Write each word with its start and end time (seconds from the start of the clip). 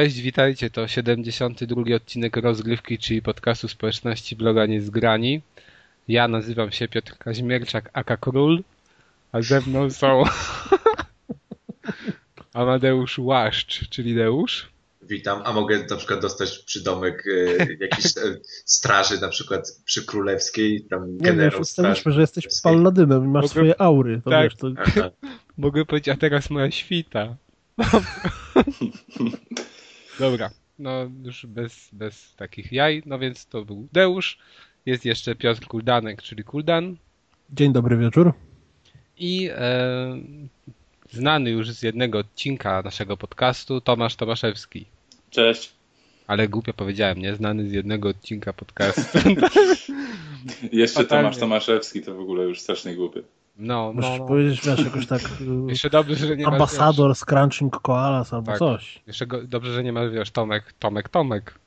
Cześć, 0.00 0.20
witajcie. 0.20 0.70
To 0.70 0.88
72 0.88 1.82
odcinek 1.96 2.36
rozgrywki, 2.36 2.98
czyli 2.98 3.22
podcastu 3.22 3.68
społeczności 3.68 4.36
bloga 4.36 4.66
Niezgrani. 4.66 5.40
Ja 6.08 6.28
nazywam 6.28 6.72
się 6.72 6.88
Piotr 6.88 7.18
Kaźmierczak, 7.18 7.90
aka 7.92 8.16
Król, 8.16 8.62
a 9.32 9.42
ze 9.42 9.60
mną 9.60 9.90
są 10.00 10.22
Amadeusz 12.52 13.18
Łaszcz, 13.18 13.88
czyli 13.88 14.14
Deusz. 14.14 14.68
Witam, 15.02 15.42
a 15.44 15.52
mogę 15.52 15.86
na 15.90 15.96
przykład 15.96 16.20
dostać 16.20 16.58
przydomek 16.58 17.24
e, 17.26 17.66
jakiejś 17.80 18.06
e, 18.16 18.20
straży, 18.64 19.20
na 19.20 19.28
przykład 19.28 19.80
przy 19.84 20.04
Królewskiej, 20.06 20.84
tam 20.90 21.12
Nie 21.12 21.18
generał 21.18 21.50
straży. 21.50 21.60
ustaliliśmy, 21.60 22.12
że 22.12 22.20
jesteś 22.20 22.46
palladynem 22.62 23.24
i 23.24 23.28
masz 23.28 23.42
Mogę- 23.42 23.48
swoje 23.48 23.80
aury. 23.80 24.20
To 24.24 24.30
Tak. 24.30 24.44
wiesz, 24.44 24.54
to... 24.56 24.68
Mogę 25.58 25.84
powiedzieć, 25.84 26.08
a 26.08 26.16
teraz 26.16 26.50
moja 26.50 26.70
świta. 26.70 27.36
Dobra, 30.20 30.50
no 30.78 31.10
już 31.24 31.46
bez, 31.46 31.88
bez 31.92 32.34
takich 32.36 32.72
jaj. 32.72 33.02
No 33.06 33.18
więc 33.18 33.46
to 33.46 33.64
był 33.64 33.88
Deusz. 33.92 34.38
Jest 34.86 35.04
jeszcze 35.04 35.34
Piotr 35.34 35.66
Kuldanek, 35.66 36.22
czyli 36.22 36.44
Kuldan. 36.44 36.96
Dzień 37.50 37.72
dobry 37.72 37.96
wieczór. 37.96 38.32
I 39.16 39.50
e, 39.52 40.18
znany 41.10 41.50
już 41.50 41.70
z 41.70 41.82
jednego 41.82 42.18
odcinka 42.18 42.82
naszego 42.82 43.16
podcastu 43.16 43.80
Tomasz 43.80 44.16
Tomaszewski. 44.16 44.86
Cześć. 45.30 45.72
Ale 46.26 46.48
głupio 46.48 46.72
powiedziałem, 46.72 47.18
nie? 47.18 47.34
Znany 47.34 47.68
z 47.68 47.72
jednego 47.72 48.08
odcinka 48.08 48.52
podcastu. 48.52 49.18
Jeszcze. 50.72 51.04
Tomasz 51.04 51.38
Tomaszewski 51.38 52.02
to 52.02 52.14
w 52.14 52.20
ogóle 52.20 52.44
już 52.44 52.60
strasznie 52.60 52.94
głupy. 52.94 53.24
No, 53.56 53.74
no, 53.86 53.92
Musisz 53.92 54.18
no. 54.18 54.26
powiedzieć, 54.26 54.60
wiesz, 54.66 54.84
jakoś 54.84 55.06
tak 55.06 55.20
Jeszcze 55.68 55.90
dobrze, 55.90 56.16
że 56.16 56.36
nie 56.36 56.44
masz, 56.44 56.52
ambasador 56.52 57.14
Scrunching 57.16 57.80
Koalas 57.80 58.34
albo 58.34 58.46
Tak. 58.46 58.58
coś. 58.58 58.94
Wiesz, 58.94 59.02
jeszcze 59.06 59.26
go, 59.26 59.42
dobrze, 59.42 59.72
że 59.72 59.84
nie 59.84 59.92
masz, 59.92 60.10
wiesz, 60.10 60.30
Tomek, 60.30 60.72
Tomek, 60.78 61.08
Tomek. 61.08 61.58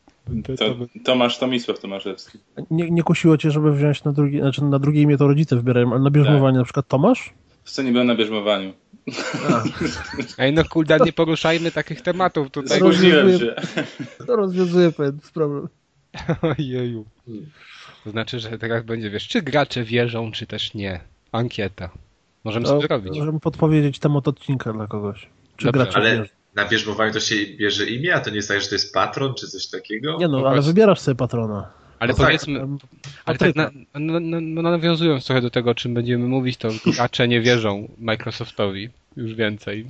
To, 0.57 0.75
Tomasz 1.03 1.37
Tomisław 1.37 1.79
Tomaszewski. 1.79 2.37
Nie, 2.71 2.91
nie 2.91 3.03
kusiło 3.03 3.37
cię, 3.37 3.51
żeby 3.51 3.73
wziąć 3.73 4.03
na 4.03 4.11
drugie, 4.11 4.41
znaczy 4.41 4.63
na 4.63 4.79
drugie 4.79 5.01
imię 5.01 5.17
to 5.17 5.27
rodzice 5.27 5.55
wybierają, 5.55 5.91
ale 5.91 5.99
na 5.99 6.09
bierzmowanie 6.09 6.57
na 6.57 6.63
przykład 6.63 6.87
Tomasz? 6.87 7.33
W 7.63 7.71
co 7.71 7.81
nie 7.81 7.91
byłem 7.91 8.07
na 8.07 8.15
bierzmowaniu. 8.15 8.73
Ej, 10.37 10.53
no 10.53 10.63
kulda, 10.65 10.97
nie 10.97 11.13
poruszajmy 11.13 11.71
takich 11.71 12.01
tematów 12.01 12.51
tutaj. 12.51 12.77
Spóźniłem 12.77 13.39
się. 13.39 13.55
To 14.27 14.35
rozwiązuje 14.35 14.91
pewien 14.91 15.19
problem. 15.33 15.67
Ojeju. 16.57 17.05
To 18.03 18.09
znaczy, 18.09 18.39
że 18.39 18.57
teraz 18.57 18.83
będzie, 18.83 19.09
wiesz, 19.09 19.27
czy 19.27 19.41
gracze 19.41 19.83
wierzą, 19.83 20.31
czy 20.31 20.47
też 20.47 20.73
nie. 20.73 20.99
Ankieta. 21.33 21.89
Możemy 22.43 22.65
To 22.65 22.71
sobie 22.71 22.87
zrobić. 22.87 23.17
możemy 23.19 23.39
podpowiedzieć 23.39 23.99
temat 23.99 24.27
odcinka 24.27 24.73
dla 24.73 24.87
kogoś. 24.87 25.27
Czy 25.57 25.65
Dobrze, 25.71 25.87
Ale 25.93 26.25
na 26.55 26.65
bierzmowaniu 26.67 27.13
to 27.13 27.19
się 27.19 27.35
bierze 27.57 27.85
imię, 27.85 28.15
a 28.15 28.19
to 28.19 28.29
nie 28.29 28.35
jest 28.35 28.47
tak, 28.47 28.61
że 28.61 28.67
to 28.67 28.75
jest 28.75 28.93
patron, 28.93 29.33
czy 29.35 29.47
coś 29.47 29.67
takiego? 29.67 30.17
Nie 30.17 30.27
no, 30.27 30.31
No 30.31 30.37
ale 30.47 30.55
właśnie. 30.55 30.73
wybierasz 30.73 30.99
sobie 30.99 31.15
patrona. 31.15 31.71
Ale 31.99 32.11
no 32.11 32.17
tak, 32.17 32.25
powiedzmy, 32.25 32.59
Em, 32.61 32.77
ale 33.25 33.37
tak 33.37 33.53
Patryka. 33.53 33.71
na, 33.93 33.99
no, 33.99 34.19
no, 34.19 34.37
no, 34.41 34.61
nawiązując 34.61 35.25
trochę 35.25 35.41
do 35.41 35.49
tego, 35.49 35.69
o 35.71 35.75
czym 35.75 35.93
będziemy 35.93 36.27
mówić, 36.27 36.57
to 36.57 36.69
gracze 36.85 37.27
nie 37.27 37.41
wierzą 37.41 37.87
Microsoftowi. 37.97 38.89
Już 39.17 39.33
więcej. 39.33 39.85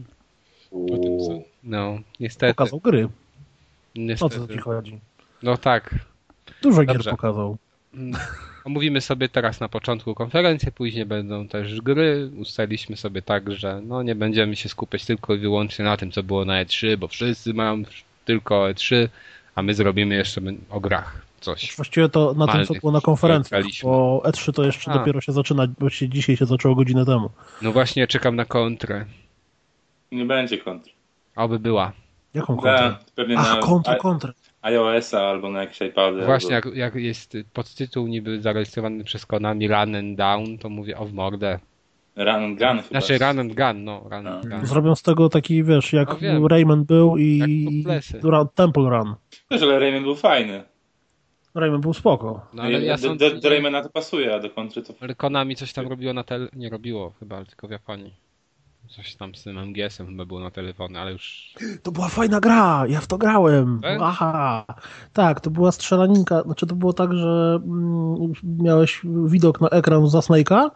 O 0.71 0.97
tym, 0.97 1.41
no, 1.63 1.99
niestety. 2.19 2.53
Pokazał 2.53 2.79
gry. 2.79 3.05
O 3.05 3.09
niestety. 3.95 4.35
co 4.39 4.47
ci 4.47 4.57
chodzi? 4.57 4.99
No 5.43 5.57
tak. 5.57 5.95
Dużo 6.61 6.83
Dobrze. 6.83 7.03
gier 7.03 7.11
pokazał. 7.11 7.57
Omówimy 8.65 9.01
sobie 9.01 9.29
teraz 9.29 9.59
na 9.59 9.69
początku 9.69 10.15
konferencję, 10.15 10.71
później 10.71 11.05
będą 11.05 11.47
też 11.47 11.81
gry. 11.81 12.31
Ustaliliśmy 12.37 12.97
sobie 12.97 13.21
tak, 13.21 13.51
że 13.51 13.81
no 13.85 14.03
nie 14.03 14.15
będziemy 14.15 14.55
się 14.55 14.69
skupiać 14.69 15.05
tylko 15.05 15.35
i 15.35 15.37
wyłącznie 15.37 15.85
na 15.85 15.97
tym, 15.97 16.11
co 16.11 16.23
było 16.23 16.45
na 16.45 16.65
E3, 16.65 16.97
bo 16.97 17.07
wszyscy 17.07 17.53
mają 17.53 17.83
tylko 18.25 18.55
E3, 18.55 19.07
a 19.55 19.61
my 19.61 19.73
zrobimy 19.73 20.15
jeszcze 20.15 20.41
o 20.69 20.79
grach 20.79 21.21
coś. 21.41 21.75
Właściwie 21.75 22.09
to 22.09 22.33
na 22.33 22.47
tym, 22.47 22.65
co 22.65 22.73
było 22.73 22.91
na 22.91 23.01
konferencji, 23.01 23.57
bo 23.83 24.21
E3 24.25 24.53
to 24.53 24.63
jeszcze 24.63 24.91
A. 24.91 24.93
dopiero 24.93 25.21
się 25.21 25.31
zaczyna, 25.31 25.67
bo 25.79 25.89
się 25.89 26.09
dzisiaj 26.09 26.37
się 26.37 26.45
zaczęło 26.45 26.75
godzinę 26.75 27.05
temu. 27.05 27.29
No 27.61 27.71
właśnie, 27.71 28.07
czekam 28.07 28.35
na 28.35 28.45
kontrę. 28.45 29.05
Nie 30.11 30.25
będzie 30.25 30.57
kontr. 30.57 30.89
Oby 31.35 31.59
była. 31.59 31.91
Jaką 32.33 32.55
kontrę? 32.55 32.95
Pewnie 33.15 33.37
Ach, 33.37 33.55
na 33.55 33.61
kontrę, 33.61 33.95
kontrę. 33.95 34.33
iOS-a 34.63 35.21
albo 35.21 35.51
na 35.51 35.61
jakieś 35.61 35.81
iPady. 35.81 36.25
Właśnie, 36.25 36.55
albo... 36.55 36.69
jak, 36.69 36.77
jak 36.77 36.95
jest 36.95 37.37
podtytuł 37.53 38.07
niby 38.07 38.41
zarejestrowany 38.41 39.03
przez 39.03 39.25
Konami 39.25 39.67
Run 39.67 39.95
and 39.95 40.17
Down, 40.17 40.57
to 40.57 40.69
mówię 40.69 40.97
o 40.97 41.05
w 41.05 41.13
mordę. 41.13 41.59
Run 42.15 42.27
and 42.27 42.59
Gun 42.59 42.77
chyba. 42.81 43.01
Znaczy 43.01 43.17
Run 43.17 43.39
and 43.39 43.53
Gun, 43.55 43.83
no, 43.83 44.01
Run 44.03 44.27
and 44.27 44.45
A. 44.45 44.49
Gun. 44.49 44.65
Zrobią 44.65 44.95
z 44.95 45.01
tego 45.01 45.29
taki, 45.29 45.63
wiesz, 45.63 45.93
jak 45.93 46.21
No. 46.21 46.47
Rayman 46.47 46.85
był 46.85 47.17
i. 47.17 47.83
Ra- 48.23 48.45
Temple 48.45 48.89
Run. 48.89 49.15
Wiesz, 49.51 49.61
ale 49.61 49.79
Rayman 49.79 50.03
był 50.03 50.15
fajny. 50.15 50.63
Rayman 51.55 51.81
był 51.81 51.93
spoko. 51.93 52.47
No 52.53 52.63
ale 52.63 52.81
ja 52.81 52.95
do, 52.95 53.07
sądzę, 53.07 53.31
do, 53.31 53.39
do 53.39 53.49
Raymana 53.49 53.83
to 53.83 53.89
pasuje, 53.89 54.35
a 54.35 54.39
do 54.39 54.49
kontry 54.49 54.81
to... 54.81 54.93
Ale 55.01 55.15
Konami 55.15 55.55
coś 55.55 55.73
tam 55.73 55.87
robiło 55.87 56.13
na 56.13 56.23
tel... 56.23 56.49
Nie 56.53 56.69
robiło 56.69 57.13
chyba, 57.19 57.35
ale 57.35 57.45
tylko 57.45 57.67
w 57.67 57.71
Japonii. 57.71 58.13
Coś 58.95 59.15
tam 59.15 59.35
z 59.35 59.43
tym 59.43 59.59
MGS-em 59.59 60.07
chyba 60.07 60.25
było 60.25 60.39
na 60.39 60.51
telefony, 60.51 60.99
ale 60.99 61.11
już... 61.11 61.53
To 61.83 61.91
była 61.91 62.09
fajna 62.09 62.39
gra, 62.39 62.83
ja 62.87 63.01
w 63.01 63.07
to 63.07 63.17
grałem. 63.17 63.79
Tak? 63.81 63.99
Aha. 64.01 64.65
Tak, 65.13 65.41
to 65.41 65.49
była 65.49 65.71
strzelaninka, 65.71 66.41
znaczy 66.41 66.67
to 66.67 66.75
było 66.75 66.93
tak, 66.93 67.13
że 67.13 67.59
mm, 67.65 68.33
miałeś 68.43 69.01
widok 69.25 69.61
na 69.61 69.69
ekran 69.69 70.09
za 70.09 70.19
Snake'a, 70.19 70.69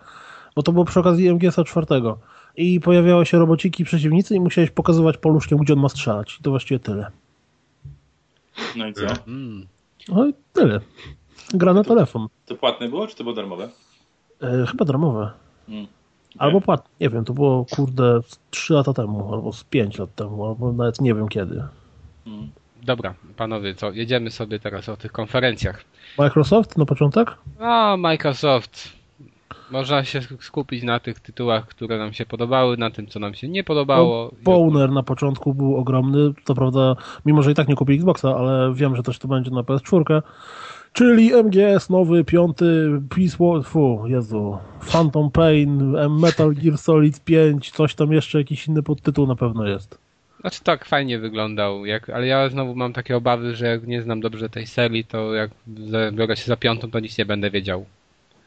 bo 0.56 0.63
to 0.63 0.72
było 0.72 0.85
przy 0.85 1.00
okazji 1.00 1.29
MGS-a 1.33 1.63
czwartego. 1.63 2.19
I 2.56 2.79
pojawiały 2.79 3.25
się 3.25 3.39
robociki 3.39 3.83
przeciwnicy 3.83 4.35
i 4.35 4.39
musiałeś 4.39 4.69
pokazywać 4.69 5.17
poluszkiem, 5.17 5.57
gdzie 5.57 5.73
on 5.73 5.79
ma 5.79 5.89
strzelać. 5.89 6.38
I 6.39 6.44
to 6.44 6.50
właściwie 6.50 6.79
tyle. 6.79 7.11
No 8.75 8.88
i 8.88 8.94
co? 8.94 9.06
Mm. 9.27 9.67
No 10.09 10.27
i 10.27 10.33
tyle. 10.53 10.79
Gra 11.53 11.73
na 11.73 11.83
telefon. 11.83 12.27
To 12.45 12.56
płatne 12.56 12.89
było, 12.89 13.07
czy 13.07 13.16
to 13.16 13.23
było 13.23 13.35
darmowe? 13.35 13.69
E, 14.41 14.66
chyba 14.66 14.85
darmowe. 14.85 15.31
Mm. 15.69 15.88
Albo 16.37 16.61
płatne. 16.61 16.89
Nie 16.99 17.09
wiem, 17.09 17.25
to 17.25 17.33
było 17.33 17.65
kurde 17.65 18.21
z 18.27 18.39
3 18.49 18.73
lata 18.73 18.93
temu, 18.93 19.33
albo 19.33 19.53
z 19.53 19.63
5 19.63 19.99
lat 19.99 20.15
temu, 20.15 20.45
albo 20.45 20.73
nawet 20.73 21.01
nie 21.01 21.15
wiem 21.15 21.27
kiedy. 21.27 21.63
Mm. 22.27 22.49
Dobra, 22.83 23.13
panowie, 23.37 23.75
co? 23.75 23.91
Jedziemy 23.91 24.31
sobie 24.31 24.59
teraz 24.59 24.89
o 24.89 24.97
tych 24.97 25.11
konferencjach. 25.11 25.85
Microsoft 26.17 26.77
na 26.77 26.85
początek? 26.85 27.35
No, 27.59 27.97
Microsoft. 27.97 28.97
Można 29.71 30.03
się 30.03 30.21
skupić 30.39 30.83
na 30.83 30.99
tych 30.99 31.19
tytułach, 31.19 31.67
które 31.67 31.97
nam 31.97 32.13
się 32.13 32.25
podobały, 32.25 32.77
na 32.77 32.91
tym, 32.91 33.07
co 33.07 33.19
nam 33.19 33.33
się 33.33 33.49
nie 33.49 33.63
podobało. 33.63 34.31
Boner 34.43 34.91
na 34.91 35.03
początku 35.03 35.53
był 35.53 35.77
ogromny, 35.77 36.33
to 36.45 36.55
prawda, 36.55 36.95
mimo 37.25 37.41
że 37.43 37.51
i 37.51 37.55
tak 37.55 37.67
nie 37.67 37.75
kupię 37.75 37.93
Xboxa, 37.93 38.35
ale 38.35 38.73
wiem, 38.73 38.95
że 38.95 39.03
też 39.03 39.19
to 39.19 39.27
będzie 39.27 39.51
na 39.51 39.61
PS4. 39.61 40.21
Czyli 40.97 41.31
MGS 41.43 41.89
nowy, 41.89 42.23
piąty, 42.23 42.89
Peace 43.09 43.37
War, 43.39 43.63
fu, 43.63 44.03
Jezu, 44.07 44.57
Phantom 44.91 45.31
Pain, 45.31 45.95
Metal 46.09 46.53
Gear 46.53 46.77
Solid 46.77 47.23
5, 47.23 47.71
coś 47.71 47.95
tam 47.95 48.11
jeszcze, 48.11 48.37
jakiś 48.37 48.67
inny 48.67 48.83
podtytuł 48.83 49.27
na 49.27 49.35
pewno 49.35 49.67
jest. 49.67 49.97
Znaczy 50.41 50.59
tak 50.63 50.85
fajnie 50.85 51.19
wyglądał, 51.19 51.85
jak, 51.85 52.09
ale 52.09 52.27
ja 52.27 52.49
znowu 52.49 52.75
mam 52.75 52.93
takie 52.93 53.17
obawy, 53.17 53.55
że 53.55 53.65
jak 53.65 53.87
nie 53.87 54.01
znam 54.01 54.21
dobrze 54.21 54.49
tej 54.49 54.67
serii, 54.67 55.05
to 55.05 55.33
jak 55.33 55.51
biorę 56.11 56.38
się 56.38 56.45
za 56.45 56.57
piątą, 56.57 56.91
to 56.91 57.00
nic 57.00 57.17
nie 57.17 57.25
będę 57.25 57.51
wiedział. 57.51 57.85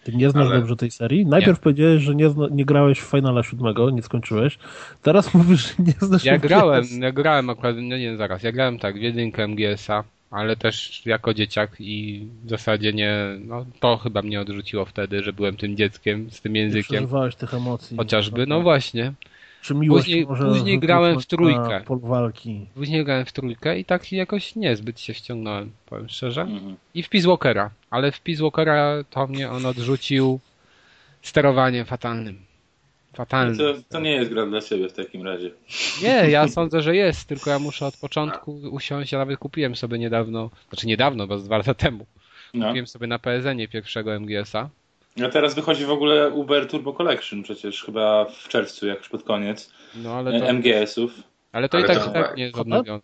Ty 0.04 0.12
nie 0.12 0.30
znasz 0.30 0.46
Ale- 0.46 0.58
dobrze 0.58 0.76
tej 0.76 0.90
serii? 0.90 1.26
Najpierw 1.26 1.60
powiedziałeś, 1.60 2.02
że 2.02 2.14
nie, 2.14 2.30
zna, 2.30 2.46
nie 2.50 2.64
grałeś 2.64 3.00
w 3.00 3.10
Finala 3.10 3.42
7, 3.42 3.74
nie 3.94 4.02
skończyłeś. 4.02 4.58
Teraz 5.02 5.30
mówisz, 5.34 5.66
że 5.66 5.82
nie 5.82 5.94
znasz 6.00 6.24
Ja 6.24 6.38
grałem, 6.38 6.84
ja 7.00 7.12
grałem 7.12 7.50
akurat, 7.50 7.76
no 7.76 7.96
nie 7.96 8.16
zaraz, 8.16 8.42
ja 8.42 8.52
grałem 8.52 8.78
tak 8.78 8.94
w 8.94 9.02
jedynkę 9.02 9.48
MGS-a, 9.48 10.04
ale 10.30 10.56
też 10.56 11.06
jako 11.06 11.34
dzieciak 11.34 11.70
i 11.78 12.26
w 12.44 12.50
zasadzie 12.50 12.92
nie, 12.92 13.14
no 13.40 13.66
to 13.80 13.96
chyba 13.96 14.22
mnie 14.22 14.40
odrzuciło 14.40 14.84
wtedy, 14.84 15.22
że 15.22 15.32
byłem 15.32 15.56
tym 15.56 15.76
dzieckiem 15.76 16.30
z 16.30 16.40
tym 16.40 16.52
Nie 16.52 16.60
językiem, 16.60 16.84
przeżywałeś 16.96 17.34
tych 17.36 17.54
emocji. 17.54 17.96
chociażby, 17.96 18.46
no 18.46 18.60
właśnie. 18.60 19.12
Czy 19.62 19.74
miłość 19.74 20.04
Później- 20.04 20.26
może 20.26 20.44
później 20.48 20.78
grałem 20.78 21.20
w 21.20 21.26
trójkę. 21.26 21.82
walki. 21.88 22.66
Później 22.74 23.04
grałem 23.04 23.24
w 23.26 23.32
trójkę 23.32 23.78
i 23.78 23.84
tak 23.84 24.12
jakoś 24.12 24.56
niezbyt 24.56 25.00
się 25.00 25.14
ściągnąłem, 25.14 25.70
powiem 25.86 26.08
szczerze. 26.08 26.40
Mhm. 26.42 26.76
I 26.94 27.02
w 27.02 27.08
Peace 27.08 27.28
Walkera, 27.28 27.70
ale 27.90 28.12
w 28.12 28.20
Peace 28.20 28.42
Walkera 28.42 29.04
to 29.10 29.26
mnie 29.26 29.50
on 29.50 29.66
odrzucił 29.66 30.40
sterowaniem 31.22 31.86
fatalnym. 31.86 32.38
Fatalnym. 33.14 33.58
To, 33.58 33.74
to 33.88 34.00
nie 34.00 34.12
jest 34.12 34.30
gra 34.30 34.46
dla 34.46 34.60
ciebie 34.60 34.88
w 34.88 34.92
takim 34.92 35.26
razie. 35.26 35.50
Nie, 36.02 36.30
ja 36.30 36.48
sądzę, 36.48 36.82
że 36.82 36.96
jest, 36.96 37.28
tylko 37.28 37.50
ja 37.50 37.58
muszę 37.58 37.86
od 37.86 37.96
początku 37.96 38.52
usiąść. 38.70 39.12
Ja 39.12 39.18
nawet 39.18 39.38
kupiłem 39.38 39.76
sobie 39.76 39.98
niedawno, 39.98 40.50
znaczy 40.68 40.86
niedawno, 40.86 41.26
bo 41.26 41.38
z 41.38 41.44
dwa 41.44 41.56
lata 41.56 41.74
temu. 41.74 42.06
No. 42.54 42.66
Kupiłem 42.66 42.86
sobie 42.86 43.06
na 43.06 43.18
PSN-ie 43.18 43.68
pierwszego 43.68 44.20
MGS-a. 44.20 44.68
A 45.24 45.28
teraz 45.28 45.54
wychodzi 45.54 45.84
w 45.84 45.90
ogóle 45.90 46.30
Uber 46.30 46.68
Turbo 46.68 46.92
Collection 46.92 47.42
przecież 47.42 47.84
chyba 47.84 48.24
w 48.24 48.48
czerwcu, 48.48 48.86
jak 48.86 48.98
już 48.98 49.08
pod 49.08 49.22
koniec. 49.22 49.72
No 49.94 50.14
ale 50.14 50.40
to, 50.40 50.52
MGS-ów. 50.52 51.12
ale 51.52 51.68
to 51.68 51.78
i 51.78 51.84
Ale 51.84 51.94
tak, 51.94 52.04
to 52.04 52.10
i 52.10 52.12
tak 52.12 52.36
nie 52.36 52.42
jest 52.42 52.58
odnowione. 52.58 53.00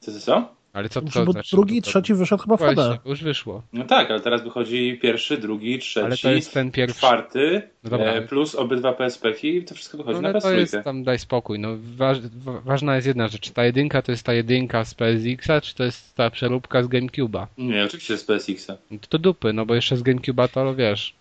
Co, 0.00 0.12
co, 0.12 0.20
co? 0.20 0.54
Ale 0.72 0.88
co 0.88 1.00
to 1.00 1.06
Znaczy, 1.06 1.26
bo 1.26 1.32
znaczy? 1.32 1.56
drugi 1.56 1.76
i 1.76 1.82
trzeci 1.82 2.14
wyszedł 2.14 2.42
chyba 2.42 2.56
w 2.56 2.58
Właśnie, 2.58 2.82
HD. 2.82 2.98
już 3.04 3.22
wyszło. 3.22 3.62
No 3.72 3.84
tak, 3.84 4.10
ale 4.10 4.20
teraz 4.20 4.42
wychodzi 4.42 4.98
pierwszy, 5.02 5.38
drugi, 5.38 5.78
trzeci, 5.78 6.06
Ale 6.06 6.16
to 6.16 6.30
jest 6.30 6.54
ten 6.54 6.70
pierwszy. 6.70 6.96
czwarty, 6.98 7.62
No 7.84 7.90
dobra. 7.90 8.06
e, 8.06 8.22
plus 8.22 8.54
obydwa 8.54 8.92
PSP-ki 8.92 9.56
i 9.56 9.64
to 9.64 9.74
wszystko 9.74 9.98
wychodzi 9.98 10.14
No, 10.16 10.22
na 10.22 10.28
ale 10.28 10.40
to 10.40 10.48
PS3. 10.48 10.58
jest 10.58 10.76
tam, 10.84 11.04
daj 11.04 11.18
spokój. 11.18 11.58
No, 11.58 11.68
waż, 11.96 12.20
wa- 12.20 12.60
ważna 12.60 12.94
jest 12.94 13.06
jedna 13.06 13.28
rzecz. 13.28 13.40
Czy 13.40 13.52
ta 13.52 13.64
jedynka 13.64 14.02
to 14.02 14.12
jest 14.12 14.24
ta 14.26 14.34
jedynka 14.34 14.84
z 14.84 14.94
PSX-a, 14.94 15.60
czy 15.60 15.74
to 15.74 15.84
jest 15.84 16.14
ta 16.14 16.30
przeróbka 16.30 16.82
z 16.82 16.88
GameCube'a? 16.88 17.46
Nie, 17.58 17.84
oczywiście 17.84 18.16
z 18.18 18.24
PSX-a. 18.24 18.76
No 18.90 18.98
to, 18.98 19.06
to 19.08 19.18
dupy, 19.18 19.52
no 19.52 19.66
bo 19.66 19.74
jeszcze 19.74 19.96
z 19.96 20.02
GameCube'a 20.02 20.48
to 20.48 20.74
wiesz. 20.74 21.14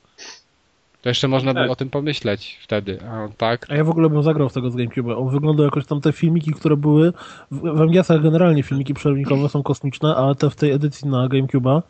To 1.02 1.10
jeszcze 1.10 1.28
można 1.28 1.54
Tak. 1.54 1.64
było 1.64 1.74
o 1.74 1.76
tym 1.76 1.90
pomyśleć 1.90 2.58
wtedy. 2.64 3.00
A 3.12 3.28
tak? 3.38 3.66
A 3.70 3.76
ja 3.76 3.84
w 3.84 3.90
ogóle 3.90 4.10
bym 4.10 4.24
zagrał 4.24 4.50
z 4.50 4.54
tego 4.54 4.70
z 4.72 4.76
GameCube. 4.76 5.18
On 5.18 5.30
wygląda 5.30 5.64
jakoś 5.64 5.86
tam 5.86 6.02
te 6.02 6.12
filmiki, 6.12 6.52
które 6.52 6.78
były. 6.78 7.14
W, 7.52 7.60
w 7.60 7.82
MGS-ach 7.82 8.22
generalnie 8.24 8.64
filmiki 8.64 8.94
przerwnikowe 8.94 9.50
są 9.50 9.64
kosmiczne, 9.64 10.16
ale 10.16 10.36
te 10.36 10.50
w 10.50 10.56
tej 10.56 10.72
edycji 10.72 11.08
na 11.10 11.28
GameCube'a 11.28 11.82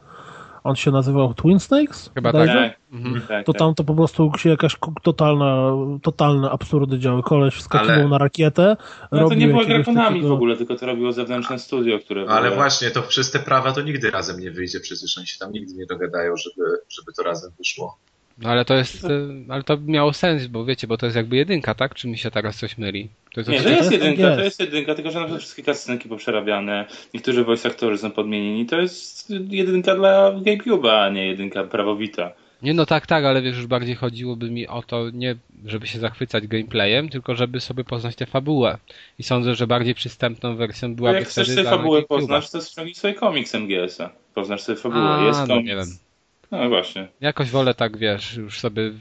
on 0.63 0.75
się 0.75 0.91
nazywał 0.91 1.33
Twin 1.33 1.59
Snakes? 1.59 2.11
Chyba 2.15 2.31
tak. 2.33 2.47
Tak, 2.47 2.79
Mhm. 2.91 3.21
tak, 3.27 3.45
To 3.45 3.53
tak. 3.53 3.59
tam 3.59 3.75
to 3.75 3.83
po 3.83 3.95
prostu 3.95 4.31
się 4.37 4.49
jakaś 4.49 4.75
totalna, 5.03 5.71
totalne 6.01 6.51
absurdy 6.51 6.99
działy. 6.99 7.23
Koleś 7.23 7.53
wskakiwał 7.55 7.95
Ale- 7.95 8.07
na 8.07 8.17
rakietę, 8.17 8.77
No 9.11 9.29
to 9.29 9.35
nie 9.35 9.47
było 9.47 9.65
grakonami 9.65 10.07
takiego- 10.09 10.27
w 10.29 10.31
ogóle, 10.31 10.57
tylko 10.57 10.75
to 10.75 10.85
robiło 10.85 11.11
zewnętrzne 11.11 11.59
studio, 11.59 11.99
które 11.99 12.25
ale 12.29 12.43
było... 12.49 12.55
właśnie, 12.55 12.91
to 12.91 13.01
przez 13.01 13.31
te 13.31 13.39
prawa 13.39 13.71
to 13.71 13.81
nigdy 13.81 14.11
razem 14.11 14.39
nie 14.39 14.51
wyjdzie, 14.51 14.79
przecież 14.79 15.17
oni 15.17 15.27
się 15.27 15.39
tam 15.39 15.51
nigdy 15.51 15.73
nie 15.73 15.85
dogadają, 15.85 16.33
żeby, 16.37 16.67
żeby 16.89 17.13
to 17.17 17.23
razem 17.23 17.51
wyszło. 17.57 17.97
No 18.41 18.49
ale 18.49 18.65
to 18.65 18.75
jest, 18.75 19.05
e, 19.05 19.09
ale 19.49 19.63
to 19.63 19.77
miało 19.85 20.13
sens, 20.13 20.47
bo 20.47 20.65
wiecie, 20.65 20.87
bo 20.87 20.97
to 20.97 21.05
jest 21.05 21.15
jakby 21.15 21.35
jedynka, 21.35 21.75
tak? 21.75 21.95
Czy 21.95 22.07
mi 22.07 22.17
się 22.17 22.31
teraz 22.31 22.57
coś 22.57 22.77
myli? 22.77 23.09
To 23.33 23.39
jest 23.39 23.49
Nie, 23.49 23.61
to 23.61 23.69
jest 23.69 23.81
jest 23.81 23.91
jedynka, 23.91 24.23
MGS. 24.23 24.37
to 24.37 24.43
jest 24.43 24.59
jedynka, 24.59 24.95
tylko 24.95 25.11
że 25.11 25.19
na 25.19 25.25
przykład 25.25 25.41
wszystkie 25.41 25.63
kascenki 25.63 26.09
poprzerabiane, 26.09 26.85
niektórzy 27.13 27.43
voice 27.43 27.69
aktorzy 27.69 27.97
są 27.97 28.11
podmienieni, 28.11 28.65
to 28.65 28.81
jest 28.81 29.33
jedynka 29.49 29.95
dla 29.95 30.31
GameCube'a, 30.31 30.89
a 30.89 31.09
nie 31.09 31.27
jedynka 31.27 31.63
prawowita. 31.63 32.31
Nie 32.61 32.73
no 32.73 32.85
tak, 32.85 33.07
tak, 33.07 33.25
ale 33.25 33.41
wiesz, 33.41 33.57
już 33.57 33.67
bardziej 33.67 33.95
chodziłoby 33.95 34.51
mi 34.51 34.67
o 34.67 34.81
to, 34.81 35.09
nie 35.09 35.35
żeby 35.65 35.87
się 35.87 35.99
zachwycać 35.99 36.47
gameplayem, 36.47 37.09
tylko 37.09 37.35
żeby 37.35 37.59
sobie 37.59 37.83
poznać 37.83 38.15
tę 38.15 38.25
fabułę. 38.25 38.77
I 39.19 39.23
sądzę, 39.23 39.55
że 39.55 39.67
bardziej 39.67 39.95
przystępną 39.95 40.55
wersją 40.55 40.95
byłaby 40.95 41.17
Jak 41.17 41.27
chcesz 41.27 41.47
wtedy 41.47 41.55
sobie 41.55 41.69
dla 41.69 41.77
fabułę 41.77 42.01
poznać, 42.01 42.51
to 42.51 42.61
ściągnij 42.61 42.95
sobie 42.95 43.13
komiks 43.13 43.55
MGS-a. 43.55 44.09
Poznasz 44.33 44.61
sobie 44.61 44.77
fabułę. 44.77 45.03
A, 45.03 45.25
jest 45.25 45.39
no 45.39 45.47
komiks. 45.47 45.67
nie 45.67 45.75
wiem. 45.75 46.08
No 46.51 46.69
właśnie. 46.69 47.07
Jakoś 47.21 47.49
wolę 47.49 47.73
tak, 47.73 47.97
wiesz, 47.97 48.35
już 48.35 48.59
sobie 48.59 48.91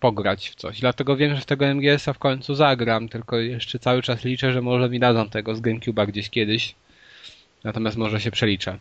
pograć 0.00 0.48
w 0.48 0.54
coś. 0.54 0.80
Dlatego 0.80 1.16
wiem, 1.16 1.34
że 1.34 1.40
w 1.40 1.46
tego 1.46 1.64
MGS-a 1.66 2.12
w 2.12 2.18
końcu 2.18 2.54
zagram, 2.54 3.08
tylko 3.08 3.38
jeszcze 3.38 3.78
cały 3.78 4.02
czas 4.02 4.24
liczę, 4.24 4.52
że 4.52 4.62
może 4.62 4.88
mi 4.88 5.00
dadzą 5.00 5.28
tego 5.28 5.54
z 5.54 5.60
GameCube'a 5.60 6.06
gdzieś 6.06 6.30
kiedyś. 6.30 6.74
Natomiast 7.64 7.96
może 7.96 8.20
się 8.20 8.30
przeliczę. 8.30 8.78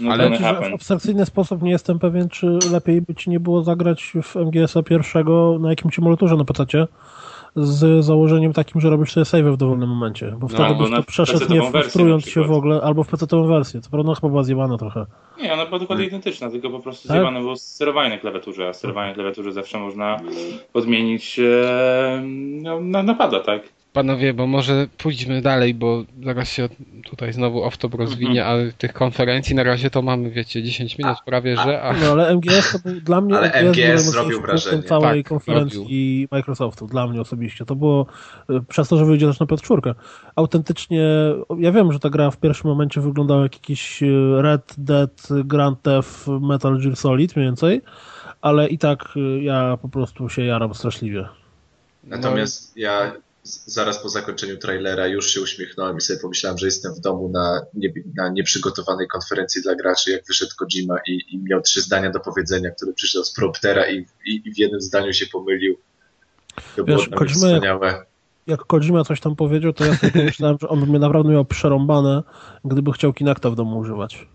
No 0.00 0.12
Ale- 0.12 0.36
Znaczy, 0.36 0.70
w 0.70 0.74
abstrakcyjny 0.74 1.26
sposób 1.26 1.62
nie 1.62 1.70
jestem 1.70 1.98
pewien, 1.98 2.28
czy 2.28 2.46
lepiej 2.72 3.02
by 3.02 3.14
ci 3.14 3.30
nie 3.30 3.40
było 3.40 3.62
zagrać 3.62 4.12
w 4.22 4.36
MGS-a 4.36 4.82
pierwszego 4.82 5.58
na 5.60 5.70
jakimś 5.70 5.98
emulatorze 5.98 6.36
na 6.36 6.44
PC 6.44 6.64
z 7.56 8.04
założeniem 8.04 8.52
takim, 8.52 8.80
że 8.80 8.90
robisz 8.90 9.12
sobie 9.12 9.24
save 9.24 9.52
w 9.52 9.56
dowolnym 9.56 9.88
momencie, 9.88 10.34
bo 10.38 10.48
wtedy 10.48 10.64
albo 10.64 10.84
byś 10.84 10.96
to 10.96 11.02
przeszedł 11.02 11.54
nie 11.54 11.70
frustrując 11.70 12.28
się 12.28 12.42
w 12.44 12.52
ogóle, 12.52 12.80
albo 12.82 13.04
w 13.04 13.08
PC-tową 13.08 13.48
wersję. 13.48 13.80
Co 13.80 13.90
prawda 13.90 14.14
chyba 14.14 14.28
była 14.28 14.42
zjebana 14.42 14.78
trochę. 14.78 15.06
Nie, 15.42 15.52
ona 15.52 15.66
była 15.66 15.78
dokładnie 15.78 16.06
identyczna, 16.06 16.50
tylko 16.50 16.70
po 16.70 16.80
prostu 16.80 17.08
Tak? 17.08 17.16
zjebane 17.16 17.40
było 17.40 17.56
sterowanie 17.56 18.10
na 18.10 18.18
klawiaturze, 18.18 18.68
a 18.68 18.72
sterowanie 18.72 19.08
na 19.08 19.14
klawiaturze 19.14 19.52
zawsze 19.52 19.78
można 19.78 20.20
podmienić 20.72 21.38
e, 21.38 22.22
no, 22.62 22.80
na 22.80 23.02
napada, 23.02 23.40
tak? 23.40 23.75
Panowie, 23.96 24.34
bo 24.34 24.46
może 24.46 24.86
pójdźmy 24.98 25.42
dalej, 25.42 25.74
bo 25.74 26.04
zaraz 26.24 26.48
się 26.52 26.68
tutaj 27.04 27.32
znowu 27.32 27.64
off-top 27.64 27.94
rozwinie, 27.98 28.40
Mhm. 28.40 28.48
ale 28.48 28.72
tych 28.72 28.92
konferencji 28.92 29.54
na 29.54 29.62
razie 29.62 29.90
to 29.90 30.02
mamy, 30.02 30.30
wiecie, 30.30 30.62
10 30.62 30.98
minut 30.98 31.16
prawie, 31.26 31.56
że... 31.56 31.82
A, 31.82 31.92
No 31.92 32.12
ale 32.12 32.34
MGS 32.34 32.72
to 32.72 32.78
był 32.90 33.00
dla 33.00 33.20
mnie 33.20 33.36
Ale 33.38 33.48
MGS, 33.62 33.78
MGS 33.78 34.02
zrobił 34.02 34.30
punktem 34.32 34.50
wrażenie. 34.56 34.82
całej 34.82 35.22
Tak, 35.24 35.28
konferencji 35.28 36.28
Microsoftu, 36.30 36.86
dla 36.86 37.06
mnie 37.06 37.20
osobiście. 37.20 37.64
To 37.64 37.76
było 37.76 38.06
y, 38.50 38.60
przez 38.68 38.88
to, 38.88 38.96
że 38.98 39.04
wyjdzie 39.04 39.26
też 39.26 39.40
na 39.40 39.46
PS4. 39.46 39.94
Autentycznie, 40.36 41.04
ja 41.58 41.72
wiem, 41.72 41.92
że 41.92 41.98
ta 42.00 42.10
gra 42.10 42.30
w 42.30 42.36
pierwszym 42.36 42.70
momencie 42.70 43.00
wyglądała 43.00 43.42
jak 43.42 43.54
jakiś 43.54 44.02
y, 44.02 44.42
Red 44.42 44.74
Dead, 44.78 45.28
Grand 45.44 45.82
Theft, 45.82 46.26
Metal 46.28 46.78
Gear 46.80 46.96
Solid 46.96 47.36
mniej 47.36 47.46
więcej, 47.48 47.82
ale 48.40 48.68
i 48.68 48.78
tak 48.78 49.08
y, 49.16 49.42
ja 49.42 49.78
po 49.82 49.88
prostu 49.88 50.28
się 50.28 50.44
jaram 50.44 50.74
straszliwie. 50.74 51.28
Natomiast 52.04 52.76
ja 52.76 53.10
z- 53.12 53.25
zaraz 53.66 54.02
po 54.02 54.08
zakończeniu 54.08 54.56
trailera 54.56 55.06
już 55.06 55.30
się 55.30 55.40
uśmiechnąłem 55.40 55.96
i 55.96 56.00
sobie 56.00 56.18
pomyślałem, 56.20 56.58
że 56.58 56.66
jestem 56.66 56.94
w 56.94 57.00
domu 57.00 57.28
na, 57.28 57.62
nie, 57.74 57.92
na 58.14 58.28
nieprzygotowanej 58.28 59.08
konferencji 59.08 59.62
dla 59.62 59.74
graczy, 59.74 60.10
jak 60.10 60.26
wyszedł 60.26 60.52
Kojima 60.58 60.96
i, 61.08 61.12
i 61.34 61.38
miał 61.38 61.60
trzy 61.62 61.80
zdania 61.80 62.10
do 62.10 62.20
powiedzenia, 62.20 62.70
który 62.70 62.92
przyszedł 62.92 63.24
z 63.24 63.32
promptera 63.34 63.90
i, 63.90 64.06
i, 64.26 64.42
i 64.44 64.54
w 64.54 64.58
jednym 64.58 64.80
zdaniu 64.80 65.12
się 65.12 65.26
pomylił. 65.26 65.76
To 66.76 66.84
było 66.84 66.98
Wiesz, 66.98 67.08
mnie 67.08 67.16
Kojima 67.16 67.46
jak- 67.48 67.54
wspaniałe. 67.56 68.04
Jak 68.46 68.60
Kojima 68.60 69.04
coś 69.04 69.20
tam 69.20 69.36
powiedział, 69.36 69.72
to 69.72 69.84
ja 69.84 69.96
sobie 69.96 70.12
pomyślałem, 70.20 70.56
że 70.60 70.68
on 70.68 70.80
by 70.80 70.86
mnie 70.86 70.98
naprawdę 70.98 71.32
miał 71.32 71.44
przerąbane, 71.44 72.22
gdyby 72.64 72.92
chciał 72.92 73.12
Kinecta 73.12 73.50
w 73.50 73.54
domu 73.56 73.78
używać. 73.78 74.28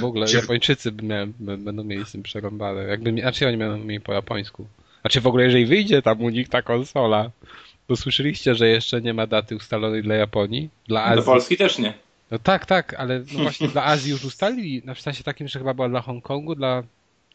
W 0.00 0.04
ogóle 0.04 0.26
Japończycy 0.32 0.92
będą 1.38 1.84
mieli 1.84 2.04
z 2.04 2.12
tym 2.12 2.22
przerąbane. 2.22 2.82
Jakby, 2.84 3.12
mi- 3.12 3.20
znaczy 3.20 3.48
oni 3.48 3.56
będą 3.56 3.84
mieli 3.84 4.00
po 4.00 4.12
japońsku. 4.12 4.66
Znaczy 5.06 5.20
w 5.20 5.26
ogóle 5.26 5.44
jeżeli 5.44 5.66
wyjdzie 5.66 6.02
tam 6.02 6.22
u 6.22 6.28
nich 6.30 6.48
ta 6.48 6.62
konsola, 6.62 7.30
bo 7.88 7.96
słyszeliście, 7.96 8.54
że 8.54 8.68
jeszcze 8.68 9.00
nie 9.00 9.14
ma 9.14 9.26
daty 9.26 9.56
ustalonej 9.56 10.02
dla 10.02 10.14
Japonii, 10.14 10.70
dla 10.88 11.00
Do 11.00 11.06
Azji. 11.06 11.24
Polski 11.24 11.56
też 11.56 11.78
nie. 11.78 11.94
No 12.30 12.38
tak, 12.38 12.66
tak, 12.66 12.94
ale 12.94 13.18
no 13.32 13.42
właśnie 13.42 13.68
dla 13.68 13.84
Azji 13.84 14.10
już 14.10 14.24
ustalili, 14.24 14.82
na 14.84 14.94
w 14.94 15.00
sensie 15.00 15.24
takim, 15.24 15.48
że 15.48 15.58
chyba 15.58 15.74
była 15.74 15.88
dla 15.88 16.00
Hongkongu, 16.00 16.54
dla 16.54 16.80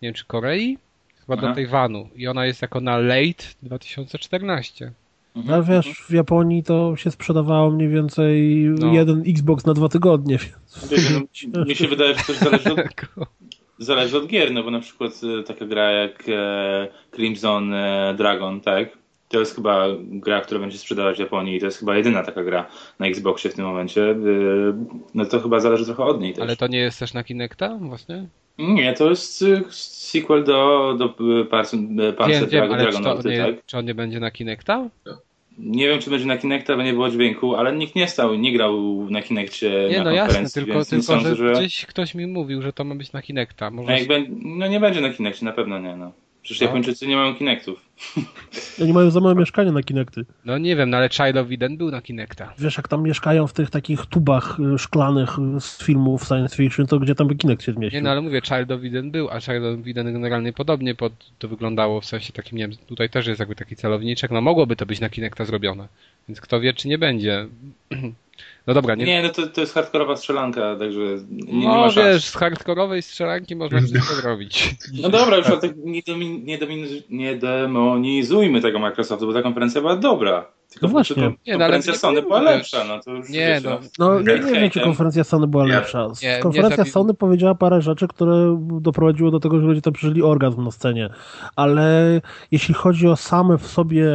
nie 0.02 0.08
wiem 0.08 0.14
czy 0.14 0.26
Korei, 0.26 0.78
chyba 1.20 1.34
Aha. 1.34 1.42
dla 1.42 1.56
Tajwanu 1.56 2.10
i 2.16 2.28
ona 2.28 2.46
jest 2.46 2.62
jako 2.62 2.80
na 2.82 2.98
late 2.98 3.44
2014. 3.64 4.92
Mhm. 5.36 5.54
Ale 5.54 5.64
wiesz, 5.64 5.88
w 6.10 6.14
Japonii 6.14 6.64
to 6.64 6.96
się 6.96 7.12
sprzedawało 7.12 7.72
mniej 7.72 7.90
więcej 7.90 8.62
No. 8.80 8.94
jeden 8.94 9.24
Xbox 9.28 9.66
na 9.66 9.74
dwa 9.74 9.90
tygodnie. 9.90 10.38
więc- 10.38 10.88
Wiecie, 10.92 11.22
no, 11.54 11.66
mi 11.66 11.76
się 11.76 11.88
wydaje, 11.88 12.16
że 12.16 12.24
to 12.24 12.34
zależy 12.34 12.74
od, 12.74 12.80
zależy 13.78 14.18
od 14.18 14.28
gier, 14.28 14.52
no 14.52 14.64
bo 14.64 14.72
na 14.72 14.80
przykład 14.80 15.12
e, 15.40 15.44
taka 15.44 15.66
gra 15.66 15.92
jak 15.92 16.24
e, 16.28 16.88
Crimson 17.12 17.74
e, 17.74 18.14
Dragon, 18.18 18.62
tak? 18.62 18.98
To 19.30 19.40
jest 19.40 19.56
chyba 19.56 19.88
gra, 20.02 20.42
która 20.42 20.60
będzie 20.60 20.78
sprzedawać 20.78 21.18
w 21.18 21.20
Japonii 21.20 21.56
i 21.56 21.60
to 21.60 21.66
jest 21.66 21.80
chyba 21.80 21.98
jedyna 21.98 22.24
taka 22.24 22.44
gra 22.44 22.68
na 23.00 23.08
Xboxie 23.08 23.50
w 23.52 23.54
tym 23.54 23.66
momencie. 23.66 24.16
No 25.14 25.26
to 25.26 25.40
chyba 25.40 25.60
zależy 25.60 25.86
trochę 25.86 26.04
od 26.04 26.22
niej 26.22 26.34
też. 26.34 26.44
Ale 26.44 26.56
to 26.56 26.68
nie 26.68 26.80
jest 26.80 27.00
też 27.00 27.14
na 27.14 27.24
Kinecta 27.24 27.78
właśnie? 27.82 28.28
Nie, 28.58 28.94
to 28.94 29.10
jest 29.10 29.46
sequel 29.70 30.44
do, 30.44 30.94
do 31.00 31.10
Panzer 31.50 31.80
Wiem, 31.80 31.98
wiem, 31.98 32.48
Dragon, 32.50 32.74
ale 32.74 32.86
czy, 32.86 32.92
to 32.92 33.00
Dragonauty, 33.00 33.30
nie, 33.30 33.46
tak? 33.46 33.66
czy 33.66 33.78
on 33.78 33.86
nie 33.86 33.96
będzie 33.96 34.20
na 34.20 34.32
Kinecta? 34.32 34.90
Nie 35.58 35.88
wiem, 35.88 36.00
czy 36.00 36.10
będzie 36.10 36.26
na 36.26 36.38
Kinecta, 36.38 36.76
bo 36.76 36.84
nie 36.84 36.94
było 36.94 37.10
dźwięku, 37.10 37.56
ale 37.56 37.76
nikt 37.76 37.96
nie 37.96 38.08
stał, 38.08 38.36
nie 38.36 38.54
grał 38.54 39.08
na 39.10 39.22
Kinectie 39.22 39.88
Nie, 39.92 39.98
na 39.98 40.04
no 40.04 40.12
jasne, 40.12 40.50
tylko, 40.50 40.74
więc 40.74 40.92
nie 40.92 40.98
tylko 40.98 41.04
sądzę, 41.04 41.36
że, 41.36 41.56
że... 41.56 41.62
gdzieś 41.62 41.86
ktoś 41.86 42.16
mi 42.16 42.28
mówił, 42.28 42.62
że 42.62 42.74
to 42.74 42.84
ma 42.84 42.96
być 42.96 43.12
na 43.12 43.22
Kinecta. 43.22 43.72
Może 43.72 43.98
No, 44.10 44.16
no 44.42 44.68
nie 44.68 44.80
będzie 44.80 45.02
na 45.02 45.10
Kinectie, 45.10 45.46
na 45.46 45.52
pewno 45.52 45.80
nie, 45.80 45.96
no. 45.96 46.12
Przecież 46.42 46.62
No. 46.62 46.68
Japończycy 46.68 47.08
nie 47.08 47.16
mają 47.16 47.36
Kinectów. 47.36 47.86
Oni 48.82 48.94
mają 48.94 49.12
za 49.12 49.20
małe 49.20 49.36
mieszkanie 49.36 49.72
na 49.72 49.84
Kinecty. 49.84 50.26
No 50.46 50.58
nie 50.58 50.76
wiem, 50.76 50.90
no 50.90 50.98
ale 50.98 51.10
Child 51.10 51.38
of 51.38 51.48
Eden 51.52 51.78
był 51.78 51.92
na 51.92 52.02
Kinecta. 52.02 52.54
Wiesz, 52.60 52.78
jak 52.78 52.88
tam 52.88 53.04
mieszkają 53.04 53.48
w 53.48 53.54
tych 53.54 53.70
takich 53.70 54.06
tubach 54.06 54.58
y, 54.76 54.78
szklanych 54.78 55.30
z 55.60 55.84
filmów 55.84 56.24
science 56.24 56.56
fiction, 56.56 56.88
to 56.88 57.00
gdzie 57.00 57.16
tam 57.16 57.28
by 57.28 57.36
Kinect 57.36 57.64
się 57.64 57.72
zmieścił? 57.74 58.00
Nie, 58.00 58.04
no 58.04 58.10
ale 58.12 58.22
mówię, 58.22 58.42
Child 58.42 58.72
of 58.72 58.84
Eden 58.84 59.12
był, 59.12 59.30
a 59.30 59.40
Child 59.42 59.64
of 59.64 59.88
Eden 59.88 60.14
generalnie 60.14 60.54
podobnie 60.54 60.96
pod, 60.96 61.14
to 61.40 61.48
wyglądało 61.48 62.02
w 62.02 62.06
sensie 62.06 62.34
takim, 62.34 62.58
nie 62.58 62.68
wiem, 62.68 62.78
tutaj 62.88 63.10
też 63.10 63.28
jest 63.28 63.40
jakby 63.40 63.56
taki 63.56 63.76
celowniczek, 63.76 64.32
no 64.32 64.42
mogłoby 64.42 64.76
to 64.76 64.86
być 64.86 65.00
na 65.00 65.10
Kinecta 65.10 65.46
zrobione. 65.46 65.88
Więc 66.28 66.42
kto 66.42 66.60
wie, 66.62 66.74
czy 66.74 66.88
nie 66.88 66.98
będzie. 66.98 67.48
No 68.68 68.74
dobra, 68.74 68.96
nie, 68.96 69.06
Nie, 69.06 69.24
no 69.24 69.30
to, 69.30 69.48
to 69.48 69.62
jest 69.62 69.74
hardkorowa 69.74 70.16
strzelanka, 70.18 70.76
także 70.80 71.00
nie, 71.30 71.54
nie 71.60 71.68
no 71.68 71.76
ma 71.76 71.90
szans. 71.92 71.96
wiesz, 72.08 72.26
z 72.26 72.36
hardkorowej 72.36 73.02
strzelanki 73.02 73.56
można 73.56 73.80
wszystko 73.82 74.16
zrobić. 74.22 74.76
No 75.02 75.10
dobra, 75.10 75.38
już 75.38 75.48
tak 75.48 75.72
nie, 75.78 76.02
domi, 76.08 76.42
nie, 76.46 76.58
dominiz, 76.58 76.90
nie 77.10 77.36
demonizujmy 77.36 78.62
tego 78.62 78.80
Microsoftu, 78.80 79.28
bo 79.28 79.34
ta 79.34 79.42
konferencja 79.42 79.82
była 79.82 79.96
dobra. 79.96 80.46
Tylko 80.70 80.88
No 80.88 80.92
właśnie. 80.92 81.16
to- 81.16 81.22
Nie, 81.22 81.34
no 81.48 81.60
konferencja 81.60 81.94
nie 81.94 82.00
Sony 82.00 82.22
była 82.22 82.42
lepsza, 82.42 82.84
no 82.84 83.00
to 83.00 83.12
już 83.12 83.30
Nie, 83.30 83.48
wiecie, 83.48 83.70
no. 83.70 83.80
No, 84.00 84.20
Red 84.20 84.46
nie 84.46 84.60
wiem, 84.60 84.70
czy 84.70 84.80
konferencja 84.80 85.24
Sony 85.24 85.48
była 85.48 85.68
Ja- 85.68 85.76
lepsza. 85.76 86.08
nie, 86.24 86.30
nie 86.36 86.40
konferencja 86.40 86.84
zabi- 86.84 86.90
Sony 86.92 87.14
powiedziała 87.14 87.56
parę 87.56 87.82
rzeczy, 87.82 88.08
które 88.08 88.58
doprowadziło 88.82 89.32
do 89.32 89.40
tego, 89.40 89.60
że 89.60 89.66
ludzie 89.66 89.82
tam 89.82 89.94
przeżyli 89.94 90.24
orgazm 90.24 90.64
na 90.64 90.72
scenie. 90.72 91.10
Ale 91.56 92.22
jeśli 92.52 92.74
chodzi 92.74 93.08
o 93.08 93.16
same 93.16 93.58
w 93.58 93.68
sobie 93.68 94.06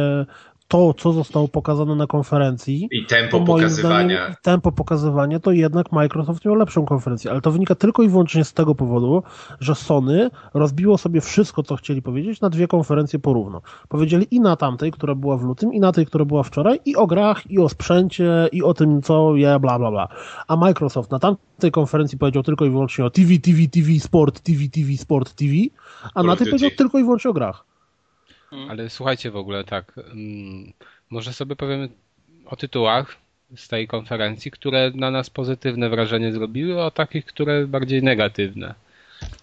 to, 0.67 0.93
co 0.93 1.13
zostało 1.13 1.47
pokazane 1.47 1.95
na 1.95 2.07
konferencji. 2.07 2.87
I 2.91 3.05
tempo 3.05 3.39
pokazywania. 3.39 4.17
Zdaniem, 4.17 4.35
tempo 4.41 4.71
pokazywania, 4.71 5.39
to 5.39 5.51
jednak 5.51 5.91
Microsoft 5.91 6.45
miał 6.45 6.55
lepszą 6.55 6.85
konferencję. 6.85 7.31
Ale 7.31 7.41
to 7.41 7.51
wynika 7.51 7.75
tylko 7.75 8.03
i 8.03 8.09
wyłącznie 8.09 8.43
z 8.43 8.53
tego 8.53 8.75
powodu, 8.75 9.23
że 9.59 9.75
Sony 9.75 10.29
rozbiło 10.53 10.97
sobie 10.97 11.21
wszystko, 11.21 11.63
co 11.63 11.75
chcieli 11.75 12.01
powiedzieć, 12.01 12.41
na 12.41 12.49
dwie 12.49 12.67
konferencje 12.67 13.19
porówno. 13.19 13.61
Powiedzieli 13.89 14.27
i 14.31 14.39
na 14.39 14.55
tamtej, 14.55 14.91
która 14.91 15.15
była 15.15 15.37
w 15.37 15.43
lutym, 15.43 15.73
i 15.73 15.79
na 15.79 15.91
tej, 15.91 16.05
która 16.05 16.25
była 16.25 16.43
wczoraj, 16.43 16.79
i 16.85 16.95
o 16.95 17.07
grach, 17.07 17.51
i 17.51 17.59
o 17.59 17.69
sprzęcie, 17.69 18.49
i 18.51 18.63
o 18.63 18.73
tym, 18.73 19.01
co 19.01 19.35
je, 19.35 19.59
bla, 19.59 19.79
bla, 19.79 19.91
bla. 19.91 20.07
A 20.47 20.55
Microsoft 20.55 21.11
na 21.11 21.19
tamtej 21.19 21.71
konferencji 21.71 22.17
powiedział 22.17 22.43
tylko 22.43 22.65
i 22.65 22.69
wyłącznie 22.69 23.05
o 23.05 23.09
TV, 23.09 23.37
TV, 23.43 23.57
TV, 23.73 23.99
Sport, 23.99 24.39
TV, 24.39 24.59
TV, 24.73 24.97
Sport, 24.97 25.33
TV, 25.33 25.51
a 26.13 26.23
na 26.23 26.35
tej 26.35 26.47
powiedział 26.47 26.69
tylko 26.77 26.99
i 26.99 27.03
wyłącznie 27.03 27.31
o 27.31 27.33
grach. 27.33 27.76
Mm. 28.51 28.69
Ale 28.69 28.89
słuchajcie 28.89 29.31
w 29.31 29.35
ogóle 29.35 29.63
tak, 29.63 29.93
um, 29.97 30.73
może 31.09 31.33
sobie 31.33 31.55
powiemy 31.55 31.89
o 32.45 32.55
tytułach 32.55 33.15
z 33.55 33.67
tej 33.67 33.87
konferencji, 33.87 34.51
które 34.51 34.91
na 34.95 35.11
nas 35.11 35.29
pozytywne 35.29 35.89
wrażenie 35.89 36.31
zrobiły, 36.31 36.81
o 36.81 36.91
takich, 36.91 37.25
które 37.25 37.67
bardziej 37.67 38.03
negatywne. 38.03 38.73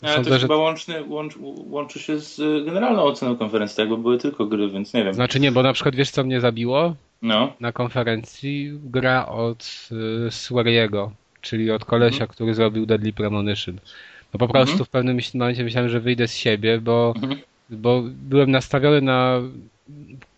Ale 0.02 0.14
Sądzę, 0.14 0.30
to 0.30 0.38
chyba 0.38 0.54
że... 0.54 0.60
łączny, 0.60 1.04
łącz, 1.04 1.34
łączy 1.70 1.98
się 1.98 2.18
z 2.18 2.64
generalną 2.64 3.02
oceną 3.02 3.36
konferencji, 3.36 3.76
tak, 3.76 3.88
bo 3.88 3.96
były 3.96 4.18
tylko 4.18 4.46
gry, 4.46 4.68
więc 4.68 4.94
nie 4.94 5.04
wiem. 5.04 5.14
Znaczy 5.14 5.40
nie, 5.40 5.52
bo 5.52 5.62
na 5.62 5.72
przykład 5.72 5.94
wiesz 5.94 6.10
co 6.10 6.24
mnie 6.24 6.40
zabiło? 6.40 6.94
No. 7.22 7.52
Na 7.60 7.72
konferencji 7.72 8.78
gra 8.84 9.26
od 9.26 9.88
y, 9.92 10.28
Swery'ego, 10.28 11.10
czyli 11.40 11.70
od 11.70 11.84
kolesia, 11.84 12.14
mhm. 12.14 12.30
który 12.30 12.54
zrobił 12.54 12.86
Deadly 12.86 13.12
Premonition. 13.12 13.78
No 14.34 14.38
po 14.38 14.48
prostu 14.48 14.72
mhm. 14.72 14.86
w 14.86 14.88
pewnym 14.88 15.18
momencie 15.34 15.64
myślałem, 15.64 15.90
że 15.90 16.00
wyjdę 16.00 16.28
z 16.28 16.36
siebie, 16.36 16.80
bo 16.80 17.12
mhm 17.16 17.40
bo 17.74 18.02
byłem 18.06 18.50
nastawiony 18.50 19.00
na, 19.00 19.40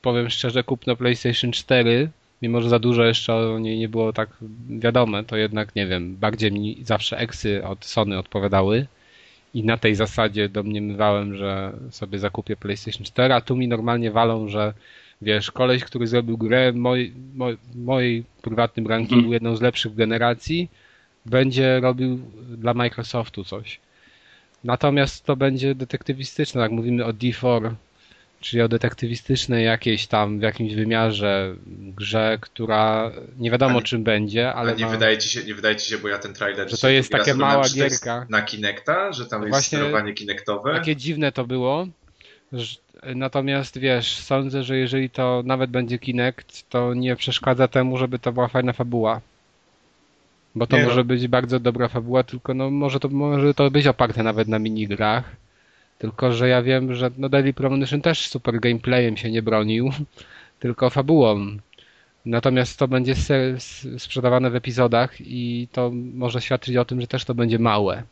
powiem 0.02 0.30
szczerze, 0.30 0.64
kupno 0.64 0.96
PlayStation 0.96 1.52
4, 1.52 2.10
mimo 2.42 2.60
że 2.60 2.68
za 2.68 2.78
dużo 2.78 3.04
jeszcze 3.04 3.34
o 3.34 3.58
niej 3.58 3.78
nie 3.78 3.88
było 3.88 4.12
tak 4.12 4.28
wiadome, 4.68 5.24
to 5.24 5.36
jednak, 5.36 5.76
nie 5.76 5.86
wiem, 5.86 6.16
bardziej 6.16 6.52
mi 6.52 6.78
zawsze 6.84 7.18
eksy 7.18 7.64
od 7.64 7.84
Sony 7.84 8.18
odpowiadały 8.18 8.86
i 9.54 9.64
na 9.64 9.76
tej 9.76 9.94
zasadzie 9.94 10.48
domniemywałem, 10.48 11.36
że 11.36 11.72
sobie 11.90 12.18
zakupię 12.18 12.56
PlayStation 12.56 13.04
4, 13.04 13.34
a 13.34 13.40
tu 13.40 13.56
mi 13.56 13.68
normalnie 13.68 14.10
walą, 14.10 14.48
że 14.48 14.74
wiesz, 15.22 15.50
koleś, 15.50 15.84
który 15.84 16.06
zrobił 16.06 16.38
grę 16.38 16.72
w 16.72 16.76
moj, 16.76 17.12
moj, 17.34 17.56
mojej 17.74 18.24
prywatnym 18.42 18.86
rankingu, 18.86 19.14
mhm. 19.14 19.32
jedną 19.32 19.56
z 19.56 19.60
lepszych 19.60 19.92
w 19.92 19.96
generacji, 19.96 20.68
będzie 21.26 21.80
robił 21.80 22.18
dla 22.48 22.74
Microsoftu 22.74 23.44
coś. 23.44 23.80
Natomiast 24.64 25.24
to 25.24 25.36
będzie 25.36 25.74
detektywistyczne, 25.74 26.60
jak 26.60 26.70
mówimy 26.70 27.04
o 27.04 27.10
D4, 27.10 27.70
czyli 28.40 28.62
o 28.62 28.68
detektywistycznej 28.68 29.64
jakiejś 29.64 30.06
tam 30.06 30.38
w 30.38 30.42
jakimś 30.42 30.74
wymiarze 30.74 31.54
grze, 31.96 32.38
która 32.40 33.12
nie 33.38 33.50
wiadomo 33.50 33.82
czym 33.82 34.04
będzie, 34.04 34.54
ale. 34.54 34.76
nie, 34.76 34.84
ma... 34.84 34.90
wydaje 34.90 35.18
ci 35.18 35.28
się, 35.28 35.44
nie 35.44 35.54
wydaje 35.54 35.76
ci 35.76 35.90
się, 35.90 35.98
bo 35.98 36.08
ja 36.08 36.18
ten 36.18 36.34
trailer. 36.34 36.70
Że 36.70 36.78
to 36.78 36.88
jest 36.88 37.10
takie 37.10 37.34
mała 37.34 37.68
gierka. 37.68 38.26
Na 38.28 38.42
Kinecta, 38.42 39.12
że 39.12 39.26
tam 39.26 39.46
jest 39.46 39.66
sterowanie 39.66 40.12
Kinectowe. 40.14 40.74
Takie 40.74 40.96
dziwne 40.96 41.32
to 41.32 41.44
było. 41.44 41.86
Natomiast 43.14 43.78
wiesz, 43.78 44.16
sądzę, 44.16 44.62
że 44.62 44.76
jeżeli 44.76 45.10
to 45.10 45.42
nawet 45.46 45.70
będzie 45.70 45.98
Kinect, 45.98 46.68
to 46.68 46.94
nie 46.94 47.16
przeszkadza 47.16 47.68
temu, 47.68 47.98
żeby 47.98 48.18
to 48.18 48.32
była 48.32 48.48
fajna 48.48 48.72
fabuła. 48.72 49.20
Bo 50.56 50.66
to 50.66 50.76
nie 50.76 50.84
może 50.84 50.96
no. 50.96 51.04
być 51.04 51.28
bardzo 51.28 51.60
dobra 51.60 51.88
fabuła, 51.88 52.22
tylko 52.22 52.54
no 52.54 52.70
może 52.70 53.00
to, 53.00 53.08
może 53.08 53.54
to 53.54 53.70
być 53.70 53.86
oparte 53.86 54.22
nawet 54.22 54.48
na 54.48 54.58
minigrach. 54.58 55.36
Tylko, 55.98 56.32
że 56.32 56.48
ja 56.48 56.62
wiem, 56.62 56.94
że 56.94 57.10
no 57.18 57.28
Deadly 57.28 57.52
Premonition 57.52 58.00
też 58.00 58.28
super 58.28 58.60
gameplayem 58.60 59.16
się 59.16 59.30
nie 59.30 59.42
bronił, 59.42 59.90
tylko 60.60 60.90
fabułą. 60.90 61.56
Natomiast 62.26 62.78
to 62.78 62.88
będzie 62.88 63.14
sprzedawane 63.98 64.50
w 64.50 64.54
epizodach 64.54 65.20
i 65.20 65.68
to 65.72 65.90
może 66.14 66.40
świadczyć 66.40 66.76
o 66.76 66.84
tym, 66.84 67.00
że 67.00 67.06
też 67.06 67.24
to 67.24 67.34
będzie 67.34 67.58
małe. 67.58 68.02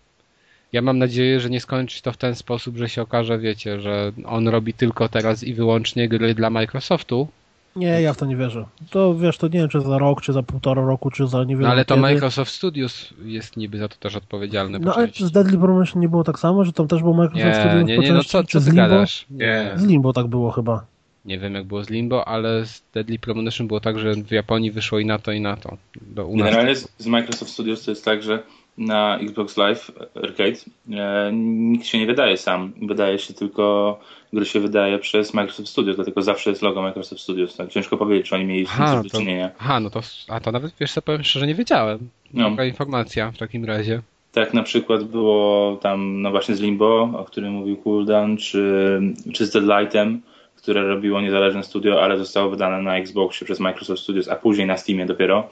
Ja 0.73 0.83
mam 0.83 0.99
nadzieję, 0.99 1.41
że 1.41 1.51
nie 1.51 1.61
skończy 1.61 2.03
to 2.03 2.13
w 2.13 2.17
ten 2.17 2.35
sposób, 2.35 2.77
że 2.77 2.89
się 2.89 3.03
okaże, 3.03 3.39
wiecie, 3.39 3.81
że 3.81 4.13
on 4.25 4.49
robi 4.49 4.75
tylko 4.75 5.09
teraz 5.09 5.45
i 5.45 5.55
wyłącznie 5.55 6.09
gry 6.09 6.35
dla 6.35 6.51
Microsoftu, 6.51 7.29
nie, 7.77 8.03
ja 8.03 8.13
w 8.13 8.17
to 8.17 8.27
nie 8.27 8.37
wierzę. 8.37 8.65
To 8.91 9.15
wiesz, 9.15 9.39
to 9.39 9.47
nie 9.47 9.59
wiem, 9.59 9.69
czy 9.69 9.81
za 9.81 9.99
rok, 9.99 10.23
czy 10.23 10.33
za 10.33 10.43
półtora 10.43 10.83
roku, 10.83 11.11
czy 11.11 11.27
za 11.27 11.45
nie 11.45 11.57
wiem. 11.57 11.63
No 11.63 11.69
ale 11.69 11.85
to 11.85 11.95
kiedy. 11.95 12.03
Microsoft 12.03 12.53
Studios 12.53 13.15
jest 13.25 13.57
niby 13.57 13.79
za 13.79 13.89
to 13.89 13.97
też 13.97 14.17
odpowiedzialny. 14.17 14.79
No 14.79 14.95
ale 14.95 15.09
z 15.09 15.31
Deadly 15.31 15.59
Premonition 15.59 16.03
nie 16.03 16.09
było 16.09 16.25
tak 16.25 16.39
samo, 16.39 16.65
że 16.65 16.73
tam 16.73 16.89
też 16.89 17.03
było 17.03 17.15
Microsoft 17.15 17.57
nie, 17.57 17.61
Studios 17.61 17.89
nie, 17.89 17.99
nie, 17.99 18.13
no 18.13 18.25
co, 18.25 18.45
co 18.45 18.61
z 18.61 18.67
Limbo? 18.67 18.83
Gadasz? 18.83 19.27
Nie. 19.31 19.73
Z 19.77 19.85
Limbo 19.85 20.13
tak 20.13 20.27
było 20.27 20.51
chyba. 20.51 20.85
Nie 21.25 21.39
wiem 21.39 21.55
jak 21.55 21.65
było 21.65 21.85
z 21.85 21.91
Limbo, 21.91 22.29
ale 22.29 22.67
z 22.67 22.83
Deadly 22.95 23.19
Premonition 23.19 23.67
było 23.67 23.81
tak, 23.81 23.99
że 23.99 24.15
w 24.15 24.31
Japonii 24.31 24.71
wyszło 24.71 24.99
i 24.99 25.07
na 25.07 25.19
to, 25.19 25.33
i 25.33 25.41
na 25.41 25.57
to. 25.57 25.77
Do, 26.03 26.29
Generalnie 26.29 26.77
z, 26.77 26.89
z 26.99 27.07
Microsoft 27.07 27.53
Studios 27.53 27.85
to 27.85 27.91
jest 27.91 28.05
tak, 28.05 28.23
że 28.23 28.43
na 28.79 29.19
Xbox 29.19 29.57
Live 29.57 29.91
Arcade 30.23 30.57
e, 30.93 31.31
nikt 31.33 31.87
się 31.87 31.99
nie 31.99 32.07
wydaje 32.07 32.37
sam. 32.37 32.73
Wydaje 32.83 33.19
się 33.19 33.35
tylko, 33.35 33.99
gry 34.33 34.47
się 34.47 34.61
wydaje 34.61 34.99
przez 34.99 35.35
Microsoft 35.35 35.69
Studios, 35.69 35.97
dlatego 35.97 36.23
zawsze 36.23 36.51
jest 36.51 36.63
logo 36.63 36.83
Microsoft 36.83 37.23
Studios. 37.23 37.57
Tak 37.57 37.69
ciężko 37.69 37.97
powiedzieć, 37.97 38.29
czy 38.29 38.35
oni 38.35 38.45
mieli 38.45 38.67
z 38.67 38.71
tym 38.71 39.03
do 39.03 39.19
czynienia. 39.19 39.51
Aha, 39.59 39.81
no 39.81 39.91
to, 39.91 40.01
a 40.29 40.41
to 40.41 40.53
nawet 40.53 40.73
wiesz 40.81 40.93
co, 40.93 41.03
powiem 41.03 41.25
szczerze, 41.25 41.47
nie 41.47 41.55
wiedziałem. 41.55 42.09
No. 42.35 42.51
Taka 42.51 42.65
informacja 42.65 43.31
w 43.31 43.39
takim 43.39 43.65
razie. 43.65 44.03
Tak 44.33 44.55
na 44.55 44.63
przykład 44.63 45.05
było 45.05 45.77
tam, 45.77 46.23
no 46.23 46.31
właśnie 46.31 46.55
z 46.55 46.61
Limbo, 46.61 47.11
o 47.19 47.25
którym 47.25 47.53
mówił 47.53 47.77
Cooldown, 47.77 48.37
czy, 48.37 49.01
czy 49.33 49.47
z 49.47 49.51
Deadlightem, 49.51 50.21
które 50.57 50.83
robiło 50.83 51.21
niezależne 51.21 51.63
studio, 51.63 52.03
ale 52.03 52.19
zostało 52.19 52.51
wydane 52.51 52.83
na 52.83 52.97
Xboxie 52.97 53.45
przez 53.45 53.61
Microsoft 53.61 54.03
Studios, 54.03 54.29
a 54.29 54.37
później 54.37 54.67
na 54.67 54.77
Steamie 54.77 55.07
dopiero. 55.07 55.49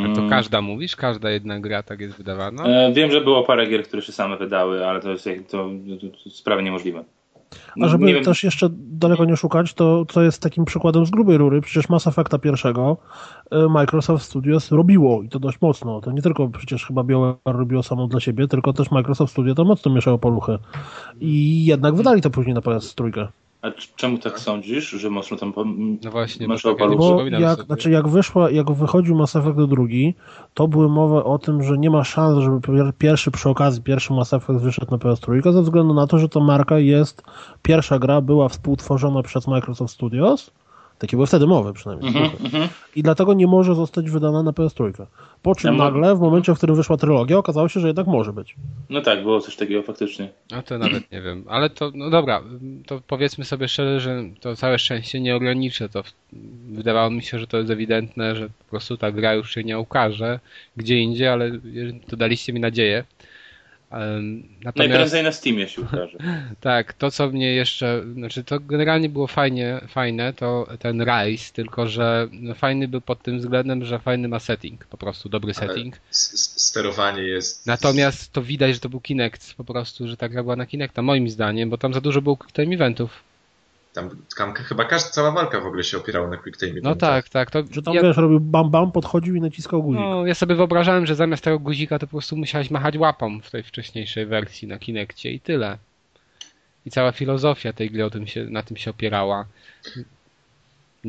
A 0.00 0.14
to 0.14 0.18
mm. 0.20 0.30
każda 0.30 0.60
mówisz? 0.60 0.96
Każda 0.96 1.30
jedna 1.30 1.60
gra 1.60 1.82
tak 1.82 2.00
jest 2.00 2.16
wydawana? 2.16 2.64
E, 2.64 2.92
wiem, 2.92 3.10
że 3.10 3.20
było 3.20 3.42
parę 3.42 3.66
gier, 3.66 3.84
które 3.84 4.02
się 4.02 4.12
same 4.12 4.36
wydały, 4.36 4.86
ale 4.86 5.00
to 5.00 5.10
jest 5.10 5.24
to, 5.50 5.70
to, 6.00 6.24
to 6.24 6.30
sprawy 6.30 6.62
niemożliwe. 6.62 7.04
A 7.82 7.88
żeby 7.88 8.04
nie 8.04 8.20
też 8.20 8.44
jeszcze 8.44 8.68
daleko 8.72 9.24
nie 9.24 9.36
szukać, 9.36 9.74
to 9.74 10.04
co 10.08 10.22
jest 10.22 10.42
takim 10.42 10.64
przykładem 10.64 11.06
z 11.06 11.10
grubej 11.10 11.38
rury, 11.38 11.60
przecież 11.60 11.88
Mass 11.88 12.06
Effecta 12.06 12.38
pierwszego 12.38 12.96
e, 13.50 13.68
Microsoft 13.68 14.24
Studios 14.24 14.72
robiło 14.72 15.22
i 15.22 15.28
to 15.28 15.38
dość 15.38 15.60
mocno. 15.60 16.00
To 16.00 16.12
nie 16.12 16.22
tylko 16.22 16.48
przecież 16.48 16.86
chyba 16.86 17.04
BioWare 17.04 17.36
robiło 17.44 17.82
samo 17.82 18.06
dla 18.06 18.20
siebie, 18.20 18.48
tylko 18.48 18.72
też 18.72 18.90
Microsoft 18.90 19.32
Studio 19.32 19.54
to 19.54 19.64
mocno 19.64 19.94
mieszało 19.94 20.18
poluchy. 20.18 20.58
I 21.20 21.64
jednak 21.64 21.94
wydali 21.94 22.22
to 22.22 22.30
później 22.30 22.54
na 22.54 22.60
PS3. 22.60 23.28
A 23.62 23.70
czemu 23.96 24.18
tak 24.18 24.40
sądzisz, 24.40 24.90
że 24.90 25.10
mocno 25.10 25.36
tam 25.36 25.52
No 26.04 26.10
właśnie, 26.10 26.48
masz 26.48 26.62
bo, 26.62 26.74
bo 26.74 27.24
jak, 27.24 27.50
sobie. 27.50 27.66
znaczy 27.66 27.90
jak 27.90 28.08
wyszła, 28.08 28.50
jak 28.50 28.72
wychodził 28.72 29.16
Mass 29.16 29.36
Effect 29.36 29.68
drugi, 29.68 30.14
to 30.54 30.68
były 30.68 30.88
mowy 30.88 31.24
o 31.24 31.38
tym, 31.38 31.62
że 31.62 31.78
nie 31.78 31.90
ma 31.90 32.04
szans, 32.04 32.38
żeby 32.38 32.92
pierwszy 32.98 33.30
przy 33.30 33.48
okazji, 33.48 33.82
pierwszy 33.82 34.12
Mass 34.12 34.32
Effect 34.32 34.60
wyszedł 34.60 34.90
na 34.90 34.96
PS3, 34.96 35.52
ze 35.52 35.62
względu 35.62 35.94
na 35.94 36.06
to, 36.06 36.18
że 36.18 36.28
to 36.28 36.40
marka 36.40 36.78
jest, 36.78 37.22
pierwsza 37.62 37.98
gra 37.98 38.20
była 38.20 38.48
współtworzona 38.48 39.22
przez 39.22 39.46
Microsoft 39.46 39.94
Studios, 39.94 40.50
takie 40.98 41.16
były 41.16 41.26
wtedy 41.26 41.46
mowy 41.46 41.72
przynajmniej. 41.72 42.16
Mm 42.16 42.30
-hmm. 42.30 42.68
I 42.96 43.02
dlatego 43.02 43.34
nie 43.34 43.46
może 43.46 43.74
zostać 43.74 44.10
wydana 44.10 44.42
na 44.42 44.50
PS3. 44.50 45.06
Po 45.42 45.54
czym 45.54 45.72
ja 45.72 45.84
nagle, 45.84 46.16
w 46.16 46.20
momencie, 46.20 46.54
w 46.54 46.56
którym 46.56 46.76
wyszła 46.76 46.96
trylogia, 46.96 47.38
okazało 47.38 47.68
się, 47.68 47.80
że 47.80 47.86
jednak 47.86 48.06
może 48.06 48.32
być. 48.32 48.56
No 48.90 49.00
tak, 49.00 49.22
było 49.22 49.40
coś 49.40 49.56
takiego 49.56 49.82
faktycznie. 49.82 50.28
No 50.50 50.62
to 50.62 50.78
nawet 50.78 51.12
nie 51.12 51.22
wiem. 51.22 51.44
Ale 51.48 51.70
to, 51.70 51.90
no 51.94 52.10
dobra, 52.10 52.42
to 52.86 53.00
powiedzmy 53.06 53.44
sobie 53.44 53.68
szczerze, 53.68 54.00
że 54.00 54.24
to 54.40 54.56
całe 54.56 54.78
szczęście 54.78 55.20
nie 55.20 55.36
ograniczy. 55.36 55.88
To 55.88 56.02
wydawało 56.72 57.10
mi 57.10 57.22
się, 57.22 57.38
że 57.38 57.46
to 57.46 57.58
jest 57.58 57.70
ewidentne, 57.70 58.36
że 58.36 58.48
po 58.48 58.64
prostu 58.70 58.96
ta 58.96 59.12
gra 59.12 59.34
już 59.34 59.54
się 59.54 59.64
nie 59.64 59.78
ukaże 59.78 60.40
gdzie 60.76 60.98
indziej, 60.98 61.28
ale 61.28 61.50
to 62.06 62.16
daliście 62.16 62.52
mi 62.52 62.60
nadzieję. 62.60 63.04
Natomiast, 63.92 64.76
Najprędzej 64.76 65.22
na 65.22 65.32
Steamie 65.32 65.68
się 65.68 65.82
ukaże. 65.82 66.18
tak, 66.60 66.92
to 66.92 67.10
co 67.10 67.28
mnie 67.28 67.52
jeszcze, 67.52 68.04
znaczy 68.14 68.44
to 68.44 68.60
generalnie 68.60 69.08
było 69.08 69.26
fajnie, 69.26 69.80
fajne, 69.88 70.32
to 70.32 70.68
ten 70.78 71.04
Rise, 71.04 71.52
tylko 71.52 71.88
że 71.88 72.28
no, 72.32 72.54
fajny 72.54 72.88
był 72.88 73.00
pod 73.00 73.22
tym 73.22 73.38
względem, 73.38 73.84
że 73.84 73.98
fajny 73.98 74.28
ma 74.28 74.38
setting, 74.38 74.84
po 74.84 74.96
prostu 74.96 75.28
dobry 75.28 75.52
Ale 75.56 75.68
setting. 75.68 75.96
Sterowanie 76.10 77.22
jest... 77.22 77.66
Natomiast 77.66 78.32
to 78.32 78.42
widać, 78.42 78.74
że 78.74 78.80
to 78.80 78.88
był 78.88 79.00
Kinect, 79.00 79.54
po 79.54 79.64
prostu, 79.64 80.08
że 80.08 80.16
ta 80.16 80.28
gra 80.28 80.42
była 80.42 80.56
na 80.56 80.66
Kinecta, 80.66 81.02
moim 81.02 81.28
zdaniem, 81.28 81.70
bo 81.70 81.78
tam 81.78 81.94
za 81.94 82.00
dużo 82.00 82.22
było 82.22 82.38
time 82.52 82.74
eventów. 82.74 83.31
Tam, 83.92 84.10
tam 84.36 84.54
chyba 84.54 84.84
każda, 84.84 85.10
cała 85.10 85.30
walka 85.30 85.60
w 85.60 85.66
ogóle 85.66 85.84
się 85.84 85.96
opierała 85.96 86.28
na 86.28 86.36
quick 86.36 86.60
time. 86.60 86.80
No 86.82 86.96
tak, 86.96 87.28
tak. 87.28 87.50
To, 87.50 87.62
że 87.70 87.82
tam 87.82 87.94
ja, 87.94 88.02
wiesz, 88.02 88.16
robił 88.16 88.40
bam 88.40 88.70
bam, 88.70 88.92
podchodził 88.92 89.34
i 89.34 89.40
naciskał 89.40 89.82
guzik. 89.82 90.00
No, 90.00 90.26
ja 90.26 90.34
sobie 90.34 90.54
wyobrażałem, 90.54 91.06
że 91.06 91.14
zamiast 91.14 91.44
tego 91.44 91.58
guzika 91.58 91.98
to 91.98 92.06
po 92.06 92.10
prostu 92.10 92.36
musiałeś 92.36 92.70
machać 92.70 92.96
łapą 92.96 93.40
w 93.40 93.50
tej 93.50 93.62
wcześniejszej 93.62 94.26
wersji 94.26 94.68
na 94.68 94.78
Kinekcie 94.78 95.32
i 95.32 95.40
tyle. 95.40 95.78
I 96.86 96.90
cała 96.90 97.12
filozofia 97.12 97.72
tej 97.72 97.90
gry 97.90 98.04
o 98.04 98.10
tym 98.10 98.26
się, 98.26 98.44
na 98.44 98.62
tym 98.62 98.76
się 98.76 98.90
opierała. 98.90 99.46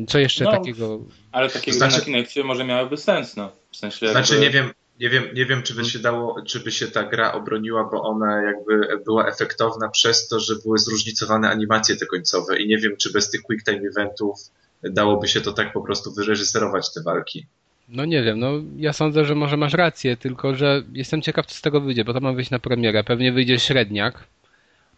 Co 0.08 0.18
jeszcze 0.18 0.44
no, 0.44 0.50
takiego... 0.50 0.98
Ale 1.32 1.50
takiego 1.50 1.76
znaczy... 1.76 1.98
na 1.98 2.04
Kinekcie 2.04 2.44
może 2.44 2.64
miałoby 2.64 2.96
sens, 2.96 3.36
no. 3.36 3.52
W 3.70 3.76
sensie 3.76 4.08
znaczy 4.08 4.32
jakby... 4.32 4.46
nie 4.46 4.52
wiem, 4.52 4.72
nie 5.00 5.10
wiem, 5.10 5.24
nie 5.34 5.46
wiem, 5.46 5.62
czy 5.62 5.74
by 5.74 5.84
się 5.84 5.98
dało, 5.98 6.42
czy 6.42 6.60
by 6.60 6.72
się 6.72 6.88
ta 6.88 7.02
gra 7.02 7.32
obroniła, 7.32 7.88
bo 7.92 8.02
ona 8.02 8.42
jakby 8.42 9.04
była 9.04 9.28
efektowna 9.28 9.88
przez 9.88 10.28
to, 10.28 10.40
że 10.40 10.54
były 10.64 10.78
zróżnicowane 10.78 11.50
animacje 11.50 11.96
te 11.96 12.06
końcowe 12.06 12.58
i 12.58 12.68
nie 12.68 12.78
wiem, 12.78 12.96
czy 12.96 13.12
bez 13.12 13.30
tych 13.30 13.42
quick 13.42 13.64
time 13.64 13.88
eventów 13.88 14.38
dałoby 14.82 15.28
się 15.28 15.40
to 15.40 15.52
tak 15.52 15.72
po 15.72 15.80
prostu 15.80 16.12
wyreżyserować 16.12 16.92
te 16.92 17.02
walki. 17.02 17.46
No 17.88 18.04
nie 18.04 18.22
wiem, 18.22 18.38
no 18.38 18.52
ja 18.76 18.92
sądzę, 18.92 19.24
że 19.24 19.34
może 19.34 19.56
masz 19.56 19.74
rację, 19.74 20.16
tylko 20.16 20.54
że 20.54 20.82
jestem 20.92 21.22
ciekaw, 21.22 21.46
co 21.46 21.54
z 21.54 21.60
tego 21.60 21.80
wyjdzie, 21.80 22.04
bo 22.04 22.14
to 22.14 22.20
ma 22.20 22.32
wyjść 22.32 22.50
na 22.50 22.58
premierę. 22.58 23.04
Pewnie 23.04 23.32
wyjdzie 23.32 23.58
średniak, 23.58 24.24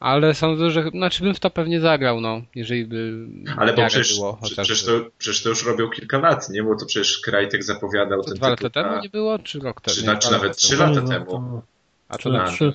ale 0.00 0.34
sądzę, 0.34 0.70
że 0.70 0.90
znaczy 0.90 1.24
bym 1.24 1.34
w 1.34 1.40
to 1.40 1.50
pewnie 1.50 1.80
zagrał, 1.80 2.20
no, 2.20 2.42
jeżeli 2.54 2.84
by. 2.84 3.26
Ale 3.56 3.72
bo 3.72 3.86
przecież, 3.86 4.14
było, 4.14 4.38
przecież, 4.42 4.84
to, 4.84 4.92
przecież 5.18 5.42
to 5.42 5.48
już 5.48 5.66
robią 5.66 5.90
kilka 5.90 6.18
lat, 6.18 6.50
nie? 6.50 6.62
Bo 6.62 6.76
to 6.76 6.86
przecież 6.86 7.18
Krajtek 7.18 7.64
zapowiadał 7.64 8.22
to 8.22 8.28
ten 8.28 8.36
Dwa 8.36 8.48
lata 8.48 8.70
temu 8.70 9.00
nie 9.02 9.08
było, 9.08 9.38
czy 9.38 9.60
rok 9.60 9.80
temu? 9.80 9.96
Czy, 9.96 10.18
czy 10.18 10.32
nawet 10.32 10.56
trzy 10.56 10.76
lata 10.76 11.02
temu. 11.02 11.62
A 12.08 12.18
to 12.18 12.30
na 12.30 12.46
trzy. 12.46 12.72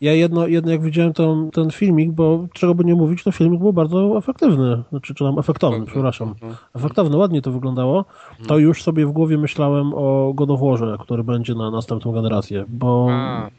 Ja 0.00 0.12
jedno, 0.12 0.46
jedno 0.46 0.72
jak 0.72 0.82
widziałem 0.82 1.12
ten, 1.12 1.50
ten 1.50 1.70
filmik, 1.70 2.10
bo 2.10 2.46
czego 2.52 2.74
by 2.74 2.84
nie 2.84 2.94
mówić, 2.94 3.22
to 3.22 3.32
filmik 3.32 3.60
był 3.60 3.72
bardzo 3.72 4.18
efektywny, 4.18 4.82
znaczy, 4.90 5.14
czy 5.14 5.24
tam 5.24 5.38
efektowny, 5.38 5.76
okay. 5.76 5.92
przepraszam. 5.92 6.28
Mhm. 6.28 6.56
Efektowny, 6.74 7.16
ładnie 7.16 7.42
to 7.42 7.52
wyglądało. 7.52 8.04
To 8.36 8.42
mhm. 8.42 8.60
już 8.60 8.82
sobie 8.82 9.06
w 9.06 9.10
głowie 9.10 9.38
myślałem 9.38 9.94
o 9.94 10.32
Godoworze, 10.34 10.96
który 11.00 11.24
będzie 11.24 11.54
na 11.54 11.70
następną 11.70 12.12
generację, 12.12 12.64
bo... 12.68 13.08
A, 13.10 13.50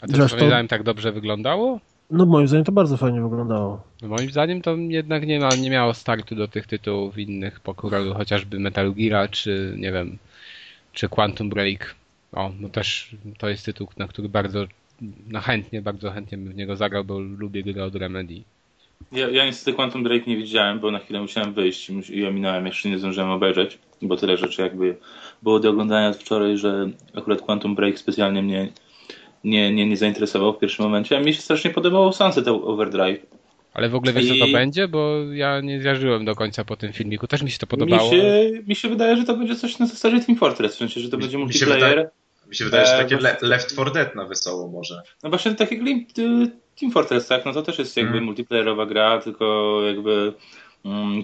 a 0.00 0.06
to, 0.06 0.28
to... 0.28 0.68
tak 0.68 0.82
dobrze 0.82 1.12
wyglądało? 1.12 1.80
No 2.10 2.26
moim 2.26 2.48
zdaniem 2.48 2.64
to 2.64 2.72
bardzo 2.72 2.96
fajnie 2.96 3.22
wyglądało. 3.22 3.82
No 4.02 4.08
moim 4.08 4.30
zdaniem 4.30 4.62
to 4.62 4.76
jednak 4.76 5.26
nie, 5.26 5.40
ma, 5.40 5.48
nie 5.48 5.70
miało 5.70 5.94
startu 5.94 6.34
do 6.34 6.48
tych 6.48 6.66
tytułów 6.66 7.18
innych 7.18 7.60
pokroju, 7.60 8.14
chociażby 8.14 8.60
Metal 8.60 8.92
Gear, 8.92 9.30
czy 9.30 9.74
nie 9.78 9.92
wiem, 9.92 10.18
czy 10.92 11.08
Quantum 11.08 11.48
Break. 11.48 11.94
O, 12.32 12.50
no 12.60 12.68
też 12.68 13.16
to 13.38 13.48
jest 13.48 13.64
tytuł, 13.64 13.88
na 13.96 14.08
który 14.08 14.28
bardzo 14.28 14.66
no 15.28 15.40
chętnie, 15.40 15.82
bardzo 15.82 16.10
chętnie 16.10 16.38
bym 16.38 16.52
w 16.52 16.56
niego 16.56 16.76
zagrał, 16.76 17.04
bo 17.04 17.18
lubię 17.18 17.62
gry 17.62 17.82
od 17.82 17.94
Remedy. 17.94 18.42
Ja, 19.12 19.28
ja 19.28 19.46
niestety 19.46 19.72
Quantum 19.72 20.02
Break 20.02 20.26
nie 20.26 20.36
widziałem, 20.36 20.80
bo 20.80 20.90
na 20.90 20.98
chwilę 20.98 21.20
musiałem 21.20 21.52
wyjść 21.52 21.90
i 22.10 22.26
ominąłem, 22.26 22.66
jeszcze 22.66 22.88
nie 22.88 22.98
zdążyłem 22.98 23.30
obejrzeć, 23.30 23.78
bo 24.02 24.16
tyle 24.16 24.36
rzeczy 24.36 24.62
jakby 24.62 24.96
było 25.42 25.60
do 25.60 25.70
oglądania 25.70 26.08
od 26.08 26.16
wczoraj, 26.16 26.58
że 26.58 26.90
akurat 27.14 27.42
Quantum 27.42 27.74
Break 27.74 27.98
specjalnie 27.98 28.42
mnie 28.42 28.68
nie, 29.44 29.72
nie, 29.74 29.86
nie 29.86 29.96
zainteresował 29.96 30.52
w 30.52 30.58
pierwszym 30.58 30.84
momencie, 30.84 31.16
a 31.16 31.20
mi 31.20 31.34
się 31.34 31.42
strasznie 31.42 31.70
podobało 31.70 32.12
Sunset 32.12 32.48
Overdrive. 32.48 33.26
Ale 33.74 33.88
w 33.88 33.94
ogóle 33.94 34.12
wiesz, 34.12 34.24
I... 34.24 34.38
co 34.38 34.46
to 34.46 34.52
będzie? 34.52 34.88
Bo 34.88 35.16
ja 35.32 35.60
nie 35.60 35.80
zjarzyłem 35.80 36.24
do 36.24 36.34
końca 36.34 36.64
po 36.64 36.76
tym 36.76 36.92
filmiku. 36.92 37.26
Też 37.26 37.42
mi 37.42 37.50
się 37.50 37.58
to 37.58 37.66
podobało. 37.66 38.12
Mi 38.12 38.18
się, 38.18 38.50
mi 38.66 38.76
się 38.76 38.88
wydaje, 38.88 39.16
że 39.16 39.24
to 39.24 39.36
będzie 39.36 39.56
coś 39.56 39.78
na 39.78 39.86
zasadzie 39.86 40.20
Team 40.20 40.38
Fortress, 40.38 40.74
w 40.74 40.78
sensie, 40.78 41.00
że 41.00 41.08
to 41.08 41.16
mi, 41.16 41.22
będzie 41.22 41.38
multiplayer. 41.38 42.10
Mi 42.48 42.56
się 42.56 42.64
wydaje, 42.64 42.86
że 42.86 42.92
takie 42.92 43.16
e, 43.16 43.46
Left 43.46 43.72
4 43.72 43.90
Dead 43.90 44.14
na 44.14 44.24
wesoło 44.24 44.68
może. 44.68 45.02
No 45.22 45.30
właśnie 45.30 45.54
takie 45.54 45.78
Team 46.80 46.92
Fortress, 46.92 47.26
tak? 47.26 47.44
No 47.44 47.52
to 47.52 47.62
też 47.62 47.78
jest 47.78 47.96
jakby 47.96 48.10
hmm. 48.10 48.24
multiplayerowa 48.24 48.86
gra, 48.86 49.18
tylko 49.18 49.76
jakby 49.86 50.32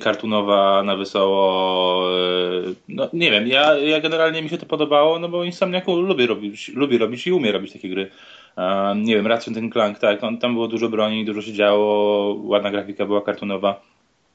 kartunowa 0.00 0.82
na 0.82 0.96
wesoło. 0.96 2.02
E, 2.10 2.75
no 2.88 3.08
nie 3.12 3.30
wiem, 3.30 3.48
ja, 3.48 3.78
ja 3.78 4.00
generalnie 4.00 4.42
mi 4.42 4.48
się 4.48 4.58
to 4.58 4.66
podobało, 4.66 5.18
no 5.18 5.28
bo 5.28 5.44
Insomniaku 5.44 5.96
lubię 5.96 6.26
robić, 6.26 6.68
lubię 6.68 6.98
robić 6.98 7.26
i 7.26 7.32
umie 7.32 7.52
robić 7.52 7.72
takie 7.72 7.88
gry. 7.88 8.10
Um, 8.56 9.02
nie 9.02 9.16
wiem, 9.16 9.26
Ratchet 9.26 9.54
Clank, 9.72 9.98
tak, 9.98 10.25
on, 10.25 10.38
tam 10.38 10.54
było 10.54 10.68
dużo 10.68 10.88
broni, 10.88 11.25
dużo 11.25 11.42
się 11.42 11.52
działo, 11.52 12.36
ładna 12.44 12.70
grafika 12.70 13.06
była 13.06 13.20
kartunowa. 13.20 13.80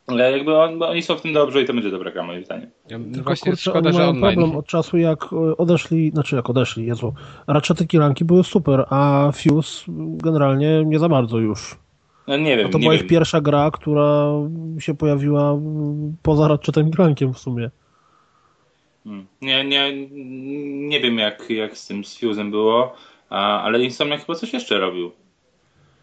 Ale 0.08 0.32
jakby 0.32 0.58
on, 0.58 0.84
oni 0.84 1.02
są 1.02 1.16
w 1.16 1.22
tym 1.22 1.34
dobrze 1.34 1.62
i 1.62 1.66
to 1.66 1.74
będzie 1.74 1.92
dobra 1.92 2.12
gra 2.12 2.24
moim 2.24 2.46
zdaniem. 2.46 2.70
Ja, 2.90 2.98
no 2.98 3.24
właśnie 3.24 3.52
kurczę, 3.52 3.70
szkoda, 3.70 3.92
że 3.92 4.08
online. 4.08 4.22
problem 4.22 4.56
od 4.56 4.66
czasu 4.66 4.98
jak 4.98 5.34
e, 5.34 5.58
odeszli, 5.58 6.12
znaczy 6.12 6.36
jak 6.36 6.50
odeszli, 6.50 6.86
Jezu, 6.86 7.14
Ratchet 7.48 7.88
Kilanki 7.88 8.26
były 8.26 8.44
super, 8.44 8.86
a 8.90 9.32
Fuse 9.32 9.86
generalnie 10.18 10.84
nie 10.86 11.00
za 11.00 11.10
bardzo 11.10 11.38
już. 11.38 11.78
No 12.28 12.38
nie 12.38 12.58
wiem. 12.58 12.70
to 12.70 12.78
nie 12.78 12.82
była 12.82 12.94
wiem. 12.94 13.04
ich 13.04 13.10
pierwsza 13.10 13.42
gra, 13.42 13.72
która 13.72 14.26
się 14.80 14.94
pojawiła 14.94 15.58
poza 16.22 16.48
Ratchetem 16.48 16.92
Clankiem 16.92 17.34
w 17.34 17.40
sumie. 17.40 17.70
Hmm. 19.04 19.28
Nie, 19.42 19.66
nie, 19.66 20.08
nie 20.88 21.00
wiem 21.00 21.18
jak, 21.18 21.50
jak 21.50 21.78
z 21.78 21.88
tym 21.88 22.06
z 22.06 22.20
Fuse'em 22.20 22.52
było, 22.52 22.94
a, 23.30 23.62
ale 23.62 23.84
Insomniac 23.84 24.22
chyba 24.22 24.36
coś 24.36 24.54
jeszcze 24.54 24.80
robił. 24.80 25.12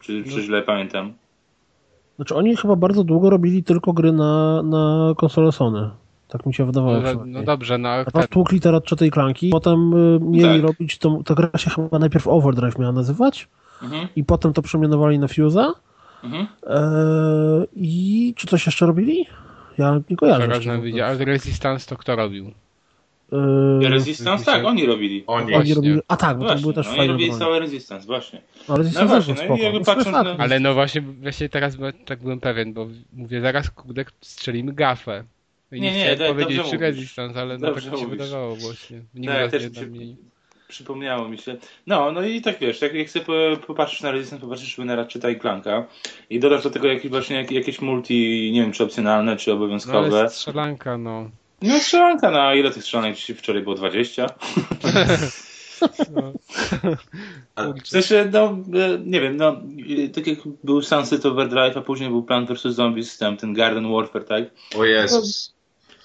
Czy, 0.01 0.23
no. 0.27 0.33
czy 0.33 0.43
źle 0.43 0.63
pamiętam? 0.63 1.13
Znaczy 2.17 2.35
oni 2.35 2.57
chyba 2.57 2.77
bardzo 2.77 3.05
długo 3.05 3.31
robili 3.31 3.65
tylko 3.65 3.93
gry 3.93 4.13
na, 4.13 4.63
na 4.63 5.15
konsolę 5.17 5.53
Sony. 5.53 5.91
Tak 6.29 6.47
mi 6.47 6.55
się 6.55 6.67
wydawało. 6.67 7.01
No, 7.01 7.25
no 7.27 7.43
dobrze, 7.43 7.79
no. 7.79 7.89
A 7.89 8.27
tłukli 8.27 8.61
te 8.61 8.81
tej 8.99 9.11
klanki, 9.11 9.51
potem 9.51 9.95
y, 9.95 10.21
mieli 10.21 10.61
tak. 10.61 10.63
robić, 10.63 10.99
to, 10.99 11.19
ta 11.25 11.35
gra 11.35 11.51
się 11.59 11.71
chyba 11.71 11.99
najpierw 11.99 12.29
Overdrive 12.29 12.79
miała 12.79 12.93
nazywać 12.93 13.49
mhm. 13.83 14.09
i 14.17 14.25
potem 14.25 14.53
to 14.53 14.63
przemianowali 14.63 15.19
na 15.19 15.27
Fuse'a. 15.27 15.73
Mhm. 16.25 16.47
E, 16.67 17.67
I 17.77 18.33
czy 18.37 18.47
coś 18.47 18.67
jeszcze 18.67 18.87
robili? 18.87 19.27
Ja 19.79 20.01
nie 20.11 20.17
kojarzę. 20.17 20.61
Zaraz 20.61 20.85
widziałem, 20.85 21.23
a 21.23 21.25
Resistance 21.25 21.89
to 21.89 21.97
kto 21.97 22.17
robił? 22.17 22.53
Yy, 23.81 23.89
Resistance? 23.89 24.45
Tak, 24.45 24.65
oni 24.65 24.87
robili. 24.87 25.25
Oni, 25.27 25.55
oni 25.55 25.75
robili. 25.75 26.01
A 26.09 26.17
tak, 26.17 26.39
bo 26.39 26.45
właśnie, 26.45 26.57
to 26.57 26.63
były 26.63 26.75
też 26.75 26.87
no, 26.87 26.93
fajne 26.93 27.03
Oni 27.03 27.13
robili 27.13 27.39
całe 27.39 27.61
Resistance, 27.61 28.07
właśnie. 28.07 28.43
No, 28.69 28.77
Resistance 28.77 29.15
no 29.15 29.23
właśnie, 29.23 29.49
no, 29.49 29.57
jakby 29.57 29.81
patrząc 29.81 30.13
na... 30.13 30.37
Ale 30.39 30.61
no 30.61 30.75
właśnie, 30.75 31.01
właśnie 31.01 31.49
teraz 31.49 31.77
tak 32.05 32.23
byłem 32.23 32.41
pewien, 32.41 32.73
bo 32.73 32.89
mówię, 33.13 33.41
zaraz 33.41 33.71
kurde 33.71 34.05
strzelimy 34.21 34.73
gafę. 34.73 35.25
I 35.73 35.81
nie, 35.81 35.93
nie, 35.93 35.99
nie 35.99 36.15
chciałem 36.15 36.37
powiedzieć 36.37 36.71
czy 36.71 36.77
Resistance, 36.77 37.41
ale 37.41 37.59
no, 37.59 37.75
tak 37.75 37.93
mi 37.93 37.99
się 37.99 38.07
wydawało 38.09 38.57
właśnie. 38.57 39.01
Nikt 39.15 39.33
tak, 39.33 39.51
też 39.51 39.71
nie 39.71 39.75
się... 39.75 40.17
Przypomniało 40.69 41.29
mi 41.29 41.39
się. 41.39 41.57
No, 41.87 42.13
no 42.13 42.23
i 42.23 42.41
tak 42.41 42.59
wiesz, 42.59 42.83
jak, 42.83 42.95
jak 42.95 43.11
sobie 43.11 43.57
popatrzysz 43.67 44.01
na 44.01 44.11
Resistance, 44.11 44.45
popatrzysz 44.45 44.79
na 44.79 44.97
Ratcheta 44.97 45.31
i 45.31 45.41
Clanka 45.41 45.87
i 46.31 46.41
dodasz 46.41 46.63
do 46.63 46.71
tego 46.71 46.89
jakieś 46.89 47.11
właśnie 47.11 47.47
jakieś 47.51 47.81
multi, 47.81 48.51
nie 48.53 48.63
wiem, 48.63 48.73
czy 48.73 48.85
opcjonalne, 48.85 49.37
czy 49.37 49.53
obowiązkowe. 49.53 50.09
No, 50.09 50.19
ale 50.19 50.31
strzelanka, 50.31 50.99
no. 50.99 51.31
No 51.63 51.79
strzelanka, 51.79 52.31
na 52.31 52.55
ile 52.55 52.71
tych 52.71 52.83
strzelanek 52.83 53.17
wczoraj 53.17 53.63
było? 53.63 53.75
20? 53.75 54.27
No. 56.15 56.33
W 57.85 57.89
sensie, 57.89 58.31
no, 58.33 58.59
e, 58.75 58.99
nie 59.05 59.21
wiem, 59.21 59.37
no, 59.37 59.57
tak 60.15 60.27
jak 60.27 60.39
był 60.65 60.83
Sunset 60.83 61.27
Overdrive, 61.27 61.77
a 61.77 61.81
później 61.81 62.11
był 62.11 62.23
Plant 62.23 62.51
vs. 62.51 62.63
Zombies, 62.63 63.19
tam 63.19 63.37
ten 63.37 63.55
Garden 63.55 63.93
Warfare, 63.93 64.25
tak? 64.25 64.45
O 64.77 64.85
Jezus. 64.85 65.58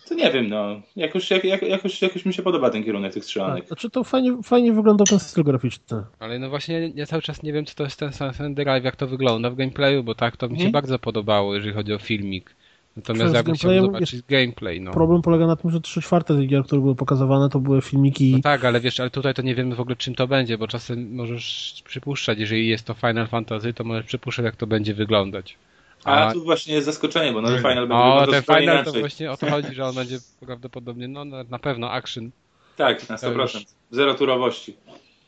To, 0.10 0.16
nie 0.16 0.32
wiem, 0.32 0.50
no, 0.50 0.82
jakoś, 0.96 1.32
jak, 1.32 1.44
jakoś, 1.44 2.02
jakoś 2.02 2.26
mi 2.26 2.34
się 2.34 2.42
podoba 2.42 2.70
ten 2.70 2.84
kierunek 2.84 3.14
tych 3.14 3.24
strzelanek. 3.24 3.60
Tak, 3.60 3.68
znaczy 3.68 3.90
to 3.90 4.04
fajnie, 4.04 4.38
fajnie 4.44 4.74
wygląda 4.74 5.04
ten 5.06 5.20
styl 5.20 5.44
graficzny. 5.44 6.04
Ale 6.20 6.40
no 6.40 6.50
właśnie, 6.50 6.92
ja 6.96 7.06
cały 7.06 7.22
czas 7.22 7.44
nie 7.44 7.54
wiem, 7.54 7.66
co 7.66 7.76
to 7.76 7.84
jest 7.84 8.00
ten 8.00 8.14
Sunset 8.14 8.54
Drive, 8.54 8.84
jak 8.84 8.96
to 8.96 9.08
wygląda 9.08 9.50
w 9.50 9.56
gameplayu, 9.56 10.04
bo 10.04 10.16
tak, 10.16 10.38
to 10.38 10.48
mi 10.48 10.56
się 10.56 10.58
hmm? 10.58 10.72
bardzo 10.72 11.00
podobało, 11.00 11.56
jeżeli 11.56 11.74
chodzi 11.74 11.94
o 11.94 12.00
filmik. 12.00 12.56
Natomiast 12.98 13.34
jakbym 13.34 13.56
chciał 13.56 13.82
zobaczyć 13.82 14.22
gameplay, 14.22 14.82
no. 14.82 14.92
Problem 14.92 15.22
polega 15.22 15.48
na 15.48 15.56
tym, 15.56 15.72
że 15.72 15.82
3 15.82 16.02
czwarte 16.02 16.36
tych 16.36 16.48
gier, 16.48 16.64
które 16.64 16.82
były 16.82 16.96
pokazywane, 16.96 17.50
to 17.50 17.60
były 17.60 17.82
filmiki... 17.82 18.32
No 18.32 18.42
tak, 18.42 18.66
ale 18.66 18.80
wiesz, 18.80 19.00
ale 19.00 19.10
tutaj 19.10 19.34
to 19.34 19.42
nie 19.42 19.56
wiemy 19.56 19.76
w 19.76 19.80
ogóle 19.80 19.96
czym 19.96 20.16
to 20.16 20.28
będzie, 20.28 20.58
bo 20.58 20.68
czasem 20.68 21.16
możesz 21.16 21.82
przypuszczać, 21.86 22.40
jeżeli 22.40 22.68
jest 22.68 22.86
to 22.86 22.94
Final 22.94 23.28
Fantasy, 23.28 23.74
to 23.74 23.84
możesz 23.84 24.06
przypuszczać, 24.06 24.46
jak 24.46 24.56
to 24.56 24.68
będzie 24.68 24.94
wyglądać. 24.94 25.58
A, 26.06 26.28
A 26.28 26.34
tu 26.34 26.44
właśnie 26.44 26.74
jest 26.74 26.86
zaskoczenie, 26.86 27.34
bo 27.34 27.42
nowy 27.42 27.58
Final 27.58 27.88
będzie 27.88 28.04
O, 28.04 28.28
ten 28.28 28.44
Final 28.44 28.64
inaczej. 28.64 28.94
to 28.94 29.00
właśnie 29.00 29.32
o 29.32 29.38
to 29.38 29.50
chodzi, 29.50 29.74
że 29.74 29.86
on 29.86 29.96
będzie 29.96 30.18
prawdopodobnie, 30.40 31.08
no 31.08 31.26
na 31.26 31.60
pewno 31.60 31.92
action. 31.92 32.32
Tak, 32.78 33.10
na 33.10 33.16
100%. 33.16 33.66
Zero 33.92 34.14
turowości. 34.14 34.78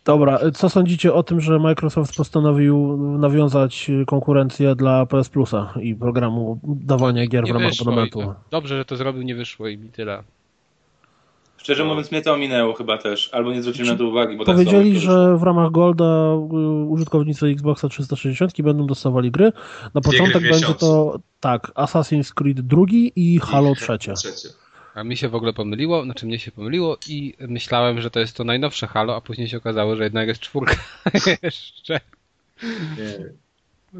Dobra, 0.06 0.40
co 0.54 0.70
sądzicie 0.70 1.14
o 1.14 1.24
tym, 1.24 1.42
że 1.42 1.60
Microsoft 1.60 2.16
postanowił 2.16 2.98
nawiązać 3.18 3.92
konkurencję 4.08 4.76
dla 4.76 5.06
PS 5.06 5.30
Plusa 5.30 5.74
i 5.82 5.96
programu 5.96 6.60
dawania 6.64 7.28
gier 7.28 7.44
nie 7.44 7.54
w 7.54 7.56
ramach 7.56 7.72
abonamentu? 7.82 8.34
Dobrze, 8.52 8.78
że 8.78 8.86
to 8.86 8.96
zrobił, 8.96 9.22
nie 9.22 9.36
wyszło 9.36 9.68
i 9.68 9.78
tyle. 9.78 10.24
Szczerze 11.65 11.84
no. 11.84 11.89
mówiąc, 11.89 12.12
mnie 12.12 12.21
to 12.21 12.34
ominęło 12.34 12.73
chyba 12.73 12.97
też, 12.97 13.30
albo 13.34 13.51
nie 13.51 13.62
zwróciłem 13.62 13.88
na 13.88 13.97
to 13.97 14.08
uwagi. 14.08 14.38
Bo 14.38 14.45
Powiedzieli, 14.45 14.99
że 14.99 15.38
w 15.38 15.43
ramach 15.43 15.71
Golda 15.71 16.34
y, 16.34 16.38
użytkownicy 16.86 17.47
Xboxa 17.47 17.89
360 17.89 18.62
będą 18.62 18.88
dostawali 18.88 19.32
gry. 19.32 19.51
Na 19.93 20.01
początek 20.01 20.43
będzie 20.43 20.73
to 20.73 21.19
tak, 21.39 21.71
Assassin's 21.75 22.34
Creed 22.34 22.62
drugi 22.62 23.12
i 23.15 23.39
Halo 23.39 23.75
trzecie. 23.75 24.13
trzecie. 24.13 24.49
A 24.95 25.04
mi 25.04 25.17
się 25.17 25.30
w 25.30 25.36
ogóle 25.36 25.54
pomyliło, 25.54 26.04
znaczy 26.04 26.25
mnie 26.25 26.39
się 26.39 26.51
pomyliło 26.51 26.97
i 27.08 27.34
myślałem, 27.39 28.01
że 28.01 28.10
to 28.10 28.19
jest 28.19 28.38
to 28.38 28.43
najnowsze 28.43 28.88
Halo, 28.88 29.15
a 29.15 29.21
później 29.21 29.47
się 29.47 29.58
okazało, 29.58 29.95
że 29.95 30.04
jednak 30.04 30.28
jest 30.28 30.41
czwórka 30.41 30.75
jeszcze. 31.43 31.99
Nie. 32.97 33.25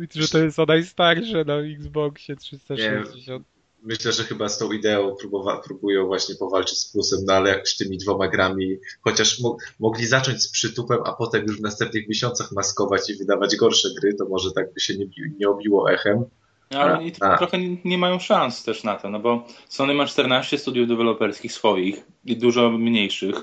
I 0.04 0.22
że 0.22 0.28
to 0.28 0.38
jest 0.38 0.58
to 0.58 0.66
najstarsze 0.66 1.46
na 1.46 1.56
Xboxie 1.56 2.36
360. 2.36 3.28
Nie. 3.28 3.55
Myślę, 3.86 4.12
że 4.12 4.24
chyba 4.24 4.50
z 4.50 4.58
tą 4.58 4.72
ideą 4.72 5.16
próbowa- 5.24 5.62
próbują 5.64 6.06
właśnie 6.06 6.36
powalczyć 6.36 6.80
z 6.80 6.92
plusem, 6.92 7.20
no 7.26 7.34
ale 7.34 7.50
jakoś 7.50 7.78
tymi 7.78 7.98
dwoma 7.98 8.28
grami, 8.28 8.78
chociaż 9.02 9.40
mo- 9.40 9.58
mogli 9.80 10.06
zacząć 10.06 10.42
z 10.42 10.52
przytupem, 10.52 10.98
a 11.06 11.14
potem 11.14 11.44
już 11.44 11.58
w 11.58 11.62
następnych 11.62 12.08
miesiącach 12.08 12.52
maskować 12.52 13.10
i 13.10 13.16
wydawać 13.16 13.56
gorsze 13.56 13.90
gry, 14.02 14.14
to 14.14 14.26
może 14.26 14.52
tak 14.52 14.74
by 14.74 14.80
się 14.80 14.98
nie, 14.98 15.06
nie 15.40 15.50
obiło 15.50 15.92
echem. 15.92 16.26
No, 16.72 16.80
ale 16.80 16.98
oni 16.98 17.12
a. 17.20 17.38
trochę 17.38 17.58
nie, 17.58 17.78
nie, 17.86 17.98
mają 17.98 18.20
szans 18.20 18.64
też 18.64 18.84
na 18.84 18.96
to, 18.96 19.10
no 19.10 19.20
bo 19.20 19.48
Sony 19.70 19.94
ma 19.94 20.06
14 20.06 20.58
studiów 20.58 20.88
deweloperskich 20.88 21.52
swoich 21.54 22.04
i 22.26 22.38
dużo 22.38 22.70
mniejszych. 22.72 23.36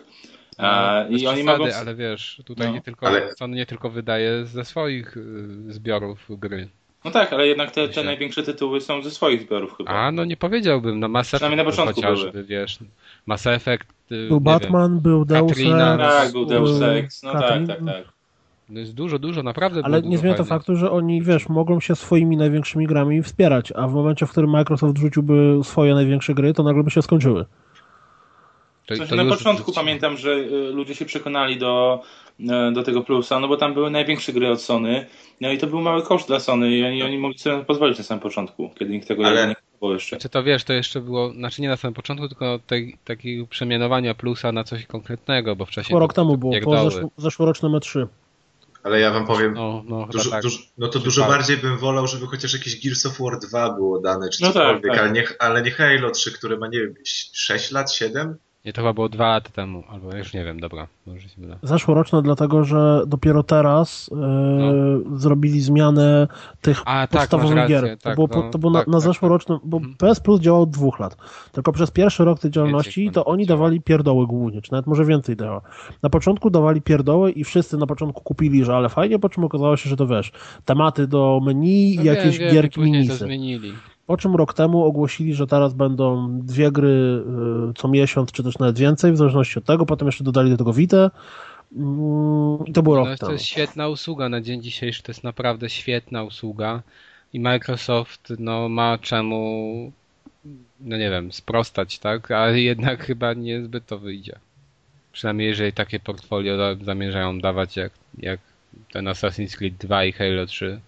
No, 0.58 0.64
a, 0.64 1.06
I 1.08 1.26
oni 1.26 1.42
przesady, 1.42 1.44
mogą... 1.44 1.74
ale 1.74 1.94
wiesz, 1.94 2.42
tutaj 2.44 2.66
no. 2.66 2.72
nie 2.72 2.80
tylko 2.82 3.06
ale... 3.06 3.34
Sony 3.34 3.56
nie 3.56 3.66
tylko 3.66 3.90
wydaje 3.90 4.46
ze 4.46 4.64
swoich 4.64 5.16
y, 5.16 5.22
zbiorów 5.68 6.26
gry. 6.28 6.68
No 7.04 7.10
tak, 7.10 7.32
ale 7.32 7.46
jednak 7.46 7.70
te, 7.70 7.88
te 7.88 8.02
największe 8.02 8.42
tytuły 8.42 8.80
są 8.80 9.02
ze 9.02 9.10
swoich 9.10 9.42
zbiorów 9.42 9.76
chyba. 9.76 9.90
A, 9.90 10.12
no 10.12 10.24
nie 10.24 10.36
powiedziałbym, 10.36 11.00
no 11.00 11.08
Mass 11.08 11.34
Effect 11.34 11.56
na 11.56 11.64
początku 11.64 11.94
chociażby, 11.94 12.32
były. 12.32 12.44
wiesz, 12.44 12.78
Mass 13.26 13.46
Effect, 13.46 13.84
y, 14.12 14.28
Był 14.28 14.40
Batman, 14.40 15.00
był 15.00 15.24
Deus 15.24 15.52
Ex. 15.52 15.60
Tak, 15.98 16.32
był 16.32 16.46
Deus 16.46 16.82
Ex, 16.82 17.22
no 17.22 17.32
Katrin. 17.32 17.66
tak, 17.66 17.76
tak, 17.76 17.86
tak. 17.86 17.96
Wiem, 17.96 18.12
no 18.68 18.80
jest 18.80 18.94
dużo, 18.94 19.18
dużo, 19.18 19.42
naprawdę 19.42 19.80
Ale 19.84 20.02
nie 20.02 20.18
zmienia 20.18 20.36
to 20.36 20.44
faktu, 20.44 20.76
że 20.76 20.90
oni, 20.90 21.22
wiesz, 21.22 21.48
mogą 21.48 21.80
się 21.80 21.96
swoimi 21.96 22.36
największymi 22.36 22.86
grami 22.86 23.22
wspierać, 23.22 23.72
a 23.72 23.88
w 23.88 23.92
momencie, 23.94 24.26
w 24.26 24.30
którym 24.30 24.50
Microsoft 24.50 24.94
wrzuciłby 24.94 25.60
swoje 25.62 25.94
największe 25.94 26.34
gry, 26.34 26.54
to 26.54 26.62
nagle 26.62 26.82
by 26.82 26.90
się 26.90 27.02
skończyły. 27.02 27.44
To, 28.86 29.06
to 29.06 29.16
na 29.16 29.24
początku 29.24 29.72
pamiętam, 29.72 30.16
że 30.16 30.30
y, 30.30 30.72
ludzie 30.72 30.94
się 30.94 31.04
przekonali 31.04 31.58
do, 31.58 32.02
do 32.72 32.82
tego 32.82 33.02
plusa, 33.02 33.40
no 33.40 33.48
bo 33.48 33.56
tam 33.56 33.74
były 33.74 33.90
największe 33.90 34.32
gry 34.32 34.50
od 34.50 34.62
Sony, 34.62 35.06
no 35.40 35.50
i 35.52 35.58
to 35.58 35.66
był 35.66 35.80
mały 35.80 36.02
koszt 36.02 36.28
dla 36.28 36.40
Sony 36.40 36.70
i 36.70 36.84
oni, 36.84 37.02
oni 37.02 37.18
mogli 37.18 37.38
sobie 37.38 37.64
pozwolić 37.64 37.98
na 37.98 38.04
samym 38.04 38.22
początku, 38.22 38.70
kiedy 38.78 38.92
nikt 38.92 39.08
tego 39.08 39.26
Ale- 39.26 39.46
nie 39.48 39.54
kupował 39.54 39.94
jeszcze. 39.94 40.16
Czy 40.16 40.28
to 40.28 40.42
wiesz, 40.42 40.64
to 40.64 40.72
jeszcze 40.72 41.00
było, 41.00 41.32
znaczy 41.32 41.62
nie 41.62 41.68
na 41.68 41.76
samym 41.76 41.94
początku, 41.94 42.28
tylko 42.28 42.58
tej, 42.66 42.96
takiego 43.04 43.46
przemianowania 43.46 44.14
plusa 44.14 44.52
na 44.52 44.64
coś 44.64 44.86
konkretnego, 44.86 45.56
bo 45.56 45.66
wcześniej... 45.66 45.88
Chyba 45.88 46.00
rok 46.00 46.12
to 46.14 46.22
temu 46.22 46.36
było, 46.38 46.52
po 46.64 46.90
zeszł, 46.90 47.10
zeszłorocznym 47.16 47.72
E3. 47.72 48.06
Ale 48.84 49.00
ja 49.00 49.10
wam 49.10 49.26
powiem, 49.26 49.54
No, 49.54 49.84
no, 49.88 50.06
dużo, 50.12 50.30
tak. 50.30 50.42
dużo, 50.42 50.58
no 50.78 50.88
to 50.88 50.98
dużo 50.98 51.20
Tak. 51.22 51.30
bardziej 51.30 51.56
bym 51.56 51.78
wolał, 51.78 52.06
żeby 52.06 52.26
chociaż 52.26 52.52
jakieś 52.52 52.84
Gears 52.84 53.06
of 53.06 53.18
War 53.20 53.38
2 53.38 53.70
było 53.70 54.00
dane, 54.00 54.28
czy 54.28 54.42
No 54.42 54.52
tak, 54.52 54.54
cokolwiek, 54.54 54.92
tak. 54.92 55.00
Ale, 55.00 55.10
nie, 55.12 55.24
ale 55.38 55.62
nie 55.62 55.70
Halo 55.70 56.10
3, 56.10 56.32
które 56.32 56.56
ma, 56.56 56.68
nie 56.68 56.78
wiem, 56.78 56.94
6 57.32 57.70
lat, 57.70 57.92
7? 57.92 58.36
Nie, 58.64 58.72
to 58.72 58.80
chyba 58.80 58.92
było 58.92 59.08
dwa 59.08 59.28
lata 59.28 59.50
temu, 59.50 59.82
albo 59.88 60.16
już 60.16 60.34
nie 60.34 60.44
wiem, 60.44 60.60
dobra, 60.60 60.86
może 61.06 61.28
się 61.28 61.40
mylę. 61.40 61.58
Zeszłoroczne 61.62 62.22
dlatego, 62.22 62.64
że 62.64 63.02
dopiero 63.06 63.42
teraz 63.42 64.10
e, 64.12 65.18
zrobili 65.18 65.60
zmianę 65.60 66.28
tych 66.60 66.76
No. 66.78 66.82
A, 66.84 67.06
tak, 67.06 67.10
podstawowych 67.20 67.56
rację, 67.56 67.80
gier. 67.80 67.98
tak, 67.98 68.16
to 68.16 68.26
było, 68.26 68.42
no, 68.42 68.50
to 68.50 68.58
było 68.58 68.72
tak, 68.72 68.86
na, 68.86 68.90
na 68.92 68.98
tak, 68.98 69.06
zeszłorocznym, 69.08 69.58
bo 69.64 69.76
Mhm. 69.76 69.94
PS 69.96 70.20
Plus 70.20 70.40
działał 70.40 70.62
od 70.62 70.70
dwóch 70.70 71.00
lat. 71.00 71.16
Tylko 71.52 71.72
przez 71.72 71.90
pierwszy 71.90 72.24
rok 72.24 72.38
tej 72.38 72.50
działalności 72.50 73.10
to 73.10 73.24
oni 73.24 73.46
dawali 73.46 73.80
pierdoły 73.80 74.26
głównie, 74.26 74.62
czy 74.62 74.72
nawet 74.72 74.86
może 74.86 75.04
więcej 75.04 75.36
dała. 75.36 75.60
Na 76.02 76.10
początku 76.10 76.50
dawali 76.50 76.82
pierdoły 76.82 77.30
i 77.30 77.44
wszyscy 77.44 77.76
na 77.76 77.86
początku 77.86 78.22
kupili, 78.22 78.64
że 78.64 78.76
ale 78.76 78.88
fajnie, 78.88 79.18
po 79.18 79.28
czym 79.28 79.44
okazało 79.44 79.76
się, 79.76 79.90
że 79.90 79.96
to 79.96 80.06
wiesz, 80.06 80.32
tematy 80.64 81.06
do 81.06 81.40
menu 81.44 81.94
i 81.94 81.96
No 81.98 82.04
jakieś 82.04 82.38
wiem, 82.38 82.46
wiem, 82.46 82.54
gierki 82.54 82.80
minisy. 82.80 83.26
Po 84.12 84.16
czym 84.16 84.36
rok 84.36 84.54
temu 84.54 84.84
ogłosili, 84.84 85.34
że 85.34 85.46
teraz 85.46 85.74
będą 85.74 86.38
dwie 86.40 86.72
gry 86.72 86.88
y, 87.70 87.74
co 87.76 87.88
miesiąc, 87.88 88.32
czy 88.32 88.42
też 88.42 88.58
nawet 88.58 88.78
więcej, 88.78 89.12
w 89.12 89.16
zależności 89.16 89.58
od 89.58 89.64
tego. 89.64 89.86
Potem 89.86 90.08
jeszcze 90.08 90.24
dodali 90.24 90.50
do 90.50 90.56
tego 90.56 90.72
Vita. 90.72 91.10
Mm, 91.76 92.58
I 92.66 92.72
to 92.72 92.82
było 92.82 92.96
rok 92.96 93.08
No, 93.08 93.16
to 93.16 93.18
temu. 93.18 93.32
jest 93.32 93.44
świetna 93.44 93.88
usługa 93.88 94.28
na 94.28 94.40
dzień 94.40 94.62
dzisiejszy, 94.62 95.02
to 95.02 95.12
jest 95.12 95.24
naprawdę 95.24 95.70
świetna 95.70 96.22
usługa 96.22 96.82
i 97.32 97.40
Microsoft 97.40 98.32
no, 98.38 98.68
ma 98.68 98.98
czemu, 98.98 99.92
no 100.80 100.96
nie 100.96 101.10
wiem, 101.10 101.32
sprostać, 101.32 101.98
tak? 101.98 102.30
Ale 102.30 102.60
jednak 102.60 103.04
chyba 103.04 103.34
niezbyt 103.34 103.86
to 103.86 103.98
wyjdzie. 103.98 104.38
Przynajmniej 105.12 105.48
jeżeli 105.48 105.72
takie 105.72 106.00
portfolio 106.00 106.76
zamierzają 106.84 107.38
dawać 107.38 107.76
jak, 107.76 107.92
jak 108.18 108.40
ten 108.92 109.04
Assassin's 109.04 109.56
Creed 109.56 109.74
2 109.74 110.04
i 110.04 110.12
Halo 110.12 110.46
3. 110.46 110.80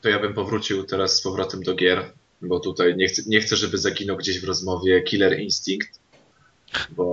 To 0.00 0.08
ja 0.08 0.18
bym 0.18 0.34
powrócił 0.34 0.84
teraz 0.84 1.16
z 1.16 1.22
powrotem 1.22 1.62
do 1.62 1.74
gier, 1.74 2.12
bo 2.42 2.60
tutaj 2.60 2.96
nie 2.96 3.06
chcę, 3.06 3.22
nie 3.26 3.40
chcę 3.40 3.56
żeby 3.56 3.78
zaginął 3.78 4.16
gdzieś 4.16 4.40
w 4.40 4.44
rozmowie 4.44 5.02
Killer 5.02 5.40
Instinct, 5.40 6.00
bo, 6.90 7.12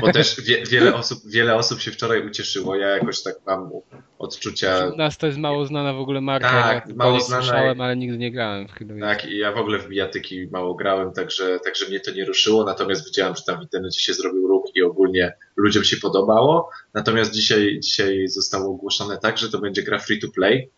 bo 0.00 0.12
też 0.12 0.40
wie, 0.40 0.62
wiele, 0.62 0.94
osób, 0.94 1.18
wiele 1.26 1.54
osób 1.54 1.80
się 1.80 1.90
wczoraj 1.90 2.26
ucieszyło. 2.26 2.76
Ja 2.76 2.88
jakoś 2.88 3.22
tak 3.22 3.36
mam 3.46 3.70
odczucia. 4.18 4.90
U 4.94 4.96
nas 4.96 5.18
to 5.18 5.26
jest 5.26 5.38
mało 5.38 5.66
znana 5.66 5.92
w 5.92 5.98
ogóle 5.98 6.20
marka, 6.20 6.62
Tak, 6.62 6.88
ja 6.88 6.94
mało 6.94 7.20
znana 7.20 7.42
słyszałem, 7.42 7.80
ale 7.80 7.96
nigdy 7.96 8.18
nie 8.18 8.32
grałem 8.32 8.68
w 8.68 9.00
Tak, 9.00 9.24
i 9.24 9.38
ja 9.38 9.52
w 9.52 9.56
ogóle 9.56 9.78
w 9.78 9.88
bijatyki 9.88 10.48
mało 10.52 10.74
grałem, 10.74 11.12
także, 11.12 11.60
także 11.64 11.88
mnie 11.88 12.00
to 12.00 12.10
nie 12.10 12.24
ruszyło, 12.24 12.64
natomiast 12.64 13.06
widziałem, 13.06 13.36
że 13.36 13.42
tam 13.42 13.58
w 13.58 13.62
internecie 13.62 14.00
się 14.00 14.14
zrobił 14.14 14.48
ruch 14.48 14.64
i 14.74 14.82
ogólnie 14.82 15.32
ludziom 15.56 15.84
się 15.84 15.96
podobało. 15.96 16.70
Natomiast 16.94 17.32
dzisiaj, 17.32 17.80
dzisiaj 17.80 18.28
zostało 18.28 18.74
ogłoszone 18.74 19.18
tak, 19.18 19.38
że 19.38 19.50
to 19.50 19.58
będzie 19.58 19.82
gra 19.82 19.98
free 19.98 20.20
to 20.20 20.28
play. 20.28 20.70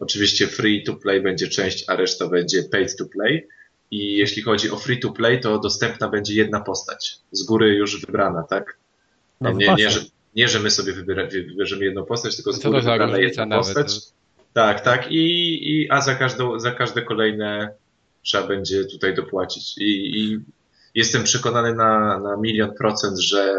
Oczywiście 0.00 0.46
free 0.46 0.84
to 0.84 0.94
play 0.94 1.22
będzie 1.22 1.48
część, 1.48 1.84
a 1.88 1.96
reszta 1.96 2.28
będzie 2.28 2.62
paid 2.62 2.96
to 2.96 3.04
play. 3.04 3.48
I 3.90 4.16
jeśli 4.16 4.42
chodzi 4.42 4.70
o 4.70 4.76
free 4.76 5.00
to 5.00 5.10
play, 5.10 5.40
to 5.40 5.58
dostępna 5.58 6.08
będzie 6.08 6.34
jedna 6.34 6.60
postać. 6.60 7.16
Z 7.32 7.42
góry 7.42 7.74
już 7.74 8.00
wybrana, 8.00 8.42
tak? 8.42 8.76
Na 9.40 9.50
nie, 9.52 9.74
nie, 9.74 9.90
że, 9.90 10.00
nie, 10.36 10.48
że 10.48 10.60
my 10.60 10.70
sobie 10.70 10.92
wybiera, 10.92 11.26
wy- 11.26 11.42
wybierzemy 11.42 11.84
jedną 11.84 12.04
postać, 12.04 12.36
tylko 12.36 12.52
z 12.52 12.60
to 12.60 12.70
góry 12.70 12.82
za 12.82 12.90
wybrana 12.92 13.18
jedna 13.18 13.46
nawet? 13.46 13.64
postać. 13.66 13.98
Tak, 14.52 14.80
tak. 14.80 15.12
I, 15.12 15.22
i, 15.72 15.90
a 15.90 16.00
za, 16.00 16.14
każdą, 16.14 16.58
za 16.58 16.70
każde 16.70 17.02
kolejne 17.02 17.72
trzeba 18.22 18.46
będzie 18.46 18.84
tutaj 18.84 19.14
dopłacić. 19.14 19.78
I, 19.78 20.20
i 20.20 20.40
jestem 20.94 21.24
przekonany 21.24 21.74
na, 21.74 22.18
na 22.18 22.36
milion 22.36 22.74
procent, 22.74 23.18
że 23.18 23.56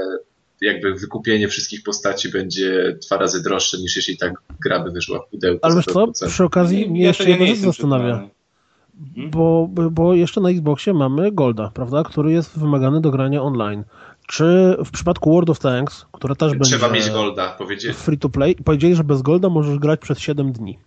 jakby 0.62 0.96
wykupienie 0.96 1.48
wszystkich 1.48 1.84
postaci 1.84 2.30
będzie 2.30 2.98
dwa 3.08 3.18
razy 3.18 3.44
droższe 3.44 3.78
niż 3.78 3.96
jeśli 3.96 4.18
tak 4.18 4.34
gra 4.64 4.84
by 4.84 4.92
wyszła 4.92 5.20
w 5.20 5.30
pudełku. 5.30 5.60
Ale 5.62 5.84
co, 5.84 5.92
100%. 5.92 6.28
przy 6.28 6.44
okazji 6.44 6.90
mnie 6.90 7.02
Ja 7.02 7.08
jeszcze 7.08 7.30
jedna 7.30 7.46
rzecz 7.46 7.58
zastanawia. 7.58 8.30
Mhm. 9.00 9.32
Bo, 9.32 9.70
bo 9.92 10.14
jeszcze 10.14 10.42
na 10.42 10.50
Xboxie 10.50 10.94
mamy 10.94 11.32
Golda, 11.32 11.72
prawda, 11.74 12.04
który 12.04 12.32
jest 12.32 12.60
wymagany 12.60 13.02
do 13.02 13.12
grania 13.12 13.42
online. 13.42 13.84
Czy 14.28 14.76
w 14.86 14.92
przypadku 14.92 15.32
World 15.32 15.50
of 15.50 15.60
Tanks, 15.60 16.06
które 16.12 16.36
też 16.36 16.52
Trzeba 16.64 16.90
będzie 16.90 17.06
mieć 17.06 17.10
golda, 17.14 17.50
powiedzieć. 17.50 17.96
free 17.96 18.18
to 18.18 18.30
play, 18.30 18.56
powiedzieli, 18.56 18.96
że 18.96 19.04
bez 19.04 19.22
Golda 19.22 19.50
możesz 19.50 19.80
grać 19.80 20.00
przez 20.00 20.20
7 20.20 20.52
dni. 20.52 20.80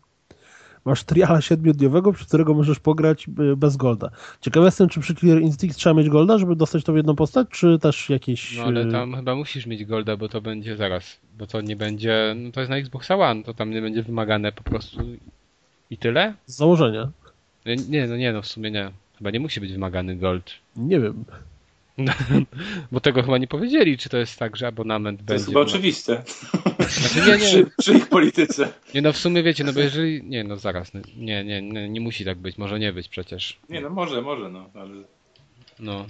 Masz 0.84 1.04
triala 1.04 1.38
7-dniowego, 1.38 2.12
przy 2.12 2.26
którego 2.26 2.54
możesz 2.54 2.80
pograć 2.80 3.26
y, 3.28 3.56
bez 3.56 3.76
Golda. 3.76 4.10
Ciekawe 4.40 4.66
jestem, 4.66 4.88
czy 4.88 5.00
przy 5.00 5.14
Clear 5.14 5.40
Instinct 5.40 5.78
trzeba 5.78 5.94
mieć 5.94 6.08
Golda, 6.08 6.38
żeby 6.38 6.56
dostać 6.56 6.84
to 6.84 6.92
w 6.92 6.96
jedną 6.96 7.16
postać, 7.16 7.48
czy 7.50 7.78
też 7.78 8.10
jakieś... 8.10 8.56
No 8.56 8.64
ale 8.64 8.86
y, 8.86 8.92
tam 8.92 9.16
chyba 9.16 9.34
musisz 9.34 9.66
mieć 9.66 9.84
golda, 9.84 10.16
bo 10.16 10.28
to 10.28 10.40
będzie 10.40 10.76
zaraz, 10.76 11.20
bo 11.38 11.46
to 11.46 11.60
nie 11.60 11.76
będzie, 11.76 12.34
no 12.36 12.52
to 12.52 12.60
jest 12.60 12.70
na 12.70 12.76
Xbox 12.76 13.10
One, 13.10 13.42
to 13.42 13.54
tam 13.54 13.70
nie 13.70 13.80
będzie 13.80 14.02
wymagane 14.02 14.52
po 14.52 14.62
prostu 14.62 15.02
i 15.90 15.98
tyle? 15.98 16.34
Z 16.46 16.56
założenia. 16.56 17.10
Nie, 17.88 18.06
no 18.06 18.16
nie, 18.16 18.32
no 18.32 18.42
w 18.42 18.46
sumie 18.46 18.70
nie. 18.70 18.90
Chyba 19.18 19.30
nie 19.30 19.40
musi 19.40 19.60
być 19.60 19.72
wymagany 19.72 20.16
gold. 20.16 20.50
Nie 20.76 21.00
wiem. 21.00 21.24
Bo 22.92 23.00
tego 23.00 23.22
chyba 23.22 23.38
nie 23.38 23.46
powiedzieli, 23.46 23.98
czy 23.98 24.08
to 24.08 24.16
jest 24.18 24.38
tak, 24.38 24.56
że 24.56 24.66
abonament 24.66 25.18
To 25.20 25.24
będzie. 25.24 25.34
jest 25.34 25.46
chyba 25.46 25.60
oczywiste. 25.60 26.22
Znaczy, 26.88 27.30
nie, 27.30 27.32
nie, 27.32 27.38
Przy, 27.46 27.66
przy 27.78 27.94
ich 27.94 28.08
polityce. 28.08 28.68
nie, 28.94 29.02
no 29.02 29.12
w 29.12 29.16
sumie 29.16 29.42
wiecie, 29.42 29.64
no 29.64 29.72
bo 29.72 29.80
jeżeli, 29.80 30.22
nie, 30.24 30.44
no 30.44 30.56
zaraz, 30.56 30.94
no, 30.94 31.00
nie, 31.16 31.44
nie, 31.44 31.62
nie, 31.62 31.88
nie 31.88 32.00
musi 32.00 32.24
tak 32.24 32.38
być, 32.38 32.58
może 32.58 32.78
nie 32.78 32.92
być 32.92 33.08
przecież. 33.08 33.58
Nie 33.68 33.80
no, 33.80 33.90
może, 33.90 34.22
może, 34.22 34.48
no. 34.48 34.70
Ale... 34.74 34.90
No. 35.80 36.06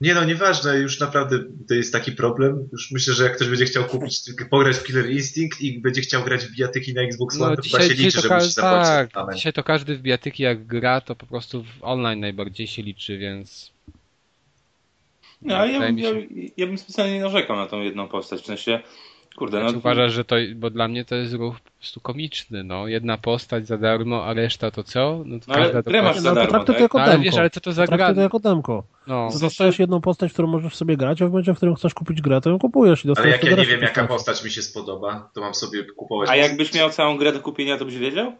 Nie 0.00 0.14
no, 0.14 0.24
nieważne, 0.24 0.78
już 0.78 1.00
naprawdę 1.00 1.38
to 1.68 1.74
jest 1.74 1.92
taki 1.92 2.12
problem. 2.12 2.68
Już 2.72 2.90
myślę, 2.90 3.14
że 3.14 3.24
jak 3.24 3.36
ktoś 3.36 3.48
będzie 3.48 3.64
chciał 3.64 3.84
kupić, 3.84 4.24
tylko 4.24 4.44
pograć 4.44 4.76
w 4.76 4.84
Killer 4.84 5.10
Instinct 5.10 5.60
i 5.60 5.80
będzie 5.80 6.00
chciał 6.00 6.22
grać 6.24 6.44
w 6.46 6.52
bijatyki 6.56 6.94
na 6.94 7.02
Xbox 7.02 7.40
One, 7.40 7.50
No 7.50 7.56
to 7.56 7.62
dzisiaj, 7.62 7.80
chyba 7.80 7.94
się 7.94 8.02
liczy, 8.02 8.16
to 8.16 8.22
że 8.22 8.28
ka- 8.28 8.36
musi 8.38 8.50
zapłacić 8.50 9.12
tak, 9.14 9.34
dzisiaj 9.34 9.52
to 9.52 9.62
każdy 9.64 9.96
w 9.96 10.02
bijatyki 10.02 10.42
jak 10.42 10.66
gra, 10.66 11.00
to 11.00 11.14
po 11.16 11.26
prostu 11.26 11.62
w 11.64 11.68
online 11.80 12.20
najbardziej 12.20 12.66
się 12.66 12.82
liczy, 12.82 13.18
więc... 13.18 13.72
No, 15.46 15.56
ale 15.56 15.72
ja, 15.72 15.80
bym- 15.80 15.98
ja, 15.98 16.10
ja 16.56 16.66
bym 16.66 16.78
specjalnie 16.78 17.14
nie 17.14 17.20
narzekał 17.20 17.56
na 17.56 17.66
tą 17.66 17.80
jedną 17.80 18.08
postać. 18.08 18.40
W 18.42 18.46
sensie, 18.46 18.80
kurde, 19.36 19.58
Znaczy 19.58 19.72
no. 19.72 19.78
uważasz, 19.78 20.12
że 20.12 20.24
to, 20.24 20.36
bo 20.56 20.70
dla 20.70 20.88
mnie 20.88 21.04
to 21.04 21.14
jest 21.14 21.34
ruch 21.34 21.60
po 21.60 21.70
prostu 21.70 22.00
komiczny, 22.00 22.64
no. 22.64 22.88
Jedna 22.88 23.18
postać 23.18 23.66
za 23.66 23.78
darmo, 23.78 24.24
a 24.24 24.32
reszta 24.34 24.70
to 24.70 24.82
co? 24.82 25.22
No 25.26 25.38
to 25.40 25.44
No, 25.48 25.54
każda 25.54 25.82
grę 25.82 26.02
masz 26.02 26.16
za 26.18 26.22
No 26.22 26.28
to 26.30 26.34
darmo, 26.34 26.50
traktuj 26.50 26.66
to 26.66 26.72
tak? 26.72 26.80
jako 26.82 26.98
No, 26.98 27.04
ale 27.04 27.18
wiesz, 27.18 27.34
ale 27.34 27.50
co 27.50 27.60
to 27.60 27.72
za 27.72 27.86
Traktuj 27.86 28.06
to 28.08 28.14
gra? 28.14 28.22
jako 28.22 28.38
demko. 28.40 28.84
No. 29.06 29.28
To 29.32 29.38
dostajesz 29.38 29.78
jedną 29.78 30.00
postać, 30.00 30.32
którą 30.32 30.48
możesz 30.48 30.76
sobie 30.76 30.96
grać, 30.96 31.22
a 31.22 31.26
w 31.26 31.28
momencie, 31.30 31.54
w 31.54 31.56
którym 31.56 31.74
chcesz 31.74 31.94
kupić 31.94 32.20
grę, 32.22 32.40
to 32.40 32.50
ją 32.50 32.58
kupujesz 32.58 33.04
i 33.04 33.08
Ale 33.16 33.28
jak 33.30 33.44
ja 33.44 33.56
nie 33.56 33.66
wiem, 33.66 33.80
jaka 33.80 34.00
postaci. 34.00 34.08
postać 34.08 34.44
mi 34.44 34.50
się 34.50 34.62
spodoba, 34.62 35.30
to 35.34 35.40
mam 35.40 35.54
sobie 35.54 35.84
kupować. 35.84 36.28
A 36.30 36.36
jakbyś 36.36 36.74
miał 36.74 36.90
całą 36.90 37.16
grę 37.16 37.32
do 37.32 37.40
kupienia, 37.40 37.76
to 37.78 37.84
byś 37.84 37.98
wiedział? 37.98 38.32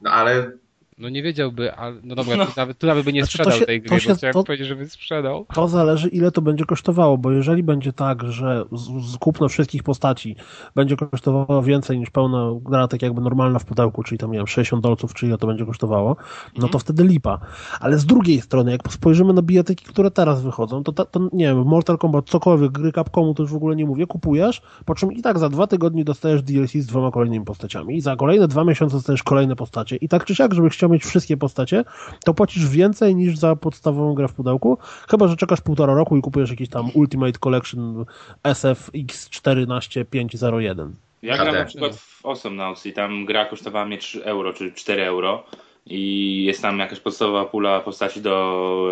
No 0.00 0.10
ale 0.10 0.52
No 0.98 1.08
nie 1.08 1.22
wiedziałby, 1.22 1.74
ale 1.74 1.96
no 2.04 2.14
dobra, 2.14 2.36
No. 2.36 2.46
tu 2.46 2.52
nawet, 2.56 2.78
tu 2.78 2.86
nawet 2.86 3.04
by 3.04 3.12
nie 3.12 3.20
Znaczy, 3.20 3.32
sprzedał 3.38 3.58
się- 3.58 3.66
tej 3.66 3.82
gry, 3.82 4.00
się- 4.00 4.08
bo 4.08 4.14
chciałem 4.16 4.34
to- 4.34 4.44
powiedzieć, 4.44 4.66
żeby 4.68 4.88
sprzedał. 4.88 5.46
To 5.54 5.68
zależy, 5.68 6.08
ile 6.08 6.30
to 6.30 6.42
będzie 6.42 6.64
kosztowało, 6.64 7.18
bo 7.18 7.30
jeżeli 7.32 7.62
będzie 7.62 7.92
tak, 7.92 8.22
że 8.32 8.64
z- 8.72 9.12
z 9.12 9.16
kupno 9.16 9.48
wszystkich 9.48 9.82
postaci 9.82 10.36
będzie 10.74 10.96
kosztowało 10.96 11.62
więcej 11.62 11.98
niż 11.98 12.10
pełna 12.10 12.50
gra, 12.62 12.88
tak 12.88 13.02
jakby 13.02 13.20
normalna 13.20 13.58
w 13.58 13.64
pudełku, 13.64 14.02
czyli 14.02 14.18
tam, 14.18 14.30
nie 14.32 14.38
wiem, 14.38 14.46
60 14.46 14.82
dolców, 14.82 15.14
czy 15.14 15.26
ile 15.26 15.38
to 15.38 15.46
będzie 15.46 15.66
kosztowało, 15.66 16.16
no 16.58 16.68
to 16.68 16.78
wtedy 16.78 17.04
lipa. 17.04 17.38
Ale 17.80 17.98
z 17.98 18.06
drugiej 18.06 18.40
strony, 18.40 18.70
jak 18.70 18.92
spojrzymy 18.92 19.32
na 19.32 19.42
bijatyki, 19.42 19.84
które 19.84 20.10
teraz 20.10 20.42
wychodzą, 20.42 20.84
to, 20.84 20.92
ta, 20.92 21.04
to 21.04 21.20
nie 21.32 21.44
wiem, 21.46 21.64
Mortal 21.64 21.98
Kombat, 21.98 22.24
cokolwiek, 22.28 22.72
gry 22.72 22.92
Capcomu, 22.92 23.34
to 23.34 23.42
już 23.42 23.52
w 23.52 23.56
ogóle 23.56 23.76
nie 23.76 23.86
mówię, 23.86 24.06
kupujesz, 24.06 24.62
po 24.84 24.94
czym 24.94 25.12
i 25.12 25.22
tak 25.22 25.38
za 25.38 25.48
dwa 25.48 25.66
tygodnie 25.66 26.04
dostajesz 26.04 26.42
DLC 26.42 26.82
z 26.82 26.86
dwoma 26.86 27.10
kolejnymi 27.10 27.44
postaciami 27.44 27.96
i 27.96 28.00
za 28.00 28.16
kolejne 28.16 28.48
dwa 28.48 28.64
miesiące 28.64 28.96
dostajesz 28.96 29.22
kolejne 29.22 29.56
postacie 29.56 29.96
i 29.96 30.08
tak 30.08 30.24
czy 30.24 30.34
siak, 30.34 30.54
żebyś 30.54 30.72
chciał 30.72 30.85
mieć 30.88 31.04
wszystkie 31.04 31.36
postacie, 31.36 31.84
to 32.24 32.34
płacisz 32.34 32.68
więcej 32.68 33.14
niż 33.14 33.38
za 33.38 33.56
podstawową 33.56 34.14
grę 34.14 34.28
w 34.28 34.34
pudełku, 34.34 34.78
chyba, 35.10 35.28
że 35.28 35.36
czekasz 35.36 35.60
półtora 35.60 35.94
roku 35.94 36.16
i 36.16 36.22
kupujesz 36.22 36.50
jakiś 36.50 36.68
tam 36.68 36.90
Ultimate 36.94 37.38
Collection 37.38 38.04
SFX14501. 38.44 40.90
Ja 41.22 41.36
gram 41.36 41.54
na 41.54 41.64
przykład 41.64 41.96
w 41.96 42.26
Awesome 42.26 42.56
Notes 42.56 42.86
i 42.86 42.92
tam 42.92 43.24
gra 43.24 43.44
kosztowała 43.44 43.84
mnie 43.84 43.98
3 43.98 44.24
euro 44.24 44.52
czy 44.52 44.72
4 44.72 45.04
euro 45.04 45.44
i 45.86 46.44
jest 46.44 46.62
tam 46.62 46.78
jakaś 46.78 47.00
podstawowa 47.00 47.44
pula 47.44 47.80
postaci 47.80 48.20
do, 48.20 48.88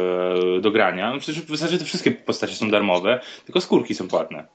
e, 0.56 0.60
do 0.60 0.70
grania. 0.70 1.12
No 1.12 1.18
przecież 1.18 1.42
w 1.42 1.56
zasadzie 1.56 1.78
te 1.78 1.84
wszystkie 1.84 2.10
postacie 2.10 2.54
są 2.54 2.70
darmowe, 2.70 3.20
tylko 3.44 3.60
skórki 3.60 3.94
są 3.94 4.08
płatne. 4.08 4.46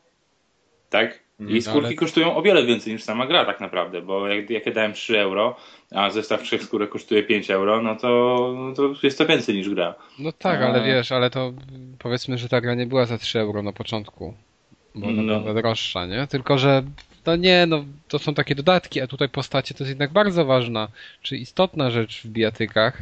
Tak? 0.89 1.28
I 1.39 1.43
mm, 1.43 1.61
skórki 1.61 1.87
ale... 1.87 1.95
kosztują 1.95 2.35
o 2.35 2.41
wiele 2.41 2.65
więcej 2.65 2.93
niż 2.93 3.03
sama 3.03 3.27
gra 3.27 3.45
tak 3.45 3.59
naprawdę, 3.59 4.01
bo 4.01 4.27
jak, 4.27 4.49
jak 4.49 4.65
ja 4.65 4.71
dałem 4.71 4.93
3 4.93 5.19
euro, 5.19 5.55
a 5.91 6.09
zestaw 6.09 6.43
trzech 6.43 6.63
skórek 6.63 6.89
kosztuje 6.89 7.23
5 7.23 7.51
euro, 7.51 7.81
no 7.81 7.95
to, 7.95 8.53
no 8.57 8.73
to 8.73 8.93
jest 9.03 9.17
to 9.17 9.25
więcej 9.25 9.55
niż 9.55 9.69
gra. 9.69 9.95
No 10.19 10.31
tak, 10.31 10.61
a... 10.61 10.67
ale 10.67 10.83
wiesz, 10.83 11.11
ale 11.11 11.29
to 11.29 11.53
powiedzmy, 11.99 12.37
że 12.37 12.49
ta 12.49 12.61
gra 12.61 12.75
nie 12.75 12.85
była 12.85 13.05
za 13.05 13.17
3 13.17 13.39
euro 13.39 13.63
na 13.63 13.73
początku, 13.73 14.33
bo 14.95 15.07
ona 15.07 15.21
no. 15.21 15.39
była 15.39 15.53
droższa, 15.53 16.05
nie? 16.05 16.27
Tylko, 16.27 16.57
że 16.57 16.83
no 17.25 17.35
nie, 17.35 17.65
no 17.65 17.85
to 18.07 18.19
są 18.19 18.33
takie 18.33 18.55
dodatki, 18.55 19.01
a 19.01 19.07
tutaj 19.07 19.29
postacie 19.29 19.73
to 19.73 19.83
jest 19.83 19.89
jednak 19.89 20.11
bardzo 20.11 20.45
ważna, 20.45 20.87
czy 21.21 21.37
istotna 21.37 21.91
rzecz 21.91 22.21
w 22.23 22.27
bijatykach. 22.27 23.01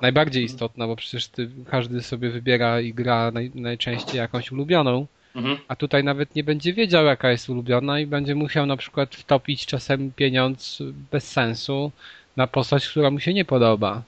Najbardziej 0.00 0.44
istotna, 0.44 0.86
bo 0.86 0.96
przecież 0.96 1.28
ty, 1.28 1.50
każdy 1.70 2.02
sobie 2.02 2.30
wybiera 2.30 2.80
i 2.80 2.94
gra 2.94 3.30
naj, 3.30 3.50
najczęściej 3.54 4.16
jakąś 4.16 4.52
ulubioną. 4.52 5.06
Mhm. 5.36 5.56
A 5.68 5.76
tutaj 5.76 6.04
nawet 6.04 6.34
nie 6.34 6.44
będzie 6.44 6.72
wiedział, 6.72 7.04
jaka 7.04 7.30
jest 7.30 7.48
ulubiona 7.48 8.00
i 8.00 8.06
będzie 8.06 8.34
musiał 8.34 8.66
na 8.66 8.76
przykład 8.76 9.14
wtopić 9.14 9.66
czasem 9.66 10.12
pieniądz 10.16 10.82
bez 11.12 11.30
sensu 11.30 11.92
na 12.36 12.46
postać, 12.46 12.88
która 12.88 13.10
mu 13.10 13.20
się 13.20 13.34
nie 13.34 13.44
podoba. 13.44 14.02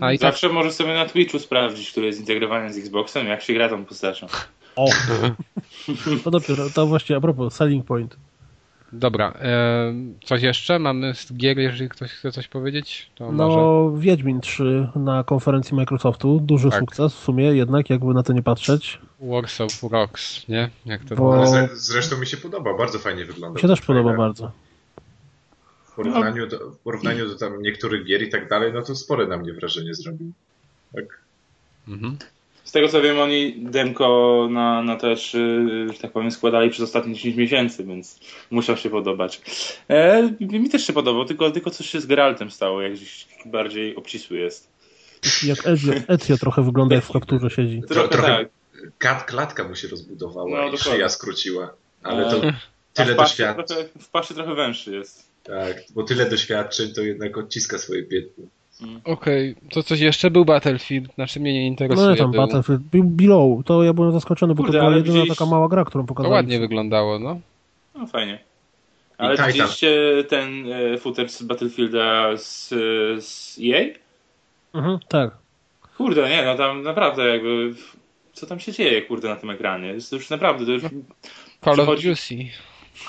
A 0.00 0.12
i 0.12 0.18
tak- 0.18 0.32
Zawsze 0.32 0.46
tak... 0.46 0.54
może 0.54 0.72
sobie 0.72 0.94
na 0.94 1.06
Twitchu 1.06 1.38
sprawdzić, 1.38 1.90
który 1.90 2.06
jest 2.06 2.18
zintegrowany 2.18 2.72
z 2.72 2.78
Xboxem, 2.78 3.26
jak 3.26 3.42
się 3.42 3.54
gra 3.54 3.68
tą 3.68 3.84
postacią. 3.84 4.26
O! 4.76 4.88
to 6.24 6.30
dopiero, 6.30 6.70
to 6.70 6.86
właśnie 6.86 7.16
a 7.16 7.20
propos, 7.20 7.54
selling 7.54 7.86
point. 7.86 8.16
Dobra, 8.92 9.32
e, 9.40 9.94
coś 10.24 10.42
jeszcze? 10.42 10.78
Mamy 10.78 11.14
z 11.14 11.32
gier, 11.32 11.58
jeżeli 11.58 11.88
ktoś 11.88 12.10
chce 12.10 12.32
coś 12.32 12.48
powiedzieć? 12.48 13.10
To 13.14 13.32
no, 13.32 13.48
może... 13.48 14.00
Wiedźmin 14.00 14.40
3 14.40 14.88
na 14.96 15.24
konferencji 15.24 15.76
Microsoftu, 15.76 16.40
duży 16.40 16.70
tak. 16.70 16.80
sukces 16.80 17.14
w 17.14 17.18
sumie, 17.18 17.44
jednak 17.44 17.90
jakby 17.90 18.14
na 18.14 18.22
to 18.22 18.32
nie 18.32 18.42
patrzeć. 18.42 19.00
Wars 19.20 19.60
of 19.60 19.82
Rocks, 19.82 20.48
nie? 20.48 20.70
Jak 20.86 21.04
to 21.04 21.16
Bo... 21.16 21.44
Zresztą 21.74 22.18
mi 22.18 22.26
się 22.26 22.36
podoba, 22.36 22.78
bardzo 22.78 22.98
fajnie 22.98 23.24
wygląda. 23.24 23.56
Mi 23.56 23.60
się 23.60 23.68
też 23.68 23.80
podoba 23.80 24.16
bardzo. 24.16 24.52
W 25.84 25.94
porównaniu, 25.94 26.46
do, 26.46 26.70
w 26.70 26.78
porównaniu 26.78 27.28
do 27.28 27.38
tam 27.38 27.62
niektórych 27.62 28.06
gier 28.06 28.22
i 28.22 28.28
tak 28.28 28.48
dalej, 28.48 28.72
no 28.72 28.82
to 28.82 28.94
spore 28.94 29.26
na 29.26 29.36
mnie 29.36 29.52
wrażenie 29.52 29.94
zrobił. 29.94 30.32
Tak. 30.94 31.20
Mhm. 31.88 32.18
Z 32.68 32.72
tego 32.72 32.88
co 32.88 33.02
wiem, 33.02 33.18
oni 33.18 33.54
demko 33.58 34.48
na, 34.50 34.82
na 34.82 34.96
też, 34.96 35.34
y, 35.34 35.88
że 35.92 35.98
tak 35.98 36.12
powiem, 36.12 36.30
składali 36.30 36.70
przez 36.70 36.84
ostatnie 36.84 37.14
10 37.14 37.36
miesięcy, 37.36 37.84
więc 37.84 38.20
musiał 38.50 38.76
się 38.76 38.90
podobać. 38.90 39.40
E, 39.88 40.30
mi 40.40 40.68
też 40.68 40.86
się 40.86 40.92
podobał, 40.92 41.24
tylko, 41.24 41.50
tylko 41.50 41.70
coś 41.70 41.90
się 41.90 42.00
z 42.00 42.06
Geraltem 42.06 42.50
stało, 42.50 42.82
jak 42.82 42.92
gdzieś 42.92 43.26
bardziej 43.46 43.96
obcisły 43.96 44.38
jest. 44.38 44.70
Jak 45.42 45.66
Ezio, 45.66 45.92
Ezio 46.08 46.38
trochę 46.38 46.62
wygląda, 46.62 46.94
jak 46.94 47.04
w 47.04 47.12
kapturze 47.12 47.50
siedzi. 47.50 47.82
Trochę, 47.88 48.08
trochę 48.08 48.46
tak. 48.98 49.26
klatka 49.26 49.68
mu 49.68 49.74
się 49.74 49.88
rozbudowała 49.88 50.66
no, 50.66 50.72
i 50.72 50.78
szyja 50.78 51.08
skróciła, 51.08 51.74
ale 52.02 52.30
to 52.30 52.40
tyle 52.94 53.14
doświadczeń. 53.14 53.76
W 54.00 54.08
pasie 54.08 54.34
trochę 54.34 54.54
węższy 54.54 54.94
jest. 54.94 55.28
Tak, 55.42 55.76
bo 55.94 56.02
tyle 56.02 56.30
doświadczeń 56.30 56.92
to 56.92 57.02
jednak 57.02 57.38
odciska 57.38 57.78
swoje 57.78 58.02
piętno. 58.02 58.44
Mm. 58.82 59.00
Okej, 59.04 59.50
okay. 59.58 59.70
to 59.70 59.82
coś 59.82 60.00
jeszcze 60.00 60.30
był 60.30 60.44
Battlefield, 60.44 61.14
znaczy 61.14 61.40
mnie 61.40 61.52
nie 61.52 61.66
interesuje. 61.66 62.06
No 62.06 62.12
nie 62.12 62.18
tam, 62.18 62.30
był. 62.30 62.40
Battlefield, 62.40 62.82
Below, 62.92 63.64
to 63.64 63.84
ja 63.84 63.92
byłem 63.92 64.12
zaskoczony, 64.12 64.54
bo 64.54 64.62
Kurde, 64.62 64.78
to 64.78 64.84
była 64.84 64.96
jedyna 64.96 65.14
widzieliście... 65.14 65.34
taka 65.34 65.50
mała 65.50 65.68
gra, 65.68 65.84
którą 65.84 66.06
pokazali. 66.06 66.30
To 66.30 66.34
ładnie 66.34 66.60
wyglądało, 66.60 67.18
no. 67.18 67.40
No 67.94 68.06
fajnie. 68.06 68.38
Ale 69.18 69.34
I 69.34 69.46
widzieliście 69.46 70.24
ten 70.28 70.72
e, 70.72 70.98
footer 70.98 71.28
z 71.28 71.42
Battlefielda 71.42 72.36
z, 72.36 72.68
z 73.24 73.58
EA? 73.58 73.84
Mhm, 74.74 74.98
tak. 75.08 75.30
Kurde, 75.96 76.30
nie, 76.30 76.44
no 76.44 76.54
tam 76.54 76.82
naprawdę 76.82 77.28
jakby 77.28 77.74
co 78.32 78.46
tam 78.46 78.60
się 78.60 78.72
dzieje, 78.72 79.02
kurde, 79.02 79.28
na 79.28 79.36
tym 79.36 79.50
ekranie? 79.50 79.94
To 80.10 80.16
już 80.16 80.30
naprawdę, 80.30 80.66
to 80.66 80.72
już... 80.72 80.82
Call 81.64 81.80
of 81.80 82.02
Duty. 82.02 82.34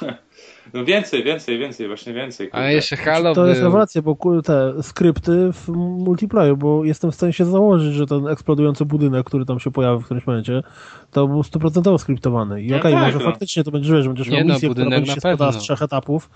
No 0.73 0.85
więcej, 0.85 1.23
więcej, 1.23 1.59
więcej, 1.59 1.87
właśnie 1.87 2.13
więcej. 2.13 2.47
Kurde. 2.47 2.65
A 2.65 2.71
jeszcze 2.71 2.97
Halo 2.97 3.35
To 3.35 3.41
był. 3.41 3.49
jest 3.49 3.61
rewelacja, 3.61 4.01
bo 4.01 4.41
te 4.43 4.83
skrypty 4.83 5.53
w 5.53 5.67
multiplayer, 5.77 6.57
bo 6.57 6.85
jestem 6.85 7.11
w 7.11 7.15
stanie 7.15 7.33
się 7.33 7.45
założyć, 7.45 7.93
że 7.93 8.05
ten 8.05 8.27
eksplodujący 8.27 8.85
budynek, 8.85 9.25
który 9.25 9.45
tam 9.45 9.59
się 9.59 9.71
pojawił 9.71 9.99
w 9.99 10.05
którymś 10.05 10.27
momencie, 10.27 10.63
to 11.11 11.27
był 11.27 11.43
stuprocentowo 11.43 11.97
skryptowany. 11.97 12.63
I 12.63 12.67
no 12.67 12.77
okej, 12.77 12.91
okay, 12.91 13.05
tak, 13.05 13.13
może 13.13 13.25
no. 13.25 13.31
faktycznie 13.31 13.63
to 13.63 13.71
będzie, 13.71 14.01
że 14.01 14.09
będziesz 14.09 14.29
miał 14.29 14.45
no, 14.45 14.53
misję, 14.53 14.69
która 14.69 14.89
będzie 14.89 15.13
się 15.13 15.19
składała 15.19 15.51
z 15.51 15.57
trzech 15.57 15.81
etapów, 15.81 16.29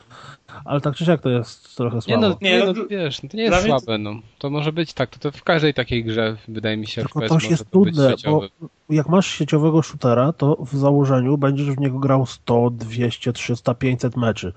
ale 0.65 0.81
tak 0.81 0.95
czy 0.95 1.05
siak 1.05 1.21
to 1.21 1.29
jest 1.29 1.77
trochę 1.77 2.01
słabe. 2.01 2.21
Nie 2.21 2.27
no, 2.27 2.37
nie, 2.41 2.65
no, 2.65 2.73
no 2.73 2.85
wiesz, 2.89 3.21
to 3.21 3.37
nie 3.37 3.43
jest 3.43 3.65
słabe, 3.65 3.97
no. 3.97 4.19
To 4.37 4.49
może 4.49 4.71
być 4.71 4.93
tak, 4.93 5.09
to, 5.09 5.19
to 5.19 5.37
w 5.37 5.43
każdej 5.43 5.73
takiej 5.73 6.03
grze, 6.03 6.37
wydaje 6.47 6.77
mi 6.77 6.87
się, 6.87 7.01
Tylko 7.01 7.21
FPS 7.21 7.43
to 7.43 7.49
jest 7.49 7.71
trudne, 7.71 8.13
bo 8.25 8.47
jak 8.89 9.09
masz 9.09 9.27
sieciowego 9.27 9.81
shootera, 9.81 10.33
to 10.33 10.57
w 10.71 10.75
założeniu 10.77 11.37
będziesz 11.37 11.71
w 11.71 11.79
niego 11.79 11.99
grał 11.99 12.25
100, 12.25 12.69
200, 12.69 13.33
300, 13.33 13.73
500 13.73 14.17
meczy. 14.25 14.53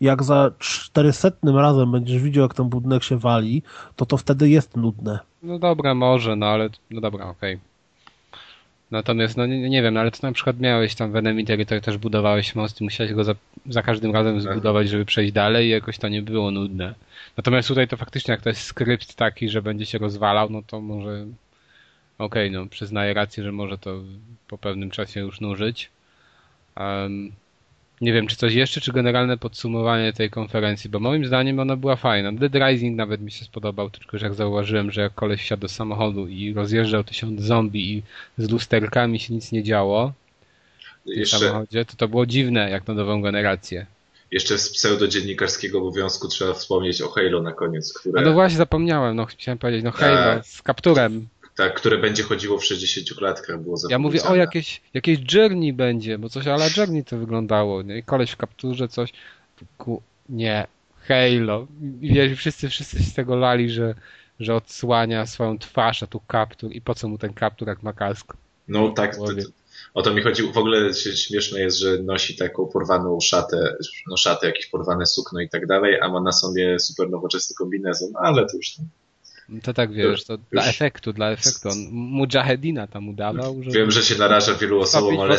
Jak 0.00 0.22
za 0.22 0.50
400 0.58 1.30
razem 1.44 1.92
będziesz 1.92 2.22
widział, 2.22 2.42
jak 2.42 2.54
ten 2.54 2.68
budynek 2.68 3.02
się 3.02 3.18
wali, 3.18 3.62
to 3.96 4.06
to 4.06 4.16
wtedy 4.16 4.48
jest 4.48 4.76
nudne. 4.76 5.18
No 5.42 5.58
dobra, 5.58 5.94
może, 5.94 6.36
no 6.36 6.46
ale, 6.46 6.68
no 6.90 7.00
dobra, 7.00 7.24
okej. 7.26 7.54
Okay. 7.54 7.70
Natomiast, 8.90 9.36
no 9.36 9.46
nie, 9.46 9.70
nie 9.70 9.82
wiem, 9.82 9.94
no 9.94 10.00
ale 10.00 10.10
to 10.10 10.18
na 10.22 10.32
przykład 10.32 10.60
miałeś 10.60 10.94
tam 10.94 11.12
w 11.12 11.16
Enemy 11.16 11.44
Territory 11.44 11.80
też 11.80 11.98
budowałeś 11.98 12.54
most 12.54 12.80
i 12.80 12.84
musiałeś 12.84 13.12
go 13.12 13.24
za, 13.24 13.34
za 13.66 13.82
każdym 13.82 14.12
razem 14.12 14.42
tak. 14.42 14.52
zbudować, 14.52 14.88
żeby 14.88 15.04
przejść 15.04 15.32
dalej 15.32 15.66
i 15.66 15.70
jakoś 15.70 15.98
to 15.98 16.08
nie 16.08 16.22
było 16.22 16.50
nudne. 16.50 16.94
Natomiast 17.36 17.68
tutaj 17.68 17.88
to 17.88 17.96
faktycznie, 17.96 18.32
jak 18.32 18.42
to 18.42 18.48
jest 18.48 18.62
skrypt 18.62 19.14
taki, 19.14 19.48
że 19.48 19.62
będzie 19.62 19.86
się 19.86 19.98
rozwalał, 19.98 20.50
no 20.50 20.62
to 20.66 20.80
może 20.80 21.26
okej, 22.18 22.48
okay, 22.48 22.50
no 22.50 22.66
przyznaję 22.66 23.14
rację, 23.14 23.44
że 23.44 23.52
może 23.52 23.78
to 23.78 24.00
po 24.48 24.58
pewnym 24.58 24.90
czasie 24.90 25.20
już 25.20 25.40
nużyć. 25.40 25.90
Um, 26.76 27.32
nie 28.00 28.12
wiem, 28.12 28.26
czy 28.26 28.36
coś 28.36 28.54
jeszcze, 28.54 28.80
czy 28.80 28.92
generalne 28.92 29.38
podsumowanie 29.38 30.12
tej 30.12 30.30
konferencji, 30.30 30.90
bo 30.90 31.00
moim 31.00 31.26
zdaniem 31.26 31.60
ona 31.60 31.76
była 31.76 31.96
fajna. 31.96 32.32
Dead 32.32 32.54
Rising 32.54 32.96
nawet 32.96 33.20
mi 33.20 33.30
się 33.30 33.44
spodobał, 33.44 33.90
tylko 33.90 34.18
że 34.18 34.26
jak 34.26 34.34
zauważyłem, 34.34 34.90
że 34.90 35.00
jak 35.00 35.14
koleś 35.14 35.40
wsiadł 35.40 35.60
do 35.60 35.68
samochodu 35.68 36.28
i 36.28 36.54
rozjeżdżał 36.54 37.04
tysiąc 37.04 37.40
zombie 37.40 37.92
i 37.92 38.02
z 38.38 38.50
lusterkami 38.50 39.20
się 39.20 39.34
nic 39.34 39.52
nie 39.52 39.62
działo 39.62 40.12
w 41.06 41.10
jeszcze... 41.10 41.38
samochodzie, 41.38 41.84
to 41.84 41.96
to 41.96 42.08
było 42.08 42.26
dziwne, 42.26 42.70
jak 42.70 42.88
na 42.88 42.94
nową 42.94 43.22
generację. 43.22 43.86
Jeszcze 44.30 44.58
z 44.58 44.70
pseudodziennikarskiego 44.70 45.78
obowiązku 45.78 46.28
trzeba 46.28 46.54
wspomnieć 46.54 47.02
o 47.02 47.08
Halo 47.08 47.42
na 47.42 47.52
koniec, 47.52 47.92
które... 47.92 48.20
A 48.20 48.24
no 48.24 48.32
właśnie 48.32 48.58
zapomniałem, 48.58 49.16
no 49.16 49.26
chciałem 49.26 49.58
powiedzieć, 49.58 49.84
no 49.84 49.90
Halo 49.90 50.18
A... 50.18 50.42
z 50.42 50.62
kapturem 50.62 51.26
tak, 51.60 51.74
które 51.74 51.98
będzie 51.98 52.22
chodziło 52.22 52.58
w 52.58 52.64
60 52.64 53.18
klatkach, 53.18 53.62
było 53.62 53.76
Ja 53.90 53.98
mówię, 53.98 54.22
o 54.22 54.36
jakieś, 54.36 54.80
jakieś 54.94 55.34
Journey 55.34 55.72
będzie, 55.72 56.18
bo 56.18 56.28
coś 56.28 56.46
ale 56.46 56.68
Journey 56.76 57.04
to 57.04 57.18
wyglądało, 57.18 57.82
nie? 57.82 58.02
koleś 58.02 58.30
w 58.30 58.36
kapturze, 58.36 58.88
coś, 58.88 59.12
ku, 59.78 60.02
nie, 60.28 60.66
Halo. 61.08 61.66
I 62.00 62.14
wiesz, 62.14 62.38
wszyscy, 62.38 62.68
wszyscy 62.68 63.02
z 63.02 63.14
tego 63.14 63.36
lali, 63.36 63.70
że, 63.70 63.94
że 64.40 64.54
odsłania 64.54 65.26
swoją 65.26 65.58
twarz, 65.58 66.02
a 66.02 66.06
tu 66.06 66.20
kaptur 66.20 66.72
i 66.72 66.80
po 66.80 66.94
co 66.94 67.08
mu 67.08 67.18
ten 67.18 67.34
kaptur, 67.34 67.68
jak 67.68 67.82
ma 67.82 67.92
kask? 67.92 68.32
No 68.68 68.88
tak, 68.88 69.16
to, 69.16 69.24
to, 69.26 69.32
o 69.94 70.02
to 70.02 70.14
mi 70.14 70.22
chodzi. 70.22 70.42
W 70.52 70.58
ogóle 70.58 70.94
śmieszne 70.94 71.60
jest, 71.60 71.78
że 71.78 71.98
nosi 71.98 72.36
taką 72.36 72.66
porwaną 72.66 73.20
szatę, 73.20 73.76
no 74.10 74.16
szatę, 74.16 74.46
jakieś 74.46 74.66
porwane 74.66 75.06
sukno 75.06 75.40
i 75.40 75.48
tak 75.48 75.66
dalej, 75.66 76.00
a 76.00 76.08
ma 76.08 76.20
na 76.20 76.32
sobie 76.32 76.78
super 76.78 77.10
nowoczesny 77.10 77.54
kombinezon, 77.58 78.10
ale 78.22 78.46
to 78.46 78.56
już 78.56 78.74
tam 78.74 78.86
to 79.62 79.74
tak 79.74 79.92
wiesz, 79.92 80.24
to 80.24 80.38
dla 80.50 80.64
efektu, 80.64 81.12
dla 81.12 81.30
efektu. 81.30 81.68
On 81.68 81.76
Mujahedina 81.90 82.86
tam 82.86 83.08
udawał. 83.08 83.62
Żeby 83.62 83.78
Wiem, 83.78 83.90
że 83.90 84.02
się 84.02 84.18
naraża 84.18 84.54
wielu 84.54 84.80
osobom, 84.80 85.20
ale, 85.20 85.36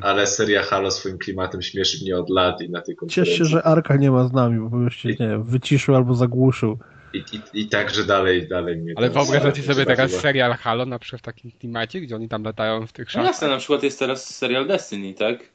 ale 0.00 0.26
seria 0.26 0.62
Halo 0.62 0.90
swoim 0.90 1.18
klimatem 1.18 1.62
śmieszy 1.62 2.04
mnie 2.04 2.18
od 2.18 2.30
lat 2.30 2.62
i 2.62 2.70
na 2.70 2.80
tej 2.80 2.96
konferencji. 2.96 3.32
Cieszę 3.32 3.38
się, 3.38 3.44
że 3.44 3.62
Arka 3.62 3.96
nie 3.96 4.10
ma 4.10 4.28
z 4.28 4.32
nami, 4.32 4.68
bo 4.70 4.78
już 4.78 4.96
się, 4.96 5.08
nie 5.08 5.16
wiem, 5.16 5.42
wyciszył 5.42 5.94
albo 5.94 6.14
zagłuszył. 6.14 6.78
I, 7.12 7.24
i, 7.32 7.60
I 7.60 7.68
także 7.68 8.04
dalej, 8.04 8.48
dalej 8.48 8.76
mnie 8.76 8.92
Ale 8.96 9.10
wyobraźcie 9.10 9.62
sobie 9.62 9.86
teraz 9.86 10.10
serial 10.10 10.52
Halo 10.52 10.86
na 10.86 10.98
przykład 10.98 11.22
w 11.22 11.24
takim 11.24 11.50
klimacie, 11.50 12.00
gdzie 12.00 12.14
oni 12.14 12.28
tam 12.28 12.42
latają 12.42 12.86
w 12.86 12.92
tych 12.92 13.10
szafach. 13.10 13.24
No 13.24 13.30
jasne, 13.30 13.48
na 13.48 13.56
przykład 13.56 13.82
jest 13.82 13.98
teraz 13.98 14.36
serial 14.36 14.66
Destiny, 14.66 15.14
tak? 15.14 15.53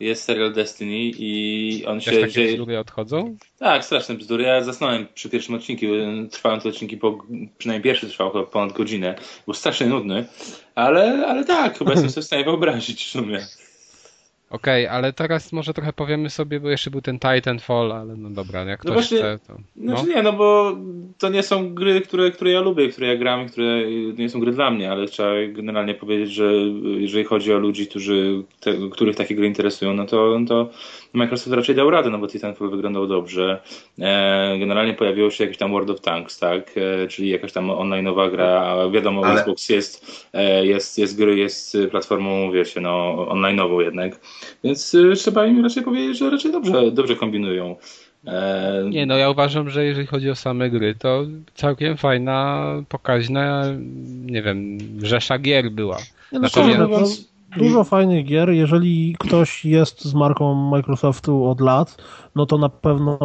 Jest 0.00 0.24
serial 0.24 0.52
Destiny 0.52 0.98
i 0.98 1.84
on 1.86 2.00
Też 2.00 2.14
się... 2.14 2.20
takie 2.20 2.48
że... 2.48 2.52
bzdury 2.54 2.78
odchodzą? 2.78 3.36
Tak, 3.58 3.84
straszne 3.84 4.14
bzdury. 4.14 4.44
Ja 4.44 4.62
zasnąłem 4.62 5.06
przy 5.14 5.28
pierwszym 5.28 5.54
odcinku. 5.54 5.86
Trwają 6.30 6.60
te 6.60 6.68
odcinki, 6.68 6.96
po, 6.96 7.18
przynajmniej 7.58 7.82
pierwszy 7.84 8.08
trwał 8.08 8.30
chyba 8.30 8.44
ponad 8.44 8.72
godzinę. 8.72 9.14
Był 9.44 9.54
strasznie 9.54 9.86
nudny, 9.86 10.26
ale, 10.74 11.26
ale 11.26 11.44
tak, 11.44 11.78
chyba 11.78 11.90
jestem 11.90 12.10
sobie 12.10 12.22
w 12.22 12.26
stanie 12.26 12.44
wyobrazić 12.44 13.04
w 13.04 13.10
sumie. 13.10 13.46
Okej, 14.50 14.86
okay, 14.86 14.96
ale 14.96 15.12
teraz 15.12 15.52
może 15.52 15.74
trochę 15.74 15.92
powiemy 15.92 16.30
sobie, 16.30 16.60
bo 16.60 16.70
jeszcze 16.70 16.90
był 16.90 17.00
ten 17.00 17.18
Titanfall, 17.18 17.92
ale 17.92 18.16
no 18.16 18.30
dobra, 18.30 18.64
jak 18.64 18.84
no 18.84 18.92
ktoś 18.92 18.94
właśnie, 18.94 19.18
chce, 19.18 19.38
to... 19.46 19.58
No. 19.76 19.96
Znaczy 19.96 20.14
nie, 20.14 20.22
no 20.22 20.32
bo 20.32 20.76
to 21.18 21.28
nie 21.28 21.42
są 21.42 21.74
gry, 21.74 22.00
które, 22.00 22.30
które 22.30 22.50
ja 22.50 22.60
lubię, 22.60 22.88
które 22.88 23.06
ja 23.06 23.16
gram, 23.16 23.48
które 23.48 23.82
nie 24.18 24.30
są 24.30 24.40
gry 24.40 24.52
dla 24.52 24.70
mnie, 24.70 24.90
ale 24.90 25.06
trzeba 25.06 25.30
generalnie 25.48 25.94
powiedzieć, 25.94 26.32
że 26.32 26.52
jeżeli 26.98 27.24
chodzi 27.24 27.52
o 27.52 27.58
ludzi, 27.58 27.86
którzy, 27.86 28.42
te, 28.60 28.74
których 28.92 29.16
takie 29.16 29.34
gry 29.34 29.46
interesują, 29.46 29.94
no 29.94 30.06
to, 30.06 30.38
no 30.40 30.46
to 30.46 30.70
Microsoft 31.16 31.56
raczej 31.56 31.74
dał 31.74 31.90
radę, 31.90 32.10
no 32.10 32.18
bo 32.18 32.28
Titanfall 32.28 32.70
wyglądał 32.70 33.06
dobrze. 33.06 33.60
E, 33.98 34.56
generalnie 34.58 34.94
pojawiło 34.94 35.30
się 35.30 35.44
jakieś 35.44 35.58
tam 35.58 35.70
World 35.70 35.90
of 35.90 36.00
Tanks, 36.00 36.38
tak? 36.38 36.74
E, 36.76 37.08
czyli 37.08 37.28
jakaś 37.28 37.52
tam 37.52 37.68
online'owa 37.68 38.30
gra, 38.30 38.76
wiadomo, 38.90 39.22
ale... 39.24 39.40
Xbox 39.40 39.68
jest, 39.68 40.26
e, 40.32 40.66
jest, 40.66 40.98
jest 40.98 41.16
gry, 41.16 41.36
jest 41.36 41.76
platformą, 41.90 42.52
wiecie, 42.52 42.80
no 42.80 43.16
online'ową 43.30 43.80
jednak. 43.80 44.20
Więc 44.64 44.96
trzeba 45.16 45.46
im 45.46 45.62
raczej 45.62 45.82
powiedzieć, 45.82 46.18
że 46.18 46.30
raczej 46.30 46.52
dobrze, 46.52 46.90
dobrze 46.90 47.16
kombinują. 47.16 47.76
Nie, 48.90 49.06
no 49.06 49.16
ja 49.16 49.30
uważam, 49.30 49.70
że 49.70 49.84
jeżeli 49.84 50.06
chodzi 50.06 50.30
o 50.30 50.34
same 50.34 50.70
gry, 50.70 50.94
to 50.94 51.26
całkiem 51.54 51.96
fajna, 51.96 52.66
pokaźna, 52.88 53.64
nie 54.26 54.42
wiem, 54.42 54.78
rzesza 55.02 55.38
gier 55.38 55.70
była. 55.70 55.98
No 56.32 56.48
szczerze 56.48 56.78
mówiąc, 56.78 57.28
dużo 57.56 57.84
fajnych 57.84 58.24
gier. 58.24 58.50
Jeżeli 58.50 59.16
ktoś 59.18 59.64
jest 59.64 60.04
z 60.04 60.14
marką 60.14 60.54
Microsoftu 60.54 61.44
od 61.44 61.60
lat, 61.60 61.96
no 62.34 62.46
to 62.46 62.58
na 62.58 62.68
pewno 62.68 63.18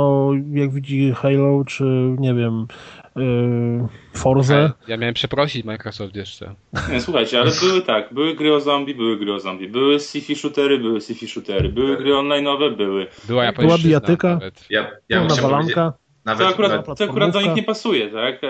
jak 0.54 0.74
widzi 0.74 1.12
Halo, 1.12 1.64
czy 1.68 1.84
nie 2.20 2.34
wiem, 2.34 2.68
yy, 3.16 3.88
Forza. 4.14 4.74
Ja 4.88 4.98
miałem 4.98 5.14
przeprosić 5.14 5.66
Microsoft 5.66 6.16
jeszcze. 6.16 6.56
Nie, 6.92 7.02
słuchajcie, 7.02 7.40
ale 7.40 7.52
były 7.62 7.82
tak, 7.82 8.14
były 8.14 8.36
gry 8.36 8.56
o 8.56 8.60
zombie, 8.60 8.96
były 8.96 9.18
gry 9.18 9.34
o 9.34 9.40
zombie, 9.40 9.68
były 9.68 9.96
sci-fi 9.96 10.36
shootery, 10.36 10.80
były 10.80 11.00
sci-fi 11.00 11.28
shootery, 11.28 11.70
były 11.70 11.98
gry 11.98 12.12
online'owe, 12.12 12.76
były. 12.76 13.08
Była, 13.28 13.52
Była 13.52 13.78
bijatyka, 13.78 14.40
ja, 14.70 14.92
ja 15.10 15.24
nawalanka. 15.24 15.94
Nawet, 16.26 16.48
to 16.48 16.54
akurat, 16.54 16.98
to 16.98 17.04
akurat 17.04 17.32
do 17.32 17.42
nich 17.42 17.56
nie 17.56 17.64
pasuje, 17.64 18.10
tak? 18.10 18.44
E, 18.44 18.48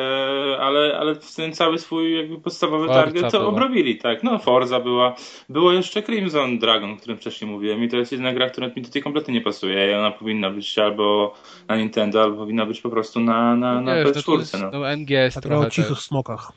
ale, 0.59 0.97
ale 0.99 1.15
ten 1.15 1.53
cały 1.53 1.79
swój 1.79 2.17
jakby 2.17 2.37
podstawowy 2.37 2.87
Forza 2.87 3.03
target 3.03 3.31
to 3.31 3.39
była. 3.39 3.51
obrobili, 3.51 3.97
tak? 3.97 4.23
No, 4.23 4.39
Forza 4.39 4.79
była. 4.79 5.15
Było 5.49 5.73
jeszcze 5.73 6.03
Crimson 6.03 6.59
Dragon, 6.59 6.91
o 6.91 6.97
którym 6.97 7.17
wcześniej 7.17 7.51
mówiłem 7.51 7.83
i 7.83 7.89
to 7.89 7.97
jest 7.97 8.11
jedna 8.11 8.33
gra, 8.33 8.49
która 8.49 8.67
mi 8.67 8.81
tutaj 8.81 9.01
kompletnie 9.01 9.33
nie 9.33 9.41
pasuje 9.41 9.91
i 9.91 9.93
ona 9.93 10.11
powinna 10.11 10.49
być 10.49 10.79
albo 10.79 11.33
na 11.67 11.75
Nintendo, 11.75 12.21
albo 12.21 12.37
powinna 12.37 12.65
być 12.65 12.81
po 12.81 12.89
prostu 12.89 13.19
na, 13.19 13.55
na, 13.55 13.81
na 13.81 14.03
PS4. 14.03 14.61
No, 14.61 14.79
no 14.79 14.97
MGS 14.97 15.33
tak 15.33 15.43
trochę 15.43 15.67
o 15.67 15.69
cichych 15.69 15.99
smokach. 15.99 16.51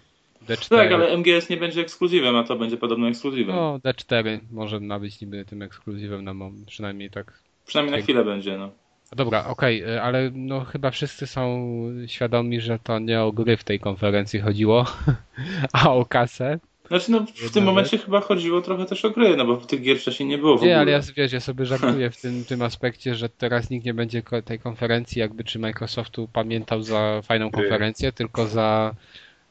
D4. 0.48 0.68
Tak, 0.68 0.92
ale 0.92 1.16
MGS 1.16 1.48
nie 1.50 1.56
będzie 1.56 1.80
ekskluzywem, 1.80 2.36
a 2.36 2.44
to 2.44 2.56
będzie 2.56 2.76
podobno 2.76 3.08
ekskluzywem. 3.08 3.56
No, 3.56 3.78
D4 3.78 4.38
może 4.52 4.80
być 4.80 5.20
niby 5.20 5.44
tym 5.44 5.62
ekskluzywem, 5.62 6.24
na 6.24 6.34
mom, 6.34 6.64
przynajmniej 6.66 7.10
tak. 7.10 7.38
Przynajmniej 7.66 7.96
na 7.96 8.02
chwilę 8.02 8.24
będzie, 8.24 8.58
no. 8.58 8.83
Dobra, 9.12 9.46
okej, 9.46 9.82
okay, 9.82 10.02
ale 10.02 10.30
no 10.34 10.64
chyba 10.64 10.90
wszyscy 10.90 11.26
są 11.26 11.68
świadomi, 12.06 12.60
że 12.60 12.78
to 12.78 12.98
nie 12.98 13.22
o 13.22 13.32
gry 13.32 13.56
w 13.56 13.64
tej 13.64 13.80
konferencji 13.80 14.40
chodziło, 14.40 14.86
a 15.72 15.92
o 15.92 16.06
kasę. 16.06 16.58
Znaczy 16.88 17.10
no 17.10 17.26
w 17.48 17.50
tym 17.50 17.64
momencie 17.64 17.98
chyba 17.98 18.20
chodziło 18.20 18.62
trochę 18.62 18.84
też 18.84 19.04
o 19.04 19.10
gry, 19.10 19.36
no 19.36 19.44
bo 19.44 19.56
tych 19.56 19.82
gier 19.82 19.98
wcześniej 19.98 20.28
nie 20.28 20.38
było 20.38 20.58
w 20.58 20.60
nie, 20.62 20.66
ogóle. 20.66 20.70
Nie, 20.70 20.78
ale 20.80 20.90
ja, 20.90 21.00
wiesz, 21.16 21.32
ja 21.32 21.40
sobie 21.40 21.66
żartuję 21.66 22.10
w 22.10 22.20
tym, 22.20 22.44
tym 22.44 22.62
aspekcie, 22.62 23.14
że 23.14 23.28
teraz 23.28 23.70
nikt 23.70 23.86
nie 23.86 23.94
będzie 23.94 24.22
tej 24.44 24.58
konferencji 24.58 25.20
jakby 25.20 25.44
czy 25.44 25.58
Microsoftu 25.58 26.28
pamiętał 26.32 26.82
za 26.82 27.22
fajną 27.22 27.50
konferencję, 27.50 28.12
tylko 28.12 28.46
za 28.46 28.94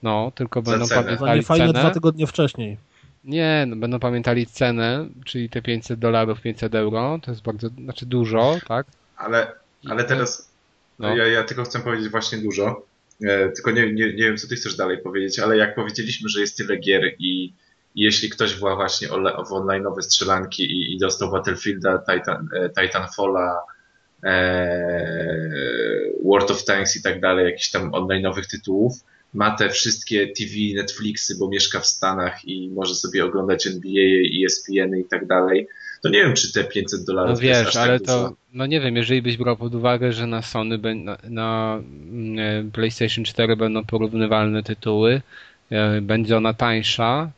no, 0.03 0.31
tylko 0.35 0.61
za 0.61 0.71
będą 0.71 0.85
cenę. 0.85 1.03
pamiętali 1.03 1.41
za 1.41 1.47
fajne 1.47 1.73
dwa 1.73 1.91
tygodnie 1.91 2.27
wcześniej. 2.27 2.77
Nie, 3.23 3.65
no 3.67 3.75
będą 3.75 3.99
pamiętali 3.99 4.45
cenę, 4.45 5.07
czyli 5.25 5.49
te 5.49 5.61
500 5.61 5.99
dolarów, 5.99 6.41
500 6.41 6.75
euro, 6.75 7.19
to 7.21 7.31
jest 7.31 7.43
bardzo, 7.43 7.69
znaczy 7.69 8.05
dużo, 8.05 8.55
tak? 8.67 8.87
Ale, 9.17 9.51
ale 9.89 10.03
teraz 10.03 10.53
no. 10.99 11.15
ja, 11.15 11.27
ja 11.27 11.43
tylko 11.43 11.63
chcę 11.63 11.79
powiedzieć 11.79 12.09
właśnie 12.09 12.37
dużo. 12.37 12.85
E, 13.23 13.49
tylko 13.49 13.71
nie, 13.71 13.93
nie, 13.93 14.05
nie 14.05 14.23
wiem, 14.23 14.37
co 14.37 14.47
ty 14.47 14.55
chcesz 14.55 14.75
dalej 14.75 14.97
powiedzieć, 14.97 15.39
ale 15.39 15.57
jak 15.57 15.75
powiedzieliśmy, 15.75 16.29
że 16.29 16.41
jest 16.41 16.57
tyle 16.57 16.77
gier 16.77 17.15
i, 17.19 17.53
jeśli 17.95 18.29
ktoś 18.29 18.55
była 18.55 18.75
właśnie 18.75 19.07
w 19.07 19.51
online'owe 19.51 20.01
strzelanki 20.01 20.63
i, 20.63 20.95
i 20.95 20.99
dostał 20.99 21.31
Battlefielda, 21.31 21.99
Titan, 21.99 22.49
e, 22.55 22.69
Titanfalla, 22.69 23.61
e, 24.23 25.33
World 26.23 26.51
of 26.51 26.65
Tanks 26.65 26.95
i 26.95 27.01
tak 27.01 27.19
dalej, 27.19 27.45
jakichś 27.45 27.71
tam 27.71 27.91
online'owych 27.91 28.47
tytułów, 28.51 28.93
ma 29.33 29.55
te 29.55 29.69
wszystkie 29.69 30.27
TV, 30.27 30.51
Netflixy, 30.75 31.37
bo 31.39 31.49
mieszka 31.49 31.79
w 31.79 31.87
Stanach 31.87 32.45
i 32.45 32.69
może 32.69 32.95
sobie 32.95 33.25
oglądać 33.25 33.67
NBA, 33.67 34.45
ESPN 34.45 34.99
i 34.99 35.05
tak 35.05 35.27
dalej, 35.27 35.67
to 36.01 36.09
nie 36.09 36.23
wiem, 36.23 36.33
czy 36.33 36.53
te 36.53 36.63
500 36.63 37.05
dolarów 37.05 37.35
no 37.35 37.41
wiesz, 37.41 37.57
jest 37.57 37.73
tak 37.73 37.83
ale 37.83 37.99
to, 37.99 38.33
no 38.53 38.65
nie 38.65 38.81
wiem, 38.81 38.95
jeżeli 38.95 39.21
byś 39.21 39.37
brał 39.37 39.57
pod 39.57 39.75
uwagę, 39.75 40.13
że 40.13 40.27
na 40.27 40.41
Sony, 40.41 40.79
na, 40.95 41.17
na 41.29 41.79
mm, 42.11 42.71
PlayStation 42.71 43.25
4 43.25 43.55
będą 43.55 43.85
porównywalne 43.85 44.63
tytuły, 44.63 45.21
e, 45.69 46.01
będzie 46.01 46.37
ona 46.37 46.53
tańsza, 46.53 47.31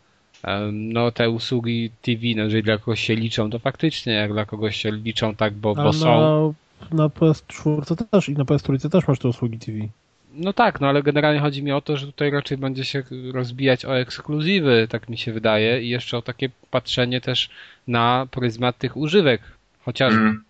no 0.72 1.12
te 1.12 1.30
usługi 1.30 1.92
TV, 2.02 2.22
no 2.36 2.44
jeżeli 2.44 2.64
dla 2.64 2.78
kogoś 2.78 3.00
się 3.00 3.16
liczą, 3.16 3.50
to 3.50 3.60
faktycznie, 3.60 4.14
jak 4.14 4.34
dla 4.34 4.46
kogoś 4.46 4.76
się 4.76 4.92
liczą 4.92 5.36
tak, 5.36 5.54
bo, 5.54 5.76
bo 5.76 5.94
są... 5.94 6.54
Na 6.92 7.08
PS4 7.08 8.06
też 8.12 8.30
i 8.30 8.34
na 8.34 8.44
PS4 8.44 8.90
też 8.90 9.08
masz 9.08 9.20
te 9.20 9.28
usługi 9.28 9.60
TV. 9.60 9.78
No 10.36 10.54
tak, 10.54 10.82
no 10.82 10.88
ale 10.88 11.04
generalnie 11.04 11.40
chodzi 11.40 11.64
mi 11.64 11.72
o 11.72 11.82
to, 11.82 11.98
że 11.98 12.06
tutaj 12.06 12.32
raczej 12.32 12.58
będzie 12.58 12.86
się 12.86 13.04
rozbijać 13.34 13.86
o 13.86 13.98
ekskluzywy, 13.98 14.88
tak 14.90 15.10
mi 15.10 15.18
się 15.18 15.34
wydaje, 15.34 15.82
i 15.82 15.90
jeszcze 15.90 16.18
o 16.18 16.22
takie 16.22 16.50
patrzenie 16.72 17.22
też 17.22 17.50
na 17.88 18.28
pryzmat 18.32 18.78
tych 18.78 18.98
używek, 18.98 19.42
chociażby. 19.86 20.22
Mm. 20.22 20.44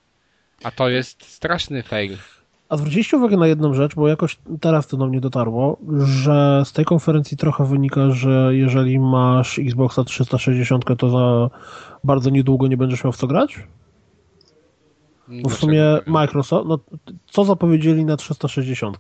A 0.64 0.72
to 0.72 0.90
jest 0.90 1.24
straszny 1.24 1.84
fail. 1.84 2.18
A 2.70 2.78
zwróciliście 2.78 3.18
uwagę 3.18 3.38
na 3.38 3.48
jedną 3.48 3.74
rzecz, 3.74 3.96
bo 3.96 4.08
jakoś 4.08 4.38
teraz 4.62 4.88
to 4.88 4.98
do 4.98 5.08
mnie 5.08 5.22
dotarło, 5.22 5.78
że 6.06 6.64
z 6.66 6.74
tej 6.74 6.86
konferencji 6.86 7.38
trochę 7.38 7.66
wynika, 7.66 8.12
że 8.12 8.56
jeżeli 8.56 9.00
masz 9.00 9.60
Xboxa 9.60 10.04
360, 10.04 10.86
to 10.98 11.10
za 11.10 11.50
bardzo 12.04 12.30
niedługo 12.30 12.68
nie 12.68 12.78
będziesz 12.78 13.04
miał 13.04 13.14
w 13.14 13.18
co 13.18 13.28
grać? 13.28 13.60
Bo 15.28 15.50
w 15.50 15.56
sumie 15.56 15.84
Microsoft, 16.06 16.68
no 16.68 16.80
co 17.26 17.46
zapowiedzieli 17.46 18.06
na 18.06 18.18
360? 18.18 18.98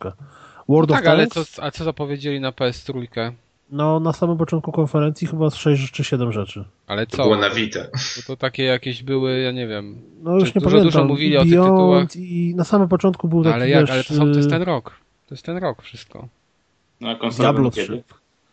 World 0.70 0.90
no 0.90 0.96
tak, 0.96 1.06
of 1.06 1.10
ale 1.10 1.28
co, 1.28 1.64
a 1.64 1.72
co 1.72 1.84
zapowiedzieli 1.84 2.40
na 2.40 2.52
PS3? 2.52 3.32
No, 3.72 4.00
na 4.00 4.14
samym 4.14 4.38
początku 4.38 4.72
konferencji 4.72 5.28
chyba 5.28 5.50
6 5.50 5.92
czy 5.92 6.04
7 6.04 6.32
rzeczy. 6.32 6.66
Ale 6.88 7.08
co? 7.08 7.18
To 7.18 7.24
było 7.24 7.38
na 7.38 7.50
Vita. 7.50 7.80
To 8.28 8.38
takie 8.38 8.64
jakieś 8.64 9.04
były, 9.04 9.40
ja 9.40 9.52
nie 9.52 9.68
wiem. 9.68 10.02
No 10.24 10.34
już 10.34 10.56
nie 10.56 10.62
dużo, 10.62 10.66
pamiętam. 10.66 10.84
Dużo 10.84 11.06
mówili 11.06 11.32
Beyond 11.32 11.48
o 11.48 11.56
tych 11.56 11.64
tytułach. 11.64 12.16
I 12.16 12.54
na 12.56 12.64
samym 12.64 12.88
początku 12.88 13.28
był 13.28 13.38
no, 13.38 13.44
taki, 13.44 13.56
ale 13.56 13.70
jak, 13.70 13.90
ale 13.90 14.04
to, 14.04 14.14
są, 14.14 14.32
to 14.32 14.38
jest 14.38 14.50
ten 14.50 14.62
rok. 14.62 14.96
To 15.28 15.36
jest 15.36 15.46
ten 15.46 15.58
rok 15.58 15.82
wszystko. 15.82 16.28
No, 17.02 17.10
a 17.10 17.16
konsola 17.16 17.54
Diablo 17.54 17.72
3. 17.72 18.04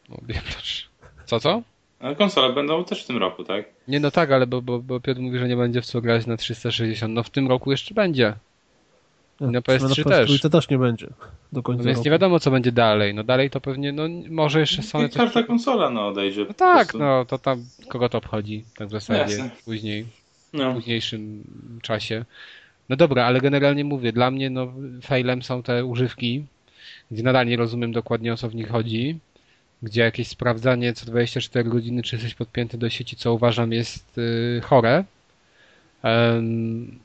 No, 0.08 0.16
Diablo 0.28 0.52
3. 0.58 0.86
Co, 1.26 1.40
co? 1.40 1.62
Ale 2.00 2.16
konsole 2.16 2.52
będą 2.52 2.84
też 2.84 3.04
w 3.04 3.06
tym 3.06 3.16
roku, 3.16 3.44
tak? 3.44 3.64
Nie, 3.88 4.00
no 4.00 4.10
tak, 4.10 4.30
ale 4.30 4.46
bo, 4.46 4.62
bo, 4.62 4.78
bo 4.78 5.00
Piotr 5.00 5.20
mówi, 5.20 5.38
że 5.38 5.48
nie 5.48 5.56
będzie 5.56 5.82
w 5.82 5.86
co 5.86 6.00
grać 6.00 6.26
na 6.26 6.36
360. 6.36 7.14
No 7.14 7.22
w 7.22 7.30
tym 7.30 7.48
roku 7.48 7.70
jeszcze 7.70 7.94
będzie. 7.94 8.34
I 9.48 9.52
na 9.52 9.60
PS3 9.60 9.98
na 9.98 10.04
też. 10.04 10.40
też 10.40 10.68
nie 10.68 10.78
będzie 10.78 11.06
do 11.52 11.62
końca. 11.62 11.78
No 11.78 11.86
więc 11.86 11.96
roku. 11.96 12.04
nie 12.04 12.10
wiadomo, 12.10 12.40
co 12.40 12.50
będzie 12.50 12.72
dalej. 12.72 13.14
No 13.14 13.24
dalej 13.24 13.50
to 13.50 13.60
pewnie, 13.60 13.92
no 13.92 14.02
może 14.30 14.60
jeszcze 14.60 14.82
Sony... 14.82 15.06
I 15.06 15.10
każda 15.10 15.42
konsola 15.42 15.90
no 15.90 16.06
odejdzie. 16.06 16.44
No 16.48 16.54
tak, 16.54 16.94
no 16.94 17.24
to 17.24 17.38
tam 17.38 17.64
kogo 17.88 18.08
to 18.08 18.18
obchodzi 18.18 18.64
tak 18.76 18.88
w 18.88 18.90
zasadzie 18.90 19.20
Jasne. 19.20 19.50
później, 19.64 20.06
no. 20.52 20.70
w 20.70 20.74
późniejszym 20.74 21.44
czasie. 21.82 22.24
No 22.88 22.96
dobra, 22.96 23.24
ale 23.24 23.40
generalnie 23.40 23.84
mówię, 23.84 24.12
dla 24.12 24.30
mnie 24.30 24.50
no 24.50 24.72
failem 25.02 25.42
są 25.42 25.62
te 25.62 25.84
używki, 25.84 26.44
gdzie 27.10 27.22
nadal 27.22 27.46
nie 27.46 27.56
rozumiem 27.56 27.92
dokładnie 27.92 28.32
o 28.32 28.36
co 28.36 28.48
w 28.48 28.54
nich 28.54 28.68
chodzi, 28.68 29.18
gdzie 29.82 30.00
jakieś 30.00 30.28
sprawdzanie 30.28 30.92
co 30.92 31.06
24 31.06 31.68
godziny, 31.68 32.02
czy 32.02 32.16
jesteś 32.16 32.34
podpięty 32.34 32.78
do 32.78 32.90
sieci, 32.90 33.16
co 33.16 33.34
uważam 33.34 33.72
jest 33.72 34.16
yy, 34.16 34.60
chore. 34.64 35.04
Um, 36.04 36.98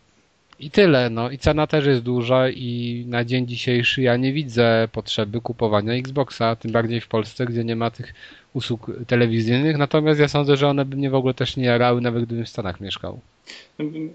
i 0.60 0.72
tyle, 0.72 1.10
no 1.10 1.32
i 1.32 1.38
cena 1.38 1.68
też 1.68 1.86
jest 1.86 2.02
duża 2.02 2.50
i 2.50 3.04
na 3.08 3.26
dzień 3.26 3.48
dzisiejszy 3.48 4.02
ja 4.02 4.18
nie 4.18 4.34
widzę 4.34 4.88
potrzeby 4.92 5.42
kupowania 5.42 5.94
Xboxa, 5.94 6.56
tym 6.56 6.72
bardziej 6.72 7.02
w 7.02 7.08
Polsce, 7.08 7.46
gdzie 7.46 7.64
nie 7.64 7.76
ma 7.76 7.92
tych 7.92 8.14
usług 8.54 8.92
telewizyjnych, 9.08 9.78
natomiast 9.78 10.20
ja 10.20 10.28
sądzę, 10.28 10.58
że 10.58 10.68
one 10.68 10.86
by 10.86 10.96
mnie 10.96 11.10
w 11.10 11.16
ogóle 11.16 11.34
też 11.34 11.58
nie 11.58 11.66
jarały, 11.66 12.02
nawet 12.02 12.26
gdybym 12.26 12.46
w 12.46 12.50
Stanach 12.50 12.82
mieszkał. 12.82 13.20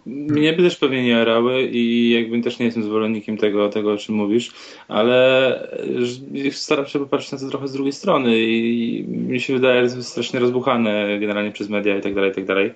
Mnie 0.07 0.53
by 0.53 0.63
też 0.63 0.77
pewnie 0.77 1.03
nie 1.03 1.09
jarały 1.09 1.63
i 1.63 2.11
jakby 2.11 2.41
też 2.41 2.59
nie 2.59 2.67
jestem 2.67 2.85
zwolennikiem 2.85 3.37
tego, 3.37 3.69
tego 3.69 3.93
o 3.93 3.97
czym 3.97 4.15
mówisz, 4.15 4.53
ale 4.89 5.69
staram 6.51 6.87
się 6.87 6.99
popatrzeć 6.99 7.33
na 7.33 7.39
to 7.39 7.49
trochę 7.49 7.69
z 7.69 7.73
drugiej 7.73 7.93
strony 7.93 8.41
i 8.41 9.05
mi 9.09 9.41
się 9.41 9.55
wydaje, 9.55 9.89
że 9.89 9.97
jest 9.97 10.09
strasznie 10.09 10.41
rozbuchane 10.41 11.21
generalnie 11.21 11.51
przez 11.51 11.69
media 11.69 11.99
i 11.99 12.01
tak 12.01 12.15
dalej, 12.15 12.31
i 12.31 12.35
tak 12.35 12.45
dalej, 12.45 12.71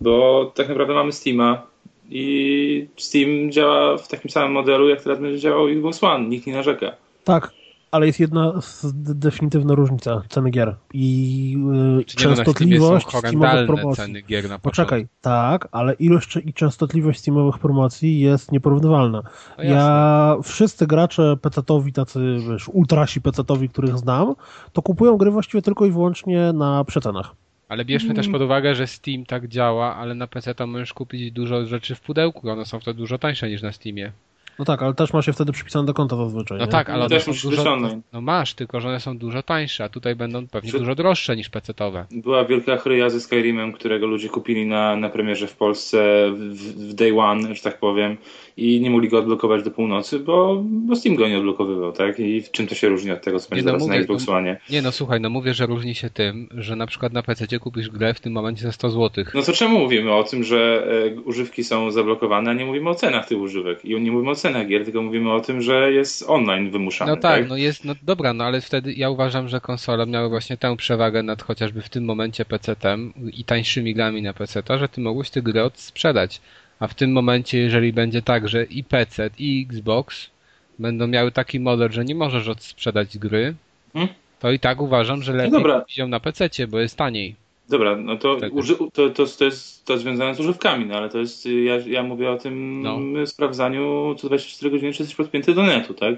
bo 0.00 0.44
tak 0.54 0.68
naprawdę 0.68 0.94
mamy 0.94 1.12
Steama, 1.12 1.66
i 2.14 2.88
Steam 2.96 3.52
działa 3.52 3.98
w 3.98 4.08
takim 4.08 4.30
samym 4.30 4.52
modelu, 4.52 4.88
jak 4.88 5.02
teraz 5.02 5.20
będzie 5.20 5.38
działał 5.38 5.68
Xbox 5.68 6.04
One. 6.04 6.28
Nikt 6.28 6.46
nie 6.46 6.52
narzeka. 6.52 6.92
Tak. 7.24 7.52
ale 7.90 8.06
jest 8.06 8.20
jedna 8.20 8.60
definitywna 8.94 9.74
różnica 9.74 10.22
ceny 10.28 10.50
gier 10.50 10.76
i 10.94 11.56
yy, 11.96 12.04
częstotliwość 12.04 13.06
Steamowych 13.18 13.66
promocji. 13.66 14.04
Ceny 14.04 14.22
gier 14.22 14.48
na 14.48 14.58
Poczekaj, 14.58 15.06
tak, 15.20 15.68
ale 15.72 15.94
ilość 15.94 16.36
i 16.36 16.52
częstotliwość 16.54 17.20
Steamowych 17.20 17.58
promocji 17.58 18.20
jest 18.20 18.52
nieporównywalna. 18.52 19.22
No 19.58 19.64
ja, 19.64 20.36
wszyscy 20.42 20.86
gracze 20.86 21.36
PC-towi, 21.42 21.92
tacy 21.92 22.36
wiesz, 22.50 22.68
ultrasi 22.68 23.20
PC-towi, 23.20 23.68
których 23.68 23.98
znam, 23.98 24.34
to 24.72 24.82
kupują 24.82 25.16
gry 25.16 25.30
właściwie 25.30 25.62
tylko 25.62 25.86
i 25.86 25.90
wyłącznie 25.90 26.52
na 26.52 26.84
przecenach. 26.84 27.34
Ale 27.72 27.84
bierzmy 27.84 28.14
też 28.14 28.28
pod 28.28 28.42
uwagę, 28.42 28.74
że 28.74 28.86
Steam 28.86 29.26
tak 29.26 29.48
działa, 29.48 29.96
ale 29.96 30.14
na 30.14 30.26
PC 30.26 30.54
to 30.54 30.66
możesz 30.66 30.92
kupić 30.92 31.32
dużo 31.32 31.66
rzeczy 31.66 31.94
w 31.94 32.00
pudełku, 32.00 32.50
one 32.50 32.66
są 32.66 32.80
wtedy 32.80 32.98
dużo 32.98 33.18
tańsze 33.18 33.48
niż 33.48 33.62
na 33.62 33.72
Steamie. 33.72 34.12
No 34.58 34.64
tak, 34.64 34.82
ale 34.82 34.94
też 34.94 35.12
ma 35.12 35.22
się 35.22 35.32
wtedy 35.32 35.52
przypisane 35.52 35.86
do 35.86 35.94
konta 35.94 36.16
zazwyczaj. 36.16 36.58
No 36.58 36.64
nie? 36.64 36.70
tak, 36.70 36.90
ale 36.90 37.04
one 37.04 37.20
są 37.20 37.32
dużo, 37.50 37.76
no 38.12 38.20
masz, 38.20 38.54
tylko 38.54 38.80
że 38.80 38.88
one 38.88 39.00
są 39.00 39.18
dużo 39.18 39.42
tańsze, 39.42 39.84
a 39.84 39.88
tutaj 39.88 40.16
będą 40.16 40.48
pewnie 40.48 40.72
dużo 40.72 40.94
droższe 40.94 41.36
niż 41.36 41.50
PC-towe. 41.50 42.04
Była 42.10 42.44
wielka 42.44 42.76
chryja 42.76 43.10
ze 43.10 43.20
Skyrimem, 43.20 43.72
którego 43.72 44.06
ludzie 44.06 44.28
kupili 44.28 44.66
na, 44.66 44.96
na 44.96 45.08
premierze 45.08 45.46
w 45.46 45.56
Polsce 45.56 46.30
w, 46.32 46.90
w 46.90 46.94
day 46.94 47.20
one, 47.20 47.54
że 47.54 47.62
tak 47.62 47.78
powiem 47.78 48.16
i 48.56 48.80
nie 48.80 48.90
mogli 48.90 49.08
go 49.08 49.18
odblokować 49.18 49.62
do 49.62 49.70
północy, 49.70 50.18
bo, 50.18 50.62
bo 50.64 50.96
Steam 50.96 51.16
go 51.16 51.28
nie 51.28 51.38
odblokowywał, 51.38 51.92
tak? 51.92 52.20
I 52.20 52.42
w 52.42 52.50
czym 52.50 52.66
to 52.66 52.74
się 52.74 52.88
różni 52.88 53.10
od 53.10 53.22
tego, 53.22 53.40
co 53.40 53.50
będzie 53.50 53.64
no, 53.64 53.70
teraz 53.70 53.82
mówię, 53.82 53.94
na 53.94 54.00
Xbox 54.00 54.26
no, 54.26 54.32
One? 54.32 54.56
Nie 54.70 54.82
no, 54.82 54.92
słuchaj, 54.92 55.20
no 55.20 55.30
mówię, 55.30 55.54
że 55.54 55.66
różni 55.66 55.94
się 55.94 56.10
tym, 56.10 56.48
że 56.54 56.76
na 56.76 56.86
przykład 56.86 57.12
na 57.12 57.22
PC 57.22 57.58
kupisz 57.58 57.88
grę 57.88 58.14
w 58.14 58.20
tym 58.20 58.32
momencie 58.32 58.62
za 58.62 58.72
100 58.72 58.90
zł. 58.90 59.24
No 59.34 59.42
to 59.42 59.52
czemu 59.52 59.78
mówimy 59.78 60.14
o 60.14 60.24
tym, 60.24 60.44
że 60.44 60.86
e, 61.06 61.20
używki 61.20 61.64
są 61.64 61.90
zablokowane, 61.90 62.50
a 62.50 62.54
nie 62.54 62.64
mówimy 62.64 62.90
o 62.90 62.94
cenach 62.94 63.28
tych 63.28 63.38
używek 63.38 63.84
i 63.84 64.00
nie 64.00 64.12
mówimy 64.12 64.30
o 64.30 64.34
cenach 64.42 64.66
gier, 64.66 64.84
tylko 64.84 65.02
mówimy 65.02 65.32
o 65.32 65.40
tym, 65.40 65.62
że 65.62 65.92
jest 65.92 66.24
online 66.28 66.70
wymuszany. 66.70 67.10
No 67.10 67.16
tak, 67.16 67.40
tak? 67.40 67.48
no 67.48 67.56
jest, 67.56 67.84
no 67.84 67.94
dobra, 68.02 68.32
no 68.32 68.44
ale 68.44 68.60
wtedy 68.60 68.92
ja 68.92 69.10
uważam, 69.10 69.48
że 69.48 69.60
konsole 69.60 70.06
miały 70.06 70.28
właśnie 70.28 70.56
tę 70.56 70.76
przewagę 70.76 71.22
nad 71.22 71.42
chociażby 71.42 71.82
w 71.82 71.88
tym 71.88 72.04
momencie 72.04 72.44
PC-tem 72.44 73.12
i 73.32 73.44
tańszymi 73.44 73.94
grami 73.94 74.22
na 74.22 74.32
PC-ta, 74.32 74.78
że 74.78 74.88
ty 74.88 75.00
mogłeś 75.00 75.30
te 75.30 75.42
gry 75.42 75.62
odsprzedać. 75.62 76.40
A 76.80 76.86
w 76.86 76.94
tym 76.94 77.12
momencie, 77.12 77.58
jeżeli 77.58 77.92
będzie 77.92 78.22
tak, 78.22 78.48
że 78.48 78.64
i 78.64 78.84
PC, 78.84 79.30
i 79.38 79.66
Xbox 79.70 80.30
będą 80.78 81.06
miały 81.06 81.32
taki 81.32 81.60
model, 81.60 81.92
że 81.92 82.04
nie 82.04 82.14
możesz 82.14 82.48
odsprzedać 82.48 83.18
gry, 83.18 83.54
hmm? 83.92 84.14
to 84.40 84.52
i 84.52 84.58
tak 84.58 84.80
uważam, 84.80 85.22
że 85.22 85.32
lepiej 85.32 85.62
no 85.62 85.80
kupić 85.80 85.98
ją 85.98 86.08
na 86.08 86.20
PC, 86.20 86.48
bo 86.68 86.80
jest 86.80 86.96
taniej. 86.96 87.41
Dobra, 87.72 87.96
no 87.96 88.16
to, 88.16 88.38
uży, 88.50 88.76
to, 88.76 89.10
to, 89.10 89.26
to, 89.38 89.44
jest 89.44 89.84
to 89.84 89.98
związane 89.98 90.34
z 90.34 90.40
używkami, 90.40 90.86
no 90.86 90.96
ale 90.96 91.08
to 91.08 91.18
jest, 91.18 91.46
ja, 91.46 91.76
ja 91.86 92.02
mówię 92.02 92.30
o 92.30 92.38
tym 92.38 92.82
no. 92.82 92.98
sprawdzaniu 93.26 94.14
co 94.18 94.26
24 94.26 94.70
godziny, 94.70 94.92
czy 94.92 95.02
jesteś 95.02 95.16
podpięty 95.16 95.54
do 95.54 95.62
netu, 95.62 95.94
tak? 95.94 96.14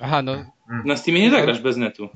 Aha, 0.00 0.22
no. 0.22 0.44
Na 0.84 0.96
Steamie 0.96 1.20
nie 1.20 1.30
zagrasz 1.30 1.60
bez 1.60 1.76
netu. 1.76 2.08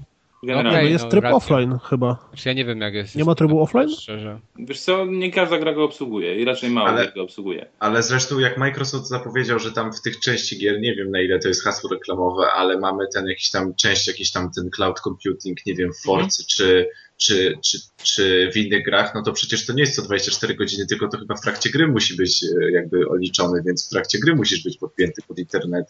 Generalnie. 0.43 0.79
Okay, 0.79 0.91
jest 0.91 1.05
no, 1.05 1.11
tryb 1.11 1.25
racja. 1.25 1.37
offline 1.37 1.79
chyba. 1.79 2.29
Znaczy 2.29 2.49
ja 2.49 2.55
nie 2.55 2.65
wiem 2.65 2.81
jak 2.81 2.95
jest. 2.95 3.17
Nie 3.17 3.25
ma 3.25 3.35
trybu 3.35 3.63
offline? 3.63 3.89
Szczerze. 3.89 4.41
Wiesz 4.59 4.81
co, 4.81 5.07
nie 5.07 5.31
każda 5.31 5.59
gra 5.59 5.73
go 5.73 5.85
obsługuje 5.85 6.37
i 6.37 6.45
raczej 6.45 6.71
mało 6.71 6.89
ale, 6.89 7.13
go 7.13 7.23
obsługuje. 7.23 7.67
Ale 7.79 8.03
zresztą 8.03 8.39
jak 8.39 8.59
Microsoft 8.59 9.07
zapowiedział, 9.07 9.59
że 9.59 9.73
tam 9.73 9.93
w 9.93 10.03
tych 10.03 10.21
części 10.21 10.59
gier, 10.59 10.81
nie 10.81 10.95
wiem 10.95 11.11
na 11.11 11.21
ile 11.21 11.39
to 11.39 11.49
jest 11.49 11.65
hasło 11.65 11.91
reklamowe, 11.91 12.47
ale 12.53 12.79
mamy 12.79 13.05
ten 13.15 13.27
jakiś 13.27 13.51
tam 13.51 13.75
część, 13.75 14.09
jakiś 14.09 14.33
tam 14.33 14.51
ten 14.51 14.71
cloud 14.71 15.01
computing, 15.01 15.67
nie 15.67 15.75
wiem, 15.75 15.93
w 15.93 16.03
Forcy 16.03 16.43
mhm. 16.43 16.47
czy, 16.49 16.89
czy, 17.17 17.59
czy, 17.63 17.79
czy 18.03 18.51
w 18.53 18.57
innych 18.57 18.85
grach, 18.85 19.15
no 19.15 19.23
to 19.23 19.33
przecież 19.33 19.67
to 19.67 19.73
nie 19.73 19.83
jest 19.83 19.97
co 19.97 20.03
24 20.03 20.55
godziny, 20.55 20.87
tylko 20.87 21.09
to 21.09 21.19
chyba 21.19 21.35
w 21.35 21.41
trakcie 21.41 21.71
gry 21.71 21.89
musi 21.89 22.17
być 22.17 22.45
e, 22.45 22.71
jakby 22.71 23.09
oliczony, 23.09 23.63
więc 23.67 23.87
w 23.87 23.91
trakcie 23.91 24.19
gry 24.19 24.35
musisz 24.35 24.65
być 24.65 24.79
podpięty 24.79 25.23
pod 25.29 25.39
internet 25.39 25.87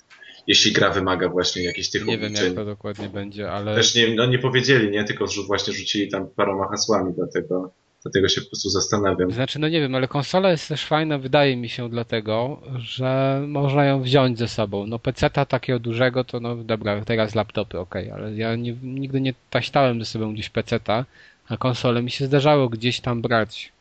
jeśli 0.47 0.73
gra 0.73 0.91
wymaga 0.91 1.29
właśnie 1.29 1.63
jakichś 1.63 1.89
tych 1.89 2.07
Nie 2.07 2.15
obliczeń. 2.15 2.37
wiem, 2.37 2.45
jak 2.47 2.55
to 2.55 2.65
dokładnie 2.65 3.09
będzie, 3.09 3.51
ale... 3.53 3.75
Też 3.75 3.95
nie, 3.95 4.15
no 4.15 4.27
nie 4.27 4.39
powiedzieli, 4.39 4.91
nie? 4.91 5.05
Tylko 5.05 5.27
że 5.27 5.43
właśnie 5.43 5.73
rzucili 5.73 6.09
tam 6.09 6.27
paroma 6.37 6.69
hasłami, 6.69 7.13
dlatego, 7.17 7.71
dlatego 8.03 8.29
się 8.29 8.41
po 8.41 8.47
prostu 8.47 8.71
zastanawiam. 8.71 9.31
Znaczy, 9.31 9.59
no 9.59 9.69
nie 9.69 9.81
wiem, 9.81 9.95
ale 9.95 10.09
konsola 10.09 10.51
jest 10.51 10.69
też 10.69 10.87
fajna, 10.87 11.19
wydaje 11.19 11.57
mi 11.57 11.69
się, 11.69 11.91
dlatego, 11.91 12.61
że 12.79 13.43
można 13.47 13.85
ją 13.85 14.03
wziąć 14.03 14.39
ze 14.39 14.49
sobą. 14.49 14.87
No 14.87 14.99
PC-ta 14.99 15.45
takiego 15.45 15.79
dużego, 15.79 16.25
to 16.25 16.41
no 16.41 16.57
dobra, 16.57 17.05
teraz 17.05 17.35
laptopy, 17.35 17.79
ok, 17.79 17.95
ale 18.15 18.35
ja 18.35 18.57
nie, 18.57 18.77
nigdy 18.83 19.21
nie 19.21 19.35
taśtałem 19.51 20.01
ze 20.01 20.05
sobą 20.05 20.35
gdzieś 20.35 20.51
PC-ta, 20.51 21.05
a 21.49 21.57
konsole 21.57 22.03
mi 22.03 22.11
się 22.11 22.27
zdarzało 22.27 22.69
gdzieś 22.69 23.01
tam 23.01 23.23
brać 23.23 23.73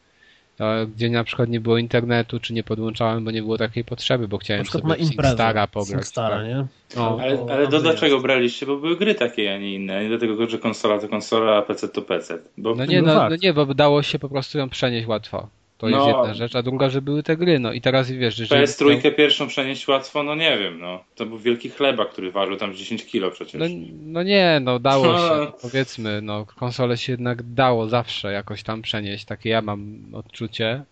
gdzie 0.96 1.10
na 1.10 1.24
przykład 1.24 1.50
nie 1.50 1.60
było 1.60 1.78
internetu, 1.78 2.40
czy 2.40 2.54
nie 2.54 2.64
podłączałem, 2.64 3.26
bo 3.26 3.32
nie 3.32 3.42
było 3.42 3.58
takiej 3.58 3.84
potrzeby, 3.84 4.28
bo 4.28 4.38
chciałem 4.38 4.66
sobie 4.66 4.88
na 4.88 4.96
imprezę, 4.96 5.34
Stara 5.34 5.68
pograć. 5.68 6.06
Stara, 6.06 6.38
tak. 6.38 6.48
nie? 6.48 6.66
No. 6.96 7.18
Ale, 7.22 7.46
ale 7.52 7.68
do 7.68 7.82
dlaczego 7.82 8.20
braliście? 8.20 8.66
Bo 8.66 8.78
były 8.78 8.98
gry 8.98 9.16
takie, 9.16 9.54
a 9.54 9.58
nie 9.58 9.76
inne. 9.76 10.04
Nie 10.04 10.10
dlatego, 10.10 10.50
że 10.50 10.58
konsola 10.58 11.00
to 11.00 11.08
konsola, 11.08 11.58
a 11.58 11.62
PC 11.62 11.88
to 11.88 12.02
PC. 12.02 12.40
Bo... 12.58 12.76
No 12.76 12.86
nie, 12.86 13.02
no, 13.02 13.30
no, 13.30 13.36
nie, 13.44 13.54
bo 13.54 13.66
dało 13.66 14.04
się 14.04 14.20
po 14.20 14.30
prostu 14.30 14.58
ją 14.58 14.70
przenieść 14.70 15.08
łatwo. 15.08 15.48
To 15.82 15.90
no, 15.90 15.98
jest 15.98 16.18
jedna 16.18 16.34
rzecz, 16.34 16.56
a 16.56 16.64
druga, 16.64 16.90
że 16.90 17.02
były 17.02 17.24
te 17.24 17.38
gry, 17.38 17.60
no 17.60 17.74
i 17.74 17.82
teraz 17.82 18.12
wiesz, 18.12 18.36
że... 18.36 18.46
PS3 18.46 19.02
to... 19.02 19.12
pierwszą 19.12 19.48
przenieść 19.48 19.88
łatwo, 19.88 20.24
no 20.24 20.36
nie 20.36 20.58
wiem, 20.58 20.80
no. 20.80 21.04
To 21.16 21.26
był 21.26 21.38
wielki 21.38 21.70
chleba, 21.70 22.06
który 22.06 22.32
ważył 22.32 22.58
tam 22.58 22.74
10 22.74 23.06
kilo 23.06 23.32
przecież. 23.32 23.62
No, 23.62 23.66
no 24.06 24.24
nie, 24.24 24.60
no 24.64 24.80
dało 24.80 25.06
się, 25.18 25.36
no, 25.38 25.54
powiedzmy, 25.62 26.22
no 26.22 26.46
konsole 26.46 26.98
się 26.98 27.14
jednak 27.14 27.44
dało 27.44 27.88
zawsze 27.88 28.32
jakoś 28.32 28.64
tam 28.64 28.82
przenieść, 28.82 29.26
takie 29.26 29.50
ja 29.50 29.62
mam 29.62 30.06
odczucie. 30.14 30.84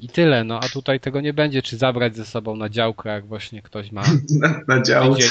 I 0.00 0.08
tyle, 0.08 0.44
no 0.44 0.60
a 0.62 0.68
tutaj 0.68 1.00
tego 1.00 1.20
nie 1.20 1.32
będzie, 1.32 1.62
czy 1.62 1.76
zabrać 1.76 2.16
ze 2.16 2.24
sobą 2.24 2.56
na 2.56 2.68
działkę, 2.68 3.08
jak 3.08 3.26
właśnie 3.26 3.62
ktoś 3.62 3.92
ma. 3.92 4.02
Na, 4.40 4.60
na 4.68 4.82
działkę. 4.82 5.24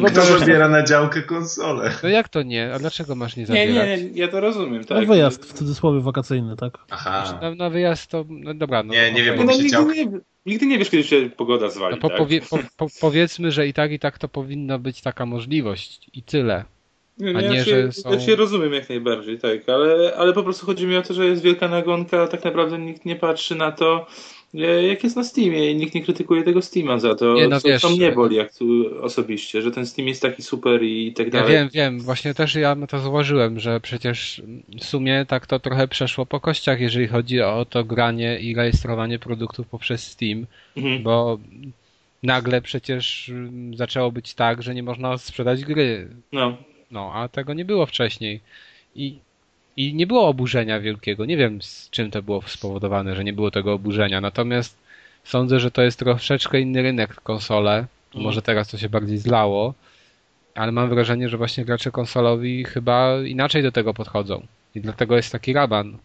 No 0.00 0.08
Kto 0.08 0.38
zabiera 0.38 0.68
na 0.68 0.82
działkę 0.82 1.22
konsolę? 1.22 1.90
No 2.02 2.08
jak 2.08 2.28
to 2.28 2.42
nie? 2.42 2.74
A 2.74 2.78
dlaczego 2.78 3.14
masz 3.14 3.36
nie 3.36 3.46
zabierać? 3.46 3.74
Nie, 3.74 4.10
nie, 4.10 4.20
ja 4.20 4.28
to 4.28 4.40
rozumiem, 4.40 4.84
tak. 4.84 4.98
No 5.00 5.06
wyjazd 5.06 5.46
w 5.46 5.52
cudzysłowie 5.52 6.00
wakacyjny, 6.00 6.56
tak? 6.56 6.78
Aha. 6.90 7.38
Na, 7.42 7.54
na 7.54 7.70
wyjazd 7.70 8.10
to, 8.10 8.24
no 8.28 8.54
dobra, 8.54 8.82
no. 8.82 8.92
Nie, 8.92 9.12
nie 9.12 9.22
wiem, 9.22 9.36
bo 9.36 9.44
no, 9.44 9.52
nigdy, 9.52 9.70
działka... 9.70 9.94
nie, 9.94 10.10
nigdy 10.46 10.66
nie 10.66 10.78
wiesz, 10.78 10.90
kiedy 10.90 11.04
się 11.04 11.30
pogoda 11.36 11.70
zwali, 11.70 11.94
no, 11.94 12.00
po, 12.00 12.08
tak? 12.08 12.18
powie, 12.18 12.40
po, 12.40 12.58
po, 12.76 12.86
powiedzmy, 13.00 13.50
że 13.50 13.66
i 13.66 13.72
tak, 13.72 13.92
i 13.92 13.98
tak 13.98 14.18
to 14.18 14.28
powinna 14.28 14.78
być 14.78 15.00
taka 15.02 15.26
możliwość 15.26 16.10
i 16.12 16.22
tyle. 16.22 16.64
Nie, 17.20 17.36
a 17.36 17.40
nie, 17.40 17.56
ja, 17.56 17.64
się, 17.64 17.92
są... 17.92 18.12
ja 18.12 18.20
się 18.20 18.36
rozumiem 18.36 18.72
jak 18.72 18.88
najbardziej, 18.88 19.38
tak, 19.38 19.68
ale, 19.68 20.14
ale 20.16 20.32
po 20.32 20.42
prostu 20.42 20.66
chodzi 20.66 20.86
mi 20.86 20.96
o 20.96 21.02
to, 21.02 21.14
że 21.14 21.26
jest 21.26 21.42
wielka 21.42 21.68
nagonka, 21.68 22.26
tak 22.26 22.44
naprawdę 22.44 22.78
nikt 22.78 23.04
nie 23.04 23.16
patrzy 23.16 23.54
na 23.54 23.72
to, 23.72 24.06
e, 24.54 24.82
jak 24.82 25.04
jest 25.04 25.16
na 25.16 25.24
Steamie 25.24 25.70
i 25.70 25.76
nikt 25.76 25.94
nie 25.94 26.02
krytykuje 26.04 26.42
tego 26.42 26.62
Steama 26.62 26.98
za 26.98 27.14
to, 27.14 27.34
nie, 27.34 27.48
no 27.48 27.60
co, 27.60 27.68
wiesz, 27.68 27.82
co 27.82 27.90
mnie 27.90 28.12
boli 28.12 28.36
jak 28.36 28.54
tu 28.54 28.64
osobiście, 29.02 29.62
że 29.62 29.70
ten 29.70 29.86
Steam 29.86 30.08
jest 30.08 30.22
taki 30.22 30.42
super 30.42 30.82
i 30.82 31.12
tak 31.12 31.30
dalej. 31.30 31.54
Ja 31.54 31.60
wiem, 31.60 31.68
wiem, 31.72 32.00
właśnie 32.00 32.34
też 32.34 32.54
ja 32.54 32.76
to 32.88 32.98
zauważyłem, 32.98 33.60
że 33.60 33.80
przecież 33.80 34.42
w 34.80 34.84
sumie 34.84 35.26
tak 35.28 35.46
to 35.46 35.58
trochę 35.58 35.88
przeszło 35.88 36.26
po 36.26 36.40
kościach, 36.40 36.80
jeżeli 36.80 37.06
chodzi 37.06 37.40
o 37.40 37.66
to 37.70 37.84
granie 37.84 38.40
i 38.40 38.54
rejestrowanie 38.54 39.18
produktów 39.18 39.66
poprzez 39.66 40.06
Steam, 40.06 40.46
mhm. 40.76 41.02
bo 41.02 41.38
nagle 42.22 42.62
przecież 42.62 43.32
zaczęło 43.74 44.12
być 44.12 44.34
tak, 44.34 44.62
że 44.62 44.74
nie 44.74 44.82
można 44.82 45.18
sprzedać 45.18 45.64
gry. 45.64 46.08
No. 46.32 46.56
No, 46.90 47.12
a 47.14 47.28
tego 47.28 47.54
nie 47.54 47.64
było 47.64 47.86
wcześniej. 47.86 48.40
I, 48.94 49.18
I 49.76 49.94
nie 49.94 50.06
było 50.06 50.28
oburzenia 50.28 50.80
wielkiego. 50.80 51.24
Nie 51.24 51.36
wiem, 51.36 51.62
z 51.62 51.90
czym 51.90 52.10
to 52.10 52.22
było 52.22 52.42
spowodowane, 52.46 53.14
że 53.14 53.24
nie 53.24 53.32
było 53.32 53.50
tego 53.50 53.72
oburzenia. 53.72 54.20
Natomiast 54.20 54.78
sądzę, 55.24 55.60
że 55.60 55.70
to 55.70 55.82
jest 55.82 55.98
troszeczkę 55.98 56.60
inny 56.60 56.82
rynek 56.82 57.14
konsole. 57.14 57.86
Mhm. 58.06 58.24
Może 58.24 58.42
teraz 58.42 58.68
to 58.68 58.78
się 58.78 58.88
bardziej 58.88 59.18
zlało, 59.18 59.74
ale 60.54 60.72
mam 60.72 60.88
wrażenie, 60.88 61.28
że 61.28 61.36
właśnie 61.36 61.64
gracze 61.64 61.90
konsolowi 61.90 62.64
chyba 62.64 63.22
inaczej 63.26 63.62
do 63.62 63.72
tego 63.72 63.94
podchodzą. 63.94 64.46
I 64.74 64.80
dlatego 64.80 65.16
jest 65.16 65.32
taki 65.32 65.52
raban. 65.52 65.98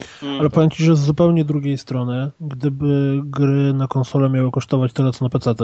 Mhm. 0.00 0.40
Ale 0.40 0.50
powiem 0.50 0.70
Ci, 0.70 0.84
że 0.84 0.96
z 0.96 1.00
zupełnie 1.00 1.44
drugiej 1.44 1.78
strony, 1.78 2.30
gdyby 2.40 3.20
gry 3.24 3.72
na 3.74 3.88
konsolę 3.88 4.30
miały 4.30 4.50
kosztować 4.50 4.92
tyle 4.92 5.12
co 5.12 5.24
na 5.24 5.28
PC, 5.28 5.54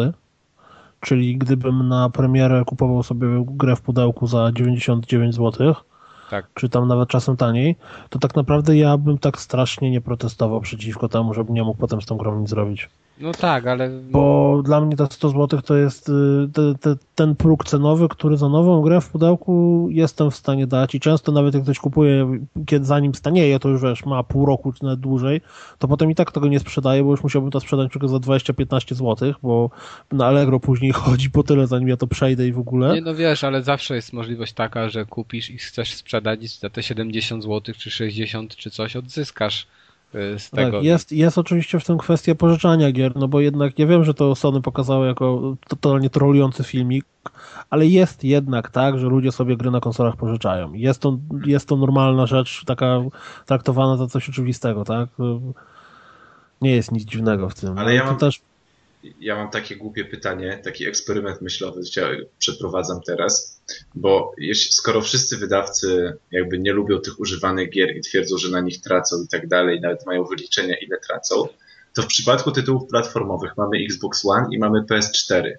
Czyli 1.01 1.39
gdybym 1.39 1.89
na 1.89 2.11
premierę 2.11 2.63
kupował 2.67 3.03
sobie 3.03 3.45
grę 3.47 3.77
w 3.77 3.81
pudełku 3.81 4.27
za 4.27 4.53
99 4.53 5.35
zł, 5.35 5.75
tak. 6.31 6.47
czy 6.55 6.69
tam 6.69 6.89
nawet 6.89 7.09
czasem 7.09 7.37
taniej, 7.37 7.77
to 8.09 8.19
tak 8.19 8.37
naprawdę 8.37 8.77
ja 8.77 8.97
bym 8.97 9.19
tak 9.19 9.41
strasznie 9.41 9.91
nie 9.91 10.01
protestował 10.01 10.61
przeciwko 10.61 11.09
temu, 11.09 11.35
żebym 11.35 11.55
nie 11.55 11.65
mógł 11.65 11.81
potem 11.81 12.03
z 12.03 12.07
tą 12.07 12.17
grą 12.17 12.41
nic 12.41 12.49
zrobić. 12.49 12.89
No 13.21 13.33
tak, 13.33 13.67
ale... 13.67 13.91
Bo 13.91 14.63
dla 14.65 14.81
mnie 14.81 14.97
te 14.97 15.07
100 15.11 15.29
zł 15.29 15.61
to 15.63 15.77
jest 15.77 16.09
y, 16.09 16.13
te, 16.53 16.75
te, 16.81 16.97
ten 17.15 17.37
próg 17.37 17.65
cenowy, 17.65 18.09
który 18.09 18.37
za 18.37 18.49
nową 18.49 18.83
grę 18.83 19.01
w 19.01 19.09
pudełku 19.09 19.87
jestem 19.91 20.31
w 20.31 20.37
stanie 20.37 20.67
dać 20.67 20.95
i 20.95 21.01
często 21.01 21.33
nawet 21.33 21.55
jak 21.55 21.63
ktoś 21.63 21.79
kupuje, 21.79 22.39
kiedy 22.67 22.85
zanim 22.85 23.15
stanieje, 23.15 23.59
to 23.59 23.69
już 23.69 23.83
wiesz, 23.83 24.05
ma 24.05 24.23
pół 24.23 24.47
roku 24.47 24.73
czy 24.73 24.85
nawet 24.85 25.01
dłużej, 25.01 25.41
to 25.79 25.89
potem 25.89 26.11
i 26.11 26.15
tak 26.15 26.33
tego 26.33 26.49
nie 26.49 26.61
sprzedaje, 26.61 27.05
bo 27.05 27.11
już 27.11 27.23
musiałbym 27.23 27.51
to 27.51 27.61
sprzedać 27.61 27.93
tylko 27.93 28.09
za 28.09 28.17
20-15 28.17 28.95
zł, 28.95 29.35
bo 29.43 29.71
na 30.13 30.27
Allegro 30.27 30.61
później 30.61 30.93
chodzi 31.03 31.31
po 31.31 31.43
tyle, 31.43 31.67
zanim 31.67 31.89
ja 31.89 31.97
to 31.97 32.07
przejdę 32.07 32.47
i 32.47 32.53
w 32.53 32.59
ogóle. 32.59 32.95
Nie 32.95 33.01
no 33.01 33.15
wiesz, 33.15 33.45
ale 33.45 33.63
zawsze 33.63 33.95
jest 33.95 34.13
możliwość 34.13 34.53
taka, 34.53 34.89
że 34.89 35.07
kupisz 35.07 35.51
i 35.51 35.59
chcesz 35.59 35.95
sprzedać 35.95 36.43
i 36.43 36.49
za 36.49 36.71
te 36.71 36.83
70 36.83 37.43
zł 37.43 37.75
czy 37.79 37.91
60 37.91 38.57
czy 38.57 38.71
coś 38.71 38.97
odzyskasz 38.97 39.67
z 40.13 40.51
tak, 40.51 40.65
tego. 40.65 40.77
Tak, 40.77 40.85
jest, 40.85 41.13
jest 41.13 41.39
oczywiście 41.39 41.81
w 41.81 41.85
tym 41.85 41.99
kwestia 41.99 42.35
pożyczania 42.35 42.93
gier, 42.93 43.17
no 43.17 43.29
bo 43.29 43.41
jednak 43.41 43.79
ja 43.79 43.87
wiem, 43.87 44.05
że 44.05 44.15
to 44.15 44.35
Sony 44.35 44.63
pokazało 44.63 45.05
jako 45.05 45.57
totalnie 45.69 46.11
trolujący 46.11 46.65
filmik, 46.65 47.05
ale 47.71 47.87
jest 47.87 48.25
jednak 48.25 48.71
tak, 48.71 48.99
że 48.99 49.07
ludzie 49.07 49.33
sobie 49.33 49.57
gry 49.57 49.71
na 49.71 49.81
konsolach 49.81 50.17
pożyczają. 50.17 50.73
Jest 50.73 51.01
to, 51.01 51.19
jest 51.47 51.69
to 51.69 51.77
normalna 51.77 52.27
rzecz, 52.27 52.65
taka 52.65 53.01
traktowana 53.47 53.97
za 53.97 54.07
coś 54.07 54.29
oczywistego, 54.29 54.85
tak? 54.85 55.09
Nie 56.61 56.77
jest 56.77 56.93
nic 56.93 57.05
dziwnego 57.05 57.49
w 57.49 57.55
tym. 57.55 57.79
Ale 57.79 57.95
ja 57.95 58.05
mam, 58.05 58.17
też... 58.17 58.41
ja 59.21 59.37
mam 59.37 59.51
takie 59.51 59.77
głupie 59.77 60.05
pytanie, 60.05 60.61
taki 60.65 60.87
eksperyment 60.87 61.43
myślowy 61.43 61.81
przeprowadzam 62.39 63.01
teraz, 63.07 63.63
bo 63.95 64.33
jeśli, 64.39 64.73
skoro 64.73 65.01
wszyscy 65.01 65.37
wydawcy 65.37 66.17
jakby 66.31 66.59
nie 66.59 66.73
lubią 66.73 67.01
tych 67.01 67.21
używanych 67.21 67.71
gier 67.71 67.97
i 67.97 68.01
twierdzą, 68.01 68.39
że 68.39 68.49
na 68.51 68.61
nich 68.61 68.81
tracą 68.81 69.17
i 69.25 69.29
tak 69.29 69.49
dalej, 69.49 69.81
nawet 69.81 70.07
mają 70.07 70.25
wyliczenia 70.25 70.77
ile 70.79 70.99
tracą, 70.99 71.49
to 71.95 72.03
w 72.03 72.07
przypadku 72.07 72.53
tytułów 72.53 72.89
platformowych 72.89 73.57
mamy 73.57 73.79
Xbox 73.79 74.25
One 74.25 74.47
i 74.53 74.59
mamy 74.59 74.83
PS4 74.83 75.53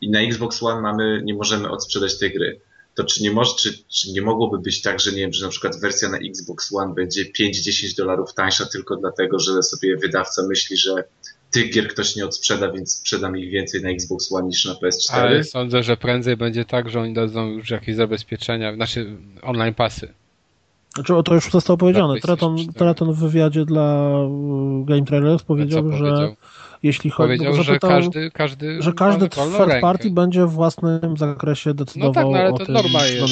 i 0.00 0.10
na 0.10 0.20
Xbox 0.20 0.62
One 0.62 0.80
mamy, 0.80 1.22
nie 1.24 1.34
możemy 1.34 1.70
odsprzedać 1.70 2.18
tej 2.18 2.32
gry. 2.32 2.60
To 2.94 3.04
czy 3.04 3.22
nie, 3.22 3.30
może, 3.30 3.52
czy, 3.58 3.84
czy 3.88 4.12
nie 4.12 4.22
mogłoby 4.22 4.58
być 4.58 4.82
tak, 4.82 5.00
że 5.00 5.10
nie 5.12 5.18
wiem, 5.18 5.32
że 5.32 5.44
na 5.44 5.50
przykład 5.50 5.80
wersja 5.80 6.08
na 6.08 6.18
Xbox 6.18 6.74
One 6.74 6.94
będzie 6.94 7.24
5-10 7.24 7.96
dolarów 7.96 8.34
tańsza 8.34 8.66
tylko 8.66 8.96
dlatego, 8.96 9.38
że 9.38 9.62
sobie 9.62 9.96
wydawca 9.96 10.42
myśli, 10.42 10.76
że 10.76 11.04
tych 11.52 11.72
gier 11.72 11.88
ktoś 11.88 12.16
nie 12.16 12.24
odsprzeda, 12.24 12.72
więc 12.72 12.92
sprzedam 12.92 13.38
ich 13.38 13.50
więcej 13.50 13.82
na 13.82 13.90
Xbox 13.90 14.32
One 14.32 14.46
niż 14.46 14.64
na 14.64 14.74
PS4. 14.74 15.12
Ale 15.12 15.44
sądzę, 15.44 15.82
że 15.82 15.96
prędzej 15.96 16.36
będzie 16.36 16.64
tak, 16.64 16.90
że 16.90 17.00
oni 17.00 17.14
dadzą 17.14 17.48
już 17.48 17.70
jakieś 17.70 17.96
zabezpieczenia, 17.96 18.74
znaczy 18.74 19.16
online 19.42 19.74
pasy. 19.74 20.08
Znaczy, 20.94 21.12
to 21.24 21.34
już 21.34 21.50
zostało 21.50 21.76
powiedziane. 21.76 22.20
Traton, 22.20 22.56
Traton 22.72 23.12
w 23.12 23.18
wywiadzie 23.18 23.64
dla 23.64 24.18
uh, 24.18 24.86
Game 24.86 25.04
Trailers 25.04 25.42
powiedział, 25.42 25.92
że 25.92 26.34
jeśli 26.82 27.10
chodzi 27.10 27.26
Powiedział, 27.28 27.56
no, 27.56 27.62
że 27.62 27.78
każdy, 27.78 28.30
każdy, 28.30 28.82
że 28.82 28.92
każdy 28.92 29.28
third 29.28 29.80
party 29.80 30.10
będzie 30.10 30.46
w 30.46 30.50
własnym 30.50 31.16
zakresie 31.16 31.74
decydował 31.74 32.12
no 32.12 32.14
tak, 32.14 32.32
no, 32.32 32.38
ale 32.38 32.54
o 32.54 32.58
to 32.58 32.64
tym. 32.64 32.74
Norma 32.74 33.06
jest. 33.06 33.22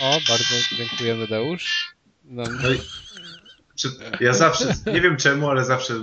O, 0.00 0.18
bardzo 0.28 0.54
dziękujemy 0.76 1.26
Deusz. 1.26 1.94
No. 2.24 2.42
Ja 4.20 4.34
zawsze, 4.34 4.74
nie 4.86 5.00
wiem 5.00 5.16
czemu, 5.16 5.50
ale 5.50 5.64
zawsze 5.64 5.94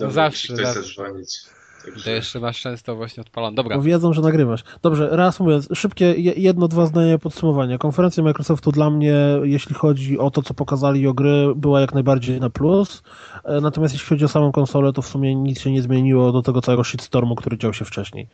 no 0.00 0.10
zawsze, 0.10 0.54
ktoś 0.54 0.66
zawsze. 0.66 0.82
zadzwonić. 0.82 1.40
Także... 1.84 2.04
To 2.04 2.10
jeszcze 2.10 2.40
masz 2.40 2.60
często 2.60 2.96
właśnie 2.96 3.20
odpalone. 3.20 3.54
Dobra. 3.54 3.76
Bo 3.76 3.82
wiedzą, 3.82 4.12
że 4.12 4.22
nagrywasz. 4.22 4.64
Dobrze, 4.82 5.08
raz 5.12 5.40
mówiąc, 5.40 5.68
szybkie 5.74 6.14
jedno, 6.16 6.68
dwa 6.68 6.86
zdania 6.86 7.18
podsumowania. 7.18 7.78
Konferencja 7.78 8.22
Microsoftu 8.22 8.72
dla 8.72 8.90
mnie, 8.90 9.16
jeśli 9.42 9.74
chodzi 9.74 10.18
o 10.18 10.30
to, 10.30 10.42
co 10.42 10.54
pokazali 10.54 11.06
o 11.06 11.14
gry, 11.14 11.52
była 11.56 11.80
jak 11.80 11.94
najbardziej 11.94 12.40
na 12.40 12.50
plus. 12.50 13.02
E, 13.44 13.60
natomiast 13.60 13.94
jeśli 13.94 14.08
chodzi 14.08 14.24
o 14.24 14.28
samą 14.28 14.52
konsolę, 14.52 14.92
to 14.92 15.02
w 15.02 15.06
sumie 15.06 15.34
nic 15.34 15.60
się 15.60 15.72
nie 15.72 15.82
zmieniło 15.82 16.32
do 16.32 16.42
tego 16.42 16.60
całego 16.60 16.84
shitstormu, 16.84 17.34
który 17.34 17.58
dział 17.58 17.74
się 17.74 17.84
wcześniej. 17.84 18.28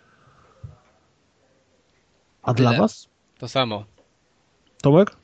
A 2.43 2.55
Tyle. 2.55 2.71
dla 2.71 2.79
was? 2.79 3.09
To 3.39 3.49
samo. 3.49 3.85
Tomek? 4.83 5.17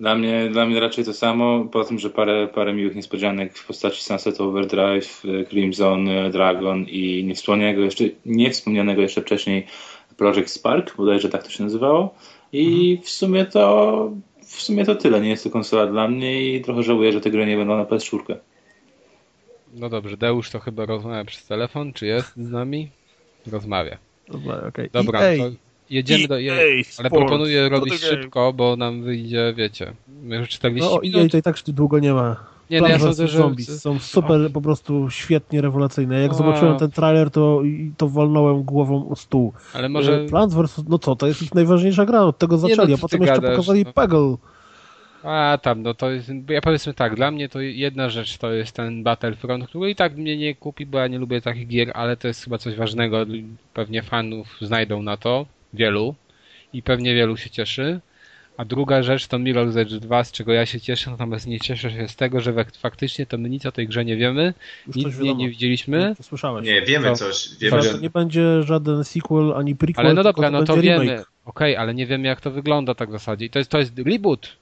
Dla 0.00 0.14
mnie, 0.14 0.48
dla 0.50 0.66
mnie 0.66 0.80
raczej 0.80 1.04
to 1.04 1.12
samo, 1.12 1.64
po 1.64 1.84
tym, 1.84 1.98
że 1.98 2.10
parę, 2.10 2.48
parę 2.54 2.74
miłych 2.74 2.96
niespodzianek 2.96 3.58
w 3.58 3.66
postaci 3.66 4.02
Sunset 4.02 4.40
Overdrive, 4.40 5.22
Crimson 5.48 6.08
Dragon 6.32 6.84
i 6.88 7.24
niewspomnianego 7.24 7.82
jeszcze, 7.82 8.04
niewspomnianego 8.26 9.02
jeszcze 9.02 9.22
wcześniej 9.22 9.66
Project 10.16 10.50
Spark, 10.50 10.96
bodajże 10.96 11.28
tak 11.28 11.42
to 11.42 11.50
się 11.50 11.64
nazywało. 11.64 12.14
I 12.52 12.90
mhm. 12.90 13.02
w 13.02 13.10
sumie 13.10 13.44
to 13.46 14.10
w 14.46 14.62
sumie 14.62 14.84
to 14.84 14.94
tyle. 14.94 15.20
Nie 15.20 15.28
jest 15.28 15.44
to 15.44 15.50
konsola 15.50 15.86
dla 15.86 16.08
mnie 16.08 16.42
i 16.42 16.62
trochę 16.62 16.82
żałuję, 16.82 17.12
że 17.12 17.20
te 17.20 17.30
gry 17.30 17.46
nie 17.46 17.56
będą 17.56 17.76
na 17.76 17.84
PS4. 17.84 18.36
No 19.74 19.88
dobrze, 19.88 20.16
Deusz 20.16 20.50
to 20.50 20.60
chyba 20.60 20.86
rozmawia 20.86 21.24
przez 21.24 21.46
telefon, 21.46 21.92
czy 21.92 22.06
jest 22.06 22.36
z 22.36 22.50
nami? 22.50 22.90
Rozmawia. 23.46 23.98
Dobra, 24.28 24.62
okay. 24.68 24.90
Dobra, 24.92 25.20
to 25.20 25.50
Jedziemy 25.90 26.28
do. 26.28 26.38
Je, 26.38 26.82
ale 26.98 27.10
proponuję 27.10 27.68
robić 27.68 27.94
szybko, 27.94 28.52
bo 28.52 28.76
nam 28.76 29.02
wyjdzie, 29.02 29.54
wiecie. 29.56 29.92
My 30.22 30.36
już 30.36 30.48
40 30.48 30.90
no, 30.90 31.00
minut. 31.00 31.34
i 31.34 31.42
tak 31.42 31.56
długo 31.68 31.98
nie 31.98 32.12
ma. 32.12 32.36
Nie, 32.70 32.80
no 32.80 32.88
ja 32.88 32.98
sądzę, 32.98 33.28
że... 33.28 33.38
Zombies 33.38 33.82
są 33.82 33.98
super, 33.98 34.52
po 34.52 34.60
prostu 34.60 35.10
świetnie 35.10 35.60
rewelacyjne. 35.60 36.20
Jak 36.20 36.34
zobaczyłem 36.34 36.78
ten 36.78 36.90
trailer, 36.90 37.30
to, 37.30 37.62
to 37.96 38.08
walnąłem 38.08 38.62
głową 38.62 39.08
o 39.08 39.16
stół. 39.16 39.52
Ale 39.74 39.88
może... 39.88 40.20
E, 40.20 40.26
Plants 40.26 40.54
vs. 40.54 40.84
No 40.88 40.98
co, 40.98 41.16
to 41.16 41.26
jest 41.26 41.42
ich 41.42 41.54
najważniejsza 41.54 42.06
gra, 42.06 42.20
od 42.20 42.38
tego 42.38 42.58
zaczęli, 42.58 42.88
no, 42.88 42.94
a 42.94 42.98
potem 42.98 43.20
jeszcze 43.20 43.34
gadasz, 43.34 43.50
pokazali 43.50 43.84
no. 43.84 43.92
Peggle. 43.92 44.36
A 45.22 45.58
tam, 45.62 45.82
no 45.82 45.94
to 45.94 46.10
jest, 46.10 46.30
ja 46.48 46.60
powiedzmy 46.60 46.94
tak, 46.94 47.16
dla 47.16 47.30
mnie 47.30 47.48
to 47.48 47.60
jedna 47.60 48.10
rzecz 48.10 48.38
to 48.38 48.52
jest 48.52 48.76
ten 48.76 49.02
Battlefront, 49.02 49.68
który 49.68 49.90
i 49.90 49.94
tak 49.94 50.16
mnie 50.16 50.36
nie 50.36 50.54
kupi, 50.54 50.86
bo 50.86 50.98
ja 50.98 51.06
nie 51.06 51.18
lubię 51.18 51.40
takich 51.40 51.68
gier, 51.68 51.90
ale 51.94 52.16
to 52.16 52.28
jest 52.28 52.44
chyba 52.44 52.58
coś 52.58 52.76
ważnego, 52.76 53.26
pewnie 53.74 54.02
fanów 54.02 54.56
znajdą 54.60 55.02
na 55.02 55.16
to 55.16 55.46
wielu 55.74 56.14
i 56.72 56.82
pewnie 56.82 57.14
wielu 57.14 57.36
się 57.36 57.50
cieszy. 57.50 58.00
A 58.56 58.64
druga 58.64 59.02
rzecz 59.02 59.26
to 59.26 59.36
Mirror's 59.36 59.78
Edge 59.78 59.94
2, 59.94 60.24
z 60.24 60.32
czego 60.32 60.52
ja 60.52 60.66
się 60.66 60.80
cieszę, 60.80 61.10
natomiast 61.10 61.46
nie 61.46 61.60
cieszę 61.60 61.90
się 61.90 62.08
z 62.08 62.16
tego, 62.16 62.40
że 62.40 62.64
faktycznie 62.78 63.26
to 63.26 63.38
my 63.38 63.48
nic 63.48 63.66
o 63.66 63.72
tej 63.72 63.88
grze 63.88 64.04
nie 64.04 64.16
wiemy, 64.16 64.54
Już 64.86 64.96
nic 64.96 65.18
nie, 65.18 65.34
nie 65.34 65.50
widzieliśmy. 65.50 66.14
No, 66.18 66.24
słyszałeś. 66.24 66.66
Nie, 66.66 66.82
wiemy 66.82 67.08
to, 67.08 67.16
coś. 67.16 67.48
Wiemy, 67.60 67.82
że... 67.82 67.98
nie 67.98 68.10
będzie 68.10 68.62
żaden 68.62 69.04
sequel 69.04 69.52
ani 69.56 69.76
prequel, 69.76 70.06
Ale 70.06 70.14
no 70.14 70.22
dobra, 70.22 70.50
no 70.50 70.64
to 70.64 70.76
wiemy. 70.76 71.04
Okej, 71.04 71.24
okay, 71.44 71.78
ale 71.78 71.94
nie 71.94 72.06
wiemy 72.06 72.28
jak 72.28 72.40
to 72.40 72.50
wygląda 72.50 72.94
tak 72.94 73.08
w 73.08 73.12
zasadzie. 73.12 73.46
I 73.46 73.50
to 73.50 73.58
jest, 73.58 73.70
to 73.70 73.78
jest 73.78 73.92
reboot. 73.98 74.56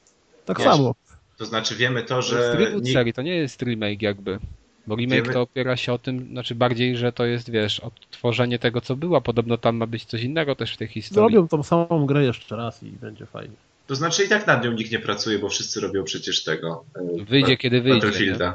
Tak 0.44 0.60
samo. 0.60 0.94
To 1.38 1.46
znaczy 1.46 1.76
wiemy 1.76 2.02
to, 2.02 2.22
że... 2.22 2.36
To 2.36 2.42
jest 2.42 2.54
reboot 2.54 2.88
serii, 2.88 3.12
to 3.12 3.22
nie 3.22 3.36
jest 3.36 3.62
remake 3.62 4.02
jakby. 4.02 4.38
Bo 4.86 4.96
remake 4.96 5.32
to 5.32 5.40
opiera 5.40 5.76
się 5.76 5.92
o 5.92 5.98
tym, 5.98 6.28
znaczy 6.30 6.54
bardziej, 6.54 6.96
że 6.96 7.12
to 7.12 7.24
jest, 7.24 7.50
wiesz, 7.50 7.80
odtworzenie 7.80 8.58
tego, 8.58 8.80
co 8.80 8.96
było. 8.96 9.20
Podobno 9.20 9.58
tam 9.58 9.76
ma 9.76 9.86
być 9.86 10.04
coś 10.04 10.22
innego 10.22 10.56
też 10.56 10.74
w 10.74 10.76
tej 10.76 10.88
historii. 10.88 11.36
Robią 11.36 11.48
tą 11.48 11.62
samą 11.62 12.06
grę 12.06 12.24
jeszcze 12.24 12.56
raz 12.56 12.82
i 12.82 12.90
będzie 12.90 13.26
fajnie. 13.26 13.54
To 13.86 13.94
znaczy 13.94 14.24
i 14.24 14.28
tak 14.28 14.46
nad 14.46 14.64
nią 14.64 14.72
nikt 14.72 14.92
nie 14.92 14.98
pracuje, 14.98 15.38
bo 15.38 15.48
wszyscy 15.48 15.80
robią 15.80 16.04
przecież 16.04 16.44
tego. 16.44 16.84
E, 17.20 17.24
wyjdzie, 17.24 17.56
kiedy 17.56 17.80
wyjdzie. 17.80 18.06
Battlefielda. 18.06 18.48
Nie? 18.48 18.54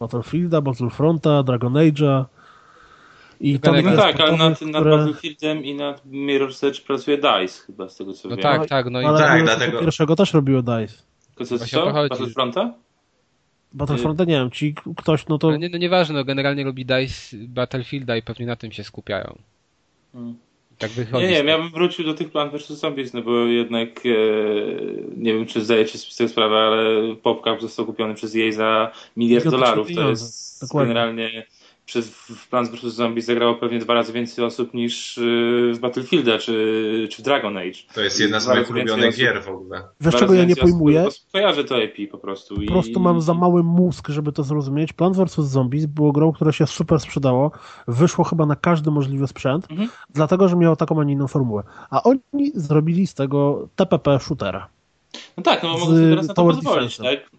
Battlefielda, 0.00 0.60
Battlefronta, 0.60 1.42
Dragon 1.42 1.72
Age'a. 1.72 2.24
I 3.40 3.60
tam 3.60 3.80
no 3.80 3.96
tak, 3.96 4.20
ale 4.20 4.36
nad, 4.36 4.56
które... 4.56 4.70
nad 4.70 4.84
Battlefieldem 4.84 5.64
i 5.64 5.74
nad 5.74 6.06
Mirror's 6.06 6.66
Edge 6.66 6.80
pracuje 6.80 7.16
DICE 7.16 7.62
chyba 7.66 7.88
z 7.88 7.96
tego 7.96 8.12
co 8.12 8.28
no 8.28 8.36
wiem. 8.36 8.42
Tak, 8.42 8.68
tak, 8.68 8.90
no 8.90 9.00
i 9.00 9.04
ale 9.04 9.18
tak, 9.18 9.44
dlatego... 9.44 9.80
pierwszego 9.80 10.16
też 10.16 10.34
robiło 10.34 10.62
DICE. 10.62 10.94
To 11.34 11.44
co, 11.44 11.58
co? 11.58 11.92
Battlefronta? 11.92 12.74
Battlefronta 13.76 14.24
nie 14.24 14.34
wiem, 14.34 14.50
ci 14.50 14.74
ktoś, 14.96 15.26
no 15.26 15.38
to... 15.38 15.50
No, 15.50 15.56
nie, 15.56 15.68
no 15.68 15.78
nieważne, 15.78 16.14
no 16.14 16.24
generalnie 16.24 16.64
robi 16.64 16.86
DICE 16.86 17.36
Battlefielda 17.36 18.16
i 18.16 18.22
pewnie 18.22 18.46
na 18.46 18.56
tym 18.56 18.72
się 18.72 18.84
skupiają. 18.84 19.38
Hmm. 20.12 20.34
Tak 20.78 20.90
wychodzi. 20.90 21.24
Nie, 21.24 21.30
nie, 21.30 21.50
ja 21.50 21.58
bym 21.58 21.70
wrócił 21.70 22.04
do 22.04 22.14
tych 22.14 22.30
Plant 22.30 22.52
vs. 22.52 22.68
Zombies, 22.68 23.12
no 23.12 23.22
bo 23.22 23.46
jednak 23.46 23.88
e, 24.06 24.10
nie 25.16 25.34
wiem, 25.34 25.46
czy 25.46 25.64
zdajecie 25.64 25.98
sobie 25.98 26.28
sprawę, 26.28 26.56
ale 26.56 27.14
PopCap 27.16 27.60
został 27.60 27.86
kupiony 27.86 28.14
przez 28.14 28.36
EA 28.36 28.52
za 28.52 28.92
miliard 29.16 29.48
dolarów. 29.48 29.88
To 29.94 30.08
jest 30.08 30.60
Dokładnie. 30.60 30.88
generalnie 30.88 31.46
przez 31.86 32.10
w 32.10 32.48
Plants 32.48 32.70
vs. 32.70 32.94
Zombies 32.94 33.24
zagrało 33.24 33.54
pewnie 33.54 33.78
dwa 33.78 33.94
razy 33.94 34.12
więcej 34.12 34.44
osób 34.44 34.74
niż 34.74 35.18
y, 35.18 35.72
w 35.74 35.78
Battlefielda 35.78 36.38
czy, 36.38 37.08
czy 37.10 37.22
w 37.22 37.24
Dragon 37.24 37.56
Age. 37.56 37.78
To 37.94 38.00
jest 38.00 38.20
jedna 38.20 38.40
z 38.40 38.48
moich 38.48 38.70
ulubionych 38.70 39.16
gier 39.16 39.42
w 39.42 39.48
ogóle. 39.48 39.82
Wiesz 40.00 40.14
czego 40.14 40.34
ja 40.34 40.44
nie 40.44 40.56
pojmuję? 40.56 41.06
Kojarzę 41.32 41.64
to 41.64 41.82
EP 41.82 41.94
po 42.10 42.18
prostu. 42.18 42.54
Po 42.66 42.72
prostu 42.72 43.00
mam 43.00 43.20
za 43.20 43.34
mały 43.34 43.62
mózg, 43.62 44.08
żeby 44.08 44.32
to 44.32 44.42
zrozumieć. 44.42 44.92
Plants 44.92 45.18
vs. 45.18 45.44
Zombies 45.44 45.86
było 45.86 46.12
grą, 46.12 46.32
która 46.32 46.52
się 46.52 46.66
super 46.66 47.00
sprzedało. 47.00 47.50
Wyszło 47.88 48.24
chyba 48.24 48.46
na 48.46 48.56
każdy 48.56 48.90
możliwy 48.90 49.26
sprzęt, 49.26 49.70
mhm. 49.70 49.88
dlatego, 50.10 50.48
że 50.48 50.56
miało 50.56 50.76
taką, 50.76 51.00
a 51.00 51.04
nie 51.04 51.12
inną 51.12 51.28
formułę. 51.28 51.62
A 51.90 52.02
oni 52.02 52.52
zrobili 52.54 53.06
z 53.06 53.14
tego 53.14 53.68
TPP 53.76 54.20
shootera. 54.20 54.75
No 55.36 55.42
tak, 55.42 55.62
no 55.62 55.72
mogą 55.72 55.86
sobie 55.86 56.10
teraz 56.10 56.28
na 56.28 56.34
to 56.34 56.44
pozwolić, 56.44 56.96
tak? 56.96 57.30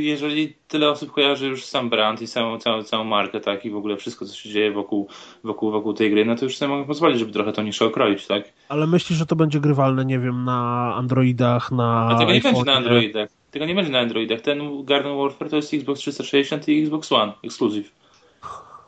Jeżeli 0.00 0.54
tyle 0.68 0.90
osób 0.90 1.12
kojarzy 1.12 1.46
już 1.46 1.64
sam 1.64 1.90
brand 1.90 2.22
i 2.22 2.26
samą, 2.26 2.58
całą, 2.58 2.82
całą 2.82 3.04
markę, 3.04 3.40
tak? 3.40 3.64
I 3.64 3.70
w 3.70 3.76
ogóle 3.76 3.96
wszystko, 3.96 4.26
co 4.26 4.34
się 4.34 4.50
dzieje 4.50 4.72
wokół, 4.72 5.08
wokół, 5.44 5.70
wokół 5.70 5.94
tej 5.94 6.10
gry, 6.10 6.24
no 6.24 6.36
to 6.36 6.44
już 6.44 6.56
sobie 6.56 6.68
mogą 6.68 6.84
pozwolić, 6.84 7.18
żeby 7.18 7.32
trochę 7.32 7.52
to 7.52 7.62
niższe 7.62 7.84
okroić, 7.84 8.26
tak? 8.26 8.52
Ale 8.68 8.86
myślisz, 8.86 9.18
że 9.18 9.26
to 9.26 9.36
będzie 9.36 9.60
grywalne, 9.60 10.04
nie 10.04 10.18
wiem, 10.18 10.44
na 10.44 10.92
Androidach, 10.94 11.72
na 11.72 12.08
A 12.08 12.18
tego 12.18 12.32
nie 12.32 12.40
będzie 12.40 12.64
na 12.64 12.74
Androidach. 12.74 13.28
Tego 13.50 13.66
nie 13.66 13.74
będzie 13.74 13.92
na 13.92 13.98
Androidach. 13.98 14.40
Ten 14.40 14.84
Garden 14.84 15.16
Warfare 15.16 15.50
to 15.50 15.56
jest 15.56 15.74
Xbox 15.74 16.00
360 16.00 16.68
i 16.68 16.82
Xbox 16.82 17.12
One, 17.12 17.32
exclusive. 17.44 17.90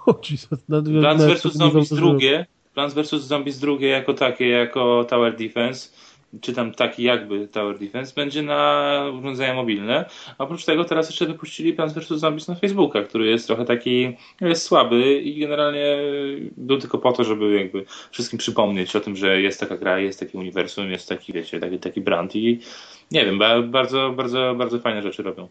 Oh. 0.08 0.20
Plants 1.00 1.24
vs. 1.24 1.52
Zombies 1.52 1.88
drugie, 1.88 2.46
Plants 2.74 2.94
vs. 2.94 3.22
Zombies 3.22 3.58
drugie 3.58 3.88
jako 3.88 4.14
takie, 4.14 4.48
jako 4.48 5.04
Tower 5.04 5.36
Defense 5.36 5.88
czy 6.40 6.52
tam 6.52 6.72
taki 6.72 7.02
jakby 7.02 7.48
Tower 7.48 7.78
Defense, 7.78 8.14
będzie 8.14 8.42
na 8.42 8.92
urządzenia 9.18 9.54
mobilne. 9.54 10.04
Oprócz 10.38 10.64
tego 10.64 10.84
teraz 10.84 11.08
jeszcze 11.08 11.26
wypuścili 11.26 11.72
Plants 11.72 11.94
vs. 11.94 12.08
Zombies 12.08 12.48
na 12.48 12.54
Facebooka, 12.54 13.02
który 13.02 13.26
jest 13.26 13.46
trochę 13.46 13.64
taki, 13.64 14.16
jest 14.40 14.62
słaby 14.62 15.20
i 15.20 15.40
generalnie 15.40 15.98
był 16.56 16.78
tylko 16.78 16.98
po 16.98 17.12
to, 17.12 17.24
żeby 17.24 17.54
jakby 17.54 17.84
wszystkim 18.10 18.38
przypomnieć 18.38 18.96
o 18.96 19.00
tym, 19.00 19.16
że 19.16 19.42
jest 19.42 19.60
taka 19.60 19.76
gra, 19.76 19.98
jest 19.98 20.20
taki 20.20 20.38
uniwersum, 20.38 20.90
jest 20.90 21.08
taki, 21.08 21.32
wiecie, 21.32 21.60
taki, 21.60 21.78
taki 21.78 22.00
brand 22.00 22.36
i 22.36 22.60
nie 23.10 23.24
wiem, 23.24 23.38
bardzo, 23.70 24.12
bardzo, 24.16 24.54
bardzo 24.58 24.78
fajne 24.80 25.02
rzeczy 25.02 25.22
robią. 25.22 25.48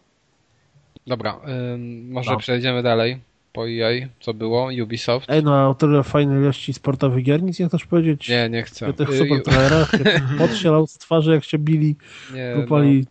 Dobra, 1.06 1.40
ym, 1.74 2.10
może 2.10 2.30
no. 2.30 2.38
przejdziemy 2.38 2.82
dalej 2.82 3.18
po 3.56 3.68
EA, 3.68 4.08
co 4.20 4.34
było, 4.34 4.68
Ubisoft. 4.82 5.30
Ej, 5.30 5.42
no 5.42 5.70
o 5.70 5.74
tyle 5.74 6.02
fajnej 6.02 6.38
ilości 6.38 6.72
sportowych 6.72 7.24
gier, 7.24 7.42
nic 7.42 7.58
nie 7.58 7.68
chcesz 7.68 7.86
powiedzieć? 7.86 8.28
Nie, 8.28 8.48
nie 8.50 8.62
chcę. 8.62 8.88
O 8.88 8.92
tych 8.92 9.08
super 9.14 9.42
trailerach, 9.42 9.90
podsielał 10.38 10.86
z 10.86 10.94
twarzy, 10.94 11.32
jak 11.32 11.44
się 11.44 11.58
bili, 11.58 11.96
nie, 12.34 12.54
kupali... 12.62 12.98
No. 13.00 13.10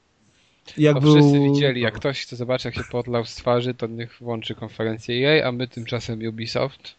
Jak 0.78 1.00
był... 1.00 1.16
Wszyscy 1.16 1.39
widzieli, 1.39 1.82
jak 1.82 1.93
ktoś 1.93 2.22
chce 2.22 2.36
zobaczyć, 2.36 2.66
jak 2.66 2.76
się 2.76 2.84
podlał 2.91 3.26
z 3.26 3.36
twarzy, 3.36 3.74
to 3.74 3.88
niech 3.88 4.18
włączy 4.22 4.56
konferencję 4.56 5.30
EA, 5.30 5.48
a 5.48 5.52
my 5.52 5.68
tymczasem 5.68 6.20
Ubisoft 6.28 6.96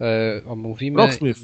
e, 0.00 0.40
omówimy. 0.46 0.96
Rocksmith. 0.96 1.40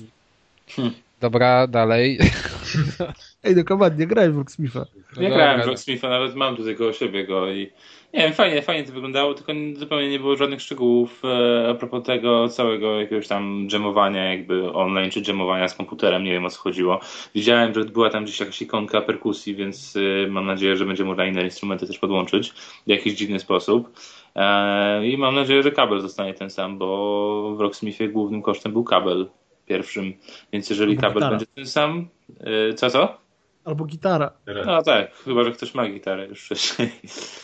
Hmm. 0.69 0.95
Dobra, 1.21 1.67
dalej. 1.67 2.19
Ej, 3.47 3.57
no 3.57 3.65
nie 3.99 4.07
grałem 4.07 4.33
w 4.33 4.37
Rocksmitha. 4.39 4.85
No 5.17 5.23
nie 5.23 5.29
grałem 5.29 5.63
w 5.63 5.67
Rocksmitha, 5.67 6.09
nawet 6.09 6.35
mam 6.35 6.57
tutaj 6.57 6.77
koło 6.77 6.93
siebie 6.93 7.27
go 7.27 7.51
i 7.51 7.71
nie 8.15 8.23
wiem, 8.23 8.33
fajnie, 8.33 8.63
fajnie 8.63 8.85
to 8.85 8.93
wyglądało, 8.93 9.35
tylko 9.35 9.53
zupełnie 9.75 10.11
nie 10.11 10.19
było 10.19 10.37
żadnych 10.37 10.61
szczegółów 10.61 11.23
e, 11.25 11.69
a 11.71 11.75
propos 11.75 12.03
tego 12.03 12.49
całego 12.49 13.01
jakiegoś 13.01 13.29
tam 13.29 13.69
dżemowania 13.69 14.33
jakby 14.33 14.73
online, 14.73 15.11
czy 15.11 15.23
dżemowania 15.23 15.69
z 15.69 15.75
komputerem, 15.75 16.25
nie 16.25 16.33
wiem 16.33 16.45
o 16.45 16.51
co 16.51 16.59
chodziło. 16.59 17.01
Widziałem, 17.35 17.75
że 17.75 17.85
była 17.85 18.11
tam 18.11 18.25
gdzieś 18.25 18.41
jakaś 18.41 18.63
ikonka 18.63 19.01
perkusji, 19.01 19.55
więc 19.55 19.97
e, 19.97 20.29
mam 20.29 20.47
nadzieję, 20.47 20.77
że 20.77 20.85
będzie 20.85 21.05
można 21.05 21.27
inne 21.27 21.43
instrumenty 21.43 21.87
też 21.87 21.99
podłączyć 21.99 22.51
w 22.87 22.91
jakiś 22.91 23.15
dziwny 23.15 23.39
sposób. 23.39 23.93
E, 24.37 25.07
I 25.07 25.17
mam 25.17 25.35
nadzieję, 25.35 25.63
że 25.63 25.71
kabel 25.71 26.01
zostanie 26.01 26.35
ten 26.35 26.51
sam, 26.51 26.79
bo 26.79 27.55
w 27.57 27.61
Rocksmithie 27.61 28.09
głównym 28.09 28.43
kosztem 28.43 28.73
był 28.73 28.85
kabel 28.85 29.27
pierwszym, 29.67 30.13
więc 30.53 30.71
jeżeli 30.71 30.97
kabel 30.97 31.31
będzie 31.31 31.47
ten 31.47 31.67
sam, 31.67 32.09
co 32.77 32.91
co? 32.91 33.26
Albo 33.67 33.85
gitara. 33.85 34.33
No 34.67 34.83
tak, 34.83 35.15
chyba, 35.15 35.45
że 35.45 35.53
ktoś 35.53 35.75
ma 35.75 35.89
gitarę 35.89 36.27
już 36.27 36.45
wcześniej. 36.45 36.91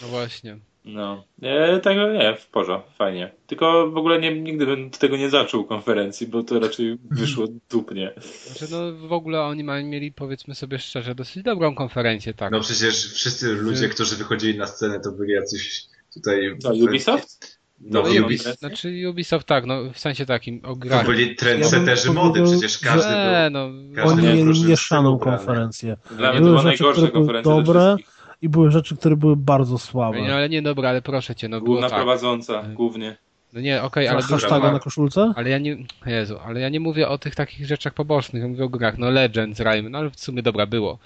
No 0.02 0.08
właśnie. 0.08 0.58
No, 0.84 1.24
e, 1.42 1.80
tego 1.80 2.12
nie, 2.12 2.36
w 2.36 2.46
porządku, 2.46 2.90
fajnie. 2.98 3.32
Tylko 3.46 3.90
w 3.90 3.96
ogóle 3.96 4.20
nie, 4.20 4.40
nigdy 4.40 4.66
bym 4.66 4.90
tego 4.90 5.16
nie 5.16 5.30
zaczął 5.30 5.64
konferencji, 5.64 6.26
bo 6.26 6.42
to 6.42 6.60
raczej 6.60 6.98
wyszło 7.10 7.46
dupnie. 7.70 8.12
Znaczy, 8.46 8.72
no 8.72 9.08
w 9.08 9.12
ogóle 9.12 9.42
oni 9.42 9.64
mają, 9.64 9.86
mieli, 9.86 10.12
powiedzmy 10.12 10.54
sobie 10.54 10.78
szczerze, 10.78 11.14
dosyć 11.14 11.42
dobrą 11.42 11.74
konferencję, 11.74 12.34
tak. 12.34 12.52
No 12.52 12.60
przecież 12.60 13.12
wszyscy 13.12 13.52
ludzie, 13.52 13.88
którzy 13.88 14.16
wychodzili 14.16 14.58
na 14.58 14.66
scenę, 14.66 15.00
to 15.00 15.12
byli 15.12 15.32
jacyś 15.32 15.86
tutaj... 16.14 16.56
Co, 16.58 16.72
Ubisoft? 16.72 17.51
No, 17.82 18.02
no 18.02 18.26
Ubisoft, 18.26 18.58
znaczy 18.58 19.04
Ubisoft 19.10 19.46
tak, 19.46 19.66
no 19.66 19.92
w 19.92 19.98
sensie 19.98 20.26
takim 20.26 20.60
o 20.64 20.76
grach. 20.76 21.00
To 21.00 21.10
byli 21.10 21.36
trendsetterzy 21.36 22.08
ja 22.08 22.14
mody, 22.14 22.42
przecież 22.42 22.78
każdy 22.78 23.10
że, 23.10 23.50
był. 23.50 23.60
No, 23.60 23.94
każdy 23.94 24.22
oni 24.28 24.44
mieli 24.44 24.64
mieszaną 24.64 25.18
konferencję. 25.18 25.96
Dla 26.10 26.30
mnie 26.30 26.40
to 26.40 26.46
była 26.46 26.62
najgorsza 26.62 27.08
konferencja 27.08 27.52
dobre 27.54 27.96
i 28.42 28.48
były 28.48 28.70
rzeczy, 28.70 28.96
które 28.96 29.16
były 29.16 29.36
bardzo 29.36 29.78
słabe. 29.78 30.18
No, 30.28 30.34
ale 30.34 30.48
nie 30.48 30.62
dobra, 30.62 30.88
ale 30.88 31.02
proszę 31.02 31.34
cię, 31.34 31.48
no 31.48 31.60
Główna 31.60 31.74
było 31.74 31.90
tak. 31.90 31.98
prowadząca, 31.98 32.62
głównie. 32.62 33.16
No 33.52 33.60
nie, 33.60 33.82
okej, 33.82 34.08
okay, 34.08 34.16
ale... 34.16 34.22
Hashtaga 34.22 34.72
na 34.72 34.78
koszulce? 34.78 35.32
Ale 35.36 35.50
ja 35.50 35.58
nie... 35.58 35.76
Jezu, 36.06 36.38
ale 36.44 36.60
ja 36.60 36.68
nie 36.68 36.80
mówię 36.80 37.08
o 37.08 37.18
tych 37.18 37.34
takich 37.34 37.66
rzeczach 37.66 37.94
pobocznych, 37.94 38.42
ja 38.42 38.48
mówię 38.48 38.64
o 38.64 38.68
grach, 38.68 38.98
no 38.98 39.10
Legends, 39.10 39.60
Rime, 39.60 39.90
no 39.90 39.98
ale 39.98 40.10
w 40.10 40.20
sumie 40.20 40.42
dobra, 40.42 40.66
było. 40.66 40.98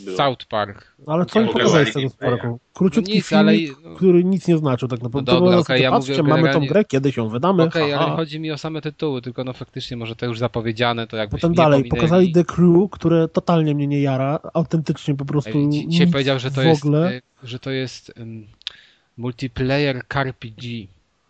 było. 0.00 0.16
South 0.16 0.44
Park. 0.48 0.92
No, 1.06 1.12
ale 1.12 1.26
co 1.26 1.40
mi 1.40 1.48
pokazałeś 1.48 1.90
z 1.90 1.94
tego 1.94 2.10
Parku? 2.18 2.58
Króciutki 2.74 3.12
no 3.12 3.16
nic, 3.16 3.26
film, 3.26 3.38
ale... 3.38 3.52
No- 3.84 3.96
który 3.96 4.24
nic 4.24 4.48
nie 4.48 4.58
znaczył 4.58 4.88
tak 4.88 5.02
naprawdę. 5.02 5.32
No 5.32 5.40
dobra, 5.40 5.58
okay, 5.58 5.80
ja 5.80 5.90
patrzcie, 5.90 6.22
mówię 6.22 6.42
mamy 6.42 6.52
tą 6.52 6.66
grę, 6.66 6.84
kiedyś 6.84 7.16
ją 7.16 7.28
wydamy. 7.28 7.62
Okej, 7.62 7.94
okay, 7.94 8.06
ale 8.06 8.16
chodzi 8.16 8.40
mi 8.40 8.52
o 8.52 8.58
same 8.58 8.80
tytuły, 8.80 9.22
tylko 9.22 9.44
no 9.44 9.52
faktycznie 9.52 9.96
może 9.96 10.16
to 10.16 10.26
już 10.26 10.38
zapowiedziane, 10.38 11.06
to 11.06 11.16
jakbyś 11.16 11.40
Potem 11.40 11.54
dalej, 11.54 11.80
pominęli. 11.80 12.00
pokazali 12.00 12.32
The 12.32 12.44
Crew, 12.44 12.90
które 12.90 13.28
totalnie 13.28 13.74
mnie 13.74 13.86
nie 13.86 14.00
jara, 14.00 14.38
autentycznie 14.54 15.14
po 15.14 15.24
prostu 15.24 15.58
Ej, 15.58 15.86
Dzisiaj 15.88 16.06
powiedział, 16.06 16.38
że 16.38 16.50
to 16.50 16.62
jest, 16.62 16.84
ogóle. 16.84 17.20
że 17.42 17.58
to 17.58 17.70
jest 17.70 18.12
um, 18.18 18.46
multiplayer 19.16 20.02
CarPG. 20.08 20.62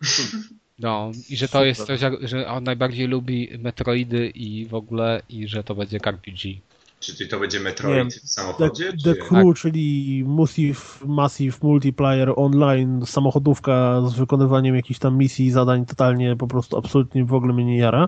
No, 0.79 1.11
i 1.29 1.37
że 1.37 1.47
to 1.47 1.65
jest 1.65 1.85
coś, 1.85 1.99
że 2.21 2.47
on 2.47 2.63
najbardziej 2.63 3.07
lubi 3.07 3.49
Metroidy 3.59 4.27
i 4.27 4.65
w 4.65 4.73
ogóle, 4.73 5.21
i 5.29 5.47
że 5.47 5.63
to 5.63 5.75
będzie 5.75 5.97
RPG. 6.05 6.53
Czyli 6.99 7.29
to 7.29 7.39
będzie 7.39 7.59
Metroid 7.59 8.13
w 8.13 8.29
samochodzie? 8.29 8.91
The, 8.91 8.97
the 8.97 9.15
Crew, 9.15 9.47
tak. 9.47 9.61
czyli 9.61 10.23
Massive, 10.27 10.81
Massive 11.05 11.57
Multiplayer 11.61 12.33
Online, 12.35 13.05
samochodówka 13.05 14.01
z 14.07 14.13
wykonywaniem 14.13 14.75
jakichś 14.75 14.99
tam 14.99 15.17
misji 15.17 15.45
i 15.45 15.51
zadań 15.51 15.85
totalnie 15.85 16.35
po 16.35 16.47
prostu 16.47 16.77
absolutnie 16.77 17.25
w 17.25 17.33
ogóle 17.33 17.53
mnie 17.53 17.65
nie 17.65 17.77
jara 17.77 18.07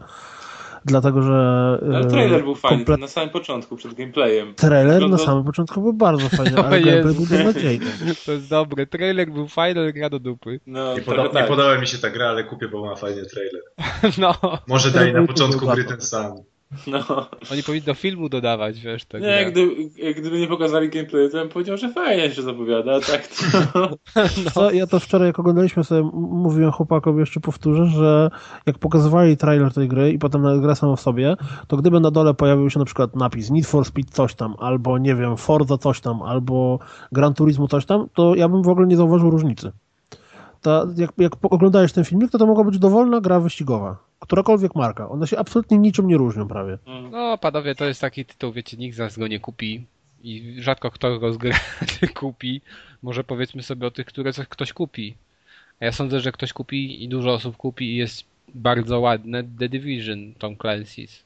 dlatego 0.86 1.22
że... 1.22 1.80
Ale 1.96 2.06
trailer 2.06 2.44
był 2.44 2.56
fajny 2.56 2.98
na 3.00 3.08
samym 3.08 3.30
początku, 3.30 3.76
przed 3.76 3.94
gameplayem. 3.94 4.56
Trailer 4.56 5.10
na 5.10 5.18
samym 5.18 5.44
początku 5.44 5.82
był 5.82 5.94
bardzo 5.94 6.30
fajny, 6.38 6.58
ale 6.58 6.80
Jezu. 6.80 6.92
gameplay 6.92 7.14
był 7.16 7.26
beznadziejny. 7.26 7.86
To 8.26 8.32
jest 8.32 8.50
dobre. 8.50 8.88
Trailer 8.88 9.32
był 9.32 9.48
fajny, 9.48 9.80
ale 9.82 9.94
gra 9.94 10.10
do 10.10 10.20
dupy. 10.20 10.60
No, 10.68 10.94
nie, 10.96 11.02
poda 11.02 11.30
tak. 11.30 11.34
nie 11.34 11.48
podoba 11.48 11.78
mi 11.78 11.88
się 11.88 11.98
ta 11.98 12.10
gra, 12.10 12.30
ale 12.30 12.44
kupię, 12.44 12.68
bo 12.68 12.86
ma 12.86 12.96
fajny 12.96 13.26
trailer. 13.26 13.62
No. 14.22 14.36
Może 14.68 14.92
daj 14.92 15.14
na 15.14 15.28
początku 15.28 15.68
gry 15.68 15.84
ten 15.84 16.02
sam. 16.02 16.36
No. 16.88 17.28
Oni 17.52 17.64
powinni 17.64 17.86
do 17.86 17.94
filmu 17.94 18.30
dodawać, 18.30 18.80
wiesz, 18.80 19.06
tak. 19.06 19.22
Nie, 19.22 19.46
gdy, 19.46 19.90
gdyby 20.16 20.40
nie 20.40 20.48
pokazali 20.48 20.90
gameplay, 20.90 21.30
to 21.30 21.38
bym 21.38 21.50
powiedział, 21.50 21.78
że 21.78 21.94
fajnie 21.94 22.32
się 22.32 22.42
zapowiada, 22.42 23.00
tak 23.00 23.28
to... 23.28 23.90
No. 24.56 24.72
ja 24.72 24.88
to 24.88 25.00
wczoraj, 25.00 25.28
jak 25.28 25.40
oglądaliśmy 25.40 25.84
sobie, 25.84 26.10
mówiłem 26.14 26.72
chłopakom, 26.72 27.20
jeszcze 27.20 27.40
powtórzę, 27.40 27.86
że 27.86 28.30
jak 28.66 28.78
pokazywali 28.78 29.38
trailer 29.38 29.74
tej 29.74 29.88
gry 29.88 30.12
i 30.12 30.20
potem 30.20 30.62
grę 30.62 30.76
samą 30.76 30.96
w 30.96 31.02
sobie, 31.02 31.36
to 31.68 31.78
gdyby 31.78 32.00
na 32.00 32.12
dole 32.12 32.34
pojawił 32.34 32.70
się 32.70 32.80
na 32.80 32.86
przykład 32.86 33.16
napis 33.16 33.50
Need 33.50 33.68
for 33.68 33.86
Speed 33.86 34.12
coś 34.12 34.36
tam, 34.36 34.56
albo 34.60 34.98
nie 34.98 35.16
wiem, 35.16 35.38
Forza 35.38 35.78
coś 35.78 36.02
tam, 36.02 36.22
albo 36.22 36.80
Gran 37.12 37.34
Turismo 37.34 37.68
coś 37.68 37.86
tam, 37.86 38.08
to 38.14 38.36
ja 38.36 38.50
bym 38.50 38.64
w 38.64 38.70
ogóle 38.70 38.88
nie 38.88 38.98
zauważył 38.98 39.30
różnicy. 39.30 39.72
Ta, 40.62 40.86
jak, 40.98 41.12
jak 41.18 41.34
oglądałeś 41.42 41.94
ten 41.94 42.04
filmik, 42.04 42.32
to 42.32 42.38
to 42.38 42.46
mogła 42.46 42.64
być 42.64 42.80
dowolna 42.80 43.22
gra 43.22 43.40
wyścigowa 43.40 44.11
którakolwiek 44.22 44.76
marka. 44.76 45.10
One 45.10 45.28
się 45.28 45.40
absolutnie 45.40 45.78
niczym 45.78 46.08
nie 46.08 46.18
różnią 46.18 46.48
prawie. 46.48 46.78
Mm. 46.86 47.12
No, 47.12 47.38
panowie, 47.38 47.76
to 47.76 47.86
jest 47.86 48.02
taki 48.02 48.26
tytuł, 48.26 48.52
wiecie, 48.52 48.78
nikt 48.78 48.96
z 48.96 49.00
nas 49.00 49.18
go 49.18 49.28
nie 49.28 49.40
kupi 49.40 49.86
i 50.24 50.56
rzadko 50.60 50.92
kto 50.92 51.20
go 51.20 51.34
z 51.34 51.38
graczy 51.38 52.08
kupi. 52.20 52.62
Może 53.02 53.24
powiedzmy 53.24 53.64
sobie 53.64 53.88
o 53.88 53.92
tych, 53.92 54.06
które 54.06 54.34
coś 54.34 54.48
ktoś 54.48 54.74
kupi. 54.74 55.16
A 55.80 55.86
ja 55.86 55.92
sądzę, 55.92 56.20
że 56.20 56.32
ktoś 56.32 56.54
kupi 56.54 57.04
i 57.04 57.10
dużo 57.10 57.34
osób 57.34 57.58
kupi 57.58 57.86
i 57.86 57.96
jest 57.96 58.24
bardzo 58.54 59.00
ładne 59.00 59.44
The 59.44 59.70
Division 59.70 60.34
Tom 60.34 60.56
Clancy's 60.56 61.24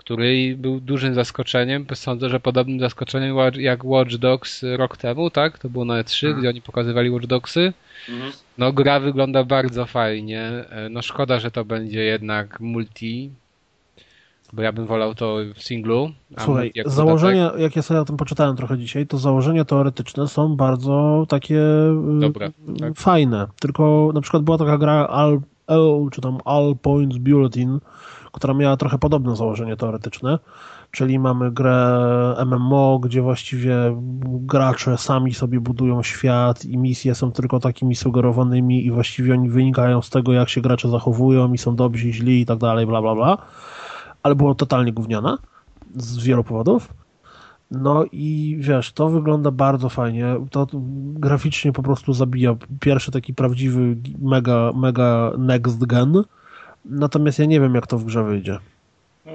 który 0.00 0.56
był 0.56 0.80
dużym 0.80 1.14
zaskoczeniem. 1.14 1.86
Sądzę, 1.94 2.28
że 2.28 2.40
podobnym 2.40 2.80
zaskoczeniem 2.80 3.36
jak 3.58 3.84
Watch 3.84 4.14
Dogs 4.14 4.64
rok 4.76 4.96
temu, 4.96 5.30
tak? 5.30 5.58
To 5.58 5.68
było 5.68 5.84
na 5.84 6.02
E3, 6.02 6.20
hmm. 6.20 6.40
gdzie 6.40 6.48
oni 6.48 6.62
pokazywali 6.62 7.10
Watch 7.10 7.26
Dogsy. 7.26 7.72
Mhm. 8.08 8.32
No 8.58 8.72
gra 8.72 9.00
wygląda 9.00 9.44
bardzo 9.44 9.86
fajnie. 9.86 10.42
E, 10.42 10.88
no 10.90 11.02
szkoda, 11.02 11.38
że 11.38 11.50
to 11.50 11.64
będzie 11.64 12.04
jednak 12.04 12.60
multi, 12.60 13.30
bo 14.52 14.62
ja 14.62 14.72
bym 14.72 14.86
wolał 14.86 15.14
to 15.14 15.36
w 15.54 15.62
singlu. 15.62 16.10
Słuchaj, 16.38 16.72
założenia, 16.86 17.52
jak 17.58 17.76
ja 17.76 17.82
sobie 17.82 18.00
o 18.00 18.04
tym 18.04 18.16
poczytałem 18.16 18.56
trochę 18.56 18.78
dzisiaj, 18.78 19.06
to 19.06 19.18
założenia 19.18 19.64
teoretyczne 19.64 20.28
są 20.28 20.56
bardzo 20.56 21.26
takie 21.28 21.60
y, 22.16 22.20
Dobre, 22.20 22.50
tak? 22.80 22.96
fajne. 22.96 23.46
Tylko 23.60 24.10
na 24.14 24.20
przykład 24.20 24.42
była 24.42 24.58
taka 24.58 24.78
gra 24.78 25.06
All, 25.70 26.08
czy 26.12 26.20
tam 26.20 26.38
All 26.44 26.76
Points 26.82 27.18
Bulletin, 27.18 27.80
która 28.32 28.54
miała 28.54 28.76
trochę 28.76 28.98
podobne 28.98 29.36
założenie 29.36 29.76
teoretyczne, 29.76 30.38
czyli 30.90 31.18
mamy 31.18 31.50
grę 31.52 32.36
MMO, 32.46 32.98
gdzie 32.98 33.22
właściwie 33.22 33.74
gracze 34.24 34.98
sami 34.98 35.34
sobie 35.34 35.60
budują 35.60 36.02
świat 36.02 36.64
i 36.64 36.78
misje 36.78 37.14
są 37.14 37.32
tylko 37.32 37.60
takimi 37.60 37.96
sugerowanymi 37.96 38.86
i 38.86 38.90
właściwie 38.90 39.34
oni 39.34 39.50
wynikają 39.50 40.02
z 40.02 40.10
tego, 40.10 40.32
jak 40.32 40.48
się 40.48 40.60
gracze 40.60 40.88
zachowują 40.88 41.52
i 41.52 41.58
są 41.58 41.76
dobrzy, 41.76 42.12
źli 42.12 42.40
i 42.40 42.46
tak 42.46 42.58
dalej, 42.58 42.86
bla 42.86 43.02
bla 43.02 43.14
bla. 43.14 43.38
Ale 44.22 44.34
było 44.34 44.54
totalnie 44.54 44.92
gówniane 44.92 45.36
z 45.96 46.24
wielu 46.24 46.44
powodów. 46.44 46.99
No 47.70 48.04
i 48.12 48.56
wiesz, 48.60 48.92
to 48.92 49.08
wygląda 49.08 49.50
bardzo 49.50 49.88
fajnie. 49.88 50.36
To 50.50 50.66
graficznie 51.14 51.72
po 51.72 51.82
prostu 51.82 52.12
zabija. 52.12 52.56
Pierwszy 52.80 53.12
taki 53.12 53.34
prawdziwy 53.34 53.96
mega, 54.22 54.72
mega 54.74 55.32
next 55.38 55.86
gen 55.86 56.24
Natomiast 56.84 57.38
ja 57.38 57.44
nie 57.44 57.60
wiem, 57.60 57.74
jak 57.74 57.86
to 57.86 57.98
w 57.98 58.04
grze 58.04 58.24
wyjdzie. 58.24 58.58
No, 59.26 59.32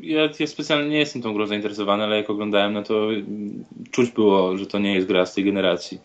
ja, 0.00 0.28
ja, 0.40 0.46
specjalnie 0.46 0.88
nie 0.88 0.98
jestem 0.98 1.22
tą 1.22 1.34
grą 1.34 1.46
zainteresowany, 1.46 2.04
ale 2.04 2.16
jak 2.16 2.30
oglądałem, 2.30 2.72
no 2.72 2.82
to 2.82 3.08
czuć 3.90 4.10
było, 4.10 4.56
że 4.56 4.66
to 4.66 4.78
nie 4.78 4.94
jest 4.94 5.06
gra 5.06 5.26
z 5.26 5.34
tej 5.34 5.44
generacji. 5.44 5.98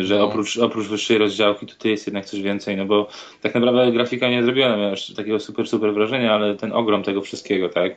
Że 0.00 0.18
no. 0.18 0.24
oprócz, 0.24 0.58
oprócz 0.58 0.86
wyższej 0.86 1.18
rozdziałki 1.18 1.66
tutaj 1.66 1.90
jest 1.90 2.06
jednak 2.06 2.24
coś 2.24 2.42
więcej, 2.42 2.76
no 2.76 2.84
bo 2.84 3.08
tak 3.40 3.54
naprawdę 3.54 3.92
grafika 3.92 4.30
nie 4.30 4.42
zrobiła 4.42 4.76
mi 4.76 4.84
aż 4.84 5.14
takiego 5.14 5.40
super, 5.40 5.68
super 5.68 5.94
wrażenia, 5.94 6.34
ale 6.34 6.56
ten 6.56 6.72
ogrom 6.72 7.02
tego 7.02 7.20
wszystkiego, 7.20 7.68
tak? 7.68 7.96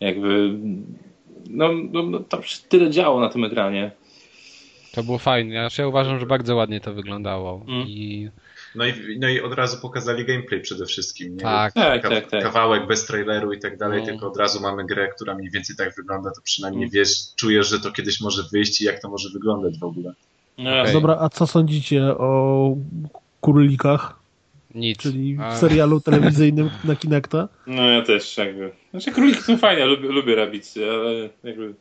Jakby 0.00 0.58
no, 1.50 1.68
no, 1.92 2.02
no 2.02 2.20
tam 2.20 2.40
tyle 2.68 2.90
działo 2.90 3.20
na 3.20 3.28
tym 3.28 3.44
ekranie. 3.44 3.90
To 4.92 5.02
było 5.02 5.18
fajne. 5.18 5.54
Ja, 5.54 5.68
ja 5.78 5.86
uważam, 5.86 6.20
że 6.20 6.26
bardzo 6.26 6.56
ładnie 6.56 6.80
to 6.80 6.94
wyglądało. 6.94 7.64
Mm. 7.68 7.88
I 7.88 8.30
no 8.74 8.86
i, 8.86 9.18
no 9.18 9.28
i 9.28 9.40
od 9.40 9.54
razu 9.54 9.80
pokazali 9.80 10.24
gameplay 10.24 10.60
przede 10.60 10.86
wszystkim. 10.86 11.36
Nie? 11.36 11.40
Tak, 11.40 11.72
tak, 11.72 12.02
Ka 12.02 12.08
tak, 12.08 12.30
tak. 12.30 12.42
Kawałek 12.42 12.86
bez 12.86 13.06
traileru 13.06 13.52
i 13.52 13.60
tak 13.60 13.78
dalej, 13.78 14.00
no. 14.00 14.06
tylko 14.06 14.26
od 14.26 14.36
razu 14.36 14.60
mamy 14.60 14.84
grę, 14.84 15.08
która 15.08 15.34
mniej 15.34 15.50
więcej 15.50 15.76
tak 15.76 15.94
wygląda, 15.96 16.30
to 16.30 16.40
przynajmniej 16.42 16.84
mm. 16.84 16.90
wiesz, 16.90 17.34
czujesz, 17.36 17.68
że 17.68 17.80
to 17.80 17.92
kiedyś 17.92 18.20
może 18.20 18.42
wyjść 18.52 18.80
i 18.80 18.84
jak 18.84 19.00
to 19.00 19.08
może 19.08 19.28
wyglądać 19.30 19.78
w 19.78 19.84
ogóle. 19.84 20.12
No, 20.58 20.80
okay. 20.80 20.92
Dobra, 20.92 21.16
a 21.20 21.28
co 21.28 21.46
sądzicie 21.46 22.02
o 22.02 22.76
królikach? 23.40 24.23
Nic. 24.74 24.98
Czyli 24.98 25.36
w 25.36 25.58
serialu 25.58 26.00
telewizyjnym 26.10 26.70
na 26.84 26.96
Kinecta? 26.96 27.48
No 27.66 27.90
ja 27.90 28.02
też 28.02 28.36
jakby. 28.36 28.72
Znaczy 28.90 29.12
króliki 29.12 29.42
są 29.42 29.58
fajne, 29.58 29.86
lubię, 29.86 30.08
lubię 30.08 30.34
rabicy, 30.34 30.90
ale 30.90 31.28
jakby... 31.44 31.74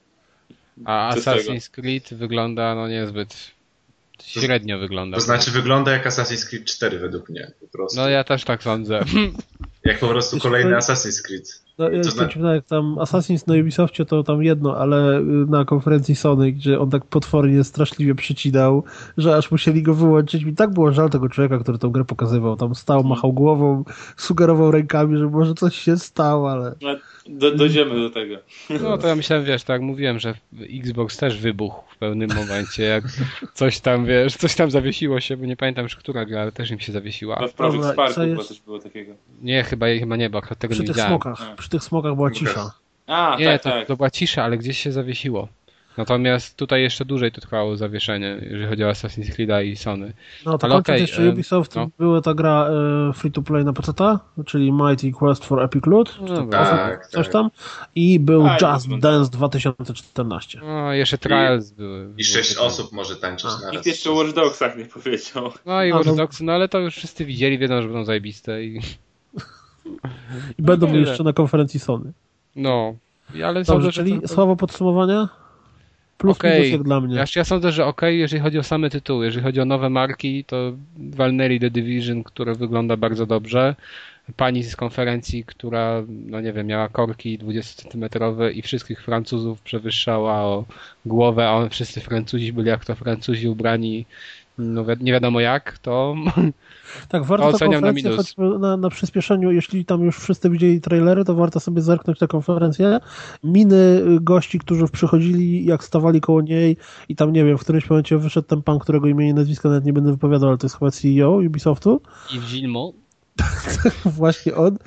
A 0.86 1.16
Assassin's 1.16 1.70
Creed 1.70 2.14
wygląda 2.14 2.76
no 2.76 2.88
niezbyt 2.88 3.54
średnio 4.24 4.80
wygląda. 4.80 5.18
To 5.18 5.24
znaczy 5.24 5.52
wygląda 5.52 5.92
jak 5.92 6.08
Assassin's 6.08 6.50
Creed 6.50 6.66
4 6.66 7.00
według 7.00 7.30
mnie 7.30 7.52
po 7.60 7.68
prostu. 7.68 8.00
No 8.00 8.10
ja 8.10 8.24
też 8.24 8.44
tak 8.44 8.64
sądzę. 8.64 9.04
Jak 9.86 10.00
po 10.00 10.08
prostu 10.08 10.40
kolejny 10.40 10.76
Assassin's 10.76 11.22
Creed. 11.22 11.63
No, 11.78 11.90
ja 11.90 12.04
to 12.04 12.12
znaczy... 12.12 12.40
jak 12.40 12.66
tam 12.66 12.96
Assassin's 12.96 13.48
na 13.48 13.62
Ubisoftie 13.62 14.06
to 14.06 14.24
tam 14.24 14.44
jedno, 14.44 14.78
ale 14.78 15.20
y, 15.20 15.24
na 15.24 15.66
konferencji 15.66 16.16
Sony, 16.16 16.52
gdzie 16.52 16.80
on 16.80 16.90
tak 16.90 17.06
potwornie 17.06 17.64
straszliwie 17.64 18.16
przycinał, 18.16 18.84
że 19.18 19.36
aż 19.36 19.52
musieli 19.52 19.84
go 19.84 19.94
wyłączyć. 19.94 20.44
Mi 20.44 20.54
tak 20.54 20.74
było 20.74 20.92
żal 20.92 21.10
tego 21.10 21.30
człowieka, 21.30 21.60
który 21.60 21.78
tę 21.78 21.90
grę 21.92 22.06
pokazywał. 22.06 22.56
Tam 22.56 22.76
stał, 22.76 23.04
machał 23.04 23.34
głową, 23.34 23.84
sugerował 24.18 24.72
rękami, 24.72 25.18
że 25.18 25.26
może 25.30 25.54
coś 25.54 25.76
się 25.76 25.98
stało, 25.98 26.52
ale... 26.52 26.76
No, 26.82 26.96
do, 27.28 27.56
dojdziemy 27.56 28.02
do 28.02 28.10
tego. 28.10 28.36
No 28.84 28.98
to 28.98 29.08
ja 29.08 29.16
myślałem, 29.16 29.46
wiesz, 29.46 29.64
tak 29.64 29.82
mówiłem, 29.82 30.20
że 30.20 30.34
Xbox 30.60 31.18
też 31.18 31.40
wybuchł 31.40 31.84
w 31.96 31.98
pewnym 31.98 32.30
momencie, 32.36 32.84
jak 32.84 33.04
coś 33.54 33.80
tam, 33.80 34.06
wiesz, 34.06 34.38
coś 34.38 34.56
tam 34.56 34.72
zawiesiło 34.72 35.20
się, 35.20 35.38
bo 35.38 35.46
nie 35.46 35.56
pamiętam 35.56 35.84
już 35.84 35.96
która 35.96 36.26
gra, 36.26 36.42
ale 36.42 36.52
też 36.52 36.72
im 36.72 36.80
się 36.80 36.92
zawiesiła. 36.92 37.38
No 37.42 37.48
w 37.48 37.54
Project 37.54 37.86
Sparku 37.86 38.22
chyba 38.22 38.44
coś 38.44 38.60
było 38.60 38.80
takiego. 38.80 39.14
Nie, 39.42 39.64
chyba, 39.64 39.86
chyba 40.00 40.16
nie, 40.16 40.30
bo 40.30 40.38
akurat 40.38 40.60
tego 40.60 40.72
przy 40.72 40.82
nie 40.82 40.88
widziałem. 40.88 41.12
Smokach, 41.12 41.56
przy 41.64 41.70
tych 41.70 41.84
smokach 41.84 42.16
była 42.16 42.32
cisza. 42.32 42.72
A, 43.08 43.36
nie, 43.40 43.46
tak, 43.46 43.64
to, 43.64 43.70
tak. 43.70 43.88
to 43.88 43.96
była 43.96 44.10
cisza, 44.10 44.44
ale 44.44 44.58
gdzieś 44.58 44.78
się 44.78 44.92
zawiesiło. 44.92 45.48
Natomiast 45.98 46.58
tutaj 46.58 46.82
jeszcze 46.82 47.06
dłużej 47.06 47.32
to 47.32 47.42
trwało 47.42 47.78
zawieszenie, 47.78 48.38
jeżeli 48.42 48.68
chodzi 48.68 48.84
o 48.84 48.88
Assassin's 48.88 49.36
Creed 49.36 49.66
i 49.66 49.76
Sony. 49.76 50.14
No 50.46 50.58
to 50.58 50.68
Ale 50.68 50.76
okay, 50.76 51.00
jeszcze 51.00 51.30
Ubisoft, 51.30 51.76
no. 51.76 51.88
była 52.00 52.22
ta 52.22 52.34
gra 52.34 52.70
e, 53.10 53.14
free 53.14 53.32
to 53.32 53.42
play 53.42 53.66
na 53.66 53.74
PC, 53.74 53.94
czyli 54.46 54.72
Mighty 54.72 55.12
Quest 55.12 55.46
for 55.46 55.64
Epic 55.64 55.86
Loot, 55.86 56.18
no, 56.22 56.48
tak, 56.48 57.08
coś 57.08 57.26
tak. 57.26 57.34
tam 57.34 57.50
i 57.96 58.20
był 58.20 58.48
A, 58.48 58.58
Just 58.62 59.00
Dance 59.00 59.32
2014. 59.32 60.60
No, 60.64 60.94
jeszcze 60.94 61.18
Trials 61.18 61.72
I, 61.72 61.76
były. 61.76 62.14
I 62.18 62.24
sześć 62.24 62.58
osób 62.58 62.92
może 62.92 63.16
tańczyć 63.16 63.50
A. 63.62 63.66
na 63.66 63.72
raz. 63.72 63.86
jeszcze 63.86 64.12
o 64.12 64.14
Watch 64.14 64.34
Dogsach 64.34 64.78
nie 64.78 64.86
powiedział. 64.86 65.52
No 65.66 65.84
i 65.84 65.94
Watch 65.94 66.16
Dogs, 66.16 66.42
no 66.42 66.54
ale 66.54 66.70
to 66.70 66.80
już 66.80 66.96
wszyscy 66.96 67.26
widzieli, 67.26 67.58
wiedzą, 67.58 67.82
że 67.82 67.88
będą 67.88 68.06
zajebiste 68.06 68.64
i... 68.64 68.82
I 70.58 70.62
będą 70.62 70.88
no, 70.88 70.98
jeszcze 70.98 71.24
na 71.24 71.34
konferencji 71.34 71.80
Sony. 71.80 72.12
No, 72.56 72.96
ale 73.34 73.54
Dobrze, 73.54 73.66
sądzę, 73.66 73.92
czyli 73.92 74.22
to... 74.22 74.28
słowo 74.28 74.56
podsumowania? 74.56 75.30
Plus 76.18 76.38
okay. 76.38 76.56
minus 76.56 76.72
jak 76.72 76.84
dla 76.84 77.02
mnie. 77.02 77.16
Ja, 77.16 77.26
ja 77.36 77.44
sądzę, 77.44 77.72
że 77.72 77.86
ok, 77.86 78.02
jeżeli 78.10 78.42
chodzi 78.42 78.60
o 78.60 78.64
same 78.64 78.90
tytuły, 78.90 79.26
jeżeli 79.26 79.44
chodzi 79.44 79.62
o 79.62 79.66
nowe 79.66 79.90
marki, 79.90 80.44
to 80.44 80.74
walnęli 80.98 81.60
The 81.60 81.70
Division, 81.70 82.24
które 82.24 82.56
wygląda 82.56 82.98
bardzo 82.98 83.26
dobrze. 83.26 83.76
Pani 84.38 84.64
z 84.64 84.76
konferencji, 84.76 85.44
która, 85.44 86.04
no 86.08 86.42
nie 86.42 86.54
wiem, 86.54 86.68
miała 86.68 86.90
korki 86.90 87.40
20-centymetrowe 87.40 88.54
i 88.54 88.62
wszystkich 88.62 89.04
Francuzów 89.04 89.62
przewyższała 89.62 90.42
o 90.42 90.66
głowę, 91.06 91.50
a 91.50 91.70
wszyscy 91.70 92.02
Francuzi 92.02 92.54
byli 92.54 92.68
jak 92.68 92.86
to 92.86 92.96
Francuzi 92.96 93.48
ubrani 93.48 94.06
no 94.58 94.86
nie 95.00 95.12
wiadomo 95.12 95.40
jak, 95.40 95.78
to 95.78 96.16
tak, 97.10 97.24
warto 97.24 97.58
to 97.58 97.82
na, 97.82 97.92
minus. 97.92 98.36
Na, 98.60 98.78
na 98.78 98.90
przyspieszeniu, 98.90 99.52
jeśli 99.52 99.86
tam 99.86 100.02
już 100.02 100.20
wszyscy 100.20 100.50
widzieli 100.50 100.82
trailery, 100.82 101.26
to 101.26 101.36
warto 101.36 101.60
sobie 101.60 101.82
zerknąć 101.82 102.20
na 102.20 102.28
konferencję. 102.28 103.00
Miny 103.44 104.02
gości, 104.22 104.60
którzy 104.60 104.88
przychodzili, 104.88 105.66
jak 105.66 105.84
stawali 105.84 106.22
koło 106.22 106.42
niej 106.42 106.78
i 107.10 107.16
tam, 107.16 107.34
nie 107.34 107.46
wiem, 107.46 107.58
w 107.58 107.62
którymś 107.62 107.90
momencie 107.90 108.18
wyszedł 108.18 108.48
ten 108.48 108.62
pan, 108.62 108.80
którego 108.80 109.08
imię 109.08 109.30
i 109.30 109.34
nazwisko 109.34 109.70
nawet 109.70 109.86
nie 109.86 109.94
będę 109.94 110.12
wypowiadał, 110.12 110.50
ale 110.50 110.58
to 110.58 110.68
jest 110.68 110.78
chyba 110.78 110.92
CEO 110.92 111.32
Ubisoftu. 111.32 112.02
I 112.36 112.40
Gilmo. 112.40 112.94
Właśnie 114.06 114.56
on 114.56 114.78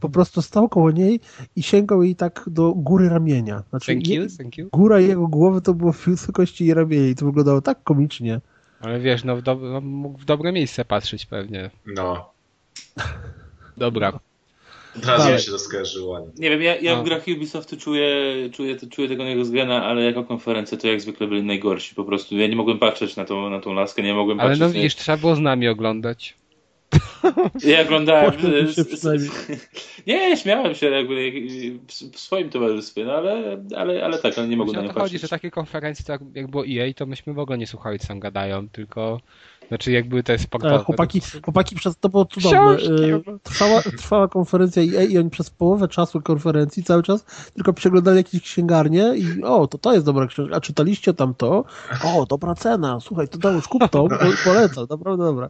po 0.00 0.08
prostu 0.08 0.42
stał 0.42 0.68
koło 0.68 0.90
niej 0.90 1.20
i 1.56 1.62
sięgał 1.62 2.02
jej 2.02 2.16
tak 2.16 2.44
do 2.46 2.74
góry 2.74 3.08
ramienia. 3.08 3.62
Znaczy, 3.70 3.86
thank 3.86 4.08
you, 4.08 4.26
thank 4.38 4.58
you. 4.58 4.68
Góra 4.72 5.00
jego 5.00 5.28
głowy 5.28 5.60
to 5.60 5.74
było 5.74 5.92
w 5.92 6.04
wysokości 6.06 6.64
jej 6.64 6.74
ramienia 6.74 7.08
i 7.08 7.14
to 7.14 7.26
wyglądało 7.26 7.60
tak 7.60 7.82
komicznie. 7.82 8.40
Ale 8.82 9.00
wiesz, 9.00 9.24
no 9.24 9.36
w, 9.36 9.42
do, 9.42 9.54
no, 9.54 9.80
mógł 9.80 10.18
w 10.18 10.24
dobre 10.24 10.52
miejsce 10.52 10.84
patrzeć 10.84 11.26
pewnie. 11.26 11.70
No. 11.86 12.32
Dobra. 13.76 14.18
Razu 15.06 15.32
mi 15.32 15.40
się 15.40 15.50
to 15.50 15.58
skojarzyło. 15.58 16.26
Nie 16.38 16.50
wiem, 16.50 16.62
ja, 16.62 16.76
ja 16.76 16.96
no. 16.96 17.02
w 17.02 17.04
grach 17.04 17.22
Ubisoftu 17.36 17.76
czuję, 17.76 18.08
czuję, 18.52 18.76
czuję 18.90 19.08
tego 19.08 19.24
jego 19.24 19.44
zgana, 19.44 19.84
ale 19.84 20.02
jako 20.02 20.24
konferencja 20.24 20.78
to 20.78 20.88
jak 20.88 21.00
zwykle 21.00 21.26
byli 21.26 21.42
najgorsi 21.42 21.94
po 21.94 22.04
prostu. 22.04 22.38
Ja 22.38 22.46
nie 22.46 22.56
mogłem 22.56 22.78
patrzeć 22.78 23.16
na 23.16 23.24
tą, 23.24 23.50
na 23.50 23.60
tą 23.60 23.74
laskę, 23.74 24.02
nie 24.02 24.14
mogłem 24.14 24.40
ale 24.40 24.48
patrzeć... 24.48 24.62
Ale 24.62 24.68
no 24.68 24.74
widzisz, 24.74 24.96
trzeba 24.96 25.18
było 25.18 25.36
z 25.36 25.40
nami 25.40 25.68
oglądać. 25.68 26.34
Ja 27.64 27.82
oglądałem. 27.82 28.32
nie, 30.06 30.36
śmiałem 30.36 30.74
się 30.74 30.86
jakby 30.86 31.32
w 32.12 32.20
swoim 32.20 32.50
towarzystwie, 32.50 33.04
no 33.04 33.12
ale, 33.12 33.64
ale, 33.76 34.04
ale 34.04 34.18
tak, 34.18 34.38
ale 34.38 34.48
nie 34.48 34.56
mogłem 34.56 34.76
na 34.76 34.82
nie 34.82 34.92
chodzi, 34.92 35.18
że 35.18 35.28
takie 35.28 35.50
konferencje, 35.50 36.04
tak 36.04 36.20
jak 36.34 36.50
było 36.50 36.64
EA, 36.66 36.94
to 36.96 37.06
myśmy 37.06 37.32
w 37.32 37.38
ogóle 37.38 37.58
nie 37.58 37.66
słuchali, 37.66 37.98
co 37.98 38.08
tam 38.08 38.20
gadają, 38.20 38.68
tylko 38.68 39.20
znaczy 39.68 39.92
jak 39.92 40.08
były 40.08 40.22
te 40.22 40.38
sportowe. 40.38 40.76
Tak, 40.76 40.86
chłopaki, 40.86 41.20
chłopaki 41.44 41.76
przez 41.76 41.96
to 41.96 42.08
było 42.08 42.24
cudowne. 42.24 42.76
Y, 42.76 43.22
trwała, 43.42 43.82
trwała 43.82 44.28
konferencja 44.28 44.82
EA 44.82 45.02
i 45.02 45.18
oni 45.18 45.30
przez 45.30 45.50
połowę 45.50 45.88
czasu 45.88 46.20
konferencji 46.20 46.84
cały 46.84 47.02
czas 47.02 47.24
tylko 47.54 47.72
przeglądali 47.72 48.16
jakieś 48.16 48.42
księgarnie 48.42 49.12
i 49.16 49.42
o, 49.42 49.66
to 49.66 49.78
to 49.78 49.92
jest 49.92 50.06
dobra 50.06 50.26
książka. 50.26 50.56
A 50.56 50.60
czytaliście 50.60 51.14
tam 51.14 51.34
to? 51.34 51.64
O, 52.04 52.26
dobra 52.26 52.54
cena. 52.54 53.00
Słuchaj, 53.00 53.28
to 53.28 53.38
dałeś 53.38 53.66
kup 53.66 53.82
to, 53.90 54.08
polecam, 54.44 54.86
naprawdę 54.90 55.24
dobra. 55.24 55.48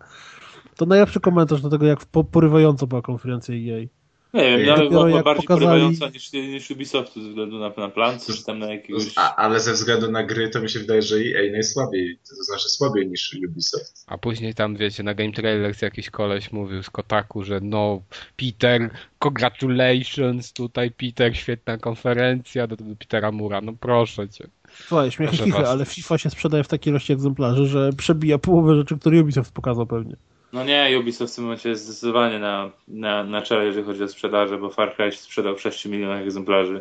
To 0.76 0.86
najlepszy 0.86 1.20
komentarz 1.20 1.62
do 1.62 1.70
tego, 1.70 1.86
jak 1.86 2.06
porywająco 2.06 2.86
była 2.86 3.02
konferencja 3.02 3.54
EA. 3.54 3.86
Nie 4.34 4.58
wiem, 4.58 4.74
ale 4.74 4.90
była 4.90 5.22
bardziej 5.22 5.46
pokazali... 5.46 5.66
porywająca 5.66 6.08
niż, 6.08 6.32
niż 6.32 6.70
Ubisoft 6.70 7.14
ze 7.14 7.20
względu 7.20 7.58
na, 7.58 7.72
na 7.76 7.88
plan, 7.88 8.18
czy 8.20 8.44
tam 8.44 8.58
na 8.58 8.66
jakiegoś... 8.72 9.12
A, 9.16 9.36
ale 9.36 9.60
ze 9.60 9.72
względu 9.72 10.10
na 10.10 10.22
gry 10.22 10.48
to 10.48 10.60
mi 10.60 10.70
się 10.70 10.78
wydaje, 10.78 11.02
że 11.02 11.16
EA 11.16 11.52
najsłabiej, 11.52 12.18
to 12.28 12.44
znaczy 12.44 12.68
słabiej 12.68 13.08
niż 13.08 13.36
Ubisoft. 13.48 14.04
A 14.06 14.18
później 14.18 14.54
tam, 14.54 14.76
wiecie, 14.76 15.02
na 15.02 15.14
Game 15.14 15.32
Trailers 15.32 15.82
jakiś 15.82 16.10
koleś 16.10 16.52
mówił 16.52 16.82
z 16.82 16.90
Kotaku, 16.90 17.44
że 17.44 17.60
no, 17.62 18.02
Peter, 18.36 18.90
congratulations, 19.18 20.52
tutaj 20.52 20.90
Peter, 20.90 21.36
świetna 21.36 21.78
konferencja, 21.78 22.66
do, 22.66 22.76
do 22.76 22.96
Petera 22.96 23.32
Mura, 23.32 23.60
no 23.60 23.72
proszę 23.80 24.28
cię. 24.28 24.46
Słuchaj, 24.86 25.10
śmiechy 25.10 25.36
chichy, 25.36 25.66
ale 25.66 25.84
FIFA 25.84 26.18
się 26.18 26.30
sprzedaje 26.30 26.64
w 26.64 26.68
takiej 26.68 26.90
ilości 26.90 27.12
egzemplarzy, 27.12 27.66
że 27.66 27.90
przebija 27.92 28.38
połowę 28.38 28.76
rzeczy, 28.76 28.98
które 28.98 29.20
Ubisoft 29.20 29.52
pokazał 29.52 29.86
pewnie. 29.86 30.16
No 30.52 30.64
nie, 30.64 30.98
Ubisoft 31.00 31.32
w 31.32 31.36
tym 31.36 31.44
momencie 31.44 31.68
jest 31.68 31.84
zdecydowanie 31.84 32.38
na, 32.38 32.70
na, 32.88 33.24
na 33.24 33.42
czele, 33.42 33.64
jeżeli 33.64 33.86
chodzi 33.86 34.02
o 34.04 34.08
sprzedaż, 34.08 34.50
bo 34.60 34.70
Far 34.70 34.96
Cry 34.96 35.12
sprzedał 35.12 35.56
w 35.56 35.60
6 35.60 35.86
milionach 35.86 36.22
egzemplarzy. 36.22 36.80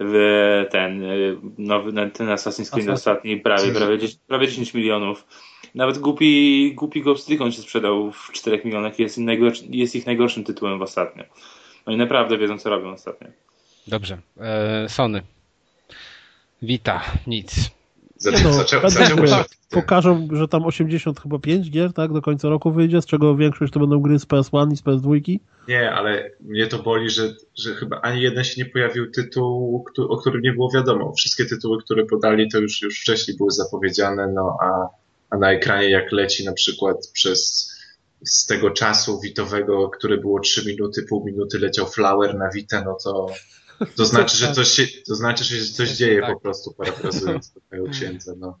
W 0.00 0.66
ten 0.70 1.02
nowy, 1.58 1.92
ten 1.92 2.26
Assassin's 2.26 2.70
Creed 2.70 2.88
ostatni 2.88 3.36
prawie, 3.36 3.72
prawie, 3.72 3.98
10, 3.98 4.20
prawie 4.26 4.48
10 4.48 4.74
milionów. 4.74 5.26
Nawet 5.74 5.98
głupi, 5.98 6.72
głupi 6.74 7.02
Ghost 7.02 7.30
Recon 7.30 7.52
się 7.52 7.62
sprzedał 7.62 8.12
w 8.12 8.32
4 8.32 8.60
milionach 8.64 8.98
i 8.98 9.02
jest, 9.02 9.18
jest 9.68 9.96
ich 9.96 10.06
najgorszym 10.06 10.44
tytułem 10.44 10.78
w 10.78 10.82
ostatnio. 10.82 11.24
No 11.86 11.92
i 11.92 11.96
naprawdę 11.96 12.38
wiedzą, 12.38 12.58
co 12.58 12.70
robią 12.70 12.92
ostatnio. 12.92 13.28
Dobrze. 13.86 14.18
E, 14.40 14.88
Sony. 14.88 15.22
Wita, 16.62 17.02
nic. 17.26 17.70
Zaczę, 18.24 18.44
no, 18.44 18.52
zaczę, 18.52 18.80
zaczę, 18.86 19.44
pokażą, 19.70 20.28
że 20.32 20.48
tam 20.48 20.66
80 20.66 21.20
chyba 21.20 21.38
5 21.38 21.70
gier, 21.70 21.92
tak, 21.92 22.12
do 22.12 22.22
końca 22.22 22.48
roku 22.48 22.72
wyjdzie, 22.72 23.02
z 23.02 23.06
czego 23.06 23.36
większość 23.36 23.72
to 23.72 23.80
będą 23.80 24.00
gry 24.00 24.18
z 24.18 24.26
PS1 24.26 24.72
i 24.72 24.76
z 24.76 24.82
PS2. 24.82 25.38
Nie, 25.68 25.92
ale 25.92 26.30
mnie 26.40 26.66
to 26.66 26.78
boli, 26.78 27.10
że, 27.10 27.34
że 27.56 27.74
chyba 27.74 28.00
ani 28.00 28.22
jeden 28.22 28.44
się 28.44 28.62
nie 28.62 28.70
pojawił 28.70 29.10
tytuł, 29.10 29.84
o 30.08 30.16
którym 30.16 30.42
nie 30.42 30.52
było 30.52 30.70
wiadomo. 30.74 31.12
Wszystkie 31.12 31.44
tytuły, 31.44 31.82
które 31.82 32.06
podali, 32.06 32.50
to 32.50 32.58
już, 32.58 32.82
już 32.82 33.00
wcześniej 33.00 33.36
były 33.36 33.50
zapowiedziane, 33.50 34.26
no 34.26 34.56
a, 34.62 34.88
a 35.30 35.38
na 35.38 35.52
ekranie 35.52 35.90
jak 35.90 36.12
leci 36.12 36.44
na 36.44 36.52
przykład 36.52 36.96
przez 37.12 37.70
z 38.24 38.46
tego 38.46 38.70
czasu 38.70 39.20
witowego, 39.20 39.88
które 39.88 40.18
było 40.18 40.40
3 40.40 40.66
minuty, 40.66 41.02
pół 41.02 41.24
minuty 41.24 41.58
leciał 41.58 41.86
Flower 41.86 42.34
na 42.34 42.50
Witę, 42.50 42.82
no 42.84 42.96
to 43.04 43.26
to 43.96 44.04
znaczy, 44.04 44.36
że 44.36 44.52
coś 44.52 44.68
się, 44.68 44.86
to 45.06 45.14
znaczy, 45.14 45.44
że 45.44 45.64
coś 45.64 45.90
dzieje 45.90 46.20
tak. 46.20 46.34
po 46.34 46.40
prostu, 46.40 46.72
parafrazując 46.72 47.52
tego 47.70 47.88
księdza, 47.90 48.32
no. 48.36 48.58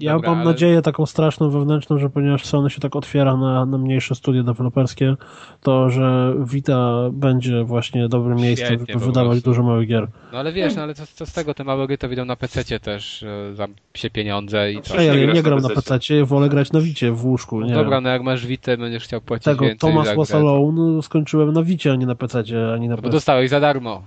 Ja 0.00 0.12
Dobra, 0.12 0.30
mam 0.30 0.38
ale... 0.38 0.50
nadzieję 0.50 0.82
taką 0.82 1.06
straszną 1.06 1.50
wewnętrzną, 1.50 1.98
że 1.98 2.10
ponieważ 2.10 2.44
Sony 2.44 2.70
się 2.70 2.80
tak 2.80 2.96
otwiera 2.96 3.36
na, 3.36 3.66
na 3.66 3.78
mniejsze 3.78 4.14
studia 4.14 4.42
deweloperskie, 4.42 5.16
to 5.62 5.90
że 5.90 6.34
Vita 6.38 7.10
będzie 7.12 7.64
właśnie 7.64 8.08
dobrym 8.08 8.38
miejscem, 8.38 8.86
żeby 8.88 9.06
wydawać 9.06 9.42
dużo 9.42 9.62
małych 9.62 9.88
gier. 9.88 10.06
No 10.32 10.38
ale 10.38 10.52
wiesz, 10.52 10.76
no 10.76 10.82
ale 10.82 10.94
co, 10.94 11.06
co 11.06 11.26
z 11.26 11.32
tego, 11.32 11.54
te 11.54 11.64
małe 11.64 11.86
gry 11.86 11.98
to 11.98 12.08
wyjdą 12.08 12.24
na 12.24 12.36
PC 12.36 12.80
też 12.80 13.22
e, 13.22 13.54
za 13.54 13.66
się 13.94 14.10
pieniądze 14.10 14.72
i 14.72 14.82
to. 14.82 15.00
Ja, 15.00 15.14
ja 15.14 15.32
nie 15.32 15.42
gram 15.42 15.60
na 15.60 15.68
PC, 15.68 15.98
wolę 16.24 16.48
grać 16.48 16.72
na 16.72 16.80
Wicie 16.80 17.12
w 17.12 17.24
łóżku. 17.24 17.60
No 17.60 17.66
nie 17.66 17.74
dobra, 17.74 18.00
no 18.00 18.08
jak 18.08 18.22
masz 18.22 18.46
Witę, 18.46 18.76
będziesz 18.76 19.04
chciał 19.04 19.20
płacić 19.20 19.44
tego, 19.44 19.64
więcej. 19.64 19.90
Thomas 19.90 20.16
Was 20.16 20.34
Alone 20.34 21.02
skończyłem 21.02 21.52
na 21.52 21.62
Wicie, 21.62 21.92
a 21.92 21.96
nie 21.96 22.06
na 22.06 22.14
PC, 22.14 22.42
ani 22.74 22.88
na 22.88 22.96
no, 22.96 23.02
Bo 23.02 23.08
dostałeś 23.08 23.50
za 23.50 23.60
darmo. 23.60 24.02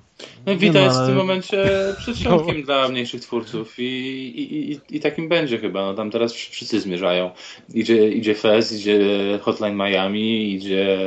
No 0.46 0.56
Vita 0.56 0.80
no, 0.80 0.86
jest 0.86 1.02
w 1.02 1.06
tym 1.06 1.16
momencie 1.16 1.66
przedsionkiem 2.00 2.58
no. 2.58 2.66
dla 2.66 2.90
mniejszych 2.90 3.22
twórców 3.22 3.80
i, 3.80 3.84
i, 3.84 4.72
i, 4.72 4.80
i 4.90 5.00
takim 5.00 5.30
będzie 5.30 5.58
chyba 5.58 5.77
chyba. 5.78 5.92
No 5.92 5.94
tam 5.94 6.12
teraz 6.12 6.34
wszyscy 6.34 6.80
zmierzają. 6.80 7.32
Idzie, 7.74 8.10
idzie 8.10 8.36
Fez, 8.36 8.72
idzie 8.72 9.00
Hotline 9.42 9.76
Miami, 9.76 10.54
idzie... 10.54 10.98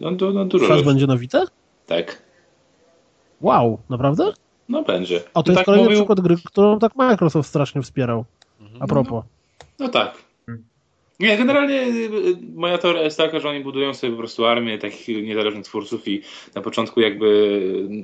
No, 0.00 0.10
no, 0.10 0.30
no 0.30 0.44
dużo 0.44 0.66
Fez 0.66 0.82
będzie 0.82 1.06
na 1.06 1.16
Vita? 1.16 1.46
Tak. 1.86 2.22
Wow, 3.40 3.78
naprawdę? 3.88 4.32
No 4.68 4.82
będzie. 4.82 5.20
A 5.34 5.42
to 5.42 5.46
no 5.46 5.52
jest 5.52 5.58
tak 5.58 5.64
kolejny 5.64 5.84
mówił... 5.84 5.98
przykład 5.98 6.20
gry, 6.20 6.36
którą 6.44 6.78
tak 6.78 6.96
Microsoft 6.96 7.48
strasznie 7.48 7.82
wspierał. 7.82 8.24
A 8.80 8.86
propos. 8.86 9.24
No 9.78 9.88
tak. 9.88 10.29
Nie, 11.20 11.36
generalnie 11.36 11.82
y, 11.82 12.10
moja 12.54 12.78
teoria 12.78 13.02
jest 13.02 13.18
taka, 13.18 13.40
że 13.40 13.48
oni 13.48 13.60
budują 13.60 13.94
sobie 13.94 14.12
po 14.12 14.18
prostu 14.18 14.46
armię 14.46 14.78
takich 14.78 15.24
niezależnych 15.24 15.64
twórców 15.64 16.08
i 16.08 16.22
na 16.54 16.62
początku 16.62 17.00
jakby 17.00 17.60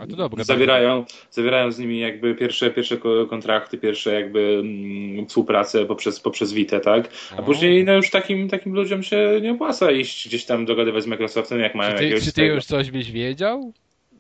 dobre, 0.08 0.44
zawierają, 0.44 1.04
zawierają 1.30 1.72
z 1.72 1.78
nimi 1.78 1.98
jakby 2.00 2.34
pierwsze, 2.34 2.70
pierwsze 2.70 2.96
kontrakty, 3.30 3.78
pierwsze 3.78 4.14
jakby 4.14 4.60
mm, 4.60 5.26
współpracę 5.26 5.86
poprzez, 5.86 6.20
poprzez 6.20 6.52
Vita, 6.52 6.80
tak? 6.80 7.08
A 7.32 7.36
O. 7.36 7.42
później 7.42 7.84
no 7.84 7.92
już 7.92 8.10
takim, 8.10 8.48
takim 8.48 8.74
ludziom 8.74 9.02
się 9.02 9.38
nie 9.42 9.52
opłaca 9.52 9.90
iść 9.90 10.28
gdzieś 10.28 10.44
tam 10.44 10.64
dogadywać 10.66 11.04
z 11.04 11.06
Microsoftem, 11.06 11.60
jak 11.60 11.74
mają 11.74 11.92
Czy 11.92 11.98
ty, 11.98 12.04
jakiegoś 12.04 12.24
czy 12.24 12.32
ty 12.32 12.40
tego. 12.40 12.54
już 12.54 12.64
coś 12.64 12.90
byś 12.90 13.12
wiedział? 13.12 13.72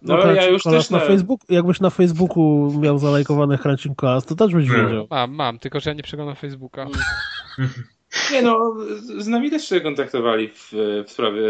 No, 0.02 0.18
Crash 0.18 0.36
ja 0.36 0.46
już 0.48 0.62
też 0.62 0.90
na 0.90 0.98
na- 0.98 1.04
Facebook, 1.04 1.40
jakbyś 1.48 1.80
na 1.80 1.90
Facebooku 1.90 2.72
miał 2.80 2.98
zalajkowany 2.98 3.58
Crunching 3.58 3.98
Class, 4.00 4.24
to 4.26 4.34
też 4.34 4.52
byś 4.54 4.68
Hmm. 4.68 4.86
wiedział. 4.86 5.06
Mam, 5.10 5.34
mam, 5.34 5.58
tylko 5.58 5.80
że 5.80 5.90
ja 5.90 5.94
nie 5.94 6.02
przeglądam 6.02 6.36
Facebooka. 6.36 6.86
Nie 8.32 8.42
no, 8.42 8.76
z 9.18 9.28
nami 9.28 9.50
też 9.50 9.68
się 9.68 9.80
kontaktowali 9.80 10.48
w, 10.48 10.72
w 11.06 11.10
sprawie 11.10 11.42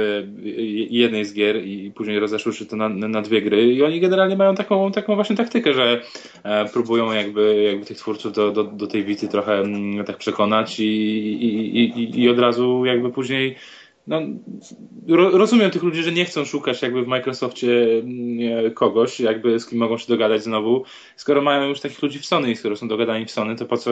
jednej 0.90 1.24
z 1.24 1.34
gier 1.34 1.64
i 1.64 1.92
później 1.94 2.18
rozeszły 2.18 2.52
się 2.52 2.66
to 2.66 2.76
na, 2.76 2.88
na 2.88 3.22
dwie 3.22 3.42
gry 3.42 3.72
i 3.72 3.82
oni 3.82 4.00
generalnie 4.00 4.36
mają 4.36 4.54
taką, 4.54 4.92
taką 4.92 5.14
właśnie 5.14 5.36
taktykę, 5.36 5.74
że 5.74 6.02
e, 6.42 6.68
próbują 6.68 7.12
jakby, 7.12 7.62
jakby 7.70 7.86
tych 7.86 7.96
twórców 7.96 8.32
do, 8.32 8.52
do, 8.52 8.64
do 8.64 8.86
tej 8.86 9.04
wity 9.04 9.28
trochę 9.28 9.58
mm, 9.58 10.04
tak 10.04 10.16
przekonać 10.16 10.80
i, 10.80 10.84
i, 10.84 11.78
i, 11.78 12.20
i 12.22 12.28
od 12.28 12.38
razu 12.38 12.84
jakby 12.84 13.10
później 13.10 13.56
no, 14.06 14.20
ro, 15.08 15.30
rozumiem 15.30 15.70
tych 15.70 15.82
ludzi, 15.82 16.02
że 16.02 16.12
nie 16.12 16.24
chcą 16.24 16.44
szukać 16.44 16.82
jakby 16.82 17.02
w 17.04 17.06
Microsoftie 17.06 17.98
mm, 17.98 18.74
kogoś, 18.74 19.20
jakby 19.20 19.60
z 19.60 19.66
kim 19.66 19.78
mogą 19.78 19.98
się 19.98 20.06
dogadać 20.08 20.42
znowu, 20.42 20.84
skoro 21.16 21.42
mają 21.42 21.68
już 21.68 21.80
takich 21.80 22.02
ludzi 22.02 22.18
w 22.18 22.26
Sony 22.26 22.50
i 22.50 22.56
skoro 22.56 22.76
są 22.76 22.88
dogadani 22.88 23.26
w 23.26 23.30
Sony, 23.30 23.56
to 23.56 23.64
po 23.64 23.76
co, 23.76 23.90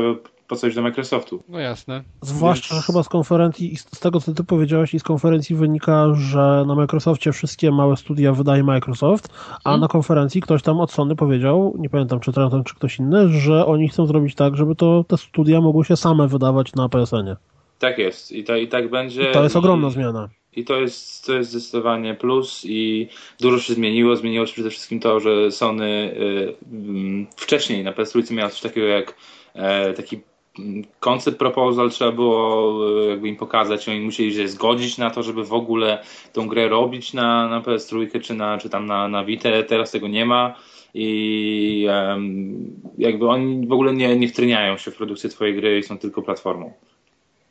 po 0.48 0.56
co 0.56 0.66
iść 0.66 0.76
do 0.76 0.82
Microsoftu? 0.82 1.42
No 1.48 1.58
jasne. 1.58 2.02
Zwłaszcza, 2.22 2.74
Więc- 2.74 2.86
że 2.86 2.92
chyba 2.92 3.02
z 3.02 3.08
konferencji, 3.08 3.72
i 3.72 3.76
z 3.76 3.84
tego 4.00 4.20
co 4.20 4.32
ty 4.34 4.44
powiedziałeś, 4.44 4.94
i 4.94 4.98
z 5.00 5.02
konferencji 5.02 5.56
wynika, 5.56 6.06
że 6.14 6.64
na 6.66 6.74
Microsoftie 6.74 7.32
wszystkie 7.32 7.70
małe 7.70 7.96
studia 7.96 8.32
wydaje 8.32 8.64
Microsoft, 8.64 9.28
a 9.50 9.56
Mhm. 9.70 9.80
na 9.80 9.88
konferencji 9.88 10.40
ktoś 10.40 10.62
tam 10.62 10.80
od 10.80 10.92
Sony 10.92 11.16
powiedział, 11.16 11.74
nie 11.78 11.90
pamiętam 11.90 12.20
czy 12.20 12.32
Trenton, 12.32 12.64
czy 12.64 12.74
ktoś 12.74 12.98
inny, 12.98 13.28
że 13.28 13.66
oni 13.66 13.88
chcą 13.88 14.06
zrobić 14.06 14.34
tak, 14.34 14.56
żeby 14.56 14.74
to 14.74 15.04
te 15.08 15.16
studia 15.16 15.60
mogły 15.60 15.84
się 15.84 15.96
same 15.96 16.28
wydawać 16.28 16.74
na 16.74 16.88
PSN-ie. 16.88 17.36
Tak 17.78 17.98
jest 17.98 18.32
i, 18.32 18.44
ta, 18.44 18.58
i 18.58 18.68
tak 18.68 18.90
będzie. 18.90 19.32
To 19.32 19.42
jest 19.42 19.54
I- 19.54 19.58
ogromna 19.58 19.90
zmiana. 19.90 20.28
I 20.56 20.64
to 20.64 20.80
jest, 20.80 21.26
to 21.26 21.34
jest 21.34 21.50
zdecydowanie 21.50 22.14
plus 22.14 22.64
i 22.64 23.08
dużo 23.40 23.58
się 23.58 23.74
zmieniło. 23.74 24.16
Zmieniło 24.16 24.46
się 24.46 24.52
przede 24.52 24.70
wszystkim 24.70 25.00
to, 25.00 25.20
że 25.20 25.50
Sony 25.50 25.86
y, 25.86 26.54
mm, 26.72 27.26
wcześniej 27.36 27.84
na 27.84 27.92
PS3 27.92 28.32
miało 28.34 28.50
coś 28.50 28.60
takiego 28.60 28.86
jak 28.86 29.14
e, 29.54 29.92
taki 29.92 30.20
mm, 30.58 30.84
concept 31.00 31.38
proposal, 31.38 31.90
trzeba 31.90 32.12
było 32.12 32.74
y, 33.04 33.08
jakby 33.08 33.28
im 33.28 33.36
pokazać, 33.36 33.88
oni 33.88 34.00
musieli 34.00 34.34
się 34.34 34.48
zgodzić 34.48 34.98
na 34.98 35.10
to, 35.10 35.22
żeby 35.22 35.44
w 35.44 35.52
ogóle 35.52 36.02
tą 36.32 36.48
grę 36.48 36.68
robić 36.68 37.12
na, 37.12 37.48
na 37.48 37.60
PS3 37.60 38.20
czy, 38.20 38.34
na, 38.34 38.58
czy 38.58 38.70
tam 38.70 38.86
na, 38.86 39.08
na 39.08 39.24
Vita. 39.24 39.48
Teraz 39.68 39.90
tego 39.90 40.08
nie 40.08 40.26
ma 40.26 40.54
i 40.94 41.86
em, 41.90 42.80
jakby 42.98 43.28
oni 43.28 43.66
w 43.66 43.72
ogóle 43.72 43.92
nie, 43.92 44.16
nie 44.16 44.28
wtryniają 44.28 44.76
się 44.76 44.90
w 44.90 44.96
produkcję 44.96 45.30
twojej 45.30 45.54
gry 45.54 45.78
i 45.78 45.82
są 45.82 45.98
tylko 45.98 46.22
platformą. 46.22 46.72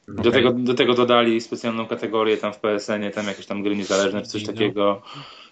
Do, 0.07 0.31
tego, 0.31 0.51
do 0.51 0.73
tego 0.73 0.93
dodali 0.93 1.41
specjalną 1.41 1.85
kategorię 1.85 2.37
tam 2.37 2.53
w 2.53 2.59
PSN-ie, 2.59 3.11
tam 3.11 3.27
jakieś 3.27 3.45
tam 3.45 3.63
gry 3.63 3.75
niezależne 3.75 4.21
czy 4.21 4.27
coś 4.27 4.43
takiego. 4.43 5.01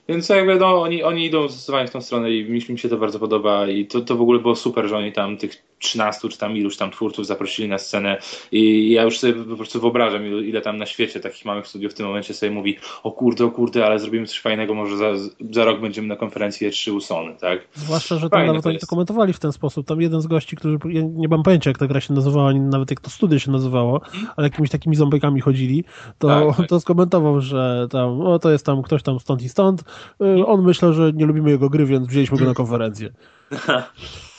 Więc 0.10 0.30
jakby 0.30 0.56
no, 0.56 0.82
oni, 0.82 1.04
oni 1.04 1.26
idą 1.26 1.50
zdecydowanie 1.50 1.88
w 1.88 1.92
tą 1.92 2.02
stronę 2.02 2.32
i 2.32 2.44
mi, 2.44 2.62
mi 2.70 2.80
się 2.80 2.90
to 2.90 2.98
bardzo 2.98 3.20
podoba 3.20 3.68
i 3.68 3.86
to, 3.86 4.02
to 4.02 4.16
w 4.16 4.22
ogóle 4.22 4.40
było 4.40 4.56
super, 4.56 4.88
że 4.88 4.98
oni 4.98 5.12
tam 5.12 5.38
tych 5.38 5.71
13 5.82 6.30
czy 6.30 6.38
tam 6.38 6.58
iluś 6.58 6.78
tam 6.78 6.92
twórców 6.92 7.26
zaprosili 7.26 7.70
na 7.70 7.78
scenę 7.78 8.18
i 8.52 8.92
ja 8.92 9.04
już 9.04 9.20
sobie 9.20 9.34
po 9.34 9.56
prostu 9.56 9.82
wyobrażam 9.82 10.28
ile, 10.28 10.42
ile 10.42 10.62
tam 10.62 10.78
na 10.78 10.86
świecie 10.86 11.20
takich 11.20 11.46
małych 11.46 11.68
studiów 11.68 11.92
w 11.92 11.96
tym 11.96 12.06
momencie 12.06 12.34
sobie 12.34 12.52
mówi 12.52 12.78
o 13.04 13.12
kurde, 13.12 13.46
o 13.46 13.52
kurde, 13.52 13.86
ale 13.86 14.00
zrobimy 14.00 14.28
coś 14.28 14.40
fajnego, 14.40 14.74
może 14.74 14.98
za, 14.98 15.12
za 15.52 15.66
rok 15.66 15.82
będziemy 15.82 16.08
na 16.08 16.16
konferencji 16.16 16.70
E3 16.70 16.92
u 16.96 17.02
Sony, 17.02 17.36
tak? 17.40 17.68
Zwłaszcza, 17.74 18.16
że 18.16 18.30
tam 18.30 18.40
Fajne 18.40 18.48
nawet 18.48 18.64
to 18.64 18.70
oni 18.70 18.80
to 18.80 18.88
komentowali 18.88 19.34
w 19.34 19.40
ten 19.40 19.52
sposób. 19.52 19.88
Tam 19.88 20.02
jeden 20.02 20.22
z 20.22 20.28
gości, 20.28 20.56
który, 20.56 20.78
ja 20.90 21.02
nie 21.02 21.28
mam 21.28 21.44
pojęcia 21.44 21.70
jak 21.70 21.78
ta 21.78 21.88
gra 21.88 22.02
się 22.02 22.14
nazywała, 22.14 22.50
ani 22.50 22.60
nawet 22.60 22.90
jak 22.90 23.00
to 23.00 23.10
studio 23.10 23.40
się 23.40 23.52
nazywało, 23.52 24.02
ale 24.36 24.48
jakimiś 24.48 24.70
takimi 24.70 24.96
ząbekami 24.96 25.42
chodzili, 25.42 25.84
to, 26.20 26.28
Tak, 26.28 26.58
tak. 26.58 26.68
to 26.68 26.80
skomentował, 26.80 27.42
że 27.42 27.88
tam, 27.92 28.22
o 28.22 28.40
to 28.40 28.52
jest 28.52 28.66
tam 28.66 28.82
ktoś 28.82 29.04
tam 29.04 29.20
stąd 29.20 29.42
i 29.42 29.50
stąd. 29.50 29.84
Y, 30.22 30.46
On 30.46 30.64
myślał, 30.64 30.94
że 30.94 31.14
nie 31.14 31.26
lubimy 31.26 31.50
jego 31.50 31.70
gry, 31.70 31.86
więc 31.86 32.08
wzięliśmy 32.08 32.38
go 32.38 32.46
na 32.46 32.54
konferencję. 32.54 33.10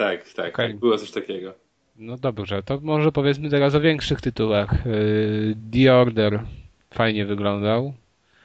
tak, 0.00 0.32
tak, 0.32 0.56
tak, 0.56 0.76
było 0.76 0.98
coś 0.98 1.10
takiego. 1.10 1.54
No 1.96 2.16
dobrze, 2.16 2.62
to 2.62 2.78
może 2.82 3.12
powiedzmy 3.12 3.50
teraz 3.50 3.74
o 3.74 3.80
większych 3.80 4.20
tytułach. 4.20 4.86
Yy, 4.86 5.56
The 5.72 5.94
Order 5.94 6.40
fajnie 6.94 7.26
wyglądał. 7.26 7.94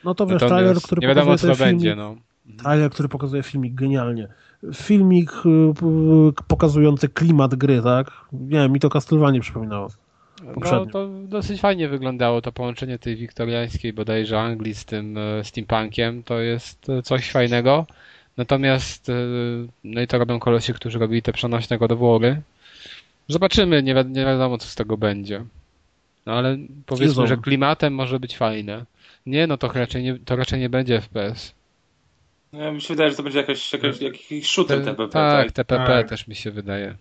No 0.04 0.16
to 0.16 0.26
wiesz, 0.26 0.42
Natomiast 0.42 0.56
trailer, 0.56 0.82
który 0.82 1.02
nie 1.02 1.08
wiadomo 1.08 1.26
pokazuje 1.26 1.54
co 1.54 1.58
filmik, 1.58 1.74
będzie, 1.74 1.96
no. 1.96 2.16
trailer, 2.58 2.92
który 2.92 3.10
pokazuje 3.10 3.44
filmik 3.44 3.74
genialnie. 3.74 4.28
Filmik 4.74 5.32
y, 5.32 6.44
pokazujący 6.48 7.10
klimat 7.10 7.56
gry, 7.56 7.82
tak? 7.82 8.12
Nie 8.32 8.58
wiem, 8.58 8.72
mi 8.72 8.80
to 8.80 8.90
Castlevania 8.90 9.40
przypominało. 9.40 9.90
No 10.44 10.54
Poprzednio. 10.54 10.86
to 10.86 11.10
dosyć 11.24 11.62
fajnie 11.62 11.90
wyglądało 11.90 12.42
to 12.42 12.52
połączenie 12.52 13.00
tej 13.00 13.16
wiktoriańskiej 13.16 13.94
bodajże 13.94 14.40
Anglii 14.40 14.76
z 14.76 14.86
tym 14.86 15.18
e, 15.18 15.44
steampunkiem. 15.44 16.24
To 16.24 16.40
jest 16.40 16.88
coś 17.04 17.32
fajnego. 17.32 17.86
Natomiast 18.38 19.10
e, 19.10 19.14
no 19.84 20.02
i 20.02 20.08
to 20.08 20.18
robią 20.18 20.40
kolesie, 20.40 20.74
którzy 20.74 21.00
robili 21.00 21.22
te 21.22 21.34
przenośne 21.34 21.78
godowory. 21.78 22.42
Zobaczymy, 23.28 23.84
nie, 23.84 23.96
wi- 23.96 24.10
nie 24.12 24.26
wiadomo 24.26 24.58
co 24.58 24.68
z 24.68 24.76
tego 24.76 24.98
będzie. 24.98 25.46
No 26.26 26.34
ale 26.34 26.58
powiedzmy, 26.86 27.06
Killzone. 27.08 27.28
że 27.28 27.38
klimatem 27.38 27.94
może 27.96 28.20
być 28.20 28.38
fajne. 28.38 28.86
Nie, 29.26 29.48
no 29.48 29.58
to 29.58 29.68
raczej 29.74 30.04
nie, 30.04 30.20
to 30.20 30.36
raczej 30.36 30.60
nie 30.60 30.70
będzie 30.70 31.02
FPS. 31.02 31.54
No, 32.54 32.72
mi 32.72 32.82
się 32.82 32.94
wydaje, 32.94 33.12
że 33.12 33.18
to 33.18 33.24
będzie 33.24 33.38
jakaś, 33.40 33.74
jakaś, 33.74 34.02
jakiś 34.02 34.50
shooter 34.50 34.80
Te- 34.80 34.86
TPP, 34.86 35.10
tak, 35.12 35.44
tak? 35.46 35.52
TPP 35.52 35.86
Tak. 35.88 36.10
też 36.10 36.28
mi 36.28 36.36
się 36.36 36.52
wydaje. 36.52 36.96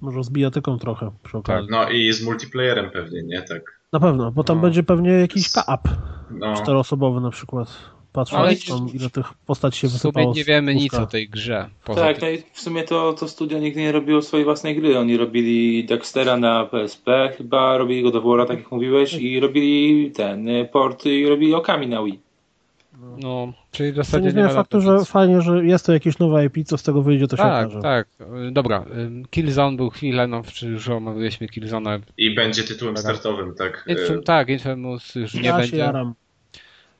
Może 0.00 0.24
z 0.24 0.30
bijatyką 0.30 0.78
trochę 0.78 1.10
przy 1.22 1.38
okazji. 1.38 1.68
No 1.70 1.90
i 1.90 2.12
z 2.12 2.24
multiplayerem 2.24 2.90
pewnie, 2.90 3.22
nie? 3.22 3.42
Tak. 3.42 3.80
Na 3.92 4.00
pewno, 4.00 4.32
bo 4.32 4.44
tam 4.44 4.56
No. 4.56 4.62
będzie 4.62 4.82
pewnie 4.82 5.10
jakiś 5.10 5.52
ka-up 5.52 5.88
No, 6.30 6.54
czteroosobowy 6.62 7.20
na 7.20 7.30
przykład. 7.30 7.68
Patrząc 8.16 8.42
Ale 8.42 8.78
tam, 8.78 8.88
ile 8.94 9.10
tych 9.10 9.26
postaci 9.46 9.80
się 9.80 9.88
W 9.88 9.92
wysypało. 9.92 10.24
sumie 10.26 10.34
nie 10.36 10.44
wiemy 10.44 10.74
nic 10.74 10.94
o 10.94 11.06
tej 11.06 11.28
grze. 11.28 11.68
Tak, 11.96 12.18
tym. 12.18 12.28
no 12.28 12.34
i 12.34 12.42
w 12.52 12.60
sumie 12.60 12.82
to, 12.82 13.12
to 13.12 13.28
studio 13.28 13.58
nigdy 13.58 13.80
nie 13.80 13.92
robiło 13.92 14.22
swojej 14.22 14.44
własnej 14.44 14.76
gry. 14.76 14.98
Oni 14.98 15.16
robili 15.16 15.84
Dextera 15.84 16.36
na 16.36 16.64
PSP 16.66 17.32
chyba, 17.38 17.78
robili 17.78 18.02
go 18.02 18.10
do 18.10 18.20
Wora, 18.20 18.46
tak 18.46 18.58
jak 18.58 18.72
mówiłeś, 18.72 19.14
i 19.14 19.40
robili 19.40 20.10
ten 20.10 20.48
y, 20.48 20.68
port 20.72 21.06
i 21.06 21.26
robili 21.28 21.54
Okami 21.54 21.86
na 21.86 22.02
Wii. 22.02 22.20
No, 23.18 23.52
czyli 23.70 23.92
w 23.92 23.96
zasadzie 23.96 24.24
nie 24.24 24.30
zmienia 24.30 24.46
wiadomo 24.48 24.62
faktu, 24.62 24.80
że 24.80 25.04
fajnie, 25.04 25.40
że 25.42 25.66
jest 25.66 25.86
to 25.86 25.92
jakieś 25.92 26.18
nowe 26.18 26.44
IP, 26.44 26.66
co 26.66 26.78
z 26.78 26.82
tego 26.82 27.02
wyjdzie, 27.02 27.26
to 27.28 27.36
się 27.36 27.42
Tak, 27.42 27.66
okaże. 27.66 27.82
tak. 27.82 28.08
Y, 28.48 28.50
Dobra, 28.52 28.84
y, 29.24 29.28
Killzone 29.30 29.76
był 29.76 29.90
chwilę, 29.90 30.26
no 30.26 30.42
czy 30.52 30.66
już 30.68 30.88
omawialiśmy 30.88 31.46
Killzone'a. 31.46 32.00
i 32.16 32.34
będzie 32.34 32.62
tytułem 32.62 32.96
startowym, 32.96 33.54
tak. 33.54 33.84
Infam, 33.88 34.16
E, 34.18 34.22
tak, 34.22 34.48
Infamous 34.48 35.14
już 35.14 35.34
nie 35.34 35.42
ja 35.42 35.52
się 35.52 35.58
będzie. 35.58 35.76
jaram. 35.76 36.14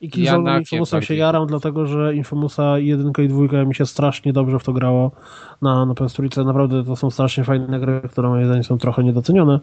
I 0.01 0.05
Ja 0.05 0.33
Killzone'em 0.33 0.55
i 0.55 0.59
Infamousem 0.59 1.01
się 1.01 1.15
jaram, 1.15 1.47
dlatego 1.47 1.85
że 1.85 2.15
Infamousa 2.15 2.79
1 2.79 3.11
i 3.25 3.27
2 3.27 3.65
mi 3.65 3.75
się 3.75 3.85
strasznie 3.85 4.33
dobrze 4.33 4.59
w 4.59 4.63
to 4.63 4.73
grało 4.73 5.11
na, 5.61 5.85
na 5.85 5.93
PS3. 5.93 6.45
Naprawdę 6.45 6.83
to 6.83 6.95
są 6.95 7.11
strasznie 7.11 7.43
fajne 7.43 7.79
gry, 7.79 8.01
które 8.11 8.29
moim 8.29 8.45
zdaniem 8.45 8.63
są 8.63 8.77
trochę 8.77 9.03
niedocenione, 9.03 9.59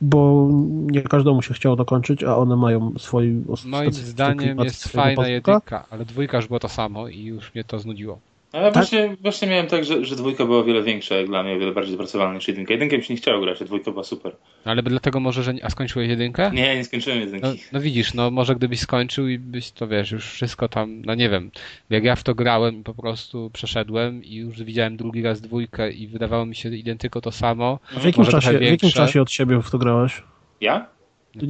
bo 0.00 0.48
nie 0.70 1.02
każdemu 1.02 1.42
się 1.42 1.54
chciało 1.54 1.76
dokończyć, 1.76 2.24
a 2.24 2.36
one 2.36 2.56
mają 2.56 2.92
swój 2.98 3.42
Moim 3.66 3.92
zdaniem 3.92 4.58
jest 4.58 4.88
fajna 4.88 5.16
paska. 5.16 5.30
jedynka, 5.30 5.86
ale 5.90 6.04
dwójka 6.04 6.36
już 6.36 6.46
było 6.46 6.60
to 6.60 6.68
samo 6.68 7.08
i 7.08 7.24
już 7.24 7.54
mnie 7.54 7.64
to 7.64 7.78
znudziło. 7.78 8.18
Ale 8.52 8.72
właśnie, 8.72 9.16
właśnie 9.20 9.48
miałem 9.48 9.66
tak, 9.66 9.84
że, 9.84 10.04
że 10.04 10.16
dwójka 10.16 10.44
była 10.44 10.58
o 10.58 10.64
wiele 10.64 10.82
większa 10.82 11.14
jak 11.14 11.26
dla 11.26 11.42
mnie, 11.42 11.52
o 11.54 11.58
wiele 11.58 11.72
bardziej 11.72 11.92
dopracowana 11.92 12.34
niż 12.34 12.48
jedynka. 12.48 12.72
Jedynkę 12.72 12.96
mi 12.98 13.04
się 13.04 13.14
nie 13.14 13.18
chciało 13.20 13.40
grać, 13.40 13.62
a 13.62 13.64
dwójka 13.64 13.90
była 13.90 14.04
super. 14.04 14.36
No, 14.66 14.72
ale 14.72 14.82
dlatego 14.82 15.20
może, 15.20 15.42
że... 15.42 15.54
nie- 15.54 15.64
A 15.64 15.70
skończyłeś 15.70 16.08
jedynkę? 16.08 16.50
Nie, 16.54 16.76
nie 16.76 16.84
skończyłem 16.84 17.20
jedynki. 17.20 17.46
No, 17.48 17.54
no 17.72 17.80
widzisz, 17.80 18.14
no 18.14 18.30
może 18.30 18.54
gdybyś 18.56 18.80
skończył 18.80 19.28
i 19.28 19.38
byś 19.38 19.70
to 19.70 19.88
wiesz, 19.88 20.10
już 20.10 20.30
wszystko 20.30 20.68
tam, 20.68 21.02
no 21.02 21.14
nie 21.14 21.28
wiem, 21.30 21.50
jak 21.90 22.04
ja 22.04 22.16
w 22.16 22.22
to 22.22 22.34
grałem 22.34 22.80
i 22.80 22.82
po 22.82 22.94
prostu 22.94 23.50
przeszedłem 23.52 24.24
i 24.24 24.34
już 24.34 24.62
widziałem 24.62 24.96
drugi 24.96 25.22
raz 25.22 25.40
dwójkę 25.40 25.90
i 25.92 26.08
wydawało 26.08 26.46
mi 26.46 26.54
się 26.54 26.68
identyko 26.76 27.20
to 27.20 27.32
samo. 27.32 27.78
W 27.90 28.04
jakim, 28.04 28.24
czasie, 28.24 28.58
w 28.58 28.62
jakim 28.62 28.90
czasie 28.90 29.22
od 29.22 29.30
siebie 29.30 29.62
w 29.62 29.70
to 29.70 29.78
grałeś? 29.78 30.22
Ja? 30.60 30.86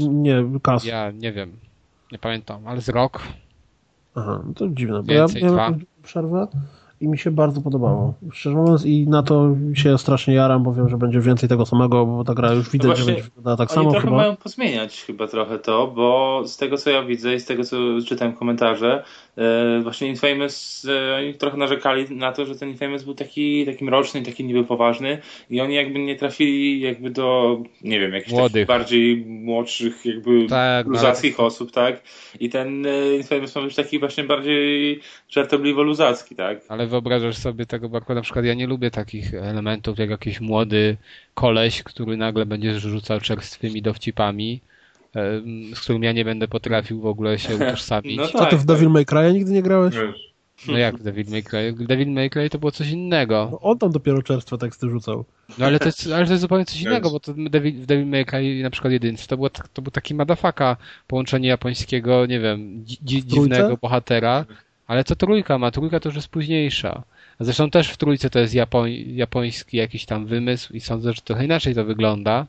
Nie, 0.08 0.44
Kas. 0.62 0.84
Ja 0.84 1.10
nie 1.10 1.32
wiem, 1.32 1.52
nie 2.12 2.18
pamiętam, 2.18 2.66
ale 2.66 2.80
z 2.80 2.88
rok. 2.88 3.22
Aha, 4.14 4.42
no 4.46 4.54
to 4.54 4.68
dziwne, 4.68 5.02
bo 5.02 5.12
Więcej, 5.12 5.42
ja 5.42 5.48
dwa. 5.48 5.72
przerwę 6.02 6.46
i 7.00 7.08
mi 7.08 7.18
się 7.18 7.30
bardzo 7.30 7.60
podobało. 7.60 8.14
Szczerze 8.32 8.56
mówiąc 8.56 8.86
i 8.86 9.06
na 9.08 9.22
to 9.22 9.56
się 9.74 9.98
strasznie 9.98 10.34
jaram, 10.34 10.62
bo 10.62 10.74
wiem, 10.74 10.88
że 10.88 10.96
będzie 10.96 11.20
więcej 11.20 11.48
tego 11.48 11.66
samego, 11.66 12.06
bo 12.06 12.24
ta 12.24 12.34
gra 12.34 12.52
już 12.52 12.70
widać, 12.70 12.88
no 12.88 12.96
że 12.96 13.04
będzie 13.04 13.22
wyglądała 13.22 13.56
tak 13.56 13.70
oni 13.70 13.74
samo 13.74 13.90
trochę 13.90 14.06
chyba. 14.06 14.16
mają 14.16 14.36
pozmieniać 14.36 15.02
chyba 15.02 15.28
trochę 15.28 15.58
to, 15.58 15.86
bo 15.86 16.42
z 16.46 16.56
tego 16.56 16.76
co 16.76 16.90
ja 16.90 17.02
widzę 17.02 17.34
i 17.34 17.40
z 17.40 17.44
tego 17.44 17.64
co 17.64 17.76
czytałem 18.06 18.34
komentarze, 18.34 19.04
e, 19.36 19.80
właśnie 19.82 20.08
Infamous, 20.08 20.86
e, 20.88 21.16
oni 21.16 21.34
trochę 21.34 21.56
narzekali 21.56 22.16
na 22.16 22.32
to, 22.32 22.46
że 22.46 22.54
ten 22.54 22.68
Infamous 22.68 23.04
był 23.04 23.14
taki, 23.14 23.66
taki 23.66 23.84
mroczny, 23.84 24.22
taki 24.22 24.44
niby 24.44 24.64
poważny 24.64 25.18
i 25.50 25.60
oni 25.60 25.74
jakby 25.74 25.98
nie 25.98 26.16
trafili 26.16 26.80
jakby 26.80 27.10
do, 27.10 27.58
nie 27.82 28.00
wiem, 28.00 28.12
jakichś 28.12 28.36
takich 28.36 28.66
bardziej 28.66 29.24
młodszych 29.26 30.06
jakby 30.06 30.46
tak, 30.46 30.86
luzackich 30.86 31.40
ale... 31.40 31.46
osób, 31.46 31.72
tak? 31.72 32.02
I 32.40 32.50
ten 32.50 32.86
e, 32.86 33.16
Infamous 33.16 33.56
ma 33.56 33.62
być 33.62 33.74
taki 33.74 33.98
właśnie 33.98 34.24
bardziej 34.24 35.00
żartobliwo 35.28 35.82
luzacki, 35.82 36.36
tak? 36.36 36.58
Ale 36.68 36.85
wyobrażasz 36.86 37.36
sobie 37.36 37.66
tego, 37.66 37.88
bo 37.88 38.14
na 38.14 38.22
przykład 38.22 38.44
ja 38.44 38.54
nie 38.54 38.66
lubię 38.66 38.90
takich 38.90 39.34
elementów, 39.34 39.98
jak 39.98 40.10
jakiś 40.10 40.40
młody 40.40 40.96
koleś, 41.34 41.82
który 41.82 42.16
nagle 42.16 42.46
będzie 42.46 42.80
rzucał 42.80 43.20
czerstwymi 43.20 43.82
dowcipami, 43.82 44.60
z 45.74 45.80
którym 45.80 46.02
ja 46.02 46.12
nie 46.12 46.24
będę 46.24 46.48
potrafił 46.48 47.00
w 47.00 47.06
ogóle 47.06 47.38
się 47.38 47.56
utożsamić. 47.56 48.16
No 48.16 48.28
tak, 48.28 48.42
A 48.42 48.46
ty 48.46 48.56
w 48.56 48.58
tak. 48.58 48.66
Devil 48.66 48.90
May 48.90 49.04
Cry 49.04 49.32
nigdy 49.32 49.52
nie 49.52 49.62
grałeś? 49.62 49.94
No 50.68 50.78
jak 50.78 51.02
Devil 51.02 51.26
May 51.30 51.42
Cry? 51.42 51.74
Devil 51.78 52.10
May 52.12 52.30
Cry 52.30 52.50
to 52.50 52.58
było 52.58 52.72
coś 52.72 52.90
innego. 52.90 53.48
No 53.52 53.60
on 53.60 53.78
tam 53.78 53.90
dopiero 53.90 54.22
czerstwe 54.22 54.58
teksty 54.58 54.90
rzucał. 54.90 55.24
No 55.58 55.66
ale 55.66 55.78
to 55.78 55.84
jest, 55.84 56.12
ale 56.14 56.26
to 56.26 56.32
jest 56.32 56.40
zupełnie 56.40 56.64
coś 56.64 56.82
innego, 56.82 57.10
bo 57.10 57.20
to 57.20 57.34
Devil, 57.50 57.82
w 57.82 57.86
Devil 57.86 58.06
May 58.06 58.24
Cry 58.24 58.62
na 58.62 58.70
przykład 58.70 58.92
jedynce 58.92 59.26
to, 59.26 59.36
było, 59.36 59.50
to 59.50 59.82
był 59.82 59.90
taki 59.90 60.14
madafaka 60.14 60.76
połączenie 61.06 61.48
japońskiego, 61.48 62.26
nie 62.26 62.40
wiem, 62.40 62.84
dzi, 62.84 63.26
dziwnego 63.26 63.76
bohatera, 63.76 64.44
ale 64.86 65.04
co 65.04 65.16
trójka 65.16 65.58
ma? 65.58 65.70
Trójka 65.70 66.00
to 66.00 66.08
już 66.08 66.16
jest 66.16 66.28
późniejsza. 66.28 67.02
Zresztą 67.40 67.70
też 67.70 67.90
w 67.90 67.96
trójce 67.96 68.30
to 68.30 68.38
jest 68.38 68.54
japoń, 68.54 68.92
japoński 69.06 69.76
jakiś 69.76 70.04
tam 70.04 70.26
wymysł 70.26 70.72
i 70.72 70.80
sądzę, 70.80 71.12
że 71.12 71.22
trochę 71.22 71.44
inaczej 71.44 71.74
to 71.74 71.84
wygląda 71.84 72.46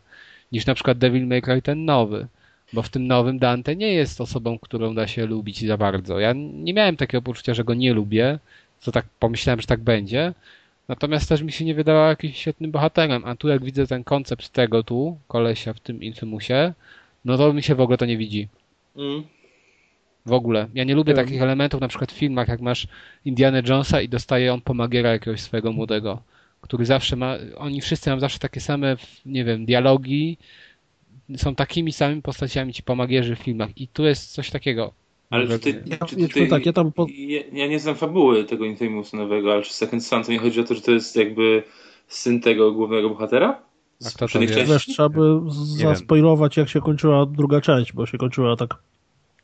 niż 0.52 0.66
na 0.66 0.74
przykład 0.76 0.98
Devil 0.98 1.28
May 1.28 1.42
Cry 1.42 1.62
ten 1.62 1.86
nowy. 1.86 2.28
Bo 2.74 2.82
w 2.82 2.90
tym 2.90 3.08
nowym 3.08 3.40
Dante 3.40 3.76
nie 3.76 3.94
jest 3.94 4.22
osobą, 4.22 4.60
którą 4.60 4.96
da 4.96 5.08
się 5.08 5.26
lubić 5.26 5.68
za 5.68 5.78
bardzo. 5.78 6.20
Ja 6.20 6.34
nie 6.54 6.74
miałem 6.74 6.98
takiego 6.98 7.22
poczucia, 7.22 7.54
że 7.54 7.64
go 7.64 7.74
nie 7.74 7.94
lubię, 7.94 8.40
co 8.80 8.92
tak 8.92 9.06
pomyślałem, 9.20 9.62
że 9.62 9.68
tak 9.68 9.80
będzie. 9.80 10.34
Natomiast 10.88 11.30
też 11.30 11.42
mi 11.42 11.52
się 11.52 11.66
nie 11.66 11.76
wydawał 11.76 12.10
jakimś 12.10 12.38
świetnym 12.38 12.72
bohaterem. 12.72 13.26
A 13.26 13.36
tu 13.36 13.48
jak 13.48 13.64
widzę 13.64 13.88
ten 13.88 14.04
koncept 14.04 14.50
tego 14.50 14.84
tu, 14.84 15.18
kolesia 15.28 15.74
w 15.74 15.80
tym 15.80 16.04
Infimusie, 16.04 16.74
no 17.26 17.38
to 17.38 17.54
mi 17.54 17.64
się 17.64 17.76
w 17.76 17.82
ogóle 17.82 17.98
to 17.98 18.06
nie 18.06 18.18
widzi. 18.18 18.48
Mm. 18.96 19.24
W 20.28 20.34
ogóle. 20.34 20.68
Ja 20.74 20.84
nie 20.84 20.96
lubię 20.96 21.14
mm. 21.14 21.26
takich 21.26 21.42
elementów, 21.42 21.82
na 21.82 21.88
przykład 21.88 22.12
w 22.12 22.16
filmach, 22.16 22.48
jak 22.48 22.62
masz 22.62 22.88
Indiana 23.26 23.62
Jonesa 23.68 24.02
i 24.02 24.10
dostaje 24.10 24.54
on 24.54 24.62
pomagiera 24.62 25.12
jakiegoś 25.12 25.42
swojego 25.42 25.72
młodego, 25.72 26.22
który 26.62 26.86
zawsze 26.86 27.16
ma, 27.16 27.36
oni 27.58 27.82
wszyscy 27.82 28.10
mają 28.10 28.20
zawsze 28.20 28.40
takie 28.40 28.62
same, 28.62 28.96
nie 29.26 29.46
wiem, 29.46 29.66
dialogi, 29.66 30.38
są 31.38 31.56
takimi 31.56 31.92
samymi 31.92 32.22
postaciami 32.22 32.74
ci 32.74 32.84
pomagierzy 32.84 33.36
w 33.36 33.40
filmach 33.40 33.70
i 33.78 33.88
tu 33.88 34.06
jest 34.06 34.32
coś 34.32 34.52
takiego. 34.52 34.94
Ale 35.30 35.48
czy 35.48 35.60
ty, 35.60 35.84
czy 36.08 36.16
ty, 36.16 36.28
ty, 36.28 36.48
tak, 36.48 36.66
ja, 36.66 36.74
tam 36.74 36.92
po... 36.92 37.08
ja, 37.18 37.42
ja, 37.54 37.68
nie 37.68 37.80
znam 37.80 37.96
fabuły 37.96 38.44
tego 38.44 38.66
Infamousa 38.66 39.18
nowego, 39.18 39.54
ale 39.54 39.62
czy 39.62 39.74
Second 39.74 40.06
Son 40.06 40.24
to 40.24 40.32
nie 40.32 40.40
chodzi 40.40 40.60
o 40.60 40.64
to, 40.64 40.76
że 40.76 40.82
to 40.82 40.92
jest 40.92 41.16
jakby 41.16 41.64
syn 42.08 42.42
tego 42.42 42.72
głównego 42.72 43.10
bohatera? 43.10 43.62
A 44.06 44.10
kto 44.10 44.28
to 44.28 44.40
Wiesz, 44.40 44.86
trzeba 44.86 45.10
by 45.10 45.40
zaspoilować 45.50 46.58
jak 46.58 46.70
się 46.70 46.82
kończyła 46.82 47.26
druga 47.26 47.62
część, 47.62 47.94
bo 47.94 48.06
się 48.06 48.18
kończyła 48.18 48.56
tak 48.56 48.78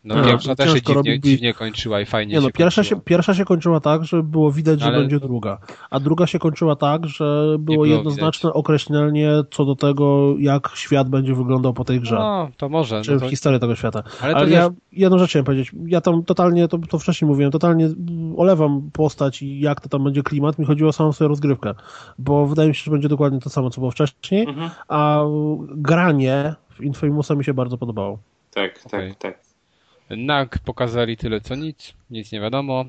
no 0.04 0.16
A, 0.16 0.24
pierwsza 0.24 0.56
też 0.56 0.74
się 0.74 0.82
dziwnie, 0.82 1.20
dziwnie, 1.20 1.54
kończyła 1.54 2.02
i 2.02 2.06
fajnie 2.06 2.34
nie, 2.34 2.42
no, 2.42 2.48
się 2.48 2.54
pierwsza 2.54 2.82
kończyła. 2.82 3.00
się, 3.00 3.06
pierwsza 3.06 3.34
się 3.34 3.46
kończyła 3.46 3.80
tak, 3.80 4.04
że 4.06 4.24
było 4.24 4.52
widać, 4.52 4.80
że 4.80 4.86
Ale... 4.86 5.00
będzie 5.00 5.20
druga. 5.20 5.58
A 5.90 6.00
druga 6.00 6.28
się 6.28 6.40
kończyła 6.40 6.76
tak, 6.76 7.08
że 7.08 7.26
było, 7.26 7.58
było 7.58 7.86
jednoznaczne 7.86 8.50
widać. 8.50 8.60
określenie 8.60 9.32
co 9.52 9.66
do 9.66 9.76
tego, 9.76 10.36
jak 10.40 10.70
świat 10.76 11.10
będzie 11.10 11.34
wyglądał 11.34 11.74
po 11.74 11.84
tej 11.84 12.00
grze. 12.00 12.16
No, 12.16 12.50
to 12.58 12.70
może. 12.70 13.02
Czy 13.02 13.12
no 13.12 13.20
to... 13.20 13.30
historię 13.30 13.60
tego 13.60 13.76
świata. 13.76 14.04
Ale, 14.22 14.36
Ale 14.36 14.50
ja 14.50 14.70
jedną 14.92 15.18
rzecz 15.18 15.30
chciałem 15.30 15.46
powiedzieć. 15.46 15.72
Ja 15.86 16.02
tam 16.02 16.24
totalnie, 16.24 16.68
to, 16.68 16.78
to 16.78 17.00
wcześniej 17.00 17.30
mówiłem, 17.30 17.52
totalnie 17.52 17.90
olewam 18.38 18.90
postać 18.94 19.42
i 19.42 19.60
jak 19.60 19.82
to 19.82 19.90
tam 19.90 20.04
będzie 20.04 20.24
klimat. 20.24 20.60
Mi 20.60 20.66
chodziło 20.66 20.90
o 20.90 20.94
samą 20.94 21.12
sobie 21.12 21.28
rozgrywkę. 21.28 21.74
Bo 22.20 22.48
wydaje 22.48 22.70
mi 22.70 22.76
się, 22.76 22.84
że 22.84 22.92
będzie 22.92 23.10
dokładnie 23.10 23.40
to 23.40 23.50
samo, 23.50 23.70
co 23.70 23.82
było 23.82 23.92
wcześniej. 23.92 24.48
Mhm. 24.48 24.70
A 24.88 25.24
granie 25.76 26.56
w 26.70 26.82
Infamousa 26.82 27.36
mi 27.36 27.44
się 27.44 27.54
bardzo 27.54 27.78
podobało. 27.78 28.20
Tak, 28.54 28.80
tak, 28.80 28.94
okay. 28.94 29.16
tak. 29.20 29.53
NAG 30.10 30.60
pokazali 30.60 31.18
tyle 31.18 31.42
co 31.42 31.56
nic, 31.56 31.94
nic 32.10 32.32
nie 32.32 32.42
wiadomo. 32.42 32.86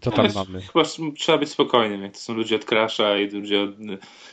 Co 0.00 0.10
tam 0.10 0.26
no, 0.26 0.44
mamy? 0.44 0.60
Chyba 0.60 0.84
trzeba 1.18 1.38
być 1.38 1.48
spokojnym, 1.48 2.02
jak 2.02 2.12
to 2.12 2.18
są 2.18 2.34
ludzie 2.34 2.56
od 2.56 2.64
Crasha 2.64 3.16
i 3.18 3.30
ludzie 3.30 3.60
od 3.60 3.70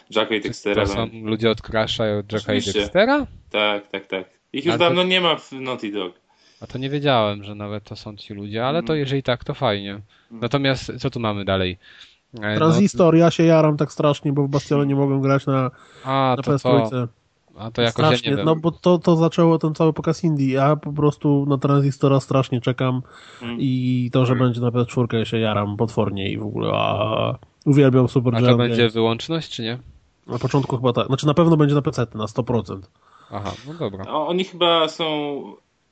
Jacka 0.09 0.35
i 0.35 0.41
Dextera. 0.41 0.85
To 0.85 0.93
są 0.93 1.09
ludzie 1.23 1.49
od 1.49 1.61
Crasha 1.61 2.09
i 2.09 2.11
od 2.11 2.31
Jacka 2.31 2.51
Oczywiście. 2.51 2.71
i 2.71 2.73
Dextera? 2.73 3.27
Tak, 3.49 3.87
tak, 3.87 4.07
tak. 4.07 4.29
Ich 4.53 4.65
już 4.65 4.73
ale 4.73 4.79
dawno 4.79 5.01
to... 5.01 5.07
nie 5.07 5.21
ma 5.21 5.35
w 5.35 5.51
Naughty 5.51 5.91
Dog. 5.91 6.13
A 6.61 6.67
to 6.67 6.77
nie 6.77 6.89
wiedziałem, 6.89 7.43
że 7.43 7.55
nawet 7.55 7.83
to 7.83 7.95
są 7.95 8.17
ci 8.17 8.33
ludzie, 8.33 8.65
ale 8.65 8.83
to 8.83 8.93
mm. 8.93 8.99
jeżeli 8.99 9.23
tak, 9.23 9.43
to 9.43 9.53
fajnie. 9.53 9.91
Mm. 9.91 10.03
Natomiast 10.31 10.91
co 10.99 11.09
tu 11.09 11.19
mamy 11.19 11.45
dalej? 11.45 11.77
E, 12.41 12.55
Transistor, 12.55 13.13
no... 13.13 13.19
ja 13.19 13.31
się 13.31 13.43
jaram 13.43 13.77
tak 13.77 13.91
strasznie, 13.91 14.33
bo 14.33 14.43
w 14.43 14.49
Bastionie 14.49 14.85
nie 14.85 14.95
mogłem 14.95 15.21
grać 15.21 15.45
na, 15.45 15.71
A, 16.03 16.35
na 16.37 16.43
to 16.43 16.51
PS3. 16.51 17.07
A 17.57 17.71
to 17.71 17.81
jakoś 17.81 17.93
strasznie, 17.93 18.29
ja 18.29 18.31
nie 18.31 18.37
wiem. 18.37 18.45
No 18.45 18.55
bo 18.55 18.71
to, 18.71 18.97
to 18.97 19.15
zaczęło 19.15 19.59
ten 19.59 19.75
cały 19.75 19.93
pokaz 19.93 20.23
Indii. 20.23 20.51
Ja 20.51 20.75
po 20.75 20.93
prostu 20.93 21.45
na 21.49 21.57
Transistora 21.57 22.19
strasznie 22.19 22.61
czekam 22.61 23.01
mm. 23.41 23.57
i 23.59 24.09
to, 24.13 24.25
że 24.25 24.33
mm. 24.33 24.45
będzie 24.45 24.61
na 24.61 24.69
PS4 24.69 25.23
się 25.23 25.37
jaram 25.37 25.77
potwornie 25.77 26.31
i 26.31 26.37
w 26.37 26.43
ogóle 26.43 26.71
a, 26.73 27.35
uwielbiam 27.65 28.07
Super 28.07 28.35
A 28.35 28.41
to 28.41 28.57
będzie 28.57 28.89
wyłączność, 28.89 29.51
czy 29.51 29.63
nie? 29.63 29.77
Na 30.27 30.39
początku 30.39 30.77
chyba 30.77 30.93
tak. 30.93 31.07
Znaczy 31.07 31.27
na 31.27 31.33
pewno 31.33 31.57
będzie 31.57 31.75
na 31.75 31.81
PC 31.81 32.07
na 32.15 32.25
100%. 32.25 32.79
Aha, 33.31 33.51
no 33.67 33.73
dobra. 33.73 34.05
Oni 34.05 34.43
chyba 34.43 34.87
są 34.87 35.05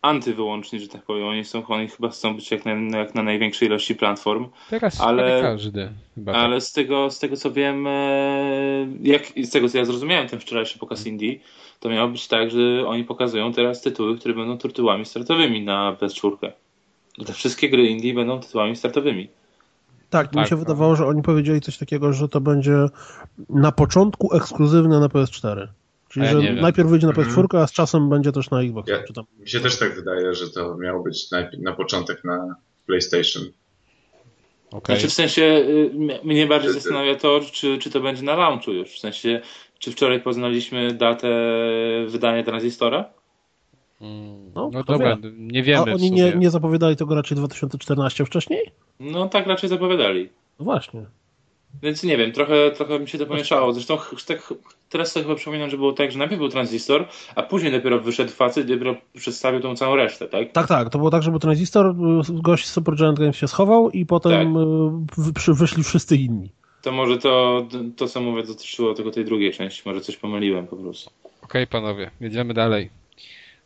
antywyłączni, 0.01 0.79
że 0.79 0.87
tak 0.87 1.01
powiem. 1.01 1.27
Oni, 1.27 1.45
są, 1.45 1.67
oni 1.67 1.87
chyba 1.87 2.09
chcą 2.09 2.35
być 2.35 2.51
jak 2.51 2.65
na, 2.65 2.97
jak 2.97 3.15
na 3.15 3.23
największej 3.23 3.67
ilości 3.67 3.95
platform. 3.95 4.47
Teraz 4.69 5.01
ale, 5.01 5.41
każdy. 5.41 5.89
Chyba 6.15 6.33
ale 6.33 6.55
tak. 6.55 6.63
z, 6.63 6.73
tego, 6.73 7.09
z 7.09 7.19
tego 7.19 7.37
co 7.37 7.51
wiem, 7.51 7.87
e, 7.87 8.87
jak, 9.01 9.23
z 9.43 9.49
tego 9.49 9.69
co 9.69 9.77
ja 9.77 9.85
zrozumiałem 9.85 10.27
ten 10.27 10.39
wczorajszy 10.39 10.79
pokaz 10.79 11.05
Indii, 11.05 11.41
to 11.79 11.89
miało 11.89 12.09
być 12.09 12.27
tak, 12.27 12.51
że 12.51 12.87
oni 12.87 13.03
pokazują 13.03 13.53
teraz 13.53 13.81
tytuły, 13.81 14.17
które 14.17 14.33
będą 14.33 14.57
tytułami 14.57 15.05
startowymi 15.05 15.65
na 15.65 15.97
PS4. 16.01 16.51
Te 17.25 17.33
wszystkie 17.33 17.69
gry 17.69 17.87
Indie 17.87 18.13
będą 18.13 18.39
tytułami 18.39 18.75
startowymi. 18.75 19.27
Tak, 20.09 20.27
tak 20.27 20.35
mi 20.35 20.43
się 20.43 20.49
tak. 20.49 20.59
wydawało, 20.59 20.95
że 20.95 21.05
oni 21.05 21.21
powiedzieli 21.21 21.61
coś 21.61 21.77
takiego, 21.77 22.13
że 22.13 22.29
to 22.29 22.41
będzie 22.41 22.75
na 23.49 23.71
początku 23.71 24.33
ekskluzywne 24.33 24.99
na 24.99 25.07
PS4. 25.07 25.67
Czyli, 26.09 26.25
ja 26.25 26.31
że 26.31 26.53
najpierw 26.53 26.89
wyjdzie 26.89 27.07
na 27.07 27.13
PS4, 27.13 27.39
mhm. 27.39 27.63
a 27.63 27.67
z 27.67 27.71
czasem 27.71 28.09
będzie 28.09 28.31
też 28.31 28.49
na 28.49 28.61
Xbox. 28.61 28.89
Ja, 28.89 28.97
tam... 29.15 29.25
Mi 29.39 29.49
się 29.49 29.59
też 29.59 29.79
tak 29.79 29.95
wydaje, 29.95 30.33
że 30.33 30.49
to 30.49 30.77
miało 30.77 31.03
być 31.03 31.31
na, 31.31 31.49
na 31.59 31.73
początek 31.73 32.23
na 32.23 32.55
PlayStation. 32.85 33.43
Okay. 34.71 34.95
Znaczy 34.95 35.09
w 35.09 35.13
sensie 35.13 35.41
y, 35.43 36.19
mnie 36.23 36.47
bardziej 36.47 36.73
zastanawia 36.73 37.15
to, 37.15 37.39
czy, 37.51 37.77
czy 37.77 37.89
to 37.89 37.99
będzie 37.99 38.23
na 38.23 38.35
launchu 38.35 38.71
już. 38.71 38.89
W 38.89 38.99
sensie, 38.99 39.41
czy 39.79 39.91
wczoraj 39.91 40.21
poznaliśmy 40.21 40.93
datę 40.93 41.29
wydania 42.07 42.43
tranzystora? 42.43 43.05
Hmm, 43.99 44.51
no, 44.55 44.69
no 44.73 44.83
dobra, 44.83 45.15
wie. 45.15 45.31
nie 45.37 45.63
wiemy. 45.63 45.91
A 45.91 45.95
oni 45.95 46.11
nie, 46.11 46.33
nie 46.35 46.49
zapowiadali 46.49 46.95
tego 46.95 47.15
raczej 47.15 47.37
2014 47.37 48.25
wcześniej? 48.25 48.71
No 48.99 49.29
tak 49.29 49.47
raczej 49.47 49.69
zapowiadali. 49.69 50.29
No 50.59 50.65
właśnie. 50.65 51.05
Więc 51.81 52.03
nie 52.03 52.17
wiem, 52.17 52.31
trochę, 52.31 52.71
trochę 52.71 52.99
mi 52.99 53.07
się 53.07 53.17
to 53.17 53.25
pomieszało. 53.25 53.73
Zresztą 53.73 53.97
tak, 54.27 54.53
teraz 54.89 55.11
sobie 55.11 55.23
chyba 55.23 55.35
przypominam, 55.35 55.69
że 55.69 55.77
było 55.77 55.93
tak, 55.93 56.11
że 56.11 56.19
najpierw 56.19 56.39
był 56.39 56.49
tranzystor, 56.49 57.07
a 57.35 57.43
później 57.43 57.71
dopiero 57.71 57.99
wyszedł 57.99 58.31
facet 58.31 58.65
i 58.65 58.71
dopiero 58.73 58.95
przedstawił 59.17 59.59
tą 59.59 59.75
całą 59.75 59.95
resztę, 59.95 60.27
tak? 60.27 60.51
Tak, 60.51 60.67
tak. 60.67 60.89
To 60.89 60.97
było 60.97 61.09
tak, 61.09 61.23
że 61.23 61.31
był 61.31 61.39
tranzystor, 61.39 61.95
gość 62.29 62.65
z 62.65 62.71
Supergiant 62.71 63.19
Games 63.19 63.35
się 63.35 63.47
schował 63.47 63.89
i 63.89 64.05
potem 64.05 64.53
tak. 65.15 65.49
E, 65.49 65.53
wyszli 65.53 65.83
wszyscy 65.83 66.15
inni. 66.15 66.49
To 66.81 66.91
może 66.91 67.17
to, 67.17 67.65
to 67.97 68.07
co 68.07 68.21
mówię, 68.21 68.43
dotyczyło 68.43 68.93
tylko 68.93 69.11
tej 69.11 69.25
drugiej 69.25 69.53
części. 69.53 69.81
Może 69.85 70.01
coś 70.01 70.17
pomyliłem 70.17 70.67
po 70.67 70.75
prostu. 70.75 71.11
Okej, 71.25 71.63
okay, 71.63 71.67
panowie, 71.67 72.11
jedziemy 72.21 72.53
dalej. 72.53 72.89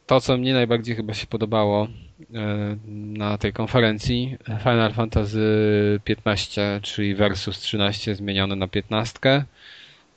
To, 0.05 0.21
co 0.21 0.37
mnie 0.37 0.53
najbardziej 0.53 0.95
chyba 0.95 1.13
się 1.13 1.27
podobało 1.27 1.87
e, 2.33 2.77
na 2.89 3.37
tej 3.37 3.53
konferencji, 3.53 4.37
Final 4.63 4.93
Fantasy 4.93 5.99
15, 6.03 6.79
czyli 6.83 7.15
Versus 7.15 7.59
13 7.59 8.15
zmienione 8.15 8.55
na 8.55 8.67
15, 8.67 9.45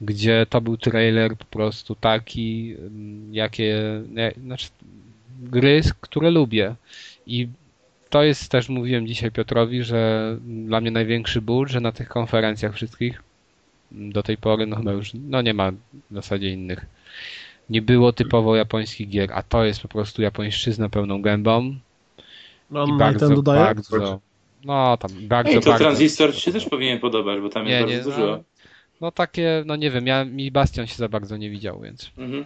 gdzie 0.00 0.46
to 0.50 0.60
był 0.60 0.76
trailer 0.76 1.36
po 1.36 1.44
prostu 1.44 1.94
taki, 1.94 2.74
mm, 2.78 3.34
jakie, 3.34 4.02
znaczy 4.44 4.68
gry, 5.42 5.80
które 6.00 6.30
lubię. 6.30 6.74
I 7.26 7.48
to 8.10 8.22
jest 8.22 8.50
też, 8.50 8.68
mówiłem 8.68 9.06
dzisiaj 9.06 9.30
Piotrowi, 9.30 9.82
że 9.82 10.36
dla 10.46 10.80
mnie 10.80 10.90
największy 10.90 11.42
ból, 11.42 11.68
że 11.68 11.80
na 11.80 11.92
tych 11.92 12.08
konferencjach 12.08 12.74
wszystkich 12.74 13.22
do 13.90 14.22
tej 14.22 14.36
pory, 14.36 14.66
no 14.66 14.76
chyba 14.76 14.92
już, 14.92 15.10
no 15.14 15.42
nie 15.42 15.54
ma 15.54 15.70
w 16.10 16.14
zasadzie 16.14 16.50
innych 16.50 16.86
nie 17.70 17.82
było 17.82 18.12
typowo 18.12 18.56
japońskich 18.56 19.08
gier, 19.08 19.32
a 19.32 19.42
to 19.42 19.64
jest 19.64 19.80
po 19.80 19.88
prostu 19.88 20.22
japońszczyzna 20.22 20.88
pełną 20.88 21.22
gębą. 21.22 21.74
No, 22.70 22.86
I 22.86 22.98
bardzo, 22.98 23.42
bardzo, 23.42 24.20
No, 24.64 24.96
tam 24.96 25.10
bardzo, 25.20 25.52
Ej, 25.52 25.60
to 25.60 25.70
bardzo... 25.70 25.84
Transistor 25.84 26.34
się 26.34 26.52
też 26.52 26.68
powinien 26.68 26.98
podobać, 26.98 27.40
bo 27.40 27.48
tam 27.48 27.66
Nie, 27.66 27.72
jest 27.72 27.88
nie, 27.88 27.94
bardzo 27.94 28.10
dużo. 28.10 28.26
no, 28.26 28.42
no 29.00 29.12
takie, 29.12 29.62
no 29.66 29.76
nie 29.76 29.90
wiem, 29.90 30.06
ja, 30.06 30.24
mi 30.24 30.50
Bastion 30.50 30.86
się 30.86 30.96
za 30.96 31.08
bardzo 31.08 31.36
nie 31.36 31.50
widział, 31.50 31.80
więc... 31.80 32.10
Mhm. 32.18 32.44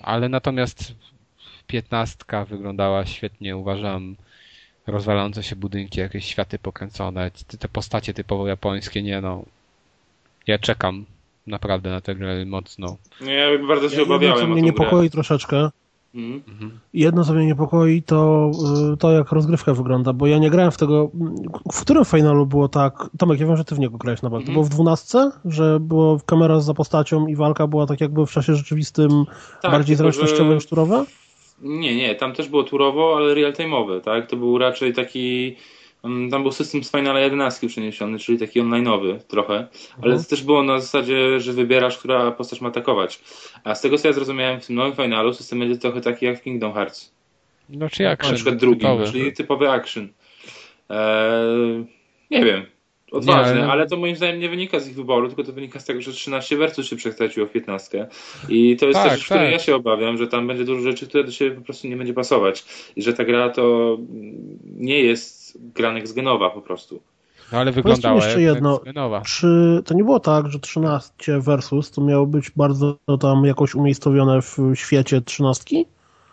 Ale 0.00 0.28
natomiast 0.28 0.94
piętnastka 1.66 2.44
wyglądała 2.44 3.06
świetnie, 3.06 3.56
uważam. 3.56 4.16
Rozwalające 4.86 5.42
się 5.42 5.56
budynki, 5.56 6.00
jakieś 6.00 6.24
światy 6.24 6.58
pokręcone, 6.58 7.30
te, 7.58 7.68
postacie 7.68 8.14
typowo 8.14 8.48
japońskie, 8.48 9.02
nie 9.02 9.20
no. 9.20 9.44
Ja 10.46 10.58
czekam 10.58 11.04
naprawdę 11.46 11.90
na 11.90 12.00
tę 12.00 12.14
grę 12.14 12.44
mocno. 12.44 12.96
No 13.20 13.30
ja 13.30 13.58
bardzo 13.68 13.88
się 13.88 14.00
Jedno, 14.00 14.14
obawiałem 14.14 14.40
co 14.40 14.46
mnie 14.46 14.62
niepokoi 14.62 15.10
troszeczkę. 15.10 15.70
Mhm. 16.14 16.70
jedno 16.94 17.24
co 17.24 17.32
mnie 17.34 17.46
niepokoi 17.46 18.02
to 18.02 18.50
y, 18.92 18.96
to 18.96 19.12
jak 19.12 19.32
rozgrywka 19.32 19.74
wygląda, 19.74 20.12
bo 20.12 20.26
ja 20.26 20.38
nie 20.38 20.50
grałem 20.50 20.70
w 20.72 20.76
tego, 20.76 21.10
w 21.72 21.80
którym 21.80 22.04
finalu 22.04 22.46
było 22.46 22.68
tak, 22.68 23.10
Tomek, 23.18 23.40
ja 23.40 23.46
wiem, 23.46 23.56
że 23.56 23.64
ty 23.64 23.74
w 23.74 23.78
niego 23.78 23.98
grałeś 23.98 24.22
na 24.22 24.30
bank, 24.30 24.42
to 24.42 24.48
Mhm. 24.48 24.52
było 24.54 24.64
w 24.64 24.68
dwunastce, 24.68 25.30
że 25.44 25.80
było 25.80 26.20
kamera 26.26 26.60
za 26.60 26.74
postacią 26.74 27.26
i 27.26 27.36
walka 27.36 27.66
była 27.66 27.86
tak 27.86 28.00
jakby 28.00 28.26
w 28.26 28.30
czasie 28.30 28.54
rzeczywistym 28.54 29.24
Tak, 29.62 29.70
bardziej 29.72 29.96
zręcznościowe 29.96 30.54
niż 30.54 30.66
turowe? 30.66 31.04
Nie, 31.62 31.96
nie, 31.96 32.14
tam 32.14 32.32
też 32.32 32.48
było 32.48 32.62
turowo, 32.62 33.14
ale 33.16 33.34
real-time'owe, 33.34 34.00
tak? 34.00 34.30
To 34.30 34.36
był 34.36 34.58
raczej 34.58 34.92
taki... 34.94 35.56
mm, 36.04 36.30
Tam 36.30 36.42
był 36.42 36.52
system 36.52 36.84
z 36.84 36.90
Finala 36.90 37.20
11 37.20 37.68
przeniesiony, 37.68 38.18
czyli 38.18 38.38
taki 38.38 38.60
online'owy 38.62 39.18
trochę, 39.18 39.54
ale 39.96 40.04
Mhm. 40.12 40.22
to 40.24 40.30
też 40.30 40.42
było 40.42 40.62
na 40.62 40.80
zasadzie, 40.80 41.40
że 41.40 41.52
wybierasz, 41.52 41.98
która 41.98 42.30
postać 42.30 42.60
ma 42.60 42.68
atakować. 42.68 43.20
A 43.64 43.74
z 43.74 43.80
tego 43.80 43.98
co 43.98 44.08
ja 44.08 44.14
zrozumiałem, 44.14 44.60
w 44.60 44.66
tym 44.66 44.76
nowym 44.76 44.92
Finalu 44.96 45.34
system 45.34 45.58
będzie 45.58 45.76
trochę 45.78 46.00
taki 46.00 46.26
jak 46.26 46.38
w 46.38 46.42
Kingdom 46.42 46.72
Hearts. 46.72 47.14
No 47.68 47.88
czy 47.90 48.02
jak 48.02 48.22
na 48.28 48.32
przykład 48.32 48.56
drugim, 48.56 48.80
typowy. 48.80 49.12
czyli 49.12 49.32
typowy 49.32 49.70
action. 49.70 50.08
Eee, 50.90 51.84
nie 52.30 52.44
wiem, 52.44 52.62
odważne, 53.12 53.54
Nie, 53.60 53.66
ale- 53.66 53.86
to 53.86 53.96
moim 53.96 54.16
zdaniem 54.16 54.40
nie 54.40 54.48
wynika 54.48 54.80
z 54.80 54.88
ich 54.88 54.94
wyboru, 54.94 55.26
tylko 55.28 55.44
to 55.44 55.52
wynika 55.52 55.80
z 55.80 55.84
tego, 55.84 56.02
że 56.02 56.12
13 56.12 56.56
versus 56.56 56.86
się 56.86 56.96
przekształciło 56.96 57.46
w 57.46 57.50
15. 57.50 58.06
I 58.48 58.76
to 58.76 58.86
jest 58.86 58.98
Tak, 58.98 59.08
też 59.10 59.18
rzecz, 59.18 59.24
której 59.24 59.44
tak. 59.44 59.52
ja 59.52 59.58
się 59.58 59.74
obawiam, 59.76 60.18
że 60.18 60.26
tam 60.28 60.46
będzie 60.46 60.64
dużo 60.64 60.80
rzeczy, 60.82 61.06
które 61.06 61.24
do 61.24 61.32
siebie 61.32 61.56
po 61.56 61.62
prostu 61.62 61.88
nie 61.88 61.96
będzie 61.96 62.14
pasować. 62.14 62.64
I 62.96 63.02
że 63.02 63.12
ta 63.14 63.24
gra 63.24 63.50
to 63.50 63.96
nie 64.76 65.00
jest 65.00 65.43
gra 65.60 65.92
next 65.92 66.14
genowa 66.14 66.50
po 66.50 66.62
prostu. 66.62 67.02
No 67.52 67.58
ale 67.58 67.72
wyglądała 67.72 68.14
jeszcze 68.14 68.42
jak 68.42 68.54
jedno. 68.54 68.80
Czy 69.26 69.82
to 69.84 69.94
nie 69.94 70.04
było 70.04 70.20
tak, 70.20 70.48
że 70.48 70.58
13 70.58 71.12
versus 71.40 71.90
to 71.90 72.00
miało 72.02 72.26
być 72.26 72.50
bardzo 72.50 72.96
tam 73.20 73.44
jakoś 73.44 73.74
umiejscowione 73.74 74.42
w 74.42 74.58
świecie 74.74 75.20
trzynastki? 75.20 75.86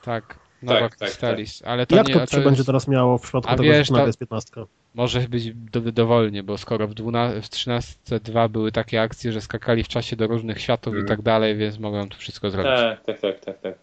Tak, 0.03 0.39
nowa 0.63 0.79
tak, 0.79 0.97
Crystallis. 0.97 1.61
Ale 1.65 1.85
to 1.85 1.95
Jak 1.95 2.07
nie, 2.07 2.13
to, 2.13 2.19
to 2.19 2.25
się 2.25 2.37
jest, 2.37 2.45
będzie 2.49 2.63
teraz 2.63 2.87
miało 2.87 3.17
w 3.17 3.21
przypadku 3.21 3.49
A 3.49 3.55
tego, 3.55 3.63
wiesz, 3.63 3.87
że 3.87 3.93
nagle 3.93 4.03
to- 4.03 4.09
jest 4.09 4.19
15? 4.19 4.51
może 4.95 5.19
być 5.21 5.53
do, 5.53 5.81
dowolnie, 5.81 6.43
bo 6.43 6.57
skoro 6.57 6.87
w, 6.87 6.93
12, 6.93 7.41
w 7.41 7.49
13.2 7.49 8.49
były 8.49 8.71
takie 8.71 9.01
akcje, 9.01 9.31
że 9.31 9.41
skakali 9.41 9.83
w 9.83 9.87
czasie 9.87 10.15
do 10.15 10.27
różnych 10.27 10.61
światów 10.61 10.87
Mhm. 10.93 11.05
i 11.05 11.09
tak 11.09 11.21
dalej, 11.21 11.57
więc 11.57 11.79
mogą 11.79 12.09
to 12.09 12.17
wszystko 12.17 12.49
zrobić. 12.49 12.71
Tak, 12.71 13.03
tak, 13.05 13.19
tak, 13.19 13.39
tak, 13.39 13.59
tak. 13.61 13.75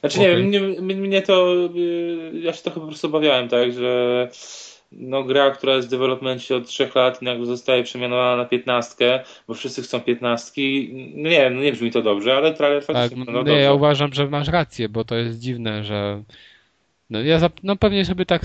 Znaczy 0.00 0.18
nie 0.20 0.28
wiem, 0.28 0.40
mnie, 0.46 0.60
mnie- 0.60 0.94
mnie 0.94 1.22
to, 1.22 1.54
y, 1.76 2.30
ja 2.34 2.52
się 2.52 2.62
trochę 2.62 2.80
po 2.80 2.86
prostu 2.86 3.06
obawiałem, 3.06 3.48
tak, 3.48 3.72
że 3.72 4.28
no 4.92 5.24
gra, 5.24 5.50
która 5.50 5.74
jest 5.74 5.88
w 5.88 5.90
developmencie 5.90 6.56
od 6.56 6.66
3 6.66 6.90
lat 6.94 7.22
i 7.22 7.24
nagle 7.24 7.46
zostaje 7.46 7.82
przemianowana 7.82 8.36
na 8.36 8.44
15, 8.44 9.24
bo 9.48 9.54
wszyscy 9.54 9.82
chcą 9.82 10.00
15, 10.00 10.62
no 11.14 11.30
nie 11.30 11.40
wiem, 11.40 11.54
no 11.54 11.62
nie 11.62 11.72
brzmi 11.72 11.90
to 11.90 12.02
dobrze, 12.02 12.36
ale 12.36 12.54
trailer 12.54 12.86
Tak, 12.86 12.96
faktycznie 12.96 13.16
no, 13.18 13.24
wyglądał 13.24 13.54
nie, 13.54 13.60
ja 13.60 13.68
dobrze. 13.68 13.76
uważam, 13.76 14.12
że 14.12 14.28
masz 14.28 14.48
rację, 14.48 14.88
bo 14.88 15.04
to 15.04 15.14
jest 15.16 15.38
dziwne, 15.38 15.84
że 15.84 16.22
no 17.10 17.22
ja 17.22 17.50
no 17.62 17.76
pewnie 17.76 18.04
sobie 18.04 18.26
tak 18.26 18.42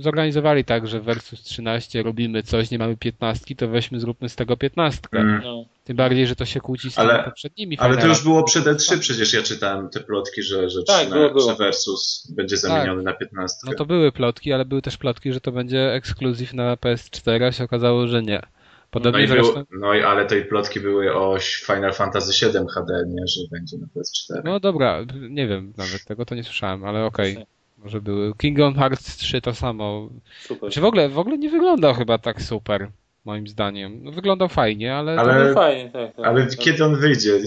zorganizowali 0.00 0.64
tak, 0.64 0.86
że 0.86 1.00
versus 1.00 1.42
13 1.42 2.02
robimy 2.02 2.42
coś, 2.42 2.70
nie 2.70 2.78
mamy 2.78 2.96
15, 2.96 3.56
to 3.56 3.68
weźmy 3.68 4.00
zróbmy 4.00 4.28
z 4.28 4.36
tego 4.36 4.56
15. 4.56 5.00
Mm. 5.12 5.40
No. 5.44 5.64
Tym 5.84 5.96
bardziej, 5.96 6.26
że 6.26 6.36
to 6.36 6.44
się 6.44 6.60
kłóci 6.60 6.90
z 6.90 6.98
Ale- 6.98 7.12
tymi 7.14 7.24
poprzednimi 7.24 7.78
Ale 7.78 7.96
to 7.96 8.06
już 8.06 8.22
było 8.22 8.44
przed 8.44 8.64
E3 8.64 8.98
przecież 8.98 9.32
ja 9.32 9.42
czytałem 9.42 9.88
te 9.88 10.00
plotki, 10.00 10.42
że, 10.42 10.70
że, 10.70 10.82
Tak, 10.82 11.10
było, 11.10 11.30
było. 11.30 11.50
że 11.50 11.56
Versus 11.56 12.32
będzie 12.36 12.56
zamieniony 12.56 13.02
na 13.02 13.12
15. 13.12 13.56
No 13.66 13.74
to 13.74 13.86
były 13.86 14.12
plotki, 14.12 14.52
ale 14.52 14.64
były 14.64 14.82
też 14.82 14.96
plotki, 14.96 15.32
że 15.32 15.40
to 15.40 15.52
będzie 15.52 15.92
ekskluzyw 15.92 16.54
na 16.54 16.76
PS4, 16.76 17.44
a 17.44 17.52
się 17.52 17.64
okazało, 17.64 18.06
że 18.08 18.22
nie. 18.22 18.40
no, 18.42 18.48
Podobnie 18.90 19.24
i 19.24 19.28
był, 19.28 19.44
zresztą. 19.44 19.64
no 19.70 19.94
i 19.94 20.02
ale 20.02 20.26
tej 20.26 20.44
plotki 20.44 20.80
były 20.80 21.14
o 21.14 21.36
Final 21.66 21.92
Fantasy 21.92 22.46
VII 22.46 22.66
HD, 22.74 23.04
nie, 23.06 23.26
że 23.26 23.40
będzie 23.50 23.76
na 23.78 23.86
PS4. 23.86 24.42
No 24.44 24.60
dobra, 24.60 24.98
nie 25.30 25.46
wiem 25.48 25.72
nawet 25.76 26.04
tego 26.04 26.24
to 26.24 26.34
nie 26.34 26.44
słyszałem, 26.44 26.84
ale 26.84 27.04
okej. 27.04 27.36
Może 27.84 28.00
były. 28.00 28.34
Kingdom 28.34 28.74
Hearts 28.74 29.16
3 29.16 29.40
to 29.40 29.54
samo. 29.54 30.08
Super. 30.40 30.70
Czy 30.70 30.80
w 30.80 30.84
ogóle, 30.84 31.08
w 31.08 31.18
ogóle 31.18 31.38
nie 31.38 31.50
wyglądał 31.50 31.94
chyba 31.94 32.18
tak 32.18 32.42
super, 32.42 32.90
moim 33.24 33.48
zdaniem. 33.48 34.04
No, 34.04 34.12
wyglądał 34.12 34.48
fajnie, 34.48 34.94
ale. 34.94 35.16
Ale- 35.20 35.54
fajnie, 35.54 35.90
tak, 35.90 36.16
tak. 36.16 36.26
Ale 36.26 36.46
tak. 36.46 36.58
kiedy 36.58 36.84
on 36.84 36.96
wyjdzie? 36.96 37.38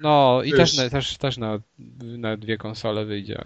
No 0.00 0.40
i 0.44 0.52
też, 0.52 0.76
na, 0.76 0.90
też, 0.90 1.18
też 1.18 1.38
na, 1.38 1.58
na 2.18 2.36
dwie 2.36 2.58
konsole 2.58 3.04
wyjdzie. 3.04 3.38
A 3.38 3.44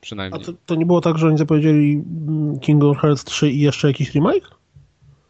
Przynajmniej. 0.00 0.44
to, 0.44 0.52
to 0.66 0.74
nie 0.74 0.86
było 0.86 1.00
tak, 1.00 1.18
że 1.18 1.26
oni 1.26 1.38
zapowiedzieli 1.38 1.92
mm, 1.92 2.60
Kingdom 2.60 2.94
Hearts 2.94 3.24
3 3.24 3.50
i 3.50 3.60
jeszcze 3.60 3.88
jakiś 3.88 4.14
remake? 4.14 4.50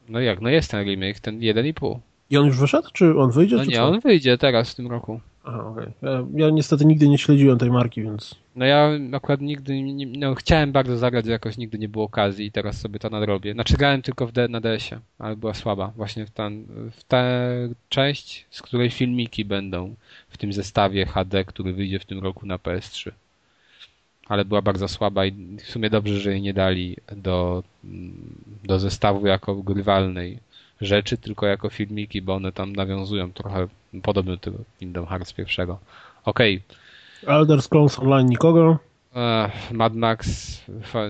No 0.08 0.20
jak, 0.20 0.40
no 0.40 0.48
jest 0.48 0.70
ten 0.70 0.84
remake, 0.84 1.20
ten 1.20 1.38
1,5. 1.38 1.98
I 2.30 2.36
on 2.36 2.46
już 2.46 2.58
wyszedł? 2.58 2.88
Czy 2.92 3.18
on 3.18 3.30
wyjdzie? 3.30 3.56
No 3.56 3.64
czy 3.64 3.70
nie, 3.70 3.76
co? 3.76 3.84
on 3.84 4.00
wyjdzie 4.00 4.38
teraz 4.38 4.72
w 4.72 4.74
tym 4.74 4.86
roku. 4.86 5.20
Okej. 5.58 5.86
ja, 6.02 6.24
ja 6.34 6.50
niestety 6.50 6.84
nigdy 6.86 7.08
nie 7.08 7.18
śledziłem 7.18 7.58
tej 7.58 7.70
marki, 7.70 8.02
więc... 8.02 8.34
No 8.56 8.64
ja 8.64 8.90
akurat 9.12 9.40
nigdy, 9.40 9.82
nie, 9.82 10.06
no 10.06 10.34
chciałem 10.34 10.72
bardzo 10.72 10.98
zagrać, 10.98 11.26
jakoś 11.26 11.56
nigdy 11.56 11.78
nie 11.78 11.88
było 11.88 12.04
okazji 12.04 12.46
i 12.46 12.52
teraz 12.52 12.80
sobie 12.80 12.98
to 12.98 13.10
nadrobię. 13.10 13.52
Znaczy 13.52 13.76
grałem 13.76 14.02
tylko 14.02 14.26
w 14.26 14.32
D, 14.32 14.48
na 14.48 14.60
DS-ie, 14.60 15.00
ale 15.18 15.36
była 15.36 15.54
słaba. 15.54 15.92
Właśnie 15.96 16.26
w, 16.26 16.30
ten, 16.30 16.64
w 16.92 17.04
tę 17.04 17.50
część, 17.88 18.46
z 18.50 18.62
której 18.62 18.90
filmiki 18.90 19.44
będą 19.44 19.94
w 20.28 20.38
tym 20.38 20.52
zestawie 20.52 21.06
HD, 21.06 21.44
który 21.44 21.72
wyjdzie 21.72 21.98
w 21.98 22.06
tym 22.06 22.18
roku 22.18 22.46
na 22.46 22.56
PS3. 22.56 23.10
Ale 24.28 24.44
była 24.44 24.62
bardzo 24.62 24.88
słaba 24.88 25.26
i 25.26 25.32
w 25.56 25.70
sumie 25.70 25.90
dobrze, 25.90 26.20
że 26.20 26.30
jej 26.30 26.42
nie 26.42 26.54
dali 26.54 26.96
do, 27.16 27.62
do 28.64 28.78
zestawu 28.78 29.26
jako 29.26 29.54
grywalnej 29.54 30.38
rzeczy, 30.80 31.16
tylko 31.18 31.46
jako 31.46 31.68
filmiki, 31.70 32.22
bo 32.22 32.34
one 32.34 32.52
tam 32.52 32.72
nawiązują 32.72 33.32
trochę 33.32 33.68
podobno 34.02 34.32
do 34.32 34.38
tego 34.38 34.58
Kingdom 34.78 35.06
Hearts 35.06 35.32
pierwszego. 35.32 35.78
Okej, 36.24 36.62
Elder 37.26 37.62
Scrolls 37.62 37.98
Online 37.98 38.28
nikogo. 38.28 38.78
Ech, 39.16 39.72
Mad 39.72 39.94
Max. 39.94 40.26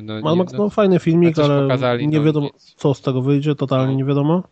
No, 0.02 0.20
Mad 0.22 0.36
Max, 0.36 0.52
no 0.52 0.70
fajny 0.70 0.98
filmik, 0.98 1.38
ale 1.38 1.62
pokazali, 1.62 2.08
nie 2.08 2.18
no, 2.18 2.24
wiadomo 2.24 2.46
nic. 2.46 2.74
co 2.76 2.94
z 2.94 3.00
tego 3.02 3.22
wyjdzie, 3.22 3.54
totalnie 3.54 3.92
No. 3.92 3.98
nie 3.98 4.04
wiadomo. 4.04 4.42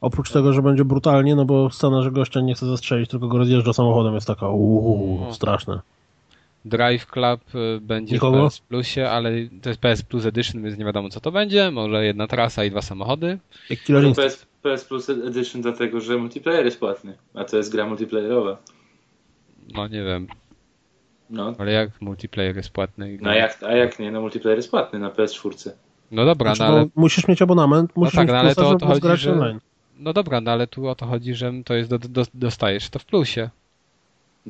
Oprócz 0.00 0.32
tego, 0.32 0.52
że 0.52 0.62
będzie 0.62 0.84
brutalnie, 0.84 1.36
no 1.36 1.44
bo 1.44 1.70
scena, 1.70 2.02
że 2.02 2.10
gościa 2.10 2.40
nie 2.40 2.54
chce 2.54 2.66
zastrzelić, 2.66 3.10
tylko 3.10 3.28
go 3.28 3.38
rozjeżdża 3.38 3.72
samochodem 3.72 4.14
jest 4.14 4.26
taka 4.26 4.48
uuu, 4.48 5.20
No. 5.26 5.34
straszne. 5.34 5.80
Drive 6.66 7.06
Club 7.06 7.40
y, 7.54 7.80
będzie 7.80 8.14
Nikogo? 8.14 8.38
w 8.38 8.52
PS 8.52 8.60
Plusie, 8.60 9.08
ale 9.10 9.30
to 9.62 9.68
jest 9.68 9.80
PS 9.80 10.02
Plus 10.02 10.26
Edition, 10.26 10.62
więc 10.62 10.78
nie 10.78 10.84
wiadomo 10.84 11.08
co 11.08 11.20
to 11.20 11.32
będzie. 11.32 11.70
Może 11.70 12.04
jedna 12.04 12.26
trasa 12.26 12.64
i 12.64 12.70
dwa 12.70 12.82
samochody. 12.82 13.38
Jak 13.70 13.80
Killer. 13.80 14.14
PS, 14.14 14.46
PS 14.62 14.84
Plus 14.84 15.10
Edition 15.10 15.62
dlatego, 15.62 16.00
że 16.00 16.16
multiplayer 16.18 16.64
jest 16.64 16.78
płatny, 16.80 17.16
a 17.34 17.44
to 17.44 17.56
jest 17.56 17.72
gra 17.72 17.86
multiplayerowa. 17.86 18.56
No 19.74 19.88
nie 19.88 20.04
wiem, 20.04 20.26
No, 21.30 21.54
ale 21.58 21.72
jak 21.72 22.00
multiplayer 22.00 22.56
jest 22.56 22.70
płatny? 22.70 23.18
no 23.20 23.34
jak, 23.34 23.62
a 23.62 23.72
jak 23.72 23.98
nie, 23.98 24.10
no 24.12 24.20
multiplayer 24.20 24.58
jest 24.58 24.70
płatny 24.70 24.98
na 24.98 25.10
PS4. 25.10 25.70
No 26.10 26.24
dobra, 26.24 26.54
Znaczy, 26.54 26.72
no 26.72 26.78
ale, 26.78 26.88
musisz 26.96 27.28
mieć 27.28 27.42
abonament, 27.42 27.96
musisz 27.96 28.14
tak, 28.14 28.22
mieć 28.26 28.32
no 28.32 28.38
ale 28.38 28.54
plusa, 28.54 28.70
to 28.70 28.78
to 28.78 28.86
chodzi, 28.86 29.22
że- 29.22 29.32
online. 29.32 29.60
no 29.98 30.12
dobra, 30.12 30.40
no 30.40 30.50
ale 30.50 30.66
tu 30.66 30.88
o 30.88 30.94
to 30.94 31.06
chodzi, 31.06 31.34
że 31.34 31.52
to 31.64 31.74
jest 31.74 31.90
do, 31.90 31.98
do, 31.98 32.22
dostajesz 32.34 32.90
to 32.90 32.98
w 32.98 33.04
plusie. 33.04 33.50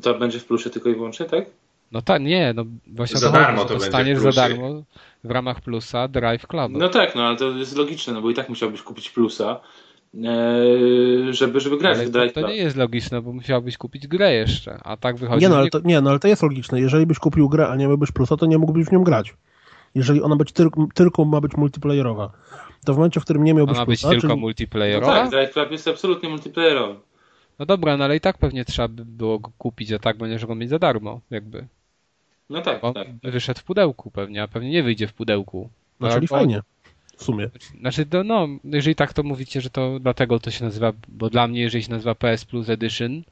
To 0.02 0.14
będzie 0.18 0.38
w 0.38 0.44
plusie 0.44 0.70
tylko 0.70 0.88
i 0.88 0.94
wyłącznie, 0.94 1.26
tak? 1.26 1.44
No 1.92 2.02
tak, 2.02 2.22
nie, 2.22 2.52
no 2.56 2.64
właśnie 2.86 3.20
Za 3.20 3.26
to 3.26 3.32
darmo 3.32 3.64
to 3.64 3.74
dostaniesz 3.74 4.18
za 4.18 4.32
darmo 4.32 4.82
w 5.24 5.30
ramach 5.30 5.60
plusa 5.60 6.08
Drive 6.08 6.46
Club. 6.46 6.72
No 6.72 6.88
tak, 6.88 7.14
no 7.14 7.22
ale 7.22 7.36
to 7.36 7.50
jest 7.50 7.76
logiczne, 7.76 8.12
no 8.12 8.22
bo 8.22 8.30
i 8.30 8.34
tak 8.34 8.48
musiałbyś 8.48 8.82
kupić 8.82 9.10
plusa, 9.10 9.60
e, 10.24 11.32
żeby, 11.32 11.60
żeby 11.60 11.78
grać 11.78 11.96
ale 11.96 12.04
w 12.06 12.06
to, 12.06 12.12
Drive 12.12 12.32
to 12.32 12.40
Club. 12.40 12.50
nie 12.50 12.56
jest 12.56 12.76
logiczne, 12.76 13.22
bo 13.22 13.32
musiałbyś 13.32 13.78
kupić 13.78 14.06
grę 14.06 14.34
jeszcze, 14.34 14.78
a 14.84 14.96
tak 14.96 15.16
wychodzi, 15.16 15.42
Nie 15.42 15.48
no, 15.48 15.56
ale 15.56 15.70
to, 15.70 15.80
nie, 15.84 16.00
no 16.00 16.10
ale 16.10 16.18
to 16.18 16.28
jest 16.28 16.42
logiczne. 16.42 16.80
Jeżeli 16.80 17.06
byś 17.06 17.18
kupił 17.18 17.48
grę, 17.48 17.68
a 17.68 17.76
nie 17.76 17.88
miałbyś 17.88 18.12
plusa, 18.12 18.36
to 18.36 18.46
nie 18.46 18.58
mógłbyś 18.58 18.86
w 18.86 18.92
nią 18.92 19.04
grać. 19.04 19.34
Jeżeli 19.94 20.22
ona 20.22 20.36
być 20.36 20.52
tylko, 20.52 20.86
tylko 20.94 21.24
ma 21.24 21.40
być 21.40 21.56
multiplayerowa, 21.56 22.32
to 22.84 22.94
w 22.94 22.96
momencie, 22.96 23.20
w 23.20 23.24
którym 23.24 23.44
nie 23.44 23.52
Ona 23.52 23.58
miałbyś 23.58 23.78
ma 23.78 23.86
być 23.86 24.00
plusa, 24.00 24.10
tylko 24.10 24.20
czyli, 24.20 24.34
No 24.34 24.40
multiplayerowa? 24.40 25.12
tak, 25.12 25.30
Drive 25.30 25.52
Club 25.52 25.70
jest 25.70 25.88
absolutnie 25.88 26.28
multiplayerowy. 26.28 27.00
No 27.58 27.66
dobra, 27.66 27.96
no 27.96 28.04
ale 28.04 28.16
i 28.16 28.20
tak 28.20 28.38
pewnie 28.38 28.64
trzeba 28.64 28.88
by 28.88 29.04
było 29.04 29.38
go 29.38 29.50
kupić, 29.58 29.92
a 29.92 29.98
tak 29.98 30.18
będziesz 30.18 30.46
go 30.46 30.54
mieć 30.54 30.70
za 30.70 30.78
darmo, 30.78 31.20
jakby. 31.30 31.66
No 32.50 32.62
tak, 32.62 32.84
On 32.84 32.94
tak. 32.94 33.08
wyszedł 33.22 33.60
w 33.60 33.64
pudełku 33.64 34.10
pewnie, 34.10 34.42
a 34.42 34.48
pewnie 34.48 34.70
nie 34.70 34.82
wyjdzie 34.82 35.06
w 35.06 35.12
pudełku. 35.12 35.68
no, 36.00 36.08
czyli 36.08 36.20
Albo- 36.20 36.36
fajnie. 36.36 36.60
W 37.16 37.22
sumie. 37.24 37.50
Znaczy, 37.80 38.06
to, 38.06 38.24
no, 38.24 38.48
jeżeli 38.64 38.94
tak 38.94 39.12
to 39.12 39.22
mówicie, 39.22 39.60
że 39.60 39.70
to 39.70 39.98
dlatego 40.00 40.40
to 40.40 40.50
się 40.50 40.64
nazywa, 40.64 40.92
bo 41.08 41.30
dla 41.30 41.48
mnie, 41.48 41.60
jeżeli 41.60 41.84
się 41.84 41.90
nazywa 41.90 42.14
PS 42.14 42.44
Plus 42.44 42.68
Edition, 42.68 43.22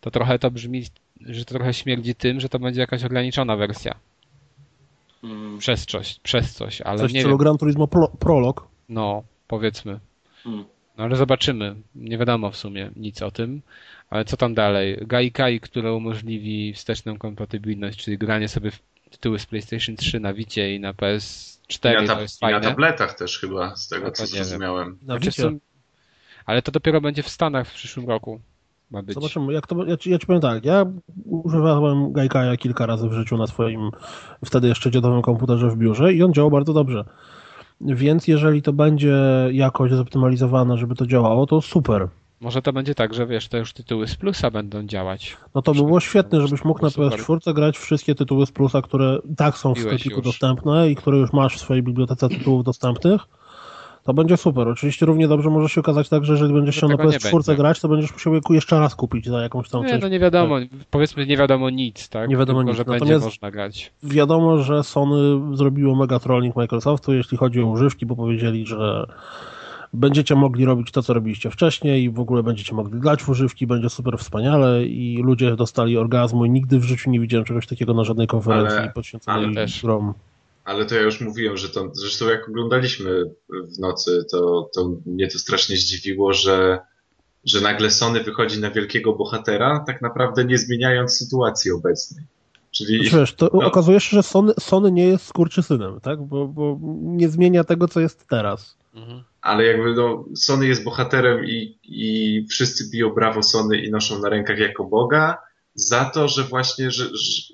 to 0.00 0.10
trochę 0.10 0.38
to 0.38 0.50
brzmi, 0.50 0.84
że 1.20 1.44
to 1.44 1.54
trochę 1.54 1.74
śmierdzi 1.74 2.14
tym, 2.14 2.40
że 2.40 2.48
to 2.48 2.58
będzie 2.58 2.80
jakaś 2.80 3.04
ograniczona 3.04 3.56
wersja. 3.56 3.94
Mm. 5.24 5.58
Przez 5.58 5.86
coś, 5.86 6.18
przez 6.22 6.54
coś, 6.54 6.80
ale 6.80 6.98
Coś 6.98 7.10
w 7.10 7.14
nie 7.14 7.24
wiem. 7.24 7.36
Gran 7.36 7.58
Turismo 7.58 7.86
Pro, 7.86 8.08
Prolog. 8.08 8.68
No, 8.88 9.22
powiedzmy. 9.48 10.00
Hmm. 10.44 10.64
No 10.98 11.04
ale 11.04 11.16
zobaczymy. 11.16 11.74
Nie 11.94 12.18
wiadomo 12.18 12.50
w 12.50 12.56
sumie 12.56 12.90
nic 12.96 13.22
o 13.22 13.30
tym. 13.30 13.62
Ale 14.10 14.24
co 14.24 14.36
tam 14.36 14.54
dalej? 14.54 14.98
Gaikai, 15.00 15.60
które 15.60 15.94
umożliwi 15.94 16.72
wsteczną 16.74 17.18
kompatybilność, 17.18 18.04
czyli 18.04 18.18
granie 18.18 18.48
sobie 18.48 18.70
w 18.70 18.80
tytuły 19.10 19.38
z 19.38 19.46
PlayStation 19.46 19.96
3 19.96 20.20
na 20.20 20.34
Vicie 20.34 20.74
i 20.74 20.80
na 20.80 20.92
PS4. 20.92 22.02
I 22.02 22.06
na, 22.06 22.14
to 22.14 22.20
jest 22.20 22.42
i 22.42 22.46
na 22.46 22.60
tabletach 22.60 23.14
też 23.14 23.38
chyba, 23.38 23.76
z 23.76 23.88
tego 23.88 24.04
no 24.06 24.12
co 24.12 24.26
zrozumiałem. 24.26 24.98
Na 25.02 25.18
znaczy, 25.18 25.58
ale 26.46 26.62
to 26.62 26.72
dopiero 26.72 27.00
będzie 27.00 27.22
w 27.22 27.28
Stanach 27.28 27.68
w 27.68 27.74
przyszłym 27.74 28.08
roku. 28.08 28.40
Ma 28.90 29.02
być. 29.02 29.14
Zobaczymy, 29.14 29.52
jak 29.52 29.66
to, 29.66 29.84
ja, 29.84 29.96
ci, 29.96 30.10
ja 30.10 30.18
ci 30.18 30.26
powiem 30.26 30.42
tak, 30.42 30.64
ja 30.64 30.86
używałem 31.24 32.12
Gaikaja 32.12 32.56
kilka 32.56 32.86
razy 32.86 33.08
w 33.08 33.12
życiu 33.12 33.36
na 33.36 33.46
swoim 33.46 33.90
wtedy 34.44 34.68
jeszcze 34.68 34.90
dziadowym 34.90 35.22
komputerze 35.22 35.70
w 35.70 35.76
biurze 35.76 36.12
i 36.12 36.22
on 36.22 36.32
działał 36.32 36.50
bardzo 36.50 36.72
dobrze. 36.72 37.04
Więc 37.80 38.28
jeżeli 38.28 38.62
to 38.62 38.72
będzie 38.72 39.18
jakoś 39.52 39.92
zoptymalizowane, 39.92 40.78
żeby 40.78 40.94
to 40.94 41.06
działało, 41.06 41.46
to 41.46 41.60
super. 41.60 42.08
Może 42.40 42.62
to 42.62 42.72
będzie 42.72 42.94
tak, 42.94 43.14
że 43.14 43.26
wiesz, 43.26 43.48
to 43.48 43.58
już 43.58 43.72
tytuły 43.72 44.08
z 44.08 44.16
plusa 44.16 44.50
będą 44.50 44.86
działać. 44.86 45.36
No 45.54 45.62
to 45.62 45.74
by 45.74 45.82
było 45.82 46.00
świetne, 46.00 46.40
żebyś 46.40 46.64
mógł 46.64 46.82
na 46.82 46.88
PS4 46.88 47.54
grać 47.54 47.78
wszystkie 47.78 48.14
tytuły 48.14 48.46
z 48.46 48.52
plusa, 48.52 48.82
które 48.82 49.18
tak 49.36 49.56
są 49.58 49.74
w 49.74 49.78
sklepiku 49.78 50.22
dostępne 50.22 50.90
i 50.90 50.96
które 50.96 51.18
już 51.18 51.32
masz 51.32 51.56
w 51.56 51.60
swojej 51.60 51.82
bibliotece 51.82 52.28
tytułów 52.28 52.64
dostępnych 52.64 53.20
to 54.04 54.14
będzie 54.14 54.36
super. 54.36 54.68
Oczywiście 54.68 55.06
równie 55.06 55.28
dobrze 55.28 55.50
może 55.50 55.68
się 55.68 55.80
okazać 55.80 56.08
tak, 56.08 56.24
że 56.24 56.32
jeżeli 56.32 56.54
będziesz 56.54 56.76
chciał 56.76 56.88
na 56.88 56.96
PS4 56.96 57.56
grać, 57.56 57.80
to 57.80 57.88
będziesz 57.88 58.12
musiał 58.12 58.32
jeszcze 58.50 58.80
raz 58.80 58.94
kupić 58.94 59.26
za 59.26 59.42
jakąś 59.42 59.68
tam 59.68 59.86
Nie, 59.86 59.98
no 59.98 60.08
nie 60.08 60.20
wiadomo, 60.20 60.56
powiedzmy 60.90 61.26
nie 61.26 61.36
wiadomo 61.36 61.70
nic, 61.70 62.08
tak? 62.08 62.28
Nie 62.30 62.36
wiadomo 62.36 62.58
Tylko, 62.58 62.70
nic. 62.70 62.76
że 62.76 62.84
Natomiast 62.84 63.10
będzie 63.10 63.24
można 63.24 63.50
grać. 63.50 63.92
Wiadomo, 64.02 64.58
że 64.58 64.84
Sony 64.84 65.56
zrobiło 65.56 65.96
mega 65.96 66.18
trolling 66.18 66.56
Microsoftu, 66.56 67.14
jeśli 67.14 67.38
chodzi 67.38 67.62
o 67.62 67.66
używki, 67.66 68.06
bo 68.06 68.16
powiedzieli, 68.16 68.66
że 68.66 69.06
będziecie 69.92 70.34
mogli 70.34 70.64
robić 70.64 70.90
to, 70.90 71.02
co 71.02 71.14
robiliście 71.14 71.50
wcześniej 71.50 72.04
i 72.04 72.10
w 72.10 72.20
ogóle 72.20 72.42
będziecie 72.42 72.74
mogli 72.74 73.00
grać 73.00 73.22
w 73.22 73.28
używki, 73.28 73.66
będzie 73.66 73.90
super 73.90 74.18
wspaniale 74.18 74.84
i 74.84 75.22
ludzie 75.22 75.56
dostali 75.56 75.98
orgazmu 75.98 76.44
i 76.44 76.50
nigdy 76.50 76.78
w 76.78 76.84
życiu 76.84 77.10
nie 77.10 77.20
widziałem 77.20 77.44
czegoś 77.44 77.66
takiego 77.66 77.94
na 77.94 78.04
żadnej 78.04 78.26
konferencji 78.26 78.78
ale, 78.78 78.92
poświęconej 78.92 79.44
ale 79.44 79.54
też. 79.54 79.82
grom. 79.82 80.14
Ale 80.64 80.86
to 80.86 80.94
ja 80.94 81.00
już 81.00 81.20
mówiłem, 81.20 81.56
że 81.56 81.68
to, 81.68 81.90
zresztą 81.92 82.28
jak 82.28 82.48
oglądaliśmy 82.48 83.30
w 83.48 83.78
nocy, 83.78 84.24
to, 84.30 84.70
to 84.74 84.90
mnie 85.06 85.28
to 85.28 85.38
strasznie 85.38 85.76
zdziwiło, 85.76 86.32
że, 86.32 86.78
że 87.44 87.60
nagle 87.60 87.90
Sony 87.90 88.22
wychodzi 88.22 88.60
na 88.60 88.70
wielkiego 88.70 89.12
bohatera, 89.12 89.84
tak 89.86 90.02
naprawdę 90.02 90.44
nie 90.44 90.58
zmieniając 90.58 91.16
sytuacji 91.16 91.70
obecnej. 91.70 92.24
Czyli, 92.70 93.02
znaczy, 93.02 93.16
wiesz, 93.16 93.34
to 93.34 93.50
no, 93.54 93.66
okazuje 93.66 94.00
się, 94.00 94.16
że 94.16 94.22
Sony, 94.22 94.52
Sony 94.60 94.92
nie 94.92 95.04
jest 95.04 95.26
skurczysynem, 95.26 96.00
tak? 96.00 96.22
Bo, 96.22 96.48
bo 96.48 96.78
nie 97.02 97.28
zmienia 97.28 97.64
tego, 97.64 97.88
co 97.88 98.00
jest 98.00 98.26
teraz. 98.28 98.79
Mhm. 98.94 99.22
Ale 99.40 99.64
jakby 99.64 99.94
no, 99.94 100.24
Sony 100.34 100.66
jest 100.66 100.84
bohaterem 100.84 101.44
i, 101.44 101.78
i 101.84 102.46
wszyscy 102.50 102.90
biją 102.90 103.10
brawo 103.10 103.42
Sony 103.42 103.78
i 103.78 103.90
noszą 103.90 104.18
na 104.18 104.28
rękach 104.28 104.58
jako 104.58 104.84
Boga, 104.84 105.38
za 105.74 106.04
to, 106.04 106.28
że 106.28 106.44
właśnie, 106.44 106.90
że, 106.90 107.04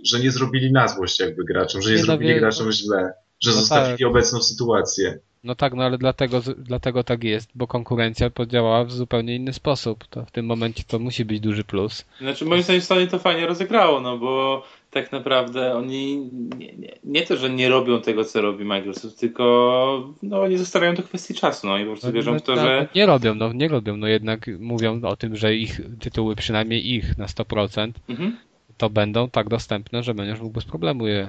że 0.04 0.20
nie 0.20 0.30
zrobili 0.30 0.72
na 0.72 0.88
złość 0.88 1.20
jakby 1.20 1.44
graczom, 1.44 1.82
że 1.82 1.90
nie, 1.90 1.96
nie 1.96 2.00
no 2.00 2.06
zrobili 2.06 2.40
graczom 2.40 2.72
źle, 2.72 3.12
że 3.40 3.50
no 3.50 3.56
zostawili 3.56 3.98
tak. 3.98 4.08
obecną 4.08 4.42
sytuację. 4.42 5.18
No 5.44 5.54
tak, 5.54 5.74
no 5.74 5.84
ale 5.84 5.98
dlatego, 5.98 6.40
dlatego 6.58 7.04
tak 7.04 7.24
jest, 7.24 7.50
bo 7.54 7.66
konkurencja 7.66 8.30
podziałała 8.30 8.84
w 8.84 8.92
zupełnie 8.92 9.36
inny 9.36 9.52
sposób. 9.52 10.04
To 10.06 10.24
w 10.24 10.30
tym 10.30 10.46
momencie 10.46 10.82
to 10.86 10.98
musi 10.98 11.24
być 11.24 11.40
duży 11.40 11.64
plus. 11.64 12.04
Znaczy 12.20 12.44
moim 12.44 12.62
zdaniem 12.62 12.82
Sony 12.82 13.06
to 13.06 13.18
fajnie 13.18 13.46
rozegrało, 13.46 14.00
no 14.00 14.18
bo 14.18 14.62
tak 15.02 15.12
naprawdę 15.12 15.74
oni 15.74 16.30
nie, 16.58 16.72
nie, 16.76 16.96
nie, 17.04 17.22
to, 17.22 17.36
że 17.36 17.50
nie 17.50 17.68
robią 17.68 18.00
tego, 18.00 18.24
co 18.24 18.40
robi 18.40 18.64
Microsoft, 18.64 19.20
tylko 19.20 20.14
no, 20.22 20.42
oni 20.42 20.58
zostawiają 20.58 20.94
to 20.94 21.02
kwestii 21.02 21.34
czasu, 21.34 21.66
no 21.66 21.78
i 21.78 21.84
po 21.84 21.90
prostu 21.90 22.06
no, 22.06 22.12
wierzą 22.12 22.32
no, 22.32 22.38
w 22.38 22.42
to, 22.42 22.54
no, 22.54 22.62
że... 22.62 22.88
Nie 22.94 23.06
robią, 23.06 23.34
no 23.34 23.52
nie 23.52 23.68
robią, 23.68 23.96
no 23.96 24.06
jednak 24.06 24.50
mówią 24.58 25.00
o 25.02 25.16
tym, 25.16 25.36
że 25.36 25.54
ich 25.54 25.80
tytuły, 26.00 26.36
przynajmniej 26.36 26.94
ich 26.94 27.18
na 27.18 27.26
100%, 27.26 27.92
mhm. 28.08 28.36
to 28.78 28.90
będą 28.90 29.30
tak 29.30 29.48
dostępne, 29.48 30.02
że 30.02 30.14
będziesz 30.14 30.40
mógł 30.40 30.54
bez 30.54 30.64
problemu 30.64 31.06
je 31.06 31.28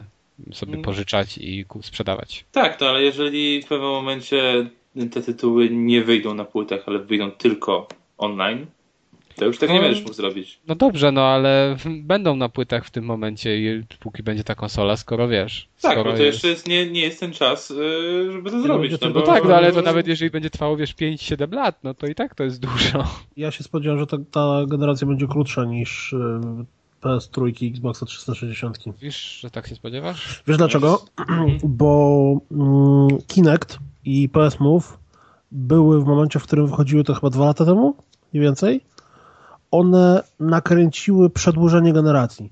sobie 0.52 0.74
mhm. 0.74 0.84
pożyczać 0.84 1.38
i 1.38 1.66
sprzedawać. 1.82 2.46
Tak, 2.52 2.82
no 2.82 2.88
ale 2.88 3.04
jeżeli 3.04 3.62
w 3.62 3.68
pewnym 3.68 3.90
momencie 3.90 4.70
te 5.12 5.22
tytuły 5.22 5.70
nie 5.70 6.04
wyjdą 6.04 6.34
na 6.34 6.46
płytach, 6.46 6.84
ale 6.86 7.00
wyjdą 7.00 7.32
tylko 7.32 7.88
online, 8.18 8.66
to 9.38 9.46
już 9.46 9.58
tak 9.58 9.70
no, 9.70 9.76
nie 9.76 9.82
będziesz 9.82 10.04
mógł 10.04 10.14
zrobić. 10.14 10.60
No 10.68 10.76
dobrze, 10.76 11.12
no 11.12 11.22
ale 11.22 11.78
będą 11.86 12.36
na 12.36 12.50
płytach 12.50 12.86
w 12.86 12.92
tym 12.92 13.06
momencie, 13.06 13.84
póki 14.00 14.24
będzie 14.24 14.44
ta 14.44 14.56
konsola, 14.56 14.98
skoro 14.98 15.28
wiesz. 15.28 15.68
Tak, 15.82 15.92
skoro 15.92 16.12
bo 16.12 16.18
to 16.18 16.24
jest... 16.24 16.36
jeszcze 16.36 16.48
jest, 16.48 16.68
nie, 16.68 16.92
nie 16.92 17.02
jest 17.02 17.20
ten 17.20 17.34
czas, 17.34 17.72
y, 17.72 18.32
żeby 18.32 18.52
to 18.52 18.62
zrobić. 18.62 18.92
No, 18.92 18.98
no, 19.02 19.14
bo... 19.14 19.20
no 19.20 19.26
tak, 19.26 19.44
no 19.44 19.56
ale 19.56 19.72
to 19.72 19.82
nawet 19.82 20.08
jeżeli 20.08 20.32
będzie 20.32 20.50
trwało, 20.50 20.78
wiesz, 20.78 20.96
5-7 20.96 21.54
lat, 21.54 21.84
no 21.84 21.94
to 21.94 22.08
i 22.08 22.16
tak 22.16 22.36
to 22.36 22.44
jest 22.44 22.60
dużo. 22.60 23.04
Ja 23.38 23.52
się 23.52 23.64
spodziewam, 23.64 24.00
że 24.00 24.08
ta, 24.08 24.18
ta 24.32 24.66
generacja 24.68 25.08
będzie 25.08 25.28
krótsza 25.28 25.66
niż 25.66 26.14
y, 26.14 26.18
PS3 27.02 27.64
i 27.64 27.68
Xboxa 27.68 28.06
360. 28.06 28.78
Wiesz, 29.02 29.40
że 29.40 29.50
tak 29.50 29.68
się 29.68 29.76
spodziewasz? 29.76 30.44
Wiesz 30.48 30.58
dlaczego? 30.58 31.06
Bo 31.64 32.42
mm, 32.52 33.08
Kinect 33.28 33.80
i 34.06 34.30
PS 34.30 34.60
Move 34.60 34.98
były 35.52 36.02
w 36.02 36.06
momencie, 36.06 36.40
w 36.40 36.44
którym 36.44 36.68
wychodziły 36.68 37.04
to 37.04 37.14
chyba 37.14 37.30
dwa 37.30 37.46
lata 37.46 37.66
temu, 37.66 37.96
mniej 38.34 38.44
więcej 38.44 38.82
one 39.72 40.24
nakręciły 40.40 41.30
przedłużenie 41.30 41.94
generacji. 41.94 42.50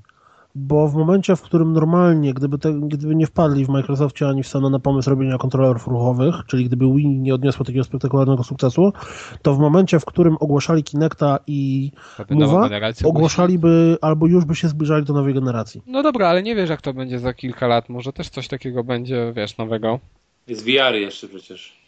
Bo 0.58 0.88
w 0.88 0.96
momencie, 0.96 1.36
w 1.36 1.42
którym 1.42 1.74
normalnie, 1.74 2.34
gdyby, 2.34 2.58
te, 2.58 2.74
gdyby 2.74 3.16
nie 3.16 3.28
wpadli 3.28 3.66
w 3.66 3.70
Microsoftie 3.70 4.28
ani 4.28 4.44
w 4.44 4.48
Sony 4.48 4.70
na 4.70 4.80
pomysł 4.80 5.10
robienia 5.10 5.38
kontrolerów 5.38 5.88
ruchowych, 5.88 6.36
czyli 6.48 6.66
gdyby 6.66 6.86
Wii 6.86 7.08
nie 7.08 7.34
odniosło 7.34 7.66
takiego 7.66 7.84
spektakularnego 7.84 8.44
sukcesu, 8.44 8.94
to 9.42 9.54
w 9.54 9.60
momencie, 9.60 10.00
w 10.00 10.06
którym 10.06 10.38
ogłaszali 10.40 10.84
Kinecta 10.84 11.40
i 11.48 11.92
Mowa, 12.30 12.70
ogłaszaliby 13.04 13.98
albo 14.02 14.28
już 14.28 14.46
by 14.46 14.56
się 14.56 14.68
zbliżali 14.68 15.06
do 15.06 15.14
nowej 15.14 15.34
generacji. 15.34 15.82
No 15.88 16.04
dobra, 16.04 16.28
ale 16.28 16.44
nie 16.44 16.56
wiesz, 16.56 16.70
jak 16.70 16.82
to 16.82 16.94
będzie 16.94 17.20
za 17.20 17.34
kilka 17.34 17.68
lat. 17.68 17.90
Może 17.90 18.14
też 18.14 18.30
coś 18.30 18.48
takiego 18.48 18.84
będzie, 18.84 19.34
wiesz, 19.36 19.58
nowego. 19.58 20.00
Jest 20.48 20.64
VR 20.64 20.96
jeszcze 20.96 21.28
przecież. 21.28 21.85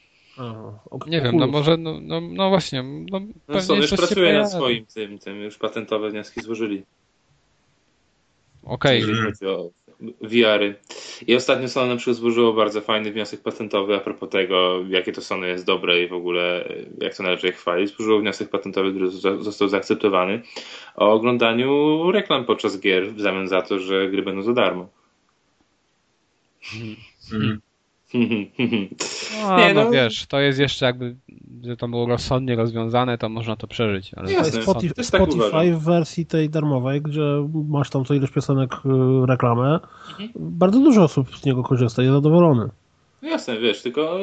Okay. 0.90 1.10
Nie 1.12 1.22
wiem, 1.22 1.38
no 1.38 1.48
może, 1.48 1.78
no, 1.78 2.00
no, 2.02 2.22
no 2.22 2.50
właśnie. 2.50 2.84
No, 2.84 3.22
no 3.48 3.62
co, 3.62 3.76
już 3.76 3.90
pracuje 3.92 4.34
nad 4.34 4.52
swoim 4.52 4.86
tym, 4.86 5.20
tym, 5.20 5.42
już 5.42 5.58
patentowe 5.58 6.10
wnioski 6.10 6.42
złożyli. 6.42 6.84
Okej. 8.64 9.04
Okay. 9.04 9.14
Jeżeli 9.14 9.32
chodzi 9.32 9.46
o 9.46 9.70
VR-y. 10.22 10.76
I 11.28 11.36
ostatnio 11.36 11.70
Sony 11.70 11.90
na 11.90 11.96
przykład 11.96 12.18
złożyło 12.18 12.54
bardzo 12.54 12.82
fajny 12.82 13.12
wniosek 13.12 13.42
patentowy 13.42 13.96
a 13.96 14.00
propos 14.00 14.30
tego, 14.30 14.86
jakie 14.90 15.12
to 15.12 15.22
Sony 15.22 15.48
jest 15.48 15.66
dobre 15.66 16.04
i 16.04 16.08
w 16.08 16.14
ogóle 16.14 16.70
jak 17.02 17.16
to 17.16 17.24
należy 17.24 17.48
je 17.48 17.54
chwalić. 17.54 17.96
Złożyło 17.96 18.20
wniosek 18.20 18.50
patentowy, 18.50 18.92
który 18.92 19.10
został 19.44 19.68
zaakceptowany 19.68 20.42
o 20.96 21.12
oglądaniu 21.12 22.12
reklam 22.12 22.46
podczas 22.46 22.80
gier 22.80 23.14
w 23.14 23.22
zamian 23.22 23.48
za 23.48 23.62
to, 23.62 23.80
że 23.80 24.10
gry 24.10 24.22
będą 24.22 24.42
za 24.42 24.54
darmo. 24.54 24.90
Mm. 27.34 27.62
No, 28.14 28.20
nie, 29.60 29.74
no, 29.74 29.84
no, 29.84 29.92
wiesz, 29.92 30.26
to 30.26 30.40
jest 30.40 30.60
jeszcze 30.60 30.86
jakby, 30.86 31.16
że 31.64 31.78
to 31.78 31.88
było 31.88 32.06
rozsądnie 32.06 32.56
rozwiązane, 32.56 33.18
to 33.18 33.30
można 33.30 33.56
to 33.56 33.68
przeżyć. 33.68 34.12
Ale 34.14 34.32
Jasne, 34.32 34.62
Spotify, 34.62 34.94
tak 34.94 35.06
Spotify 35.06 35.74
w 35.74 35.84
wersji 35.84 36.26
tej 36.26 36.50
darmowej, 36.50 37.02
gdzie 37.02 37.48
masz 37.70 37.90
tam 37.90 38.06
co 38.06 38.14
ileś 38.14 38.32
piosenek 38.32 38.74
y, 38.74 39.26
reklamę, 39.26 39.80
mhm. 40.10 40.30
bardzo 40.36 40.80
dużo 40.80 41.04
osób 41.04 41.38
z 41.38 41.46
niego 41.46 41.64
korzysta 41.64 42.02
i 42.02 42.06
jest 42.06 42.16
zadowolony. 42.16 42.70
No 43.22 43.30
jasne, 43.30 43.60
wiesz, 43.60 43.82
tylko 43.82 44.20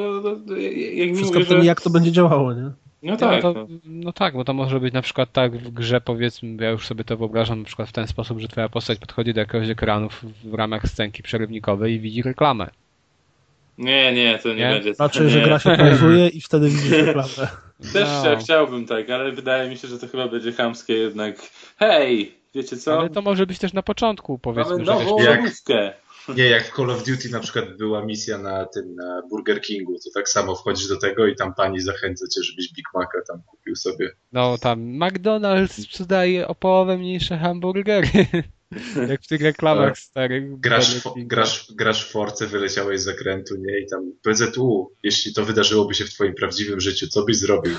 e, 0.56 0.62
jak 0.72 1.16
Wszystko 1.16 1.38
mówię, 1.38 1.46
w 1.46 1.48
tym, 1.48 1.60
że... 1.60 1.66
jak 1.66 1.80
to 1.80 1.90
będzie 1.90 2.12
działało, 2.12 2.52
nie? 2.52 2.70
No 3.02 3.16
tak. 3.16 3.44
No, 3.44 3.54
to, 3.54 3.66
no 3.84 4.12
tak, 4.12 4.34
bo 4.34 4.44
to 4.44 4.54
może 4.54 4.80
być 4.80 4.94
na 4.94 5.02
przykład 5.02 5.32
tak 5.32 5.56
w 5.56 5.70
grze, 5.70 6.00
powiedzmy, 6.00 6.64
ja 6.64 6.70
już 6.70 6.86
sobie 6.86 7.04
to 7.04 7.16
wyobrażam 7.16 7.58
na 7.58 7.64
przykład 7.64 7.88
w 7.88 7.92
ten 7.92 8.06
sposób, 8.06 8.38
że 8.38 8.48
twoja 8.48 8.68
postać 8.68 8.98
podchodzi 8.98 9.34
do 9.34 9.40
jakiegoś 9.40 9.68
ekranu 9.68 10.08
w 10.44 10.54
ramach 10.54 10.88
scenki 10.88 11.22
przerywnikowej 11.22 11.94
i 11.94 12.00
widzi 12.00 12.22
reklamę. 12.22 12.70
Nie, 13.78 14.12
nie, 14.12 14.38
to 14.38 14.48
nie, 14.48 14.54
nie? 14.54 14.70
będzie. 14.70 14.94
Znaczy, 14.94 15.30
że 15.30 15.40
gra 15.40 15.58
się 15.58 15.76
pauzuje 15.76 16.28
i 16.28 16.40
wtedy 16.40 16.68
widzisz 16.68 16.90
reklamę. 16.90 17.28
Też 17.92 18.08
no. 18.24 18.36
chciałbym 18.40 18.86
tak, 18.86 19.10
ale 19.10 19.32
wydaje 19.32 19.70
mi 19.70 19.76
się, 19.76 19.88
że 19.88 19.98
to 19.98 20.08
chyba 20.08 20.28
będzie 20.28 20.52
chamskie 20.52 20.94
jednak. 20.94 21.36
Hej, 21.76 22.34
wiecie 22.54 22.76
co? 22.76 22.98
Ale 22.98 23.10
to 23.10 23.22
może 23.22 23.46
być 23.46 23.58
też 23.58 23.72
na 23.72 23.82
początku, 23.82 24.38
powiedzmy. 24.38 24.72
Mamy 24.72 24.84
nową 24.84 25.18
że 25.18 25.30
jak, 25.30 25.40
Nie, 26.36 26.44
jak 26.44 26.64
w 26.64 26.76
Call 26.76 26.90
of 26.90 27.04
Duty 27.04 27.28
na 27.30 27.40
przykład 27.40 27.76
była 27.76 28.04
misja 28.04 28.38
na 28.38 28.66
tym, 28.66 28.94
na 28.94 29.22
Burger 29.30 29.60
Kingu, 29.60 29.94
to 29.94 30.10
tak 30.14 30.28
samo 30.28 30.54
wchodzisz 30.56 30.88
do 30.88 30.96
tego 30.96 31.26
i 31.26 31.36
tam 31.36 31.54
pani 31.54 31.80
zachęca 31.80 32.26
cię, 32.34 32.42
żebyś 32.42 32.72
Big 32.72 32.86
Maca 32.94 33.18
tam 33.28 33.42
kupił 33.46 33.76
sobie. 33.76 34.10
No, 34.32 34.58
tam 34.58 34.80
McDonald's 34.80 35.82
sprzedaje 35.82 36.48
o 36.48 36.54
połowę 36.54 36.98
mniejsze 36.98 37.38
hamburgery. 37.38 38.08
Jak 39.08 39.22
w 39.22 39.26
tych 39.26 39.42
reklamach 39.42 39.88
tak. 39.88 39.98
starych. 39.98 40.60
Grasz, 40.60 40.94
w, 40.94 41.12
grasz, 41.16 41.72
grasz 41.74 42.08
w 42.08 42.10
Force, 42.10 42.46
wyleciałeś 42.46 43.00
z 43.00 43.04
zakrętu, 43.04 43.54
nie? 43.58 43.78
I 43.78 43.86
tam 43.86 44.12
PZU, 44.22 44.92
jeśli 45.02 45.34
to 45.34 45.44
wydarzyłoby 45.44 45.94
się 45.94 46.04
w 46.04 46.10
twoim 46.10 46.34
prawdziwym 46.34 46.80
życiu, 46.80 47.06
co 47.08 47.24
byś 47.24 47.36
zrobił? 47.36 47.74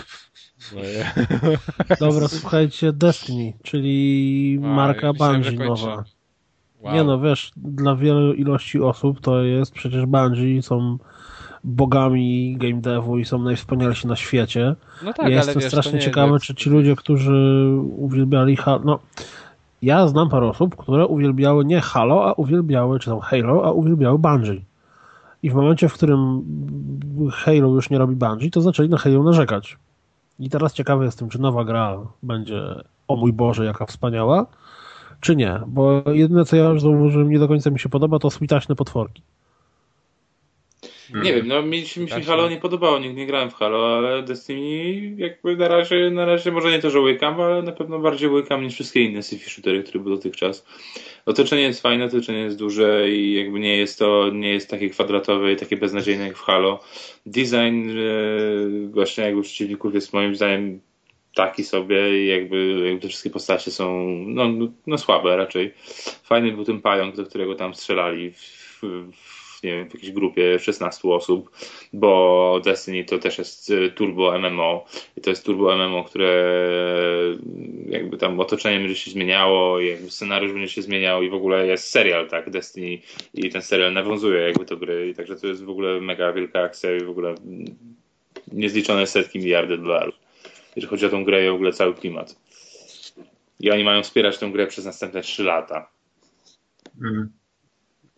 Dobra, 1.99 2.27
słuchajcie, 2.27 2.93
Destiny, 2.93 3.53
czyli 3.63 4.59
wow, 4.61 4.73
marka 4.73 5.13
Bungie 5.13 5.51
nowa. 5.51 6.03
Wow. 6.79 6.93
Nie 6.93 7.03
no, 7.03 7.19
wiesz, 7.19 7.51
dla 7.57 7.95
wielu 7.95 8.33
ilości 8.33 8.81
osób 8.81 9.21
to 9.21 9.43
jest 9.43 9.71
przecież 9.71 10.05
Bungie, 10.05 10.61
są 10.61 10.97
bogami 11.63 12.57
game 12.57 12.81
devu 12.81 13.19
i 13.19 13.25
są 13.25 13.39
najwspanialsi 13.39 14.07
na 14.07 14.15
świecie. 14.15 14.75
No 15.03 15.13
tak, 15.13 15.17
ja 15.17 15.23
ale 15.25 15.35
jestem 15.35 15.55
wiesz, 15.55 15.67
strasznie 15.67 15.99
to 15.99 16.05
ciekawy, 16.05 16.33
jest- 16.33 16.45
czy 16.45 16.55
ci 16.55 16.69
ludzie, 16.69 16.95
którzy 16.95 17.67
uwielbiali 17.97 18.57
no 18.85 18.99
ja 19.85 20.07
znam 20.07 20.29
parę 20.29 20.47
osób, 20.47 20.75
które 20.75 21.07
uwielbiały 21.07 21.65
nie 21.65 21.81
Halo, 21.81 22.27
a 22.27 22.33
uwielbiały, 22.33 22.99
czy 22.99 23.09
tam 23.09 23.19
Halo, 23.19 23.65
a 23.65 23.71
uwielbiały 23.71 24.19
Bungie. 24.19 24.61
I 25.43 25.49
w 25.49 25.53
momencie, 25.53 25.89
w 25.89 25.93
którym 25.93 26.43
Halo 27.31 27.67
już 27.67 27.89
nie 27.89 27.97
robi 27.97 28.15
Bungie, 28.15 28.51
to 28.51 28.61
zaczęli 28.61 28.89
na 28.89 28.97
Halo 28.97 29.23
narzekać. 29.23 29.77
I 30.39 30.49
teraz 30.49 30.73
ciekawy 30.73 31.05
jestem, 31.05 31.29
czy 31.29 31.41
nowa 31.41 31.65
gra 31.65 31.97
będzie 32.23 32.61
o 33.07 33.15
mój 33.15 33.33
Boże, 33.33 33.65
jaka 33.65 33.85
wspaniała, 33.85 34.45
czy 35.21 35.35
nie. 35.35 35.59
Bo 35.67 36.03
jedyne, 36.11 36.45
co 36.45 36.55
ja 36.55 36.63
już 36.63 36.81
zauważyłem, 36.81 37.29
nie 37.29 37.39
do 37.39 37.47
końca 37.47 37.69
mi 37.69 37.79
się 37.79 37.89
podoba, 37.89 38.19
to 38.19 38.29
switaśne 38.29 38.75
potworki. 38.75 39.21
Nie 41.13 41.33
wiem, 41.33 41.47
no 41.47 41.61
mi, 41.61 41.77
mi 41.97 42.09
się. 42.09 42.21
Halo 42.25 42.49
nie 42.49 42.57
podobało, 42.57 42.99
nigdy 42.99 43.15
nie 43.15 43.25
grałem 43.25 43.49
w 43.49 43.53
Halo, 43.53 43.97
ale 43.97 44.23
Destiny 44.23 45.15
jakby 45.17 45.55
na 45.55 45.67
razie, 45.67 46.09
na 46.11 46.25
razie 46.25 46.51
może 46.51 46.71
nie 46.71 46.79
to, 46.79 46.89
że 46.89 46.99
łykam, 46.99 47.41
ale 47.41 47.61
na 47.61 47.71
pewno 47.71 47.99
bardziej 47.99 48.29
łykam 48.29 48.63
niż 48.63 48.73
wszystkie 48.73 49.01
inne 49.01 49.19
sci-fi 49.19 49.49
shootery, 49.49 49.83
które 49.83 50.03
były 50.03 50.15
dotychczas. 50.15 50.65
Otoczenie 51.25 51.61
jest 51.61 51.81
fajne, 51.81 52.05
otoczenie 52.05 52.39
jest 52.39 52.57
duże 52.57 53.09
i 53.09 53.33
jakby 53.33 53.59
nie 53.59 53.77
jest 53.77 53.99
to, 53.99 54.29
nie 54.29 54.49
jest 54.49 54.69
takie 54.69 54.89
kwadratowe 54.89 55.51
i 55.51 55.55
takie 55.55 55.77
beznadziejne 55.77 56.27
jak 56.27 56.37
w 56.37 56.41
Halo. 56.41 56.79
Design 57.25 57.89
e, 57.89 57.93
właśnie 58.89 59.23
jakby 59.23 59.41
przeciwników 59.41 59.93
jest 59.93 60.13
moim 60.13 60.35
zdaniem 60.35 60.79
taki 61.35 61.63
sobie 61.63 62.23
i 62.23 62.27
jakby, 62.27 62.81
jakby 62.85 63.01
te 63.01 63.07
wszystkie 63.07 63.29
postacie 63.29 63.71
są 63.71 64.05
no, 64.27 64.49
no 64.87 64.97
słabe 64.97 65.37
raczej. 65.37 65.73
Fajny 66.23 66.51
był 66.51 66.65
ten 66.65 66.81
pająk, 66.81 67.15
do 67.15 67.25
którego 67.25 67.55
tam 67.55 67.73
strzelali 67.73 68.31
w, 68.31 68.81
w, 68.81 69.44
nie 69.65 69.75
wiem, 69.75 69.89
w 69.89 69.93
jakiejś 69.93 70.11
grupie 70.11 70.59
16 70.59 71.09
osób, 71.09 71.51
bo 71.93 72.61
Destiny 72.63 73.03
to 73.03 73.19
też 73.19 73.37
jest 73.37 73.71
e, 73.71 73.89
turbo 73.89 74.39
MMO 74.39 74.85
i 75.17 75.21
to 75.21 75.29
jest 75.29 75.45
turbo 75.45 75.77
MMO, 75.77 76.03
które 76.03 76.27
e, 76.27 77.91
jakby 77.91 78.17
tam 78.17 78.39
otoczenie 78.39 78.79
będzie 78.79 78.95
się 78.95 79.11
zmieniało 79.11 79.79
jakby 79.81 80.11
scenariusz 80.11 80.53
będzie 80.53 80.69
się 80.69 80.81
zmieniał 80.81 81.23
i 81.23 81.29
w 81.29 81.33
ogóle 81.33 81.67
jest 81.67 81.89
serial, 81.89 82.29
tak, 82.29 82.49
Destiny 82.49 82.97
i 83.33 83.49
ten 83.49 83.61
serial 83.61 83.93
nawiązuje 83.93 84.41
jakby 84.41 84.65
do 84.65 84.77
gry 84.77 85.09
i 85.09 85.15
także 85.15 85.35
to 85.35 85.47
jest 85.47 85.63
w 85.63 85.69
ogóle 85.69 86.01
mega 86.01 86.33
wielka 86.33 86.61
akcja 86.61 86.95
i 86.95 86.99
w 86.99 87.09
ogóle 87.09 87.29
mm, 87.29 87.65
niezliczone 88.51 89.07
setki 89.07 89.39
miliardy 89.39 89.77
dolarów 89.77 90.25
jeżeli 90.75 90.89
chodzi 90.89 91.05
o 91.05 91.09
tą 91.09 91.23
grę 91.23 91.45
i 91.45 91.49
w 91.49 91.53
ogóle 91.53 91.73
cały 91.73 91.93
klimat. 91.93 92.35
I 93.59 93.71
oni 93.71 93.83
mają 93.83 94.03
wspierać 94.03 94.37
tę 94.37 94.51
grę 94.51 94.67
przez 94.67 94.85
następne 94.85 95.21
3 95.21 95.43
lata. 95.43 95.87
Mhm. 96.95 97.31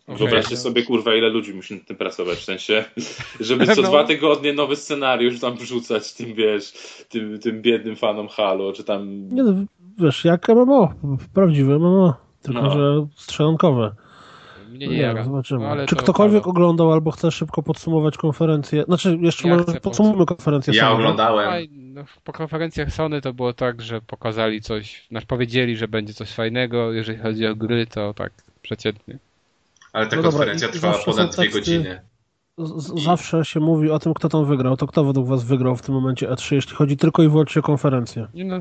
Okej. 0.08 0.18
Wyobraźcie 0.18 0.56
sobie, 0.56 0.82
kurwa, 0.82 1.14
ile 1.14 1.28
ludzi 1.28 1.54
musi 1.54 1.74
nad 1.74 1.84
tym 1.86 1.96
pracować, 1.96 2.38
w 2.38 2.44
sensie, 2.44 2.84
żeby 3.40 3.66
co 3.66 3.82
No. 3.82 3.88
dwa 3.88 4.04
tygodnie 4.04 4.52
nowy 4.52 4.76
scenariusz 4.76 5.40
tam 5.40 5.56
wrzucać 5.56 6.12
tym, 6.12 6.34
wiesz, 6.34 6.72
tym, 7.08 7.38
tym 7.38 7.62
biednym 7.62 7.96
fanom 7.96 8.28
Halo, 8.28 8.72
czy 8.72 8.84
tam... 8.84 9.28
Nie 9.34 9.42
no, 9.42 9.52
wiesz, 9.98 10.24
jak 10.24 10.48
MMO, 10.48 10.92
prawdziwe 11.34 11.78
MMO, 11.78 12.14
tylko 12.42 12.62
No. 12.62 12.70
że 12.70 13.06
strzelankowe. 13.16 13.94
Mnie 14.70 14.86
Nie 14.88 15.14
nie 15.14 15.24
zobaczymy. 15.24 15.60
No, 15.60 15.66
ale 15.66 15.86
Czy 15.86 15.96
to 15.96 16.02
ktokolwiek 16.02 16.46
oglądał 16.46 16.92
albo 16.92 17.10
chce 17.10 17.30
szybko 17.30 17.62
podsumować 17.62 18.16
konferencję? 18.16 18.84
Znaczy, 18.84 19.18
jeszcze 19.20 19.48
Ja 19.48 19.56
może 19.56 19.80
podsumujmy 19.80 20.26
konferencję 20.26 20.74
Ja 20.76 20.82
Sony. 20.82 20.94
oglądałem. 20.94 21.50
Faj- 21.50 21.68
no, 21.72 22.04
po 22.24 22.32
konferencjach 22.32 22.92
Sony 22.92 23.20
to 23.20 23.32
było 23.32 23.52
tak, 23.52 23.82
że 23.82 24.00
pokazali 24.00 24.60
coś, 24.60 25.06
znaczy 25.10 25.26
powiedzieli, 25.26 25.76
że 25.76 25.88
będzie 25.88 26.14
coś 26.14 26.30
fajnego, 26.32 26.92
jeżeli 26.92 27.18
chodzi 27.18 27.46
o 27.46 27.54
gry, 27.56 27.86
to 27.86 28.14
tak 28.14 28.32
przeciętnie. 28.62 29.18
Ale 29.98 30.06
ta 30.06 30.16
No 30.16 30.22
dobra, 30.22 30.38
konferencja 30.38 30.68
i 30.68 30.72
trwała 30.72 30.98
ponad 31.04 31.32
dwie 31.36 31.44
teksty- 31.44 31.52
godziny. 31.52 32.00
Zawsze 33.04 33.44
się 33.44 33.60
mówi 33.60 33.90
o 33.90 33.98
tym, 33.98 34.14
kto 34.14 34.28
tam 34.28 34.44
wygrał. 34.46 34.76
To 34.76 34.86
kto 34.86 35.04
według 35.04 35.26
was 35.28 35.44
wygrał 35.44 35.76
w 35.76 35.82
tym 35.82 35.94
momencie 35.94 36.28
E3, 36.28 36.54
jeśli 36.54 36.76
chodzi 36.76 36.96
tylko 36.96 37.22
i 37.22 37.28
wyłącznie 37.28 37.60
o 37.60 37.62
konferencję? 37.62 38.26
Nie, 38.34 38.44
no, 38.44 38.58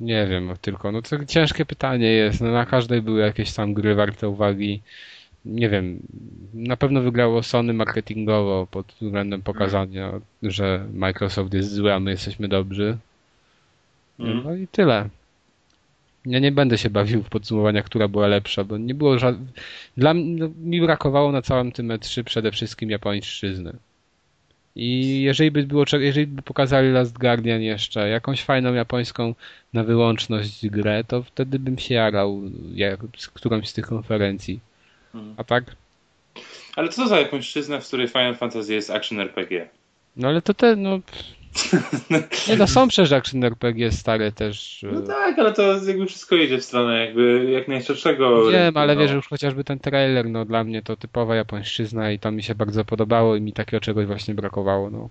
nie 0.00 0.26
wiem 0.26 0.54
tylko, 0.60 0.92
no 0.92 1.02
to 1.02 1.24
ciężkie 1.24 1.66
pytanie 1.66 2.12
jest, 2.12 2.40
no 2.40 2.52
na 2.52 2.66
każdej 2.66 3.02
były 3.02 3.20
jakieś 3.20 3.52
tam 3.52 3.74
gry 3.74 3.94
warte 3.94 4.28
uwagi. 4.28 4.82
Nie 5.44 5.68
wiem, 5.68 5.98
na 6.54 6.76
pewno 6.76 7.00
wygrało 7.02 7.42
Sony 7.42 7.72
marketingowo 7.72 8.66
pod 8.70 8.86
względem 9.00 9.42
pokazania, 9.42 10.12
że 10.42 10.86
Microsoft 10.92 11.54
jest 11.54 11.72
zły, 11.72 11.94
a 11.94 12.00
my 12.00 12.10
jesteśmy 12.10 12.48
dobrzy. 12.48 12.96
Mhm. 14.18 14.42
No 14.44 14.54
i 14.54 14.68
tyle. 14.68 15.08
Ja 16.26 16.38
nie 16.38 16.52
będę 16.52 16.78
się 16.78 16.90
bawił 16.90 17.22
w 17.22 17.28
podsumowania, 17.28 17.82
która 17.82 18.08
była 18.08 18.26
lepsza, 18.26 18.64
bo 18.64 18.78
nie 18.78 18.94
było 18.94 19.18
żadnych. 19.18 19.48
Dla 19.96 20.14
mnie 20.14 20.34
no, 20.40 20.50
mi 20.62 20.80
brakowało 20.80 21.32
na 21.32 21.42
całym 21.42 21.72
tym 21.72 21.88
E3 21.88 22.24
przede 22.24 22.52
wszystkim 22.52 22.90
japońszczyzny. 22.90 23.72
I 24.76 25.22
jeżeli 25.22 25.50
by 25.50 25.62
było, 25.62 25.84
jeżeli 25.92 26.26
by 26.26 26.42
pokazali 26.42 26.92
Last 26.92 27.18
Guardian 27.18 27.60
jeszcze, 27.62 28.08
jakąś 28.08 28.42
fajną 28.42 28.74
japońską 28.74 29.34
na 29.72 29.84
wyłączność 29.84 30.68
grę, 30.68 31.04
to 31.04 31.22
wtedy 31.22 31.58
bym 31.58 31.78
się 31.78 31.94
jarał 31.94 32.42
jak, 32.74 33.00
z 33.16 33.28
którąś 33.28 33.68
z 33.68 33.72
tych 33.72 33.86
konferencji. 33.86 34.60
Mhm. 35.14 35.34
A 35.36 35.44
tak? 35.44 35.64
Ale 36.76 36.88
co 36.88 37.02
to 37.02 37.08
za 37.08 37.20
japońszczyzna, 37.20 37.80
w 37.80 37.86
której 37.86 38.08
Final 38.08 38.36
Fantasy 38.36 38.74
jest 38.74 38.90
action 38.90 39.20
RPG? 39.20 39.68
No 40.16 40.28
ale 40.28 40.42
to 40.42 40.54
te, 40.54 40.76
no. 40.76 41.00
Nie 42.48 42.56
no, 42.56 42.66
są 42.66 42.88
przecież 42.88 43.12
action 43.12 43.44
RPG 43.44 43.92
stare 43.92 44.32
też. 44.32 44.84
No 44.92 45.00
tak, 45.00 45.38
ale 45.38 45.52
to 45.52 45.62
jakby 45.86 46.06
wszystko 46.06 46.36
idzie 46.36 46.58
w 46.58 46.64
stronę 46.64 47.06
jakby 47.06 47.50
jak 47.50 47.68
najszerszego 47.68 48.50
Wiem, 48.50 48.76
ale 48.76 48.94
no. 48.94 49.00
wiesz, 49.00 49.12
już 49.12 49.28
chociażby 49.28 49.64
ten 49.64 49.78
trailer, 49.78 50.28
no 50.28 50.44
dla 50.44 50.64
mnie 50.64 50.82
to 50.82 50.96
typowa 50.96 51.36
japońszczyzna 51.36 52.10
i 52.12 52.18
to 52.18 52.30
mi 52.30 52.42
się 52.42 52.54
bardzo 52.54 52.84
podobało 52.84 53.36
i 53.36 53.40
mi 53.40 53.52
takiego 53.52 53.80
czegoś 53.80 54.06
właśnie 54.06 54.34
brakowało, 54.34 54.90
no. 54.90 55.08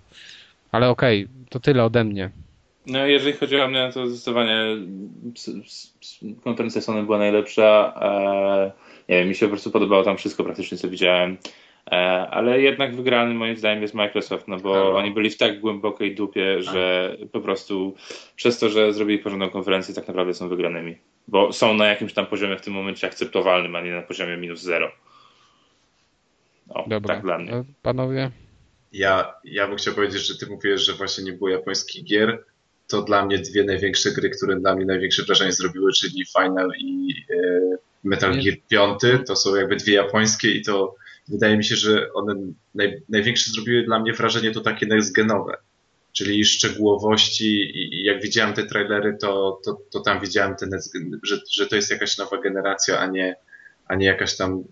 Ale 0.72 0.88
okej, 0.88 1.28
to 1.48 1.60
tyle 1.60 1.84
ode 1.84 2.04
mnie. 2.04 2.30
No 2.86 3.06
jeżeli 3.06 3.32
chodzi 3.32 3.60
o 3.60 3.68
mnie, 3.68 3.90
to 3.94 4.06
zdecydowanie 4.06 4.64
konferencja 6.44 6.80
Sony 6.80 7.02
była 7.02 7.18
najlepsza. 7.18 7.94
E, 8.00 8.72
nie 9.08 9.18
wiem, 9.18 9.28
mi 9.28 9.34
się 9.34 9.46
po 9.46 9.50
prostu 9.50 9.70
podobało 9.70 10.04
tam 10.04 10.16
wszystko 10.16 10.44
praktycznie, 10.44 10.78
co 10.78 10.88
widziałem. 10.88 11.36
E, 11.86 11.96
ale 12.30 12.60
jednak 12.60 12.96
wygrany 12.96 13.34
moim 13.34 13.56
zdaniem 13.56 13.82
jest 13.82 13.94
Microsoft, 13.94 14.48
no 14.48 14.56
bo 14.56 14.74
Halo. 14.74 14.96
oni 14.96 15.10
byli 15.10 15.30
w 15.30 15.36
tak 15.36 15.60
głębokiej 15.60 16.14
dupie, 16.14 16.62
że 16.62 17.16
po 17.32 17.40
prostu 17.40 17.94
przez 18.36 18.58
to, 18.58 18.68
że 18.68 18.92
zrobili 18.92 19.18
porządną 19.18 19.50
konferencję, 19.50 19.94
tak 19.94 20.08
naprawdę 20.08 20.34
są 20.34 20.48
wygranymi. 20.48 20.96
Bo 21.28 21.52
są 21.52 21.74
na 21.74 21.86
jakimś 21.86 22.12
tam 22.12 22.26
poziomie 22.26 22.56
w 22.56 22.62
tym 22.62 22.72
momencie 22.74 23.06
akceptowalnym, 23.06 23.76
a 23.76 23.80
nie 23.80 23.90
na 23.90 24.02
poziomie 24.02 24.36
minus 24.36 24.60
zero. 24.60 24.92
O, 26.68 26.84
Dobra. 26.88 27.14
tak 27.14 27.24
dla 27.24 27.38
mnie. 27.38 27.50
No, 27.50 27.64
Panowie? 27.82 28.30
Ja, 28.92 29.34
ja 29.44 29.68
bym 29.68 29.76
chciał 29.76 29.94
powiedzieć, 29.94 30.26
że 30.26 30.38
ty 30.38 30.46
mówiłeś, 30.46 30.80
że 30.80 30.92
właśnie 30.92 31.24
nie 31.24 31.32
było 31.32 31.50
japońskich 31.50 32.04
gier. 32.04 32.44
To 32.88 33.02
dla 33.02 33.26
mnie 33.26 33.38
dwie 33.38 33.64
największe 33.64 34.10
gry, 34.10 34.30
które 34.30 34.56
dla 34.56 34.76
mnie 34.76 34.84
największe 34.84 35.22
wrażenie 35.22 35.52
zrobiły, 35.52 35.92
czyli 35.92 36.24
Final 36.38 36.72
i 36.78 37.14
e, 37.30 37.60
Metal 38.04 38.36
Nie. 38.36 38.42
Gear 38.42 38.56
5. 39.00 39.26
To 39.26 39.36
są 39.36 39.54
jakby 39.54 39.76
dwie 39.76 39.94
japońskie 39.94 40.50
i 40.50 40.62
to 40.62 40.94
wydaje 41.30 41.56
mi 41.56 41.64
się, 41.64 41.76
że 41.76 42.12
one 42.12 42.34
naj, 42.74 43.02
największe 43.08 43.50
zrobiły 43.50 43.82
dla 43.84 43.98
mnie 44.00 44.12
wrażenie 44.12 44.50
to 44.50 44.60
takie 44.60 44.86
next-genowe. 44.86 45.52
Czyli 46.12 46.44
szczegółowości 46.44 47.46
i, 47.60 47.94
i 47.94 48.04
jak 48.04 48.22
widziałem 48.22 48.54
te 48.54 48.62
trailery, 48.66 49.16
to, 49.20 49.60
to, 49.64 49.80
to 49.90 50.00
tam 50.00 50.20
widziałem 50.20 50.56
ten, 50.56 50.70
że, 51.22 51.40
że 51.52 51.66
to 51.66 51.76
jest 51.76 51.90
jakaś 51.90 52.18
nowa 52.18 52.40
generacja, 52.40 52.98
a 52.98 53.06
nie, 53.06 53.36
a 53.86 53.94
nie 53.94 54.06
jakaś 54.06 54.36
tam 54.36 54.64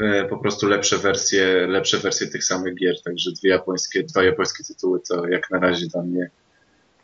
e, 0.00 0.24
po 0.24 0.38
prostu 0.38 0.66
lepsze 0.68 0.98
wersje, 0.98 1.66
lepsze 1.66 1.98
wersje 1.98 2.26
tych 2.26 2.44
samych 2.44 2.74
gier. 2.74 3.02
Także 3.02 3.30
dwie 3.32 3.50
japońskie, 3.50 4.02
dwa 4.02 4.24
japońskie 4.24 4.64
tytuły 4.64 5.00
to 5.08 5.28
jak 5.28 5.50
na 5.50 5.58
razie 5.58 5.86
dla 5.86 6.02
mnie 6.02 6.30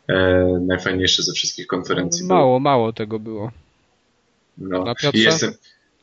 e, 0.07 0.43
najfajniejsze 0.67 1.23
ze 1.23 1.33
wszystkich 1.33 1.67
konferencji. 1.67 2.25
Mało, 2.25 2.59
mało 2.59 2.93
tego 2.93 3.19
było. 3.19 3.51
No. 4.57 4.83
Na 4.83 4.95
Piotrze? 4.95 5.19
I 5.19 5.23
jestem, 5.23 5.53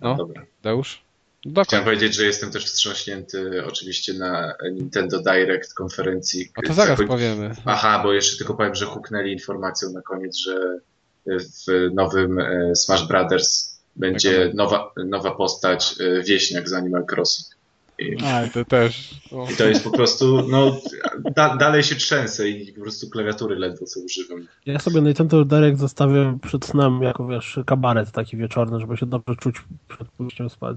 No. 0.00 0.14
dobra. 0.16 0.46
Deusz? 0.62 1.02
Chciałem 1.50 1.66
Dokąd? 1.66 1.84
powiedzieć, 1.84 2.14
że 2.14 2.24
jestem 2.24 2.50
też 2.50 2.64
wstrząśnięty 2.64 3.64
oczywiście 3.66 4.14
na 4.14 4.54
Nintendo 4.72 5.22
Direct 5.22 5.74
konferencji. 5.74 6.48
A 6.54 6.62
to 6.62 6.74
zaraz 6.74 6.98
powiemy. 7.06 7.54
Aha, 7.64 8.00
bo 8.02 8.12
jeszcze 8.12 8.36
tylko 8.36 8.54
powiem, 8.54 8.74
że 8.74 8.86
huknęli 8.86 9.32
informacją 9.32 9.92
na 9.92 10.02
koniec, 10.02 10.36
że 10.38 10.78
w 11.26 11.90
nowym 11.94 12.38
e, 12.38 12.76
Smash 12.76 13.08
Brothers 13.08 13.78
będzie 13.96 14.38
Taka- 14.44 14.56
nowa, 14.56 14.92
nowa 15.06 15.30
postać 15.30 15.94
e, 16.00 16.22
wieśniak 16.22 16.68
z 16.68 16.72
Animal 16.72 17.04
Crossing. 17.12 17.58
I, 17.98 18.16
A, 18.24 18.48
to 18.48 18.64
też. 18.64 19.14
O. 19.32 19.46
i 19.52 19.56
to 19.56 19.68
jest 19.68 19.84
po 19.84 19.90
prostu, 19.90 20.48
no, 20.48 20.80
da, 21.36 21.56
dalej 21.56 21.82
się 21.82 21.94
trzęsę 21.96 22.48
i 22.48 22.72
po 22.72 22.80
prostu 22.80 23.10
klawiatury 23.10 23.56
ledwo 23.56 23.86
co 23.86 24.00
używam. 24.00 24.46
Ja 24.66 24.78
sobie 24.78 25.00
Nintendo 25.00 25.44
Direct 25.44 25.80
zostawię 25.80 26.38
przed 26.42 26.64
snem 26.64 27.02
jako, 27.02 27.26
wiesz, 27.26 27.58
kabaret 27.66 28.10
taki 28.10 28.36
wieczorny, 28.36 28.80
żeby 28.80 28.96
się 28.96 29.06
dobrze 29.06 29.36
czuć 29.36 29.56
przed 29.88 30.08
pójściem 30.08 30.50
spać. 30.50 30.76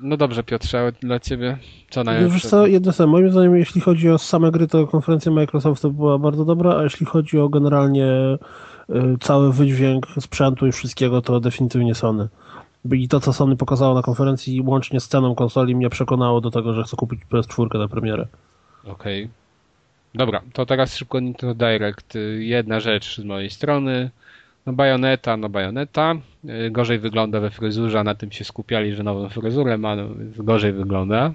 No 0.00 0.16
dobrze, 0.16 0.42
Piotrze, 0.42 0.92
dla 1.00 1.20
ciebie 1.20 1.58
co 1.90 2.00
Wiesz 2.00 2.06
najlepsze? 2.06 2.48
co, 2.48 2.66
jedno 2.66 2.92
co, 2.92 3.06
moim 3.06 3.30
zdaniem, 3.30 3.56
jeśli 3.56 3.80
chodzi 3.80 4.10
o 4.10 4.18
same 4.18 4.50
gry, 4.50 4.66
to 4.66 4.86
konferencja 4.86 5.32
Microsoftu 5.32 5.92
była 5.92 6.18
bardzo 6.18 6.44
dobra, 6.44 6.76
a 6.76 6.82
jeśli 6.82 7.06
chodzi 7.06 7.38
o 7.38 7.48
generalnie 7.48 8.06
y, 8.90 8.94
cały 9.20 9.52
wydźwięk 9.52 10.06
sprzętu 10.20 10.66
i 10.66 10.72
wszystkiego, 10.72 11.22
to 11.22 11.40
definitywnie 11.40 11.94
Sony. 11.94 12.28
I 12.92 13.08
to, 13.08 13.20
co 13.20 13.32
Sony 13.32 13.56
pokazało 13.56 13.94
na 13.94 14.02
konferencji, 14.02 14.60
łącznie 14.60 15.00
z 15.00 15.08
ceną 15.08 15.34
konsoli, 15.34 15.76
mnie 15.76 15.90
przekonało 15.90 16.40
do 16.40 16.50
tego, 16.50 16.74
że 16.74 16.82
chcę 16.82 16.96
kupić 16.96 17.20
PS4 17.30 17.78
na 17.78 17.88
premierę. 17.88 18.26
Okej. 18.84 19.24
Okay. 19.24 19.34
Dobra, 20.14 20.42
to 20.52 20.66
teraz 20.66 20.96
szybko 20.96 21.20
Nintendo 21.20 21.54
Direct. 21.54 22.14
Jedna 22.38 22.80
rzecz 22.80 23.20
z 23.20 23.24
mojej 23.24 23.50
strony. 23.50 24.10
No 24.66 24.72
bajoneta, 24.72 25.36
no 25.36 25.48
bajoneta. 25.48 26.14
Gorzej 26.70 26.98
wygląda 26.98 27.40
we 27.40 27.50
fryzurze, 27.50 28.00
a 28.00 28.04
na 28.04 28.14
tym 28.14 28.32
się 28.32 28.44
skupiali, 28.44 28.94
że 28.94 29.02
nową 29.02 29.28
fryzurę 29.28 29.78
ma, 29.78 29.96
no, 29.96 30.08
gorzej 30.38 30.72
wygląda. 30.72 31.30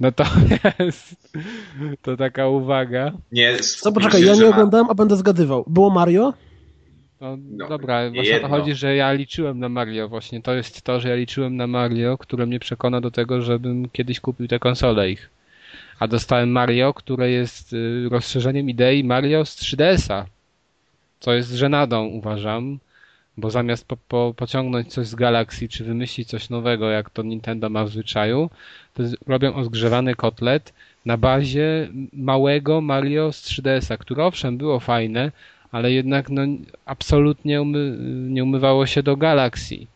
No 0.00 0.12
to 2.02 2.16
taka 2.16 2.48
uwaga. 2.48 3.12
Nie, 3.32 3.58
Co, 3.58 3.92
poczekaj, 3.92 4.24
ja 4.24 4.34
nie 4.34 4.42
ma... 4.42 4.48
oglądałem, 4.48 4.86
a 4.90 4.94
będę 4.94 5.16
zgadywał. 5.16 5.64
Było 5.66 5.90
Mario? 5.90 6.32
No, 7.20 7.36
no 7.50 7.68
dobra, 7.68 8.10
właśnie 8.10 8.36
o 8.36 8.40
to 8.40 8.48
chodzi, 8.48 8.74
że 8.74 8.96
ja 8.96 9.12
liczyłem 9.12 9.58
na 9.58 9.68
Mario. 9.68 10.08
Właśnie 10.08 10.42
to 10.42 10.54
jest 10.54 10.82
to, 10.82 11.00
że 11.00 11.08
ja 11.08 11.14
liczyłem 11.14 11.56
na 11.56 11.66
Mario, 11.66 12.18
które 12.18 12.46
mnie 12.46 12.60
przekona 12.60 13.00
do 13.00 13.10
tego, 13.10 13.42
żebym 13.42 13.88
kiedyś 13.88 14.20
kupił 14.20 14.48
tę 14.48 14.58
konsolę 14.58 15.10
ich. 15.10 15.30
A 15.98 16.08
dostałem 16.08 16.50
Mario, 16.50 16.94
które 16.94 17.30
jest 17.30 17.72
y, 17.72 18.08
rozszerzeniem 18.10 18.70
idei 18.70 19.04
Mario 19.04 19.44
z 19.44 19.56
3DS-a. 19.56 20.26
Co 21.20 21.32
jest 21.32 21.50
żenadą, 21.50 22.06
uważam. 22.06 22.78
Bo 23.36 23.50
zamiast 23.50 23.88
po, 23.88 23.96
po, 24.08 24.34
pociągnąć 24.36 24.92
coś 24.92 25.06
z 25.06 25.14
Galaxy, 25.14 25.68
czy 25.68 25.84
wymyślić 25.84 26.28
coś 26.28 26.50
nowego, 26.50 26.90
jak 26.90 27.10
to 27.10 27.22
Nintendo 27.22 27.70
ma 27.70 27.84
w 27.84 27.90
zwyczaju, 27.90 28.50
to 28.94 29.02
robią 29.26 29.54
ozgrzewany 29.54 30.14
kotlet 30.14 30.72
na 31.06 31.16
bazie 31.16 31.88
małego 32.12 32.80
Mario 32.80 33.32
z 33.32 33.42
3DS-a, 33.42 33.96
które 33.96 34.24
owszem 34.24 34.58
było 34.58 34.80
fajne, 34.80 35.32
ale 35.72 35.92
jednak 35.92 36.30
no, 36.30 36.42
absolutnie 36.84 37.62
umy, 37.62 37.96
nie 38.28 38.44
umywało 38.44 38.86
się 38.86 39.02
do 39.02 39.16
Galaxy. 39.16 39.86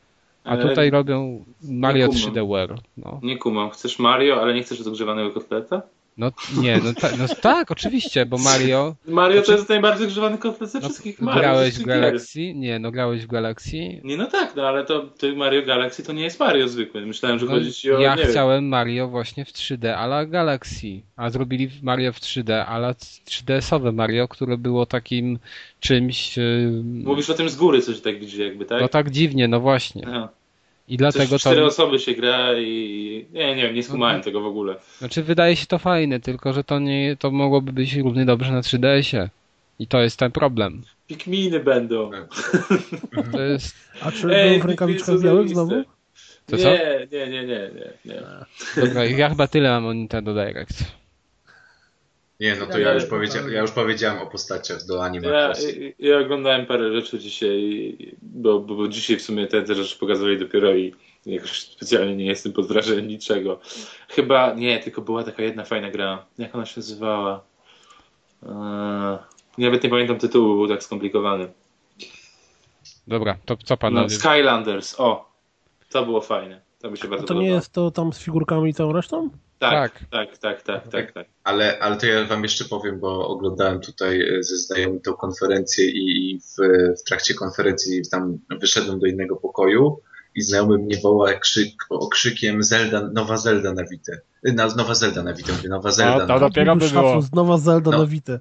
A 0.45 0.57
tutaj 0.57 0.91
robią 0.91 1.45
Mario 1.63 2.09
3D 2.09 2.49
World. 2.49 2.83
No. 2.97 3.21
Nie 3.23 3.39
kumam. 3.39 3.71
Chcesz 3.71 3.99
Mario, 3.99 4.43
ale 4.43 4.55
nie 4.55 4.63
chcesz 4.63 4.79
rozgrzewanego 4.79 5.31
kotleta? 5.31 5.83
No 6.16 6.31
nie, 6.62 6.81
no, 6.85 6.93
ta, 7.01 7.09
no 7.16 7.24
tak, 7.41 7.70
oczywiście, 7.70 8.27
bo 8.27 8.39
Mario... 8.39 8.95
Mario 9.07 9.43
to 9.43 9.53
jest 9.53 9.69
najbardziej 9.69 10.07
grzewany 10.07 10.39
kotlet 10.39 10.70
ze 10.70 10.81
no, 10.81 10.89
wszystkich 10.89 11.20
Mario. 11.20 11.41
Grałeś 11.41 11.74
w 11.74 11.85
Galaxy? 11.85 12.55
Nie, 12.55 12.78
no 12.78 12.91
grałeś 12.91 13.24
w 13.24 13.27
Galaxy? 13.27 14.01
Nie, 14.05 14.16
no 14.16 14.27
tak, 14.27 14.57
no 14.57 14.69
ale 14.69 14.85
to, 14.85 15.01
to 15.01 15.27
Mario 15.36 15.62
Galaxy 15.66 16.03
to 16.03 16.12
nie 16.12 16.23
jest 16.23 16.41
Mario 16.41 16.69
zwykły. 16.69 17.07
Myślałem, 17.07 17.39
że 17.39 17.47
no, 17.47 17.53
chodzi 17.53 17.73
ci 17.73 17.93
o... 17.93 17.99
Ja 17.99 18.16
chciałem 18.16 18.69
Mario 18.69 19.09
właśnie 19.09 19.45
w 19.45 19.53
3D, 19.53 19.89
ale 19.89 20.27
Galaxy. 20.27 21.03
A 21.16 21.31
zrobili 21.31 21.70
Mario 21.82 22.12
w 22.12 22.20
3D, 22.20 22.65
ale 22.69 22.95
3DS-owe 23.27 23.93
Mario, 23.93 24.28
które 24.28 24.59
było 24.59 24.86
takim 24.86 25.39
czymś... 25.81 26.36
Yy... 26.36 26.82
Mówisz 26.85 27.31
o 27.31 27.35
tym 27.35 27.49
z 27.49 27.57
góry 27.57 27.82
coś 27.82 28.01
tak 28.01 28.20
widzi 28.20 28.43
jakby, 28.43 28.65
tak? 28.65 28.81
No 28.81 28.89
tak 28.89 29.11
dziwnie, 29.11 29.49
no 29.49 29.61
właśnie. 29.61 30.03
Aha. 30.07 30.28
I 30.89 30.97
dlatego 30.97 31.39
cztery 31.39 31.61
to... 31.61 31.66
osoby 31.66 31.98
się 31.98 32.15
gra 32.15 32.59
i 32.59 33.27
nie, 33.32 33.56
nie 33.56 33.62
wiem, 33.62 33.74
nie 33.74 33.82
skumałem 33.82 34.16
mhm. 34.16 34.24
tego 34.24 34.40
w 34.40 34.47
ogóle. 34.47 34.77
Znaczy 34.98 35.23
wydaje 35.23 35.56
się 35.56 35.66
to 35.66 35.78
fajne, 35.78 36.20
tylko 36.20 36.52
że 36.52 36.65
to 36.65 36.78
nie, 36.78 37.16
to 37.16 37.31
mogłoby 37.31 37.73
być 37.73 37.97
równie 37.97 38.24
dobrze 38.24 38.52
na 38.52 38.61
3DS-ie. 38.61 39.31
I 39.78 39.86
to 39.86 40.01
jest 40.01 40.19
ten 40.19 40.32
problem. 40.32 40.82
Pikminy 41.06 41.61
będą. 41.61 42.11
To 43.32 43.43
jest... 43.43 43.77
A 44.01 44.12
czy 44.12 44.36
Ej, 44.36 44.61
w 44.61 44.65
rękawiczkach 44.65 45.20
białych 45.20 45.48
znowu? 45.48 45.82
To 46.47 46.59
co? 46.59 46.70
Nie, 46.70 47.06
nie, 47.12 47.27
nie, 47.28 47.47
nie, 47.47 47.70
nie, 47.74 47.93
nie. 48.05 48.23
Dobra, 48.77 49.05
ja 49.05 49.28
chyba 49.28 49.47
tyle 49.47 49.70
mam 49.70 49.86
o 49.86 49.93
Nintendo 49.93 50.35
Direct. 50.35 50.85
Nie, 52.40 52.56
no 52.56 52.66
to 52.66 52.78
ja 52.78 52.94
już, 52.94 53.05
powiedzia 53.05 53.40
ja 53.51 53.61
już 53.61 53.70
powiedziałem 53.70 54.19
o 54.23 54.27
postaciach 54.27 54.86
do 54.86 55.05
anime. 55.05 55.28
Ja, 55.28 55.52
ja 55.98 56.19
oglądałem 56.19 56.66
parę 56.66 56.93
rzeczy 56.93 57.19
dzisiaj, 57.19 57.97
bo, 58.23 58.61
bo, 58.61 58.74
bo 58.74 58.89
dzisiaj 58.89 59.16
w 59.16 59.23
sumie 59.23 59.47
te, 59.47 59.62
te 59.62 59.74
rzeczy 59.74 59.98
pokazywali 59.98 60.39
dopiero 60.39 60.74
i 60.74 60.94
jakoś 61.27 61.61
specjalnie 61.61 62.16
nie 62.16 62.27
jestem 62.27 62.52
pod 62.52 62.69
wrażeniem 62.69 63.09
niczego. 63.09 63.61
Chyba, 64.09 64.55
nie, 64.55 64.78
tylko 64.78 65.02
była 65.02 65.24
taka 65.24 65.43
jedna 65.43 65.65
fajna 65.65 65.90
gra. 65.90 66.27
Jak 66.39 66.55
ona 66.55 66.66
się 66.66 66.81
nazywała? 66.81 67.44
Eee, 68.43 69.19
nawet 69.59 69.85
nie 69.85 69.90
pamiętam 69.90 70.19
tytułu, 70.19 70.55
był 70.55 70.69
tak 70.69 70.82
skomplikowany. 70.82 71.48
Dobra, 73.06 73.36
to 73.44 73.56
co 73.56 73.77
pan 73.77 73.94
no, 73.94 74.09
Skylanders, 74.09 75.01
o! 75.01 75.35
To 75.90 76.05
było 76.05 76.20
fajne. 76.20 76.61
To 76.81 76.90
mi 76.90 76.98
się 76.98 77.09
bardzo 77.09 77.24
A 77.24 77.28
to 77.28 77.35
nie 77.35 77.48
jest 77.48 77.73
to 77.73 77.90
tam 77.90 78.12
z 78.12 78.19
figurkami 78.19 78.70
i 78.70 78.74
całą 78.74 78.93
resztą? 78.93 79.31
Tak, 79.70 80.05
tak, 80.11 80.39
tak, 80.39 80.62
tak, 80.62 80.89
tak, 80.89 81.12
tak. 81.12 81.27
Ale, 81.45 81.78
ale 81.78 81.97
to 81.97 82.07
ja 82.07 82.24
wam 82.24 82.43
jeszcze 82.43 82.65
powiem, 82.65 83.01
bo 83.01 83.28
oglądałem 83.28 83.81
tutaj 83.81 84.39
e, 84.39 84.43
ze 84.43 84.57
znajomym 84.57 85.01
tą 85.01 85.12
konferencję 85.12 85.91
i 85.91 86.39
w, 86.41 86.62
w 87.01 87.05
trakcie 87.05 87.35
konferencji 87.35 88.03
tam 88.11 88.39
wyszedłem 88.61 88.99
do 88.99 89.07
innego 89.07 89.36
pokoju 89.36 90.01
i 90.35 90.43
znajomy 90.43 90.78
mnie 90.78 90.97
woła 91.03 91.35
krzyk, 91.35 91.73
okrzykiem 91.91 92.62
Zelda, 92.62 93.11
nowa 93.12 93.36
Zelda 93.36 93.73
na 93.73 93.85
Wite. 93.85 94.20
E, 94.45 94.53
na, 94.53 94.66
nowa 94.66 94.95
Zelda 94.95 95.23
na 95.23 95.32
Wite, 95.32 95.53
mówię, 95.53 95.69
nowa 95.69 95.91
Zelda. 95.91 96.27
No, 96.27 96.35
to 96.35 96.41
dopiero 96.41 96.77
by 96.77 96.89
było. 96.89 97.20
Nowa 97.32 97.59
Zelda 97.59 97.91
no. 97.91 97.99
na 97.99 98.07
Wite. 98.07 98.41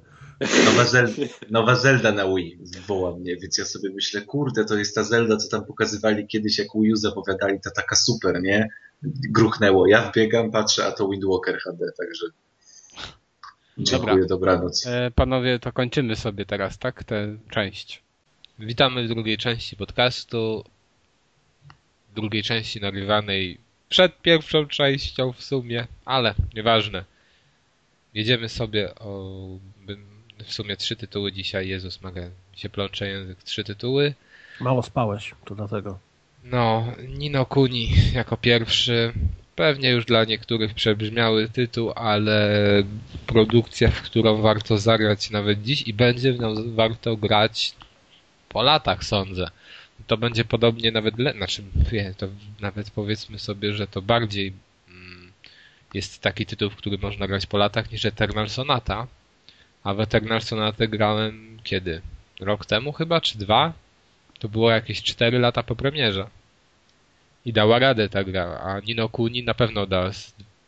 Nowa 0.66 0.86
Zelda, 0.86 1.14
nowa 1.50 1.76
Zelda 1.76 2.12
na 2.12 2.28
Wii 2.28 2.58
woła 2.88 3.16
mnie, 3.16 3.38
więc 3.38 3.58
ja 3.58 3.66
sobie 3.66 3.90
myślę, 3.90 4.22
kurde, 4.22 4.66
to 4.66 4.78
jest 4.78 4.96
ta 4.96 5.04
Zelda, 5.04 5.38
co 5.38 5.50
tam 5.50 5.66
pokazywali 5.66 6.28
kiedyś, 6.28 6.60
jak 6.60 6.68
Wii 6.76 6.94
U 6.94 6.96
zapowiadali, 6.96 7.60
ta 7.60 7.72
taka 7.72 7.96
super, 7.96 8.42
nie? 8.42 8.70
gruchnęło. 9.30 9.88
Ja 9.88 10.02
wbiegam, 10.12 10.52
patrzę, 10.52 10.86
a 10.86 10.92
to 10.92 11.10
Windwalker 11.10 11.58
HD, 11.60 11.86
także 11.98 12.26
dziękuję, 13.78 14.14
Dobra. 14.14 14.28
dobranoc. 14.28 14.88
E, 14.88 15.12
panowie, 15.16 15.60
to 15.60 15.72
kończymy 15.72 16.16
sobie 16.16 16.46
teraz, 16.46 16.78
tak, 16.78 17.04
tę 17.04 17.38
część. 17.50 18.04
Witamy 18.60 19.04
w 19.04 19.08
drugiej 19.08 19.38
części 19.38 19.76
podcastu, 19.76 20.64
drugiej 22.16 22.44
części 22.44 22.82
nagrywanej 22.82 23.58
przed 23.90 24.22
pierwszą 24.22 24.68
częścią 24.68 25.34
w 25.34 25.44
sumie, 25.44 25.88
ale 26.06 26.36
nieważne. 26.56 27.04
Jedziemy 28.14 28.50
sobie 28.50 28.96
o 28.96 29.48
w 30.44 30.54
sumie 30.54 30.78
trzy 30.78 30.96
tytuły 30.96 31.32
dzisiaj. 31.32 31.68
Jezus 31.68 32.02
Maria, 32.02 32.24
się 32.56 32.70
plącze 32.70 33.08
język. 33.08 33.44
Trzy 33.44 33.64
tytuły. 33.64 34.14
Mało 34.60 34.84
spałeś, 34.84 35.36
to 35.46 35.56
dlatego. 35.56 36.00
No, 36.44 36.88
Nino 37.08 37.46
Kuni 37.46 37.92
jako 38.14 38.38
pierwszy. 38.38 39.14
Pewnie 39.56 39.90
już 39.90 40.06
dla 40.06 40.24
niektórych 40.24 40.74
przebrzmiały 40.74 41.50
tytuł, 41.50 41.92
ale 41.96 42.60
produkcja, 43.28 43.92
w 43.92 44.02
którą 44.02 44.42
warto 44.42 44.78
zagrać 44.78 45.30
nawet 45.30 45.64
dziś 45.64 45.82
i 45.82 45.94
będzie 45.94 46.34
w 46.34 46.40
nią 46.40 46.76
warto 46.76 47.18
grać 47.18 47.74
po 48.50 48.64
latach, 48.64 49.04
sądzę. 49.04 49.48
To 50.08 50.18
będzie 50.18 50.46
podobnie 50.46 50.92
nawet, 50.92 51.20
le- 51.20 51.34
znaczy, 51.34 51.64
wie, 51.92 52.14
to 52.18 52.28
nawet 52.60 52.92
powiedzmy 52.92 53.40
sobie, 53.40 53.74
że 53.74 53.88
to 53.88 54.02
bardziej 54.02 54.54
mm, 54.90 55.32
jest 55.94 56.22
taki 56.22 56.46
tytuł, 56.46 56.70
w 56.70 56.76
który 56.76 56.98
można 56.98 57.28
grać 57.28 57.46
po 57.46 57.58
latach 57.58 57.92
niż 57.92 58.06
Eternal 58.06 58.50
Sonata. 58.50 59.08
A 59.84 59.94
w 59.94 60.00
Eternal 60.00 60.42
Sonata 60.42 60.88
grałem 60.88 61.60
kiedy? 61.64 62.02
Rok 62.40 62.66
temu 62.66 62.92
chyba, 62.92 63.22
czy 63.22 63.38
dwa? 63.38 63.74
To 64.40 64.50
było 64.50 64.72
jakieś 64.72 65.04
4 65.04 65.40
lata 65.40 65.64
po 65.64 65.76
premierze. 65.76 66.28
I 67.46 67.54
dała 67.54 67.80
radę 67.80 68.10
ta 68.10 68.24
gra, 68.24 68.60
a 68.64 68.80
Nino 68.80 69.10
Kuni 69.10 69.44
na 69.44 69.54
pewno 69.54 69.86
da 69.86 70.12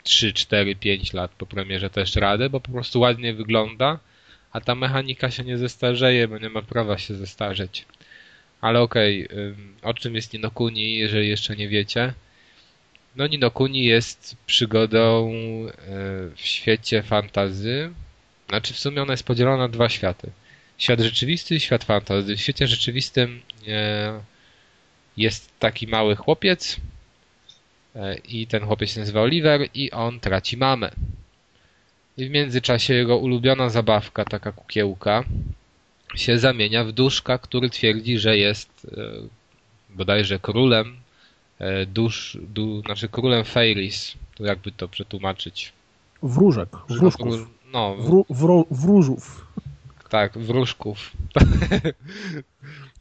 3, 0.04 0.34
4, 0.34 0.76
5 0.76 1.14
lat 1.14 1.32
po 1.32 1.46
premierze 1.46 1.90
też 1.90 2.16
radę, 2.16 2.50
bo 2.50 2.60
po 2.60 2.72
prostu 2.72 3.00
ładnie 3.00 3.34
wygląda, 3.34 4.00
a 4.52 4.62
ta 4.62 4.76
mechanika 4.76 5.32
się 5.32 5.44
nie 5.44 5.58
zestarzeje, 5.58 6.28
bo 6.28 6.38
nie 6.38 6.50
ma 6.50 6.62
prawa 6.62 6.98
się 6.98 7.14
zestarzeć. 7.14 7.86
Ale 8.62 8.82
okej, 8.82 9.26
okay, 9.26 9.56
o 9.82 9.94
czym 9.94 10.16
jest 10.16 10.34
Nino 10.34 10.52
Kuni, 10.52 10.98
jeżeli 10.98 11.30
jeszcze 11.30 11.56
nie 11.56 11.68
wiecie? 11.68 12.14
No 13.16 13.28
Nino 13.28 13.52
Kuni 13.52 13.84
jest 13.84 14.38
przygodą 14.46 15.30
e, 15.30 15.72
w 16.36 16.42
świecie 16.42 17.04
fantazy. 17.04 17.94
Znaczy 18.50 18.74
w 18.74 18.80
sumie 18.80 19.02
ona 19.02 19.14
jest 19.14 19.24
podzielona 19.24 19.58
na 19.58 19.68
dwa 19.68 19.90
światy 19.90 20.32
świat 20.78 21.00
rzeczywisty 21.00 21.56
i 21.56 21.60
świat 21.60 21.84
fantasy. 21.84 22.36
W 22.36 22.42
świecie 22.42 22.68
rzeczywistym 22.68 23.42
e, 23.68 24.22
jest 25.18 25.60
taki 25.60 25.88
mały 25.88 26.16
chłopiec 26.16 26.78
e, 27.96 28.16
i 28.18 28.48
ten 28.48 28.66
chłopiec 28.66 28.90
się 28.90 29.00
nazywa 29.00 29.22
Oliver 29.22 29.68
i 29.74 29.92
on 29.92 30.20
traci 30.20 30.58
mamę. 30.58 30.92
I 32.18 32.26
w 32.26 32.30
międzyczasie 32.30 32.94
jego 32.94 33.18
ulubiona 33.18 33.70
zabawka, 33.70 34.26
taka 34.26 34.52
kukiełka, 34.52 35.24
się 36.16 36.40
zamienia 36.40 36.84
w 36.84 36.92
duszka, 36.92 37.38
który 37.38 37.70
twierdzi, 37.70 38.20
że 38.20 38.38
jest 38.38 38.88
e, 38.98 39.12
bodajże 39.90 40.40
królem 40.40 40.98
dusz, 41.88 42.38
du, 42.42 42.82
znaczy 42.82 43.10
królem 43.10 43.44
fairies. 43.46 44.14
To 44.36 44.46
jakby 44.46 44.72
to 44.72 44.88
przetłumaczyć? 44.88 45.74
Wróżek, 46.24 46.70
wróżków. 46.90 47.48
No, 47.76 47.95
Wró, 47.95 48.26
wró, 48.30 48.65
wróżów 48.72 49.45
tak, 50.10 50.38
wróżków. 50.38 51.11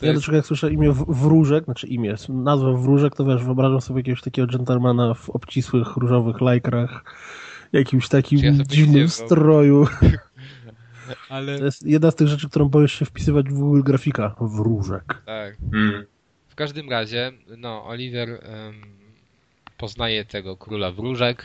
ja 0.03 0.13
jest... 0.13 0.29
jak 0.29 0.47
słyszę 0.47 0.73
imię 0.73 0.95
wróżek, 1.09 1.65
znaczy 1.65 1.87
imię, 1.87 2.15
nazwę 2.29 2.83
wróżek, 2.83 3.17
to 3.17 3.25
wiesz, 3.25 3.45
wyobrażam 3.45 3.81
sobie 3.81 4.01
jakiegoś 4.01 4.23
takiego 4.23 4.49
dżentelmana 4.49 5.15
w 5.15 5.31
obcisłych, 5.31 5.97
różowych 5.97 6.41
lajkrach, 6.41 7.05
jakimś 7.73 8.09
takim 8.09 8.39
ja 8.39 8.53
dziwnym 8.65 9.09
stroju. 9.09 9.87
Ale... 11.29 11.59
To 11.59 11.65
jest 11.65 11.87
jedna 11.87 12.11
z 12.11 12.15
tych 12.15 12.29
rzeczy, 12.29 12.49
którą 12.49 12.69
boisz 12.69 12.99
się 12.99 13.05
wpisywać 13.05 13.49
w 13.49 13.53
Google 13.53 13.83
Grafika. 13.83 14.35
Wróżek. 14.41 15.23
Tak. 15.27 15.57
Hmm. 15.73 16.05
W 16.49 16.55
każdym 16.55 16.91
razie, 16.91 17.33
no, 17.59 17.87
Oliver 17.87 18.29
um, 18.29 18.75
poznaje 19.79 20.25
tego 20.25 20.57
króla 20.57 20.91
wróżek 20.91 21.45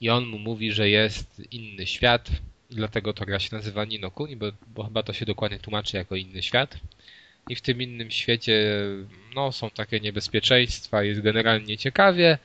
i 0.00 0.10
on 0.10 0.26
mu 0.26 0.38
mówi, 0.38 0.72
że 0.72 0.88
jest 0.88 1.42
inny 1.52 1.86
świat 1.86 2.30
dlatego 2.70 3.12
to 3.12 3.26
gra 3.26 3.38
się 3.38 3.56
nazywa 3.56 3.84
Ninokuni, 3.84 4.36
bo, 4.36 4.46
bo 4.74 4.84
chyba 4.84 5.02
to 5.02 5.12
się 5.12 5.26
dokładnie 5.26 5.58
tłumaczy 5.58 5.96
jako 5.96 6.16
inny 6.16 6.42
świat. 6.42 6.76
I 7.48 7.56
w 7.56 7.60
tym 7.60 7.82
innym 7.82 8.10
świecie 8.10 8.82
no, 9.34 9.52
są 9.52 9.70
takie 9.70 10.00
niebezpieczeństwa, 10.00 11.02
jest 11.02 11.20
generalnie 11.20 11.78
ciekawie. 11.78 12.38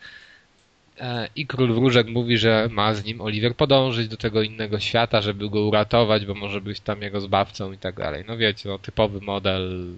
E, 0.99 1.30
I 1.35 1.47
król 1.47 1.73
wróżek 1.73 2.07
mówi, 2.07 2.38
że 2.38 2.68
ma 2.72 2.93
z 2.93 3.06
nim 3.06 3.22
Oliver 3.22 3.56
podążyć 3.56 4.07
do 4.07 4.18
tego 4.18 4.41
innego 4.41 4.80
świata, 4.80 5.22
żeby 5.22 5.49
go 5.49 5.61
uratować, 5.61 6.26
bo 6.26 6.34
może 6.34 6.61
być 6.61 6.80
tam 6.80 7.02
jego 7.02 7.22
zbawcą 7.22 7.72
i 7.72 7.77
tak 7.77 7.95
dalej. 7.95 8.23
No 8.27 8.38
wiecie, 8.38 8.69
no, 8.69 8.80
typowy 8.80 9.22
model 9.22 9.95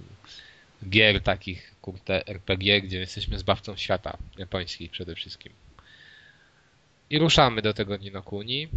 gier 0.90 1.22
takich, 1.22 1.76
kurde, 1.82 2.28
RPG, 2.28 2.82
gdzie 2.82 3.00
jesteśmy 3.00 3.40
zbawcą 3.40 3.76
świata, 3.76 4.18
japońskich 4.38 4.92
przede 4.92 5.16
wszystkim. 5.16 5.54
I 7.10 7.20
ruszamy 7.20 7.62
do 7.62 7.74
tego 7.74 7.98
Ninokuni. 7.98 8.68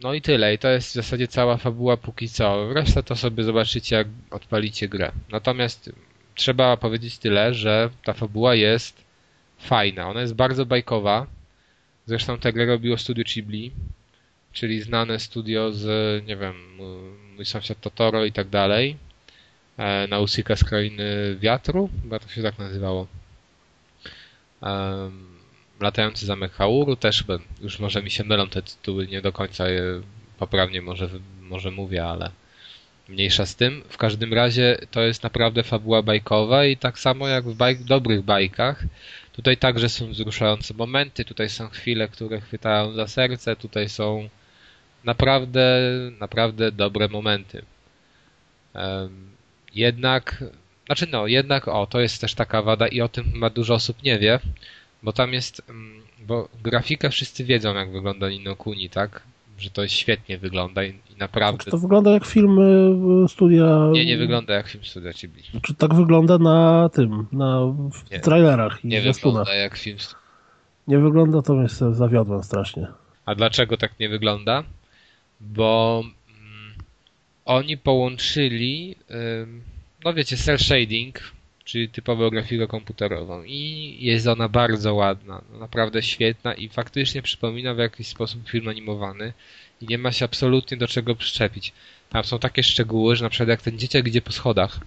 No 0.00 0.14
i 0.14 0.20
tyle. 0.20 0.54
I 0.54 0.58
to 0.58 0.68
jest 0.68 0.88
w 0.88 0.92
zasadzie 0.92 1.28
cała 1.28 1.56
fabuła 1.56 1.96
póki 1.96 2.28
co. 2.28 2.72
Resztę 2.72 3.02
to 3.02 3.16
sobie 3.16 3.44
zobaczycie, 3.44 3.96
jak 3.96 4.06
odpalicie 4.30 4.88
grę. 4.88 5.12
Natomiast 5.30 5.90
trzeba 6.34 6.76
powiedzieć 6.76 7.18
tyle, 7.18 7.54
że 7.54 7.90
ta 8.04 8.12
fabuła 8.12 8.54
jest 8.54 9.04
fajna. 9.58 10.08
Ona 10.08 10.20
jest 10.20 10.34
bardzo 10.34 10.66
bajkowa. 10.66 11.26
Zresztą 12.06 12.38
tę 12.38 12.52
grę 12.52 12.66
robiło 12.66 12.98
studio 12.98 13.24
Ghibli, 13.24 13.72
czyli 14.52 14.82
znane 14.82 15.18
studio 15.18 15.72
z, 15.72 15.84
nie 16.26 16.36
wiem, 16.36 16.54
mój 17.36 17.44
sąsiad 17.44 17.80
Totoro 17.80 18.24
i 18.24 18.32
tak 18.32 18.48
dalej. 18.48 18.96
E, 19.78 20.06
Nausicaa 20.06 20.56
z 20.56 20.64
Krainy 20.64 21.36
Wiatru, 21.40 21.90
chyba 22.02 22.18
to 22.18 22.28
się 22.28 22.42
tak 22.42 22.58
nazywało. 22.58 23.06
Um, 24.62 25.35
Latający 25.80 26.26
Zamek 26.26 26.52
Hauru 26.52 26.96
też 26.96 27.24
już 27.60 27.78
może 27.78 28.02
mi 28.02 28.10
się 28.10 28.24
mylą 28.24 28.48
te 28.48 28.62
tytuły, 28.62 29.06
nie 29.06 29.22
do 29.22 29.32
końca 29.32 29.68
je 29.68 29.82
poprawnie 30.38 30.82
może, 30.82 31.08
może 31.40 31.70
mówię, 31.70 32.04
ale 32.04 32.30
mniejsza 33.08 33.46
z 33.46 33.56
tym. 33.56 33.82
W 33.88 33.96
każdym 33.96 34.34
razie 34.34 34.78
to 34.90 35.02
jest 35.02 35.22
naprawdę 35.22 35.62
fabuła 35.62 36.02
bajkowa 36.02 36.64
i 36.64 36.76
tak 36.76 36.98
samo 36.98 37.28
jak 37.28 37.44
w 37.44 37.54
bajk, 37.54 37.82
dobrych 37.82 38.22
bajkach, 38.22 38.84
tutaj 39.32 39.56
także 39.56 39.88
są 39.88 40.08
wzruszające 40.08 40.74
momenty, 40.74 41.24
tutaj 41.24 41.48
są 41.48 41.68
chwile, 41.68 42.08
które 42.08 42.40
chwytają 42.40 42.92
za 42.92 43.06
serce, 43.06 43.56
tutaj 43.56 43.88
są 43.88 44.28
naprawdę, 45.04 45.80
naprawdę 46.20 46.72
dobre 46.72 47.08
momenty. 47.08 47.62
Jednak, 49.74 50.44
znaczy 50.86 51.06
no, 51.10 51.26
jednak 51.26 51.68
o, 51.68 51.86
to 51.86 52.00
jest 52.00 52.20
też 52.20 52.34
taka 52.34 52.62
wada 52.62 52.88
i 52.88 53.00
o 53.00 53.08
tym 53.08 53.32
chyba 53.32 53.50
dużo 53.50 53.74
osób 53.74 54.02
nie 54.02 54.18
wie, 54.18 54.40
bo 55.06 55.12
tam 55.12 55.32
jest, 55.32 55.62
mm, 55.70 56.02
bo 56.26 56.48
grafikę 56.64 57.10
wszyscy 57.10 57.44
wiedzą 57.44 57.74
jak 57.74 57.92
wygląda 57.92 58.28
Nino 58.30 58.56
Kuni, 58.56 58.90
tak? 58.90 59.22
Że 59.58 59.70
to 59.70 59.88
świetnie 59.88 60.38
wygląda 60.38 60.84
i, 60.84 60.88
i 60.88 61.16
naprawdę... 61.18 61.64
Czy 61.64 61.70
to 61.70 61.78
wygląda 61.78 62.10
jak 62.10 62.26
film 62.26 62.58
y, 63.24 63.28
studia... 63.28 63.90
Nie, 63.92 64.04
nie 64.04 64.16
wygląda 64.16 64.54
jak 64.54 64.68
film 64.68 64.84
studia 64.84 65.12
Ghibli. 65.12 65.42
Czy 65.62 65.74
tak 65.74 65.94
wygląda 65.94 66.38
na 66.38 66.88
tym, 66.88 67.26
na 67.32 67.60
w 67.92 68.10
nie, 68.10 68.20
trailerach 68.20 68.84
i 68.84 68.88
Nie 68.88 69.00
wygląda 69.00 69.54
jak 69.54 69.76
film... 69.76 69.98
Nie 70.88 70.98
wygląda, 70.98 71.42
to 71.42 71.54
mnie 71.54 71.68
zawiodłem 71.92 72.42
strasznie. 72.42 72.86
A 73.26 73.34
dlaczego 73.34 73.76
tak 73.76 74.00
nie 74.00 74.08
wygląda? 74.08 74.62
Bo 75.40 76.02
mm, 76.04 76.74
oni 77.44 77.76
połączyli, 77.76 78.96
no 80.04 80.14
wiecie, 80.14 80.36
cel 80.36 80.58
shading 80.58 81.35
czyli 81.66 81.88
typową 81.88 82.30
grafikę 82.30 82.66
komputerową 82.66 83.42
i 83.42 83.96
jest 84.00 84.26
ona 84.26 84.48
bardzo 84.48 84.94
ładna, 84.94 85.42
no, 85.52 85.58
naprawdę 85.58 86.02
świetna 86.02 86.54
i 86.54 86.68
faktycznie 86.68 87.22
przypomina 87.22 87.74
w 87.74 87.78
jakiś 87.78 88.06
sposób 88.06 88.48
film 88.48 88.68
animowany 88.68 89.32
i 89.80 89.86
nie 89.86 89.98
ma 89.98 90.12
się 90.12 90.24
absolutnie 90.24 90.76
do 90.76 90.88
czego 90.88 91.14
przyczepić. 91.14 91.72
Tam 92.10 92.24
są 92.24 92.38
takie 92.38 92.62
szczegóły, 92.62 93.16
że 93.16 93.24
na 93.24 93.30
przykład 93.30 93.48
jak 93.48 93.62
ten 93.62 93.78
dzieciak 93.78 94.06
idzie 94.06 94.22
po 94.22 94.32
schodach, 94.32 94.80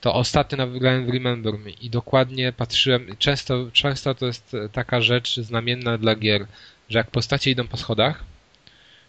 to 0.00 0.14
ostatnio 0.14 0.58
nagrałem 0.58 1.06
w 1.06 1.08
Remember 1.08 1.58
Me 1.58 1.70
i 1.70 1.90
dokładnie 1.90 2.52
patrzyłem, 2.52 3.16
często, 3.18 3.70
często 3.72 4.14
to 4.14 4.26
jest 4.26 4.56
taka 4.72 5.00
rzecz 5.00 5.36
znamienna 5.36 5.98
dla 5.98 6.14
gier, 6.14 6.46
że 6.88 6.98
jak 6.98 7.10
postacie 7.10 7.50
idą 7.50 7.68
po 7.68 7.76
schodach, 7.76 8.24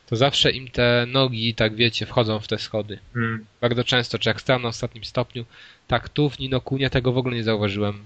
to 0.09 0.15
zawsze 0.15 0.51
im 0.51 0.67
te 0.67 1.05
nogi, 1.07 1.55
tak 1.55 1.75
wiecie, 1.75 2.05
wchodzą 2.05 2.39
w 2.39 2.47
te 2.47 2.57
schody. 2.57 2.99
Hmm. 3.13 3.45
Bardzo 3.61 3.83
często, 3.83 4.19
czy 4.19 4.29
jak 4.29 4.41
stałem 4.41 4.61
na 4.61 4.67
ostatnim 4.67 5.03
stopniu, 5.03 5.45
tak 5.87 6.09
tu 6.09 6.29
w 6.29 6.39
Ninokunie 6.39 6.89
tego 6.89 7.11
w 7.11 7.17
ogóle 7.17 7.35
nie 7.35 7.43
zauważyłem. 7.43 8.05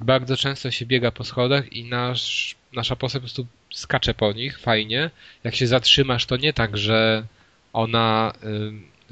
Bardzo 0.00 0.36
często 0.36 0.70
się 0.70 0.86
biega 0.86 1.10
po 1.10 1.24
schodach 1.24 1.72
i 1.72 1.84
nasz, 1.84 2.56
nasza 2.72 2.96
postać 2.96 3.20
po 3.20 3.24
prostu 3.24 3.46
skacze 3.70 4.14
po 4.14 4.32
nich, 4.32 4.58
fajnie. 4.58 5.10
Jak 5.44 5.54
się 5.54 5.66
zatrzymasz, 5.66 6.26
to 6.26 6.36
nie 6.36 6.52
tak, 6.52 6.76
że 6.76 7.26
ona, 7.72 8.32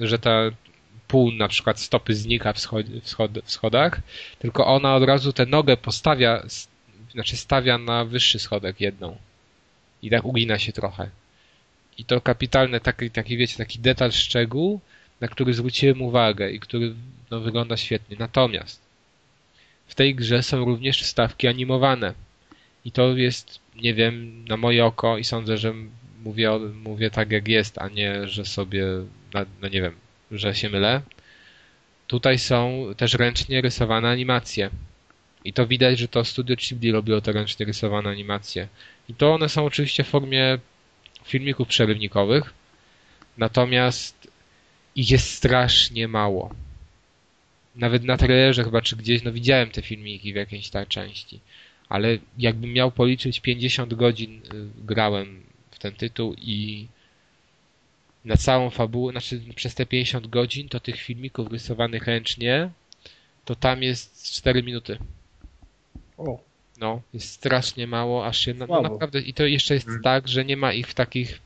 y, 0.01 0.09
że 0.09 0.19
ta 0.19 0.51
pół 1.09 1.33
na 1.33 1.49
przykład 1.49 1.81
stopy 1.81 2.15
znika 2.15 2.53
w, 2.53 2.59
schod, 2.61 2.87
w, 2.87 3.09
schod, 3.09 3.39
w 3.45 3.51
schodach, 3.51 4.01
tylko 4.39 4.67
ona 4.67 4.95
od 4.95 5.03
razu 5.03 5.33
tę 5.33 5.47
nogę 5.47 5.77
postawia, 5.77 6.43
znaczy 7.13 7.37
stawia 7.37 7.79
na 7.79 8.05
wyższy 8.05 8.39
schodek 8.39 8.81
jedną. 8.81 9.17
I 10.03 10.11
tak 10.11 10.25
ugina 10.25 10.59
się 10.59 10.73
trochę. 10.73 11.11
I 11.99 12.05
to 12.05 12.21
kapitalne, 12.21 12.81
taki, 12.81 13.11
taki 13.11 13.37
wiecie, 13.37 13.57
taki 13.57 13.79
detal 13.79 14.13
szczegół, 14.13 14.81
na 15.21 15.29
który 15.29 15.55
zwróciłem 15.55 16.03
uwagę 16.03 16.51
i 16.51 16.61
który 16.61 16.95
no, 17.31 17.41
wygląda 17.41 17.77
świetnie. 17.77 18.17
Natomiast 18.19 18.87
w 19.87 19.95
tej 19.95 20.15
grze 20.15 20.43
są 20.43 20.65
również 20.65 21.03
wstawki 21.03 21.49
animowane. 21.49 22.15
I 22.85 22.93
to 22.93 23.17
jest, 23.17 23.61
nie 23.77 23.95
wiem, 23.95 24.45
na 24.49 24.57
moje 24.57 24.85
oko 24.85 25.19
i 25.19 25.25
sądzę, 25.25 25.57
że 25.57 25.75
mówię, 26.25 26.51
mówię 26.85 27.11
tak 27.11 27.33
jak 27.33 27.49
jest, 27.49 27.79
a 27.79 27.89
nie, 27.89 28.29
że 28.29 28.45
sobie, 28.45 28.85
no 29.63 29.69
nie 29.69 29.83
wiem, 29.83 29.95
że 30.31 30.55
się 30.55 30.71
mylę. 30.71 31.03
Tutaj 32.07 32.39
są 32.39 32.87
też 32.97 33.15
ręcznie 33.15 33.61
rysowane 33.61 34.09
animacje. 34.09 34.71
I 35.45 35.53
to 35.53 35.67
widać, 35.67 35.99
że 35.99 36.09
to 36.09 36.25
studio 36.25 36.57
Ghibli 36.57 36.93
robiło 36.93 37.21
te 37.21 37.33
ręcznie 37.33 37.67
rysowane 37.67 38.11
animacje. 38.11 38.69
I 39.09 39.15
to 39.15 39.35
one 39.35 39.49
są 39.49 39.65
oczywiście 39.65 40.05
w 40.05 40.09
formie 40.09 40.59
filmików 41.27 41.69
przerywnikowych, 41.69 42.55
natomiast 43.39 44.31
ich 44.97 45.11
jest 45.11 45.31
strasznie 45.31 46.09
mało. 46.09 46.55
Nawet 47.77 48.05
na 48.05 48.17
trailerze 48.17 48.65
chyba 48.65 48.83
czy 48.83 48.97
gdzieś, 48.97 49.23
no 49.23 49.33
widziałem 49.33 49.71
te 49.71 49.83
filmiki 49.83 50.33
w 50.33 50.37
jakiejś 50.37 50.71
tak 50.71 50.89
części, 50.89 51.41
ale 51.89 52.19
jakbym 52.39 52.73
miał 52.73 52.93
policzyć 52.93 53.41
50 53.41 53.95
godzin 53.95 54.37
y, 54.37 54.41
grałem 54.85 55.43
w 55.71 55.79
ten 55.79 55.95
tytuł 55.95 56.35
i 56.39 56.87
na 58.25 58.37
całą 58.37 58.71
fabułę, 58.71 59.13
znaczy 59.13 59.41
przez 59.55 59.75
te 59.75 59.87
50 59.87 60.27
godzin 60.27 60.69
to 60.69 60.81
tych 60.81 61.01
filmików 61.01 61.53
rysowanych 61.53 62.07
ręcznie 62.07 62.71
to 63.45 63.55
tam 63.55 63.83
jest 63.83 64.33
4 64.33 64.63
minuty. 64.63 64.99
O. 66.19 66.39
No, 66.79 67.01
jest 67.15 67.33
strasznie 67.33 67.87
mało, 67.87 68.27
aż 68.27 68.39
się 68.39 68.55
no, 68.55 68.83
naprawdę 68.83 69.21
i 69.21 69.35
to 69.35 69.47
jeszcze 69.47 69.75
jest 69.75 69.87
hmm. 69.87 70.03
tak, 70.03 70.29
że 70.29 70.45
nie 70.45 70.57
ma 70.57 70.73
ich 70.73 70.89
w 70.89 70.95
takich, 70.95 71.41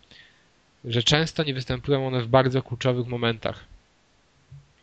że 0.85 1.03
często 1.03 1.45
nie 1.45 1.55
występują 1.55 2.07
one 2.07 2.23
w 2.23 2.29
bardzo 2.29 2.63
kluczowych 2.63 3.07
momentach. 3.07 3.65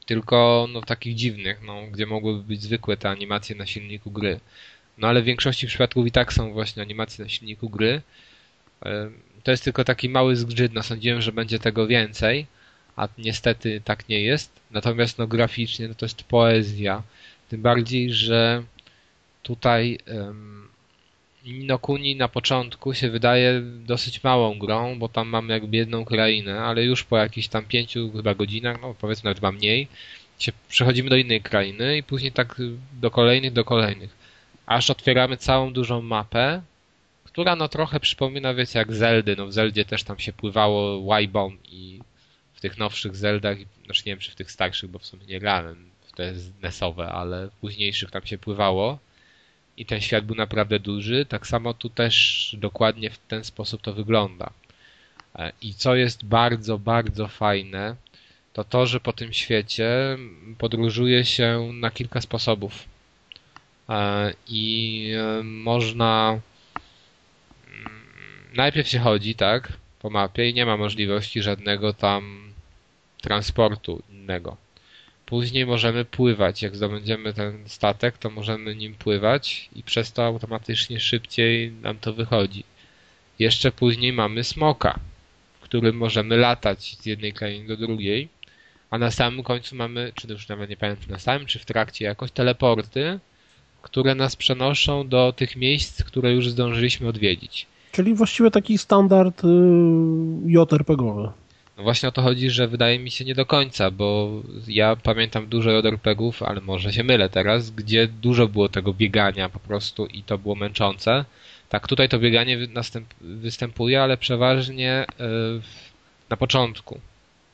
Tylko 0.05 0.67
no, 0.73 0.81
takich 0.81 1.15
dziwnych, 1.15 1.61
no, 1.65 1.81
gdzie 1.91 2.05
mogłyby 2.05 2.43
być 2.43 2.61
zwykłe 2.61 2.97
te 2.97 3.09
animacje 3.09 3.55
na 3.55 3.65
silniku 3.65 4.11
gry. 4.11 4.39
No 4.97 5.07
ale 5.07 5.21
w 5.21 5.25
większości 5.25 5.67
przypadków 5.67 6.07
i 6.07 6.11
tak 6.11 6.33
są 6.33 6.53
właśnie 6.53 6.81
animacje 6.81 7.25
na 7.25 7.29
silniku 7.29 7.69
gry. 7.69 8.01
To 9.43 9.51
jest 9.51 9.63
tylko 9.63 9.83
taki 9.83 10.09
mały 10.09 10.35
zgrzyt, 10.35 10.73
no 10.73 10.83
sądziłem, 10.83 11.21
że 11.21 11.31
będzie 11.31 11.59
tego 11.59 11.87
więcej, 11.87 12.45
a 12.95 13.07
niestety 13.17 13.81
tak 13.83 14.09
nie 14.09 14.21
jest. 14.21 14.51
Natomiast 14.71 15.17
no 15.17 15.27
graficznie 15.27 15.87
no, 15.87 15.95
to 15.95 16.05
jest 16.05 16.23
poezja. 16.23 17.03
Tym 17.49 17.61
bardziej, 17.61 18.13
że 18.13 18.63
Tutaj 19.47 19.97
um, 20.07 20.67
Ninokuni 21.45 22.15
na 22.15 22.27
początku 22.27 22.93
się 22.93 23.09
wydaje 23.09 23.61
dosyć 23.61 24.23
małą 24.23 24.59
grą, 24.59 24.99
bo 24.99 25.09
tam 25.09 25.27
mamy 25.27 25.53
jakby 25.53 25.77
jedną 25.77 26.05
krainę, 26.05 26.59
ale 26.59 26.83
już 26.83 27.03
po 27.03 27.17
jakichś 27.17 27.47
tam 27.47 27.65
pięciu 27.65 28.11
chyba 28.11 28.35
godzinach, 28.35 28.81
no 28.81 28.95
powiedzmy 28.99 29.27
nawet 29.27 29.37
chyba 29.37 29.51
mniej, 29.51 29.87
się 30.39 30.51
przechodzimy 30.69 31.09
do 31.09 31.15
innej 31.15 31.41
krainy 31.41 31.97
i 31.97 32.03
później 32.03 32.31
tak 32.31 32.55
do 32.93 33.11
kolejnych, 33.11 33.53
do 33.53 33.65
kolejnych. 33.65 34.17
Aż 34.65 34.89
otwieramy 34.89 35.37
całą 35.37 35.73
dużą 35.73 36.01
mapę, 36.01 36.61
która 37.23 37.55
no 37.55 37.67
trochę 37.67 37.99
przypomina, 37.99 38.53
wiecie, 38.53 38.79
jak 38.79 38.93
Zeldy. 38.93 39.35
No 39.35 39.47
w 39.47 39.53
Zeldzie 39.53 39.85
też 39.85 40.03
tam 40.03 40.19
się 40.19 40.33
pływało 40.33 41.15
Y-Bomb 41.19 41.59
i 41.71 41.99
w 42.53 42.61
tych 42.61 42.77
nowszych 42.77 43.15
Zeldach, 43.15 43.57
znaczy 43.85 44.03
nie 44.05 44.11
wiem, 44.11 44.19
czy 44.19 44.31
w 44.31 44.35
tych 44.35 44.51
starszych, 44.51 44.89
bo 44.89 44.99
w 44.99 45.05
sumie 45.05 45.25
nie 45.25 45.39
grałem 45.39 45.89
w 46.07 46.11
te 46.11 46.33
NES-owe, 46.61 47.07
ale 47.07 47.47
w 47.47 47.51
późniejszych 47.51 48.11
tam 48.11 48.25
się 48.25 48.37
pływało 48.37 48.99
i 49.77 49.85
ten 49.85 50.01
świat 50.01 50.25
był 50.25 50.35
naprawdę 50.35 50.79
duży, 50.79 51.25
tak 51.25 51.47
samo 51.47 51.73
tu 51.73 51.89
też 51.89 52.55
dokładnie 52.59 53.09
w 53.09 53.17
ten 53.17 53.43
sposób 53.43 53.81
to 53.81 53.93
wygląda. 53.93 54.49
E, 55.35 55.51
I 55.61 55.73
co 55.73 55.95
jest 55.95 56.25
bardzo, 56.25 56.79
bardzo 56.79 57.27
fajne, 57.27 57.95
to 58.53 58.63
to, 58.63 58.85
że 58.85 58.99
po 58.99 59.13
tym 59.13 59.33
świecie 59.33 59.89
podróżuje 60.57 61.25
się 61.25 61.69
na 61.73 61.91
kilka 61.91 62.21
sposobów. 62.21 62.85
E, 63.89 64.33
I 64.47 65.11
e, 65.17 65.43
można 65.43 66.39
najpierw 68.53 68.87
się 68.87 68.99
chodzi, 68.99 69.35
tak, 69.35 69.73
po 69.99 70.09
mapie 70.09 70.49
i 70.49 70.53
nie 70.53 70.65
ma 70.65 70.77
możliwości 70.77 71.41
żadnego 71.41 71.93
tam 71.93 72.53
transportu 73.21 74.03
innego. 74.09 74.57
Później 75.27 75.65
możemy 75.65 76.05
pływać. 76.05 76.61
Jak 76.61 76.75
zdobędziemy 76.75 77.33
ten 77.33 77.63
statek, 77.65 78.17
to 78.17 78.29
możemy 78.29 78.75
nim 78.75 78.95
pływać 78.95 79.69
i 79.75 79.83
przez 79.83 80.13
to 80.13 80.25
automatycznie 80.25 80.99
szybciej 80.99 81.71
nam 81.71 81.97
to 81.97 82.13
wychodzi. 82.13 82.63
Jeszcze 83.39 83.71
później 83.71 84.13
mamy 84.13 84.43
smoka, 84.43 84.99
którym 85.61 85.97
możemy 85.97 86.37
latać 86.37 86.97
z 87.01 87.05
jednej 87.05 87.33
krainy 87.33 87.67
do 87.67 87.77
drugiej, 87.77 88.29
a 88.89 88.97
na 88.97 89.11
samym 89.11 89.43
końcu 89.43 89.75
mamy, 89.75 90.11
czy 90.15 90.27
już 90.27 90.47
nawet 90.47 90.69
nie 90.69 90.77
pamiętam, 90.77 91.09
na 91.09 91.19
samym 91.19 91.45
czy 91.47 91.59
w 91.59 91.65
trakcie 91.65 92.05
jakoś 92.05 92.31
teleporty, 92.31 93.19
które 93.81 94.15
nas 94.15 94.35
przenoszą 94.35 95.07
do 95.07 95.33
tych 95.33 95.55
miejsc, 95.55 96.03
które 96.03 96.33
już 96.33 96.49
zdążyliśmy 96.49 97.07
odwiedzić. 97.07 97.67
Czyli 97.91 98.13
właściwie 98.13 98.51
taki 98.51 98.77
standard 98.77 99.43
y, 99.43 99.47
JRPG-owy. 100.45 101.31
No 101.77 101.83
właśnie 101.83 102.09
o 102.09 102.11
to 102.11 102.21
chodzi, 102.21 102.49
że 102.49 102.67
wydaje 102.67 102.99
mi 102.99 103.11
się 103.11 103.25
nie 103.25 103.35
do 103.35 103.45
końca, 103.45 103.91
bo 103.91 104.41
ja 104.67 104.95
pamiętam 104.95 105.47
dużo 105.47 105.71
JRPG-ów, 105.71 106.43
ale 106.43 106.61
może 106.61 106.93
się 106.93 107.03
mylę 107.03 107.29
teraz, 107.29 107.71
gdzie 107.71 108.07
dużo 108.07 108.47
było 108.47 108.69
tego 108.69 108.93
biegania 108.93 109.49
po 109.49 109.59
prostu 109.59 110.05
i 110.05 110.23
to 110.23 110.37
było 110.37 110.55
męczące. 110.55 111.25
Tak, 111.69 111.87
tutaj 111.87 112.09
to 112.09 112.19
bieganie 112.19 112.57
występuje, 113.21 114.01
ale 114.01 114.17
przeważnie 114.17 115.05
yy, 115.19 115.61
na 116.29 116.37
początku. 116.37 116.99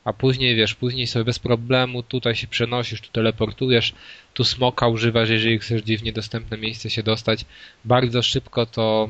A 0.05 0.13
później, 0.13 0.55
wiesz, 0.55 0.75
później 0.75 1.07
sobie 1.07 1.25
bez 1.25 1.39
problemu 1.39 2.03
tutaj 2.03 2.35
się 2.35 2.47
przenosisz, 2.47 3.01
tu 3.01 3.11
teleportujesz, 3.11 3.93
tu 4.33 4.43
smoka 4.43 4.87
używasz, 4.87 5.29
jeżeli 5.29 5.59
chcesz 5.59 5.81
gdzieś 5.81 5.99
w 5.99 6.03
niedostępne 6.03 6.57
miejsce 6.57 6.89
się 6.89 7.03
dostać. 7.03 7.45
Bardzo 7.85 8.21
szybko 8.21 8.65
to 8.65 9.09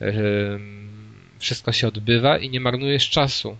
yy, 0.00 0.60
wszystko 1.38 1.72
się 1.72 1.88
odbywa 1.88 2.38
i 2.38 2.50
nie 2.50 2.60
marnujesz 2.60 3.10
czasu 3.10 3.56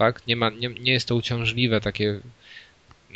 tak? 0.00 0.26
Nie, 0.26 0.36
ma, 0.36 0.50
nie, 0.50 0.68
nie 0.68 0.92
jest 0.92 1.08
to 1.08 1.16
uciążliwe 1.16 1.80
takie, 1.80 2.20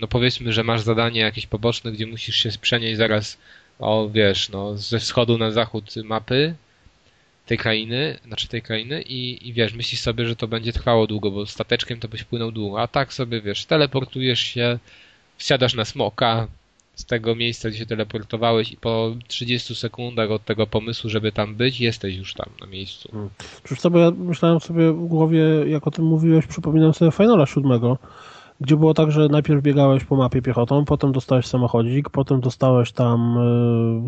no 0.01 0.09
powiedzmy, 0.09 0.53
że 0.53 0.65
masz 0.65 0.81
zadanie 0.81 1.21
jakieś 1.21 1.47
poboczne, 1.47 1.93
gdzie 1.93 2.07
musisz 2.07 2.37
się 2.37 2.51
przenieść 2.61 2.97
zaraz, 2.97 3.39
o 3.79 4.09
wiesz, 4.09 4.49
no 4.49 4.77
ze 4.77 4.99
wschodu 4.99 5.39
na 5.39 5.51
zachód 5.51 5.97
mapy 5.97 6.55
tej 7.47 7.59
krainy, 7.59 8.19
znaczy 8.27 8.49
tej 8.49 8.63
krainy 8.63 9.03
i, 9.03 9.49
i 9.49 9.53
wiesz, 9.53 9.73
myślisz 9.75 10.01
sobie, 10.01 10.27
że 10.27 10.37
to 10.37 10.49
będzie 10.49 10.73
trwało 10.73 11.07
długo, 11.07 11.31
bo 11.31 11.47
stateczkiem 11.47 12.01
to 12.01 12.09
byś 12.09 12.25
płynął 12.25 12.53
długo, 12.53 12.83
a 12.83 12.89
tak 12.89 13.13
sobie, 13.13 13.41
wiesz, 13.41 13.65
teleportujesz 13.65 14.41
się, 14.41 14.79
wsiadasz 15.37 15.75
na 15.75 15.85
smoka, 15.85 16.49
z 16.95 17.05
tego 17.05 17.35
miejsca, 17.35 17.69
gdzie 17.69 17.79
się 17.79 17.87
teleportowałeś 17.87 18.73
i 18.73 18.77
po 18.77 19.15
30 19.29 19.75
sekundach 19.75 20.31
od 20.31 20.45
tego 20.45 20.67
pomysłu, 20.67 21.11
żeby 21.11 21.33
tam 21.33 21.55
być, 21.55 21.81
jesteś 21.81 22.17
już 22.17 22.35
tam 22.35 22.47
na 22.61 22.67
miejscu. 22.67 23.09
Hmm. 23.13 23.31
Przecież 23.65 23.81
sobie, 23.81 24.01
ja 24.01 24.11
myślałem 24.11 24.61
sobie 24.61 24.93
w 24.93 25.07
głowie, 25.07 25.45
jak 25.67 25.87
o 25.87 25.91
tym 25.91 26.05
mówiłeś, 26.05 26.47
przypominam 26.47 26.95
sobie 26.95 27.11
Finala 27.11 27.47
siódmego, 27.47 27.99
gdzie 28.61 28.77
było 28.77 28.95
tak, 28.95 29.11
że 29.11 29.29
najpierw 29.29 29.63
biegałeś 29.63 30.05
po 30.05 30.17
mapie 30.17 30.43
piechotą, 30.43 30.85
potem 30.85 31.13
dostałeś 31.13 31.47
samochodzik, 31.47 32.11
potem 32.11 32.41
dostałeś 32.41 32.93
tam 32.93 33.39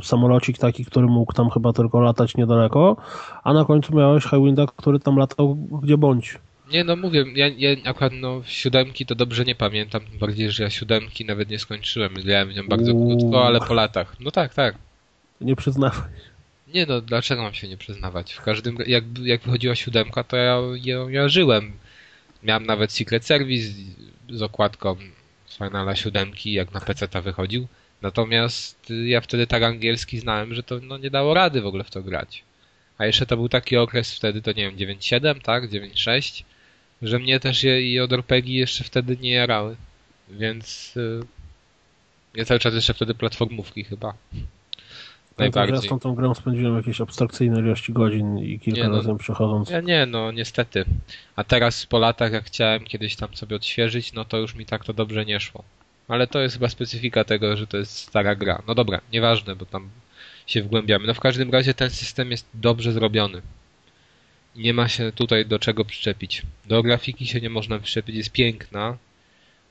y, 0.00 0.04
samolocik 0.04 0.58
taki, 0.58 0.84
który 0.84 1.06
mógł 1.06 1.32
tam 1.32 1.50
chyba 1.50 1.72
tylko 1.72 2.00
latać 2.00 2.36
niedaleko, 2.36 2.96
a 3.44 3.52
na 3.52 3.64
końcu 3.64 3.96
miałeś 3.96 4.24
Highwinda, 4.24 4.66
który 4.76 5.00
tam 5.00 5.16
latał 5.16 5.54
gdzie 5.82 5.98
bądź. 5.98 6.38
Nie, 6.72 6.84
no 6.84 6.96
mówię, 6.96 7.24
ja, 7.34 7.48
ja 7.48 7.70
akurat 7.84 8.12
no 8.12 8.42
siódemki 8.46 9.06
to 9.06 9.14
dobrze 9.14 9.44
nie 9.44 9.54
pamiętam, 9.54 10.00
tym 10.00 10.18
bardziej, 10.18 10.50
że 10.50 10.62
ja 10.62 10.70
siódemki 10.70 11.24
nawet 11.24 11.50
nie 11.50 11.58
skończyłem. 11.58 12.14
Grałem 12.14 12.48
w 12.48 12.54
nią 12.54 12.68
bardzo 12.68 12.92
Uuu. 12.92 13.18
krótko, 13.18 13.46
ale 13.46 13.60
po 13.60 13.74
latach. 13.74 14.16
No 14.20 14.30
tak, 14.30 14.54
tak. 14.54 14.74
Nie 15.40 15.56
przyznawaj. 15.56 16.10
Nie 16.74 16.86
no, 16.86 17.00
dlaczego 17.00 17.42
mam 17.42 17.54
się 17.54 17.68
nie 17.68 17.76
przyznawać? 17.76 18.32
W 18.32 18.42
każdym, 18.42 18.78
jak, 18.86 19.04
jak 19.22 19.42
wychodziła 19.42 19.74
siódemka, 19.74 20.24
to 20.24 20.36
ja, 20.36 20.60
ja, 20.84 20.98
ja 21.10 21.28
żyłem. 21.28 21.72
Miałem 22.42 22.66
nawet 22.66 22.92
Secret 22.92 23.24
Service 23.24 23.72
z 24.30 24.42
okładką 24.42 24.96
Finala 25.58 25.96
siódemki, 25.96 26.52
jak 26.52 26.74
na 26.74 26.80
PC 26.80 27.08
ta 27.08 27.22
wychodził. 27.22 27.66
Natomiast 28.02 28.92
ja 29.04 29.20
wtedy 29.20 29.46
tak 29.46 29.62
angielski 29.62 30.18
znałem, 30.18 30.54
że 30.54 30.62
to 30.62 30.80
no, 30.82 30.98
nie 30.98 31.10
dało 31.10 31.34
rady 31.34 31.60
w 31.60 31.66
ogóle 31.66 31.84
w 31.84 31.90
to 31.90 32.02
grać. 32.02 32.42
A 32.98 33.06
jeszcze 33.06 33.26
to 33.26 33.36
był 33.36 33.48
taki 33.48 33.76
okres 33.76 34.16
wtedy, 34.16 34.42
to 34.42 34.52
nie 34.52 34.70
wiem, 34.70 34.76
9.7, 34.76 35.40
tak? 35.40 35.70
9.6 35.70 36.44
że 37.06 37.18
mnie 37.18 37.40
też 37.40 37.62
je, 37.62 37.92
i 37.92 38.00
od 38.00 38.12
RPG 38.12 38.58
jeszcze 38.58 38.84
wtedy 38.84 39.16
nie 39.16 39.30
jarały. 39.30 39.76
Więc 40.28 40.92
yy, 40.96 41.20
ja 42.34 42.44
cały 42.44 42.60
czas 42.60 42.74
jeszcze 42.74 42.94
wtedy 42.94 43.14
platformówki 43.14 43.84
chyba. 43.84 44.14
Najbardziej. 45.38 45.74
Ja 45.74 45.82
z 45.82 45.86
tą, 45.86 46.00
tą 46.00 46.14
grą 46.14 46.34
spędziłem 46.34 46.76
jakieś 46.76 47.00
abstrakcyjne 47.00 47.60
ilości 47.60 47.92
godzin 47.92 48.38
i 48.38 48.58
kilka 48.58 48.80
nie, 48.80 48.88
no, 48.88 48.96
razy 48.96 49.14
przechodząc. 49.18 49.70
Ja 49.70 49.80
nie, 49.80 50.06
no 50.06 50.32
niestety. 50.32 50.84
A 51.36 51.44
teraz 51.44 51.86
po 51.86 51.98
latach, 51.98 52.32
jak 52.32 52.44
chciałem 52.44 52.84
kiedyś 52.84 53.16
tam 53.16 53.36
sobie 53.36 53.56
odświeżyć, 53.56 54.12
no 54.12 54.24
to 54.24 54.38
już 54.38 54.54
mi 54.54 54.66
tak 54.66 54.84
to 54.84 54.92
dobrze 54.92 55.24
nie 55.24 55.40
szło. 55.40 55.64
Ale 56.08 56.26
to 56.26 56.40
jest 56.40 56.54
chyba 56.54 56.68
specyfika 56.68 57.24
tego, 57.24 57.56
że 57.56 57.66
to 57.66 57.76
jest 57.76 57.98
stara 57.98 58.34
gra. 58.34 58.62
No 58.68 58.74
dobra, 58.74 59.00
nieważne, 59.12 59.56
bo 59.56 59.66
tam 59.66 59.90
się 60.46 60.62
wgłębiamy. 60.62 61.06
No 61.06 61.14
w 61.14 61.20
każdym 61.20 61.50
razie 61.50 61.74
ten 61.74 61.90
system 61.90 62.30
jest 62.30 62.46
dobrze 62.54 62.92
zrobiony 62.92 63.42
nie 64.56 64.74
ma 64.74 64.88
się 64.88 65.12
tutaj 65.12 65.46
do 65.46 65.58
czego 65.58 65.84
przyczepić. 65.84 66.42
Do 66.66 66.82
grafiki 66.82 67.26
się 67.26 67.40
nie 67.40 67.50
można 67.50 67.78
przyczepić, 67.78 68.16
jest 68.16 68.32
piękna. 68.32 68.96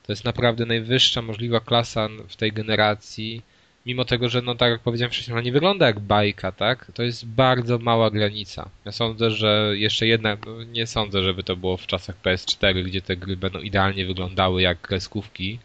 To 0.02 0.12
jest 0.12 0.24
naprawdę 0.24 0.66
najwyższa 0.66 1.22
możliwa 1.22 1.60
klasa 1.60 2.08
w 2.28 2.36
tej 2.36 2.52
generacji. 2.52 3.42
Mimo 3.86 4.04
tego, 4.04 4.28
że 4.28 4.42
no 4.42 4.54
tak 4.54 4.70
jak 4.70 4.80
powiedziałem 4.80 5.10
wcześniej, 5.10 5.32
ona 5.32 5.42
nie 5.42 5.52
wygląda 5.52 5.86
jak 5.86 6.00
bajka, 6.00 6.52
tak? 6.52 6.92
To 6.94 7.02
jest 7.02 7.26
bardzo 7.26 7.78
mała 7.78 8.10
granica. 8.10 8.70
Ja 8.84 8.92
sądzę, 8.92 9.30
że 9.30 9.72
jeszcze 9.74 10.06
jedna, 10.06 10.36
no 10.46 10.64
nie 10.64 10.86
sądzę, 10.86 11.22
żeby 11.22 11.42
to 11.42 11.56
było 11.56 11.76
w 11.76 11.86
czasach 11.86 12.16
PS4, 12.24 12.84
gdzie 12.84 13.02
te 13.02 13.16
gry 13.16 13.36
będą 13.36 13.60
idealnie 13.60 14.06
wyglądały 14.06 14.62
jak 14.62 14.80
kreskówki. 14.80 15.58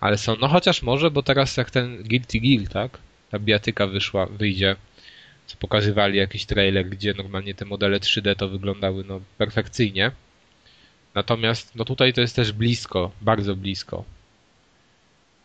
Ale 0.00 0.18
są, 0.18 0.36
no 0.40 0.48
chociaż 0.48 0.82
może, 0.82 1.10
bo 1.10 1.22
teraz 1.22 1.56
jak 1.56 1.70
ten 1.70 2.02
Guilty 2.02 2.40
Gear, 2.40 2.68
tak? 2.68 2.98
Ta 3.30 3.38
biatyka 3.38 3.86
wyszła, 3.86 4.26
wyjdzie 4.26 4.76
co 5.48 5.56
pokazywali 5.56 6.18
jakiś 6.18 6.46
trailer, 6.46 6.88
gdzie 6.88 7.14
normalnie 7.14 7.54
te 7.54 7.64
modele 7.64 7.98
3D 7.98 8.36
to 8.36 8.48
wyglądały 8.48 9.04
no, 9.04 9.20
perfekcyjnie. 9.38 10.10
Natomiast 11.14 11.76
no 11.76 11.84
tutaj 11.84 12.12
to 12.12 12.20
jest 12.20 12.36
też 12.36 12.52
blisko, 12.52 13.10
bardzo 13.20 13.56
blisko. 13.56 14.04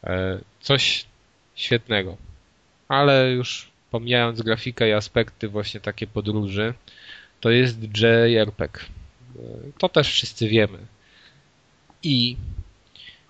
E, 0.03 0.39
coś 0.61 1.05
świetnego. 1.55 2.17
Ale 2.87 3.31
już 3.31 3.71
pomijając 3.91 4.41
grafikę 4.41 4.89
i 4.89 4.93
aspekty 4.93 5.47
właśnie 5.47 5.79
takie 5.79 6.07
podróży, 6.07 6.73
to 7.41 7.49
jest 7.49 7.77
JRPG. 7.83 8.79
E, 8.79 9.41
to 9.77 9.89
też 9.89 10.07
wszyscy 10.11 10.47
wiemy. 10.47 10.77
I 12.03 12.37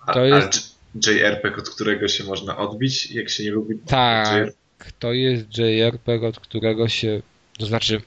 to 0.06 0.20
a, 0.20 0.24
jest... 0.24 0.74
JRPG, 1.06 1.58
od 1.58 1.70
którego 1.70 2.08
się 2.08 2.24
można 2.24 2.56
odbić, 2.56 3.10
jak 3.10 3.30
się 3.30 3.44
nie 3.44 3.50
lubi 3.50 3.78
tak, 3.86 4.48
to 4.98 5.12
jest 5.12 5.58
JRPG, 5.58 6.26
od 6.28 6.40
którego 6.40 6.88
się, 6.88 7.22
to 7.58 7.66
znaczy, 7.66 8.02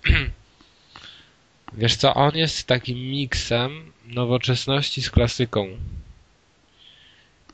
wiesz 1.81 1.95
co, 1.95 2.13
on 2.13 2.31
jest 2.35 2.67
takim 2.67 2.97
miksem 2.97 3.91
nowoczesności 4.05 5.01
z 5.01 5.09
klasyką. 5.09 5.67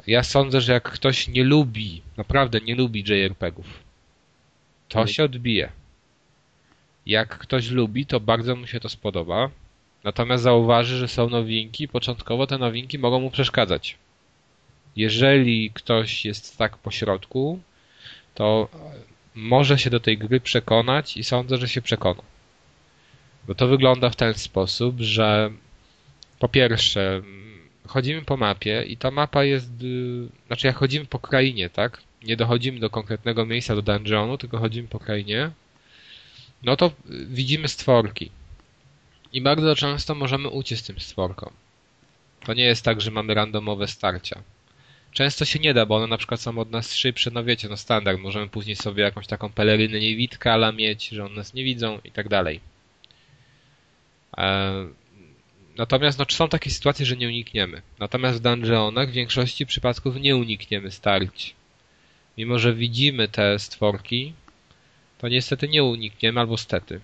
Ja 0.07 0.23
sądzę, 0.23 0.61
że 0.61 0.73
jak 0.73 0.91
ktoś 0.91 1.27
nie 1.27 1.44
lubi, 1.44 2.02
naprawdę 2.18 2.60
nie 2.60 2.76
lubi 2.76 3.03
JRPGów, 3.07 3.84
to 4.90 5.07
się 5.07 5.23
odbije. 5.23 5.72
Jak 7.06 7.38
ktoś 7.38 7.69
lubi, 7.69 8.06
to 8.06 8.19
bardzo 8.19 8.56
mu 8.56 8.68
się 8.68 8.80
to 8.80 8.90
spodoba. 8.90 9.49
Natomiast 10.03 10.44
zauważy, 10.44 10.98
że 10.98 11.07
są 11.07 11.30
nowinki, 11.30 11.88
początkowo 11.88 12.48
te 12.48 12.57
nowinki 12.57 12.99
mogą 12.99 13.19
mu 13.19 13.31
przeszkadzać. 13.31 13.98
Jeżeli 14.95 15.72
ktoś 15.73 16.26
jest 16.26 16.57
tak 16.57 16.77
po 16.77 16.91
środku, 16.91 17.60
to 18.34 18.69
może 19.35 19.80
się 19.80 19.89
do 19.89 19.99
tej 19.99 20.18
gry 20.18 20.39
przekonać 20.39 21.18
i 21.18 21.23
sądzę, 21.23 21.57
że 21.57 21.68
się 21.68 21.81
przekona. 21.81 22.22
Bo 23.47 23.55
to 23.55 23.68
wygląda 23.68 24.10
w 24.10 24.15
ten 24.15 24.34
sposób, 24.34 24.95
że 24.99 25.51
po 26.39 26.49
pierwsze 26.49 27.22
chodzimy 27.88 28.22
po 28.22 28.38
mapie 28.38 28.84
i 28.88 28.97
ta 28.97 29.11
mapa 29.11 29.43
jest, 29.43 29.69
y, 29.84 30.27
znaczy 30.47 30.68
jak 30.68 30.76
chodzimy 30.76 31.05
po 31.05 31.19
krainie, 31.19 31.69
tak? 31.69 32.01
Nie 32.23 32.38
dochodzimy 32.38 32.80
do 32.80 32.89
konkretnego 32.89 33.45
miejsca, 33.45 33.76
do 33.76 33.81
dungeonu, 33.81 34.38
tylko 34.38 34.57
chodzimy 34.57 34.88
po 34.88 34.99
krainie, 34.99 35.51
no 36.64 36.76
to 36.76 36.91
widzimy 37.10 37.68
stworki. 37.68 38.31
I 39.34 39.41
bardzo 39.41 39.76
często 39.76 40.15
możemy 40.15 40.49
uciec 40.49 40.84
tym 40.84 40.99
stworkom. 40.99 41.53
To 42.45 42.53
nie 42.53 42.64
jest 42.64 42.85
tak, 42.85 43.01
że 43.01 43.11
mamy 43.11 43.34
randomowe 43.34 43.88
starcia. 43.88 44.41
Często 45.14 45.45
się 45.45 45.60
nie 45.60 45.73
da, 45.73 45.85
bo 45.85 45.95
one 45.95 46.07
na 46.07 46.18
przykład 46.18 46.41
są 46.41 46.57
od 46.57 46.72
nas 46.72 46.95
szybsze, 46.95 47.31
no 47.31 47.44
wiecie, 47.44 47.69
no 47.69 47.77
standard. 47.77 48.19
Możemy 48.19 48.49
później 48.49 48.76
sobie 48.76 49.03
jakąś 49.03 49.27
taką 49.27 49.49
pelerynę 49.49 49.99
niewidkę 49.99 50.53
ala 50.53 50.72
mieć, 50.72 51.10
że 51.10 51.26
one 51.26 51.35
nas 51.35 51.53
nie 51.53 51.64
widzą 51.64 51.99
i 52.03 52.11
tak 52.11 52.30
dalej. 52.30 52.60
E, 54.38 54.73
natomiast 55.77 56.19
no, 56.19 56.26
są 56.30 56.49
takie 56.49 56.69
sytuacje, 56.69 57.06
że 57.06 57.18
nie 57.18 57.27
unikniemy. 57.27 57.81
Natomiast 57.99 58.38
w 58.38 58.41
dungeonach 58.41 59.10
w 59.10 59.14
większości 59.14 59.65
przypadków 59.65 60.15
nie 60.15 60.35
unikniemy 60.35 60.91
starć. 60.91 61.56
Mimo, 62.38 62.60
że 62.60 62.73
widzimy 62.73 63.27
te 63.27 63.60
stworki, 63.60 64.34
to 65.18 65.27
niestety 65.27 65.68
nie 65.68 65.84
unikniemy 65.84 66.40
albo 66.40 66.57
stety. 66.57 67.02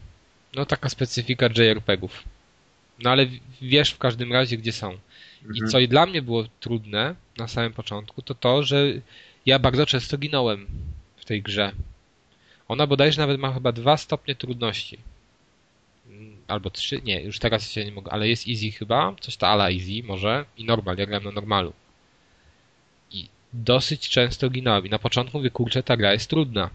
No 0.56 0.66
taka 0.66 0.90
specyfika 0.90 1.50
JRPGów. 1.58 2.24
No 3.00 3.10
ale 3.10 3.28
wiesz 3.62 3.92
w 3.92 3.98
każdym 3.98 4.34
razie, 4.34 4.58
gdzie 4.58 4.72
są. 4.72 4.98
I 5.44 5.48
Mhm. 5.48 5.68
co 5.72 5.80
i 5.80 5.88
dla 5.88 6.06
mnie 6.06 6.22
było 6.22 6.44
trudne 6.60 7.16
na 7.38 7.48
samym 7.48 7.74
początku, 7.74 8.22
to 8.22 8.36
to, 8.36 8.64
że 8.64 8.86
ja 9.46 9.60
bardzo 9.60 9.86
często 9.86 10.18
ginąłem 10.18 10.68
w 11.18 11.26
tej 11.26 11.42
grze. 11.42 11.72
Ona 12.68 12.88
bodajże 12.88 13.22
nawet 13.22 13.40
ma 13.40 13.54
chyba 13.54 13.72
dwa 13.72 13.98
stopnie 13.98 14.36
trudności. 14.36 14.98
Mm, 16.10 16.38
Albo 16.48 16.70
trzy, 16.70 17.02
nie, 17.02 17.22
już 17.22 17.40
teraz 17.40 17.72
się 17.72 17.86
nie 17.86 17.92
mogę, 17.92 18.12
ale 18.12 18.30
jest 18.30 18.48
easy 18.48 18.72
chyba, 18.72 19.16
coś 19.20 19.38
to 19.38 19.48
ala 19.48 19.70
easy 19.72 20.04
może 20.04 20.46
i 20.58 20.66
normal, 20.66 20.98
ja 20.98 21.06
grałem 21.06 21.24
na 21.24 21.32
normalu. 21.32 21.74
I 23.12 23.28
dosyć 23.54 24.10
często 24.10 24.50
ginąłem 24.50 24.86
i 24.86 24.90
na 24.90 25.00
początku 25.00 25.38
mówię, 25.38 25.50
kurczę, 25.50 25.84
ta 25.84 25.98
gra 25.98 26.14
jest 26.14 26.30
trudna. 26.30 26.70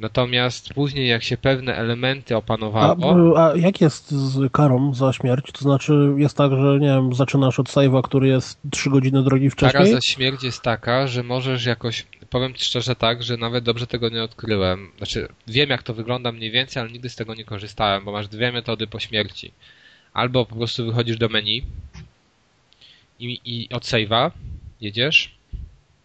Natomiast 0.00 0.74
później 0.74 1.08
jak 1.08 1.22
się 1.22 1.36
pewne 1.36 1.76
elementy 1.76 2.34
A, 2.34 2.38
opanowało... 2.38 3.44
a 3.44 3.56
jak 3.56 3.80
jest 3.80 4.10
z 4.10 4.52
karą 4.52 4.94
za 4.94 5.12
śmierć? 5.12 5.52
To 5.52 5.60
znaczy 5.60 6.14
jest 6.16 6.36
tak, 6.36 6.50
że 6.50 6.78
nie 6.80 6.86
wiem, 6.86 7.14
zaczynasz 7.14 7.60
od 7.60 7.68
save'a, 7.68 8.02
który 8.02 8.28
jest 8.28 8.58
3 8.70 8.90
godziny 8.90 9.22
drogi 9.22 9.50
Kara 9.50 9.70
wcześniej? 9.70 9.94
za 9.94 10.00
śmierć 10.00 10.42
jest 10.42 10.62
taka, 10.62 11.06
że 11.06 11.22
możesz 11.22 11.64
jakoś, 11.64 12.06
powiem 12.30 12.54
ci 12.54 12.64
szczerze 12.64 12.96
tak, 12.96 13.22
że 13.22 13.36
nawet 13.36 13.64
dobrze 13.64 13.86
tego 13.86 14.08
nie 14.08 14.22
odkryłem. 14.22 14.90
Znaczy, 14.96 15.28
wiem 15.46 15.70
jak 15.70 15.82
to 15.82 15.94
wygląda 15.94 16.32
mniej 16.32 16.50
więcej, 16.50 16.82
ale 16.82 16.92
nigdy 16.92 17.08
z 17.08 17.16
tego 17.16 17.34
nie 17.34 17.44
korzystałem, 17.44 18.04
bo 18.04 18.12
masz 18.12 18.28
dwie 18.28 18.52
metody 18.52 18.86
po 18.86 18.98
śmierci. 18.98 19.52
Albo 20.12 20.46
po 20.46 20.56
prostu 20.56 20.86
wychodzisz 20.86 21.18
do 21.18 21.28
menu 21.28 21.62
i, 23.18 23.40
i 23.44 23.68
od 23.74 23.82
save'a 23.82 24.30
jedziesz, 24.80 25.39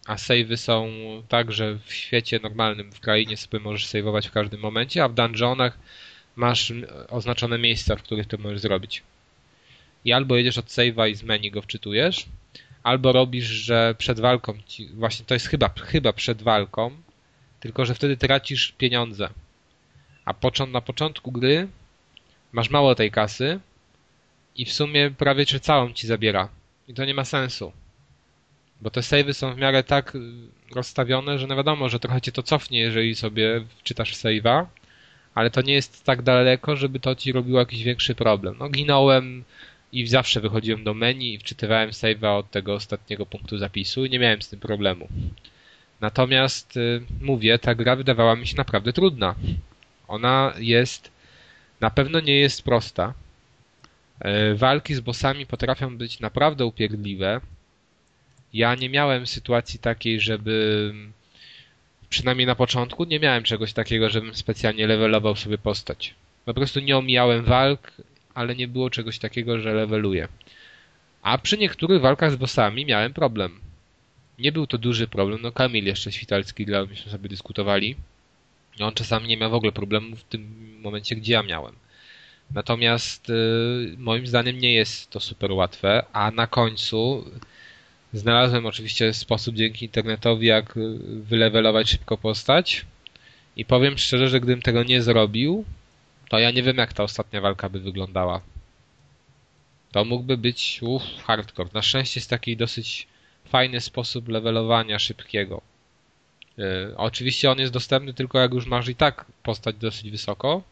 a 0.06 0.14
save'y 0.14 0.56
są 0.56 0.88
tak, 1.28 1.52
że 1.52 1.78
w 1.84 1.94
świecie 1.94 2.40
normalnym, 2.42 2.92
w 2.92 3.00
krainie 3.00 3.36
sobie 3.36 3.58
możesz 3.60 3.86
save'ować 3.86 4.28
w 4.28 4.32
każdym 4.32 4.60
momencie, 4.60 5.04
a 5.04 5.08
w 5.08 5.14
dungeonach 5.14 5.78
masz 6.36 6.72
oznaczone 7.08 7.58
miejsca, 7.58 7.96
w 7.96 8.02
których 8.02 8.26
to 8.26 8.38
możesz 8.38 8.60
zrobić. 8.60 9.02
I 10.04 10.12
albo 10.12 10.36
jedziesz 10.36 10.58
od 10.58 10.66
save'a 10.66 11.10
i 11.10 11.14
z 11.14 11.22
menu 11.22 11.50
go 11.50 11.62
wczytujesz, 11.62 12.26
albo 12.82 13.12
robisz, 13.12 13.46
że 13.46 13.94
przed 13.98 14.20
walką 14.20 14.58
ci, 14.66 14.88
właśnie 14.88 15.26
to 15.26 15.34
jest 15.34 15.46
chyba, 15.46 15.68
chyba 15.68 16.12
przed 16.12 16.42
walką, 16.42 16.90
tylko 17.60 17.84
że 17.84 17.94
wtedy 17.94 18.16
tracisz 18.16 18.72
pieniądze. 18.78 19.28
A 20.24 20.34
począ, 20.34 20.66
na 20.66 20.80
początku 20.80 21.32
gry 21.32 21.68
masz 22.52 22.70
mało 22.70 22.94
tej 22.94 23.10
kasy 23.10 23.60
i 24.56 24.64
w 24.64 24.72
sumie 24.72 25.10
prawie 25.10 25.46
czy 25.46 25.60
całą 25.60 25.92
ci 25.92 26.06
zabiera. 26.06 26.48
I 26.88 26.94
to 26.94 27.04
nie 27.04 27.14
ma 27.14 27.24
sensu. 27.24 27.72
Bo 28.80 28.90
te 28.90 29.02
savey 29.02 29.34
są 29.34 29.54
w 29.54 29.58
miarę 29.58 29.82
tak 29.82 30.14
y, 30.14 30.20
rozstawione, 30.74 31.38
że 31.38 31.46
no 31.46 31.56
wiadomo, 31.56 31.88
że 31.88 32.00
trochę 32.00 32.20
cię 32.20 32.32
to 32.32 32.42
cofnie, 32.42 32.80
jeżeli 32.80 33.14
sobie 33.14 33.64
wczytasz 33.78 34.14
save'a, 34.14 34.66
ale 35.34 35.50
to 35.50 35.62
nie 35.62 35.74
jest 35.74 36.04
tak 36.04 36.22
daleko, 36.22 36.76
żeby 36.76 37.00
to 37.00 37.14
ci 37.14 37.32
robiło 37.32 37.58
jakiś 37.58 37.82
większy 37.82 38.14
problem. 38.14 38.56
No 38.58 38.68
ginąłem 38.68 39.44
i 39.92 40.06
zawsze 40.06 40.40
wychodziłem 40.40 40.84
do 40.84 40.94
menu 40.94 41.34
i 41.34 41.38
wczytywałem 41.38 41.90
save'a 41.90 42.38
od 42.38 42.50
tego 42.50 42.74
ostatniego 42.74 43.26
punktu 43.26 43.58
zapisu 43.58 44.04
i 44.04 44.10
nie 44.10 44.18
miałem 44.18 44.42
z 44.42 44.48
tym 44.48 44.60
problemu. 44.60 45.08
Natomiast 46.00 46.76
y, 46.76 47.02
mówię, 47.20 47.58
ta 47.58 47.74
gra 47.74 47.96
wydawała 47.96 48.36
mi 48.36 48.46
się 48.46 48.56
naprawdę 48.56 48.92
trudna. 48.92 49.34
Ona 50.08 50.54
jest, 50.58 51.10
na 51.80 51.90
pewno 51.90 52.20
nie 52.20 52.40
jest 52.40 52.62
prosta. 52.62 53.14
E, 54.20 54.54
Walki 54.54 54.94
z 54.94 55.00
bossami 55.00 55.46
potrafią 55.46 55.98
być 55.98 56.20
naprawdę 56.20 56.66
upierdliwe. 56.66 57.40
Ja 58.56 58.74
nie 58.74 58.88
miałem 58.90 59.26
sytuacji 59.26 59.78
takiej, 59.78 60.20
żeby 60.20 60.94
przynajmniej 62.08 62.46
na 62.46 62.54
początku 62.54 63.04
nie 63.04 63.20
miałem 63.20 63.42
czegoś 63.42 63.72
takiego, 63.72 64.10
żebym 64.10 64.34
specjalnie 64.34 64.86
levelował 64.86 65.36
sobie 65.36 65.58
postać. 65.58 66.14
Po 66.44 66.54
prostu 66.54 66.80
nie 66.80 66.96
omijałem 66.96 67.44
walk, 67.44 67.92
ale 68.34 68.56
nie 68.56 68.68
było 68.68 68.90
czegoś 68.90 69.18
takiego, 69.18 69.60
że 69.60 69.74
leveluję. 69.74 70.28
A 71.22 71.38
przy 71.38 71.58
niektórych 71.58 72.00
walkach 72.00 72.32
z 72.32 72.36
bossami 72.36 72.86
miałem 72.86 73.12
problem. 73.12 73.60
Nie 74.38 74.52
był 74.52 74.66
to 74.66 74.78
duży 74.78 75.08
problem, 75.08 75.42
no 75.42 75.52
Kamil 75.52 75.84
jeszcze 75.84 76.12
Świtalski 76.12 76.64
grał, 76.64 76.86
myśmy 76.86 77.10
sobie 77.10 77.28
dyskutowali. 77.28 77.96
On 78.80 78.94
czasami 78.94 79.28
nie 79.28 79.36
miał 79.36 79.50
w 79.50 79.54
ogóle 79.54 79.72
problemu 79.72 80.16
w 80.16 80.24
tym 80.24 80.42
momencie, 80.82 81.16
gdzie 81.16 81.32
ja 81.32 81.42
miałem. 81.42 81.74
Natomiast 82.50 83.30
y, 83.30 83.94
moim 83.98 84.26
zdaniem 84.26 84.58
nie 84.58 84.74
jest 84.74 85.10
to 85.10 85.20
super 85.20 85.52
łatwe, 85.52 86.04
a 86.12 86.30
na 86.30 86.46
końcu 86.46 87.24
znalazłem 88.18 88.66
oczywiście 88.66 89.14
sposób 89.14 89.54
dzięki 89.54 89.84
internetowi, 89.84 90.46
jak 90.46 90.76
y, 90.76 90.98
wylewelować 91.22 91.90
szybko 91.90 92.18
postać. 92.18 92.86
I 93.56 93.64
powiem 93.64 93.98
szczerze, 93.98 94.28
że 94.28 94.40
gdybym 94.40 94.62
tego 94.62 94.82
nie 94.82 95.02
zrobił, 95.02 95.64
to 96.28 96.38
ja 96.38 96.50
nie 96.50 96.62
wiem 96.62 96.76
jak 96.76 96.92
ta 96.92 97.02
ostatnia 97.02 97.40
walka 97.40 97.68
by 97.68 97.80
wyglądała. 97.80 98.40
To 99.92 100.04
mógłby 100.04 100.36
być 100.36 100.78
uff, 100.82 101.04
hardcore. 101.24 101.70
Na 101.74 101.82
szczęście 101.82 102.20
jest 102.20 102.30
taki 102.30 102.56
dosyć 102.56 103.06
fajny 103.44 103.80
sposób 103.80 104.28
levelowania 104.28 104.98
szybkiego. 104.98 105.62
Yy, 106.56 106.94
oczywiście 106.96 107.50
on 107.50 107.58
jest 107.58 107.72
dostępny 107.72 108.14
tylko 108.14 108.38
jak 108.38 108.54
już 108.54 108.66
masz 108.66 108.88
i 108.88 108.94
tak 108.94 109.24
postać 109.42 109.76
dosyć 109.76 110.10
wysoko. 110.10 110.62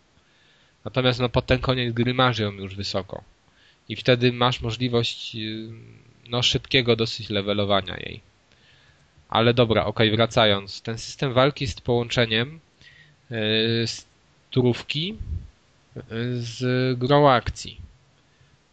Natomiast 0.85 1.21
no 1.21 1.29
pod 1.29 1.47
ten 1.47 1.59
koniec 1.59 1.95
gry 1.95 2.15
masz 2.15 2.39
ją 2.39 2.53
już 2.53 2.77
wysoko. 2.77 3.23
I 3.89 3.97
wtedy 3.97 4.33
masz 4.33 4.61
możliwość 4.61 5.37
no 6.29 6.43
szybkiego 6.43 6.97
dosyć 6.97 7.31
levelowania 7.31 7.97
jej. 7.97 8.21
Ale 9.29 9.55
dobra, 9.55 9.85
okej, 9.85 10.11
wracając. 10.11 10.83
Ten 10.83 10.99
system 10.99 11.33
walki 11.33 11.65
jest 11.65 11.81
połączeniem 11.81 12.61
yy, 13.31 13.87
z 13.87 14.07
turówki 14.51 15.17
yy, 15.97 16.03
z 16.41 16.99
grą 16.99 17.31
akcji. 17.31 17.81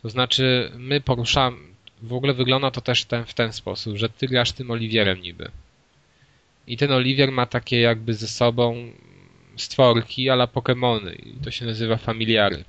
To 0.02 0.10
znaczy, 0.10 0.72
my 0.78 1.02
poruszamy. 1.02 1.58
W 2.02 2.14
ogóle 2.14 2.34
wygląda 2.34 2.72
to 2.72 2.82
też 2.82 3.06
ten, 3.06 3.26
w 3.26 3.34
ten 3.34 3.54
sposób, 3.54 3.98
że 3.98 4.10
ty 4.10 4.28
grasz 4.28 4.52
tym 4.52 4.72
Oliwierem 4.72 5.22
niby. 5.22 5.52
I 6.68 6.78
ten 6.78 6.92
Oliwier 6.92 7.32
ma 7.32 7.46
takie 7.46 7.80
jakby 7.80 8.14
ze 8.14 8.28
sobą 8.28 8.92
stworki 9.58 10.30
ala 10.30 10.46
Pokémony. 10.46 11.16
I 11.28 11.44
to 11.44 11.52
się 11.52 11.66
nazywa 11.66 11.98
familiary. 11.98 12.64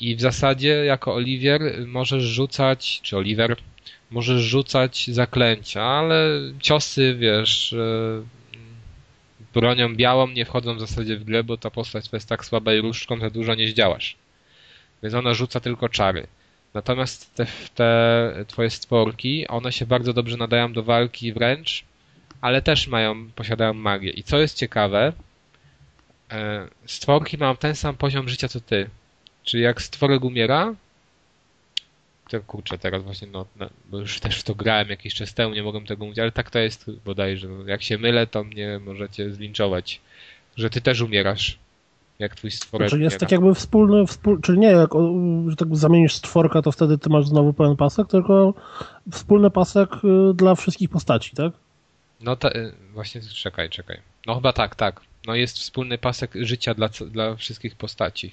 I 0.00 0.16
w 0.16 0.20
zasadzie 0.20 0.68
jako 0.68 1.14
Oliwier 1.14 1.86
możesz 1.86 2.22
rzucać, 2.22 3.00
czy 3.02 3.16
Oliver, 3.16 3.56
możesz 4.10 4.42
rzucać 4.42 5.10
zaklęcia, 5.10 5.82
ale 5.82 6.40
ciosy, 6.60 7.16
wiesz, 7.18 7.72
e, 7.72 8.22
bronią 9.54 9.96
białą 9.96 10.28
nie 10.28 10.44
wchodzą 10.44 10.76
w 10.76 10.80
zasadzie 10.80 11.16
w 11.16 11.24
grę, 11.24 11.44
bo 11.44 11.56
ta 11.56 11.70
postać 11.70 12.08
jest 12.12 12.28
tak 12.28 12.44
słaba 12.44 12.74
i 12.74 12.80
różdżką, 12.80 13.20
że 13.20 13.30
dużo 13.30 13.54
nie 13.54 13.68
zdziałasz. 13.68 14.16
Więc 15.02 15.14
ona 15.14 15.34
rzuca 15.34 15.60
tylko 15.60 15.88
czary. 15.88 16.26
Natomiast 16.74 17.34
te, 17.34 17.46
te 17.74 18.44
twoje 18.48 18.70
stworki, 18.70 19.48
one 19.48 19.72
się 19.72 19.86
bardzo 19.86 20.12
dobrze 20.12 20.36
nadają 20.36 20.72
do 20.72 20.82
walki 20.82 21.32
wręcz, 21.32 21.84
ale 22.40 22.62
też 22.62 22.86
mają, 22.86 23.30
posiadają 23.30 23.74
magię. 23.74 24.10
I 24.10 24.22
co 24.22 24.38
jest 24.38 24.56
ciekawe, 24.56 25.12
e, 26.30 26.68
stworki 26.86 27.38
mają 27.38 27.56
ten 27.56 27.74
sam 27.74 27.96
poziom 27.96 28.28
życia 28.28 28.48
co 28.48 28.60
ty. 28.60 28.90
Czyli 29.46 29.62
jak 29.62 29.82
stworek 29.82 30.24
umiera, 30.24 30.74
to 32.30 32.40
kurczę, 32.40 32.78
teraz 32.78 33.02
właśnie, 33.02 33.28
no, 33.32 33.46
no, 33.56 33.66
bo 33.90 33.98
już 33.98 34.20
też 34.20 34.40
w 34.40 34.42
to 34.42 34.54
grałem 34.54 34.88
jakiś 34.88 35.14
czas 35.14 35.34
temu, 35.34 35.54
nie 35.54 35.62
mogłem 35.62 35.86
tego 35.86 36.04
mówić, 36.04 36.18
ale 36.18 36.32
tak 36.32 36.50
to 36.50 36.58
jest 36.58 36.90
bodajże. 37.04 37.48
No, 37.48 37.68
jak 37.68 37.82
się 37.82 37.98
mylę, 37.98 38.26
to 38.26 38.44
mnie 38.44 38.80
możecie 38.84 39.30
zlinczować, 39.30 40.00
że 40.56 40.70
ty 40.70 40.80
też 40.80 41.00
umierasz, 41.00 41.58
jak 42.18 42.34
twój 42.34 42.50
stworek 42.50 42.90
Czyli 42.90 43.02
jest 43.02 43.14
umiera. 43.14 43.20
tak 43.20 43.32
jakby 43.32 43.54
wspólny, 43.54 44.06
wspól... 44.06 44.40
czyli 44.40 44.58
nie, 44.58 44.68
jak 44.68 44.90
że 45.48 45.56
tak 45.56 45.76
zamienisz 45.76 46.14
stworka, 46.14 46.62
to 46.62 46.72
wtedy 46.72 46.98
ty 46.98 47.10
masz 47.10 47.26
znowu 47.26 47.52
pełen 47.52 47.76
pasek, 47.76 48.08
tylko 48.08 48.54
wspólny 49.12 49.50
pasek 49.50 49.90
y, 50.04 50.34
dla 50.34 50.54
wszystkich 50.54 50.90
postaci, 50.90 51.36
tak? 51.36 51.52
No 52.20 52.36
ta, 52.36 52.48
y, 52.48 52.72
właśnie, 52.92 53.20
czekaj, 53.20 53.70
czekaj. 53.70 54.00
No 54.26 54.34
chyba 54.34 54.52
tak, 54.52 54.74
tak. 54.74 55.00
No 55.26 55.34
jest 55.34 55.58
wspólny 55.58 55.98
pasek 55.98 56.30
życia 56.34 56.74
dla, 56.74 56.88
dla 56.88 57.36
wszystkich 57.36 57.76
postaci. 57.76 58.32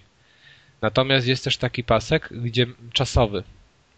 Natomiast 0.83 1.27
jest 1.27 1.43
też 1.43 1.57
taki 1.57 1.83
pasek, 1.83 2.29
gdzie 2.31 2.67
czasowy, 2.93 3.43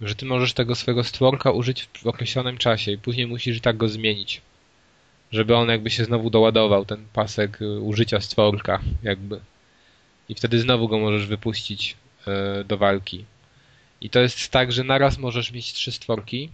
że 0.01 0.15
ty 0.15 0.25
możesz 0.25 0.53
tego 0.53 0.75
swojego 0.75 1.03
stworka 1.03 1.51
użyć 1.51 1.89
w 1.93 2.07
określonym 2.07 2.57
czasie 2.57 2.91
i 2.91 2.97
później 2.97 3.27
musisz 3.27 3.61
tak 3.61 3.77
go 3.77 3.87
zmienić. 3.87 4.41
Żeby 5.31 5.55
on 5.55 5.69
jakby 5.69 5.89
się 5.89 6.05
znowu 6.05 6.29
doładował, 6.29 6.85
ten 6.85 7.05
pasek 7.13 7.61
y, 7.61 7.79
użycia 7.79 8.21
stworka, 8.21 8.81
jakby. 9.03 9.39
I 10.29 10.35
wtedy 10.35 10.59
znowu 10.59 10.87
go 10.87 10.99
możesz 10.99 11.27
wypuścić 11.27 11.97
y, 12.61 12.63
do 12.63 12.77
walki. 12.77 13.25
I 14.01 14.09
to 14.09 14.19
jest 14.19 14.49
tak, 14.49 14.71
że 14.71 14.83
naraz 14.83 15.17
możesz 15.17 15.51
mieć 15.51 15.73
trzy 15.73 15.91
stworki, 15.91 16.49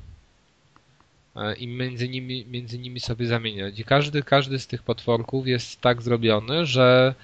e, 1.35 1.55
i 1.55 1.67
między 1.67 2.09
nimi, 2.09 2.45
między 2.45 2.79
nimi 2.79 2.99
sobie 2.99 3.27
zamieniać. 3.27 3.79
I 3.79 3.83
każdy, 3.83 4.23
każdy 4.23 4.59
z 4.59 4.67
tych 4.67 4.83
potworków 4.83 5.47
jest 5.47 5.81
tak 5.81 6.01
zrobiony, 6.01 6.65
że 6.65 7.15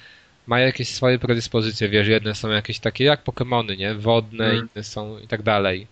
ma 0.48 0.60
jakieś 0.60 0.88
swoje 0.90 1.19
predyspozycje, 1.19 1.90
wiesz, 1.90 2.07
jedne 2.07 2.36
są 2.36 2.49
jakieś 2.49 2.80
takie 2.80 3.03
jak 3.03 3.24
Pokémony, 3.24 3.78
nie? 3.78 3.95
Wodne, 3.95 4.45
Mm. 4.45 4.57
inne 4.76 4.84
są 4.84 5.19
i 5.19 5.28
tak 5.28 5.41
dalej. 5.41 5.88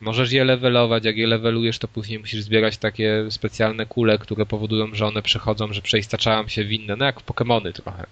Możesz 0.00 0.32
je 0.32 0.44
levelować, 0.44 1.04
jak 1.04 1.16
je 1.16 1.26
levelujesz, 1.26 1.78
to 1.78 1.88
później 1.88 2.18
musisz 2.18 2.42
zbierać 2.42 2.76
takie 2.78 3.24
specjalne 3.30 3.86
kule, 3.86 4.18
które 4.18 4.46
powodują, 4.46 4.94
że 4.94 5.06
one 5.06 5.22
przechodzą, 5.22 5.72
że 5.72 5.82
przeistaczają 5.82 6.48
się 6.48 6.64
w 6.64 6.72
inne, 6.72 6.96
no 6.96 7.04
jak 7.04 7.20
Pokémony 7.20 7.72
trochę. 7.72 8.06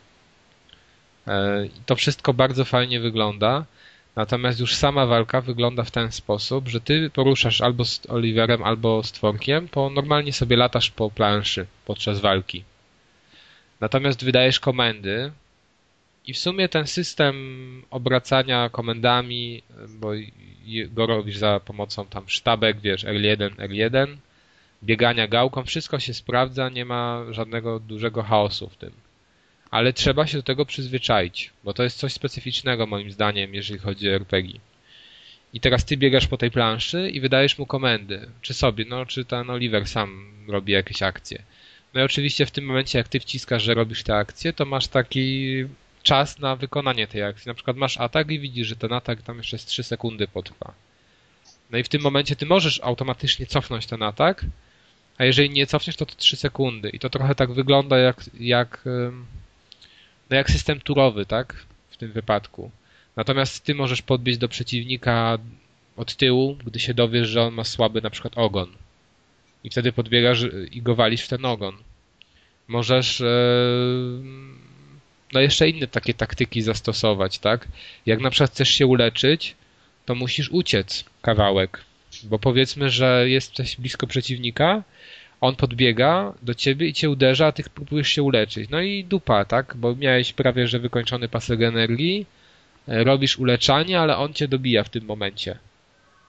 E, 1.26 1.66
I 1.66 1.70
to 1.86 1.96
wszystko 1.96 2.34
bardzo 2.34 2.64
fajnie 2.64 3.00
wygląda. 3.00 3.64
Natomiast 4.16 4.60
już 4.60 4.74
sama 4.74 5.06
walka 5.06 5.40
wygląda 5.40 5.82
w 5.84 5.90
ten 5.90 6.12
sposób, 6.12 6.68
że 6.68 6.80
ty 6.80 7.10
poruszasz 7.10 7.60
albo 7.60 7.84
z 7.84 8.00
Oliverem, 8.08 8.62
albo 8.62 9.02
z 9.02 9.12
Tworkiem, 9.12 9.68
bo 9.74 9.90
normalnie 9.90 10.32
sobie 10.32 10.56
latasz 10.56 10.90
po 10.90 11.10
planszy 11.10 11.66
podczas 11.84 12.20
walki. 12.20 12.64
Natomiast 13.80 14.24
wydajesz 14.24 14.60
komendy 14.60 15.32
i 16.26 16.32
w 16.34 16.38
sumie 16.38 16.68
ten 16.68 16.86
system 16.86 17.36
obracania 17.90 18.68
komendami, 18.68 19.62
bo 19.88 20.10
go 20.90 21.06
robisz 21.06 21.36
za 21.36 21.60
pomocą 21.60 22.06
tam 22.06 22.28
sztabek, 22.28 22.80
wiesz, 22.80 23.04
L1, 23.04 23.50
L1, 23.56 24.16
biegania 24.82 25.28
gałką, 25.28 25.64
wszystko 25.64 26.00
się 26.00 26.14
sprawdza, 26.14 26.68
nie 26.68 26.84
ma 26.84 27.24
żadnego 27.30 27.80
dużego 27.80 28.22
chaosu 28.22 28.68
w 28.68 28.76
tym. 28.76 28.90
Ale 29.70 29.92
trzeba 29.92 30.26
się 30.26 30.38
do 30.38 30.42
tego 30.42 30.66
przyzwyczaić, 30.66 31.50
bo 31.64 31.74
to 31.74 31.82
jest 31.82 31.98
coś 31.98 32.12
specyficznego 32.12 32.86
moim 32.86 33.10
zdaniem, 33.10 33.54
jeżeli 33.54 33.78
chodzi 33.78 34.08
o 34.08 34.14
RPG. 34.14 34.58
I 35.52 35.60
teraz 35.60 35.84
ty 35.84 35.96
biegasz 35.96 36.26
po 36.26 36.36
tej 36.36 36.50
planszy 36.50 37.10
i 37.10 37.20
wydajesz 37.20 37.58
mu 37.58 37.66
komendy. 37.66 38.28
Czy 38.40 38.54
sobie, 38.54 38.84
no 38.88 39.06
czy 39.06 39.24
ten 39.24 39.50
Oliver 39.50 39.86
sam 39.86 40.32
robi 40.48 40.72
jakieś 40.72 41.02
akcje. 41.02 41.42
No 41.94 42.00
i 42.00 42.04
oczywiście 42.04 42.46
w 42.46 42.50
tym 42.50 42.64
momencie, 42.64 42.98
jak 42.98 43.08
ty 43.08 43.20
wciskasz, 43.20 43.62
że 43.62 43.74
robisz 43.74 44.02
te 44.02 44.16
akcje, 44.16 44.52
to 44.52 44.64
masz 44.64 44.88
taki 44.88 45.64
czas 46.06 46.38
na 46.38 46.56
wykonanie 46.56 47.06
tej 47.06 47.22
akcji. 47.22 47.48
Na 47.48 47.54
przykład 47.54 47.76
masz 47.76 47.98
atak 47.98 48.30
i 48.30 48.38
widzisz, 48.40 48.66
że 48.68 48.76
ten 48.76 48.92
atak 48.92 49.22
tam 49.22 49.36
jeszcze 49.36 49.58
z 49.58 49.64
3 49.64 49.82
sekundy 49.82 50.28
potrwa. 50.28 50.72
No 51.70 51.78
i 51.78 51.82
w 51.82 51.88
tym 51.88 52.02
momencie 52.02 52.36
ty 52.36 52.46
możesz 52.46 52.80
automatycznie 52.82 53.46
cofnąć 53.46 53.86
ten 53.86 54.02
atak, 54.02 54.44
a 55.18 55.24
jeżeli 55.24 55.50
nie 55.50 55.66
cofniesz, 55.66 55.96
to 55.96 56.06
to 56.06 56.14
3 56.14 56.36
sekundy. 56.36 56.88
I 56.90 56.98
to 56.98 57.10
trochę 57.10 57.34
tak 57.34 57.52
wygląda 57.52 57.98
jak, 57.98 58.24
jak, 58.40 58.84
no 60.30 60.36
jak 60.36 60.50
system 60.50 60.80
turowy, 60.80 61.26
tak? 61.26 61.66
W 61.90 61.96
tym 61.96 62.12
wypadku. 62.12 62.70
Natomiast 63.16 63.64
ty 63.64 63.74
możesz 63.74 64.02
podbić 64.02 64.38
do 64.38 64.48
przeciwnika 64.48 65.38
od 65.96 66.16
tyłu, 66.16 66.56
gdy 66.66 66.80
się 66.80 66.94
dowiesz, 66.94 67.28
że 67.28 67.42
on 67.42 67.54
ma 67.54 67.64
słaby 67.64 68.02
na 68.02 68.10
przykład 68.10 68.32
ogon. 68.36 68.68
I 69.64 69.70
wtedy 69.70 69.92
podbiegasz 69.92 70.44
i 70.70 70.82
go 70.82 70.94
walisz 70.94 71.22
w 71.22 71.28
ten 71.28 71.44
ogon. 71.44 71.76
Możesz 72.68 73.22
no 75.32 75.40
jeszcze 75.40 75.68
inne 75.68 75.86
takie 75.86 76.14
taktyki 76.14 76.62
zastosować, 76.62 77.38
tak? 77.38 77.68
Jak 78.06 78.20
na 78.20 78.30
przykład 78.30 78.50
chcesz 78.50 78.68
się 78.68 78.86
uleczyć, 78.86 79.54
to 80.04 80.14
musisz 80.14 80.50
uciec 80.50 81.04
kawałek, 81.22 81.84
bo 82.24 82.38
powiedzmy, 82.38 82.90
że 82.90 83.28
jesteś 83.28 83.76
blisko 83.76 84.06
przeciwnika, 84.06 84.82
on 85.40 85.56
podbiega 85.56 86.32
do 86.42 86.54
ciebie 86.54 86.86
i 86.86 86.92
cię 86.92 87.10
uderza, 87.10 87.46
a 87.46 87.52
ty 87.52 87.62
próbujesz 87.74 88.08
się 88.08 88.22
uleczyć. 88.22 88.70
No 88.70 88.80
i 88.80 89.04
dupa, 89.04 89.44
tak? 89.44 89.76
Bo 89.76 89.96
miałeś 89.96 90.32
prawie, 90.32 90.68
że 90.68 90.78
wykończony 90.78 91.28
pasek 91.28 91.62
energii, 91.62 92.26
e, 92.88 93.04
robisz 93.04 93.38
uleczanie, 93.38 94.00
ale 94.00 94.16
on 94.16 94.32
cię 94.32 94.48
dobija 94.48 94.84
w 94.84 94.88
tym 94.88 95.04
momencie. 95.04 95.58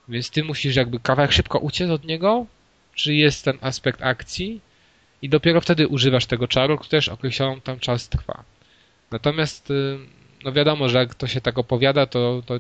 Więc 0.10 0.30
ty 0.30 0.44
musisz 0.44 0.76
jakby 0.76 0.99
kawałek 0.99 1.32
szybko 1.32 1.60
uciec 1.60 1.90
od 1.90 2.06
niego, 2.06 2.45
czy 2.95 3.14
jest 3.14 3.45
ten 3.45 3.57
aspekt 3.61 4.02
akcji 4.03 4.61
i 5.22 5.30
dopiero 5.30 5.61
wtedy 5.61 5.88
używasz 5.88 6.26
tego 6.26 6.48
czaru, 6.48 6.78
który 6.78 6.90
też 6.90 7.10
określoną 7.10 7.61
tam 7.61 7.80
czas 7.80 8.10
trwa. 8.10 8.44
Natomiast 9.11 9.71
y, 9.71 9.97
no 10.43 10.51
wiadomo, 10.51 10.89
że 10.89 10.97
jak 10.97 11.15
to 11.15 11.27
się 11.27 11.41
tak 11.41 11.57
opowiada, 11.57 12.05
to, 12.05 12.43
to 12.45 12.59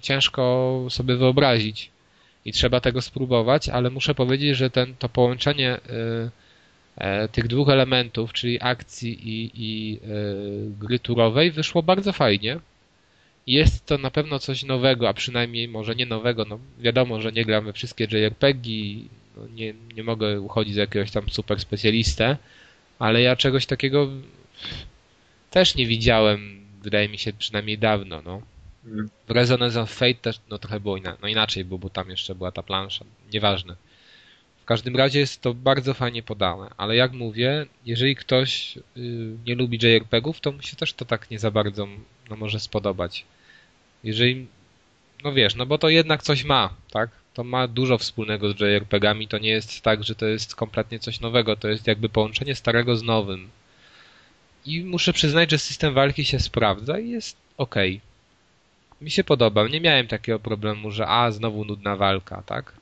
ciężko 0.00 0.86
sobie 0.90 1.16
wyobrazić 1.16 1.90
i 2.44 2.52
trzeba 2.52 2.80
tego 2.80 3.02
spróbować, 3.02 3.68
ale 3.68 3.90
muszę 3.90 4.14
powiedzieć, 4.14 4.56
że 4.56 4.70
ten, 4.70 4.94
to 4.98 5.08
połączenie 5.08 5.76
y, 5.76 5.80
e, 6.96 7.28
tych 7.28 7.48
dwóch 7.48 7.68
elementów, 7.68 8.32
czyli 8.32 8.58
akcji 8.60 9.28
i, 9.28 9.50
i 9.54 9.96
y, 9.96 10.00
gry 10.80 10.98
turowej 10.98 11.50
wyszło 11.50 11.82
bardzo 11.82 12.12
fajnie. 12.12 12.60
Jest 13.46 13.86
to 13.86 13.98
na 13.98 14.10
pewno 14.10 14.38
coś 14.38 14.64
nowego, 14.64 15.08
a 15.08 15.12
przynajmniej 15.12 15.68
może 15.68 15.94
nie 15.94 16.06
nowego, 16.06 16.44
no 16.44 16.58
wiadomo, 16.78 17.20
że 17.20 17.32
nie 17.32 17.44
gramy 17.44 17.72
wszystkie 17.72 18.04
JRPG, 18.04 18.68
no 19.36 19.42
nie, 19.54 19.74
nie 19.96 20.02
mogę 20.02 20.40
uchodzić 20.40 20.74
za 20.74 20.80
jakiegoś 20.80 21.10
tam 21.10 21.28
super 21.30 21.60
specjalistę, 21.60 22.36
ale 22.98 23.22
ja 23.22 23.36
czegoś 23.36 23.66
takiego 23.66 24.08
też 25.50 25.74
nie 25.74 25.86
widziałem, 25.86 26.66
wydaje 26.82 27.08
mi 27.08 27.18
się, 27.18 27.32
przynajmniej 27.32 27.78
dawno, 27.78 28.22
no. 28.24 28.42
Mm. 28.86 29.08
W 29.28 29.30
Resonance 29.30 29.80
of 29.80 29.90
Fate 29.90 30.14
też 30.14 30.40
no, 30.50 30.58
trochę 30.58 30.80
było 30.80 30.96
ina 30.96 31.16
no, 31.22 31.28
inaczej, 31.28 31.64
bo, 31.64 31.78
bo 31.78 31.90
tam 31.90 32.10
jeszcze 32.10 32.34
była 32.34 32.52
ta 32.52 32.62
plansza. 32.62 33.04
Nieważne. 33.32 33.76
W 34.62 34.64
każdym 34.64 34.96
razie 34.96 35.20
jest 35.20 35.40
to 35.40 35.54
bardzo 35.54 35.94
fajnie 35.94 36.22
podane, 36.22 36.70
ale 36.76 36.96
jak 36.96 37.12
mówię, 37.12 37.66
jeżeli 37.86 38.16
ktoś 38.16 38.76
y, 38.76 38.80
nie 39.46 39.54
lubi 39.54 39.78
JRPG-ów, 39.82 40.40
to 40.40 40.52
mu 40.52 40.62
się 40.62 40.76
też 40.76 40.92
to 40.92 41.04
tak 41.04 41.30
nie 41.30 41.38
za 41.38 41.50
bardzo 41.50 41.88
no, 42.30 42.36
może 42.36 42.60
spodobać. 42.60 43.24
Jeżeli, 44.04 44.46
no 45.24 45.32
wiesz, 45.32 45.54
no 45.54 45.66
bo 45.66 45.78
to 45.78 45.88
jednak 45.88 46.22
coś 46.22 46.44
ma, 46.44 46.74
tak? 46.90 47.10
To 47.34 47.44
ma 47.44 47.68
dużo 47.68 47.98
wspólnego 47.98 48.52
z 48.52 48.60
JRPG-ami, 48.60 49.28
to 49.28 49.38
nie 49.38 49.50
jest 49.50 49.80
tak, 49.80 50.04
że 50.04 50.14
to 50.14 50.26
jest 50.26 50.54
kompletnie 50.56 50.98
coś 50.98 51.20
nowego, 51.20 51.56
to 51.56 51.68
jest 51.68 51.86
jakby 51.86 52.08
połączenie 52.08 52.54
starego 52.54 52.96
z 52.96 53.02
nowym. 53.02 53.48
I 54.68 54.84
muszę 54.84 55.12
przyznać, 55.12 55.50
że 55.50 55.58
system 55.58 55.94
walki 55.94 56.24
się 56.24 56.40
sprawdza 56.40 56.98
i 56.98 57.10
jest 57.10 57.36
ok. 57.56 57.74
Mi 59.00 59.10
się 59.10 59.24
podoba. 59.24 59.68
Nie 59.68 59.80
miałem 59.80 60.06
takiego 60.06 60.38
problemu, 60.38 60.90
że 60.90 61.08
a, 61.08 61.30
znowu 61.30 61.64
nudna 61.64 61.96
walka, 61.96 62.42
tak? 62.46 62.72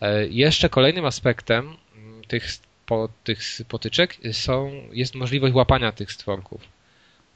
E, 0.00 0.26
jeszcze 0.26 0.68
kolejnym 0.68 1.04
aspektem 1.04 1.76
mm, 1.96 2.24
tych, 2.24 2.48
po, 2.86 3.08
tych 3.24 3.40
potyczek 3.68 4.16
są, 4.32 4.72
jest 4.92 5.14
możliwość 5.14 5.54
łapania 5.54 5.92
tych 5.92 6.12
stworków. 6.12 6.60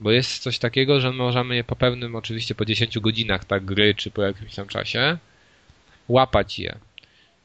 Bo 0.00 0.10
jest 0.10 0.42
coś 0.42 0.58
takiego, 0.58 1.00
że 1.00 1.12
możemy 1.12 1.56
je 1.56 1.64
po 1.64 1.76
pewnym, 1.76 2.16
oczywiście 2.16 2.54
po 2.54 2.64
10 2.64 2.98
godzinach 2.98 3.44
tak 3.44 3.64
gry, 3.64 3.94
czy 3.94 4.10
po 4.10 4.22
jakimś 4.22 4.54
tam 4.54 4.66
czasie, 4.66 5.18
łapać 6.08 6.58
je. 6.58 6.78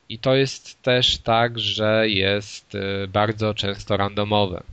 I 0.10 0.20
to 0.20 0.36
jest 0.36 0.82
też 0.82 1.18
tak, 1.18 1.60
że 1.60 2.10
jest 2.10 2.76
e, 2.76 3.08
bardzo 3.08 3.54
często 3.54 3.98
randomowe 3.98 4.64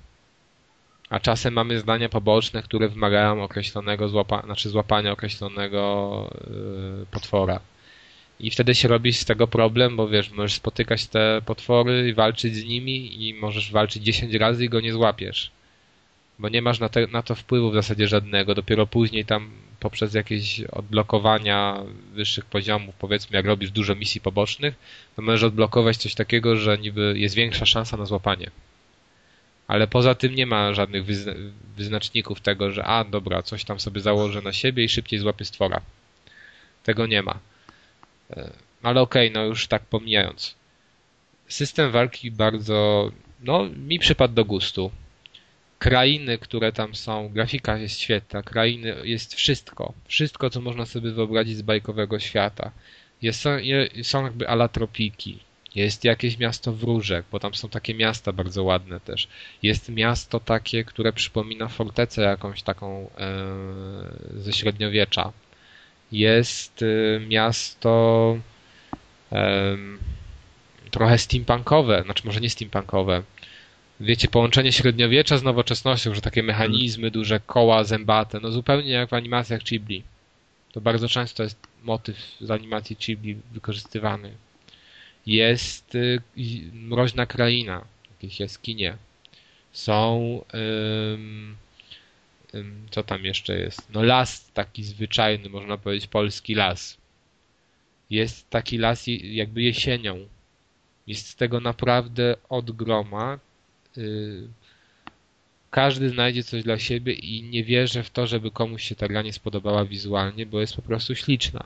a 1.11 1.21
czasem 1.21 1.55
mamy 1.55 1.81
zdania 1.81 2.09
poboczne, 2.09 2.63
które 2.63 2.89
wymagają 2.89 3.43
określonego 3.43 4.09
złapa, 4.09 4.43
znaczy 4.43 4.69
złapania 4.69 5.13
określonego 5.13 6.31
yy, 7.01 7.07
potwora. 7.11 7.61
I 8.41 8.51
wtedy 8.51 8.75
się 8.75 8.89
robi 8.89 9.13
z 9.13 9.25
tego 9.25 9.47
problem, 9.47 9.97
bo 9.97 10.09
wiesz, 10.09 10.31
możesz 10.31 10.55
spotykać 10.55 11.07
te 11.07 11.43
potwory 11.47 12.09
i 12.09 12.15
walczyć 12.15 12.57
z 12.57 12.65
nimi 12.65 13.29
i 13.29 13.35
możesz 13.35 13.73
walczyć 13.73 14.03
10 14.03 14.35
razy 14.35 14.65
i 14.65 14.69
go 14.69 14.81
nie 14.81 14.93
złapiesz. 14.93 15.51
Bo 16.39 16.49
nie 16.49 16.63
masz 16.63 16.81
na, 16.81 16.89
te, 16.89 17.07
na 17.07 17.23
to 17.23 17.35
wpływu 17.35 17.71
w 17.71 17.75
zasadzie 17.75 18.09
żadnego. 18.09 18.55
Dopiero 18.55 18.87
później 18.87 19.25
tam 19.25 19.51
poprzez 19.81 20.15
jakieś 20.15 20.61
odblokowania 20.61 21.83
wyższych 22.15 22.45
poziomów, 22.45 22.95
powiedzmy 22.99 23.37
jak 23.37 23.47
robisz 23.47 23.71
dużo 23.71 23.95
misji 23.95 24.21
pobocznych, 24.21 24.75
to 25.17 25.23
możesz 25.23 25.43
odblokować 25.43 25.97
coś 25.97 26.15
takiego, 26.15 26.57
że 26.57 26.79
niby 26.79 27.15
jest 27.17 27.35
większa 27.35 27.67
szansa 27.67 27.97
na 27.97 28.05
złapanie 28.05 28.51
ale 29.69 29.87
poza 29.87 30.15
tym 30.15 30.35
nie 30.35 30.47
ma 30.47 30.75
żadnych 30.75 31.05
wyzna 31.05 31.33
wyznaczników 31.77 32.41
tego, 32.41 32.71
że 32.71 32.85
a 32.85 33.05
dobra, 33.05 33.43
coś 33.43 33.65
tam 33.65 33.81
sobie 33.81 34.01
założę 34.01 34.43
na 34.43 34.53
siebie 34.53 34.85
i 34.85 34.89
szybciej 34.89 35.19
złapię 35.19 35.45
stwora. 35.45 35.81
Tego 36.83 37.07
nie 37.07 37.23
ma. 37.23 37.39
E, 38.31 38.51
ale 38.83 39.01
okej, 39.01 39.31
okay, 39.31 39.43
no 39.43 39.47
już 39.47 39.67
tak 39.67 39.83
pomijając. 39.83 40.55
System 41.49 41.91
walki 41.91 42.31
bardzo, 42.31 43.11
no 43.41 43.65
mi 43.65 43.99
przypadł 43.99 44.35
do 44.35 44.45
gustu. 44.45 44.91
Krainy, 45.79 46.39
które 46.39 46.73
tam 46.73 46.95
są, 46.95 47.29
grafika 47.29 47.79
jest 47.79 48.01
świetna, 48.01 48.43
krainy, 48.43 48.97
jest 49.05 49.35
wszystko. 49.35 49.93
Wszystko, 50.07 50.51
co 50.51 50.61
można 50.61 50.87
sobie 50.87 51.11
wyobrazić 51.11 51.57
z 51.57 51.63
bajkowego 51.63 52.19
świata. 52.19 52.71
Jest, 53.23 53.41
są, 53.41 53.51
są 54.03 54.25
jakby 54.25 54.49
alatropiki. 54.49 55.39
Jest 55.77 56.05
jakieś 56.05 56.39
miasto 56.39 56.73
wróżek, 56.73 57.27
bo 57.33 57.41
tam 57.41 57.55
są 57.55 57.69
takie 57.69 57.95
miasta 57.95 58.33
bardzo 58.33 58.65
ładne 58.65 59.01
też. 59.01 59.29
Jest 59.63 59.89
miasto 59.89 60.41
takie, 60.41 60.85
które 60.85 61.13
przypomina 61.13 61.69
fortecę 61.69 62.23
jakąś 62.23 62.63
taką 62.63 63.11
e, 63.19 64.41
ze 64.41 64.53
średniowiecza. 64.53 65.33
Jest 66.13 66.83
e, 66.83 67.21
miasto 67.21 68.39
e, 69.33 69.77
trochę 70.91 71.19
steampunkowe, 71.19 72.03
znaczy 72.05 72.23
może 72.27 72.41
nie 72.41 72.51
steampunkowe. 72.51 73.23
Wiecie, 74.01 74.29
połączenie 74.29 74.73
średniowiecza 74.73 75.39
z 75.39 75.43
nowoczesnością, 75.43 76.15
że 76.15 76.21
takie 76.21 76.43
mechanizmy, 76.43 77.11
duże 77.11 77.41
koła 77.41 77.85
zębate, 77.85 78.41
no 78.41 78.51
zupełnie 78.51 78.91
jak 78.91 79.11
w 79.11 79.15
animacjach 79.15 79.63
Ghibli. 79.63 80.03
To 80.73 80.81
bardzo 80.81 81.09
często 81.09 81.43
jest 81.43 81.59
motyw 81.83 82.17
z 82.41 82.51
animacji 82.51 82.97
Ghibli 82.97 83.37
wykorzystywany. 83.53 84.46
Jest 85.27 85.95
y, 85.95 86.21
mroźna 86.73 87.27
kraina, 87.27 87.85
jakieś 88.11 88.41
jaskinie. 88.41 88.97
Są 89.73 90.41
co 92.91 93.03
tam 93.03 93.25
jeszcze 93.25 93.59
jest? 93.59 93.83
No 93.91 94.03
las 94.03 94.51
taki 94.53 94.85
zwyczajny, 94.85 95.49
można 95.49 95.79
powiedzieć 95.79 96.07
polski 96.07 96.55
las. 96.55 96.97
Jest 98.11 98.51
taki 98.51 98.79
las 98.79 99.05
jakby 99.23 99.63
jesienią. 99.63 100.27
Jest 101.07 101.39
tego 101.39 101.61
naprawdę 101.61 102.37
od 102.49 102.71
groma. 102.71 103.39
Y, 103.99 104.49
każdy 105.71 106.09
znajdzie 106.09 106.43
coś 106.43 106.63
dla 106.63 106.79
siebie 106.79 107.13
i 107.13 107.43
nie 107.43 107.65
wierzę 107.65 108.03
w 108.03 108.11
to, 108.11 108.27
żeby 108.27 108.51
komuś 108.51 108.83
się 108.83 108.95
ta 108.95 109.09
gra 109.09 109.23
nie 109.23 109.33
spodobała 109.33 109.85
wizualnie, 109.85 110.47
bo 110.47 110.61
jest 110.61 110.77
po 110.77 110.83
prostu 110.83 111.15
śliczna. 111.15 111.65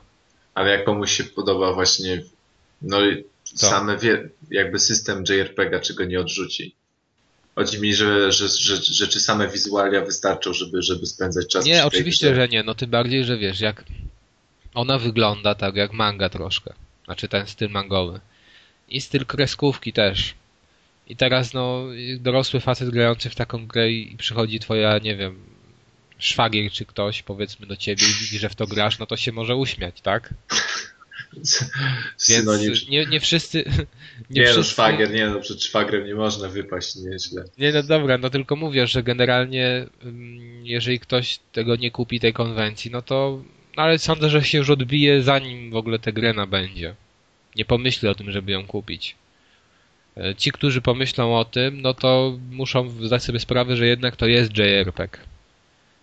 Ale 0.54 0.70
jak 0.70 0.84
komuś 0.84 1.12
się 1.12 1.24
podoba 1.24 1.72
właśnie 1.72 2.22
no 2.82 2.98
Co? 3.54 3.66
same 3.66 3.98
wie, 3.98 4.28
jakby 4.50 4.78
system 4.78 5.24
JRPG-a, 5.28 5.80
czego 5.80 6.04
nie 6.04 6.20
odrzuci. 6.20 6.74
Chodzi 7.54 7.80
mi, 7.80 7.94
że, 7.94 8.32
że, 8.32 8.48
że, 8.48 8.76
że 8.76 9.08
czy 9.08 9.20
same 9.20 9.48
wizualia 9.48 10.04
wystarczą, 10.04 10.52
żeby, 10.52 10.82
żeby 10.82 11.06
spędzać 11.06 11.46
czas 11.46 11.64
Nie, 11.64 11.84
oczywiście, 11.84 12.34
że 12.34 12.48
nie. 12.48 12.62
No 12.62 12.74
tym 12.74 12.90
bardziej, 12.90 13.24
że 13.24 13.38
wiesz, 13.38 13.60
jak 13.60 13.84
ona 14.74 14.98
wygląda 14.98 15.54
tak 15.54 15.76
jak 15.76 15.92
manga 15.92 16.28
troszkę. 16.28 16.72
Znaczy 17.04 17.28
ten 17.28 17.46
styl 17.46 17.70
mangowy. 17.70 18.20
I 18.88 19.00
styl 19.00 19.26
kreskówki 19.26 19.92
też. 19.92 20.34
I 21.06 21.16
teraz 21.16 21.54
no 21.54 21.86
dorosły 22.18 22.60
facet 22.60 22.90
grający 22.90 23.30
w 23.30 23.34
taką 23.34 23.66
grę 23.66 23.90
i 23.90 24.16
przychodzi 24.16 24.60
twoja, 24.60 24.98
nie 24.98 25.16
wiem, 25.16 25.38
szwagier 26.18 26.70
czy 26.70 26.84
ktoś, 26.84 27.22
powiedzmy 27.22 27.66
do 27.66 27.76
ciebie 27.76 28.02
i 28.04 28.20
widzi, 28.20 28.38
że 28.38 28.48
w 28.48 28.54
to 28.54 28.66
grasz, 28.66 28.98
no 28.98 29.06
to 29.06 29.16
się 29.16 29.32
może 29.32 29.56
uśmiać, 29.56 30.00
tak? 30.00 30.34
Więc 31.32 31.64
nie, 32.88 33.06
nie 33.06 33.20
wszyscy... 33.20 33.64
Nie, 34.30 34.40
nie 34.40 34.46
no, 34.46 34.52
wszyscy... 34.52 34.58
no 34.58 34.64
szwagier, 34.64 35.12
nie 35.12 35.26
no, 35.26 35.40
przed 35.40 35.62
szwagrem 35.62 36.06
nie 36.06 36.14
można 36.14 36.48
wypaść 36.48 36.96
nieźle. 36.96 37.44
Nie 37.58 37.72
no 37.72 37.82
dobra, 37.82 38.18
no 38.18 38.30
tylko 38.30 38.56
mówię, 38.56 38.86
że 38.86 39.02
generalnie 39.02 39.86
mm, 40.02 40.66
jeżeli 40.66 41.00
ktoś 41.00 41.38
tego 41.52 41.76
nie 41.76 41.90
kupi, 41.90 42.20
tej 42.20 42.32
konwencji, 42.32 42.90
no 42.90 43.02
to 43.02 43.42
no 43.76 43.82
ale 43.82 43.98
sądzę, 43.98 44.30
że 44.30 44.44
się 44.44 44.58
już 44.58 44.70
odbije 44.70 45.22
zanim 45.22 45.70
w 45.70 45.76
ogóle 45.76 45.98
tę 45.98 46.12
grę 46.12 46.32
nabędzie. 46.32 46.94
Nie 47.56 47.64
pomyśli 47.64 48.08
o 48.08 48.14
tym, 48.14 48.30
żeby 48.30 48.52
ją 48.52 48.66
kupić. 48.66 49.16
E, 50.16 50.34
ci, 50.34 50.52
którzy 50.52 50.80
pomyślą 50.80 51.36
o 51.36 51.44
tym, 51.44 51.80
no 51.80 51.94
to 51.94 52.38
muszą 52.50 52.88
zdać 52.88 53.22
sobie 53.22 53.40
sprawę, 53.40 53.76
że 53.76 53.86
jednak 53.86 54.16
to 54.16 54.26
jest 54.26 54.58
JRPG. 54.58 55.18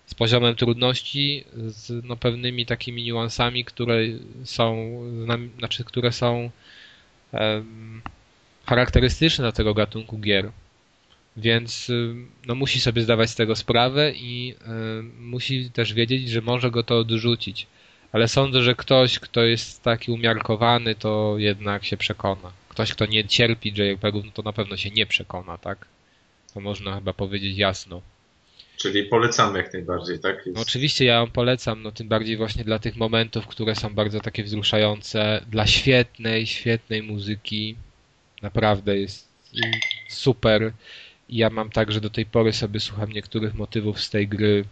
Z 0.07 0.13
poziomem 0.13 0.55
trudności, 0.55 1.43
z 1.53 2.05
no, 2.05 2.15
pewnymi 2.15 2.65
takimi 2.65 3.03
niuansami, 3.03 3.65
które 3.65 3.99
są, 4.43 4.99
znaczy, 5.57 5.83
które 5.83 6.11
są 6.11 6.49
um, 7.31 8.01
charakterystyczne 8.65 9.43
dla 9.43 9.51
tego 9.51 9.73
gatunku 9.73 10.17
gier. 10.19 10.51
Więc 11.37 11.91
no, 12.47 12.55
musi 12.55 12.79
sobie 12.79 13.01
zdawać 13.01 13.29
z 13.29 13.35
tego 13.35 13.55
sprawę 13.55 14.11
i 14.15 14.55
y, 14.99 15.03
musi 15.19 15.71
też 15.71 15.93
wiedzieć, 15.93 16.29
że 16.29 16.41
może 16.41 16.71
go 16.71 16.83
to 16.83 16.97
odrzucić. 16.97 17.67
Ale 18.11 18.27
sądzę, 18.27 18.61
że 18.61 18.75
ktoś, 18.75 19.19
kto 19.19 19.43
jest 19.43 19.83
taki 19.83 20.11
umiarkowany, 20.11 20.95
to 20.95 21.35
jednak 21.37 21.85
się 21.85 21.97
przekona 21.97 22.51
ktoś, 22.77 22.93
kto 22.93 23.05
nie 23.05 23.25
cierpi 23.25 23.69
JRPG-ów, 23.69 24.25
no 24.25 24.31
to 24.31 24.41
na 24.41 24.53
pewno 24.53 24.77
się 24.77 24.89
nie 24.89 25.05
przekona, 25.05 25.57
tak? 25.57 25.87
To 26.53 26.59
można 26.59 26.95
chyba 26.95 27.13
powiedzieć 27.13 27.57
jasno. 27.57 28.01
Czyli 28.77 29.03
polecamy 29.03 29.57
jak 29.57 29.73
najbardziej, 29.73 30.19
tak? 30.19 30.45
Jest... 30.45 30.57
No 30.57 30.61
oczywiście 30.61 31.05
ja 31.05 31.15
ją 31.15 31.31
polecam, 31.31 31.83
no 31.83 31.91
tym 31.91 32.07
bardziej 32.07 32.37
właśnie 32.37 32.63
dla 32.63 32.79
tych 32.79 32.95
momentów, 32.95 33.47
które 33.47 33.75
są 33.75 33.93
bardzo 33.93 34.19
takie 34.19 34.43
wzruszające, 34.43 35.41
dla 35.51 35.67
świetnej, 35.67 36.47
świetnej 36.47 37.03
muzyki. 37.03 37.75
Naprawdę 38.41 38.97
jest 38.97 39.27
super. 40.09 40.71
Ja 41.29 41.49
mam 41.49 41.69
tak, 41.69 41.91
że 41.91 42.01
do 42.01 42.09
tej 42.09 42.25
pory 42.25 42.53
sobie 42.53 42.79
słucham 42.79 43.11
niektórych 43.11 43.55
motywów 43.55 44.01
z 44.01 44.09
tej 44.09 44.27
gry. 44.27 44.65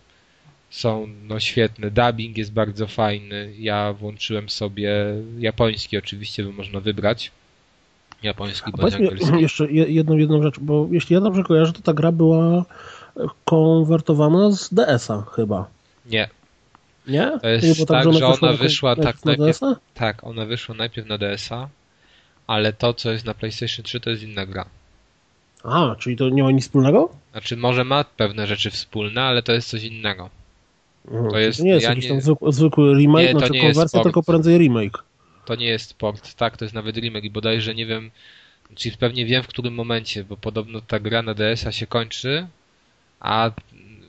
Są 0.69 1.07
no 1.23 1.40
świetne. 1.40 1.91
Dubbing 1.91 2.38
jest 2.38 2.53
bardzo 2.53 2.88
fajny. 2.88 3.53
Ja 3.60 3.94
włączyłem 3.94 4.49
sobie 4.49 4.94
japoński 5.40 5.98
oczywiście, 5.98 6.44
bo 6.44 6.52
można 6.52 6.80
wybrać 6.80 7.32
japoński 8.23 8.72
bądź 8.72 8.94
angielski. 8.94 9.41
jeszcze 9.41 9.72
jedną, 9.72 10.18
jedną 10.18 10.44
rzecz, 10.44 10.60
bo 10.60 10.88
jeśli 10.91 11.14
ja 11.14 11.22
dobrze 11.22 11.44
kojarzę, 11.44 11.73
to 11.73 11.82
ta 11.82 11.94
gra 11.94 12.11
była 12.11 12.65
konwertowana 13.46 14.52
z 14.52 14.74
DS-a 14.74 15.22
chyba. 15.36 15.68
Nie. 16.06 16.30
Nie? 17.08 17.40
To 17.42 17.50
jest 17.50 17.80
tak, 17.80 17.88
tak 17.88 18.14
że 18.14 18.26
ona, 18.26 18.32
wyszła, 18.32 18.54
wyszła 18.54 18.96
tak 18.96 19.26
najpierw, 19.26 19.62
na 19.62 19.76
tak, 19.94 20.24
ona 20.24 20.46
wyszła 20.46 20.76
najpierw 20.76 21.08
na 21.08 21.18
DS-a, 21.18 21.70
ale 22.48 22.74
to, 22.74 22.94
co 22.94 23.12
jest 23.12 23.26
na 23.26 23.34
PlayStation 23.34 23.86
3, 23.86 24.00
to 24.00 24.10
jest 24.10 24.24
inna 24.24 24.46
gra. 24.46 24.66
A, 25.64 25.96
czyli 26.00 26.18
to 26.18 26.30
nie 26.30 26.44
ma 26.44 26.52
nic 26.52 26.64
wspólnego? 26.64 27.10
Znaczy, 27.32 27.58
może 27.58 27.84
ma 27.84 28.04
pewne 28.04 28.48
rzeczy 28.48 28.72
wspólne, 28.72 29.24
ale 29.24 29.44
to 29.44 29.54
jest 29.54 29.70
coś 29.70 29.84
innego. 29.84 30.30
Mhm, 31.08 31.32
to, 31.32 31.40
jest, 31.40 31.58
to 31.58 31.66
nie 31.66 31.72
jest 31.72 31.84
ja 31.84 31.90
jakiś 31.90 32.10
nie... 32.10 32.22
tam 32.22 32.52
zwykły, 32.52 32.94
remake, 32.94 33.34
nie, 33.34 33.40
znaczy 33.40 33.60
konwersja, 33.62 34.04
tylko 34.04 34.24
prędzej 34.24 34.58
remake. 34.58 35.04
To 35.46 35.56
nie 35.56 35.66
jest 35.66 35.94
port, 35.94 36.36
tak, 36.36 36.58
to 36.58 36.66
jest 36.66 36.76
nawet 36.76 36.98
remake 36.98 37.24
i 37.24 37.30
bodajże 37.30 37.76
nie 37.76 37.86
wiem, 37.86 38.12
czyli 38.76 38.98
pewnie 38.98 39.26
wiem 39.26 39.44
w 39.44 39.48
którym 39.48 39.74
momencie, 39.74 40.24
bo 40.24 40.38
podobno 40.38 40.82
ta 40.82 41.00
gra 41.00 41.22
na 41.22 41.34
DS-a 41.34 41.72
się 41.72 41.88
kończy, 41.88 42.48
a 43.26 43.52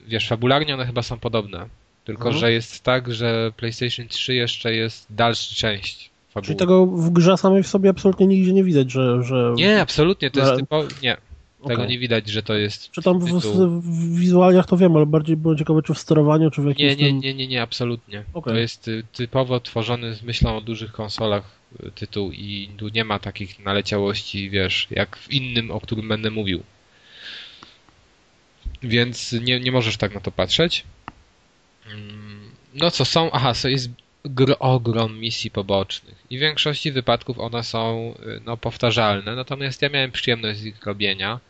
wiesz, 0.08 0.28
fabularnie 0.28 0.74
one 0.74 0.86
chyba 0.86 1.02
są 1.02 1.18
podobne. 1.18 1.66
Tylko, 2.04 2.28
mhm. 2.28 2.40
że 2.40 2.52
jest 2.52 2.82
tak, 2.82 3.14
że 3.14 3.52
PlayStation 3.56 4.08
3 4.08 4.34
jeszcze 4.34 4.74
jest 4.74 5.06
dalsza 5.10 5.54
część. 5.54 6.10
Fabuły. 6.28 6.46
Czyli 6.46 6.58
tego 6.58 6.86
w 6.86 7.10
grze 7.10 7.36
samej 7.36 7.62
w 7.62 7.66
sobie 7.66 7.90
absolutnie 7.90 8.26
nigdzie 8.26 8.52
nie 8.52 8.64
widać, 8.64 8.90
że... 8.90 9.22
że... 9.22 9.52
Nie, 9.56 9.80
absolutnie, 9.80 10.30
to 10.30 10.40
jest 10.40 10.56
typo... 10.56 10.84
Nie, 11.02 11.16
tego 11.62 11.82
okay. 11.82 11.86
nie 11.86 11.98
widać, 11.98 12.28
że 12.28 12.42
to 12.42 12.54
jest. 12.54 12.90
Czy 12.90 13.02
tam 13.02 13.18
w, 13.18 13.24
w, 13.24 14.18
wizualiach 14.18 14.66
to 14.66 14.76
wiem, 14.76 14.96
ale 14.96 15.06
bardziej 15.06 15.36
byłem 15.36 15.58
ciekawy, 15.58 15.82
czy 15.82 15.94
w 15.94 15.98
sterowaniu, 15.98 16.50
czy 16.50 16.62
w 16.62 16.66
jakimś. 16.66 16.96
Nie, 16.96 16.96
nie, 16.96 17.12
nie, 17.12 17.34
nie, 17.34 17.46
nie, 17.46 17.62
absolutnie. 17.62 18.24
Okay. 18.34 18.54
To 18.54 18.60
jest 18.60 18.88
y, 18.88 19.04
typowo 19.12 19.60
tworzony 19.60 20.14
z 20.14 20.22
myślą 20.22 20.56
o 20.56 20.60
dużych 20.60 20.92
konsolach 20.92 21.44
y, 21.86 21.90
tytuł 21.90 22.32
i 22.32 22.70
tu 22.76 22.88
nie 22.88 23.04
ma 23.04 23.18
takich 23.18 23.64
naleciałości, 23.64 24.50
wiesz, 24.50 24.86
jak 24.90 25.16
w 25.16 25.32
innym, 25.32 25.70
o 25.70 25.80
którym 25.80 26.08
będę 26.08 26.30
mówił. 26.30 26.62
Więc 28.82 29.32
nie, 29.32 29.60
nie 29.60 29.72
możesz 29.72 29.96
tak 29.96 30.14
na 30.14 30.20
to 30.20 30.30
patrzeć. 30.30 30.84
No 32.74 32.90
co 32.90 33.04
są? 33.04 33.30
Aha, 33.32 33.52
to 33.62 33.68
jest 33.68 33.90
ogrom 34.58 35.18
misji 35.18 35.50
pobocznych 35.50 36.24
i 36.30 36.38
w 36.38 36.40
większości 36.40 36.92
wypadków 36.92 37.38
one 37.38 37.64
są 37.64 38.14
y, 38.26 38.40
no, 38.44 38.56
powtarzalne, 38.56 39.36
natomiast 39.36 39.82
ja 39.82 39.88
miałem 39.88 40.12
przyjemność 40.12 40.60
z 40.60 40.64
ich 40.64 40.86
robienia 40.86 41.40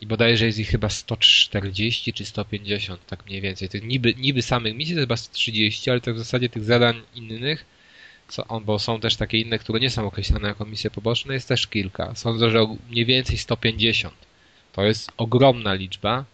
i 0.00 0.06
bodajże 0.06 0.46
jest 0.46 0.58
ich 0.58 0.68
chyba 0.68 0.88
140 0.88 2.12
czy 2.12 2.24
150, 2.24 3.06
tak 3.06 3.26
mniej 3.26 3.40
więcej. 3.40 3.68
Tych 3.68 3.82
niby, 3.82 4.14
niby 4.14 4.42
samych 4.42 4.74
misji 4.74 4.94
to 4.94 5.00
chyba 5.00 5.16
130, 5.16 5.90
ale 5.90 6.00
tak 6.00 6.14
w 6.14 6.18
zasadzie 6.18 6.48
tych 6.48 6.64
zadań 6.64 7.02
innych, 7.14 7.64
co, 8.28 8.60
bo 8.60 8.78
są 8.78 9.00
też 9.00 9.16
takie 9.16 9.38
inne, 9.38 9.58
które 9.58 9.80
nie 9.80 9.90
są 9.90 10.06
określone 10.06 10.48
jako 10.48 10.64
misje 10.64 10.90
poboczne, 10.90 11.34
jest 11.34 11.48
też 11.48 11.66
kilka. 11.66 12.14
Sądzę, 12.14 12.50
że 12.50 12.76
mniej 12.90 13.06
więcej 13.06 13.38
150. 13.38 14.14
To 14.72 14.84
jest 14.84 15.12
ogromna 15.16 15.74
liczba. 15.74 16.24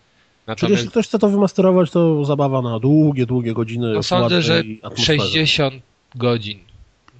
Natomiast... 0.48 0.60
Czyli 0.60 0.72
jeśli 0.72 0.90
ktoś 0.90 1.06
chce 1.06 1.18
to 1.18 1.28
wymasterować, 1.28 1.90
to 1.90 2.24
zabawa 2.24 2.62
na 2.62 2.78
długie, 2.78 3.26
długie 3.26 3.52
godziny. 3.52 3.92
No 3.94 4.02
sądzę, 4.02 4.42
że 4.42 4.62
60 4.96 5.82
godzin 6.14 6.58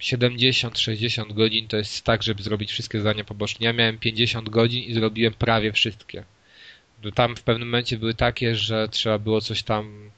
70-60 0.00 1.32
godzin 1.32 1.68
to 1.68 1.76
jest 1.76 2.04
tak, 2.04 2.22
żeby 2.22 2.42
zrobić 2.42 2.70
wszystkie 2.70 2.98
zadania 2.98 3.24
poboczne. 3.24 3.66
Ja 3.66 3.72
miałem 3.72 3.98
50 3.98 4.48
godzin 4.48 4.82
i 4.84 4.94
zrobiłem 4.94 5.34
prawie 5.34 5.72
wszystkie. 5.72 6.24
Tam 7.14 7.36
w 7.36 7.42
pewnym 7.42 7.68
momencie 7.68 7.98
były 7.98 8.14
takie, 8.14 8.56
że 8.56 8.88
trzeba 8.88 9.18
było 9.18 9.40
coś 9.40 9.62
tam 9.62 10.10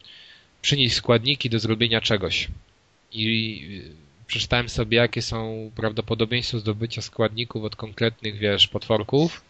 przynieść 0.62 0.94
składniki 0.94 1.50
do 1.50 1.58
zrobienia 1.58 2.00
czegoś. 2.00 2.48
I 3.12 3.82
przeczytałem 4.26 4.68
sobie, 4.68 4.98
jakie 4.98 5.22
są 5.22 5.70
prawdopodobieństwa 5.74 6.58
zdobycia 6.58 7.02
składników 7.02 7.64
od 7.64 7.76
konkretnych, 7.76 8.38
wiesz, 8.38 8.68
potworków. 8.68 9.49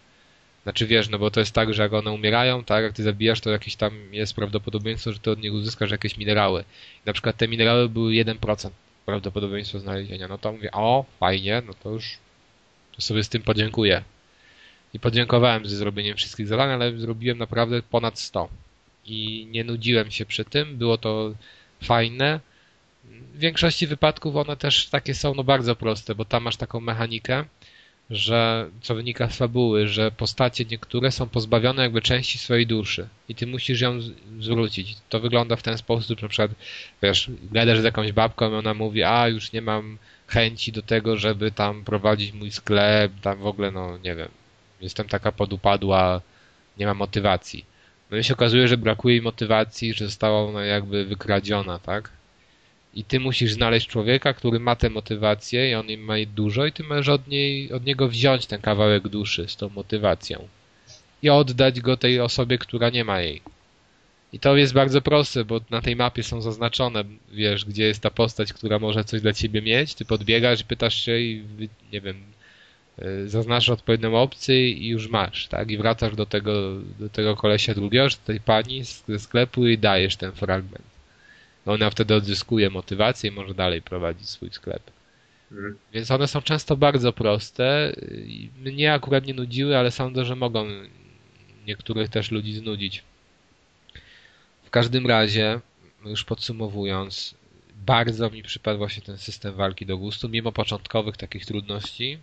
Znaczy 0.63 0.87
wiesz, 0.87 1.09
no 1.09 1.19
bo 1.19 1.31
to 1.31 1.41
jest 1.41 1.53
tak, 1.53 1.75
że 1.75 1.83
jak 1.83 1.93
one 1.93 2.11
umierają, 2.11 2.65
tak, 2.65 2.85
jak 2.85 2.93
ty 2.93 3.03
zabijasz, 3.03 3.41
to 3.41 3.51
jakieś 3.51 3.77
tam 3.77 4.15
jest 4.15 4.35
prawdopodobieństwo, 4.35 5.13
że 5.13 5.19
ty 5.19 5.31
od 5.31 5.43
nich 5.43 5.53
uzyskasz 5.53 5.91
jakieś 5.91 6.17
minerały. 6.17 6.65
Na 7.07 7.13
przykład 7.13 7.37
te 7.37 7.49
minerały 7.49 7.89
były 7.89 8.13
1% 8.13 8.71
prawdopodobieństwo 9.07 9.79
znalezienia. 9.79 10.29
No 10.29 10.39
to 10.39 10.53
mówię, 10.53 10.71
o, 10.73 11.05
fajnie, 11.21 11.63
no 11.67 11.75
to 11.75 11.91
już 11.91 12.19
to 12.97 13.03
sobie 13.03 13.25
z 13.25 13.29
tym 13.29 13.43
podziękuję. 13.43 14.03
I 14.95 15.01
podziękowałem 15.01 15.67
ze 15.67 15.77
zrobieniem 15.77 16.17
wszystkich 16.17 16.47
zadań, 16.47 16.71
ale 16.71 16.99
zrobiłem 16.99 17.39
naprawdę 17.39 17.83
ponad 17.83 18.19
100. 18.19 18.49
I 19.07 19.49
nie 19.51 19.65
nudziłem 19.65 20.11
się 20.11 20.27
przy 20.27 20.45
tym, 20.45 20.77
było 20.77 20.99
to 20.99 21.35
fajne. 21.83 22.41
W 23.05 23.39
większości 23.39 23.87
wypadków 23.87 24.37
one 24.37 24.57
też 24.57 24.87
takie 24.87 25.15
są 25.15 25.35
no 25.35 25.45
bardzo 25.45 25.77
proste, 25.77 26.15
bo 26.15 26.25
tam 26.25 26.43
masz 26.43 26.57
taką 26.57 26.81
mechanikę, 26.81 27.45
że 28.11 28.71
co 28.81 28.95
wynika 28.95 29.31
z 29.31 29.37
fabuły, 29.37 29.89
że 29.89 30.11
postacie 30.11 30.65
niektóre 30.65 31.11
są 31.11 31.29
pozbawione 31.29 31.83
jakby 31.83 32.03
części 32.03 32.39
swojej 32.39 32.67
duszy 32.67 33.09
i 33.29 33.35
ty 33.35 33.47
musisz 33.47 33.81
ją 33.81 33.99
zwrócić. 34.41 34.97
To 35.09 35.21
wygląda 35.21 35.57
w 35.57 35.63
ten 35.63 35.79
sposób, 35.79 36.23
na 36.23 36.29
przykład 36.29 36.51
wiesz, 37.03 37.31
gadasz 37.53 37.81
z 37.81 37.85
jakąś 37.85 38.13
babką 38.13 38.53
i 38.53 38.55
ona 38.55 38.75
mówi, 38.75 39.03
a 39.03 39.29
już 39.29 39.53
nie 39.53 39.63
mam 39.63 39.99
chęci 40.27 40.73
do 40.73 40.83
tego, 40.83 41.17
żeby 41.17 41.51
tam 41.51 41.85
prowadzić 41.85 42.33
mój 42.33 42.51
sklep, 42.51 43.13
tam 43.23 43.39
w 43.39 43.47
ogóle 43.47 43.71
no 43.71 43.99
nie 43.99 44.15
wiem, 44.15 44.29
jestem 44.81 45.09
taka 45.09 45.33
podupadła, 45.33 46.21
nie 46.79 46.87
mam 46.87 46.97
motywacji. 46.97 47.65
No 48.11 48.17
i 48.17 48.25
się 48.25 48.35
okazuje, 48.35 48.69
że 48.69 48.77
brakuje 48.77 49.15
jej 49.15 49.23
motywacji, 49.23 49.95
że 49.95 50.05
została 50.05 50.43
ona 50.43 50.65
jakby 50.65 51.05
wykradziona, 51.05 51.79
tak? 51.79 52.11
I 52.95 53.05
ty 53.05 53.21
musisz 53.21 53.53
znaleźć 53.53 53.87
człowieka, 53.87 54.33
który 54.33 54.61
ma 54.61 54.77
tę 54.77 54.91
motywację 54.91 55.71
i 55.71 55.75
on 55.75 55.87
im 55.87 56.01
ma 56.01 56.17
jej 56.17 56.27
dużo 56.27 56.67
i 56.67 56.73
ty 56.73 56.83
możesz 56.83 57.09
od, 57.09 57.29
niej, 57.29 57.73
od 57.73 57.85
niego 57.85 58.09
wziąć 58.09 58.47
ten 58.47 58.61
kawałek 58.61 59.09
duszy 59.09 59.49
z 59.49 59.57
tą 59.57 59.69
motywacją 59.69 60.49
i 61.23 61.31
oddać 61.31 61.81
go 61.81 61.97
tej 61.97 62.21
osobie, 62.21 62.59
która 62.59 62.91
nie 62.91 63.05
ma 63.05 63.21
jej. 63.21 63.43
I 64.33 64.39
to 64.39 64.57
jest 64.57 64.73
bardzo 64.73 65.03
proste, 65.03 65.45
bo 65.45 65.61
na 65.71 65.83
tej 65.83 65.97
mapie 65.97 66.23
są 66.23 66.41
zaznaczone, 66.41 67.05
wiesz, 67.33 67.65
gdzie 67.65 67.85
jest 67.85 68.01
ta 68.01 68.11
postać, 68.11 68.53
która 68.53 68.79
może 68.79 69.05
coś 69.05 69.21
dla 69.21 69.33
ciebie 69.33 69.63
mieć. 69.63 69.95
Ty 69.95 70.05
podbiegasz 70.05 70.63
pytasz 70.63 71.05
się 71.05 71.19
i, 71.19 71.45
nie 71.93 72.01
wiem, 72.01 72.23
y, 73.03 73.29
zaznaczasz 73.29 73.69
odpowiednią 73.69 74.15
opcję 74.15 74.71
i 74.71 74.89
już 74.89 75.09
masz, 75.09 75.49
tak? 75.49 75.71
I 75.71 75.79
wracasz 75.79 76.17
do 76.17 76.27
tego, 76.27 76.53
do 76.99 77.09
tego 77.09 77.37
kolesia 77.37 77.75
drugiego, 77.75 78.11
czy 78.11 78.19
tej 78.19 78.41
pani 78.41 78.85
ze 78.85 79.19
sklepu 79.19 79.67
i 79.67 79.79
dajesz 79.79 80.17
ten 80.17 80.33
fragment. 80.33 80.90
No 81.67 81.73
ona 81.73 81.91
wtedy 81.91 82.15
odzyskuje 82.15 82.71
motywację 82.71 83.31
i 83.31 83.33
może 83.33 83.55
dalej 83.55 83.83
prowadzić 83.83 84.29
swój 84.29 84.51
sklep. 84.51 84.83
Mhm. 85.53 85.79
Więc 85.93 86.11
one 86.11 86.29
są 86.29 86.43
często 86.43 86.77
bardzo 86.77 87.13
proste. 87.13 87.93
Mnie 88.61 88.93
akurat 88.93 89.27
nie 89.27 89.35
nudziły, 89.35 89.77
ale 89.77 89.91
sądzę, 89.91 90.25
że 90.25 90.37
mogą 90.37 90.67
niektórych 91.67 92.09
też 92.09 92.31
ludzi 92.31 92.53
znudzić. 92.53 93.03
W 94.65 94.71
każdym 94.71 95.07
razie, 95.07 95.61
już 96.05 96.25
podsumowując, 96.25 97.35
bardzo 97.87 98.31
mi 98.31 98.43
przypadł 98.43 98.79
właśnie 98.79 99.03
ten 99.03 99.19
system 99.19 99.55
walki 99.55 99.87
do 99.87 99.99
gustu, 99.99 100.29
mimo 100.29 100.53
początkowych 100.53 101.17
takich 101.17 101.47
trudności. 101.47 102.19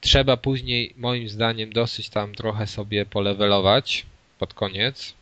Trzeba 0.00 0.36
później, 0.36 0.94
moim 0.96 1.28
zdaniem, 1.28 1.72
dosyć 1.72 2.08
tam 2.08 2.34
trochę 2.34 2.66
sobie 2.66 3.06
polewelować 3.06 4.06
pod 4.38 4.54
koniec, 4.54 5.14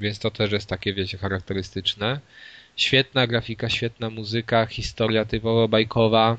więc 0.00 0.18
to 0.18 0.30
też 0.30 0.52
jest 0.52 0.68
takie, 0.68 0.94
wiecie, 0.94 1.18
charakterystyczne. 1.18 2.20
Świetna 2.76 3.26
grafika, 3.26 3.68
świetna 3.68 4.10
muzyka, 4.10 4.66
historia 4.66 5.24
typowo 5.24 5.68
bajkowa. 5.68 6.36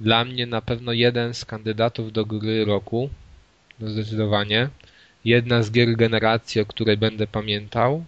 Dla 0.00 0.24
mnie 0.24 0.46
na 0.46 0.62
pewno 0.62 0.92
jeden 0.92 1.34
z 1.34 1.44
kandydatów 1.44 2.12
do 2.12 2.24
gry 2.24 2.64
roku. 2.64 3.10
No 3.80 3.88
zdecydowanie. 3.88 4.68
Jedna 5.24 5.62
z 5.62 5.70
gier 5.70 5.96
generacji, 5.96 6.60
o 6.60 6.66
której 6.66 6.96
będę 6.96 7.26
pamiętał. 7.26 8.04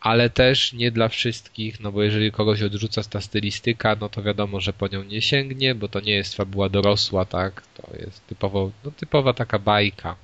Ale 0.00 0.30
też 0.30 0.72
nie 0.72 0.90
dla 0.90 1.08
wszystkich, 1.08 1.80
no 1.80 1.92
bo 1.92 2.02
jeżeli 2.02 2.32
kogoś 2.32 2.62
odrzuca 2.62 3.02
ta 3.02 3.20
stylistyka, 3.20 3.96
no 4.00 4.08
to 4.08 4.22
wiadomo, 4.22 4.60
że 4.60 4.72
po 4.72 4.88
nią 4.88 5.02
nie 5.02 5.22
sięgnie, 5.22 5.74
bo 5.74 5.88
to 5.88 6.00
nie 6.00 6.12
jest 6.12 6.36
fabuła 6.36 6.68
dorosła, 6.68 7.24
tak? 7.24 7.62
To 7.74 7.96
jest 7.98 8.26
typowo, 8.26 8.70
no 8.84 8.90
typowa 8.90 9.32
taka 9.32 9.58
bajka. 9.58 10.16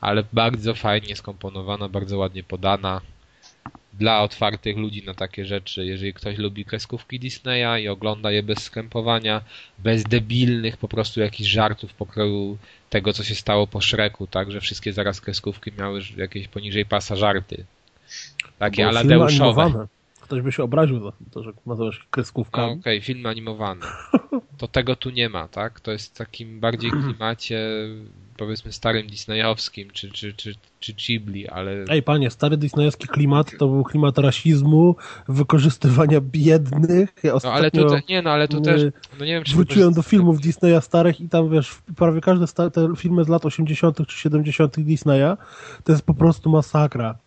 Ale 0.00 0.24
bardzo 0.32 0.74
fajnie 0.74 1.16
skomponowana, 1.16 1.88
bardzo 1.88 2.18
ładnie 2.18 2.42
podana 2.42 3.00
dla 3.92 4.22
otwartych 4.22 4.76
ludzi 4.76 5.02
na 5.06 5.14
takie 5.14 5.44
rzeczy. 5.44 5.86
Jeżeli 5.86 6.14
ktoś 6.14 6.38
lubi 6.38 6.64
kreskówki 6.64 7.20
Disneya 7.20 7.82
i 7.82 7.88
ogląda 7.88 8.30
je 8.30 8.42
bez 8.42 8.58
skrępowania, 8.58 9.42
bez 9.78 10.04
debilnych 10.04 10.76
po 10.76 10.88
prostu 10.88 11.20
jakichś 11.20 11.50
żartów 11.50 11.94
pokroju 11.94 12.58
tego, 12.90 13.12
co 13.12 13.24
się 13.24 13.34
stało 13.34 13.66
po 13.66 13.80
Shreku, 13.80 14.26
tak, 14.26 14.52
że 14.52 14.60
wszystkie 14.60 14.92
zaraz 14.92 15.20
kreskówki 15.20 15.72
miały 15.78 16.00
jakieś 16.16 16.48
poniżej 16.48 16.86
pasa 16.86 17.16
żarty. 17.16 17.64
Takie 18.58 18.88
aladeuszowe. 18.88 19.86
Ktoś 20.20 20.42
by 20.42 20.52
się 20.52 20.62
obraził 20.62 21.00
za 21.00 21.12
to, 21.30 21.42
że 21.42 21.52
nazywasz 21.66 22.06
kreskówkami. 22.10 22.66
No, 22.66 22.80
Okej, 22.80 22.98
okay, 22.98 23.06
film 23.06 23.26
animowany. 23.26 23.80
To 24.58 24.68
tego 24.68 24.96
tu 24.96 25.10
nie 25.10 25.28
ma, 25.28 25.48
tak? 25.48 25.80
To 25.80 25.92
jest 25.92 26.14
w 26.14 26.18
takim 26.18 26.60
bardziej 26.60 26.90
klimacie 26.90 27.60
powiedzmy 28.40 28.72
starym 28.72 29.06
Disneyowskim, 29.06 29.90
czy, 29.90 30.10
czy, 30.10 30.32
czy, 30.32 30.54
czy 30.80 30.92
Ghibli, 30.92 31.48
ale... 31.48 31.84
Ej 31.88 32.02
panie, 32.02 32.30
stary 32.30 32.56
Disneyowski 32.56 33.08
klimat 33.08 33.50
to 33.58 33.68
był 33.68 33.84
klimat 33.84 34.18
rasizmu, 34.18 34.96
wykorzystywania 35.28 36.20
biednych. 36.20 37.14
Ja 37.22 37.32
no 37.44 37.52
ale 37.52 37.70
tu, 37.70 37.86
nie 38.08 38.22
no, 38.22 38.30
ale 38.30 38.48
tu 38.48 38.60
też, 38.60 38.82
no 39.18 39.24
nie 39.24 39.32
wiem, 39.32 39.44
czy 39.44 39.54
Wróciłem 39.54 39.92
do 39.92 40.02
filmów 40.02 40.40
Disneya 40.40 40.80
starych 40.80 41.20
i 41.20 41.28
tam 41.28 41.50
wiesz, 41.50 41.78
prawie 41.96 42.20
każde 42.20 42.46
te 42.70 42.88
filmy 42.96 43.24
z 43.24 43.28
lat 43.28 43.46
80 43.46 44.06
czy 44.06 44.16
70 44.18 44.80
Disneya 44.80 45.36
to 45.84 45.92
jest 45.92 46.04
po 46.04 46.14
prostu 46.14 46.50
masakra. 46.50 47.18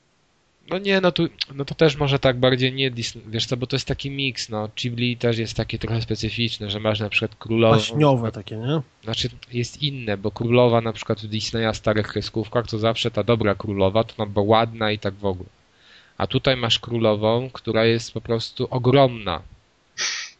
No 0.69 0.77
nie, 0.77 1.01
no 1.01 1.11
tu, 1.11 1.27
no 1.55 1.65
to 1.65 1.75
też 1.75 1.95
może 1.95 2.19
tak 2.19 2.39
bardziej 2.39 2.73
nie 2.73 2.91
Disney, 2.91 3.23
wiesz 3.27 3.45
co, 3.45 3.57
bo 3.57 3.67
to 3.67 3.75
jest 3.75 3.87
taki 3.87 4.09
miks, 4.11 4.49
no, 4.49 4.69
Ghibli 4.81 5.17
też 5.17 5.37
jest 5.37 5.57
takie 5.57 5.79
trochę 5.79 6.01
specyficzne, 6.01 6.69
że 6.69 6.79
masz 6.79 6.99
na 6.99 7.09
przykład 7.09 7.35
królową... 7.35 7.75
Paśniowe 7.75 8.31
takie, 8.31 8.57
nie? 8.57 8.81
Znaczy, 9.03 9.29
jest 9.53 9.81
inne, 9.81 10.17
bo 10.17 10.31
królowa 10.31 10.81
na 10.81 10.93
przykład 10.93 11.21
w 11.21 11.27
Disneya 11.27 11.73
starych 11.73 12.07
kreskówkach 12.07 12.67
to 12.67 12.79
zawsze 12.79 13.11
ta 13.11 13.23
dobra 13.23 13.55
królowa, 13.55 14.03
to 14.03 14.13
no, 14.17 14.25
bo 14.25 14.41
ładna 14.41 14.91
i 14.91 14.99
tak 14.99 15.13
w 15.13 15.25
ogóle. 15.25 15.49
A 16.17 16.27
tutaj 16.27 16.57
masz 16.57 16.79
królową, 16.79 17.49
która 17.53 17.85
jest 17.85 18.13
po 18.13 18.21
prostu 18.21 18.67
ogromna. 18.69 19.41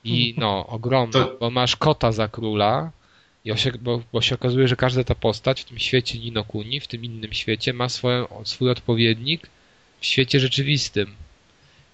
I 0.04 0.36
no, 0.38 0.68
ogromna, 0.68 1.26
to... 1.26 1.38
bo 1.40 1.50
masz 1.50 1.76
kota 1.76 2.12
za 2.12 2.28
króla, 2.28 2.92
i 3.46 3.58
się, 3.58 3.72
bo, 3.82 4.02
bo, 4.14 4.22
się 4.22 4.36
okazuje, 4.36 4.68
że 4.68 4.76
każda 4.76 5.04
ta 5.04 5.16
postać 5.16 5.62
w 5.62 5.66
tym 5.66 5.80
świecie 5.80 6.20
Ninokuni, 6.20 6.80
w 6.80 6.88
tym 6.88 7.04
innym 7.06 7.34
świecie 7.34 7.74
ma 7.74 7.90
swoją, 7.90 8.28
swój 8.44 8.70
odpowiednik, 8.70 9.50
w 10.04 10.06
świecie 10.06 10.40
rzeczywistym. 10.40 11.16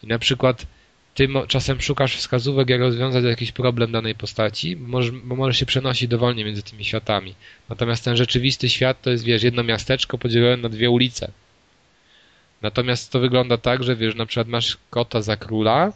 I 0.03 0.07
na 0.07 0.19
przykład 0.19 0.65
ty 1.13 1.27
czasem 1.47 1.81
szukasz 1.81 2.15
wskazówek, 2.15 2.69
jak 2.69 2.81
rozwiązać 2.81 3.23
jakiś 3.23 3.51
problem 3.51 3.91
danej 3.91 4.15
postaci, 4.15 4.75
bo 4.75 5.35
możesz, 5.35 5.59
się 5.59 5.65
przenosić 5.65 6.07
dowolnie 6.07 6.45
między 6.45 6.63
tymi 6.63 6.85
światami. 6.85 7.35
Natomiast 7.69 8.03
ten 8.03 8.17
rzeczywisty 8.17 8.69
świat 8.69 9.01
to 9.01 9.09
jest, 9.09 9.23
wiesz, 9.23 9.43
jedno 9.43 9.63
miasteczko 9.63 10.17
podzielone 10.17 10.57
na 10.57 10.69
dwie 10.69 10.89
ulice. 10.89 11.31
Natomiast 12.61 13.11
to 13.11 13.19
wygląda 13.19 13.57
tak, 13.57 13.83
że 13.83 13.95
wiesz, 13.95 14.15
na 14.15 14.25
przykład 14.25 14.47
masz 14.47 14.77
kota 14.89 15.21
za 15.21 15.37
króla 15.37 15.93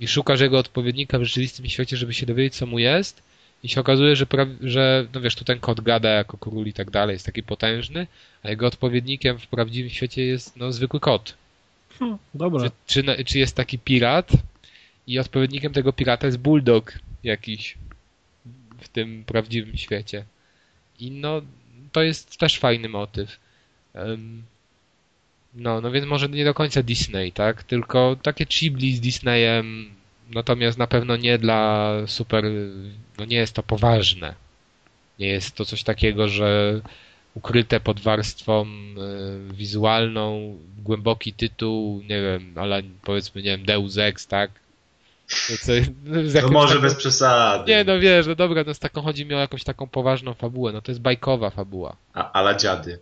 i 0.00 0.08
szukasz 0.08 0.40
jego 0.40 0.58
odpowiednika 0.58 1.18
w 1.18 1.24
rzeczywistym 1.24 1.68
świecie, 1.68 1.96
żeby 1.96 2.14
się 2.14 2.26
dowiedzieć, 2.26 2.54
co 2.54 2.66
mu 2.66 2.78
jest 2.78 3.22
i 3.62 3.68
się 3.68 3.80
okazuje, 3.80 4.16
że, 4.16 4.26
że 4.60 5.06
no 5.14 5.20
wiesz, 5.20 5.34
tu 5.34 5.44
ten 5.44 5.60
kot 5.60 5.80
gada 5.80 6.08
jako 6.08 6.38
król 6.38 6.66
i 6.66 6.72
tak 6.72 6.90
dalej, 6.90 7.14
jest 7.14 7.26
taki 7.26 7.42
potężny, 7.42 8.06
a 8.42 8.50
jego 8.50 8.66
odpowiednikiem 8.66 9.38
w 9.38 9.46
prawdziwym 9.46 9.90
świecie 9.90 10.22
jest 10.22 10.56
no 10.56 10.72
zwykły 10.72 11.00
kot. 11.00 11.39
Dobra. 12.34 12.70
Czy, 12.86 13.02
czy, 13.02 13.24
czy 13.24 13.38
jest 13.38 13.56
taki 13.56 13.78
pirat 13.78 14.30
i 15.06 15.18
odpowiednikiem 15.18 15.72
tego 15.72 15.92
pirata 15.92 16.26
jest 16.26 16.38
bulldog 16.38 16.92
jakiś 17.24 17.78
w 18.78 18.88
tym 18.88 19.24
prawdziwym 19.24 19.76
świecie. 19.76 20.24
I 20.98 21.10
no, 21.10 21.42
to 21.92 22.02
jest 22.02 22.36
też 22.36 22.58
fajny 22.58 22.88
motyw. 22.88 23.38
Um, 23.94 24.42
no, 25.54 25.80
no 25.80 25.90
więc 25.90 26.06
może 26.06 26.28
nie 26.28 26.44
do 26.44 26.54
końca 26.54 26.82
Disney, 26.82 27.32
tak? 27.32 27.62
Tylko 27.62 28.16
takie 28.22 28.46
chibli 28.46 28.96
z 28.96 29.00
Disneyem, 29.00 29.94
natomiast 30.30 30.78
na 30.78 30.86
pewno 30.86 31.16
nie 31.16 31.38
dla 31.38 31.92
super, 32.06 32.44
no 33.18 33.24
nie 33.24 33.36
jest 33.36 33.54
to 33.54 33.62
poważne. 33.62 34.34
Nie 35.18 35.28
jest 35.28 35.54
to 35.54 35.64
coś 35.64 35.82
takiego, 35.82 36.28
że 36.28 36.80
ukryte 37.34 37.80
pod 37.80 38.00
warstwą 38.00 38.66
y, 38.66 39.54
wizualną, 39.54 40.56
głęboki 40.78 41.32
tytuł, 41.32 42.02
nie 42.02 42.22
wiem, 42.22 42.52
ale 42.56 42.82
powiedzmy, 43.02 43.42
nie 43.42 43.50
wiem, 43.50 43.64
Deus 43.66 43.98
Ex, 43.98 44.26
tak? 44.26 44.50
Co, 45.60 45.72
no 46.04 46.50
może 46.50 46.68
taką... 46.68 46.82
bez 46.82 46.94
przesady. 46.94 47.72
Nie, 47.72 47.84
no 47.84 48.00
wiesz, 48.00 48.26
no 48.26 48.34
dobra, 48.34 48.64
no 48.66 48.74
z 48.74 48.78
taką 48.78 49.02
chodzi 49.02 49.26
mi 49.26 49.34
o 49.34 49.38
jakąś 49.38 49.64
taką 49.64 49.86
poważną 49.86 50.34
fabułę, 50.34 50.72
no 50.72 50.82
to 50.82 50.92
jest 50.92 51.00
bajkowa 51.00 51.50
fabuła. 51.50 51.96
A, 52.14 52.32
ala 52.32 52.54
dziady. 52.54 52.98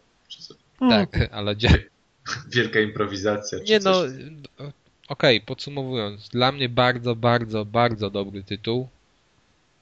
Tak, 0.78 1.28
ala 1.32 1.54
dziady. 1.54 1.88
Wielka 2.54 2.80
improwizacja. 2.80 3.58
Nie 3.68 3.78
no, 3.78 3.98
okej, 4.00 5.36
okay, 5.36 5.40
podsumowując, 5.46 6.28
dla 6.28 6.52
mnie 6.52 6.68
bardzo, 6.68 7.16
bardzo, 7.16 7.64
bardzo 7.64 8.10
dobry 8.10 8.42
tytuł. 8.42 8.88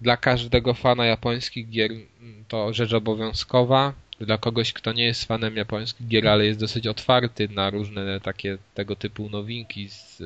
Dla 0.01 0.17
każdego 0.17 0.75
fana 0.75 1.07
japońskich 1.07 1.71
gier 1.71 1.91
mm, 1.91 2.45
to 2.49 2.73
rzecz 2.73 2.93
obowiązkowa 2.93 3.93
dla 4.21 4.39
kogoś, 4.39 4.73
kto 4.73 4.93
nie 4.93 5.05
jest 5.05 5.25
fanem 5.25 5.57
japońskich 5.57 6.09
gier, 6.09 6.29
ale 6.29 6.47
jest 6.47 6.61
dosyć 6.61 6.87
otwarty 6.87 7.49
na 7.49 7.71
różne 7.71 8.21
takie 8.21 8.59
tego 8.75 8.97
typu 8.97 9.31
nowinki, 9.31 9.89
z, 9.89 10.23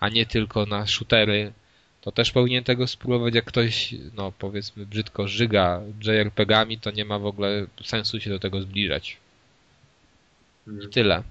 a 0.00 0.08
nie 0.08 0.26
tylko 0.26 0.66
na 0.66 0.86
shootery, 0.86 1.52
to 2.00 2.12
też 2.12 2.30
powinien 2.30 2.64
tego 2.64 2.86
spróbować. 2.86 3.34
Jak 3.34 3.44
ktoś, 3.44 3.94
no 4.14 4.32
powiedzmy, 4.32 4.86
brzydko 4.86 5.28
żyga 5.28 5.80
JRPG-ami, 6.02 6.78
to 6.78 6.90
nie 6.90 7.04
ma 7.04 7.18
w 7.18 7.26
ogóle 7.26 7.66
sensu 7.84 8.20
się 8.20 8.30
do 8.30 8.38
tego 8.38 8.62
zbliżać. 8.62 9.16
I 10.66 10.70
mhm. 10.70 10.90
tyle. 10.90 11.22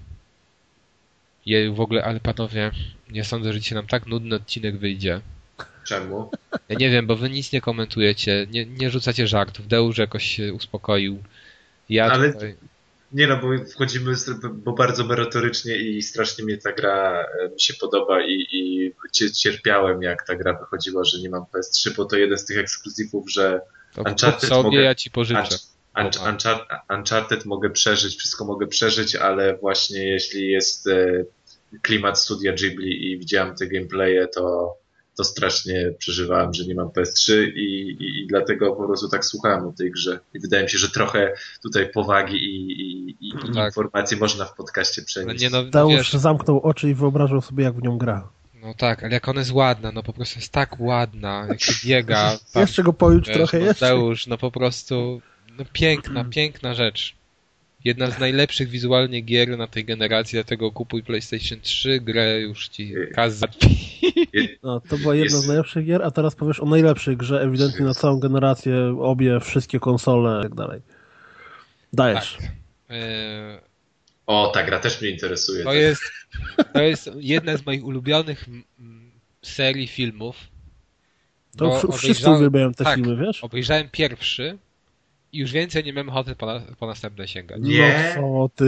Je 1.46 1.70
w 1.70 1.80
ogóle, 1.80 2.04
ale 2.04 2.20
panowie, 2.20 2.70
nie 3.10 3.24
sądzę, 3.24 3.52
że 3.52 3.60
dzisiaj 3.60 3.76
nam 3.76 3.86
tak 3.86 4.06
nudny 4.06 4.36
odcinek 4.36 4.78
wyjdzie. 4.78 5.20
Czemu? 5.86 6.30
Ja 6.68 6.76
nie 6.76 6.90
wiem, 6.90 7.06
bo 7.06 7.16
wy 7.16 7.30
nic 7.30 7.52
nie 7.52 7.60
komentujecie, 7.60 8.46
nie, 8.50 8.66
nie 8.66 8.90
rzucacie 8.90 9.26
żartów. 9.26 9.68
Deusz 9.68 9.98
jakoś 9.98 10.24
się 10.24 10.54
uspokoił. 10.54 11.22
Ja 11.90 12.04
Ale 12.04 12.32
tutaj... 12.32 12.56
nie 13.12 13.26
no, 13.26 13.36
bo 13.36 13.64
wchodzimy 13.64 14.14
bo 14.52 14.72
bardzo 14.72 15.04
merytorycznie 15.04 15.76
i 15.76 16.02
strasznie 16.02 16.44
mnie 16.44 16.58
ta 16.58 16.72
gra 16.72 17.26
e, 17.40 17.48
mi 17.48 17.60
się 17.60 17.74
podoba 17.74 18.22
i, 18.24 18.46
i 18.52 18.92
cierpiałem 19.32 20.02
jak 20.02 20.26
ta 20.26 20.36
gra 20.36 20.52
wychodziła, 20.52 21.04
że 21.04 21.18
nie 21.18 21.30
mam 21.30 21.42
PS3, 21.42 21.96
bo 21.96 22.04
to 22.04 22.16
jeden 22.16 22.38
z 22.38 22.44
tych 22.44 22.58
ekskluzywów, 22.58 23.30
że 23.30 23.60
to 23.94 24.02
Uncharted 24.02 24.48
sobie 24.48 24.62
mogę, 24.62 24.82
ja 24.82 24.94
ci 24.94 25.10
pożyczę. 25.10 25.56
Uncharted, 25.96 26.78
Uncharted 26.90 27.44
mogę 27.44 27.70
przeżyć, 27.70 28.16
wszystko 28.16 28.44
mogę 28.44 28.66
przeżyć, 28.66 29.16
ale 29.16 29.56
właśnie 29.56 30.08
jeśli 30.08 30.50
jest 30.50 30.86
e, 30.86 31.24
klimat 31.82 32.20
studia 32.20 32.52
Ghibli 32.52 33.12
i 33.12 33.18
widziałem 33.18 33.56
te 33.56 33.66
gameplaye, 33.66 34.28
to, 34.28 34.74
to 35.20 35.24
strasznie 35.24 35.92
przeżywałem, 35.98 36.54
że 36.54 36.64
nie 36.64 36.74
mam 36.74 36.88
PS3 36.88 37.32
i, 37.54 37.96
i, 38.00 38.22
i 38.22 38.26
dlatego 38.26 38.72
po 38.72 38.86
prostu 38.86 39.08
tak 39.08 39.24
słuchałem 39.24 39.66
o 39.66 39.72
tej 39.72 39.90
grze. 39.90 40.20
I 40.34 40.40
wydaje 40.40 40.62
mi 40.62 40.70
się, 40.70 40.78
że 40.78 40.90
trochę 40.90 41.32
tutaj 41.62 41.90
powagi 41.90 42.36
i, 42.36 42.70
i, 42.70 43.28
i 43.28 43.54
tak. 43.54 43.66
informacji 43.66 44.16
można 44.16 44.44
w 44.44 44.54
podcaście 44.54 45.02
przenieść. 45.02 45.42
Nie, 45.42 45.50
no, 45.50 45.64
Dałusz 45.64 46.12
zamknął 46.12 46.60
oczy 46.60 46.90
i 46.90 46.94
wyobrażał 46.94 47.40
sobie, 47.40 47.64
jak 47.64 47.74
w 47.74 47.82
nią 47.82 47.98
gra. 47.98 48.28
No 48.62 48.74
tak, 48.74 49.04
ale 49.04 49.12
jak 49.12 49.28
ona 49.28 49.40
jest 49.40 49.52
ładna, 49.52 49.92
no 49.92 50.02
po 50.02 50.12
prostu 50.12 50.38
jest 50.38 50.52
tak 50.52 50.80
ładna, 50.80 51.46
jak 51.48 51.60
się 51.60 51.72
biega. 51.88 52.38
Tam, 52.52 52.60
jeszcze 52.66 52.82
go 52.82 52.92
pojucz 52.92 53.26
trochę, 53.32 53.60
jeszcze. 53.60 53.86
Deusz, 53.86 54.26
no 54.26 54.38
po 54.38 54.50
prostu, 54.50 55.20
no 55.58 55.64
piękna, 55.72 56.24
piękna 56.36 56.74
rzecz. 56.74 57.19
Jedna 57.84 58.10
z 58.10 58.18
najlepszych 58.18 58.68
wizualnie 58.68 59.20
gier 59.20 59.58
na 59.58 59.66
tej 59.66 59.84
generacji, 59.84 60.36
dlatego 60.36 60.72
kupuj 60.72 61.02
PlayStation 61.02 61.60
3, 61.60 62.00
grę 62.00 62.40
już 62.40 62.68
ci 62.68 62.94
kaz 63.14 63.40
No, 64.62 64.80
to 64.80 64.98
była 64.98 65.14
jedna 65.14 65.38
z 65.38 65.46
najlepszych 65.46 65.86
gier, 65.86 66.02
a 66.02 66.10
teraz 66.10 66.34
powiesz 66.34 66.60
o 66.60 66.66
najlepszej 66.66 67.16
grze, 67.16 67.42
ewidentnie 67.42 67.84
na 67.84 67.94
całą 67.94 68.18
generację, 68.18 68.96
obie, 69.00 69.40
wszystkie 69.40 69.80
konsole 69.80 70.40
i 70.40 70.42
tak 70.42 70.54
dalej. 70.54 70.80
Dajesz. 71.92 72.36
Tak. 72.40 72.50
E, 72.90 73.60
o, 74.26 74.50
ta 74.54 74.62
gra 74.62 74.78
też 74.78 75.00
mnie 75.00 75.10
interesuje. 75.10 75.64
To, 75.64 75.70
tak. 75.70 75.78
jest, 75.78 76.02
to 76.72 76.82
jest 76.82 77.10
jedna 77.16 77.56
z 77.56 77.66
moich 77.66 77.84
ulubionych 77.84 78.46
serii 79.42 79.86
filmów. 79.86 80.36
To 81.56 81.92
wszyscy 81.92 82.30
uwielbiają 82.30 82.74
te 82.74 82.84
tak, 82.84 82.94
filmy, 82.94 83.26
wiesz? 83.26 83.44
Obejrzałem 83.44 83.88
pierwszy 83.92 84.58
i 85.32 85.38
już 85.38 85.52
więcej 85.52 85.84
nie 85.84 85.92
miałem 85.92 86.08
ochoty 86.08 86.34
po, 86.36 86.46
na, 86.46 86.60
po 86.78 86.86
następne 86.86 87.28
sięgać. 87.28 87.60
Nie? 87.62 88.14
No 88.16 88.48
co 88.48 88.50
ty, 88.56 88.64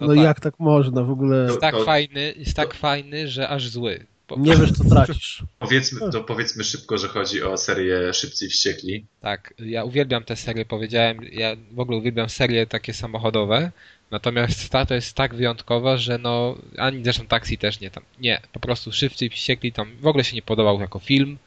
no, 0.00 0.06
no 0.06 0.14
tak. 0.14 0.24
jak 0.24 0.40
tak 0.40 0.54
można 0.58 1.02
w 1.02 1.10
ogóle? 1.10 1.44
Jest 1.44 1.60
tak 1.60 1.74
to, 1.74 1.84
fajny, 1.84 2.34
jest 2.36 2.56
tak 2.56 2.74
fajny, 2.74 3.28
że 3.28 3.48
aż 3.48 3.68
zły. 3.68 4.06
Nie 4.36 4.56
wiesz, 4.56 4.72
co 4.72 4.84
tracisz. 4.84 5.42
Powiedzmy, 5.58 6.10
to 6.12 6.24
powiedzmy 6.24 6.64
szybko, 6.64 6.98
że 6.98 7.08
chodzi 7.08 7.42
o 7.42 7.56
serię 7.56 8.14
Szybcy 8.14 8.46
i 8.46 8.48
Wściekli. 8.48 9.04
Tak, 9.20 9.54
ja 9.58 9.84
uwielbiam 9.84 10.24
tę 10.24 10.36
serię, 10.36 10.64
powiedziałem, 10.64 11.20
ja 11.32 11.56
w 11.70 11.80
ogóle 11.80 11.98
uwielbiam 11.98 12.28
serie 12.28 12.66
takie 12.66 12.94
samochodowe, 12.94 13.72
natomiast 14.10 14.70
ta 14.70 14.86
to 14.86 14.94
jest 14.94 15.14
tak 15.14 15.34
wyjątkowa, 15.34 15.96
że 15.96 16.18
no, 16.18 16.58
ani 16.78 17.04
zresztą 17.04 17.26
Taxi 17.26 17.58
też 17.58 17.80
nie 17.80 17.90
tam, 17.90 18.02
nie, 18.20 18.40
po 18.52 18.60
prostu 18.60 18.92
Szybcy 18.92 19.26
i 19.26 19.30
Wściekli 19.30 19.72
tam 19.72 19.96
w 20.00 20.06
ogóle 20.06 20.24
się 20.24 20.36
nie 20.36 20.42
podobał 20.42 20.80
jako 20.80 20.98
film 20.98 21.38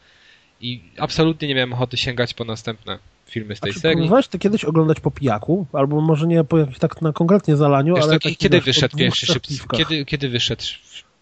i 0.62 0.82
absolutnie 0.98 1.48
nie 1.48 1.56
miałem 1.56 1.74
ochoty 1.74 1.98
sięgać 1.98 2.34
po 2.34 2.46
następne 2.46 3.00
filmy 3.32 3.56
z 3.56 3.60
tej 3.60 3.72
A 3.72 3.74
serii. 3.74 3.98
Próbowałeś 3.98 4.28
to 4.28 4.40
kiedyś 4.40 4.66
oglądać 4.66 5.00
po 5.00 5.12
pijaku? 5.12 5.68
Albo 5.74 6.02
może 6.02 6.28
nie 6.28 6.44
po 6.44 6.58
jakimś 6.58 6.80
tak 6.80 7.02
na 7.02 7.14
konkretnie 7.14 7.58
zalaniu, 7.58 7.96
Wiesz, 7.96 8.04
ale... 8.04 8.20
To, 8.20 8.30
kiedy 8.38 8.62
wyszedł 8.62 8.98
pierwszy 8.98 9.26
Szybcy? 9.26 9.54
Kiedy, 9.78 10.06
kiedy 10.06 10.30
wyszedł 10.30 10.64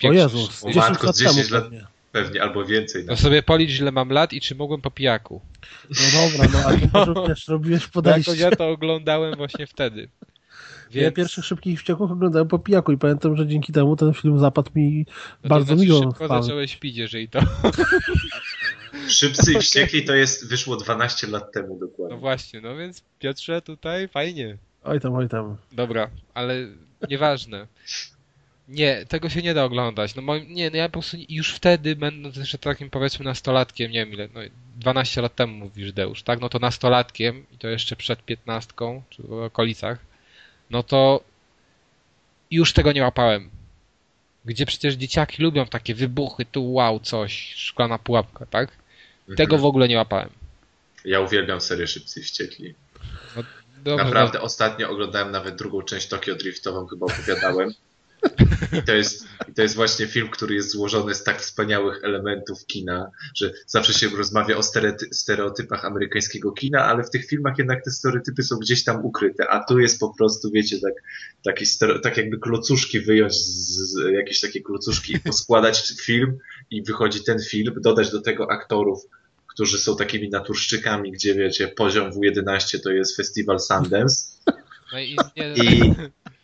o 0.03 0.11
Jezus, 0.11 0.61
10 0.61 0.75
matko, 0.75 1.07
lat 1.07 1.17
10 1.17 1.49
lat 1.51 1.63
pewnie. 1.63 1.87
pewnie. 2.11 2.43
albo 2.43 2.65
więcej. 2.65 3.05
No 3.05 3.17
sobie 3.17 3.43
policz, 3.43 3.79
ile 3.79 3.91
mam 3.91 4.09
lat 4.09 4.33
i 4.33 4.41
czy 4.41 4.55
mogłem 4.55 4.81
po 4.81 4.91
pijaku. 4.91 5.41
No 5.89 6.21
dobra, 6.21 6.47
no 6.53 6.59
ale 6.65 6.79
no. 7.15 7.27
też 7.27 7.47
robiłeś 7.47 7.87
podejście. 7.87 8.35
ja 8.35 8.51
to 8.51 8.69
oglądałem 8.69 9.35
właśnie 9.35 9.67
wtedy. 9.67 10.09
Więc... 10.91 11.03
Ja 11.03 11.11
pierwszych 11.11 11.45
szybkich 11.45 11.79
wścieków 11.79 12.11
oglądałem 12.11 12.47
po 12.47 12.59
pijaku 12.59 12.91
i 12.91 12.97
pamiętam, 12.97 13.35
że 13.35 13.47
dzięki 13.47 13.73
temu 13.73 13.95
ten 13.95 14.13
film 14.13 14.39
zapadł 14.39 14.71
mi 14.75 15.05
no 15.43 15.49
bardzo 15.49 15.75
znaczy 15.75 15.81
miło. 15.81 16.03
Szybko 16.03 16.27
zacząłeś 16.27 16.75
pić, 16.75 16.97
jeżeli 16.97 17.29
to... 17.29 17.39
Szybcy 19.09 19.53
i 19.53 19.59
wściekli 19.61 20.03
to 20.05 20.15
jest, 20.15 20.49
wyszło 20.49 20.77
12 20.77 21.27
lat 21.27 21.51
temu 21.51 21.79
dokładnie. 21.79 22.15
No 22.15 22.21
właśnie, 22.21 22.61
no 22.61 22.75
więc 22.75 23.03
Piotrze 23.19 23.61
tutaj 23.61 24.07
fajnie. 24.07 24.57
Oj 24.83 24.99
tam, 24.99 25.15
oj 25.15 25.29
tam. 25.29 25.57
Dobra, 25.71 26.09
ale 26.33 26.67
nieważne. 27.09 27.67
Nie, 28.69 29.05
tego 29.05 29.29
się 29.29 29.41
nie 29.41 29.53
da 29.53 29.63
oglądać. 29.63 30.15
No 30.15 30.21
moim, 30.21 30.53
nie, 30.53 30.69
no 30.69 30.77
ja 30.77 30.89
po 30.89 30.91
prostu 30.91 31.17
już 31.29 31.53
wtedy, 31.53 31.95
będąc 31.95 32.35
jeszcze 32.35 32.57
takim 32.57 32.89
powiedzmy 32.89 33.25
nastolatkiem, 33.25 33.91
nie 33.91 33.99
wiem 33.99 34.13
ile, 34.13 34.27
no 34.33 34.41
12 34.77 35.21
lat 35.21 35.35
temu 35.35 35.53
mówisz 35.53 35.93
Deusz, 35.93 36.23
tak? 36.23 36.41
No 36.41 36.49
to 36.49 36.59
nastolatkiem 36.59 37.45
i 37.53 37.57
to 37.57 37.67
jeszcze 37.67 37.95
przed 37.95 38.25
piętnastką, 38.25 39.03
czy 39.09 39.23
w 39.23 39.33
okolicach, 39.33 39.99
no 40.69 40.83
to 40.83 41.23
już 42.51 42.73
tego 42.73 42.91
nie 42.91 43.01
łapałem. 43.01 43.49
Gdzie 44.45 44.65
przecież 44.65 44.95
dzieciaki 44.95 45.43
lubią 45.43 45.65
takie 45.65 45.95
wybuchy, 45.95 46.45
tu 46.45 46.73
wow, 46.73 46.99
coś, 46.99 47.53
szklana 47.55 47.99
pułapka, 47.99 48.45
tak? 48.45 48.78
Tego 49.37 49.57
w 49.57 49.65
ogóle 49.65 49.87
nie 49.87 49.97
łapałem. 49.97 50.29
Ja 51.05 51.19
uwielbiam 51.19 51.61
serię 51.61 51.87
Szybcy 51.87 52.19
i 52.19 52.23
Wściekli. 52.23 52.75
No, 53.85 53.95
Naprawdę 53.95 54.37
no. 54.37 54.43
ostatnio 54.43 54.89
oglądałem 54.89 55.31
nawet 55.31 55.55
drugą 55.55 55.81
część 55.81 56.07
Tokio 56.07 56.35
Driftową, 56.35 56.87
chyba 56.87 57.05
opowiadałem. 57.05 57.73
I 58.79 58.83
to, 58.83 58.93
jest, 58.93 59.25
I 59.47 59.53
to 59.53 59.61
jest 59.61 59.75
właśnie 59.75 60.07
film, 60.07 60.29
który 60.29 60.55
jest 60.55 60.71
złożony 60.71 61.15
z 61.15 61.23
tak 61.23 61.41
wspaniałych 61.41 62.03
elementów 62.03 62.65
kina, 62.65 63.11
że 63.35 63.51
zawsze 63.67 63.93
się 63.93 64.09
rozmawia 64.09 64.57
o 64.57 64.63
stereotypach 65.11 65.85
amerykańskiego 65.85 66.51
kina, 66.51 66.85
ale 66.85 67.03
w 67.03 67.09
tych 67.09 67.25
filmach 67.25 67.57
jednak 67.57 67.83
te 67.83 67.91
stereotypy 67.91 68.43
są 68.43 68.57
gdzieś 68.57 68.83
tam 68.83 69.05
ukryte, 69.05 69.47
a 69.49 69.63
tu 69.63 69.79
jest 69.79 69.99
po 69.99 70.13
prostu, 70.13 70.51
wiecie, 70.51 70.79
tak, 70.79 70.93
taki 71.43 71.65
tak 72.03 72.17
jakby 72.17 72.39
klocuszki 72.39 72.99
wyjąć 72.99 73.33
z, 73.33 73.93
z 73.93 74.13
jakieś 74.13 74.41
takie 74.41 74.61
klocuszki 74.61 75.13
i 75.13 75.19
poskładać 75.19 75.93
film 76.01 76.37
i 76.71 76.83
wychodzi 76.83 77.23
ten 77.23 77.39
film, 77.39 77.73
dodać 77.81 78.11
do 78.11 78.21
tego 78.21 78.51
aktorów, 78.51 78.99
którzy 79.47 79.77
są 79.77 79.95
takimi 79.95 80.29
naturszczykami, 80.29 81.11
gdzie 81.11 81.35
wiecie, 81.35 81.67
poziom 81.67 82.11
W11 82.11 82.79
to 82.83 82.91
jest 82.91 83.15
festiwal 83.15 83.59
Sundance. 83.59 84.25
No 84.93 84.99
i. 84.99 85.17
I, 85.55 85.93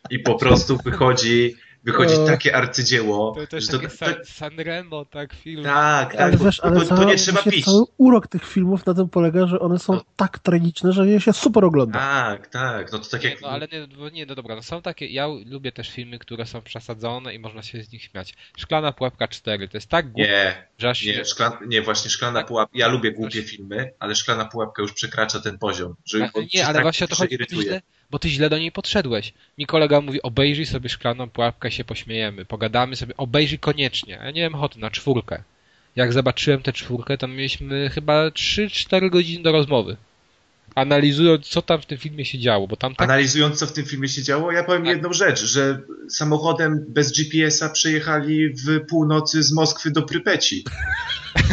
I 0.10 0.20
po 0.20 0.36
prostu 0.36 0.78
wychodzi 0.86 1.56
wychodzi 1.86 2.16
e, 2.16 2.26
takie 2.26 2.56
arcydzieło. 2.56 3.36
To 3.36 3.48
też 3.48 3.68
takie 3.68 3.88
to, 3.88 4.06
to... 4.06 4.26
Sanremo, 4.26 5.06
tak, 5.06 5.34
film. 5.34 5.64
Tak, 5.64 6.12
tak, 6.12 6.22
ale, 6.22 6.38
wiesz, 6.38 6.60
ale 6.60 6.86
to, 6.86 6.96
to, 6.96 7.04
nie 7.04 7.16
trzeba 7.16 7.44
pić. 7.44 7.66
Cały 7.66 7.84
urok 7.98 8.28
tych 8.28 8.46
filmów 8.46 8.86
na 8.86 8.94
tym 8.94 9.10
polega, 9.10 9.48
że 9.48 9.60
one 9.60 9.80
są 9.80 9.94
no. 9.94 10.04
tak 10.16 10.40
tragiczne, 10.40 10.94
że 10.94 11.08
je 11.08 11.22
się 11.22 11.34
super 11.34 11.66
ogląda. 11.66 12.00
Tak, 12.00 12.48
tak, 12.48 12.92
no 12.92 13.00
to 13.00 13.10
tak 13.10 13.24
jak... 13.24 13.42
No, 13.42 13.48
ale 13.48 13.68
nie, 13.68 14.12
nie, 14.12 14.26
no 14.26 14.36
dobra, 14.36 14.56
no 14.56 14.64
są 14.64 14.82
takie, 14.82 15.08
ja 15.08 15.28
lubię 15.46 15.72
też 15.72 15.90
filmy, 15.90 16.20
które 16.20 16.46
są 16.46 16.62
przesadzone 16.62 17.34
i 17.34 17.40
można 17.40 17.62
się 17.62 17.84
z 17.84 17.92
nich 17.92 18.04
śmiać. 18.04 18.34
Szklana 18.58 18.92
Pułapka 18.92 19.28
4, 19.28 19.68
to 19.68 19.78
jest 19.78 19.90
tak 19.90 20.12
głupie, 20.12 20.30
nie, 20.30 20.68
że 20.78 20.90
aż 20.90 21.06
nie, 21.06 21.26
szklan, 21.26 21.52
nie, 21.68 21.82
właśnie 21.82 22.12
Szklana 22.12 22.40
tak, 22.40 22.48
Pułapka, 22.48 22.78
ja 22.78 22.88
lubię 22.88 23.12
głupie 23.12 23.44
filmy, 23.44 23.94
ale 24.00 24.16
Szklana 24.16 24.46
Pułapka 24.46 24.82
już 24.82 24.94
przekracza 24.94 25.40
ten 25.40 25.58
poziom, 25.58 25.96
że 26.06 26.20
tak, 26.20 26.34
Nie, 26.54 26.66
ale 26.66 26.74
tak 26.74 26.84
właśnie 26.84 27.06
o 27.06 27.08
to 27.08 27.16
chodzi, 27.16 27.34
irytuje 27.34 27.82
bo 28.12 28.20
ty 28.20 28.30
źle 28.30 28.50
do 28.50 28.58
niej 28.58 28.72
podszedłeś. 28.72 29.34
Mi 29.58 29.66
kolega 29.66 30.02
mówi, 30.02 30.22
obejrzyj 30.22 30.66
sobie 30.66 30.90
szklaną 30.90 31.30
pułapkę, 31.30 31.72
się 31.72 31.84
pośmiejemy, 31.84 32.46
pogadamy 32.46 32.96
sobie, 32.96 33.18
obejrzyj 33.18 33.60
koniecznie. 33.60 34.14
Ja 34.24 34.32
nie 34.32 34.42
wiem 34.42 34.56
ochoty 34.56 34.80
na 34.80 34.92
czwórkę. 34.92 35.44
Jak 35.96 36.14
zobaczyłem 36.14 36.62
tę 36.62 36.74
czwórkę, 36.74 37.18
to 37.18 37.28
mieliśmy 37.28 37.90
chyba 37.90 38.28
3-4 38.28 39.10
godziny 39.10 39.44
do 39.44 39.52
rozmowy 39.52 39.98
analizując, 40.76 41.48
co 41.48 41.62
tam 41.62 41.82
w 41.82 41.86
tym 41.86 41.98
filmie 41.98 42.26
się 42.26 42.40
działo, 42.40 42.68
bo 42.68 42.76
tam 42.76 42.96
tak... 42.96 43.10
Analizując, 43.10 43.60
co 43.60 43.68
w 43.68 43.74
tym 43.74 43.86
filmie 43.86 44.08
się 44.08 44.24
działo, 44.24 44.52
ja 44.52 44.64
powiem 44.64 44.84
tak. 44.84 44.94
jedną 44.94 45.14
rzecz, 45.14 45.44
że 45.44 45.82
samochodem 46.10 46.86
bez 46.88 47.12
GPS-a 47.12 47.70
przejechali 47.70 48.50
w 48.50 48.86
północy 48.90 49.44
z 49.44 49.52
Moskwy 49.52 49.92
do 49.92 50.02
Prypeci. 50.02 50.64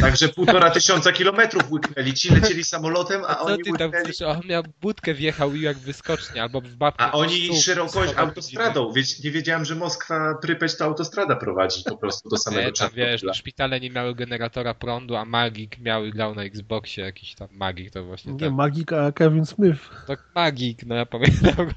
Także 0.01 0.29
półtora 0.29 0.71
tysiąca 0.71 1.13
kilometrów 1.13 1.71
łyknęli. 1.73 2.15
Ci 2.15 2.35
lecieli 2.35 2.65
samolotem, 2.65 3.25
a, 3.25 3.27
a 3.27 3.41
oni 3.41 3.65
ty 3.65 3.71
łyknęli... 3.71 4.17
tam, 4.19 4.29
on 4.29 4.41
miał 4.47 4.63
budkę 4.81 5.15
wjechał 5.15 5.55
i 5.55 5.61
jak 5.61 5.79
wyskocznie, 5.79 6.43
albo 6.43 6.61
w 6.61 6.69
babkę. 6.69 7.05
A 7.05 7.13
oni 7.13 7.61
szerokość 7.63 8.15
autostradą. 8.17 8.93
Wiesz, 8.93 9.23
nie 9.25 9.31
wiedziałem, 9.31 9.65
że 9.65 9.75
Moskwa, 9.75 10.35
Prypeć 10.43 10.77
to 10.77 10.85
autostrada 10.85 11.37
prowadzi 11.37 11.83
po 11.85 11.97
prostu 11.97 12.29
do 12.29 12.37
samego 12.37 12.71
nie, 12.81 12.91
wiesz, 12.95 13.25
szpitale 13.33 13.81
nie 13.81 13.91
miały 13.91 14.15
generatora 14.15 14.75
prądu, 14.75 15.17
a 15.17 15.25
Magik 15.25 15.79
miał 15.79 16.03
grał 16.11 16.35
na 16.35 16.43
Xboxie 16.43 17.05
jakiś 17.05 17.35
tam 17.35 17.49
Magik, 17.53 17.91
to 17.91 18.05
właśnie 18.05 18.33
Nie, 18.33 18.39
ten... 18.39 18.55
Magik, 18.55 18.93
a 18.93 19.13
Kevin 19.13 19.47
Smith. 19.47 19.81
To 20.07 20.17
magik, 20.35 20.87
no 20.87 20.95
ja 20.95 21.07
pamiętam. 21.07 21.71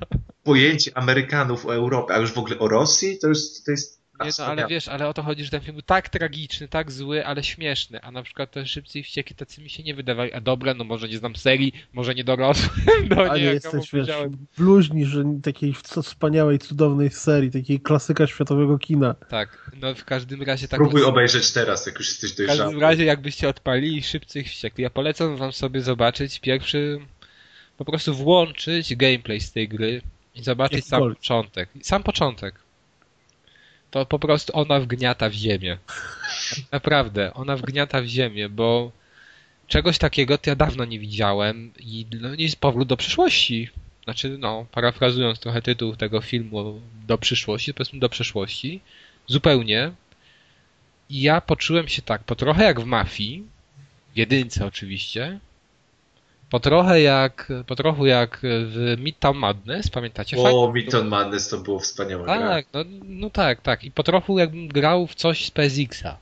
Pojęcie 0.44 0.92
Amerykanów 0.98 1.66
o 1.66 1.76
Europie, 1.76 2.14
a 2.14 2.18
już 2.18 2.32
w 2.32 2.38
ogóle 2.38 2.60
o 2.60 2.68
Rosji, 2.68 3.20
to 3.20 3.28
jest, 3.28 3.66
to 3.66 3.72
jest 3.72 3.95
nie, 4.24 4.32
no 4.40 4.46
ale 4.46 4.68
wiesz, 4.68 4.88
ale 4.88 5.08
o 5.08 5.14
to 5.14 5.24
chodzi, 5.24 5.44
że 5.44 5.50
ten 5.50 5.62
film 5.62 5.74
był 5.74 5.82
tak 5.82 6.10
tragiczny, 6.10 6.68
tak 6.68 6.92
zły, 6.92 7.26
ale 7.26 7.44
śmieszny, 7.44 8.02
a 8.02 8.12
na 8.12 8.24
przykład 8.24 8.52
te 8.52 8.66
Szybcy 8.66 9.00
i 9.00 9.04
Wścieki 9.04 9.36
tacy 9.36 9.62
mi 9.62 9.70
się 9.70 9.84
nie 9.84 9.96
wydawali, 9.96 10.34
a 10.34 10.42
dobre, 10.42 10.74
no 10.74 10.84
może 10.84 11.08
nie 11.08 11.18
znam 11.18 11.36
serii, 11.36 11.74
może 11.94 12.16
nie 12.16 12.24
dorosły, 12.24 12.70
no 13.10 13.16
ale 13.16 13.40
nie, 13.40 13.46
jesteś, 13.46 13.92
wiesz, 13.94 14.10
bluźni, 14.58 15.06
że 15.06 15.24
takiej 15.44 15.74
wspaniałej, 15.74 16.60
cudownej 16.60 17.10
serii, 17.10 17.52
takiej 17.52 17.80
klasyka 17.80 18.28
światowego 18.28 18.78
kina. 18.78 19.14
Tak, 19.14 19.72
no 19.82 19.96
w 19.96 20.06
każdym 20.06 20.42
razie 20.42 20.68
tak... 20.68 20.80
Próbuj 20.80 21.04
obejrzeć 21.04 21.52
teraz, 21.52 21.86
jak 21.86 22.00
już 22.00 22.08
jesteś 22.08 22.32
dojrzały. 22.32 22.60
W 22.60 22.62
każdym 22.62 22.82
razie, 22.82 23.06
jakbyście 23.06 23.50
odpalili 23.50 24.04
Szybcy 24.04 24.40
i 24.40 24.44
Wściekli, 24.44 24.84
ja 24.84 24.90
polecam 24.90 25.38
wam 25.38 25.52
sobie 25.52 25.82
zobaczyć 25.82 26.40
pierwszy 26.40 27.00
po 27.78 27.86
prostu 27.86 28.14
włączyć 28.14 28.96
gameplay 28.96 29.42
z 29.42 29.52
tej 29.52 29.68
gry 29.68 30.02
i 30.36 30.44
zobaczyć 30.44 30.86
sam 30.86 31.02
początek. 31.02 31.70
Sam 31.82 32.04
początek. 32.04 32.65
To 33.96 34.06
po 34.06 34.20
prostu 34.20 34.52
ona 34.56 34.80
wgniata 34.80 35.30
w 35.30 35.34
ziemię. 35.34 35.78
Naprawdę, 36.72 37.34
ona 37.34 37.58
wgniata 37.58 38.02
w 38.02 38.06
ziemię, 38.06 38.50
bo 38.50 38.92
czegoś 39.68 39.98
takiego 39.98 40.38
to 40.38 40.50
ja 40.50 40.56
dawno 40.56 40.86
nie 40.86 41.00
widziałem 41.00 41.72
i 41.80 42.06
no, 42.22 42.30
jest 42.38 42.60
powrót 42.60 42.88
do 42.88 42.98
przyszłości. 42.98 43.70
Znaczy, 44.04 44.38
no, 44.38 44.66
parafrazując 44.72 45.40
trochę 45.40 45.62
tytuł 45.62 45.96
tego 45.96 46.22
filmu 46.22 46.82
do 47.08 47.18
przyszłości, 47.18 47.74
powiedzmy 47.74 48.00
do 48.00 48.10
przeszłości, 48.10 48.82
zupełnie. 49.28 49.92
I 51.10 51.22
ja 51.22 51.42
poczułem 51.42 51.88
się 51.88 52.02
tak, 52.02 52.24
po 52.24 52.36
trochę 52.36 52.64
jak 52.64 52.82
w 52.82 52.86
Mafii, 52.86 53.44
w 54.14 54.18
jedynce 54.18 54.66
oczywiście, 54.66 55.40
po 56.56 56.60
trochę 56.60 57.02
jak, 57.02 57.52
po 57.68 57.76
trochu 57.76 58.06
jak 58.06 58.40
w 58.42 58.96
Midtown 58.98 59.38
Madness, 59.38 59.90
pamiętacie? 59.90 60.38
O, 60.38 60.72
Midtown 60.74 61.08
Madness 61.08 61.50
to 61.50 61.58
było 61.58 61.80
wspaniałe. 61.80 62.26
Tak, 62.26 62.66
no, 62.74 62.84
no 63.04 63.30
tak, 63.30 63.62
tak. 63.62 63.84
I 63.84 63.92
po 63.92 64.04
trochu 64.04 64.40
jakbym 64.40 64.68
grał 64.68 65.08
w 65.08 65.16
coś 65.16 65.46
z 65.46 65.52
PSX-a. 65.52 66.18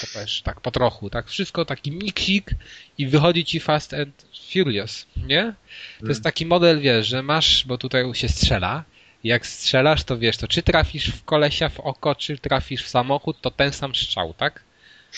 To 0.00 0.06
też, 0.14 0.42
tak, 0.42 0.60
po 0.60 0.70
trochu, 0.70 1.10
tak. 1.10 1.28
Wszystko 1.28 1.64
taki 1.64 1.92
miksik 1.92 2.50
i 2.98 3.06
wychodzi 3.06 3.44
ci 3.44 3.60
Fast 3.60 3.94
and 3.94 4.26
Furious, 4.52 5.06
nie? 5.16 5.42
To 5.42 5.98
Hmm. 5.98 6.08
jest 6.08 6.22
taki 6.22 6.46
model, 6.46 6.80
wiesz, 6.80 7.06
że 7.06 7.22
masz, 7.22 7.64
bo 7.66 7.78
tutaj 7.78 8.14
się 8.14 8.28
strzela. 8.28 8.84
Jak 9.24 9.46
strzelasz, 9.46 10.04
to 10.04 10.18
wiesz, 10.18 10.36
to 10.36 10.48
czy 10.48 10.62
trafisz 10.62 11.10
w 11.10 11.24
kolesia 11.24 11.68
w 11.68 11.80
oko, 11.80 12.14
czy 12.14 12.38
trafisz 12.38 12.84
w 12.84 12.88
samochód, 12.88 13.40
to 13.40 13.50
ten 13.50 13.72
sam 13.72 13.94
strzał, 13.94 14.34
tak? 14.34 14.62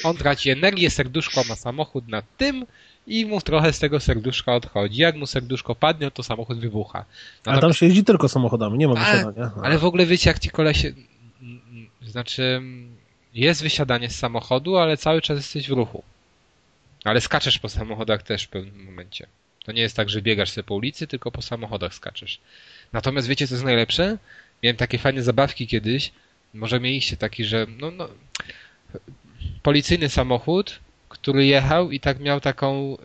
On 0.04 0.16
traci 0.16 0.50
energię, 0.50 0.90
serduszko 0.90 1.44
ma 1.48 1.56
samochód 1.56 2.08
nad 2.08 2.24
tym 2.36 2.66
i 3.08 3.26
mu 3.26 3.40
trochę 3.40 3.72
z 3.72 3.78
tego 3.78 4.00
serduszka 4.00 4.54
odchodzi. 4.54 5.00
Jak 5.00 5.16
mu 5.16 5.26
serduszko 5.26 5.74
padnie, 5.74 6.10
to 6.10 6.22
samochód 6.22 6.58
wybucha. 6.60 7.04
Ale 7.44 7.60
tam 7.60 7.74
się 7.74 7.86
jeździ 7.86 8.04
tylko 8.04 8.28
samochodami, 8.28 8.78
nie 8.78 8.88
ma 8.88 8.94
Ale- 8.94 9.12
wysiadania. 9.24 9.50
Ale 9.62 9.78
w 9.78 9.84
ogóle 9.84 10.06
wiecie, 10.06 10.30
jak 10.30 10.38
ci 10.38 10.50
kolesie... 10.50 10.88
mm, 10.88 11.60
mm, 11.70 11.88
Znaczy, 12.02 12.62
jest 13.34 13.62
wysiadanie 13.62 14.10
z 14.10 14.18
samochodu, 14.18 14.76
ale 14.76 14.96
cały 14.96 15.22
czas 15.22 15.36
jesteś 15.36 15.68
w 15.68 15.72
ruchu. 15.72 16.02
Ale 17.04 17.20
skaczesz 17.20 17.58
po 17.58 17.68
samochodach 17.68 18.22
też 18.22 18.42
w 18.44 18.48
pewnym 18.48 18.84
momencie. 18.84 19.26
To 19.64 19.72
nie 19.72 19.82
jest 19.82 19.96
tak, 19.96 20.10
że 20.10 20.22
biegasz 20.22 20.50
sobie 20.50 20.64
po 20.64 20.74
ulicy, 20.74 21.06
tylko 21.06 21.30
po 21.30 21.42
samochodach 21.42 21.94
skaczesz. 21.94 22.40
Natomiast 22.92 23.28
wiecie, 23.28 23.48
co 23.48 23.54
jest 23.54 23.64
najlepsze? 23.64 24.18
Miałem 24.62 24.76
takie 24.76 24.98
fajne 24.98 25.22
zabawki 25.22 25.66
kiedyś. 25.66 26.12
Może 26.54 26.80
mieliście 26.80 27.16
taki, 27.16 27.44
że 27.44 27.66
no, 27.80 27.90
no, 27.90 28.08
policyjny 29.62 30.08
samochód, 30.08 30.80
który 31.08 31.46
jechał 31.46 31.90
i 31.90 32.00
tak 32.00 32.20
miał 32.20 32.40
taką, 32.40 32.96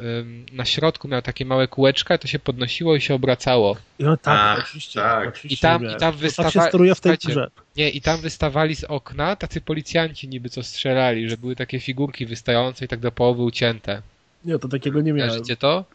na 0.52 0.66
środku 0.66 1.08
miał 1.08 1.22
takie 1.22 1.46
małe 1.46 1.68
kółeczka, 1.68 2.18
to 2.18 2.28
się 2.28 2.40
podnosiło 2.40 2.96
i 2.96 3.02
się 3.02 3.14
obracało. 3.14 3.78
No, 4.00 4.18
tak, 4.18 4.40
Ach, 4.60 4.66
oczywiście. 4.66 5.00
tak. 5.00 5.28
oczywiście 5.28 5.56
I 5.56 5.58
tam- 5.58 5.86
i 5.86 6.00
tam 6.00 6.14
To 6.14 6.44
Tak 6.44 6.54
się 6.54 6.62
steruje 6.62 6.96
w 6.96 7.02
tej 7.02 7.18
grze. 7.18 7.48
Nie, 7.78 7.90
i 7.90 8.02
tam 8.02 8.22
wystawali 8.22 8.76
z 8.76 8.84
okna 8.84 9.36
tacy 9.36 9.62
policjanci 9.62 10.28
niby 10.28 10.50
co 10.50 10.64
strzelali, 10.64 11.30
że 11.30 11.38
były 11.38 11.56
takie 11.56 11.80
figurki 11.80 12.26
wystające 12.26 12.86
i 12.86 12.88
tak 12.88 13.00
do 13.00 13.12
połowy 13.12 13.42
ucięte. 13.44 14.02
Nie, 14.46 14.60
to 14.60 14.68
takiego 14.68 15.02
nie 15.02 15.14
miałem. 15.14 15.30
Kojarzycie 15.30 15.58
to? 15.58 15.86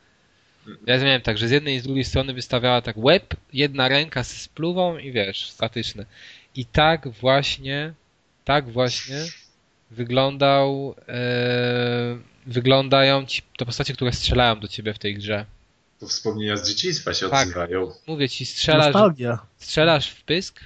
Ja 0.87 0.99
miałem 0.99 1.21
tak, 1.21 1.39
że 1.39 1.49
z 1.49 1.51
jednej 1.51 1.77
i 1.77 1.81
z 1.81 1.83
drugiej 1.83 2.05
strony 2.05 2.33
wystawiała 2.35 2.83
tak 2.83 2.97
łeb, 2.99 3.35
jedna 3.53 3.89
ręka 3.89 4.25
z 4.25 4.41
spluwą 4.41 4.99
i 4.99 5.13
wiesz, 5.13 5.51
statyczne. 5.51 6.05
I 6.55 6.65
tak 6.67 7.09
właśnie, 7.09 7.93
tak 8.45 8.69
właśnie 8.71 9.17
wyglądał, 9.91 10.95
e, 11.09 12.19
wyglądają 12.47 13.27
ci 13.27 13.43
te 13.59 13.67
postacie, 13.67 13.95
które 13.95 14.13
strzelają 14.13 14.61
do 14.61 14.69
ciebie 14.69 14.95
w 14.95 14.99
tej 14.99 15.15
grze. 15.15 15.45
To 16.01 16.07
wspomnienia 16.07 16.57
z 16.57 16.69
dzieciństwa 16.69 17.15
się 17.15 17.29
Tak. 17.31 17.43
odzywają. 17.49 17.93
Mówię 18.07 18.29
ci, 18.29 18.47
strzelasz, 18.47 18.95
Nostalgia. 18.95 19.39
strzelasz 19.59 20.11
w 20.11 20.23
pysk, 20.23 20.61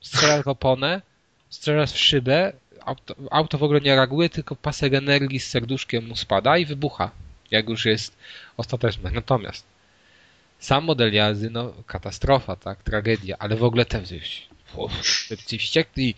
strzelasz 0.00 0.44
w 0.44 0.48
oponę, 0.48 1.02
strzelasz 1.50 1.92
w 1.92 1.98
szybę, 1.98 2.52
auto, 2.84 3.14
auto 3.30 3.58
w 3.58 3.62
ogóle 3.62 3.80
nie 3.80 3.94
reaguje, 3.96 4.28
tylko 4.28 4.56
pasek 4.56 4.94
energii 4.94 5.40
z 5.40 5.46
serduszkiem 5.48 6.08
mu 6.08 6.16
spada 6.16 6.58
i 6.58 6.66
wybucha, 6.66 7.10
jak 7.50 7.68
już 7.68 7.86
jest 7.86 8.16
ostateczne. 8.56 9.10
Natomiast 9.10 9.64
sam 10.58 10.84
model 10.84 11.12
jazdy, 11.12 11.50
no 11.50 11.72
katastrofa, 11.86 12.56
tak, 12.56 12.82
tragedia, 12.82 13.36
ale 13.38 13.56
w 13.56 13.64
ogóle 13.64 13.84
ten 13.84 14.06
coś, 14.06 14.48
ci 15.46 15.58
wściekli, 15.58 16.14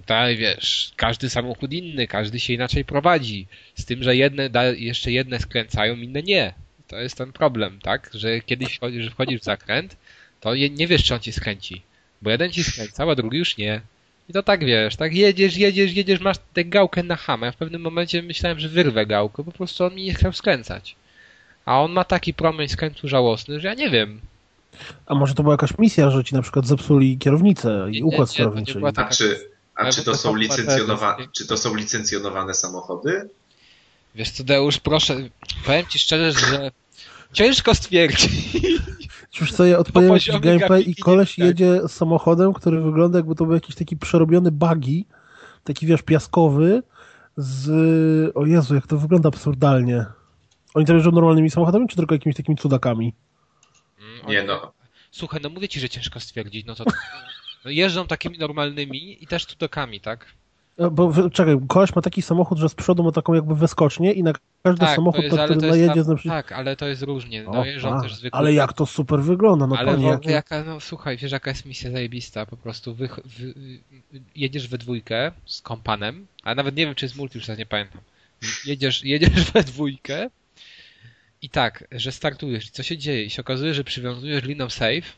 tutaj 0.00 0.36
wiesz, 0.36 0.90
każdy 0.96 1.30
samochód 1.30 1.72
inny, 1.72 2.06
każdy 2.06 2.40
się 2.40 2.52
inaczej 2.52 2.84
prowadzi, 2.84 3.46
z 3.74 3.84
tym, 3.84 4.02
że 4.02 4.16
jedne, 4.16 4.50
da, 4.50 4.64
jeszcze 4.64 5.12
jedne 5.12 5.40
skręcają, 5.40 5.96
inne 5.96 6.22
nie. 6.22 6.54
To 6.88 6.98
jest 7.00 7.16
ten 7.18 7.32
problem, 7.32 7.78
tak, 7.82 8.10
że 8.14 8.40
kiedyś 8.40 8.76
wchodzisz, 8.76 9.04
że 9.04 9.10
wchodzisz 9.10 9.40
w 9.40 9.44
zakręt, 9.44 9.96
to 10.40 10.54
je, 10.54 10.70
nie 10.70 10.86
wiesz, 10.86 11.04
czy 11.04 11.14
on 11.14 11.20
ci 11.20 11.32
skręci. 11.32 11.82
Bo 12.22 12.30
jeden 12.30 12.52
ci 12.52 12.64
skręcał, 12.64 13.10
a 13.10 13.14
drugi 13.14 13.38
już 13.38 13.56
nie. 13.56 13.80
I 14.28 14.32
to 14.32 14.42
tak 14.42 14.64
wiesz, 14.64 14.96
tak 14.96 15.14
jedziesz, 15.14 15.56
jedziesz, 15.56 15.92
jedziesz, 15.92 16.20
masz 16.20 16.36
tę 16.52 16.64
gałkę 16.64 17.02
na 17.02 17.16
hamę. 17.16 17.46
Ja 17.46 17.52
w 17.52 17.56
pewnym 17.56 17.82
momencie 17.82 18.22
myślałem, 18.22 18.60
że 18.60 18.68
wyrwę 18.68 19.06
gałkę, 19.06 19.44
po 19.44 19.52
prostu 19.52 19.84
on 19.84 19.94
mi 19.94 20.04
nie 20.04 20.14
chciał 20.14 20.32
skręcać. 20.32 20.96
A 21.64 21.80
on 21.82 21.92
ma 21.92 22.04
taki 22.04 22.34
promień 22.34 22.68
skrętu 22.68 23.08
żałosny, 23.08 23.60
że 23.60 23.68
ja 23.68 23.74
nie 23.74 23.90
wiem. 23.90 24.20
A 25.06 25.14
może 25.14 25.34
to 25.34 25.42
była 25.42 25.52
jakaś 25.54 25.78
misja, 25.78 26.10
że 26.10 26.24
ci 26.24 26.34
na 26.34 26.42
przykład 26.42 26.66
zepsuli 26.66 27.18
kierownicę 27.18 27.86
Nie, 27.90 27.98
i 27.98 28.02
nie, 28.02 28.06
układ 28.06 28.18
nie, 28.20 28.24
to 28.26 28.30
nie 28.30 28.34
sterowniczy. 28.34 28.74
była 28.78 28.92
taka- 28.92 29.14
czy, 29.14 29.38
a 29.76 29.90
czy, 29.92 30.04
to 30.04 30.14
są 30.14 30.34
patenty. 30.48 31.28
czy 31.32 31.46
to 31.46 31.56
są 31.56 31.74
licencjonowane 31.74 32.54
samochody? 32.54 33.28
Wiesz 34.14 34.30
co, 34.30 34.44
Deusz, 34.44 34.78
proszę, 34.80 35.16
powiem 35.64 35.86
ci 35.86 35.98
szczerze, 35.98 36.32
że 36.32 36.70
ciężko 37.32 37.74
stwierdzić. 37.74 38.56
Już 39.40 39.52
sobie 39.52 39.78
odpaliłem 39.78 40.14
jakiś 40.14 40.26
poziomie 40.26 40.58
gameplay 40.58 40.90
i 40.90 40.94
koleś 40.94 41.36
widać. 41.36 41.48
jedzie 41.48 41.88
samochodem, 41.88 42.52
który 42.52 42.80
wygląda 42.80 43.18
jakby 43.18 43.34
to 43.34 43.44
był 43.44 43.54
jakiś 43.54 43.74
taki 43.74 43.96
przerobiony 43.96 44.50
buggy, 44.52 45.04
taki 45.64 45.86
wiesz, 45.86 46.02
piaskowy 46.02 46.82
z... 47.36 47.70
O 48.36 48.46
Jezu, 48.46 48.74
jak 48.74 48.86
to 48.86 48.98
wygląda 48.98 49.28
absurdalnie. 49.28 50.06
Oni 50.74 50.86
tam 50.86 50.96
jeżdżą 50.96 51.10
normalnymi 51.10 51.50
samochodami, 51.50 51.88
czy 51.88 51.96
tylko 51.96 52.14
jakimiś 52.14 52.36
takimi 52.36 52.56
cudakami? 52.56 53.14
Mm, 53.98 54.26
Nie 54.26 54.42
no, 54.42 54.72
Słuchaj, 55.10 55.40
no 55.42 55.48
mówię 55.48 55.68
ci, 55.68 55.80
że 55.80 55.88
ciężko 55.88 56.20
stwierdzić, 56.20 56.66
no 56.66 56.74
to 56.74 56.84
jeżdżą 57.66 58.06
takimi 58.06 58.38
normalnymi 58.38 59.24
i 59.24 59.26
też 59.26 59.46
tudokami, 59.46 60.00
tak? 60.00 60.26
E, 60.78 60.90
Bo 60.90 61.30
czekaj, 61.30 61.56
koleś 61.68 61.94
ma 61.96 62.02
taki 62.02 62.22
samochód, 62.22 62.58
że 62.58 62.68
z 62.68 62.74
przodu 62.74 63.02
ma 63.02 63.12
taką 63.12 63.34
jakby 63.34 63.54
wyskocznię 63.54 64.12
i 64.12 64.22
na 64.22 64.32
każdy 64.62 64.80
Tak, 64.80 64.96
samochód, 64.96 65.24
jest, 65.24 65.36
który 65.36 65.60
to 65.60 65.66
najedzie, 65.66 66.04
tam- 66.04 66.16
przykład... 66.16 66.46
Tak, 66.46 66.52
ale 66.58 66.76
to 66.76 66.86
jest 66.86 67.02
różnie. 67.02 67.42
No 67.42 67.64
jeżdżą 67.64 67.94
a, 67.94 68.02
też 68.02 68.14
zwykle. 68.14 68.38
ale 68.38 68.52
jak 68.52 68.72
to 68.72 68.86
super 68.86 69.20
wygląda, 69.20 69.66
no 69.66 69.76
ale 69.78 69.92
panie, 69.92 70.18
jaka, 70.24 70.64
no 70.64 70.80
słuchaj, 70.80 71.16
wiesz 71.16 71.32
jaka 71.32 71.50
jest 71.50 71.66
misja 71.66 71.90
zajebista, 71.90 72.46
po 72.46 72.56
prostu 72.56 72.94
wy, 72.94 73.08
wy, 73.24 73.54
jedziesz 74.36 74.68
we 74.68 74.78
dwójkę 74.78 75.32
z 75.46 75.62
kompanem, 75.62 76.26
a 76.42 76.54
nawet 76.54 76.76
nie 76.76 76.86
wiem 76.86 76.94
czy 76.94 77.04
jest 77.04 77.16
multi, 77.16 77.38
już 77.38 77.46
teraz 77.46 77.58
nie 77.58 77.66
pamiętam. 77.66 78.00
Jedziesz, 78.66 79.04
jedziesz 79.14 79.50
we 79.52 79.64
dwójkę 79.64 80.30
i 81.42 81.50
tak, 81.50 81.84
że 81.92 82.12
startujesz, 82.12 82.70
co 82.70 82.82
się 82.82 82.98
dzieje? 82.98 83.24
I 83.24 83.30
się 83.30 83.42
okazuje, 83.42 83.74
że 83.74 83.84
przywiązujesz 83.84 84.44
liną 84.44 84.70
save 84.70 85.16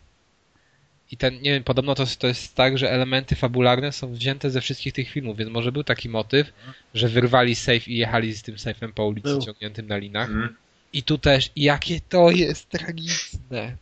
i 1.10 1.16
ten, 1.16 1.35
nie 1.35 1.51
wiem, 1.52 1.64
podobno 1.64 1.94
to, 1.94 2.05
to 2.18 2.26
jest 2.26 2.55
tak, 2.55 2.78
że 2.78 2.90
elementy 2.90 3.36
fabularne 3.36 3.93
są 3.93 4.12
wzięte 4.12 4.51
ze 4.51 4.60
wszystkich 4.60 4.93
tych 4.93 5.10
filmów, 5.10 5.36
więc 5.36 5.51
może 5.51 5.72
był 5.72 5.85
taki 5.85 6.09
motyw, 6.09 6.52
że 6.94 7.09
wyrwali 7.09 7.55
save 7.55 7.89
i 7.89 7.97
jechali 7.97 8.35
z 8.35 8.43
tym 8.43 8.55
safe'em 8.55 8.93
po 8.93 9.06
ulicy 9.06 9.28
Był. 9.28 9.43
ciągniętym 9.43 9.86
na 9.86 9.97
linach. 9.97 10.28
mm. 10.30 10.56
I 10.93 11.02
tu 11.02 11.18
też, 11.18 11.51
jakie 11.56 12.01
to 12.09 12.30
jest 12.30 12.68
tragiczne. 12.68 13.76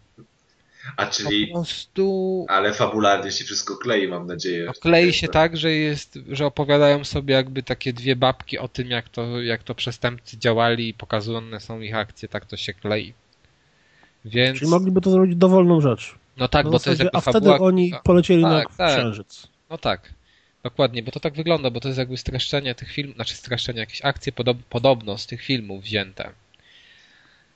a 0.96 1.06
Po 1.06 1.12
czyli, 1.12 1.46
prostu 1.46 2.46
ale 2.48 2.74
fabularnie 2.74 3.32
się 3.32 3.44
wszystko 3.44 3.76
klei, 3.76 4.08
mam 4.08 4.26
nadzieję. 4.26 4.64
no, 4.66 4.72
klei 4.72 5.12
się 5.12 5.28
tak, 5.28 5.56
że 5.56 5.72
jest, 5.72 6.18
że 6.28 6.46
opowiadają 6.46 7.04
sobie 7.04 7.34
jakby 7.34 7.62
takie 7.62 7.92
dwie 7.92 8.16
babki 8.16 8.58
o 8.58 8.68
tym, 8.68 8.90
jak 8.90 9.08
to, 9.08 9.42
jak 9.42 9.62
to 9.62 9.74
przestępcy 9.74 10.38
działali 10.38 10.88
i 10.88 10.94
pokazane 10.94 11.60
są 11.60 11.80
ich 11.80 11.94
akcje, 11.94 12.28
tak 12.28 12.46
to 12.46 12.56
się 12.56 12.74
klei. 12.74 13.12
Więc, 14.24 14.58
Czyli 14.58 14.70
mogliby 14.70 15.00
to 15.00 15.10
zrobić 15.10 15.36
dowolną 15.36 15.80
rzecz. 15.80 16.14
No 16.36 16.48
tak, 16.48 16.64
Na 16.64 16.70
bo 16.70 16.78
to 16.78 16.90
jest 16.90 16.98
zasadzie, 16.98 17.04
jakby 17.04 17.18
a 17.18 17.32
wtedy 17.32 17.54
oni 17.54 17.92
polecieli 18.04 18.42
Tak, 18.42 18.70
na 18.70 18.76
tak. 18.76 18.92
księżyc. 18.92 19.46
No 19.70 19.78
tak, 19.78 20.14
dokładnie, 20.62 21.02
bo 21.02 21.10
to 21.12 21.20
tak 21.20 21.34
wygląda, 21.34 21.70
bo 21.70 21.80
to 21.80 21.88
jest 21.88 21.98
jakby 21.98 22.16
streszczenie 22.16 22.74
tych 22.74 22.92
filmów, 22.92 23.16
znaczy 23.16 23.34
streszczenie, 23.34 23.80
jakieś 23.80 24.04
akcje 24.04 24.32
podob, 24.32 24.58
podobno 24.70 25.18
z 25.18 25.26
tych 25.26 25.42
filmów 25.42 25.82
wzięte. 25.82 26.30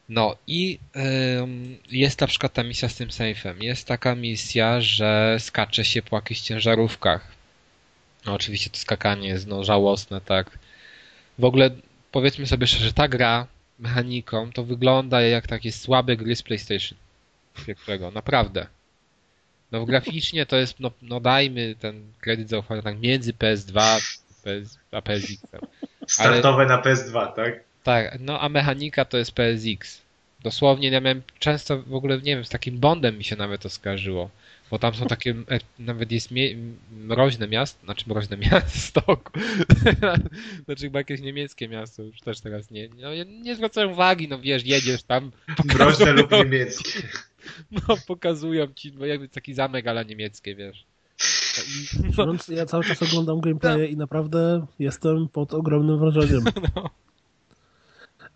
No 0.08 0.36
i 0.46 0.78
ym, 1.40 1.78
jest 1.90 2.20
na 2.20 2.26
przykład 2.26 2.52
ta 2.52 2.62
misja 2.62 2.88
z 2.88 2.94
tym 2.94 3.10
sejfem. 3.10 3.62
Jest 3.62 3.86
taka 3.86 4.14
misja, 4.14 4.80
że 4.80 5.36
skacze 5.38 5.84
się 5.84 6.02
po 6.02 6.16
jakichś 6.16 6.40
ciężarówkach. 6.40 7.32
No 8.26 8.34
oczywiście 8.34 8.70
to 8.70 8.78
skakanie 8.78 9.28
jest 9.28 9.46
no, 9.46 9.64
żałosne, 9.64 10.20
tak. 10.20 10.58
W 11.38 11.44
ogóle 11.44 11.70
powiedzmy 12.12 12.46
sobie 12.46 12.66
szczerze, 12.66 12.92
ta 12.92 13.08
gra 13.08 13.46
mechaniką 13.78 14.52
to 14.52 14.64
wygląda 14.64 15.20
jak 15.20 15.46
takie 15.46 15.72
słabe 15.72 16.16
gry 16.16 16.36
z 16.36 16.42
PlayStation 16.42 16.98
pierwszego, 17.66 18.10
naprawdę. 18.10 18.66
No 19.72 19.84
graficznie 19.84 20.46
to 20.46 20.56
jest, 20.56 20.80
no, 20.80 20.90
no 21.02 21.20
dajmy 21.20 21.74
ten 21.80 22.12
kredyt 22.20 22.48
zaufania 22.48 22.82
tak 22.82 23.00
między 23.00 23.32
PS2 23.32 24.00
PS, 24.42 24.78
a 24.92 25.02
PSX. 25.02 25.46
Startowe 26.06 26.66
na 26.66 26.82
PS2, 26.82 27.32
tak? 27.32 27.60
Tak, 27.84 28.20
no 28.20 28.40
a 28.40 28.48
mechanika 28.48 29.04
to 29.04 29.18
jest 29.18 29.32
PSX. 29.32 30.02
Dosłownie 30.42 30.90
ja 30.90 31.00
miałem 31.00 31.22
często 31.38 31.82
w 31.82 31.94
ogóle, 31.94 32.16
nie 32.16 32.34
wiem, 32.34 32.44
z 32.44 32.48
takim 32.48 32.78
Bondem 32.78 33.18
mi 33.18 33.24
się 33.24 33.36
nawet 33.36 33.60
to 33.60 33.68
skarżyło. 33.68 34.30
Bo 34.70 34.78
tam 34.78 34.94
są 34.94 35.06
takie, 35.06 35.30
e, 35.30 35.58
nawet 35.78 36.12
jest 36.12 36.30
mie- 36.30 36.56
mroźne 36.92 37.48
miasto, 37.48 37.84
znaczy 37.84 38.04
mroźne 38.08 38.36
miasto, 38.36 39.02
znaczy 40.64 40.82
chyba 40.84 40.98
jakieś 40.98 41.20
niemieckie 41.20 41.68
miasto, 41.68 42.02
już 42.02 42.20
też 42.20 42.40
teraz 42.40 42.70
nie, 42.70 42.88
no 42.88 43.08
nie 43.24 43.56
zwracałem 43.56 43.90
uwagi, 43.92 44.28
no 44.28 44.38
wiesz, 44.38 44.66
jedziesz 44.66 45.02
tam, 45.02 45.30
Mroźne 45.64 46.12
lub 46.12 46.30
niemieckie. 46.32 47.02
no 47.70 47.96
pokazują 48.06 48.66
ci, 48.74 48.92
no 48.92 49.06
jakby 49.06 49.28
taki 49.28 49.54
zamek 49.54 49.86
ale 49.86 50.04
niemieckie, 50.04 50.54
wiesz. 50.54 50.84
No. 52.18 52.32
Ja 52.48 52.66
cały 52.66 52.84
czas 52.84 53.02
oglądam 53.02 53.40
gameplay 53.40 53.92
i 53.92 53.96
naprawdę 53.96 54.66
jestem 54.78 55.28
pod 55.28 55.54
ogromnym 55.54 55.98
wrażeniem. 55.98 56.44
No. 56.76 56.90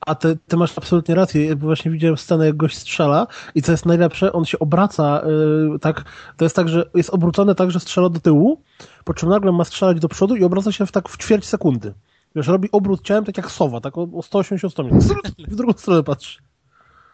A 0.07 0.15
ty, 0.15 0.39
ty, 0.49 0.57
masz 0.57 0.79
absolutnie 0.79 1.15
rację, 1.15 1.57
bo 1.57 1.67
właśnie 1.67 1.91
widziałem 1.91 2.17
scenę, 2.17 2.47
jak 2.47 2.57
gość 2.57 2.79
strzela 2.79 3.27
i 3.55 3.63
co 3.63 3.73
jest 3.73 3.87
najlepsze, 3.87 4.33
on 4.33 4.45
się 4.45 4.59
obraca 4.59 5.23
yy, 5.71 5.79
tak, 5.79 6.05
to 6.37 6.45
jest 6.45 6.57
tak, 6.57 6.69
że 6.69 6.91
jest 6.95 7.11
obrócony 7.11 7.55
tak, 7.55 7.71
że 7.71 7.81
strzela 7.81 8.09
do 8.09 8.21
tyłu, 8.21 8.63
po 9.05 9.15
czym 9.15 9.29
nagle 9.29 9.53
ma 9.53 9.65
strzelać 9.65 10.01
do 10.01 10.09
przodu 10.09 10.37
i 10.37 10.45
obraca 10.45 10.73
się 10.73 10.87
w 10.87 10.93
tak 10.93 11.09
w 11.09 11.19
ćwierć 11.19 11.47
sekundy. 11.47 11.95
Wiesz, 12.37 12.47
robi 12.47 12.69
obrót 12.73 13.03
ciałem 13.03 13.25
tak 13.25 13.37
jak 13.37 13.51
sowa, 13.51 13.81
tak 13.81 13.99
o, 13.99 14.09
o 14.15 14.23
180 14.23 14.73
stopni. 14.73 14.99
W 15.49 15.57
drugą 15.57 15.73
stronę 15.73 16.03
patrzy. 16.03 16.39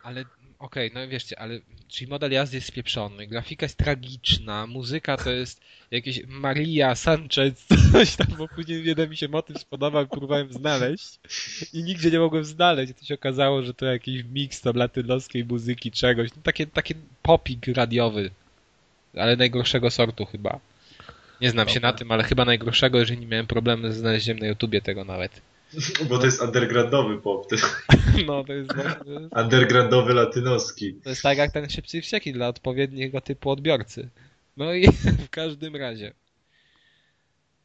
Ale 0.03 0.25
okej, 0.61 0.91
okay, 0.91 1.03
no 1.03 1.09
wieszcie, 1.09 1.39
ale 1.39 1.61
czyli 1.89 2.11
model 2.11 2.33
jazdy 2.33 2.57
jest 2.57 2.69
spieprzony, 2.69 3.27
grafika 3.27 3.65
jest 3.65 3.77
tragiczna, 3.77 4.67
muzyka 4.67 5.17
to 5.17 5.31
jest 5.31 5.61
jakieś 5.91 6.21
Maria 6.27 6.95
Sanchez, 6.95 7.67
coś 7.93 8.17
tam, 8.17 8.27
bo 8.39 8.49
później 8.49 8.85
jeden 8.85 9.11
mi 9.11 9.17
się 9.17 9.29
motyw 9.29 9.59
spodobał, 9.59 10.07
próbowałem 10.07 10.53
znaleźć 10.53 11.19
i 11.73 11.83
nigdzie 11.83 12.11
nie 12.11 12.19
mogłem 12.19 12.45
znaleźć. 12.45 12.93
To 13.01 13.05
się 13.05 13.15
okazało, 13.15 13.63
że 13.63 13.75
to 13.75 13.87
jakiś 13.87 14.25
miks 14.25 14.61
tam 14.61 14.77
latynoskiej 14.77 15.45
muzyki, 15.45 15.91
czegoś. 15.91 16.31
No, 16.37 16.43
takie, 16.43 16.67
takie 16.67 16.95
popik 17.23 17.67
radiowy, 17.67 18.31
ale 19.17 19.37
najgorszego 19.37 19.91
sortu 19.91 20.27
chyba. 20.27 20.61
Nie 21.41 21.51
znam 21.51 21.69
się 21.69 21.81
na 21.81 21.93
tym, 21.93 22.13
ale 22.13 22.25
chyba 22.25 22.45
najgorszego, 22.45 22.99
jeżeli 22.99 23.21
nie 23.21 23.27
miałem 23.27 23.47
problemy 23.47 23.93
z 23.93 23.97
znalezieniem 23.97 24.39
na 24.39 24.47
YouTubie 24.47 24.83
tego 24.83 25.05
nawet. 25.05 25.41
Bo 26.09 26.19
to 26.19 26.27
jest 26.27 26.43
undergroundowy 26.43 27.19
pop. 27.19 27.47
No, 28.27 28.45
to 28.45 28.53
jest 28.53 28.75
właśnie... 28.75 29.29
Undergroundowy 29.43 30.15
latynoski. 30.15 30.95
To 30.95 31.11
jest 31.11 31.23
tak 31.23 31.39
jak 31.39 31.53
ten 31.53 31.71
szybcy 31.71 32.03
wścieki 32.03 32.33
dla 32.33 32.49
odpowiedniego 32.49 33.21
typu 33.21 33.51
odbiorcy. 33.51 34.09
No 34.57 34.75
i 34.75 34.87
w 35.27 35.31
każdym 35.31 35.77
razie. 35.77 36.13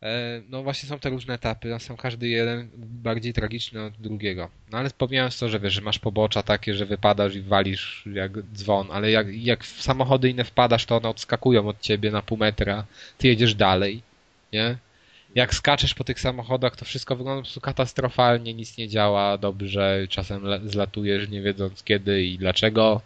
E, 0.03 0.41
no 0.49 0.63
właśnie 0.63 0.89
są 0.89 0.99
te 0.99 1.09
różne 1.09 1.33
etapy, 1.33 1.75
są 1.79 1.97
każdy 1.97 2.27
jeden 2.27 2.69
bardziej 2.77 3.33
tragiczny 3.33 3.83
od 3.83 3.93
drugiego. 3.93 4.49
No 4.71 4.77
ale 4.77 4.89
pomijając 4.97 5.39
to, 5.39 5.49
że 5.49 5.59
wiesz, 5.59 5.73
że 5.73 5.81
masz 5.81 5.99
pobocza 5.99 6.43
takie, 6.43 6.73
że 6.73 6.85
wypadasz 6.85 7.35
i 7.35 7.41
walisz 7.41 8.03
jak 8.13 8.31
dzwon, 8.41 8.87
ale 8.91 9.11
jak, 9.11 9.27
jak 9.35 9.63
w 9.63 9.81
samochody 9.81 10.29
inne 10.29 10.43
wpadasz, 10.43 10.85
to 10.85 10.97
one 10.97 11.09
odskakują 11.09 11.67
od 11.67 11.81
ciebie 11.81 12.11
na 12.11 12.21
pół 12.21 12.37
metra, 12.37 12.85
ty 13.17 13.27
jedziesz 13.27 13.55
dalej, 13.55 14.01
nie? 14.53 14.77
Jak 15.35 15.55
skaczesz 15.55 15.93
po 15.93 16.03
tych 16.03 16.19
samochodach, 16.19 16.75
to 16.75 16.85
wszystko 16.85 17.15
wygląda 17.15 17.41
po 17.41 17.43
prostu 17.43 17.61
katastrofalnie, 17.61 18.53
nic 18.53 18.77
nie 18.77 18.87
działa 18.87 19.37
dobrze, 19.37 20.07
czasem 20.09 20.69
zlatujesz 20.69 21.29
nie 21.29 21.41
wiedząc 21.41 21.83
kiedy 21.83 22.23
i 22.23 22.37
dlaczego. 22.37 23.01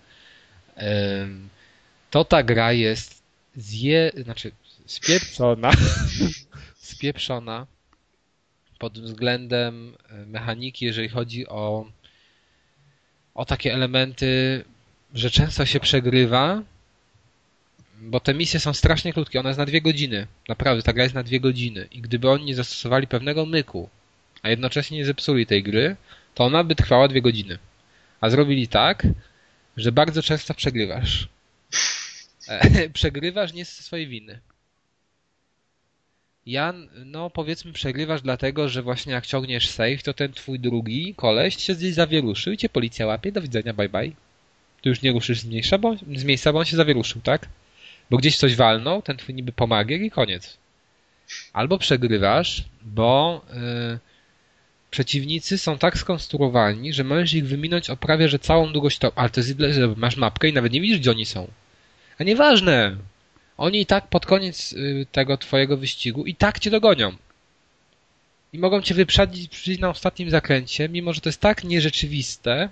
To 2.09 2.25
ta 2.25 2.43
gra 2.43 2.71
jest 2.73 3.23
zje, 3.55 4.11
znaczy 4.23 4.51
spieprzona, 4.85 5.71
spieprzona 6.91 7.67
pod 8.79 8.99
względem 8.99 9.95
e, 10.09 10.25
mechaniki, 10.25 10.85
jeżeli 10.85 11.09
chodzi 11.09 11.47
o, 11.47 11.85
o 13.35 13.45
takie 13.45 13.73
elementy, 13.73 14.63
że 15.13 15.31
często 15.31 15.65
się 15.65 15.79
przegrywa, 15.79 16.61
bo 18.01 18.19
te 18.19 18.33
misje 18.33 18.59
są 18.59 18.73
strasznie 18.73 19.13
krótkie, 19.13 19.39
ona 19.39 19.49
jest 19.49 19.59
na 19.59 19.65
dwie 19.65 19.81
godziny. 19.81 20.27
Naprawdę, 20.47 20.83
ta 20.83 20.93
gra 20.93 21.03
jest 21.03 21.15
na 21.15 21.23
dwie 21.23 21.39
godziny. 21.39 21.87
I 21.91 22.01
gdyby 22.01 22.29
oni 22.29 22.45
nie 22.45 22.55
zastosowali 22.55 23.07
pewnego 23.07 23.45
myku, 23.45 23.89
a 24.41 24.49
jednocześnie 24.49 24.97
nie 24.97 25.05
zepsuli 25.05 25.45
tej 25.45 25.63
gry, 25.63 25.95
to 26.35 26.43
ona 26.43 26.63
by 26.63 26.75
trwała 26.75 27.07
dwie 27.07 27.21
godziny. 27.21 27.59
A 28.21 28.29
zrobili 28.29 28.67
tak, 28.67 29.07
że 29.77 29.91
bardzo 29.91 30.23
często 30.23 30.53
przegrywasz. 30.53 31.27
E, 32.47 32.89
przegrywasz 32.99 33.53
nie 33.53 33.65
ze 33.65 33.83
swojej 33.83 34.07
winy. 34.07 34.39
Ja, 36.45 36.73
no 37.05 37.29
powiedzmy, 37.29 37.73
przegrywasz 37.73 38.21
dlatego, 38.21 38.69
że 38.69 38.81
właśnie 38.81 39.13
jak 39.13 39.25
ciągniesz 39.25 39.69
save, 39.69 40.03
to 40.03 40.13
ten 40.13 40.33
twój 40.33 40.59
drugi 40.59 41.15
koleś 41.15 41.57
się 41.57 41.75
gdzieś 41.75 41.93
zawieruszył 41.93 42.53
i 42.53 42.57
cię 42.57 42.69
policja 42.69 43.05
łapie, 43.05 43.31
do 43.31 43.41
widzenia, 43.41 43.73
bye 43.73 43.89
bye. 43.89 44.11
Tu 44.81 44.89
już 44.89 45.01
nie 45.01 45.11
ruszysz 45.11 45.39
z, 45.39 45.45
miejsca, 45.45 45.77
bo, 45.77 45.95
z 46.15 46.23
miejsca, 46.23 46.53
bo 46.53 46.59
on 46.59 46.65
się 46.65 46.77
zawieruszył, 46.77 47.21
tak? 47.21 47.47
Bo 48.09 48.17
gdzieś 48.17 48.37
coś 48.37 48.55
walnął, 48.55 49.01
ten 49.01 49.17
twój 49.17 49.35
niby 49.35 49.51
pomagier 49.51 50.01
i 50.01 50.11
koniec. 50.11 50.57
Albo 51.53 51.77
przegrywasz, 51.77 52.63
bo 52.81 53.41
yy, 53.53 53.99
przeciwnicy 54.91 55.57
są 55.57 55.77
tak 55.77 55.97
skonstruowani, 55.97 56.93
że 56.93 57.03
możesz 57.03 57.33
ich 57.33 57.47
wyminąć 57.47 57.89
o 57.89 57.97
prawie, 57.97 58.29
że 58.29 58.39
całą 58.39 58.73
długość 58.73 58.97
to... 58.97 59.11
Ale 59.15 59.29
to 59.29 59.39
jest 59.39 59.59
że 59.71 59.93
masz 59.97 60.17
mapkę 60.17 60.47
i 60.47 60.53
nawet 60.53 60.71
nie 60.73 60.81
widzisz, 60.81 60.99
gdzie 60.99 61.11
oni 61.11 61.25
są. 61.25 61.47
A 62.19 62.23
nieważne. 62.23 62.97
Oni 63.57 63.81
i 63.81 63.85
tak 63.85 64.07
pod 64.07 64.25
koniec 64.25 64.73
y, 64.73 65.05
tego 65.11 65.37
twojego 65.37 65.77
wyścigu 65.77 66.25
i 66.25 66.35
tak 66.35 66.59
cię 66.59 66.69
dogonią. 66.69 67.15
I 68.53 68.59
mogą 68.59 68.81
cię 68.81 68.95
wyprzedzić 68.95 69.79
na 69.79 69.89
ostatnim 69.89 70.29
zakręcie, 70.29 70.89
mimo 70.89 71.13
że 71.13 71.21
to 71.21 71.29
jest 71.29 71.41
tak 71.41 71.63
nierzeczywiste, 71.63 72.69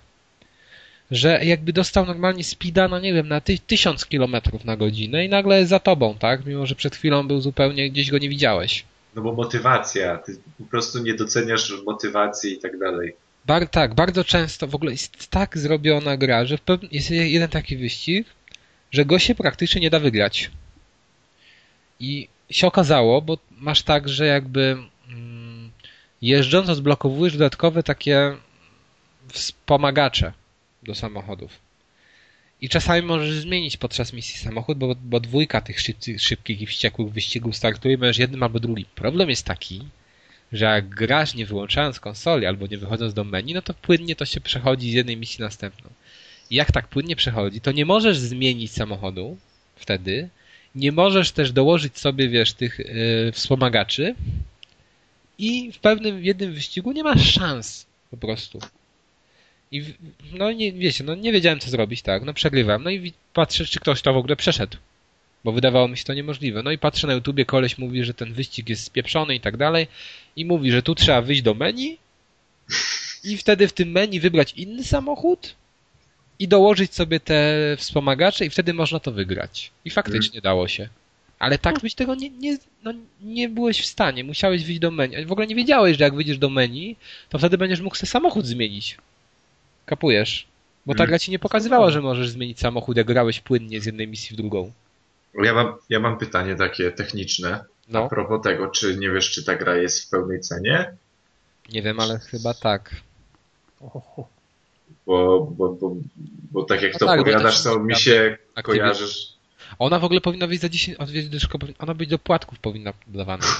że 1.11 1.45
jakby 1.45 1.73
dostał 1.73 2.05
normalnie 2.05 2.43
speeda, 2.43 2.87
no 2.87 2.99
nie 2.99 3.13
wiem, 3.13 3.27
na 3.27 3.41
ty, 3.41 3.59
tysiąc 3.59 4.05
kilometrów 4.05 4.65
na 4.65 4.77
godzinę 4.77 5.25
i 5.25 5.29
nagle 5.29 5.65
za 5.65 5.79
tobą, 5.79 6.15
tak? 6.19 6.45
Mimo, 6.45 6.65
że 6.65 6.75
przed 6.75 6.95
chwilą 6.95 7.27
był 7.27 7.41
zupełnie, 7.41 7.91
gdzieś 7.91 8.11
go 8.11 8.17
nie 8.17 8.29
widziałeś. 8.29 8.85
No 9.15 9.21
bo 9.21 9.33
motywacja, 9.33 10.17
ty 10.17 10.37
po 10.57 10.63
prostu 10.63 11.03
nie 11.03 11.13
doceniasz 11.13 11.73
motywacji 11.85 12.53
i 12.53 12.59
tak 12.59 12.79
dalej. 12.79 13.15
Bar 13.45 13.67
tak, 13.69 13.95
bardzo 13.95 14.23
często 14.23 14.67
w 14.67 14.75
ogóle 14.75 14.91
jest 14.91 15.29
tak 15.29 15.57
zrobiona 15.57 16.17
gra, 16.17 16.45
że 16.45 16.57
jest 16.91 17.11
jeden 17.11 17.49
taki 17.49 17.77
wyścig, 17.77 18.27
że 18.91 19.05
go 19.05 19.19
się 19.19 19.35
praktycznie 19.35 19.81
nie 19.81 19.89
da 19.89 19.99
wygrać. 19.99 20.51
I 21.99 22.27
się 22.49 22.67
okazało, 22.67 23.21
bo 23.21 23.37
masz 23.57 23.83
tak, 23.83 24.09
że 24.09 24.25
jakby 24.25 24.77
mm, 25.09 25.71
jeżdżąc 26.21 26.69
odblokowujesz 26.69 27.33
dodatkowe 27.33 27.83
takie 27.83 28.35
wspomagacze 29.27 30.33
do 30.87 30.95
samochodów. 30.95 31.59
I 32.61 32.69
czasami 32.69 33.01
możesz 33.01 33.39
zmienić 33.39 33.77
podczas 33.77 34.13
misji 34.13 34.39
samochód, 34.39 34.77
bo, 34.77 34.95
bo 34.95 35.19
dwójka 35.19 35.61
tych 35.61 35.79
szybkich, 35.79 36.21
szybkich 36.21 36.61
i 36.61 36.65
wściekłych 36.65 37.13
wyścigów 37.13 37.55
startuje, 37.55 37.97
możesz 37.97 38.17
jednym 38.17 38.43
albo 38.43 38.59
drugim. 38.59 38.85
Problem 38.95 39.29
jest 39.29 39.45
taki, 39.45 39.81
że 40.51 40.65
jak 40.65 40.89
grasz 40.89 41.35
nie 41.35 41.45
wyłączając 41.45 41.99
konsoli 41.99 42.45
albo 42.45 42.67
nie 42.67 42.77
wychodząc 42.77 43.13
do 43.13 43.23
menu, 43.23 43.53
no 43.53 43.61
to 43.61 43.73
płynnie 43.73 44.15
to 44.15 44.25
się 44.25 44.41
przechodzi 44.41 44.91
z 44.91 44.93
jednej 44.93 45.17
misji 45.17 45.39
na 45.39 45.45
następną. 45.45 45.89
I 46.49 46.55
jak 46.55 46.71
tak 46.71 46.87
płynnie 46.87 47.15
przechodzi, 47.15 47.61
to 47.61 47.71
nie 47.71 47.85
możesz 47.85 48.17
zmienić 48.17 48.71
samochodu 48.71 49.37
wtedy, 49.75 50.29
nie 50.75 50.91
możesz 50.91 51.31
też 51.31 51.51
dołożyć 51.51 51.97
sobie, 51.99 52.29
wiesz, 52.29 52.53
tych 52.53 52.79
yy, 52.79 53.31
wspomagaczy 53.31 54.15
i 55.37 55.71
w 55.71 55.79
pewnym 55.79 56.25
jednym 56.25 56.53
wyścigu 56.53 56.91
nie 56.91 57.03
masz 57.03 57.33
szans 57.33 57.85
po 58.11 58.17
prostu. 58.17 58.59
I 59.71 59.83
no 60.33 60.51
nie, 60.51 60.73
wiecie, 60.73 61.03
no 61.03 61.15
nie 61.15 61.31
wiedziałem 61.31 61.59
co 61.59 61.69
zrobić, 61.69 62.01
tak, 62.01 62.23
no 62.23 62.33
przegrywam, 62.33 62.83
no 62.83 62.89
i 62.89 63.13
patrzę, 63.33 63.65
czy 63.65 63.79
ktoś 63.79 64.01
to 64.01 64.13
w 64.13 64.17
ogóle 64.17 64.35
przeszedł. 64.35 64.77
Bo 65.43 65.51
wydawało 65.51 65.87
mi 65.87 65.97
się 65.97 66.03
to 66.03 66.13
niemożliwe. 66.13 66.63
No 66.63 66.71
i 66.71 66.77
patrzę 66.77 67.07
na 67.07 67.13
YouTubie, 67.13 67.45
koleś 67.45 67.77
mówi, 67.77 68.03
że 68.03 68.13
ten 68.13 68.33
wyścig 68.33 68.69
jest 68.69 68.83
spieprzony 68.83 69.35
i 69.35 69.39
tak 69.39 69.57
dalej. 69.57 69.87
I 70.35 70.45
mówi, 70.45 70.71
że 70.71 70.81
tu 70.81 70.95
trzeba 70.95 71.21
wyjść 71.21 71.41
do 71.41 71.53
menu 71.53 71.97
i 73.23 73.37
wtedy 73.37 73.67
w 73.67 73.73
tym 73.73 73.91
menu 73.91 74.19
wybrać 74.19 74.53
inny 74.53 74.83
samochód 74.83 75.55
i 76.39 76.47
dołożyć 76.47 76.93
sobie 76.93 77.19
te 77.19 77.53
wspomagacze 77.77 78.45
i 78.45 78.49
wtedy 78.49 78.73
można 78.73 78.99
to 78.99 79.11
wygrać. 79.11 79.71
I 79.85 79.89
faktycznie 79.89 80.41
dało 80.41 80.67
się. 80.67 80.89
Ale 81.39 81.57
tak 81.57 81.79
byś 81.79 81.93
tego 81.93 82.15
nie, 82.15 82.29
nie, 82.29 82.57
no, 82.83 82.93
nie 83.21 83.49
byłeś 83.49 83.81
w 83.81 83.85
stanie. 83.85 84.23
Musiałeś 84.23 84.65
wyjść 84.65 84.79
do 84.79 84.91
menu. 84.91 85.25
W 85.25 85.31
ogóle 85.31 85.47
nie 85.47 85.55
wiedziałeś, 85.55 85.97
że 85.97 86.03
jak 86.03 86.15
wyjdziesz 86.15 86.37
do 86.37 86.49
menu, 86.49 86.95
to 87.29 87.37
wtedy 87.37 87.57
będziesz 87.57 87.81
mógł 87.81 87.95
sobie 87.95 88.09
samochód 88.09 88.45
zmienić. 88.45 88.97
Kapujesz? 89.87 90.47
Bo 90.85 90.93
ta 90.93 91.03
mm. 91.03 91.07
gra 91.07 91.19
ci 91.19 91.31
nie 91.31 91.39
pokazywała, 91.39 91.91
że 91.91 92.01
możesz 92.01 92.29
zmienić 92.29 92.59
samochód, 92.59 92.97
jak 92.97 93.07
grałeś 93.07 93.39
płynnie 93.39 93.81
z 93.81 93.85
jednej 93.85 94.07
misji 94.07 94.33
w 94.33 94.37
drugą. 94.37 94.71
Ja 95.43 95.53
mam, 95.53 95.73
ja 95.89 95.99
mam 95.99 96.17
pytanie 96.17 96.55
takie 96.55 96.91
techniczne. 96.91 97.63
No. 97.89 98.05
A 98.05 98.09
propos 98.09 98.43
tego, 98.43 98.67
czy 98.67 98.97
nie 98.97 99.09
wiesz, 99.09 99.31
czy 99.31 99.43
ta 99.43 99.55
gra 99.55 99.75
jest 99.75 100.03
w 100.03 100.09
pełnej 100.09 100.41
cenie? 100.41 100.93
Nie 101.71 101.81
wiem, 101.81 101.99
ale 101.99 102.19
chyba 102.19 102.53
tak. 102.53 102.95
Bo, 105.05 105.47
bo, 105.57 105.69
bo, 105.69 105.95
bo 106.51 106.63
tak 106.63 106.81
jak 106.81 106.93
no 106.93 106.99
to 106.99 107.05
tak, 107.05 107.19
opowiadasz, 107.19 107.63
to 107.63 107.79
mi 107.79 107.95
się 107.95 108.37
kojarzysz. 108.63 109.33
Ona 109.79 109.99
w 109.99 110.03
ogóle 110.03 110.21
powinna 110.21 110.47
być 110.47 110.61
za 110.61 110.69
10, 110.69 110.97
ona 111.79 111.93
być 111.93 112.09
do 112.09 112.19
płatków 112.19 112.59
powinna 112.59 112.93
dawana. 113.07 113.45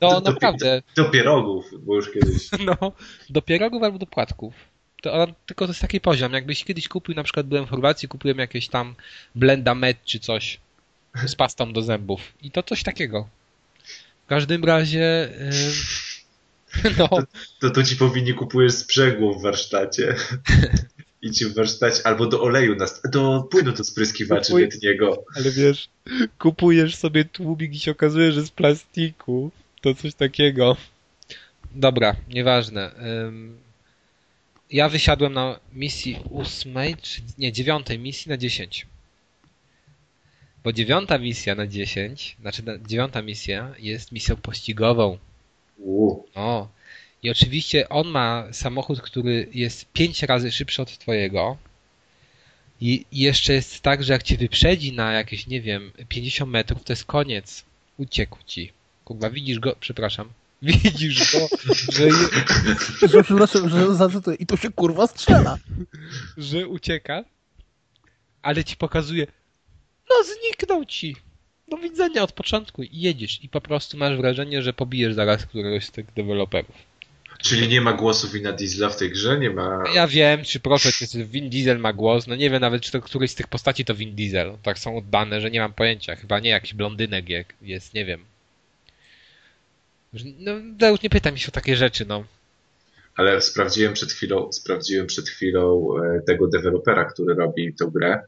No 0.00 0.20
do, 0.20 0.30
naprawdę. 0.30 0.82
Do, 0.96 1.04
do 1.04 1.10
pierogów, 1.10 1.84
bo 1.84 1.96
już 1.96 2.10
kiedyś. 2.12 2.48
No, 2.66 2.92
do 3.30 3.42
pierogów 3.42 3.82
albo 3.82 3.98
do 3.98 4.06
płatków 4.06 4.54
to 5.00 5.26
tylko 5.46 5.66
to 5.66 5.70
jest 5.70 5.80
taki 5.80 6.00
poziom. 6.00 6.32
Jakbyś 6.32 6.64
kiedyś 6.64 6.88
kupił, 6.88 7.14
na 7.14 7.22
przykład 7.22 7.46
byłem 7.46 7.66
w 7.66 7.70
Chorwacji, 7.70 8.08
kupiłem 8.08 8.38
jakieś 8.38 8.68
tam 8.68 8.94
blenda 9.34 9.74
med 9.74 10.04
czy 10.04 10.20
coś 10.20 10.60
z 11.26 11.34
pastą 11.34 11.72
do 11.72 11.82
zębów. 11.82 12.20
I 12.42 12.50
to 12.50 12.62
coś 12.62 12.82
takiego. 12.82 13.28
W 14.24 14.28
każdym 14.28 14.64
razie... 14.64 15.28
Yy, 16.84 16.90
no. 16.98 17.08
To, 17.08 17.22
to, 17.60 17.70
to 17.70 17.82
ci 17.82 17.96
powinni 17.96 18.34
kupujesz 18.34 18.72
sprzęgło 18.72 19.34
w 19.34 19.42
warsztacie. 19.42 20.14
idź 21.22 21.44
w 21.44 21.54
warsztacie, 21.54 22.06
albo 22.06 22.26
do 22.26 22.42
oleju, 22.42 22.76
na, 22.76 22.86
do 23.10 23.48
płynu 23.50 23.72
do 23.72 23.84
spryskiwaczy 23.84 24.46
Kupuj, 24.46 24.62
letniego. 24.62 25.24
Ale 25.36 25.50
wiesz, 25.50 25.88
kupujesz 26.38 26.96
sobie 26.96 27.24
tłumik 27.24 27.74
i 27.74 27.78
się 27.78 27.90
okazuje, 27.90 28.32
że 28.32 28.42
z 28.42 28.50
plastiku. 28.50 29.50
To 29.80 29.94
coś 29.94 30.14
takiego. 30.14 30.76
Dobra, 31.74 32.16
nieważne. 32.28 32.90
Ja 34.70 34.88
wysiadłem 34.88 35.32
na 35.32 35.60
misji 35.72 36.18
ósmej, 36.30 36.96
czy 37.02 37.22
nie, 37.38 37.52
dziewiątej 37.52 37.98
misji 37.98 38.28
na 38.28 38.36
dziesięć. 38.36 38.86
Bo 40.64 40.72
dziewiąta 40.72 41.18
misja 41.18 41.54
na 41.54 41.66
dziesięć, 41.66 42.36
znaczy 42.40 42.62
dziewiąta 42.86 43.22
misja 43.22 43.74
jest 43.78 44.12
misją 44.12 44.36
pościgową. 44.36 45.18
O. 46.34 46.68
I 47.22 47.30
oczywiście 47.30 47.88
on 47.88 48.08
ma 48.08 48.48
samochód, 48.52 49.02
który 49.02 49.48
jest 49.52 49.92
pięć 49.92 50.22
razy 50.22 50.52
szybszy 50.52 50.82
od 50.82 50.98
twojego. 50.98 51.56
I 52.80 53.04
jeszcze 53.12 53.52
jest 53.52 53.80
tak, 53.80 54.04
że 54.04 54.12
jak 54.12 54.22
cię 54.22 54.36
wyprzedzi 54.36 54.92
na 54.92 55.12
jakieś, 55.12 55.46
nie 55.46 55.60
wiem, 55.60 55.92
50 56.08 56.50
metrów, 56.50 56.84
to 56.84 56.92
jest 56.92 57.04
koniec. 57.04 57.64
Uciekł 57.98 58.38
ci. 58.46 58.72
Kurwa, 59.04 59.30
widzisz 59.30 59.58
go, 59.58 59.76
przepraszam. 59.80 60.32
Widzisz 60.62 61.32
go, 61.32 61.48
że... 61.92 62.08
że 63.08 63.22
przepraszam, 63.22 63.68
że. 63.68 64.34
I 64.38 64.46
to 64.46 64.56
się 64.56 64.70
kurwa 64.70 65.06
strzela. 65.06 65.58
że 66.36 66.68
ucieka, 66.68 67.24
ale 68.42 68.64
ci 68.64 68.76
pokazuje 68.76 69.26
no 70.10 70.16
zniknął 70.24 70.84
ci. 70.84 71.16
Do 71.68 71.76
widzenia 71.76 72.22
od 72.22 72.32
początku 72.32 72.82
i 72.82 72.88
jedziesz 72.92 73.44
i 73.44 73.48
po 73.48 73.60
prostu 73.60 73.96
masz 73.96 74.16
wrażenie, 74.16 74.62
że 74.62 74.72
pobijesz 74.72 75.14
zaraz 75.14 75.46
któregoś 75.46 75.84
z 75.84 75.90
tych 75.90 76.12
deweloperów. 76.12 76.90
Czyli 77.38 77.68
nie 77.68 77.80
ma 77.80 77.92
głosu 77.92 78.28
Wina 78.28 78.52
Diesla 78.52 78.88
w 78.88 78.96
tej 78.96 79.10
grze? 79.10 79.38
Nie 79.38 79.50
ma... 79.50 79.84
Ja 79.94 80.06
wiem, 80.08 80.44
czy 80.44 80.60
proszę, 80.60 80.92
czy 80.92 81.24
Vin 81.24 81.50
Diesel 81.50 81.78
ma 81.78 81.92
głos. 81.92 82.26
No 82.26 82.36
nie 82.36 82.50
wiem 82.50 82.60
nawet, 82.60 82.82
czy 82.82 82.92
to 82.92 83.00
któryś 83.00 83.30
z 83.30 83.34
tych 83.34 83.48
postaci 83.48 83.84
to 83.84 83.94
Vin 83.94 84.14
Diesel. 84.14 84.56
Tak 84.62 84.78
są 84.78 84.96
oddane, 84.96 85.40
że 85.40 85.50
nie 85.50 85.60
mam 85.60 85.72
pojęcia. 85.72 86.16
Chyba 86.16 86.40
nie 86.40 86.50
jakiś 86.50 86.74
blondynek 86.74 87.24
jest, 87.62 87.94
nie 87.94 88.04
wiem. 88.04 88.24
No, 90.38 90.88
już 90.88 91.02
nie 91.02 91.10
pytam 91.10 91.36
się 91.36 91.48
o 91.48 91.54
takie 91.54 91.76
rzeczy, 91.76 92.06
no. 92.06 92.24
Ale 93.16 93.40
sprawdziłem 93.40 93.94
przed 93.94 94.12
chwilą, 94.12 94.52
sprawdziłem 94.52 95.06
przed 95.06 95.28
chwilą 95.28 95.94
e, 95.96 96.20
tego 96.20 96.48
dewelopera, 96.48 97.04
który 97.04 97.34
robi 97.34 97.74
tę 97.74 97.90
grę 97.94 98.22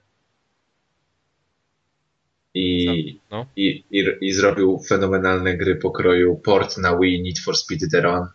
i, 2.55 3.21
no. 3.31 3.47
i, 3.57 3.85
i, 3.91 4.05
i 4.21 4.33
zrobił 4.33 4.83
fenomenalne 4.89 5.57
gry 5.57 5.77
pokroju 5.77 6.37
port 6.37 6.79
na 6.79 6.99
Wii 6.99 7.23
Need 7.23 7.39
for 7.39 7.57
Speed 7.57 7.91
The 7.91 8.01
Run, 8.01 8.27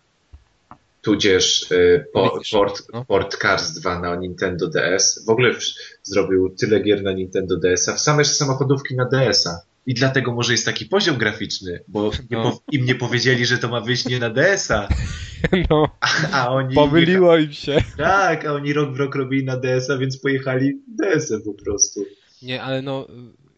tudzież 1.01 1.71
y, 1.71 2.05
po, 2.13 2.39
port, 2.51 2.87
no. 2.93 3.05
port 3.05 3.37
Cars 3.37 3.73
2 3.73 3.99
na 3.99 4.15
Nintendo 4.15 4.67
DS. 4.67 5.25
W 5.25 5.29
ogóle 5.29 5.55
zrobił 6.03 6.49
tyle 6.49 6.79
gier 6.79 7.03
na 7.03 7.11
Nintendo 7.11 7.57
DS-a, 7.57 7.97
same 7.97 8.25
samochodówki 8.25 8.95
na 8.95 9.05
DS-a. 9.05 9.61
I 9.87 9.93
dlatego 9.93 10.33
może 10.33 10.51
jest 10.51 10.65
taki 10.65 10.85
poziom 10.85 11.17
graficzny, 11.17 11.83
bo 11.87 12.11
nie 12.31 12.37
no. 12.37 12.59
im 12.71 12.85
nie 12.85 12.95
powiedzieli, 12.95 13.45
że 13.45 13.57
to 13.57 13.67
ma 13.67 13.81
wyjść 13.81 14.05
nie 14.05 14.19
na 14.19 14.29
DS-a. 14.29 14.87
No. 15.69 15.89
A, 15.99 16.31
a 16.31 16.49
oni. 16.49 16.75
Pomyliło 16.75 17.37
im 17.37 17.53
się. 17.53 17.77
Tak, 17.97 18.45
a 18.45 18.53
oni 18.53 18.73
rok 18.73 18.93
w 18.93 18.97
rok 18.97 19.15
robili 19.15 19.45
na 19.45 19.57
DS-a, 19.57 19.97
więc 19.97 20.17
pojechali 20.17 20.81
DS-em 20.87 21.41
po 21.41 21.53
prostu. 21.53 22.05
Nie, 22.41 22.63
ale 22.63 22.81
no 22.81 23.07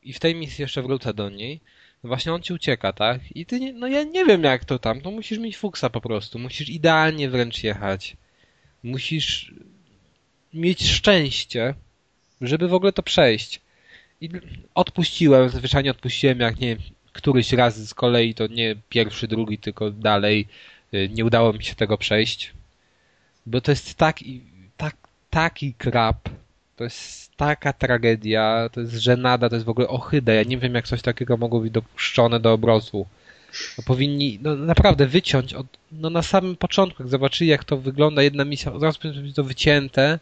i 0.04 0.14
w 0.14 0.20
tej 0.20 0.36
misji 0.36 0.62
jeszcze 0.62 0.82
wrócę 0.82 1.14
do 1.14 1.30
niej, 1.30 1.62
no 2.04 2.08
właśnie 2.08 2.34
on 2.34 2.42
ci 2.42 2.54
ucieka, 2.54 2.94
tak? 2.94 3.22
I 3.36 3.46
ty 3.46 3.60
nie, 3.60 3.74
no 3.74 3.88
ja 3.88 4.04
nie 4.04 4.26
wiem 4.26 4.44
jak 4.44 4.66
to 4.66 4.80
tam, 4.80 5.02
to 5.02 5.12
musisz 5.12 5.40
mieć 5.40 5.58
fuksa 5.58 5.90
po 5.90 6.02
prostu, 6.02 6.40
musisz 6.40 6.70
idealnie 6.70 7.30
wręcz 7.30 7.64
jechać. 7.64 8.18
Musisz 8.84 9.54
mieć 10.54 10.92
szczęście, 10.92 11.74
żeby 12.42 12.68
w 12.68 12.74
ogóle 12.74 12.92
to 12.92 13.04
przejść. 13.04 13.62
I 14.22 14.30
odpuściłem, 14.76 15.50
zwyczajnie 15.50 15.92
odpuściłem, 15.92 16.40
jak 16.40 16.60
nie 16.60 16.78
któryś 17.14 17.54
raz 17.54 17.88
z 17.88 17.94
kolei, 17.94 18.34
to 18.34 18.48
nie 18.48 18.76
pierwszy, 18.90 19.28
drugi, 19.28 19.58
tylko 19.58 19.92
dalej 19.92 20.48
y, 20.94 21.10
nie 21.14 21.26
udało 21.26 21.54
mi 21.54 21.64
się 21.64 21.76
tego 21.76 21.98
przejść. 21.98 22.54
Bo 23.46 23.62
to 23.62 23.72
jest 23.72 23.96
tak, 23.96 24.20
tak, 24.78 24.96
taki 25.30 25.74
krab, 25.74 26.30
to 26.76 26.84
jest 26.84 27.36
taka 27.36 27.74
tragedia, 27.74 28.70
to 28.72 28.80
jest 28.80 28.94
żenada, 28.94 29.50
to 29.50 29.56
jest 29.56 29.66
w 29.66 29.70
ogóle 29.70 29.88
ohyda. 29.88 30.34
Ja 30.34 30.44
nie 30.44 30.58
wiem, 30.58 30.76
jak 30.76 30.88
coś 30.88 31.02
takiego 31.02 31.38
mogło 31.38 31.60
być 31.60 31.72
dopuszczone 31.72 32.40
do 32.40 32.54
obrazu. 32.54 33.06
No 33.78 33.84
powinni 33.84 34.40
no 34.42 34.56
naprawdę 34.56 35.08
wyciąć 35.08 35.54
od, 35.54 35.68
no 35.92 36.10
na 36.10 36.22
samym 36.22 36.56
początku, 36.56 37.04
jak 37.04 37.10
zobaczyli 37.10 37.50
jak 37.50 37.64
to 37.64 37.78
wygląda, 37.78 38.24
jedna 38.24 38.46
misja, 38.46 38.74
od 38.74 38.84
razu 38.84 39.00
powinno 39.00 39.22
być 39.22 39.36
to 39.36 39.44
wycięte 39.44 40.20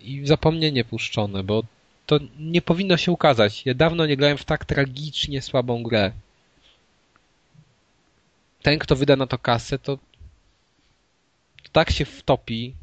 i 0.00 0.26
zapomnienie 0.26 0.84
puszczone, 0.84 1.44
bo 1.44 1.62
to 2.06 2.18
nie 2.38 2.62
powinno 2.62 2.96
się 2.96 3.12
ukazać. 3.12 3.66
Ja 3.66 3.74
dawno 3.74 4.06
nie 4.06 4.16
grałem 4.16 4.38
w 4.38 4.44
tak 4.44 4.64
tragicznie 4.64 5.42
słabą 5.42 5.82
grę. 5.82 6.12
Ten, 8.62 8.78
kto 8.78 8.96
wyda 8.96 9.16
na 9.16 9.26
to 9.26 9.38
kasę, 9.38 9.78
to, 9.78 9.96
to 11.62 11.70
tak 11.72 11.90
się 11.90 12.04
wtopi. 12.04 12.74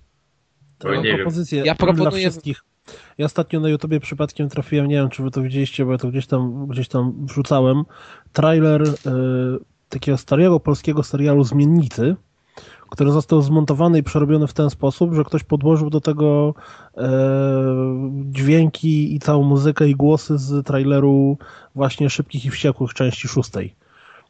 To 0.78 0.94
ja 0.94 1.16
propozycję 1.16 1.64
ja 1.66 1.76
proponuję... 1.76 2.10
dla 2.10 2.20
wszystkich 2.20 2.64
ja 3.18 3.26
ostatnio 3.26 3.60
na 3.60 3.70
YouTubie 3.70 4.00
przypadkiem 4.00 4.50
trafiłem, 4.50 4.88
nie 4.88 4.96
wiem 4.96 5.10
czy 5.10 5.24
wy 5.24 5.32
to 5.32 5.42
widzieliście, 5.42 5.86
bo 5.86 5.92
ja 5.92 5.98
to 5.98 6.08
gdzieś 6.08 6.28
tam, 6.28 6.68
gdzieś 6.68 6.88
tam 6.88 7.26
wrzucałem, 7.26 7.84
trailer 8.34 8.82
y, 8.82 8.96
takiego 9.90 10.18
starego 10.18 10.60
polskiego 10.60 11.04
serialu 11.04 11.44
Zmiennicy, 11.44 12.16
który 12.92 13.12
został 13.12 13.42
zmontowany 13.42 14.00
i 14.00 14.04
przerobiony 14.04 14.48
w 14.48 14.54
ten 14.54 14.70
sposób, 14.70 15.14
że 15.14 15.24
ktoś 15.24 15.44
podłożył 15.44 15.90
do 15.90 16.02
tego 16.02 16.54
e, 16.98 17.10
dźwięki 18.14 19.16
i 19.16 19.20
całą 19.20 19.44
muzykę 19.44 19.90
i 19.90 19.96
głosy 19.96 20.38
z 20.38 20.68
traileru 20.68 21.38
właśnie 21.76 22.10
Szybkich 22.10 22.46
i 22.46 22.50
Wściekłych 22.50 22.94
części 22.94 23.28
szóstej. 23.28 23.76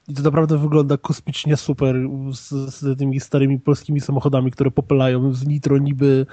I 0.07 0.13
to 0.13 0.23
naprawdę 0.23 0.57
wygląda 0.57 0.97
kosmicznie 0.97 1.57
super 1.57 1.95
z, 2.33 2.49
z, 2.49 2.97
tymi 2.97 3.19
starymi 3.19 3.59
polskimi 3.59 4.01
samochodami, 4.01 4.51
które 4.51 4.71
popylają 4.71 5.33
z 5.33 5.47
nitro 5.47 5.77
niby 5.77 6.25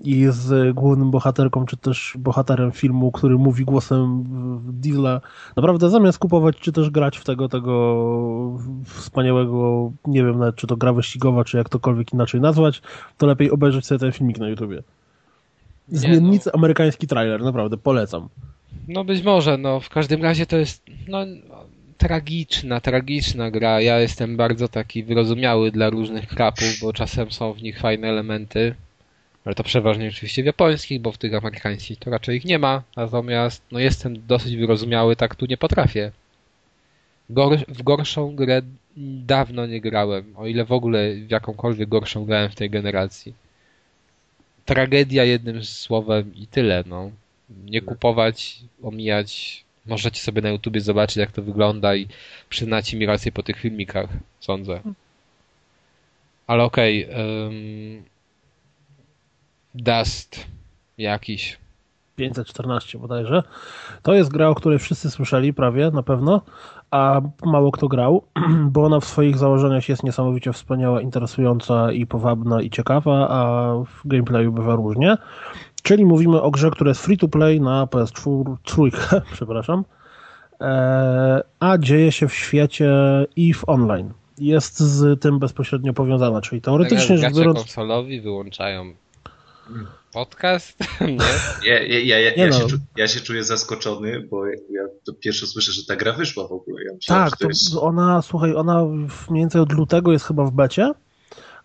i 0.00 0.26
z 0.30 0.74
głównym 0.74 1.10
bohaterką, 1.10 1.66
czy 1.66 1.76
też 1.76 2.14
bohaterem 2.18 2.72
filmu, 2.72 3.12
który 3.12 3.38
mówi 3.38 3.64
głosem 3.64 4.24
Diesla. 4.72 5.20
Naprawdę 5.56 5.90
zamiast 5.90 6.18
kupować, 6.18 6.56
czy 6.56 6.72
też 6.72 6.90
grać 6.90 7.18
w 7.18 7.24
tego, 7.24 7.48
tego 7.48 8.58
wspaniałego, 8.84 9.92
nie 10.06 10.24
wiem 10.24 10.38
nawet, 10.38 10.56
czy 10.56 10.66
to 10.66 10.76
gra 10.76 10.92
wyścigowa, 10.92 11.44
czy 11.44 11.56
jak 11.56 11.68
tokolwiek 11.68 12.12
inaczej 12.12 12.40
nazwać, 12.40 12.82
to 13.18 13.26
lepiej 13.26 13.50
obejrzeć 13.50 13.86
sobie 13.86 13.98
ten 13.98 14.12
filmik 14.12 14.38
na 14.38 14.48
YouTubie. 14.48 14.82
Zmiennicy, 15.88 16.50
no. 16.54 16.58
amerykański 16.58 17.06
trailer, 17.06 17.42
naprawdę, 17.42 17.76
polecam. 17.76 18.28
No 18.88 19.04
być 19.04 19.24
może, 19.24 19.58
no 19.58 19.80
w 19.80 19.88
każdym 19.88 20.22
razie 20.22 20.46
to 20.46 20.56
jest, 20.56 20.84
no 21.08 21.18
tragiczna, 21.98 22.80
tragiczna 22.80 23.50
gra. 23.50 23.80
Ja 23.80 24.00
jestem 24.00 24.36
bardzo 24.36 24.68
taki 24.68 25.04
wyrozumiały 25.04 25.70
dla 25.70 25.90
różnych 25.90 26.28
krapów, 26.28 26.78
bo 26.80 26.92
czasem 26.92 27.32
są 27.32 27.52
w 27.52 27.62
nich 27.62 27.78
fajne 27.78 28.08
elementy, 28.08 28.74
ale 29.44 29.54
to 29.54 29.62
przeważnie 29.64 30.08
oczywiście 30.08 30.42
w 30.42 30.46
japońskich, 30.46 31.00
bo 31.00 31.12
w 31.12 31.18
tych 31.18 31.34
amerykańskich 31.34 31.98
to 31.98 32.10
raczej 32.10 32.36
ich 32.36 32.44
nie 32.44 32.58
ma. 32.58 32.82
Natomiast 32.96 33.62
no 33.72 33.78
jestem 33.78 34.26
dosyć 34.26 34.56
wyrozumiały, 34.56 35.16
tak 35.16 35.34
tu 35.34 35.46
nie 35.46 35.56
potrafię. 35.56 36.12
Gor 37.30 37.58
w 37.68 37.82
gorszą 37.82 38.36
grę 38.36 38.62
dawno 39.26 39.66
nie 39.66 39.80
grałem, 39.80 40.34
o 40.36 40.46
ile 40.46 40.64
w 40.64 40.72
ogóle 40.72 41.14
w 41.14 41.30
jakąkolwiek 41.30 41.88
gorszą 41.88 42.24
grałem 42.24 42.50
w 42.50 42.54
tej 42.54 42.70
generacji. 42.70 43.34
Tragedia 44.64 45.24
jednym 45.24 45.64
słowem 45.64 46.34
i 46.34 46.46
tyle, 46.46 46.84
no. 46.86 47.10
Nie 47.64 47.80
kupować, 47.80 48.60
omijać 48.82 49.64
Możecie 49.88 50.20
sobie 50.20 50.42
na 50.42 50.48
YouTubie 50.48 50.80
zobaczyć, 50.80 51.16
jak 51.16 51.32
to 51.32 51.42
wygląda 51.42 51.96
i 51.96 52.08
przyznacie 52.48 52.96
mi 52.96 53.06
rację 53.06 53.32
po 53.32 53.42
tych 53.42 53.56
filmikach, 53.60 54.08
sądzę. 54.40 54.74
Hmm. 54.74 54.94
Ale 56.46 56.64
okej. 56.64 57.10
Okay, 57.10 57.44
um, 57.44 58.02
Dust 59.74 60.46
jakiś. 60.98 61.58
514 62.16 62.98
bodajże. 62.98 63.42
To 64.02 64.14
jest 64.14 64.30
gra, 64.30 64.48
o 64.48 64.54
której 64.54 64.78
wszyscy 64.78 65.10
słyszeli 65.10 65.52
prawie, 65.52 65.90
na 65.90 66.02
pewno, 66.02 66.42
a 66.90 67.20
mało 67.44 67.72
kto 67.72 67.88
grał, 67.88 68.22
bo 68.72 68.84
ona 68.84 69.00
w 69.00 69.04
swoich 69.04 69.38
założeniach 69.38 69.88
jest 69.88 70.04
niesamowicie 70.04 70.52
wspaniała, 70.52 71.00
interesująca 71.00 71.92
i 71.92 72.06
powabna 72.06 72.62
i 72.62 72.70
ciekawa, 72.70 73.28
a 73.28 73.72
w 73.84 74.08
gameplayu 74.08 74.52
bywa 74.52 74.74
różnie. 74.74 75.16
Czyli 75.88 76.06
mówimy 76.06 76.42
o 76.42 76.50
grze, 76.50 76.70
która 76.70 76.88
jest 76.88 77.00
free 77.00 77.18
to 77.18 77.28
play 77.28 77.60
na 77.60 77.86
PS3, 77.86 78.54
przepraszam, 79.34 79.84
e, 80.60 81.42
a 81.60 81.78
dzieje 81.78 82.12
się 82.12 82.28
w 82.28 82.34
świecie 82.34 82.90
EVE 83.38 83.66
Online. 83.66 84.12
Jest 84.38 84.78
z 84.78 85.20
tym 85.20 85.38
bezpośrednio 85.38 85.92
powiązana, 85.92 86.40
czyli 86.40 86.60
teoretycznie 86.60 87.18
tak, 87.18 87.18
rzecz 87.18 87.36
biorąc... 87.36 87.58
konsolowi 87.58 88.20
wyłączają 88.20 88.94
podcast? 90.12 90.78
Nie? 91.00 91.70
Ja, 91.70 91.82
ja, 91.82 91.98
ja, 91.98 92.18
ja, 92.18 92.32
ja, 92.36 92.46
no. 92.46 92.68
się, 92.68 92.76
ja 92.96 93.08
się 93.08 93.20
czuję 93.20 93.44
zaskoczony, 93.44 94.20
bo 94.30 94.46
ja 94.46 94.82
to 95.04 95.12
pierwsze 95.12 95.46
słyszę, 95.46 95.72
że 95.72 95.84
ta 95.84 95.96
gra 95.96 96.12
wyszła 96.12 96.48
w 96.48 96.52
ogóle. 96.52 96.84
Ja 96.84 96.94
myślałem, 96.94 97.30
tak, 97.30 97.38
to, 97.38 97.44
to 97.44 97.48
jest... 97.48 97.76
ona, 97.76 98.22
słuchaj, 98.22 98.54
ona 98.54 98.84
mniej 99.30 99.42
więcej 99.42 99.60
od 99.60 99.72
lutego 99.72 100.12
jest 100.12 100.24
chyba 100.24 100.44
w 100.44 100.50
becie, 100.50 100.92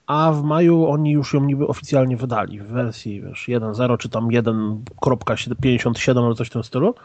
a 0.07 0.31
w 0.31 0.43
maju 0.43 0.87
oni 0.87 1.11
już 1.11 1.33
ją 1.33 1.45
niby 1.45 1.67
oficjalnie 1.67 2.17
wydali 2.17 2.59
w 2.59 2.67
wersji 2.67 3.21
wiesz, 3.21 3.45
1.0 3.47 3.97
czy 3.97 4.09
tam 4.09 4.27
1.57 4.27 6.17
albo 6.17 6.35
coś 6.35 6.47
w 6.47 6.51
tym 6.51 6.63
stylu. 6.63 6.95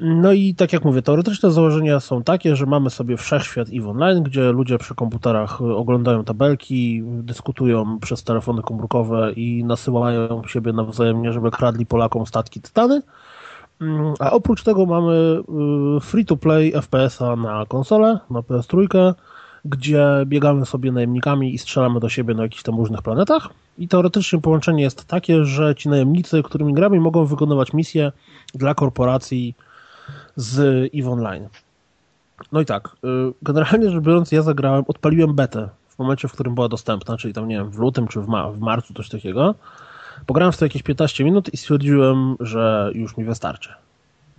No 0.00 0.32
i 0.32 0.54
tak 0.54 0.72
jak 0.72 0.84
mówię, 0.84 1.02
teoretyczne 1.02 1.50
założenia 1.50 2.00
są 2.00 2.22
takie, 2.22 2.56
że 2.56 2.66
mamy 2.66 2.90
sobie 2.90 3.16
wszechświat 3.16 3.68
EVE 3.72 3.90
Online, 3.90 4.22
gdzie 4.22 4.52
ludzie 4.52 4.78
przy 4.78 4.94
komputerach 4.94 5.62
oglądają 5.62 6.24
tabelki, 6.24 7.02
dyskutują 7.04 7.98
przez 8.00 8.24
telefony 8.24 8.62
komórkowe 8.62 9.32
i 9.32 9.64
nasyłają 9.64 10.42
siebie 10.46 10.72
nawzajem, 10.72 11.32
żeby 11.32 11.50
kradli 11.50 11.86
Polakom 11.86 12.26
statki 12.26 12.60
Tytany. 12.60 13.02
Mm, 13.80 14.14
a 14.20 14.30
oprócz 14.30 14.62
tego 14.62 14.86
mamy 14.86 15.40
y, 15.96 16.00
free-to-play 16.00 16.72
FPS-a 16.72 17.36
na 17.36 17.66
konsolę, 17.66 18.18
na 18.30 18.40
PS3, 18.40 19.14
gdzie 19.64 20.06
biegamy 20.26 20.66
sobie 20.66 20.92
najemnikami 20.92 21.54
i 21.54 21.58
strzelamy 21.58 22.00
do 22.00 22.08
siebie 22.08 22.34
na 22.34 22.42
jakichś 22.42 22.62
tam 22.62 22.76
różnych 22.76 23.02
planetach. 23.02 23.48
I 23.78 23.88
teoretycznie 23.88 24.40
połączenie 24.40 24.82
jest 24.82 25.04
takie, 25.04 25.44
że 25.44 25.74
ci 25.74 25.88
najemnicy, 25.88 26.42
którymi 26.42 26.74
gramy, 26.74 27.00
mogą 27.00 27.24
wykonywać 27.24 27.72
misje 27.72 28.12
dla 28.54 28.74
korporacji 28.74 29.54
z 30.36 30.58
EVE 30.94 31.10
Online. 31.10 31.48
No 32.52 32.60
i 32.60 32.64
tak, 32.64 32.88
y, 32.88 33.32
generalnie 33.42 33.90
rzecz 33.90 34.02
biorąc, 34.02 34.32
ja 34.32 34.42
zagrałem, 34.42 34.84
odpaliłem 34.88 35.34
betę 35.34 35.68
w 35.88 35.98
momencie, 35.98 36.28
w 36.28 36.32
którym 36.32 36.54
była 36.54 36.68
dostępna, 36.68 37.16
czyli 37.16 37.34
tam, 37.34 37.48
nie 37.48 37.56
wiem, 37.56 37.70
w 37.70 37.78
lutym 37.78 38.08
czy 38.08 38.20
w, 38.20 38.28
ma 38.28 38.50
w 38.50 38.58
marcu, 38.58 38.94
coś 38.94 39.08
takiego. 39.08 39.54
Pograłem 40.26 40.52
w 40.52 40.56
to 40.56 40.64
jakieś 40.64 40.82
15 40.82 41.24
minut 41.24 41.54
i 41.54 41.56
stwierdziłem, 41.56 42.36
że 42.40 42.90
już 42.94 43.16
mi 43.16 43.24
wystarczy. 43.24 43.72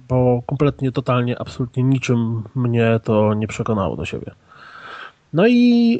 Bo 0.08 0.42
kompletnie, 0.46 0.92
totalnie, 0.92 1.40
absolutnie 1.40 1.84
niczym 1.84 2.44
mnie 2.56 3.00
to 3.04 3.34
nie 3.34 3.48
przekonało 3.48 3.96
do 3.96 4.06
siebie. 4.06 4.32
No 5.36 5.48
i 5.48 5.96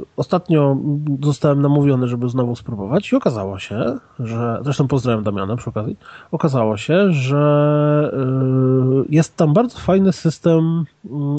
y, 0.00 0.04
ostatnio 0.16 0.76
zostałem 1.22 1.62
namówiony, 1.62 2.08
żeby 2.08 2.28
znowu 2.28 2.56
spróbować 2.56 3.12
i 3.12 3.16
okazało 3.16 3.58
się, 3.58 3.98
że, 4.18 4.58
zresztą 4.62 4.88
pozdrawiam 4.88 5.24
Damiana 5.24 5.56
przy 5.56 5.70
okazji, 5.70 5.96
okazało 6.30 6.76
się, 6.76 7.12
że 7.12 8.10
y, 8.12 9.06
jest 9.08 9.36
tam 9.36 9.52
bardzo 9.52 9.78
fajny 9.78 10.12
system 10.12 10.84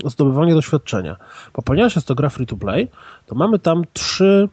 y, 0.06 0.10
zdobywania 0.10 0.56
doświadczenia. 0.56 1.16
Bo 1.54 1.62
ponieważ 1.62 1.95
jest 1.95 2.08
to 2.08 2.16
gra 2.16 2.30
free 2.30 2.48
to 2.48 2.58
play, 2.58 2.88
to 3.26 3.36
mamy 3.36 3.60
tam 3.60 3.84
trzy 3.94 4.49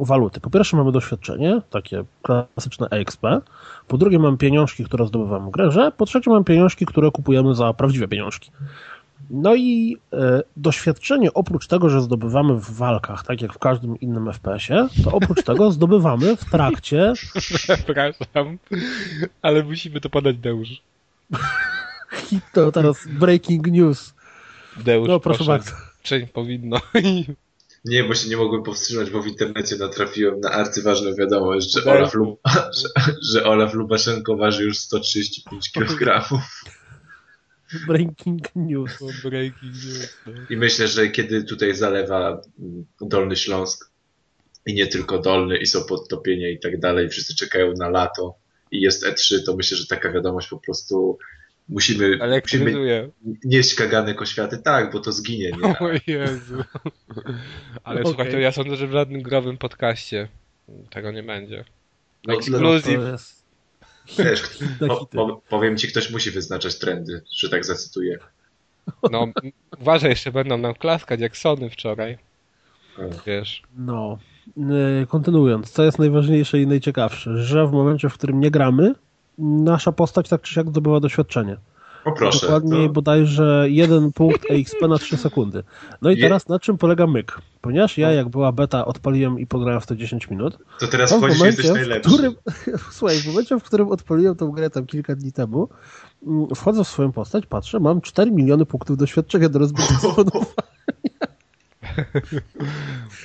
waluty. 0.00 0.40
Po 0.40 0.50
pierwsze 0.50 0.76
mamy 0.76 0.92
doświadczenie, 0.92 1.62
takie 1.70 2.04
klasyczne 2.22 2.86
EXP, 2.90 3.22
po 3.88 3.98
drugie 3.98 4.18
mamy 4.18 4.36
pieniążki, 4.36 4.84
które 4.84 5.06
zdobywamy 5.06 5.46
w 5.46 5.50
grze, 5.50 5.92
po 5.96 6.06
trzecie 6.06 6.30
mamy 6.30 6.44
pieniążki, 6.44 6.86
które 6.86 7.10
kupujemy 7.10 7.54
za 7.54 7.72
prawdziwe 7.72 8.08
pieniążki. 8.08 8.50
No 9.30 9.54
i 9.54 9.96
e, 10.12 10.42
doświadczenie, 10.56 11.34
oprócz 11.34 11.66
tego, 11.66 11.88
że 11.88 12.00
zdobywamy 12.00 12.54
w 12.54 12.70
walkach, 12.70 13.26
tak 13.26 13.42
jak 13.42 13.52
w 13.52 13.58
każdym 13.58 14.00
innym 14.00 14.32
FPS-ie, 14.32 14.88
to 15.04 15.12
oprócz 15.12 15.42
tego 15.42 15.70
zdobywamy 15.72 16.36
w 16.36 16.44
trakcie. 16.44 17.12
Przepraszam, 17.38 18.58
ale 19.42 19.64
musimy 19.64 20.00
to 20.00 20.10
podać 20.10 20.36
Deusz. 20.36 20.82
to 22.54 22.72
teraz 22.72 23.06
breaking 23.06 23.66
news. 23.66 24.14
Deusz, 24.76 25.08
no 25.08 25.20
proszę, 25.20 25.38
proszę 25.38 25.50
bardzo. 25.50 25.72
Czyń 26.02 26.26
powinno. 26.26 26.80
Nie, 27.84 28.04
bo 28.04 28.14
się 28.14 28.28
nie 28.28 28.36
mogłem 28.36 28.62
powstrzymać, 28.62 29.10
bo 29.10 29.22
w 29.22 29.26
internecie 29.26 29.76
natrafiłem 29.76 30.40
na 30.40 30.50
arcyważną 30.50 31.14
wiadomość, 31.14 31.72
że 31.72 31.92
Olaf, 31.92 32.14
Lub... 32.14 32.40
że, 32.54 32.88
że 33.32 33.44
Olaf 33.44 33.74
Lubaszenko 33.74 34.36
waży 34.36 34.64
już 34.64 34.78
135 34.78 35.72
kg. 35.72 36.28
Breaking 37.86 38.42
news. 38.54 38.98
Breaking 39.22 39.72
news. 39.72 40.16
No. 40.26 40.32
I 40.50 40.56
myślę, 40.56 40.88
że 40.88 41.08
kiedy 41.08 41.44
tutaj 41.44 41.74
zalewa 41.74 42.42
Dolny 43.00 43.36
Śląsk 43.36 43.90
i 44.66 44.74
nie 44.74 44.86
tylko 44.86 45.18
Dolny 45.18 45.58
i 45.58 45.66
są 45.66 45.84
podtopienia 45.84 46.50
i 46.50 46.58
tak 46.58 46.80
dalej, 46.80 47.08
wszyscy 47.08 47.34
czekają 47.34 47.72
na 47.72 47.88
lato 47.88 48.34
i 48.70 48.80
jest 48.80 49.06
E3, 49.06 49.44
to 49.46 49.56
myślę, 49.56 49.76
że 49.76 49.86
taka 49.86 50.12
wiadomość 50.12 50.48
po 50.48 50.58
prostu 50.58 51.18
musimy, 51.68 52.18
musimy 52.42 53.10
nieść 53.44 53.74
kaganek 53.74 54.22
oświaty. 54.22 54.58
Tak, 54.58 54.92
bo 54.92 55.00
to 55.00 55.12
zginie. 55.12 55.50
Nie? 55.62 55.78
O 55.78 55.90
Jezu. 56.06 56.64
Ale 57.84 58.00
okay. 58.00 58.12
słuchaj, 58.12 58.30
to 58.30 58.38
ja 58.38 58.52
sądzę, 58.52 58.76
że 58.76 58.86
w 58.86 58.92
żadnym 58.92 59.22
growym 59.22 59.58
podcaście 59.58 60.28
tego 60.90 61.12
nie 61.12 61.22
będzie. 61.22 61.64
No, 62.26 62.34
Exclusive. 62.34 63.39
Wiesz, 64.18 64.42
po, 64.88 65.06
po, 65.06 65.42
powiem 65.48 65.76
ci, 65.76 65.88
ktoś 65.88 66.10
musi 66.10 66.30
wyznaczać 66.30 66.78
trendy, 66.78 67.22
że 67.32 67.50
tak 67.50 67.64
zacytuję. 67.64 68.18
No, 69.10 69.26
uważaj, 69.80 70.10
jeszcze 70.10 70.32
będą 70.32 70.58
nam 70.58 70.74
klaskać 70.74 71.20
jak 71.20 71.36
Sony 71.36 71.70
wczoraj. 71.70 72.18
Wiesz. 73.26 73.62
No, 73.78 74.18
y, 75.02 75.06
kontynuując, 75.06 75.70
co 75.70 75.84
jest 75.84 75.98
najważniejsze 75.98 76.60
i 76.60 76.66
najciekawsze, 76.66 77.36
że 77.36 77.66
w 77.66 77.72
momencie, 77.72 78.08
w 78.08 78.14
którym 78.14 78.40
nie 78.40 78.50
gramy, 78.50 78.94
nasza 79.38 79.92
postać 79.92 80.28
tak 80.28 80.42
czy 80.42 80.54
siak 80.54 80.68
zdobywa 80.68 81.00
doświadczenie. 81.00 81.56
O 82.04 82.12
proszę. 82.12 82.46
Dokładniej 82.46 82.86
to... 82.86 82.92
bodajże 82.92 83.66
jeden 83.68 84.12
punkt 84.12 84.50
EXP 84.50 84.88
na 84.88 84.98
3 84.98 85.16
sekundy. 85.16 85.62
No 86.02 86.10
i 86.10 86.16
Je... 86.16 86.22
teraz 86.22 86.48
na 86.48 86.58
czym 86.58 86.78
polega 86.78 87.06
myk? 87.06 87.38
Ponieważ 87.60 87.98
ja, 87.98 88.12
jak 88.12 88.28
była 88.28 88.52
beta, 88.52 88.84
odpaliłem 88.84 89.38
i 89.38 89.46
pograłem 89.46 89.80
w 89.80 89.86
to 89.86 89.96
10 89.96 90.30
minut. 90.30 90.58
To 90.80 90.86
teraz 90.86 91.12
wchodzisz 91.12 91.40
i 91.40 91.44
jesteś 91.44 91.70
najlepszy. 91.70 92.10
Którym, 92.10 92.34
słuchaj, 92.92 93.16
w 93.16 93.26
momencie, 93.26 93.58
w 93.58 93.62
którym 93.62 93.88
odpaliłem 93.88 94.36
tą 94.36 94.50
grę 94.50 94.70
tam 94.70 94.86
kilka 94.86 95.16
dni 95.16 95.32
temu, 95.32 95.68
mm, 96.26 96.46
wchodzę 96.54 96.84
w 96.84 96.88
swoją 96.88 97.12
postać, 97.12 97.46
patrzę, 97.46 97.80
mam 97.80 98.00
4 98.00 98.30
miliony 98.30 98.66
punktów 98.66 98.96
doświadczenia 98.96 99.48
do 99.48 99.58
rozbicia 99.58 99.94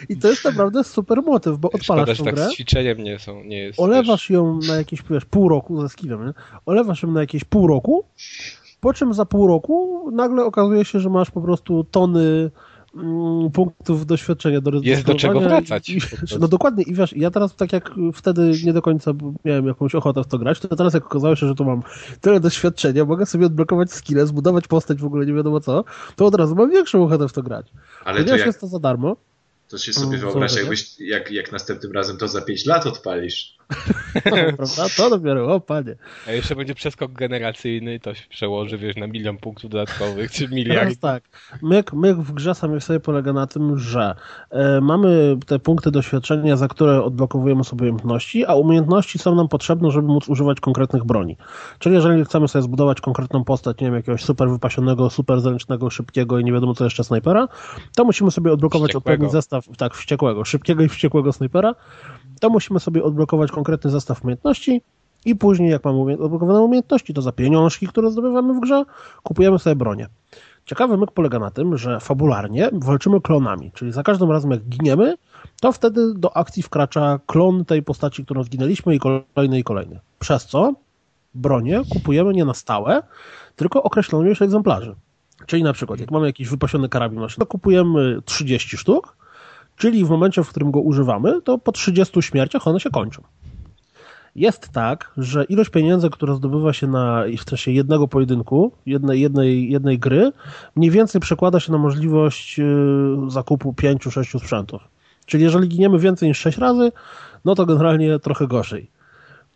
I 0.09 0.17
to 0.17 0.27
jest 0.27 0.45
naprawdę 0.45 0.83
super 0.83 1.23
motyw, 1.23 1.57
bo 1.57 1.71
odpalasz 1.71 2.17
Szkoda, 2.17 2.31
tą 2.31 2.37
tak 2.37 2.49
z 2.49 2.53
ćwiczeniem 2.53 2.97
nie, 2.97 3.19
są, 3.19 3.43
nie 3.43 3.57
jest. 3.57 3.79
Olewasz 3.79 4.29
ją 4.29 4.59
na 4.67 4.75
jakieś 4.75 4.99
wiesz, 5.09 5.25
pół 5.25 5.49
roku 5.49 5.81
ze 5.81 5.89
skillem, 5.89 6.25
nie? 6.25 6.33
Olewasz 6.65 7.03
ją 7.03 7.11
na 7.11 7.19
jakieś 7.19 7.43
pół 7.43 7.67
roku, 7.67 8.05
po 8.85 8.93
czym 8.93 9.13
za 9.13 9.25
pół 9.25 9.47
roku 9.47 10.09
nagle 10.11 10.45
okazuje 10.45 10.85
się, 10.85 10.99
że 10.99 11.09
masz 11.09 11.31
po 11.31 11.41
prostu 11.41 11.83
tony 11.91 12.51
mm, 12.95 13.51
punktów 13.51 14.05
doświadczenia 14.05 14.61
do 14.61 14.71
Jest 14.83 15.05
do 15.05 15.15
czego 15.15 15.39
wracać. 15.39 15.89
I, 15.89 15.99
no 16.39 16.47
dokładnie 16.47 16.83
i 16.83 16.93
wiesz, 16.93 17.13
ja 17.15 17.31
teraz 17.31 17.55
tak 17.55 17.73
jak 17.73 17.91
wtedy 18.13 18.51
nie 18.65 18.73
do 18.73 18.81
końca 18.81 19.11
miałem 19.45 19.67
jakąś 19.67 19.95
ochotę 19.95 20.23
w 20.23 20.27
to 20.27 20.37
grać, 20.37 20.59
to 20.59 20.75
teraz 20.75 20.93
jak 20.93 21.05
okazało 21.05 21.35
się, 21.35 21.47
że 21.47 21.55
tu 21.55 21.65
mam 21.65 21.83
tyle 22.21 22.39
doświadczenia, 22.39 23.05
mogę 23.05 23.25
sobie 23.25 23.45
odblokować 23.45 23.91
skille, 23.91 24.27
zbudować 24.27 24.67
postać 24.67 24.97
w 25.01 25.05
ogóle 25.05 25.25
nie 25.25 25.33
wiadomo 25.33 25.59
co, 25.59 25.83
to 26.15 26.25
od 26.25 26.35
razu 26.35 26.55
mam 26.55 26.71
większą 26.71 27.03
ochotę 27.03 27.27
w 27.27 27.33
to 27.33 27.43
grać. 27.43 27.67
Ale 28.03 28.17
Ponieważ 28.17 28.31
to 28.31 28.37
jak... 28.37 28.45
jest 28.45 28.61
to 28.61 28.67
za 28.67 28.79
darmo, 28.79 29.15
to 29.67 29.77
się 29.77 29.93
sobie 29.93 30.17
mm, 30.17 30.19
wyobraź, 30.19 30.55
jakbyś, 30.55 30.99
jak, 30.99 31.31
jak 31.31 31.51
następnym 31.51 31.91
razem 31.91 32.17
to 32.17 32.27
za 32.27 32.41
5 32.41 32.65
lat 32.65 32.85
odpalisz. 32.85 33.57
Prawda? 34.23 34.85
To 34.97 35.09
dopiero, 35.09 35.53
o 35.55 35.59
panie. 35.59 35.95
A 36.27 36.31
jeszcze 36.31 36.55
będzie 36.55 36.75
przeskok 36.75 37.11
generacyjny, 37.11 37.99
to 37.99 38.13
się 38.13 38.27
przełoży, 38.29 38.77
wiesz, 38.77 38.95
na 38.95 39.07
milion 39.07 39.37
punktów 39.37 39.69
dodatkowych, 39.69 40.31
czy 40.31 40.47
miliard. 40.47 40.99
tak. 40.99 41.23
Myk, 41.61 41.93
myk 41.93 42.17
w 42.17 42.31
grze 42.33 42.55
samej 42.55 42.81
sobie 42.81 42.99
polega 42.99 43.33
na 43.33 43.47
tym, 43.47 43.79
że 43.79 44.15
e, 44.49 44.81
mamy 44.81 45.37
te 45.45 45.59
punkty 45.59 45.91
doświadczenia, 45.91 46.57
za 46.57 46.67
które 46.67 47.03
odblokowujemy 47.03 47.63
sobie 47.63 47.81
umiejętności, 47.81 48.45
a 48.45 48.55
umiejętności 48.55 49.19
są 49.19 49.35
nam 49.35 49.47
potrzebne, 49.47 49.91
żeby 49.91 50.07
móc 50.07 50.29
używać 50.29 50.59
konkretnych 50.59 51.03
broni. 51.03 51.37
Czyli 51.79 51.95
jeżeli 51.95 52.25
chcemy 52.25 52.47
sobie 52.47 52.61
zbudować 52.63 53.01
konkretną 53.01 53.43
postać, 53.43 53.79
nie 53.79 53.87
wiem, 53.87 53.95
jakiegoś 53.95 54.23
super 54.23 54.49
wypasionego, 54.49 55.09
super 55.09 55.41
zręcznego, 55.41 55.89
szybkiego 55.89 56.39
i 56.39 56.43
nie 56.43 56.53
wiadomo 56.53 56.73
co 56.73 56.83
jeszcze 56.83 57.03
snajpera, 57.03 57.47
to 57.95 58.05
musimy 58.05 58.31
sobie 58.31 58.51
odblokować 58.51 58.89
Wściekłego. 58.89 59.13
odpowiedni 59.13 59.31
zestaw, 59.31 59.65
tak, 59.77 59.93
wściekłego, 59.93 60.45
szybkiego 60.45 60.83
i 60.83 60.89
wściekłego 60.89 61.33
snajpera, 61.33 61.75
to 62.39 62.49
musimy 62.49 62.79
sobie 62.79 63.03
odblokować 63.03 63.51
konkretny 63.51 63.91
zestaw 63.91 64.23
umiejętności 64.23 64.81
i 65.25 65.35
później, 65.35 65.69
jak 65.69 65.85
mamy 65.85 66.17
odblokowane 66.19 66.61
umiejętności, 66.61 67.13
to 67.13 67.21
za 67.21 67.31
pieniążki, 67.31 67.87
które 67.87 68.11
zdobywamy 68.11 68.53
w 68.53 68.59
grze, 68.59 68.83
kupujemy 69.23 69.59
sobie 69.59 69.75
bronię. 69.75 70.07
Ciekawy 70.65 70.97
myk 70.97 71.11
polega 71.11 71.39
na 71.39 71.51
tym, 71.51 71.77
że 71.77 71.99
fabularnie 71.99 72.69
walczymy 72.73 73.21
klonami, 73.21 73.71
czyli 73.73 73.91
za 73.91 74.03
każdym 74.03 74.31
razem 74.31 74.51
jak 74.51 74.61
giniemy, 74.61 75.15
to 75.61 75.71
wtedy 75.71 76.13
do 76.13 76.37
akcji 76.37 76.63
wkracza 76.63 77.19
klon 77.25 77.65
tej 77.65 77.83
postaci, 77.83 78.25
którą 78.25 78.43
zginęliśmy 78.43 78.95
i 78.95 78.99
kolejny 78.99 79.59
i 79.59 79.63
kolejny. 79.63 79.99
Przez 80.19 80.45
co 80.45 80.73
bronie 81.35 81.81
kupujemy 81.89 82.33
nie 82.33 82.45
na 82.45 82.53
stałe, 82.53 83.03
tylko 83.55 83.83
określoną 83.83 84.25
ilość 84.25 84.41
egzemplarzy. 84.41 84.95
Czyli 85.45 85.63
na 85.63 85.73
przykład, 85.73 85.99
jak 85.99 86.11
mamy 86.11 86.27
jakiś 86.27 86.49
wypasiony 86.49 86.89
karabin 86.89 87.19
to 87.39 87.45
kupujemy 87.45 88.21
30 88.25 88.77
sztuk, 88.77 89.17
Czyli 89.77 90.05
w 90.05 90.09
momencie, 90.09 90.43
w 90.43 90.49
którym 90.49 90.71
go 90.71 90.79
używamy, 90.79 91.41
to 91.41 91.57
po 91.57 91.71
30 91.71 92.21
śmierciach 92.21 92.67
one 92.67 92.79
się 92.79 92.89
kończą. 92.89 93.21
Jest 94.35 94.69
tak, 94.69 95.11
że 95.17 95.43
ilość 95.43 95.69
pieniędzy, 95.69 96.09
która 96.09 96.35
zdobywa 96.35 96.73
się 96.73 96.87
na, 96.87 97.23
w 97.39 97.45
czasie 97.45 97.71
jednego 97.71 98.07
pojedynku, 98.07 98.71
jednej, 98.85 99.21
jednej, 99.21 99.71
jednej 99.71 99.99
gry, 99.99 100.31
mniej 100.75 100.91
więcej 100.91 101.21
przekłada 101.21 101.59
się 101.59 101.71
na 101.71 101.77
możliwość 101.77 102.59
y, 102.59 102.63
zakupu 103.27 103.71
5-6 103.71 104.39
sprzętów. 104.39 104.81
Czyli 105.25 105.43
jeżeli 105.43 105.67
giniemy 105.67 105.99
więcej 105.99 106.29
niż 106.29 106.39
6 106.39 106.57
razy, 106.57 106.91
no 107.45 107.55
to 107.55 107.65
generalnie 107.65 108.19
trochę 108.19 108.47
gorzej. 108.47 108.89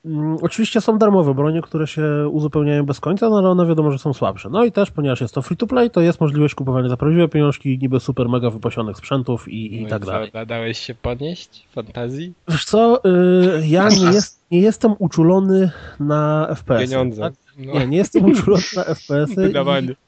Mm, 0.05 0.37
oczywiście 0.41 0.81
są 0.81 0.97
darmowe 0.97 1.33
bronie, 1.33 1.61
które 1.61 1.87
się 1.87 2.03
uzupełniają 2.31 2.85
bez 2.85 2.99
końca, 2.99 3.29
no 3.29 3.37
ale 3.37 3.49
one 3.49 3.65
wiadomo, 3.65 3.91
że 3.91 3.99
są 3.99 4.13
słabsze. 4.13 4.49
No 4.49 4.65
i 4.65 4.71
też, 4.71 4.91
ponieważ 4.91 5.21
jest 5.21 5.33
to 5.33 5.41
free 5.41 5.57
to 5.57 5.67
play, 5.67 5.91
to 5.91 6.01
jest 6.01 6.21
możliwość 6.21 6.55
kupowania 6.55 6.89
za 6.89 6.97
prawdziwe 6.97 7.27
pieniążki, 7.27 7.79
niby 7.81 7.99
super 7.99 8.29
mega 8.29 8.49
wypasionych 8.49 8.97
sprzętów 8.97 9.47
i, 9.47 9.75
i 9.75 9.83
No 9.83 9.89
tak 9.89 10.05
co, 10.05 10.11
dalej. 10.11 10.31
Dałeś 10.47 10.79
się 10.79 10.95
podnieść 10.95 11.67
fantazji? 11.71 12.33
Wiesz 12.47 12.65
co, 12.65 13.01
y, 13.05 13.67
ja 13.67 13.89
nie, 13.89 14.05
jest, 14.15 14.43
nie 14.51 14.59
jestem 14.59 14.95
uczulony 14.99 15.71
na 15.99 16.47
FPS. 16.55 16.81
Pieniądze. 16.81 17.21
Tak? 17.21 17.33
No. 17.57 17.73
Nie, 17.73 17.87
nie 17.87 17.97
jestem 17.97 18.25
uczulony 18.25 18.63
na 18.75 18.83
FPS-y. 18.83 19.53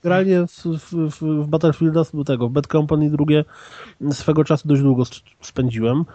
Granie 0.04 0.48
w, 0.48 0.66
w, 0.66 1.22
w, 1.22 1.48
Battlefielda, 1.48 2.02
tego, 2.26 2.50
Bad 2.50 2.68
Company 2.68 3.10
drugie 3.10 3.46
swego 4.12 4.44
czasu 4.44 4.68
dość 4.68 4.82
długo 4.82 5.04
spędziłem. 5.42 6.06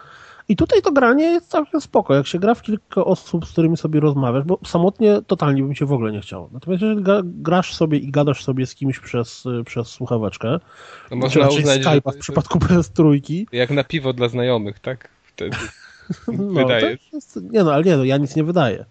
I 0.48 0.56
tutaj 0.56 0.82
to 0.82 0.92
granie 0.92 1.24
jest 1.24 1.48
całkiem 1.50 1.80
spoko. 1.80 2.14
Jak 2.14 2.26
się 2.26 2.38
gra 2.38 2.54
w 2.54 2.62
kilka 2.62 3.04
osób, 3.04 3.46
z 3.46 3.52
którymi 3.52 3.76
sobie 3.76 4.00
rozmawiasz, 4.00 4.44
bo 4.44 4.58
samotnie 4.66 5.20
totalnie 5.26 5.62
bym 5.62 5.74
się 5.74 5.86
w 5.86 5.92
ogóle 5.92 6.12
nie 6.12 6.20
chciało. 6.20 6.50
Natomiast 6.52 6.82
jeżeli 6.82 7.02
grasz 7.24 7.74
sobie 7.74 7.98
i 7.98 8.10
gadasz 8.10 8.44
sobie 8.44 8.66
z 8.66 8.74
kimś 8.74 8.98
przez, 9.00 9.44
przez 9.66 9.88
słuchaweczkę, 9.88 10.58
To 10.58 11.08
czy 11.08 11.16
można 11.16 11.48
uznać, 11.48 11.82
że 11.82 11.90
Skype'a 11.90 12.12
w 12.12 12.18
przypadku 12.18 12.58
PS3, 12.64 13.44
jak 13.52 13.70
na 13.70 13.84
piwo 13.84 14.12
dla 14.12 14.28
znajomych, 14.28 14.78
tak? 14.80 15.08
Wtedy 15.22 15.56
no, 16.28 16.52
wydajesz. 16.52 17.08
jest, 17.12 17.38
nie 17.52 17.64
no, 17.64 17.72
ale 17.74 17.84
nie 17.84 17.96
no, 17.96 18.04
ja 18.04 18.16
nic 18.16 18.36
nie 18.36 18.44
wydaję. 18.44 18.84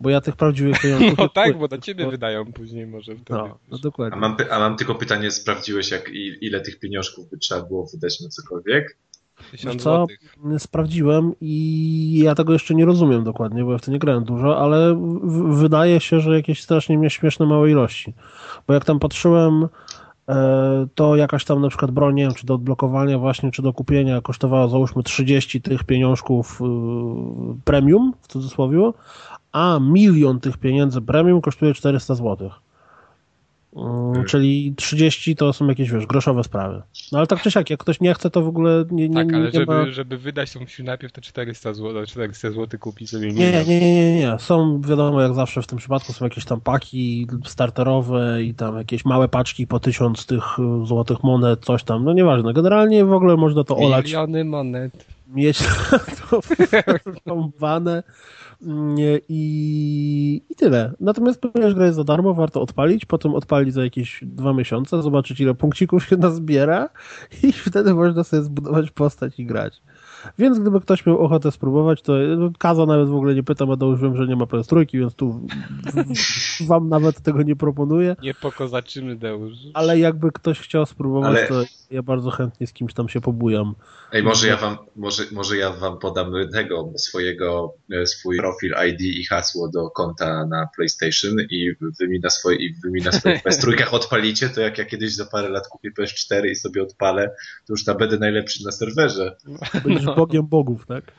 Bo 0.00 0.10
ja 0.10 0.20
tych 0.20 0.36
prawdziwych 0.36 0.80
pieniążków... 0.82 1.18
No 1.18 1.28
tak, 1.28 1.58
bo 1.58 1.68
na 1.68 1.78
ciebie 1.78 2.10
wydają 2.10 2.52
później 2.52 2.86
może 2.86 3.12
wtedy. 3.16 3.38
No, 3.40 3.58
no 3.70 3.76
A 3.78 3.82
dokładnie. 3.82 4.18
mam, 4.20 4.36
py- 4.36 4.50
a 4.50 4.58
mam 4.58 4.76
tylko 4.76 4.94
pytanie, 4.94 5.30
sprawdziłeś 5.30 5.90
jak, 5.90 6.08
i- 6.08 6.38
ile 6.46 6.60
tych 6.60 6.78
pieniążków 6.78 7.30
by 7.30 7.38
trzeba 7.38 7.62
było 7.62 7.86
wydać 7.86 8.20
na 8.20 8.28
cokolwiek? 8.28 8.96
Tysiąc 9.50 9.82
co, 9.82 9.96
złotych. 9.96 10.34
sprawdziłem 10.58 11.32
i 11.40 12.20
ja 12.24 12.34
tego 12.34 12.52
jeszcze 12.52 12.74
nie 12.74 12.84
rozumiem 12.84 13.24
dokładnie, 13.24 13.64
bo 13.64 13.72
ja 13.72 13.78
w 13.78 13.82
to 13.82 13.90
nie 13.90 13.98
grałem 13.98 14.24
dużo, 14.24 14.58
ale 14.58 15.00
wydaje 15.48 16.00
się, 16.00 16.20
że 16.20 16.36
jakieś 16.36 16.62
strasznie 16.62 16.98
mnie 16.98 17.10
śmieszne 17.10 17.46
małe 17.46 17.70
ilości. 17.70 18.14
Bo 18.66 18.74
jak 18.74 18.84
tam 18.84 18.98
patrzyłem, 18.98 19.68
e, 20.28 20.86
to 20.94 21.16
jakaś 21.16 21.44
tam 21.44 21.60
na 21.60 21.68
przykład 21.68 21.90
broń, 21.90 22.14
nie 22.14 22.22
wiem, 22.22 22.34
czy 22.34 22.46
do 22.46 22.54
odblokowania 22.54 23.18
właśnie, 23.18 23.50
czy 23.50 23.62
do 23.62 23.72
kupienia 23.72 24.20
kosztowała 24.20 24.68
załóżmy 24.68 25.02
30 25.02 25.62
tych 25.62 25.84
pieniążków 25.84 26.60
y, 26.60 26.64
premium, 27.64 28.12
w 28.22 28.28
cudzysłowie, 28.28 28.90
a 29.52 29.78
milion 29.82 30.40
tych 30.40 30.58
pieniędzy 30.58 31.00
premium 31.00 31.40
kosztuje 31.40 31.74
400 31.74 32.14
złotych. 32.14 32.52
Mm, 33.76 34.24
Czyli 34.24 34.74
30 34.76 35.36
to 35.36 35.52
są 35.52 35.66
jakieś, 35.66 35.90
wiesz, 35.90 36.06
groszowe 36.06 36.44
sprawy. 36.44 36.82
No 37.12 37.18
ale 37.18 37.26
tak 37.26 37.42
czy 37.42 37.50
siak, 37.50 37.70
jak 37.70 37.80
ktoś 37.80 38.00
nie 38.00 38.14
chce, 38.14 38.30
to 38.30 38.42
w 38.42 38.48
ogóle 38.48 38.84
nie, 38.90 39.08
nie, 39.08 39.14
Tak, 39.14 39.34
ale 39.34 39.44
nie 39.44 39.50
żeby, 39.50 39.66
ma... 39.66 39.90
żeby 39.90 40.18
wydać, 40.18 40.52
to 40.52 40.60
musi 40.60 40.84
najpierw 40.84 41.12
te 41.12 41.20
400 41.20 41.74
zł, 41.74 42.06
400 42.06 42.50
zł 42.50 42.80
kupić 42.80 43.10
sobie 43.10 43.32
Nie, 43.32 43.52
nie, 43.52 43.64
nie, 43.64 43.80
nie, 43.80 44.16
nie. 44.16 44.38
Są, 44.38 44.80
wiadomo, 44.80 45.20
jak 45.22 45.34
zawsze 45.34 45.62
w 45.62 45.66
tym 45.66 45.78
przypadku 45.78 46.12
są 46.12 46.24
jakieś 46.24 46.44
tam 46.44 46.60
paki 46.60 47.26
starterowe 47.44 48.42
i 48.42 48.54
tam 48.54 48.76
jakieś 48.78 49.04
małe 49.04 49.28
paczki 49.28 49.66
po 49.66 49.80
tysiąc 49.80 50.26
tych 50.26 50.44
y, 50.58 50.86
złotych 50.86 51.22
monet, 51.22 51.64
coś 51.64 51.84
tam. 51.84 52.04
No 52.04 52.12
nieważne. 52.12 52.52
Generalnie 52.52 53.04
w 53.04 53.12
ogóle 53.12 53.36
można 53.36 53.64
to 53.64 53.76
olać, 53.76 54.04
Miliony 54.06 54.44
monet. 54.44 55.06
mieć 55.28 55.58
to 56.30 56.40
wrąbane 57.26 57.96
Nie, 57.96 58.51
i, 59.28 60.42
i 60.50 60.54
tyle. 60.54 60.92
Natomiast 61.00 61.40
ponieważ 61.40 61.74
gra 61.74 61.84
jest 61.86 61.96
za 61.96 62.04
darmo, 62.04 62.34
warto 62.34 62.62
odpalić, 62.62 63.04
potem 63.04 63.34
odpalić 63.34 63.74
za 63.74 63.84
jakieś 63.84 64.20
dwa 64.22 64.52
miesiące, 64.52 65.02
zobaczyć 65.02 65.40
ile 65.40 65.54
punkcików 65.54 66.04
się 66.04 66.16
nazbiera 66.26 66.88
i 67.42 67.52
wtedy 67.52 67.94
można 67.94 68.24
sobie 68.24 68.42
zbudować 68.42 68.90
postać 68.90 69.38
i 69.38 69.46
grać. 69.46 69.82
Więc 70.38 70.58
gdyby 70.58 70.80
ktoś 70.80 71.06
miał 71.06 71.18
ochotę 71.18 71.52
spróbować, 71.52 72.02
to 72.02 72.12
Kaza 72.58 72.86
nawet 72.86 73.08
w 73.08 73.14
ogóle 73.14 73.34
nie 73.34 73.42
pytam, 73.42 73.70
a 73.70 73.76
to 73.76 73.86
już 73.86 74.00
wiem, 74.00 74.16
że 74.16 74.26
nie 74.26 74.36
ma 74.36 74.44
PS3, 74.44 74.86
więc 74.92 75.14
tu 75.14 75.46
wam 76.70 76.88
nawet 76.88 77.20
tego 77.20 77.42
nie 77.42 77.56
proponuję. 77.56 78.16
Nie 78.22 78.34
pokozaczymy, 78.34 79.16
Deusz. 79.16 79.52
Ale 79.74 79.98
jakby 79.98 80.32
ktoś 80.32 80.60
chciał 80.60 80.86
spróbować, 80.86 81.36
Ale- 81.36 81.48
to 81.48 81.64
ja 81.90 82.02
bardzo 82.02 82.30
chętnie 82.30 82.66
z 82.66 82.72
kimś 82.72 82.94
tam 82.94 83.08
się 83.08 83.20
pobujam. 83.20 83.74
Ej, 84.12 84.22
może 84.22 84.48
ja 84.48 84.56
wam, 84.56 84.76
może, 84.96 85.22
może 85.32 85.56
ja 85.56 85.70
wam 85.70 85.98
podam 85.98 86.32
tego 86.52 86.92
swojego, 86.96 87.74
e, 87.92 88.06
swój 88.06 88.36
profil 88.36 88.74
ID 88.88 89.00
i 89.00 89.24
hasło 89.24 89.68
do 89.68 89.90
konta 89.90 90.46
na 90.46 90.68
PlayStation 90.76 91.32
i 91.50 91.74
wy 92.00 92.08
mi 92.08 92.20
na 92.20 92.30
swoje, 92.30 92.56
i 92.56 92.74
wy 92.74 92.90
mi 92.90 93.02
na 93.02 93.12
swoich 93.12 93.42
PS3 93.44 93.94
odpalicie, 93.94 94.48
to 94.48 94.60
jak 94.60 94.78
ja 94.78 94.84
kiedyś 94.84 95.14
za 95.14 95.26
parę 95.26 95.48
lat 95.48 95.68
kupię 95.68 95.90
PS4 95.98 96.46
i 96.46 96.56
sobie 96.56 96.82
odpalę, 96.82 97.34
to 97.66 97.72
już 97.72 97.84
tam 97.84 97.96
będę 97.96 98.18
najlepszy 98.18 98.64
na 98.64 98.72
serwerze. 98.72 99.36
Będziesz 99.84 100.06
bogiem 100.16 100.46
bogów, 100.46 100.86
tak? 100.86 101.12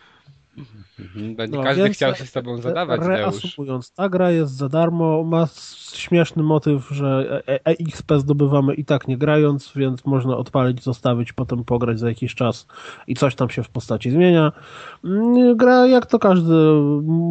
Mhm, 1.03 1.35
Będzie 1.35 1.57
No, 1.57 1.63
każdy 1.63 1.89
chciał 1.89 2.15
się 2.15 2.25
z 2.25 2.31
tobą 2.31 2.57
zadawać. 2.57 3.01
Reasumując, 3.03 3.93
ta 3.93 4.09
gra 4.09 4.31
jest 4.31 4.53
za 4.55 4.69
darmo, 4.69 5.23
ma 5.23 5.47
śmieszny 5.93 6.43
motyw, 6.43 6.89
że 6.91 7.43
E- 7.47 7.65
EXP 7.65 8.11
zdobywamy 8.17 8.73
i 8.73 8.85
tak 8.85 9.07
nie 9.07 9.17
grając, 9.17 9.71
więc 9.75 10.05
można 10.05 10.37
odpalić, 10.37 10.83
zostawić, 10.83 11.33
potem 11.33 11.63
pograć 11.63 11.99
za 11.99 12.07
jakiś 12.09 12.35
czas 12.35 12.67
i 13.07 13.15
coś 13.15 13.35
tam 13.35 13.49
się 13.49 13.63
w 13.63 13.69
postaci 13.69 14.11
zmienia. 14.11 14.51
Mm, 15.03 15.57
Gra, 15.57 15.87
jak 15.87 16.05
to 16.05 16.19
każdy 16.19 16.53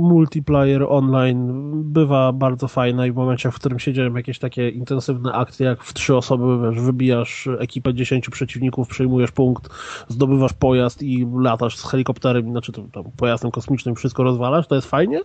multiplayer 0.03 0.83
online, 0.89 1.73
bywa 1.93 2.33
bardzo 2.33 2.69
fajna 2.69 3.07
i 3.07 3.13
w 3.13 3.15
momencie, 3.15 3.51
w 3.51 3.55
którym 3.55 3.79
się 3.79 3.93
dzieją 3.93 4.15
jakieś 4.15 4.39
takie 4.39 4.69
intensywne 4.69 5.33
akcje, 5.33 5.67
jak 5.67 5.85
w 5.85 5.95
trzy 5.95 6.17
osoby, 6.17 6.45
wiesz, 6.63 6.81
wybijasz 6.85 7.49
ekipę 7.59 7.95
dziesięciu 7.95 8.31
przeciwników, 8.31 8.89
przejmujesz 8.89 9.31
punkt, 9.31 9.69
zdobywasz 10.09 10.53
pojazd 10.53 11.03
i 11.03 11.27
latasz 11.41 11.77
z 11.77 11.85
helikopterem, 11.85 12.51
znaczy 12.51 12.73
tam 12.73 13.05
pojazdem 13.17 13.51
kosmicznym, 13.63 13.95
wszystko 13.95 14.23
rozwalasz, 14.23 14.67
to 14.67 14.75
jest 14.75 14.91
fajnie. 14.91 15.21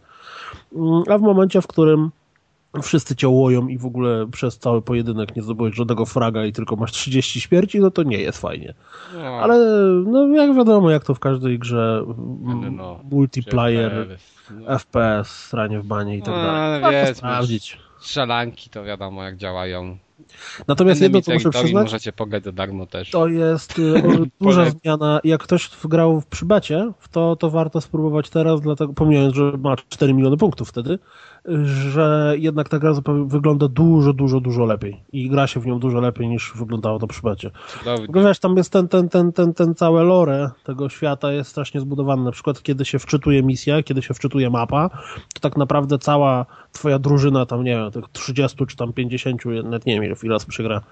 Mm, 0.75 1.03
A 1.09 1.17
w 1.17 1.21
momencie, 1.21 1.61
w 1.61 1.67
którym 1.67 2.09
wszyscy 2.81 3.15
cię 3.15 3.27
łoją 3.29 3.67
i 3.67 3.77
w 3.77 3.85
ogóle 3.85 4.27
przez 4.31 4.57
cały 4.59 4.81
pojedynek 4.81 5.35
nie 5.35 5.41
zdobyłeś 5.41 5.75
żadnego 5.75 6.05
fraga 6.05 6.45
i 6.45 6.53
tylko 6.53 6.75
masz 6.75 6.91
30 6.91 7.41
śmierci, 7.41 7.79
no 7.79 7.91
to 7.91 8.03
nie 8.03 8.17
jest 8.17 8.41
fajnie. 8.41 8.73
No, 9.13 9.19
Ale 9.21 9.57
no 10.05 10.27
jak 10.27 10.55
wiadomo, 10.55 10.89
jak 10.91 11.03
to 11.03 11.13
w 11.15 11.19
każdej 11.19 11.59
grze 11.59 12.03
No, 12.41 12.53
mm, 12.53 12.75
no. 12.75 12.99
multiplayer, 13.11 14.07
No, 14.51 14.79
FPS, 14.79 15.27
stranie 15.29 15.79
w 15.79 15.85
banie 15.85 16.17
i 16.17 16.21
tak 16.21 16.35
No, 16.35 16.43
dalej. 16.43 16.61
ale 16.61 16.79
Warto 16.79 17.07
wiesz, 17.07 17.17
sprawdzić. 17.17 17.77
strzelanki 17.99 18.69
to 18.69 18.83
wiadomo 18.83 19.23
jak 19.23 19.37
działają. 19.37 19.97
Natomiast 20.67 21.01
jedno, 21.01 21.21
co 21.21 21.33
muszę 21.33 21.49
przyznać, 21.49 21.83
możecie 21.83 22.11
pograć 22.11 22.43
za 22.43 22.51
darmo 22.51 22.85
też. 22.85 23.11
To 23.11 23.27
jest 23.27 23.79
y, 23.79 23.93
duża 24.41 24.65
zmiana. 24.69 25.19
Jak 25.23 25.43
ktoś 25.43 25.69
grał 25.83 26.21
w 26.21 26.25
przybecie, 26.25 26.91
w 26.99 27.09
to, 27.09 27.35
to 27.35 27.49
warto 27.49 27.81
spróbować 27.81 28.29
teraz, 28.29 28.61
dlatego 28.61 28.93
pomijając, 28.93 29.35
że 29.35 29.51
ma 29.57 29.75
4 29.89 30.13
miliony 30.13 30.37
punktów 30.37 30.69
wtedy, 30.69 30.99
że 31.63 32.35
jednak 32.37 32.69
ta 32.69 32.79
gra 32.79 32.93
wygląda 33.25 33.67
dużo, 33.67 34.13
dużo, 34.13 34.39
dużo 34.39 34.65
lepiej. 34.65 35.03
I 35.11 35.29
gra 35.29 35.47
się 35.47 35.59
w 35.59 35.65
nią 35.65 35.79
dużo 35.79 35.99
lepiej 35.99 36.27
niż 36.27 36.53
wyglądało 36.55 36.99
to. 36.99 37.07
Cudownie. 37.67 38.05
Tylko 38.05 38.21
wiesz, 38.21 38.39
tam 38.39 38.57
jest 38.57 38.71
ten, 38.71 38.87
ten, 38.87 39.09
ten, 39.09 39.33
ten, 39.33 39.53
ten 39.53 39.75
całe 39.75 40.03
lore 40.03 40.49
tego 40.63 40.89
świata 40.89 41.31
jest 41.31 41.49
strasznie 41.49 41.81
zbudowany. 41.81 42.23
Na 42.23 42.31
przykład, 42.31 42.63
kiedy 42.63 42.85
się 42.85 42.99
wczytuje 42.99 43.43
misja, 43.43 43.83
kiedy 43.83 44.01
się 44.01 44.13
wczytuje 44.13 44.49
mapa, 44.49 44.89
to 45.33 45.39
tak 45.41 45.57
naprawdę 45.57 45.99
cała 45.99 46.45
twoja 46.71 46.99
drużyna, 46.99 47.45
tam 47.45 47.63
nie 47.63 47.71
wiem, 47.71 47.91
tych 47.91 48.03
30 48.11 48.65
czy 48.65 48.75
tam 48.75 48.93
50, 48.93 49.41
nawet 49.63 49.85
nie 49.85 50.01
wiem 50.01 50.15
ile 50.23 50.35
osób 50.35 50.53
się 50.53 50.63
gra, 50.63 50.75
mm, 50.75 50.83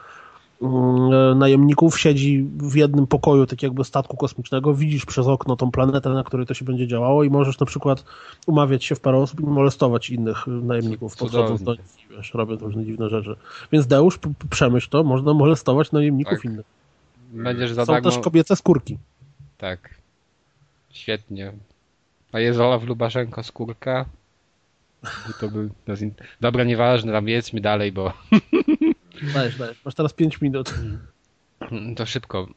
najemników 1.36 2.00
siedzi 2.00 2.48
w 2.58 2.76
jednym 2.76 3.08
pokoju, 3.08 3.46
tak 3.46 3.64
jakby 3.64 3.84
statku 3.84 4.18
kosmicznego, 4.18 4.74
widzisz 4.74 5.06
przez 5.06 5.28
okno 5.28 5.56
tą 5.56 5.72
planetę, 5.72 6.10
na 6.10 6.24
której 6.24 6.46
to 6.46 6.54
się 6.54 6.66
będzie 6.66 6.88
działało 6.88 7.24
i 7.24 7.30
możesz 7.30 7.60
na 7.60 7.66
przykład 7.66 8.04
umawiać 8.48 8.86
się 8.86 8.96
w 8.96 9.00
parę 9.00 9.18
osób 9.18 9.40
i 9.40 9.44
molestować 9.44 10.10
innych 10.10 10.48
y, 10.48 10.52
najemników, 10.52 11.18
podchodząc 11.18 11.64
do 11.64 11.72
nich, 11.72 11.82
wiesz, 12.10 12.34
robią 12.34 12.56
różne 12.56 12.86
dziwne 12.86 13.10
rzeczy. 13.10 13.36
Więc 13.72 13.88
Deusz, 13.88 14.20
przemyśl 14.50 14.90
to, 14.90 15.04
można 15.04 15.34
molestować 15.34 15.92
najemników 15.92 16.34
Tak. 16.34 16.46
innych. 16.46 16.66
Będziesz 17.32 17.72
za 17.74 17.86
Są 17.86 18.02
też 18.02 18.18
kobiece 18.20 18.56
skórki. 18.56 18.98
Tak. 19.58 19.90
Świetnie. 20.90 21.54
A 22.32 22.40
jest 22.40 22.60
Olaf 22.60 22.84
Lubaszenko 22.84 23.44
skórka? 23.44 24.06
To 25.40 25.50
by... 25.50 25.70
nas 25.88 26.02
in- 26.02 26.12
Dobra, 26.42 26.64
nieważne, 26.64 27.12
tam 27.12 27.28
jedźmy 27.28 27.62
dalej, 27.62 27.92
bo 27.92 28.14
Dajesz, 29.34 29.58
dajesz. 29.58 29.86
Masz 29.86 29.96
teraz 29.96 30.14
5 30.14 30.42
minut. 30.42 30.74
to 31.96 32.06
szybko 32.06 32.48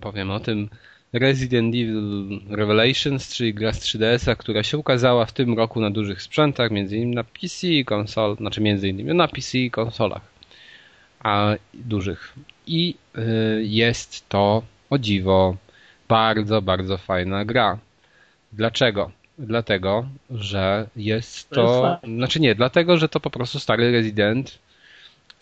powiem 0.00 0.30
o 0.30 0.40
tym. 0.40 0.68
Resident 1.12 1.74
Evil 1.74 2.40
Revelations, 2.50 3.34
czyli 3.34 3.54
gra 3.54 3.72
z 3.72 3.80
3DS-a, 3.80 4.34
która 4.34 4.62
się 4.62 4.78
ukazała 4.78 5.26
w 5.26 5.32
tym 5.32 5.56
roku 5.56 5.80
na 5.80 5.90
dużych 5.90 6.22
sprzętach, 6.22 6.70
między 6.70 6.96
innymi 6.96 7.14
na 7.14 7.24
PC 7.24 7.66
i 7.66 7.84
konsol, 7.84 8.36
znaczy 8.36 8.60
między 8.60 8.88
innymi 8.88 9.14
na 9.14 9.28
PC 9.28 9.58
i 9.58 9.70
konsolach 9.70 10.32
a 11.22 11.54
dużych. 11.74 12.34
I 12.66 12.94
y, 13.18 13.62
jest 13.64 14.28
to 14.28 14.62
o 14.90 14.98
dziwo 14.98 15.56
bardzo, 16.08 16.62
bardzo 16.62 16.98
fajna 16.98 17.44
gra. 17.44 17.78
Dlaczego? 18.52 19.10
Dlatego, 19.38 20.06
że 20.30 20.88
jest 20.96 21.50
To. 21.50 21.98
Znaczy 22.16 22.40
nie, 22.40 22.54
dlatego, 22.54 22.96
że 22.96 23.08
to 23.08 23.20
po 23.20 23.30
prostu 23.30 23.60
stary 23.60 23.92
Resident. 23.92 24.58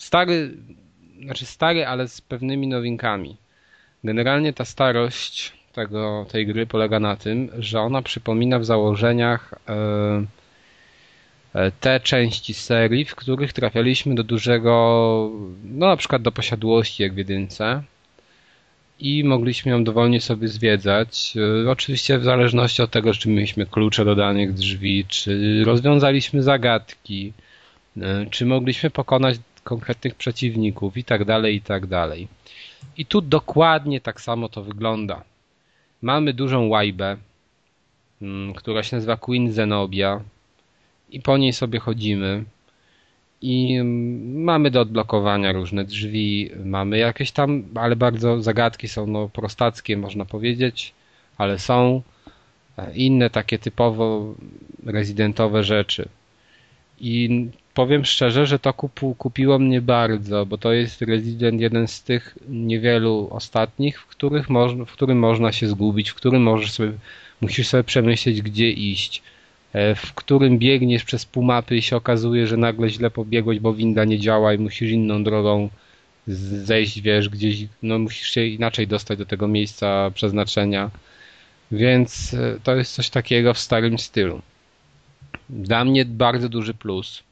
Stary, 0.01 0.51
znaczy 1.25 1.47
stary, 1.47 1.87
ale 1.87 2.09
z 2.09 2.20
pewnymi 2.20 2.67
nowinkami. 2.69 3.37
Generalnie 4.05 4.53
ta 4.53 4.65
starość 4.65 5.53
tego, 5.73 6.27
tej 6.33 6.47
gry 6.47 6.67
polega 6.67 7.01
na 7.01 7.17
tym, 7.17 7.51
że 7.59 7.81
ona 7.81 8.03
przypomina 8.03 8.59
w 8.59 8.65
założeniach 8.65 9.55
e, 9.69 10.25
e, 11.55 11.73
te 11.81 12.01
części 12.01 12.55
serii, 12.55 13.05
w 13.05 13.15
których 13.15 13.53
trafialiśmy 13.53 14.15
do 14.15 14.25
dużego, 14.25 15.31
no 15.65 15.87
na 15.87 15.97
przykład 15.97 16.23
do 16.23 16.33
posiadłości 16.33 17.03
jak 17.03 17.15
w 17.15 17.19
jedynce 17.19 17.83
i 19.01 19.25
mogliśmy 19.25 19.73
ją 19.73 19.85
dowolnie 19.85 20.20
sobie 20.20 20.49
zwiedzać. 20.49 21.35
E, 21.65 21.70
oczywiście 21.70 22.19
w 22.19 22.25
zależności 22.25 22.83
od 22.83 22.91
tego, 22.91 23.15
czy 23.15 23.29
mieliśmy 23.29 23.67
klucze 23.67 24.05
do 24.05 24.15
danych 24.15 24.53
drzwi, 24.55 25.05
czy 25.09 25.62
rozwiązaliśmy 25.65 26.43
zagadki, 26.43 27.33
czy 28.31 28.47
mogliśmy 28.47 28.91
pokonać 28.91 29.39
konkretnych 29.65 30.15
przeciwników 30.15 30.97
i 30.97 31.05
tak 31.05 31.25
dalej, 31.25 31.57
i 31.57 31.61
tak 31.61 31.87
dalej. 31.87 32.29
I 32.97 33.07
tu 33.07 33.21
dokładnie 33.21 34.01
tak 34.01 34.21
samo 34.21 34.49
to 34.49 34.63
wygląda. 34.63 35.25
Mamy 36.03 36.33
dużą 36.33 36.69
łajbę, 36.69 37.17
mm, 38.23 38.55
która 38.55 38.83
się 38.83 38.97
nazywa 38.97 39.17
Queen 39.17 39.53
Zenobia 39.53 40.21
i 41.11 41.21
po 41.21 41.37
niej 41.37 41.53
sobie 41.53 41.79
chodzimy 41.79 42.45
i 43.43 43.77
mm, 43.77 44.43
mamy 44.43 44.71
do 44.71 44.81
odblokowania 44.81 45.53
różne 45.53 45.85
drzwi, 45.85 46.51
mamy 46.65 46.99
jakieś 46.99 47.31
tam, 47.33 47.65
ale 47.75 47.97
bardzo 47.97 48.43
zagadki 48.43 48.89
są 48.89 49.07
no, 49.07 49.29
prostackie, 49.29 49.97
można 49.97 50.25
powiedzieć, 50.25 50.93
ale 51.37 51.59
są 51.59 52.03
e, 52.79 52.95
inne 52.95 53.31
takie 53.31 53.59
typowo 53.59 54.35
rezydentowe 54.87 55.65
rzeczy. 55.65 56.09
I 57.01 57.47
powiem 57.75 58.05
szczerze, 58.05 58.47
że 58.47 58.59
to 58.59 58.73
kupu, 58.73 59.15
kupiło 59.15 59.59
mnie 59.59 59.81
bardzo, 59.81 60.47
bo 60.47 60.59
to 60.59 60.73
jest 60.73 61.03
Resident 61.03 61.61
jeden 61.61 61.89
z 61.89 62.03
tych 62.03 62.39
niewielu 62.49 63.29
ostatnich, 63.31 64.01
w, 64.01 64.07
których 64.07 64.51
można, 64.51 64.85
w 64.85 64.93
którym 64.93 65.19
można 65.19 65.53
się 65.53 65.69
zgubić, 65.69 66.11
w 66.11 66.15
którym 66.15 66.43
możesz 66.43 66.73
sobie, 66.73 66.93
musisz 67.41 67.69
sobie 67.69 67.85
przemyśleć, 67.85 68.43
gdzie 68.43 68.71
iść, 68.71 69.23
e, 69.73 69.95
w 69.95 70.15
którym 70.15 70.59
biegniesz 70.59 71.05
przez 71.05 71.27
pół 71.27 71.43
mapy 71.43 71.77
i 71.77 71.83
się 71.83 71.97
okazuje, 71.97 72.47
że 72.47 72.57
nagle 72.57 72.91
źle 72.91 73.11
pobiegłeś, 73.11 73.59
bo 73.59 73.75
winda 73.75 74.05
nie 74.05 74.19
działa 74.19 74.55
i 74.55 74.59
musisz 74.59 74.91
inną 74.91 75.25
drogą 75.25 75.69
zejść, 76.27 77.01
wiesz, 77.01 77.29
gdzieś, 77.29 77.67
no 77.83 77.99
musisz 77.99 78.31
się 78.31 78.45
inaczej 78.45 78.87
dostać 78.87 79.19
do 79.19 79.27
tego 79.27 79.49
miejsca 79.49 80.11
przeznaczenia. 80.15 80.91
Więc 81.73 82.35
e, 82.35 82.61
to 82.63 82.77
jest 82.77 82.95
coś 82.95 83.11
takiego 83.11 83.55
w 83.55 83.59
starym 83.59 83.99
stylu. 83.99 84.43
Dla 85.51 85.85
mnie 85.85 86.05
bardzo 86.05 86.49
duży 86.49 86.75
plus. 86.75 87.23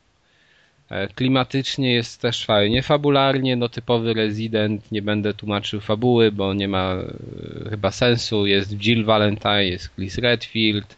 E, 0.90 1.08
klimatycznie 1.08 1.92
jest 1.92 2.20
też 2.20 2.44
fajnie. 2.44 2.82
Fabularnie, 2.82 3.56
no 3.56 3.68
typowy 3.68 4.14
rezydent, 4.14 4.92
nie 4.92 5.02
będę 5.02 5.34
tłumaczył 5.34 5.80
fabuły, 5.80 6.32
bo 6.32 6.54
nie 6.54 6.68
ma 6.68 6.94
e, 6.94 7.70
chyba 7.70 7.90
sensu. 7.90 8.46
Jest 8.46 8.76
Jill 8.76 9.04
Valentine, 9.04 9.64
jest 9.64 9.94
Chris 9.94 10.18
Redfield 10.18 10.96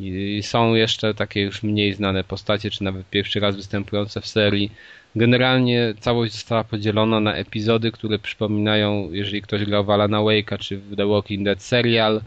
i 0.00 0.40
są 0.42 0.74
jeszcze 0.74 1.14
takie 1.14 1.40
już 1.40 1.62
mniej 1.62 1.94
znane 1.94 2.24
postacie, 2.24 2.70
czy 2.70 2.84
nawet 2.84 3.10
pierwszy 3.10 3.40
raz 3.40 3.56
występujące 3.56 4.20
w 4.20 4.26
serii. 4.26 4.70
Generalnie 5.16 5.94
całość 6.00 6.32
została 6.32 6.64
podzielona 6.64 7.20
na 7.20 7.34
epizody, 7.34 7.92
które 7.92 8.18
przypominają, 8.18 9.12
jeżeli 9.12 9.42
ktoś 9.42 9.64
grał 9.64 9.92
Alana 9.92 10.18
Wake'a 10.18 10.58
czy 10.58 10.76
w 10.78 10.96
The 10.96 11.06
Walking 11.06 11.44
Dead 11.44 11.62
serial, 11.62 12.20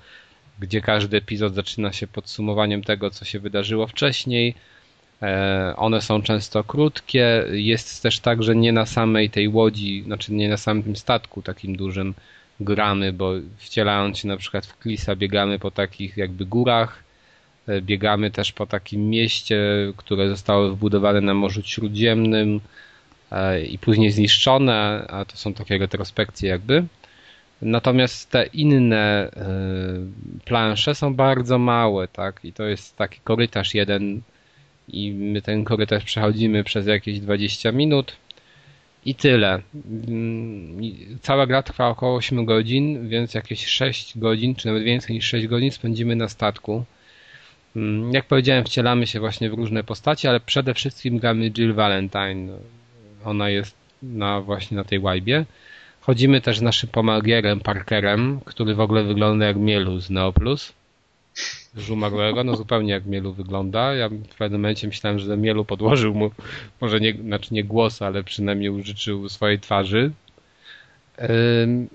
gdzie 0.60 0.82
każdy 0.82 1.18
epizod 1.18 1.54
zaczyna 1.54 1.94
się 1.94 2.08
podsumowaniem 2.08 2.84
tego, 2.84 3.10
co 3.10 3.26
się 3.26 3.40
wydarzyło 3.40 3.88
wcześniej 3.88 4.56
one 5.76 6.02
są 6.02 6.22
często 6.22 6.64
krótkie. 6.64 7.46
Jest 7.52 8.04
też 8.04 8.20
tak, 8.20 8.44
że 8.44 8.56
nie 8.56 8.72
na 8.72 8.86
samej 8.86 9.30
tej 9.30 9.48
łodzi, 9.48 10.04
znaczy 10.06 10.34
nie 10.34 10.50
na 10.50 10.58
samym 10.58 10.84
tym 10.84 10.96
statku 10.96 11.42
takim 11.42 11.76
dużym 11.76 12.14
gramy, 12.60 13.14
bo 13.14 13.32
wcielając 13.58 14.18
się 14.18 14.28
na 14.28 14.38
przykład 14.38 14.66
w 14.66 14.78
Klisa 14.78 15.16
biegamy 15.16 15.60
po 15.60 15.72
takich 15.72 16.18
jakby 16.18 16.46
górach, 16.46 17.04
e, 17.68 17.82
biegamy 17.82 18.32
też 18.32 18.52
po 18.52 18.66
takim 18.66 19.10
mieście, 19.10 19.60
które 19.98 20.30
zostało 20.30 20.70
wbudowane 20.70 21.22
na 21.22 21.34
Morzu 21.34 21.62
Śródziemnym 21.64 22.62
e, 23.32 23.62
i 23.62 23.78
później 23.78 24.12
zniszczone, 24.12 25.06
a 25.10 25.26
to 25.26 25.38
są 25.38 25.54
takie 25.54 25.78
retrospekcje 25.78 26.50
jakby. 26.50 26.84
Natomiast 27.62 28.30
te 28.30 28.46
inne 28.46 29.32
plansze 30.46 30.96
są 30.96 31.14
bardzo 31.14 31.58
małe, 31.60 32.08
tak? 32.08 32.40
I 32.44 32.54
to 32.54 32.64
jest 32.64 32.98
taki 32.98 33.20
korytarz 33.24 33.74
jeden 33.74 34.22
i 34.92 35.14
my 35.14 35.42
ten 35.42 35.64
korytarz 35.64 36.04
przechodzimy 36.04 36.64
przez 36.64 36.88
jakieś 36.88 37.20
20 37.20 37.72
minut 37.72 38.16
i 39.06 39.16
tyle. 39.16 39.62
Mm, 40.08 40.82
cała 41.22 41.48
gra 41.48 41.64
trwa 41.64 41.88
około 41.88 42.16
8 42.16 42.46
godzin, 42.46 43.10
więc 43.10 43.34
jakieś 43.34 43.66
6 43.66 44.18
godzin, 44.18 44.56
czy 44.56 44.68
nawet 44.68 44.84
więcej 44.84 45.16
niż 45.16 45.26
6 45.26 45.48
godzin 45.48 45.72
spędzimy 45.72 46.16
na 46.16 46.30
statku. 46.30 46.86
Mm, 47.76 48.14
jak 48.14 48.26
powiedziałem, 48.26 48.64
wcielamy 48.64 49.08
się 49.08 49.20
właśnie 49.20 49.50
w 49.50 49.54
różne 49.54 49.84
postacie, 49.84 50.30
ale 50.30 50.40
przede 50.40 50.74
wszystkim 50.74 51.18
gramy 51.18 51.52
Jill 51.52 51.74
Valentine. 51.74 52.58
Ona 53.26 53.50
jest 53.50 53.76
na, 54.04 54.42
właśnie 54.42 54.78
na 54.78 54.84
tej 54.84 55.00
łajbie. 55.00 55.46
Chodzimy 56.02 56.42
też 56.42 56.62
naszym 56.62 56.90
pomagierem 56.90 57.60
Parkerem, 57.60 58.40
który 58.46 58.76
w 58.76 58.80
ogóle 58.80 59.04
wygląda 59.04 59.46
jak 59.46 59.58
Mielu 59.58 60.00
z 60.00 60.10
Neoplus 60.10 60.74
już 61.76 61.92
no 62.46 62.56
zupełnie 62.56 62.94
jak 62.94 63.06
Mielu 63.06 63.34
wygląda. 63.34 63.94
Ja 63.94 64.10
w 64.10 64.36
pewnym 64.38 64.62
momencie 64.62 64.88
myślałem, 64.88 65.20
że 65.20 65.38
Mielu 65.38 65.66
podłożył 65.66 66.14
mu, 66.14 66.32
może 66.82 67.00
nie, 67.00 67.14
znaczy 67.14 67.54
nie 67.54 67.64
głos, 67.64 68.02
ale 68.02 68.24
przynajmniej 68.24 68.70
użyczył 68.70 69.30
swojej 69.30 69.60
twarzy. 69.60 70.12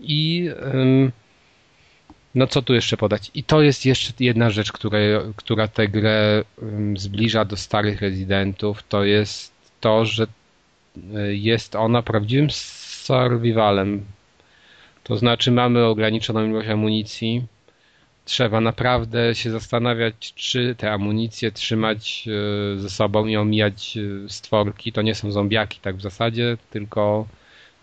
I 0.01 0.51
no 2.35 2.47
co 2.47 2.63
tu 2.63 2.75
jeszcze 2.75 2.97
podać? 2.97 3.31
I 3.35 3.45
to 3.45 3.63
jest 3.63 3.87
jeszcze 3.87 4.13
jedna 4.21 4.51
rzecz, 4.51 4.73
która, 4.73 4.99
która 5.37 5.69
tę 5.69 5.89
grę 5.89 6.45
zbliża 6.97 7.45
do 7.45 7.57
starych 7.57 8.01
rezydentów, 8.01 8.83
to 8.89 9.05
jest 9.05 9.53
to, 9.81 10.05
że 10.05 10.27
e, 11.15 11.35
jest 11.35 11.75
ona 11.75 12.03
prawdziwym 12.03 12.51
survivalem. 12.51 14.05
To 15.05 15.17
znaczy 15.17 15.51
mamy 15.51 15.85
ograniczoną 15.85 16.47
ilość 16.47 16.69
amunicji, 16.69 17.47
trzeba 18.27 18.61
naprawdę 18.61 19.35
się 19.35 19.51
zastanawiać, 19.51 20.33
czy 20.35 20.75
te 20.79 20.93
amunicje 20.93 21.53
trzymać 21.53 22.29
e, 22.77 22.79
ze 22.79 22.91
sobą 22.91 23.27
i 23.27 23.37
omijać 23.37 23.97
e, 23.97 24.29
stworki. 24.29 24.93
To 24.93 25.03
nie 25.03 25.15
są 25.15 25.33
zombiaki 25.33 25.79
tak 25.83 25.97
w 25.97 26.03
zasadzie, 26.03 26.57
tylko 26.71 27.27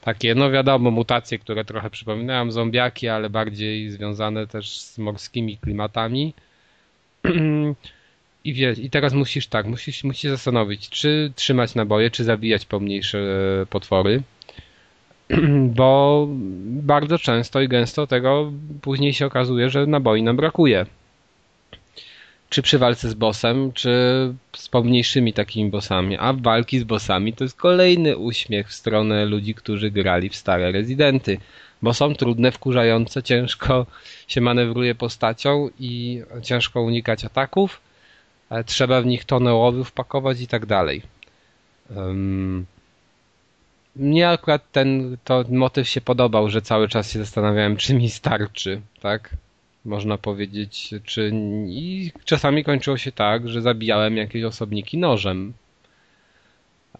takie, 0.01 0.35
no 0.35 0.51
wiadomo, 0.51 0.91
mutacje, 0.91 1.39
które 1.39 1.65
trochę 1.65 1.89
przypominają 1.89 2.51
zombiaki, 2.51 3.07
ale 3.07 3.30
bardziej 3.30 3.91
związane 3.91 4.47
też 4.47 4.80
z 4.80 4.97
morskimi 4.97 5.57
klimatami. 5.57 6.33
I 8.45 8.53
wiesz, 8.53 8.80
i 8.80 8.89
teraz 8.89 9.13
musisz 9.13 9.47
tak, 9.47 9.65
musisz, 9.65 10.03
musisz 10.03 10.31
zastanowić, 10.31 10.89
czy 10.89 11.31
trzymać 11.35 11.75
naboje, 11.75 12.11
czy 12.11 12.23
zabijać 12.23 12.65
pomniejsze 12.65 13.19
e, 13.61 13.65
potwory. 13.65 14.22
bo 15.79 16.27
bardzo 16.67 17.19
często 17.19 17.61
i 17.61 17.67
gęsto 17.67 18.07
tego 18.07 18.51
później 18.81 19.13
się 19.13 19.25
okazuje, 19.25 19.69
że 19.69 19.85
naboi 19.87 20.23
nam 20.23 20.35
brakuje. 20.35 20.85
Czy 22.49 22.61
przy 22.61 22.79
walce 22.79 23.09
z 23.09 23.13
bossem, 23.13 23.71
czy 23.73 23.89
z 24.55 24.69
pomniejszymi 24.69 25.33
takimi 25.33 25.69
bossami. 25.69 26.17
A 26.17 26.33
walki 26.33 26.79
z 26.79 26.83
bossami 26.83 27.33
to 27.33 27.43
jest 27.43 27.57
kolejny 27.57 28.17
uśmiech 28.17 28.69
w 28.69 28.73
stronę 28.73 29.25
ludzi, 29.25 29.55
którzy 29.55 29.91
grali 29.91 30.29
w 30.29 30.35
stare 30.35 30.71
rezydenty. 30.71 31.37
Bo 31.81 31.93
są 31.93 32.15
trudne, 32.15 32.51
wkurzające, 32.51 33.23
ciężko 33.23 33.85
się 34.27 34.41
manewruje 34.41 34.95
postacią 34.95 35.69
i 35.79 36.21
ciężko 36.41 36.81
unikać 36.81 37.25
ataków. 37.25 37.81
Trzeba 38.65 39.01
w 39.01 39.05
nich 39.05 39.25
tonę 39.25 39.83
wpakować 39.85 40.41
i 40.41 40.47
tak 40.47 40.65
dalej. 40.65 41.01
Um, 41.95 42.65
mnie 43.95 44.30
akurat 44.30 44.72
ten 44.72 45.17
to 45.23 45.43
motyw 45.49 45.89
się 45.89 46.01
podobał, 46.01 46.49
że 46.49 46.61
cały 46.61 46.88
czas 46.88 47.11
się 47.11 47.19
zastanawiałem, 47.19 47.77
czy 47.77 47.93
mi 47.93 48.09
starczy, 48.09 48.81
tak? 49.01 49.30
Można 49.85 50.17
powiedzieć, 50.17 50.93
czy 51.03 51.31
i 51.67 52.11
czasami 52.25 52.63
kończyło 52.63 52.97
się 52.97 53.11
tak, 53.11 53.49
że 53.49 53.61
zabijałem 53.61 54.17
jakieś 54.17 54.43
osobniki 54.43 54.97
nożem. 54.97 55.53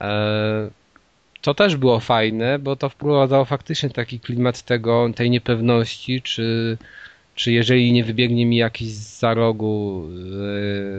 E... 0.02 0.70
To 1.42 1.54
też 1.54 1.78
było 1.78 2.00
fajne, 2.00 2.60
bo 2.60 2.76
to 2.76 2.90
wprowadzało 2.90 3.46
faktycznie 3.46 3.90
taki 3.90 4.20
klimat 4.20 4.62
tego, 4.62 5.10
tej 5.16 5.30
niepewności, 5.30 6.22
czy, 6.22 6.78
czy 7.36 7.52
jeżeli 7.52 7.94
nie 7.94 8.04
wybiegnie 8.04 8.46
mi 8.46 8.58
jakiś 8.58 8.88
za 8.90 9.34
rogu 9.34 10.08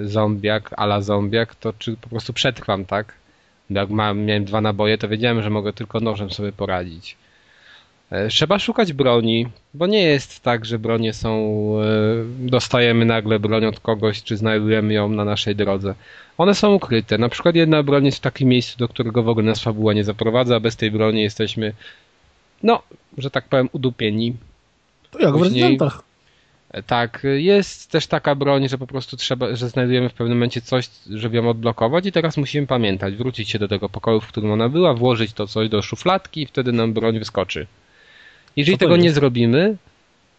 e, 0.05 0.09
zombiak, 0.09 0.71
ala 0.77 1.01
zombiak, 1.01 1.55
to 1.55 1.73
czy 1.73 1.97
po 1.97 2.09
prostu 2.09 2.33
przetrwam, 2.33 2.85
tak? 2.85 3.15
Jak 3.71 3.91
miałem 3.91 4.45
dwa 4.45 4.61
naboje, 4.61 4.99
to 4.99 5.09
wiedziałem, 5.09 5.43
że 5.43 5.51
mogę 5.51 5.73
tylko 5.73 6.01
nożem 6.01 6.31
sobie 6.31 6.53
poradzić. 6.53 7.17
E, 8.11 8.29
trzeba 8.29 8.59
szukać 8.59 8.93
broni, 8.93 9.47
bo 9.75 9.87
nie 9.87 10.03
jest 10.03 10.41
tak, 10.41 10.65
że 10.65 10.79
bronie 10.79 11.13
są. 11.13 11.31
E, 11.81 12.49
dostajemy 12.49 13.05
nagle 13.05 13.39
broń 13.39 13.65
od 13.67 13.81
kogoś, 13.81 14.23
czy 14.23 14.37
znajdujemy 14.37 14.95
ją 14.95 15.09
na 15.09 15.25
naszej 15.25 15.57
drodze. 15.57 15.95
One 16.39 16.55
są 16.55 16.75
ukryte. 16.75 17.19
Na 17.19 17.29
przykład 17.29 17.55
jedna 17.55 17.83
broń 17.83 18.05
jest 18.05 18.19
w 18.19 18.21
takim 18.21 18.49
miejscu, 18.49 18.79
do 18.79 18.89
którego 18.89 19.23
w 19.23 19.29
ogóle 19.29 19.47
nas 19.47 19.63
fabuła 19.63 19.93
nie 19.93 20.05
zaprowadza, 20.05 20.57
a 20.57 20.61
bez 20.61 20.77
tej 20.77 20.91
broni 20.91 21.23
jesteśmy, 21.23 21.73
no, 22.63 22.83
że 23.19 23.31
tak 23.31 23.49
powiem, 23.49 23.69
udupieni. 23.73 24.35
To 25.11 25.19
jak 25.19 25.33
Później, 25.33 25.51
w 25.51 25.55
Residentach. 25.55 26.03
Tak, 26.83 27.27
jest 27.35 27.91
też 27.91 28.07
taka 28.07 28.35
broń, 28.35 28.69
że 28.69 28.79
po 28.79 28.87
prostu 28.87 29.17
trzeba, 29.17 29.57
że 29.57 29.69
znajdujemy 29.69 30.09
w 30.09 30.13
pewnym 30.13 30.39
momencie 30.39 30.61
coś, 30.61 30.91
żeby 31.11 31.37
ją 31.37 31.49
odblokować 31.49 32.07
i 32.07 32.13
teraz 32.13 32.37
musimy 32.37 32.67
pamiętać, 32.67 33.15
wrócić 33.15 33.51
się 33.51 33.59
do 33.59 33.69
tego 33.69 33.89
pokoju, 33.89 34.21
w 34.21 34.27
którym 34.27 34.51
ona 34.51 34.69
była, 34.69 34.95
włożyć 34.95 35.33
to 35.33 35.47
coś 35.47 35.69
do 35.69 35.83
szufladki 35.83 36.43
i 36.43 36.47
wtedy 36.47 36.73
nam 36.73 36.93
broń 36.93 37.19
wyskoczy. 37.19 37.67
Jeżeli 38.57 38.79
tego 38.79 38.93
jest? 38.93 39.05
nie 39.05 39.13
zrobimy, 39.13 39.77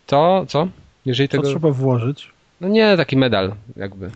to 0.08 0.46
co? 0.48 0.68
Jeżeli 1.06 1.30
co 1.30 1.38
tego... 1.38 1.50
trzeba 1.50 1.72
włożyć? 1.72 2.32
No 2.62 2.68
nie, 2.68 2.98
taki 2.98 3.18
medal 3.18 3.56
jakby. 3.76 4.12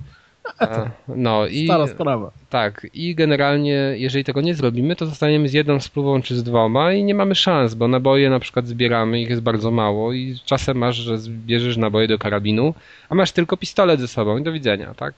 No 1.07 1.47
i 1.47 1.65
Stara 1.65 1.87
sprawa. 1.87 2.31
Tak, 2.49 2.87
i 2.93 3.15
generalnie, 3.15 3.93
jeżeli 3.95 4.23
tego 4.23 4.41
nie 4.41 4.55
zrobimy, 4.55 4.95
to 4.95 5.05
zostaniemy 5.05 5.49
z 5.49 5.53
jedną 5.53 5.79
spluwą 5.79 6.21
czy 6.21 6.35
z 6.35 6.43
dwoma 6.43 6.93
i 6.93 7.03
nie 7.03 7.15
mamy 7.15 7.35
szans, 7.35 7.73
bo 7.73 7.87
naboje 7.87 8.29
na 8.29 8.39
przykład 8.39 8.67
zbieramy, 8.67 9.21
ich 9.21 9.29
jest 9.29 9.41
bardzo 9.41 9.71
mało 9.71 10.13
i 10.13 10.37
czasem 10.45 10.77
masz, 10.77 10.95
że 10.95 11.17
zbierzesz 11.17 11.77
naboje 11.77 12.07
do 12.07 12.19
karabinu, 12.19 12.73
a 13.09 13.15
masz 13.15 13.31
tylko 13.31 13.57
pistolet 13.57 13.99
ze 13.99 14.07
sobą 14.07 14.37
i 14.37 14.43
do 14.43 14.51
widzenia, 14.51 14.93
tak? 14.93 15.13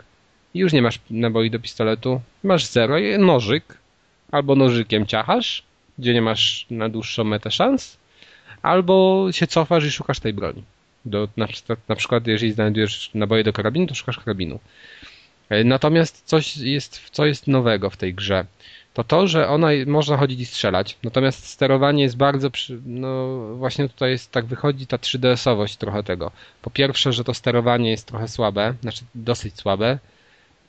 I 0.53 0.59
już 0.59 0.73
nie 0.73 0.81
masz 0.81 0.99
naboi 1.09 1.51
do 1.51 1.59
pistoletu, 1.59 2.21
masz 2.43 2.65
zero 2.65 2.97
i 2.97 3.19
nożyk, 3.19 3.77
albo 4.31 4.55
nożykiem 4.55 5.05
ciachasz, 5.05 5.63
gdzie 5.99 6.13
nie 6.13 6.21
masz 6.21 6.65
na 6.71 6.89
dłuższą 6.89 7.23
metę 7.23 7.51
szans, 7.51 7.97
albo 8.61 9.27
się 9.31 9.47
cofasz 9.47 9.85
i 9.85 9.91
szukasz 9.91 10.19
tej 10.19 10.33
broni. 10.33 10.63
Do, 11.05 11.27
na, 11.37 11.47
na 11.87 11.95
przykład, 11.95 12.27
jeżeli 12.27 12.51
znajdujesz 12.51 13.11
naboje 13.13 13.43
do 13.43 13.53
karabinu, 13.53 13.87
to 13.87 13.95
szukasz 13.95 14.19
karabinu. 14.19 14.59
E, 15.51 15.63
natomiast 15.63 16.23
coś 16.25 16.57
jest, 16.57 17.09
co 17.11 17.25
jest 17.25 17.47
nowego 17.47 17.89
w 17.89 17.97
tej 17.97 18.13
grze, 18.13 18.45
to 18.93 19.03
to, 19.03 19.27
że 19.27 19.47
ona 19.47 19.67
można 19.87 20.17
chodzić 20.17 20.39
i 20.39 20.45
strzelać, 20.45 20.97
natomiast 21.03 21.47
sterowanie 21.47 22.03
jest 22.03 22.17
bardzo, 22.17 22.51
przy, 22.51 22.79
no 22.85 23.37
właśnie 23.55 23.89
tutaj 23.89 24.11
jest, 24.11 24.31
tak 24.31 24.45
wychodzi 24.45 24.87
ta 24.87 24.97
3DS-owość 24.97 25.77
trochę 25.77 26.03
tego. 26.03 26.31
Po 26.61 26.69
pierwsze, 26.69 27.13
że 27.13 27.23
to 27.23 27.33
sterowanie 27.33 27.89
jest 27.91 28.07
trochę 28.07 28.27
słabe, 28.27 28.73
znaczy 28.81 29.03
dosyć 29.15 29.55
słabe 29.55 29.99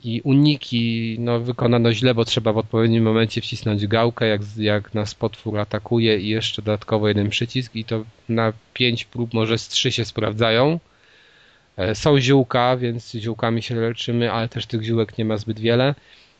i 0.03 0.21
uniki 0.21 1.15
no, 1.19 1.39
wykonano 1.39 1.93
źle, 1.93 2.13
bo 2.13 2.25
trzeba 2.25 2.53
w 2.53 2.57
odpowiednim 2.57 3.03
momencie 3.03 3.41
wcisnąć 3.41 3.87
gałkę, 3.87 4.27
jak, 4.27 4.41
jak 4.57 4.93
nas 4.93 5.15
potwór 5.15 5.59
atakuje 5.59 6.19
i 6.19 6.27
jeszcze 6.27 6.61
dodatkowo 6.61 7.07
jeden 7.07 7.29
przycisk 7.29 7.75
i 7.75 7.85
to 7.85 8.03
na 8.29 8.53
5 8.73 9.05
prób 9.05 9.33
może 9.33 9.57
z 9.57 9.67
3 9.67 9.91
się 9.91 10.05
sprawdzają 10.05 10.79
są 11.93 12.19
ziółka, 12.19 12.77
więc 12.77 13.11
ziółkami 13.11 13.63
się 13.63 13.75
leczymy, 13.75 14.31
ale 14.31 14.49
też 14.49 14.65
tych 14.65 14.83
ziółek 14.83 15.17
nie 15.17 15.25
ma 15.25 15.37
zbyt 15.37 15.59
wiele. 15.59 15.95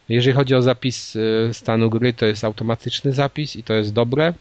Jeżeli 0.10 0.36
chodzi 0.36 0.56
o 0.56 0.62
zapis 0.62 1.16
e, 1.16 1.54
stanu 1.54 1.90
gry, 1.90 2.14
to 2.14 2.26
jest 2.26 2.44
automatyczny 2.44 3.14
zapis 3.14 3.56
i 3.56 3.64
to 3.64 3.74
jest 3.74 3.94
dobre. 3.94 4.34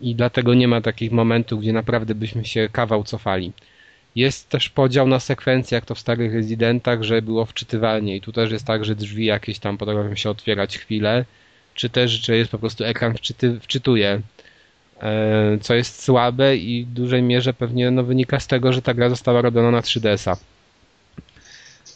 I 0.00 0.14
dlatego 0.14 0.54
nie 0.54 0.68
ma 0.68 0.80
takich 0.80 1.12
momentów, 1.12 1.60
gdzie 1.60 1.72
naprawdę 1.72 2.14
byśmy 2.14 2.44
się 2.44 2.68
kawał 2.72 3.04
cofali. 3.04 3.52
Jest 4.14 4.48
też 4.48 4.68
podział 4.68 5.06
na 5.06 5.20
sekwencje, 5.20 5.74
jak 5.74 5.84
to 5.84 5.94
w 5.94 5.98
starych 5.98 6.34
rezydentach, 6.34 7.02
że 7.02 7.22
było 7.22 7.46
wczytywanie 7.46 8.16
i 8.16 8.20
tu 8.20 8.32
też 8.32 8.52
jest 8.52 8.64
tak, 8.66 8.84
że 8.84 8.96
drzwi 8.96 9.24
jakieś 9.24 9.58
tam 9.58 9.78
potrafią 9.78 10.14
się 10.14 10.30
otwierać 10.30 10.78
chwilę, 10.78 11.24
czy 11.74 11.90
też, 11.90 12.10
że 12.10 12.36
jest 12.36 12.50
po 12.50 12.58
prostu 12.58 12.84
ekran 12.84 13.14
wczyty, 13.14 13.60
wczytuje 13.60 14.22
E, 14.22 14.22
co 15.60 15.74
jest 15.74 16.02
słabe 16.02 16.56
i 16.56 16.84
w 16.84 16.88
dużej 16.88 17.22
mierze 17.22 17.54
pewnie 17.54 17.90
no, 17.90 18.04
wynika 18.04 18.40
z 18.40 18.46
tego, 18.46 18.72
że 18.72 18.82
ta 18.82 18.94
gra 18.94 19.08
została 19.08 19.42
robiona 19.42 19.70
na 19.70 19.80
3DS-a. 19.80 20.36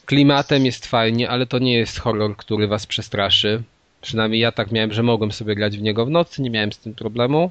Klimatem 0.06 0.66
jest 0.66 0.86
fajnie, 0.86 1.31
ale 1.31 1.47
to 1.47 1.58
nie 1.58 1.74
jest 1.74 2.00
horror, 2.00 2.36
który 2.36 2.66
was 2.66 2.86
przestraszy. 2.86 3.62
Przynajmniej 4.00 4.40
ja 4.40 4.52
tak 4.52 4.72
miałem, 4.72 4.92
że 4.92 5.02
mogłem 5.02 5.32
sobie 5.32 5.55
grać 5.55 5.78
w 5.78 5.82
niego 5.82 6.06
w 6.06 6.10
nocy, 6.10 6.42
nie 6.42 6.50
miałem 6.50 6.72
z 6.72 6.78
tym 6.78 6.94
problemu. 6.94 7.50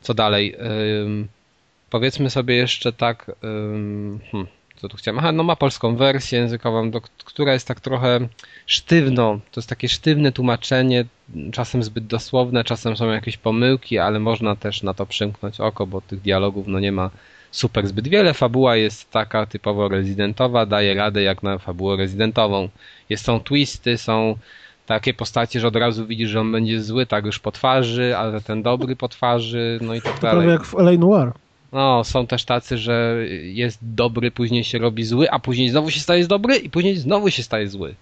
Co 0.00 0.14
dalej? 0.14 0.56
Powiedzmy 1.90 2.30
sobie 2.30 2.56
jeszcze 2.56 2.92
tak. 2.92 3.30
Hmm 4.32 4.46
co 4.76 4.88
tu 4.88 4.96
chciałem? 4.96 5.18
Aha, 5.18 5.32
no 5.32 5.42
ma 5.42 5.56
polską 5.56 5.96
wersję 5.96 6.38
językową, 6.38 6.90
do, 6.90 7.00
która 7.24 7.52
jest 7.52 7.68
tak 7.68 7.80
trochę 7.80 8.28
sztywno, 8.66 9.40
to 9.52 9.60
jest 9.60 9.68
takie 9.68 9.88
sztywne 9.88 10.32
tłumaczenie, 10.32 11.04
czasem 11.52 11.82
zbyt 11.82 12.06
dosłowne, 12.06 12.64
czasem 12.64 12.96
są 12.96 13.10
jakieś 13.10 13.36
pomyłki, 13.36 13.98
ale 13.98 14.18
można 14.20 14.56
też 14.56 14.82
na 14.82 14.94
to 14.94 15.06
przymknąć 15.06 15.60
oko, 15.60 15.86
bo 15.86 16.00
tych 16.00 16.20
dialogów 16.20 16.66
no 16.68 16.80
nie 16.80 16.92
ma 16.92 17.10
super 17.50 17.86
zbyt 17.86 18.08
wiele. 18.08 18.34
Fabuła 18.34 18.76
jest 18.76 19.10
taka 19.10 19.46
typowo 19.46 19.88
rezydentowa, 19.88 20.66
daje 20.66 20.94
radę 20.94 21.22
jak 21.22 21.42
na 21.42 21.58
fabułę 21.58 21.96
rezydentową. 21.96 22.68
Jest, 23.08 23.24
są 23.24 23.40
twisty, 23.40 23.98
są 23.98 24.38
takie 24.86 25.14
postacie, 25.14 25.60
że 25.60 25.68
od 25.68 25.76
razu 25.76 26.06
widzisz, 26.06 26.30
że 26.30 26.40
on 26.40 26.52
będzie 26.52 26.82
zły 26.82 27.06
tak 27.06 27.26
już 27.26 27.38
po 27.38 27.52
twarzy, 27.52 28.16
ale 28.16 28.40
ten 28.40 28.62
dobry 28.62 28.96
po 28.96 29.08
twarzy, 29.08 29.78
no 29.82 29.94
i 29.94 30.02
tak 30.02 30.20
dalej. 30.20 30.36
Prawie 30.36 30.52
jak 30.52 30.64
w 30.64 30.74
L.A. 30.74 30.92
Noir. 30.92 31.32
No, 31.76 32.04
są 32.04 32.26
też 32.26 32.44
tacy, 32.44 32.78
że 32.78 33.16
jest 33.42 33.78
dobry, 33.82 34.30
później 34.30 34.64
się 34.64 34.78
robi 34.78 35.04
zły, 35.04 35.30
a 35.30 35.38
później 35.38 35.68
znowu 35.68 35.90
się 35.90 36.00
staje 36.00 36.26
dobry 36.26 36.56
i 36.56 36.70
później 36.70 36.96
znowu 36.96 37.30
się 37.30 37.42
staje 37.42 37.68
zły. 37.68 37.94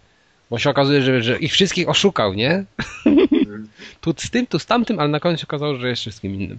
Bo 0.51 0.59
się 0.59 0.71
okazuje, 0.71 1.03
że, 1.03 1.23
że 1.23 1.39
ich 1.39 1.53
wszystkich 1.53 1.89
oszukał, 1.89 2.35
nie? 2.35 2.65
tu 4.01 4.15
z 4.17 4.31
tym, 4.31 4.47
tu 4.47 4.59
z 4.59 4.67
tamtym, 4.67 4.99
ale 4.99 5.09
na 5.09 5.21
koniec 5.21 5.41
się 5.41 5.47
okazało, 5.47 5.75
że 5.75 5.89
jest 5.89 6.03
wszystkim 6.03 6.35
innym. 6.35 6.59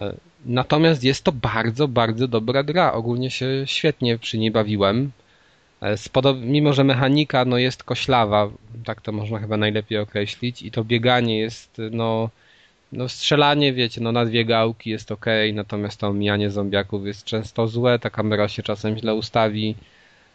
E, 0.00 0.14
natomiast 0.46 1.04
jest 1.04 1.24
to 1.24 1.32
bardzo, 1.32 1.88
bardzo 1.88 2.28
dobra 2.28 2.62
gra. 2.62 2.92
Ogólnie 2.92 3.30
się 3.30 3.46
świetnie 3.66 4.18
przy 4.18 4.38
niej 4.38 4.50
bawiłem. 4.50 5.10
E, 5.82 5.96
mimo, 6.34 6.72
że 6.72 6.84
mechanika 6.84 7.44
no, 7.44 7.58
jest 7.58 7.84
koślawa, 7.84 8.50
tak 8.84 9.00
to 9.00 9.12
można 9.12 9.38
chyba 9.38 9.56
najlepiej 9.56 9.98
określić, 9.98 10.62
i 10.62 10.70
to 10.70 10.84
bieganie 10.84 11.38
jest 11.38 11.80
no, 11.90 12.30
no 12.92 13.08
strzelanie, 13.08 13.72
wiecie, 13.72 14.00
no 14.00 14.12
na 14.12 14.24
dwie 14.24 14.44
gałki 14.44 14.90
jest 14.90 15.12
ok, 15.12 15.26
natomiast 15.54 16.00
to 16.00 16.08
omijanie 16.08 16.50
zombiaków 16.50 17.06
jest 17.06 17.24
często 17.24 17.68
złe, 17.68 17.98
ta 17.98 18.10
kamera 18.10 18.48
się 18.48 18.62
czasem 18.62 18.98
źle 18.98 19.14
ustawi. 19.14 19.74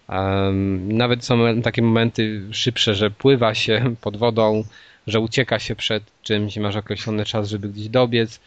Um, 0.10 0.92
nawet 0.98 1.26
są 1.26 1.62
takie 1.62 1.82
momenty 1.82 2.42
szybsze, 2.52 2.96
że 2.96 3.12
pływa 3.12 3.54
się 3.56 3.84
pod 4.02 4.18
wodą, 4.18 4.64
że 5.08 5.20
ucieka 5.20 5.60
się 5.60 5.76
przed 5.76 6.04
czymś 6.24 6.58
masz 6.58 6.76
określony 6.76 7.26
czas, 7.26 7.50
żeby 7.50 7.70
gdzieś 7.70 7.90
dobiec. 7.90 8.40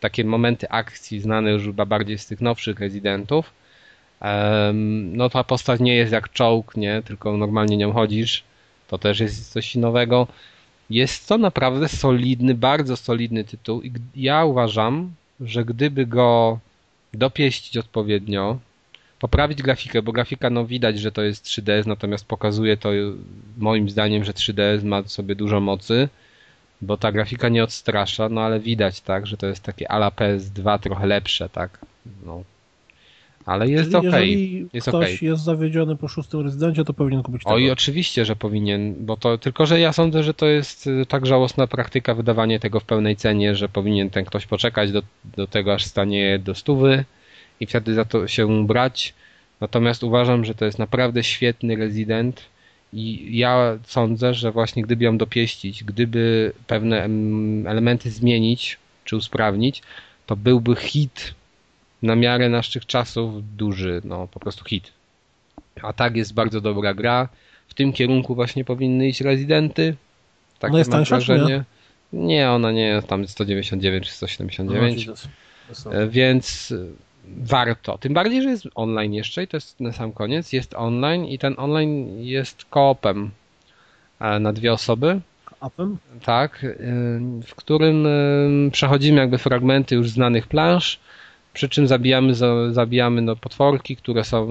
Takie 0.00 0.24
momenty 0.24 0.68
akcji 0.70 1.20
znane 1.20 1.50
już 1.50 1.64
chyba 1.64 1.86
bardziej 1.86 2.18
z 2.18 2.26
tych 2.26 2.40
nowszych 2.40 2.80
rezydentów. 2.80 3.52
Um, 4.20 5.16
no 5.16 5.30
ta 5.30 5.44
postać 5.44 5.80
nie 5.80 5.94
jest 5.94 6.12
jak 6.12 6.32
czołg, 6.32 6.76
nie? 6.76 7.02
Tylko 7.04 7.36
normalnie 7.36 7.76
nią 7.76 7.92
chodzisz. 7.92 8.44
To 8.88 8.98
też 8.98 9.20
jest 9.20 9.52
coś 9.52 9.74
nowego. 9.74 10.26
Jest 10.90 11.28
to 11.28 11.38
naprawdę 11.38 11.88
solidny, 11.88 12.54
bardzo 12.54 12.96
solidny 12.96 13.44
tytuł 13.44 13.82
i 13.82 13.92
ja 14.16 14.44
uważam, 14.44 15.14
że 15.40 15.64
gdyby 15.64 16.06
go 16.06 16.58
dopieścić 17.14 17.76
odpowiednio, 17.76 18.58
poprawić 19.18 19.62
grafikę, 19.62 20.02
bo 20.02 20.12
grafika 20.12 20.50
no 20.50 20.66
widać, 20.66 21.00
że 21.00 21.12
to 21.12 21.22
jest 21.22 21.44
3DS, 21.44 21.86
natomiast 21.86 22.24
pokazuje 22.24 22.76
to 22.76 22.90
moim 23.58 23.90
zdaniem, 23.90 24.24
że 24.24 24.32
3DS 24.32 24.84
ma 24.84 25.02
sobie 25.02 25.34
dużo 25.34 25.60
mocy, 25.60 26.08
bo 26.80 26.96
ta 26.96 27.12
grafika 27.12 27.48
nie 27.48 27.64
odstrasza, 27.64 28.28
no 28.28 28.40
ale 28.40 28.60
widać 28.60 29.00
tak, 29.00 29.26
że 29.26 29.36
to 29.36 29.46
jest 29.46 29.62
takie 29.62 29.90
ala 29.90 30.08
PS2 30.08 30.78
trochę 30.78 31.06
lepsze, 31.06 31.48
tak. 31.48 31.78
No, 32.26 32.42
ale 33.46 33.68
jest 33.68 33.94
okej. 33.94 34.08
Okay. 34.08 34.26
Jeżeli 34.26 34.68
jest 34.72 34.88
ktoś 34.88 35.16
okay. 35.16 35.28
jest 35.28 35.44
zawiedziony 35.44 35.96
po 35.96 36.08
szóstym 36.08 36.40
rezydencie, 36.40 36.84
to 36.84 36.92
powinien 36.92 37.22
kupić 37.22 37.44
tego. 37.44 37.54
Oj, 37.54 37.70
oczywiście, 37.70 38.24
że 38.24 38.36
powinien, 38.36 38.94
bo 39.00 39.16
to 39.16 39.38
tylko, 39.38 39.66
że 39.66 39.80
ja 39.80 39.92
sądzę, 39.92 40.22
że 40.22 40.34
to 40.34 40.46
jest 40.46 40.86
y, 40.86 41.06
tak 41.08 41.26
żałosna 41.26 41.66
praktyka 41.66 42.14
wydawanie 42.14 42.60
tego 42.60 42.80
w 42.80 42.84
pełnej 42.84 43.16
cenie, 43.16 43.54
że 43.54 43.68
powinien 43.68 44.10
ten 44.10 44.24
ktoś 44.24 44.46
poczekać 44.46 44.92
do, 44.92 45.02
do 45.36 45.46
tego, 45.46 45.74
aż 45.74 45.84
stanie 45.84 46.38
do 46.38 46.54
stówy 46.54 47.04
i 47.60 47.66
wtedy 47.66 47.94
za 47.94 48.04
to 48.04 48.28
się 48.28 48.66
brać. 48.66 49.14
Natomiast 49.60 50.04
uważam, 50.04 50.44
że 50.44 50.54
to 50.54 50.64
jest 50.64 50.78
naprawdę 50.78 51.24
świetny 51.24 51.76
rezydent 51.76 52.42
i 52.92 53.28
ja 53.38 53.78
sądzę, 53.84 54.34
że 54.34 54.52
właśnie 54.52 54.82
gdyby 54.82 55.04
ją 55.04 55.18
dopieścić, 55.18 55.84
gdyby 55.84 56.52
pewne 56.66 57.08
elementy 57.66 58.10
zmienić 58.10 58.78
czy 59.04 59.16
usprawnić, 59.16 59.82
to 60.26 60.36
byłby 60.36 60.76
hit 60.76 61.34
na 62.02 62.16
miarę 62.16 62.48
naszych 62.48 62.86
czasów 62.86 63.56
duży, 63.56 64.00
no 64.04 64.28
po 64.28 64.40
prostu 64.40 64.64
hit. 64.64 64.92
A 65.82 65.92
tak 65.92 66.16
jest 66.16 66.34
bardzo 66.34 66.60
dobra 66.60 66.94
gra. 66.94 67.28
W 67.68 67.74
tym 67.74 67.92
kierunku 67.92 68.34
właśnie 68.34 68.64
powinny 68.64 69.08
iść 69.08 69.20
rezydenty. 69.20 69.96
Tak 70.58 70.70
ona 70.70 70.78
jest 70.78 70.90
tańsza, 70.90 71.16
wrażenie. 71.16 71.64
Nie? 72.12 72.26
nie, 72.26 72.50
ona 72.50 72.72
nie 72.72 72.86
jest 72.86 73.06
tam 73.06 73.28
199 73.28 74.06
czy 74.06 74.12
179. 74.12 75.06
No, 75.06 75.92
e, 75.92 76.08
więc 76.08 76.72
e, 76.72 76.84
warto. 77.26 77.98
Tym 77.98 78.14
bardziej, 78.14 78.42
że 78.42 78.50
jest 78.50 78.68
online 78.74 79.14
jeszcze 79.14 79.42
i 79.42 79.48
to 79.48 79.56
jest 79.56 79.80
na 79.80 79.92
sam 79.92 80.12
koniec. 80.12 80.52
Jest 80.52 80.74
online 80.74 81.24
i 81.24 81.38
ten 81.38 81.54
online 81.56 82.24
jest 82.24 82.64
koopem 82.64 83.30
e, 84.20 84.38
na 84.38 84.52
dwie 84.52 84.72
osoby. 84.72 85.20
Koopem? 85.60 85.98
Tak, 86.24 86.66
w 87.46 87.54
którym 87.54 88.06
przechodzimy 88.72 89.20
jakby 89.20 89.38
fragmenty 89.38 89.94
już 89.94 90.10
znanych 90.10 90.46
plansz 90.46 91.00
przy 91.52 91.68
czym 91.68 91.86
zabijamy, 91.86 92.34
zabijamy 92.70 93.22
no, 93.22 93.36
potworki, 93.36 93.96
które 93.96 94.24
są 94.24 94.46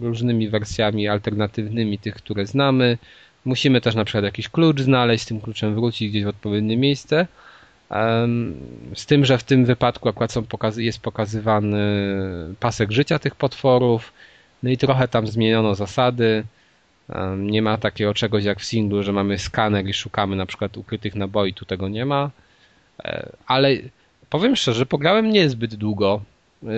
różnymi 0.00 0.48
wersjami 0.48 1.08
alternatywnymi 1.08 1.98
tych, 1.98 2.14
które 2.14 2.46
znamy. 2.46 2.98
Musimy 3.44 3.80
też 3.80 3.94
na 3.94 4.04
przykład 4.04 4.24
jakiś 4.24 4.48
klucz 4.48 4.80
znaleźć, 4.80 5.24
z 5.24 5.26
tym 5.26 5.40
kluczem 5.40 5.74
wrócić 5.74 6.10
gdzieś 6.10 6.24
w 6.24 6.28
odpowiednie 6.28 6.76
miejsce. 6.76 7.26
Z 8.94 9.06
tym, 9.06 9.24
że 9.24 9.38
w 9.38 9.44
tym 9.44 9.64
wypadku 9.64 10.08
akurat 10.08 10.32
są 10.32 10.44
jest 10.76 11.00
pokazywany 11.00 11.78
pasek 12.60 12.92
życia 12.92 13.18
tych 13.18 13.34
potworów, 13.34 14.12
no 14.62 14.70
i 14.70 14.76
trochę 14.76 15.08
tam 15.08 15.26
zmieniono 15.26 15.74
zasady. 15.74 16.44
Nie 17.38 17.62
ma 17.62 17.78
takiego 17.78 18.14
czegoś 18.14 18.44
jak 18.44 18.60
w 18.60 18.64
singlu, 18.64 19.02
że 19.02 19.12
mamy 19.12 19.38
skaner 19.38 19.86
i 19.86 19.94
szukamy 19.94 20.36
na 20.36 20.46
przykład 20.46 20.76
ukrytych 20.76 21.14
naboi, 21.14 21.54
tu 21.54 21.64
tego 21.64 21.88
nie 21.88 22.06
ma. 22.06 22.30
E, 23.04 23.32
ale 23.46 23.76
powiem 24.30 24.56
szczerze, 24.56 24.86
pograłem 24.86 25.30
niezbyt 25.30 25.74
długo 25.74 26.20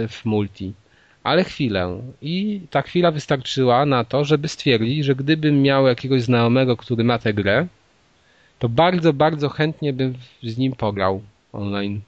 w 0.08 0.24
multi, 0.24 0.72
ale 1.22 1.44
chwilę. 1.44 2.00
I 2.22 2.60
ta 2.70 2.82
chwila 2.82 3.10
wystarczyła 3.10 3.86
na 3.86 4.04
to, 4.04 4.24
żeby 4.24 4.48
stwierdzić, 4.48 5.04
że 5.04 5.14
gdybym 5.14 5.62
miał 5.62 5.86
jakiegoś 5.86 6.22
znajomego, 6.22 6.76
który 6.76 7.04
ma 7.04 7.18
tę 7.18 7.34
grę, 7.34 7.66
to 8.58 8.68
bardzo, 8.68 9.12
bardzo 9.12 9.48
chętnie 9.48 9.92
bym 9.92 10.14
z 10.42 10.58
nim 10.58 10.72
pograł 10.72 11.22
online. 11.52 12.00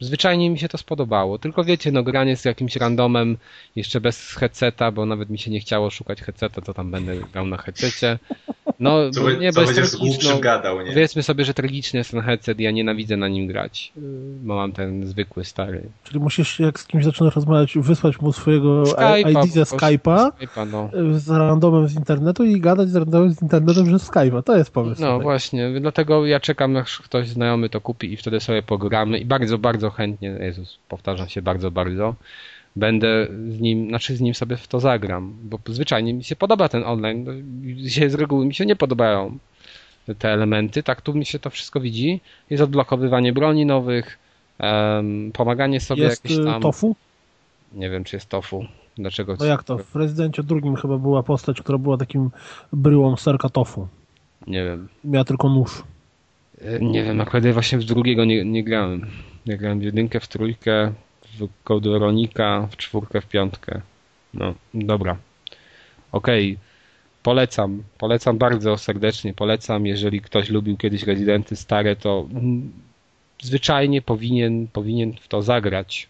Zwyczajnie 0.00 0.50
mi 0.50 0.58
się 0.58 0.68
to 0.68 0.78
spodobało. 0.78 1.38
Tylko 1.38 1.64
wiecie, 1.64 1.92
no 1.92 2.02
granie 2.02 2.36
z 2.36 2.44
jakimś 2.44 2.76
randomem, 2.76 3.36
jeszcze 3.76 4.00
bez 4.00 4.34
headseta, 4.34 4.92
bo 4.92 5.06
nawet 5.06 5.30
mi 5.30 5.38
się 5.38 5.50
nie 5.50 5.60
chciało 5.60 5.90
szukać 5.90 6.22
headseta, 6.22 6.60
to 6.60 6.74
tam 6.74 6.90
będę 6.90 7.16
grał 7.16 7.46
na 7.46 7.56
headsetie. 7.56 8.18
No, 8.84 9.10
co, 9.10 9.30
nie, 9.30 9.52
co 9.52 9.60
bez 9.60 9.74
tragiczno, 9.74 10.38
gadał, 10.38 10.80
nie? 10.80 10.92
Powiedzmy 10.92 11.22
sobie, 11.22 11.44
że 11.44 11.54
tragiczny 11.54 11.98
jest 11.98 12.10
ten 12.10 12.20
headset 12.20 12.60
ja 12.60 12.70
nienawidzę 12.70 13.16
na 13.16 13.28
nim 13.28 13.46
grać, 13.46 13.92
bo 14.42 14.54
mam 14.54 14.72
ten 14.72 15.06
zwykły, 15.06 15.44
stary. 15.44 15.82
Czyli 16.04 16.20
musisz, 16.20 16.60
jak 16.60 16.80
z 16.80 16.86
kimś 16.86 17.04
zaczynasz 17.04 17.34
rozmawiać, 17.34 17.78
wysłać 17.78 18.20
mu 18.20 18.32
swojego 18.32 18.82
Skype'a, 18.82 19.44
ID 19.44 19.52
ze 19.52 19.62
Skype'a, 19.62 20.30
Skype'a 20.30 20.66
no. 20.72 20.90
z 21.18 21.30
randomem 21.30 21.88
z 21.88 21.94
internetu 21.94 22.44
i 22.44 22.60
gadać 22.60 22.88
z 22.88 22.96
randomem 22.96 23.32
z 23.32 23.42
internetem 23.42 23.86
przez 23.86 24.10
Skype'a. 24.10 24.42
To 24.42 24.56
jest 24.56 24.70
pomysł. 24.70 25.00
No 25.02 25.06
tutaj. 25.06 25.22
właśnie, 25.22 25.80
dlatego 25.80 26.26
ja 26.26 26.40
czekam, 26.40 26.76
aż 26.76 26.98
ktoś 26.98 27.28
znajomy 27.28 27.68
to 27.68 27.80
kupi 27.80 28.12
i 28.12 28.16
wtedy 28.16 28.40
sobie 28.40 28.62
pogramy 28.62 29.18
i 29.18 29.24
bardzo, 29.24 29.58
bardzo 29.58 29.90
chętnie, 29.90 30.28
Jezus, 30.40 30.78
powtarzam 30.88 31.28
się 31.28 31.42
bardzo, 31.42 31.70
bardzo, 31.70 32.14
będę 32.76 33.26
z 33.48 33.60
nim, 33.60 33.88
znaczy 33.88 34.16
z 34.16 34.20
nim 34.20 34.34
sobie 34.34 34.56
w 34.56 34.68
to 34.68 34.80
zagram, 34.80 35.36
bo 35.42 35.58
zwyczajnie 35.66 36.14
mi 36.14 36.24
się 36.24 36.36
podoba 36.36 36.68
ten 36.68 36.84
online. 36.84 37.26
Dzisiaj 37.76 38.10
z 38.10 38.14
reguły 38.14 38.46
mi 38.46 38.54
się 38.54 38.66
nie 38.66 38.76
podobają 38.76 39.38
te 40.18 40.32
elementy, 40.32 40.82
tak 40.82 41.00
tu 41.02 41.14
mi 41.14 41.26
się 41.26 41.38
to 41.38 41.50
wszystko 41.50 41.80
widzi. 41.80 42.20
Jest 42.50 42.62
odblokowywanie 42.62 43.32
broni 43.32 43.66
nowych, 43.66 44.18
um, 44.60 45.30
pomaganie 45.32 45.80
sobie 45.80 46.02
jest 46.02 46.24
jakieś 46.24 46.44
tam... 46.44 46.62
tofu? 46.62 46.96
Nie 47.72 47.90
wiem, 47.90 48.04
czy 48.04 48.16
jest 48.16 48.28
tofu. 48.28 48.64
Dlaczego? 48.96 49.36
No 49.40 49.46
jak 49.46 49.64
to? 49.64 49.78
W 49.78 49.96
Rezydencie 49.96 50.42
drugim 50.42 50.76
chyba 50.76 50.98
była 50.98 51.22
postać, 51.22 51.60
która 51.60 51.78
była 51.78 51.96
takim 51.96 52.30
bryłą 52.72 53.16
serka 53.16 53.48
tofu. 53.48 53.88
Nie 54.46 54.64
wiem. 54.64 54.88
Miała 55.04 55.24
tylko 55.24 55.48
nóż. 55.48 55.82
E, 56.60 56.80
nie 56.80 57.04
wiem, 57.04 57.20
akurat 57.20 57.44
ja 57.44 57.52
właśnie 57.52 57.78
w 57.78 57.84
drugiego 57.84 58.24
nie, 58.24 58.44
nie 58.44 58.64
grałem. 58.64 59.06
Ja 59.46 59.56
grałem 59.56 59.80
w 59.80 59.82
jedynkę, 59.82 60.20
w 60.20 60.28
trójkę, 60.28 60.92
w 61.38 61.48
Code 61.64 61.98
w 62.70 62.76
czwórkę, 62.76 63.20
w 63.20 63.26
piątkę. 63.26 63.80
No, 64.34 64.54
dobra. 64.74 65.16
Okej. 66.12 66.52
Okay. 66.52 66.74
Polecam, 67.22 67.82
polecam 67.98 68.38
bardzo 68.38 68.78
serdecznie, 68.78 69.34
polecam, 69.34 69.86
jeżeli 69.86 70.20
ktoś 70.20 70.50
lubił 70.50 70.76
kiedyś 70.76 71.02
Rezydenty 71.02 71.56
stare, 71.56 71.96
to 71.96 72.28
zwyczajnie 73.42 74.02
powinien, 74.02 74.68
powinien 74.68 75.12
w 75.20 75.28
to 75.28 75.42
zagrać. 75.42 76.08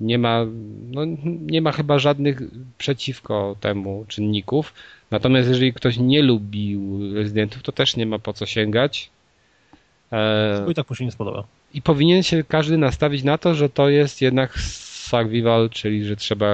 Nie 0.00 0.18
ma, 0.18 0.46
no, 0.90 1.02
nie 1.40 1.62
ma 1.62 1.72
chyba 1.72 1.98
żadnych 1.98 2.40
przeciwko 2.78 3.56
temu 3.60 4.04
czynników. 4.08 4.74
Natomiast 5.10 5.48
jeżeli 5.48 5.72
ktoś 5.72 5.96
nie 5.96 6.22
lubił 6.22 7.00
rezydentów, 7.14 7.62
to 7.62 7.72
też 7.72 7.96
nie 7.96 8.06
ma 8.06 8.18
po 8.18 8.32
co 8.32 8.46
sięgać. 8.46 9.10
E... 10.12 10.70
I 10.70 10.74
tak 10.74 10.90
mu 10.90 10.96
się 10.96 11.04
nie 11.04 11.12
spodoba 11.12 11.44
i 11.74 11.82
powinien 11.82 12.22
się 12.22 12.44
każdy 12.44 12.78
nastawić 12.78 13.22
na 13.22 13.38
to, 13.38 13.54
że 13.54 13.68
to 13.68 13.88
jest 13.88 14.22
jednak 14.22 14.58
survival, 14.58 15.70
czyli 15.70 16.04
że 16.04 16.16
trzeba 16.16 16.46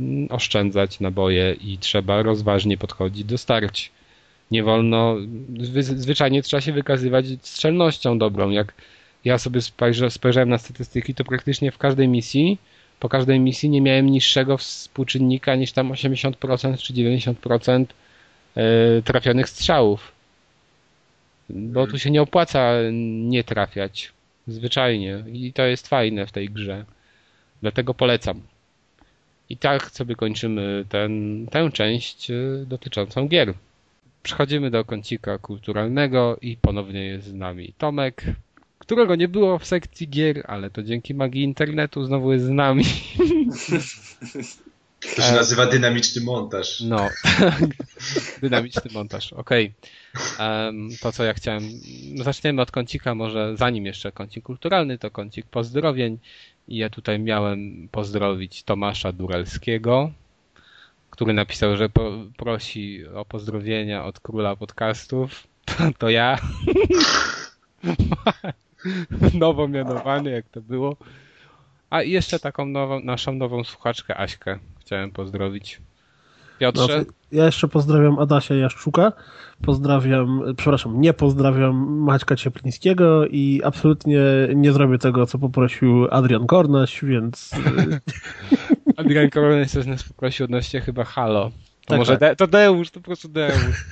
mm, 0.00 0.28
oszczędzać 0.30 1.00
naboje 1.00 1.52
i 1.52 1.78
trzeba 1.78 2.22
rozważnie 2.22 2.78
podchodzić 2.78 3.24
do 3.24 3.38
starć. 3.38 3.92
Nie 4.50 4.62
wolno, 4.62 5.16
zwyczajnie 5.94 6.42
trzeba 6.42 6.60
się 6.60 6.72
wykazywać 6.72 7.26
strzelnością 7.42 8.18
dobrą. 8.18 8.50
Jak 8.50 8.74
ja 9.24 9.38
sobie 9.38 9.60
spojrzałem 10.08 10.48
na 10.48 10.58
statystyki, 10.58 11.14
to 11.14 11.24
praktycznie 11.24 11.70
w 11.70 11.78
każdej 11.78 12.08
misji, 12.08 12.58
po 13.00 13.08
każdej 13.08 13.40
misji 13.40 13.70
nie 13.70 13.80
miałem 13.80 14.06
niższego 14.06 14.58
współczynnika 14.58 15.54
niż 15.54 15.72
tam 15.72 15.92
80% 15.92 16.78
czy 16.78 16.92
90% 16.92 17.84
e, 18.56 19.02
trafionych 19.02 19.48
strzałów. 19.48 20.12
Bo 21.50 21.86
tu 21.86 21.98
się 21.98 22.10
nie 22.10 22.22
opłaca 22.22 22.72
nie 22.92 23.44
trafiać. 23.44 24.12
Zwyczajnie. 24.46 25.24
I 25.32 25.52
to 25.52 25.62
jest 25.62 25.88
fajne 25.88 26.26
w 26.26 26.32
tej 26.32 26.50
grze. 26.50 26.84
Dlatego 27.62 27.94
polecam. 27.94 28.40
I 29.48 29.56
tak 29.56 29.90
sobie 29.90 30.14
kończymy 30.14 30.84
ten, 30.88 31.46
tę 31.50 31.70
część 31.72 32.30
y, 32.30 32.64
dotyczącą 32.66 33.28
gier. 33.28 33.54
Przechodzimy 34.22 34.70
do 34.70 34.84
kącika 34.84 35.38
kulturalnego 35.38 36.38
i 36.42 36.56
ponownie 36.56 37.04
jest 37.04 37.26
z 37.26 37.32
nami 37.32 37.72
Tomek, 37.78 38.24
którego 38.78 39.14
nie 39.14 39.28
było 39.28 39.58
w 39.58 39.66
sekcji 39.66 40.08
gier, 40.08 40.44
ale 40.46 40.70
to 40.70 40.82
dzięki 40.82 41.14
magii 41.14 41.42
internetu 41.42 42.04
znowu 42.04 42.32
jest 42.32 42.44
z 42.44 42.50
nami. 42.50 42.84
To 45.16 45.22
się 45.22 45.32
nazywa 45.32 45.66
dynamiczny 45.66 46.22
montaż. 46.22 46.80
No, 46.80 47.08
dynamiczny 48.42 48.90
montaż, 48.92 49.32
okej. 49.32 49.74
Okay. 50.14 50.72
To 51.00 51.12
co 51.12 51.24
ja 51.24 51.34
chciałem, 51.34 51.62
no 52.14 52.24
zaczniemy 52.24 52.62
od 52.62 52.70
kącika, 52.70 53.14
może 53.14 53.56
zanim 53.56 53.86
jeszcze 53.86 54.12
kącik 54.12 54.44
kulturalny, 54.44 54.98
to 54.98 55.10
kącik 55.10 55.46
pozdrowień. 55.46 56.18
I 56.68 56.76
ja 56.76 56.90
tutaj 56.90 57.18
miałem 57.18 57.88
pozdrowić 57.90 58.62
Tomasza 58.62 59.12
Durelskiego, 59.12 60.10
który 61.10 61.32
napisał, 61.32 61.76
że 61.76 61.88
po, 61.88 62.12
prosi 62.36 63.06
o 63.14 63.24
pozdrowienia 63.24 64.04
od 64.04 64.20
króla 64.20 64.56
podcastów. 64.56 65.46
To 65.98 66.10
ja. 66.10 66.38
Nowo 69.40 69.68
mianowany, 69.68 70.30
jak 70.30 70.48
to 70.48 70.60
było. 70.60 70.96
A 71.90 72.02
jeszcze 72.02 72.38
taką 72.38 72.66
nową, 72.66 73.00
naszą 73.00 73.32
nową 73.32 73.64
słuchaczkę 73.64 74.16
Aśkę 74.16 74.58
chciałem 74.82 75.10
pozdrowić. 75.10 75.80
Piotrze? 76.58 76.98
No, 76.98 77.12
ja 77.32 77.46
jeszcze 77.46 77.68
pozdrawiam 77.68 78.18
Adasia 78.18 78.54
Jaszczuka, 78.54 79.12
pozdrawiam, 79.62 80.42
przepraszam, 80.56 81.00
nie 81.00 81.12
pozdrawiam 81.12 81.74
Maćka 81.98 82.36
Cieplińskiego 82.36 83.26
i 83.26 83.60
absolutnie 83.64 84.20
nie 84.54 84.72
zrobię 84.72 84.98
tego, 84.98 85.26
co 85.26 85.38
poprosił 85.38 86.06
Adrian 86.10 86.46
Kornaś, 86.46 87.04
więc... 87.04 87.50
Adrian 88.96 89.30
Kornaś 89.30 89.70
coś 89.70 89.86
nas 89.86 90.02
poprosił 90.02 90.44
odnośnie 90.44 90.80
chyba 90.80 91.04
Halo. 91.04 91.44
To 91.44 91.50
tak, 91.86 91.98
może 91.98 92.12
tak. 92.12 92.20
De 92.20 92.36
to 92.36 92.46
Deusz, 92.46 92.90
to 92.90 93.00
po 93.00 93.04
prostu 93.04 93.28
Deusz. 93.28 93.84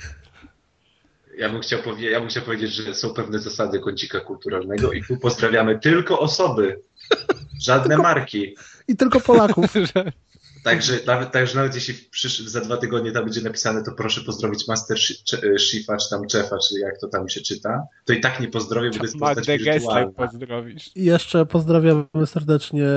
Ja 1.37 1.49
bym, 1.49 1.61
chciał 1.61 1.79
ja 1.99 2.19
bym 2.19 2.29
chciał 2.29 2.43
powiedzieć, 2.43 2.73
że 2.73 2.95
są 2.95 3.13
pewne 3.13 3.39
zasady 3.39 3.79
kącika 3.79 4.19
kulturalnego 4.19 4.93
i 4.93 5.03
tu 5.03 5.17
pozdrawiamy 5.17 5.79
tylko 5.79 6.19
osoby, 6.19 6.79
żadne 7.61 7.87
tylko, 7.87 8.03
marki. 8.03 8.55
I 8.87 8.95
tylko 8.95 9.19
Polaków. 9.19 9.65
Także 10.63 10.93
nawet, 11.07 11.31
także 11.31 11.55
nawet 11.55 11.75
jeśli 11.75 11.93
przysz, 11.93 12.39
za 12.39 12.61
dwa 12.61 12.77
tygodnie 12.77 13.11
tam 13.11 13.23
będzie 13.23 13.41
napisane, 13.41 13.83
to 13.83 13.91
proszę 13.91 14.21
pozdrowić 14.21 14.67
Master 14.67 14.97
Shifa, 15.59 15.97
czy 15.97 16.09
tam 16.09 16.21
Chefa, 16.31 16.57
czy 16.57 16.79
jak 16.79 16.99
to 16.99 17.07
tam 17.07 17.29
się 17.29 17.41
czyta, 17.41 17.87
to 18.05 18.13
i 18.13 18.21
tak 18.21 18.39
nie 18.39 18.47
pozdrowię, 18.47 18.89
bo 18.89 18.97
to 18.97 19.03
jest 19.03 19.19
postać 19.19 19.47
wirtualna. 19.47 20.11
pozdrowisz. 20.11 20.91
I 20.95 21.03
jeszcze 21.03 21.45
pozdrawiamy 21.45 22.05
serdecznie 22.25 22.87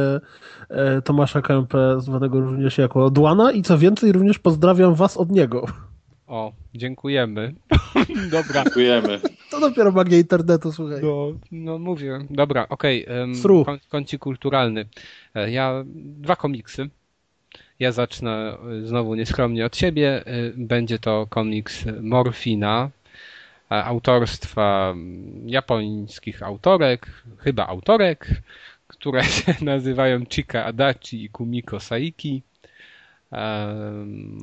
e, 0.68 1.02
Tomasza 1.02 1.42
Kępę, 1.42 2.00
zwanego 2.00 2.40
również 2.40 2.78
jako 2.78 3.10
Dłana 3.10 3.52
i 3.52 3.62
co 3.62 3.78
więcej, 3.78 4.12
również 4.12 4.38
pozdrawiam 4.38 4.94
was 4.94 5.16
od 5.16 5.30
niego. 5.30 5.66
O, 6.26 6.52
dziękujemy. 6.74 7.54
Dobra. 8.30 8.64
Dziękujemy. 8.64 9.20
To 9.50 9.60
dopiero 9.60 9.92
magia 9.92 10.18
internetu, 10.18 10.72
słuchaj. 10.72 11.00
No, 11.02 11.32
no 11.52 11.78
mówię. 11.78 12.18
Dobra, 12.30 12.68
okej. 12.68 13.06
Okay. 13.06 13.64
Um, 13.64 13.78
kącik 13.88 14.20
kulturalny. 14.20 14.88
E, 15.34 15.50
ja 15.50 15.84
dwa 15.94 16.36
komiksy 16.36 16.90
ja 17.84 17.92
zacznę 17.92 18.56
y, 18.82 18.86
znowu 18.86 19.14
nieskromnie 19.14 19.66
od 19.66 19.76
siebie. 19.76 20.24
Y, 20.26 20.52
będzie 20.56 20.98
to 20.98 21.26
komiks 21.30 21.84
Morfina, 22.00 22.90
autorstwa 23.68 24.90
mm, 24.90 25.48
japońskich 25.48 26.42
autorek, 26.42 27.06
chyba 27.38 27.66
autorek, 27.66 28.28
które 28.86 29.24
się 29.36 29.54
nazywają 29.62 30.26
Chika 30.26 30.64
Adachi 30.64 31.24
i 31.24 31.28
Kumiko 31.28 31.80
Saiki. 31.80 32.42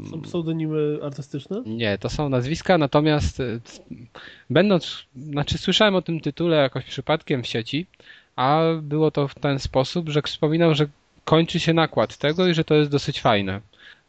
Są 0.09 0.21
pseudonimy 0.21 0.99
artystyczne? 1.03 1.63
Nie, 1.65 1.97
to 1.97 2.09
są 2.09 2.29
nazwiska, 2.29 2.77
natomiast 2.77 3.39
y, 3.39 3.61
będąc, 4.49 5.05
znaczy 5.15 5.57
słyszałem 5.57 5.95
o 5.95 6.01
tym 6.01 6.19
tytule 6.19 6.57
jakoś 6.57 6.85
przypadkiem 6.85 7.43
w 7.43 7.47
sieci, 7.47 7.85
a 8.35 8.61
było 8.81 9.11
to 9.11 9.27
w 9.27 9.35
ten 9.35 9.59
sposób, 9.59 10.09
że 10.09 10.21
wspominał, 10.21 10.75
że 10.75 10.87
kończy 11.25 11.59
się 11.59 11.73
nakład 11.73 12.17
tego 12.17 12.47
i 12.47 12.53
że 12.53 12.63
to 12.63 12.75
jest 12.75 12.91
dosyć 12.91 13.21
fajne. 13.21 13.61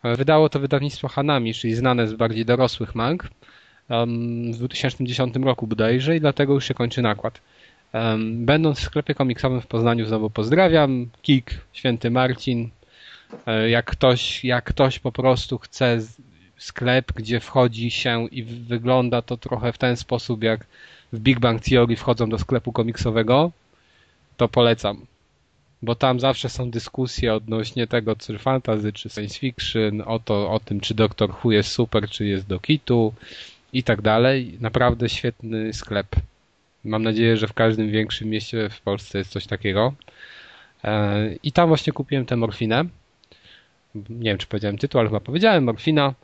Wydało 0.05 0.49
to 0.49 0.61
wydawnictwo 0.61 1.09
Hanami, 1.09 1.55
czyli 1.55 1.75
znane 1.75 2.09
z 2.09 2.13
bardziej 2.13 2.45
dorosłych 2.45 2.95
mang, 2.95 3.29
w 4.53 4.57
2010 4.59 5.37
roku 5.37 5.67
bodajże 5.67 6.17
i 6.17 6.21
dlatego 6.21 6.55
już 6.55 6.69
się 6.69 6.75
kończy 6.75 7.03
nakład. 7.03 7.41
Będąc 8.33 8.79
w 8.79 8.83
sklepie 8.83 9.15
komiksowym 9.15 9.61
w 9.61 9.67
Poznaniu 9.67 10.07
znowu 10.07 10.31
pozdrawiam. 10.31 11.11
Kik, 11.23 11.61
Święty 11.73 12.11
Marcin. 12.11 12.71
E, 13.47 13.71
jak 13.71 13.91
ktoś, 13.91 14.45
jak 14.45 14.65
ktoś 14.65 14.99
po 14.99 15.13
prostu 15.13 15.59
chce 15.59 15.99
sklep, 16.57 17.13
gdzie 17.13 17.41
wchodzi 17.41 17.91
się 17.91 18.29
i 18.31 18.43
wygląda 18.43 19.23
to 19.23 19.37
trochę 19.37 19.73
w 19.73 19.79
ten 19.79 19.97
sposób, 19.97 20.43
jak 20.43 20.67
w 21.13 21.19
Big 21.19 21.41
Bang 21.41 21.63
Theory 21.63 21.97
wchodzą 21.97 22.29
do 22.29 22.39
sklepu 22.39 22.73
komiksowego, 22.73 23.51
to 24.37 24.49
polecam. 24.49 25.07
Bo 25.83 25.95
tam 25.95 26.21
zawsze 26.21 26.49
są 26.49 26.71
dyskusje 26.71 27.35
odnośnie 27.35 27.87
tego, 27.87 28.17
czy 28.17 28.39
fantasy, 28.39 28.93
czy 28.93 29.09
science 29.09 29.39
fiction, 29.39 30.03
o, 30.07 30.19
to, 30.19 30.51
o 30.51 30.61
tym, 30.61 30.81
czy 30.81 30.95
Doctor 30.95 31.31
Who 31.31 31.53
jest 31.53 31.71
super, 31.71 32.09
czy 32.09 32.27
jest 32.27 32.47
do 32.47 32.61
kitu 32.61 33.15
i 33.73 33.83
tak 33.83 34.03
dalej. 34.03 34.57
Naprawdę 34.61 35.09
świetny 35.09 35.73
sklep. 35.73 36.07
Mam 36.85 37.03
nadzieję, 37.03 37.37
że 37.37 37.49
w 37.49 37.53
każdym 37.53 37.91
większym 37.91 38.29
mieście 38.29 38.69
w 38.69 38.81
Polsce 38.81 39.19
jest 39.19 39.31
coś 39.31 39.47
takiego. 39.47 39.95
E, 40.85 41.35
I 41.43 41.53
tam 41.53 41.69
właśnie 41.69 41.93
kupiłem 41.93 42.27
tę 42.27 42.37
morfinę. 42.37 42.85
Nie 43.95 44.31
wiem, 44.31 44.39
czy 44.39 44.47
powiedziałem 44.47 44.79
tytuł, 44.79 45.01
ale 45.01 45.09
chyba 45.09 45.21
powiedziałem. 45.21 45.65
Morfina. 45.65 46.15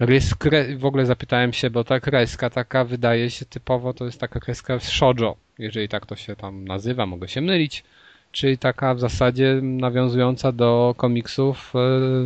Rys, 0.00 0.34
w 0.76 0.84
ogóle 0.84 1.06
zapytałem 1.06 1.52
się, 1.52 1.70
bo 1.70 1.84
ta 1.84 2.00
kreska 2.00 2.50
taka 2.50 2.84
wydaje 2.84 3.30
się 3.30 3.44
typowo, 3.44 3.94
to 3.94 4.04
jest 4.04 4.20
taka 4.20 4.40
kreska 4.40 4.78
z 4.78 4.88
shoujo, 4.88 5.36
jeżeli 5.58 5.88
tak 5.88 6.06
to 6.06 6.16
się 6.16 6.36
tam 6.36 6.64
nazywa, 6.64 7.06
mogę 7.06 7.28
się 7.28 7.40
mylić, 7.40 7.84
czyli 8.32 8.58
taka 8.58 8.94
w 8.94 9.00
zasadzie 9.00 9.60
nawiązująca 9.62 10.52
do 10.52 10.94
komiksów 10.96 11.72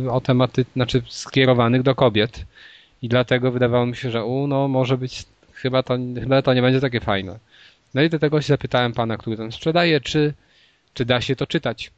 e, 0.05 0.11
o 0.11 0.21
tematy, 0.21 0.65
znaczy 0.75 1.01
skierowanych 1.07 1.83
do 1.83 1.95
kobiet. 1.95 2.45
I 3.01 3.09
dlatego 3.09 3.51
wydawało 3.51 3.85
mi 3.85 3.95
się, 3.95 4.11
że 4.11 4.25
u, 4.25 4.47
no 4.47 4.67
może 4.67 4.97
być, 4.97 5.25
chyba 5.53 5.83
to, 5.83 5.97
chyba 6.21 6.41
to 6.41 6.53
nie 6.53 6.61
będzie 6.61 6.81
takie 6.81 6.99
fajne. 6.99 7.39
No 7.93 8.01
i 8.01 8.09
do 8.09 8.19
tego 8.19 8.41
się 8.41 8.47
zapytałem 8.47 8.93
pana, 8.93 9.17
który 9.17 9.37
tam 9.37 9.51
sprzedaje, 9.51 10.01
czy, 10.01 10.33
czy 10.93 11.05
da 11.05 11.21
się 11.21 11.35
to 11.35 11.47
czytać. 11.47 11.91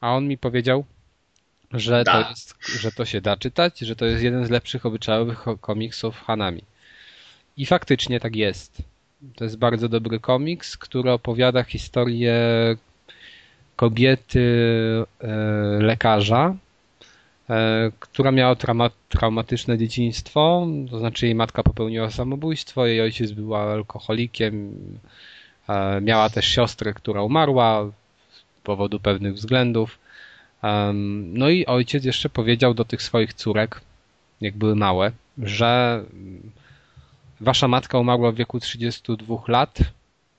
A 0.00 0.16
on 0.16 0.28
mi 0.28 0.38
powiedział, 0.38 0.84
że 1.72 2.04
to, 2.04 2.28
jest, 2.30 2.54
że 2.80 2.92
to 2.92 3.04
się 3.04 3.20
da 3.20 3.36
czytać, 3.36 3.78
że 3.78 3.96
to 3.96 4.04
jest 4.04 4.22
jeden 4.22 4.46
z 4.46 4.50
lepszych 4.50 4.86
obyczajowych 4.86 5.44
komiksów 5.60 6.20
Hanami. 6.20 6.62
I 7.56 7.66
faktycznie 7.66 8.20
tak 8.20 8.36
jest. 8.36 8.82
To 9.36 9.44
jest 9.44 9.58
bardzo 9.58 9.88
dobry 9.88 10.20
komiks, 10.20 10.76
który 10.76 11.10
opowiada 11.10 11.62
historię 11.62 12.36
kobiety 13.76 14.46
e, 15.20 15.28
lekarza, 15.80 16.54
e, 17.50 17.90
która 17.98 18.32
miała 18.32 18.54
trauma, 18.54 18.90
traumatyczne 19.08 19.78
dzieciństwo, 19.78 20.66
to 20.90 20.98
znaczy 20.98 21.26
jej 21.26 21.34
matka 21.34 21.62
popełniła 21.62 22.10
samobójstwo, 22.10 22.86
jej 22.86 23.00
ojciec 23.00 23.32
był 23.32 23.54
alkoholikiem, 23.54 24.74
e, 25.68 26.00
miała 26.00 26.30
też 26.30 26.46
siostrę, 26.46 26.94
która 26.94 27.22
umarła 27.22 27.90
z 28.30 28.42
powodu 28.64 29.00
pewnych 29.00 29.34
względów 29.34 29.98
no 31.32 31.48
i 31.48 31.66
ojciec 31.66 32.04
jeszcze 32.04 32.28
powiedział 32.28 32.74
do 32.74 32.84
tych 32.84 33.02
swoich 33.02 33.34
córek, 33.34 33.80
jak 34.40 34.56
były 34.56 34.76
małe, 34.76 35.12
że 35.38 36.04
wasza 37.40 37.68
matka 37.68 37.98
umarła 37.98 38.32
w 38.32 38.34
wieku 38.34 38.60
32 38.60 39.36
lat, 39.48 39.78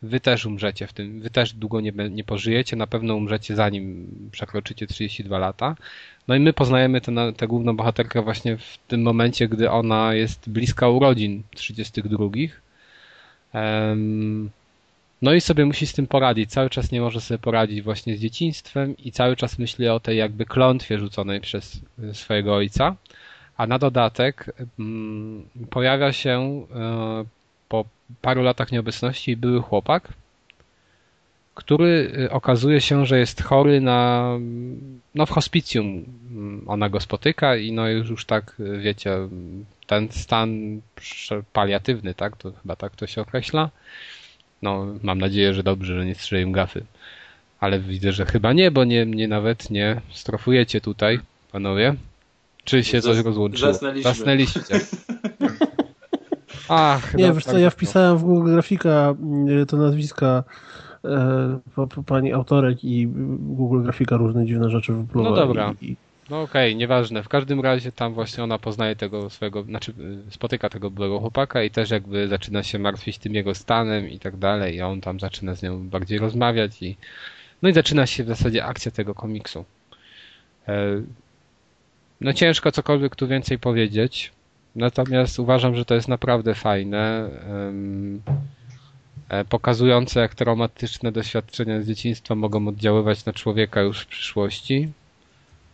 wy 0.02 0.20
też 0.20 0.46
umrzecie 0.46 0.88
w 0.88 0.94
tym, 0.94 1.22
wy 1.22 1.30
też 1.30 1.54
długo 1.54 1.82
nie, 1.82 1.92
nie 1.92 2.24
pożyjecie, 2.24 2.76
na 2.76 2.88
pewno 2.88 3.16
umrzecie 3.16 3.56
zanim 3.56 4.08
przekroczycie 4.32 4.88
32 4.88 5.38
lata. 5.38 5.76
No 6.28 6.36
i 6.36 6.40
my 6.40 6.54
poznajemy 6.54 7.02
tę, 7.02 7.34
tę 7.38 7.48
główną 7.48 7.76
bohaterkę 7.76 8.22
właśnie 8.22 8.58
w 8.58 8.78
tym 8.88 9.02
momencie, 9.02 9.48
gdy 9.48 9.72
ona 9.72 10.14
jest 10.14 10.50
bliska 10.50 10.90
urodzin 10.90 11.44
32. 11.56 12.26
Um, 13.54 14.50
no 15.24 15.34
i 15.34 15.42
sobie 15.42 15.66
musi 15.66 15.88
z 15.88 15.94
tym 15.94 16.08
poradzić. 16.08 16.52
Cały 16.52 16.70
czas 16.70 16.92
nie 16.92 17.02
może 17.02 17.22
sobie 17.22 17.38
poradzić 17.38 17.82
właśnie 17.82 18.18
z 18.18 18.22
dzieciństwem 18.22 18.98
i 18.98 19.12
cały 19.12 19.36
czas 19.36 19.60
myśli 19.60 19.88
o 19.90 20.00
tej 20.00 20.18
jakby 20.18 20.46
klątwie 20.46 21.00
rzuconej 21.00 21.42
przez 21.42 21.82
y, 22.00 22.14
swojego 22.14 22.56
ojca. 22.56 22.96
A 23.58 23.68
na 23.68 23.80
dodatek 23.80 24.52
mm, 24.80 25.46
pojawia 25.70 26.12
się 26.12 26.66
y, 27.22 27.26
po 27.70 27.86
paru 28.22 28.42
latach 28.42 28.72
nieobecności 28.72 29.38
były 29.38 29.62
chłopak, 29.62 30.08
który 31.56 32.12
y, 32.20 32.32
okazuje 32.32 32.82
się, 32.82 33.06
że 33.06 33.20
jest 33.20 33.44
chory 33.44 33.82
na, 33.82 34.30
no 35.16 35.26
w 35.26 35.32
hospicjum 35.32 36.06
mm, 36.32 36.64
ona 36.68 36.90
go 36.90 37.00
spotyka 37.00 37.56
i 37.56 37.72
no 37.72 37.88
już, 37.88 38.10
już 38.10 38.26
tak, 38.26 38.56
wiecie, 38.80 39.18
ten 39.88 40.12
stan 40.12 40.82
paliatywny, 41.54 42.14
tak, 42.14 42.38
to 42.38 42.52
chyba 42.52 42.76
tak 42.76 42.96
to 42.96 43.08
się 43.08 43.22
określa, 43.22 43.70
no, 44.64 44.86
mam 45.04 45.20
nadzieję, 45.20 45.54
że 45.54 45.64
dobrze, 45.64 45.96
że 45.96 46.06
nie 46.06 46.16
strzeliłem 46.16 46.52
gafy. 46.52 46.84
Ale 47.60 47.80
widzę, 47.80 48.12
że 48.12 48.26
chyba 48.26 48.54
nie, 48.54 48.72
bo 48.72 48.84
nie, 48.84 49.06
nie 49.06 49.28
nawet 49.28 49.70
nie 49.70 50.02
strofujecie 50.12 50.82
tutaj, 50.82 51.20
panowie. 51.52 51.96
Czy 52.64 52.84
się 52.84 53.02
coś 53.02 53.18
rozłączyło? 53.18 53.74
Zasnęliśmy. 53.74 54.14
Zasnęliście. 54.14 54.62
Ach, 56.70 57.14
nie, 57.14 57.34
wiesz 57.34 57.44
co, 57.44 57.58
ja 57.58 57.70
wpisałem 57.70 58.18
w 58.18 58.24
Google 58.24 58.52
Grafika 58.52 59.16
mm, 59.22 59.66
to 59.66 59.78
nazwiska 59.78 60.44
e, 61.06 61.60
pani 62.06 62.34
autorek 62.34 62.84
i 62.84 63.08
Google 63.40 63.84
Grafika 63.84 64.18
różne 64.18 64.46
dziwne 64.46 64.70
rzeczy 64.70 64.94
wypluwa. 64.94 65.30
No 65.30 65.36
dobra. 65.36 65.74
I, 65.82 65.96
no 66.34 66.42
okej, 66.42 66.70
okay, 66.72 66.76
nieważne. 66.76 67.24
W 67.24 67.30
każdym 67.30 67.62
razie 67.62 67.92
tam 67.92 68.14
właśnie 68.14 68.44
ona 68.44 68.60
poznaje 68.60 68.96
tego 68.96 69.30
swojego, 69.30 69.64
znaczy 69.64 69.94
y, 70.28 70.32
spotyka 70.32 70.70
tego 70.70 70.92
byłego 70.92 71.20
chłopaka 71.20 71.64
i 71.64 71.72
też 71.72 71.90
jakby 71.90 72.28
zaczyna 72.28 72.64
się 72.64 72.80
martwić 72.80 73.18
tym 73.18 73.36
jego 73.36 73.56
stanem 73.56 74.10
i 74.10 74.20
tak 74.20 74.38
dalej 74.38 74.76
i 74.76 74.82
on 74.82 75.02
tam 75.02 75.20
zaczyna 75.20 75.56
z 75.56 75.64
nią 75.64 75.90
bardziej 75.90 76.20
rozmawiać 76.20 76.82
i 76.82 76.98
no 77.62 77.70
i 77.70 77.74
zaczyna 77.74 78.06
się 78.06 78.24
w 78.24 78.28
zasadzie 78.28 78.66
akcja 78.66 78.92
tego 78.92 79.16
komiksu. 79.16 79.66
E, 80.68 81.02
no 82.22 82.34
ciężko 82.34 82.72
cokolwiek 82.72 83.16
tu 83.16 83.28
więcej 83.28 83.60
powiedzieć, 83.60 84.32
natomiast 84.76 85.40
uważam, 85.40 85.76
że 85.76 85.86
to 85.86 85.96
jest 85.96 86.08
naprawdę 86.08 86.56
fajne, 86.56 87.30
e, 89.30 89.46
pokazujące 89.46 90.20
jak 90.20 90.36
traumatyczne 90.36 91.12
doświadczenia 91.12 91.82
z 91.82 91.88
dzieciństwa 91.88 92.36
mogą 92.36 92.68
oddziaływać 92.68 93.26
na 93.26 93.34
człowieka 93.34 93.82
już 93.82 94.02
w 94.02 94.08
przyszłości. 94.08 94.92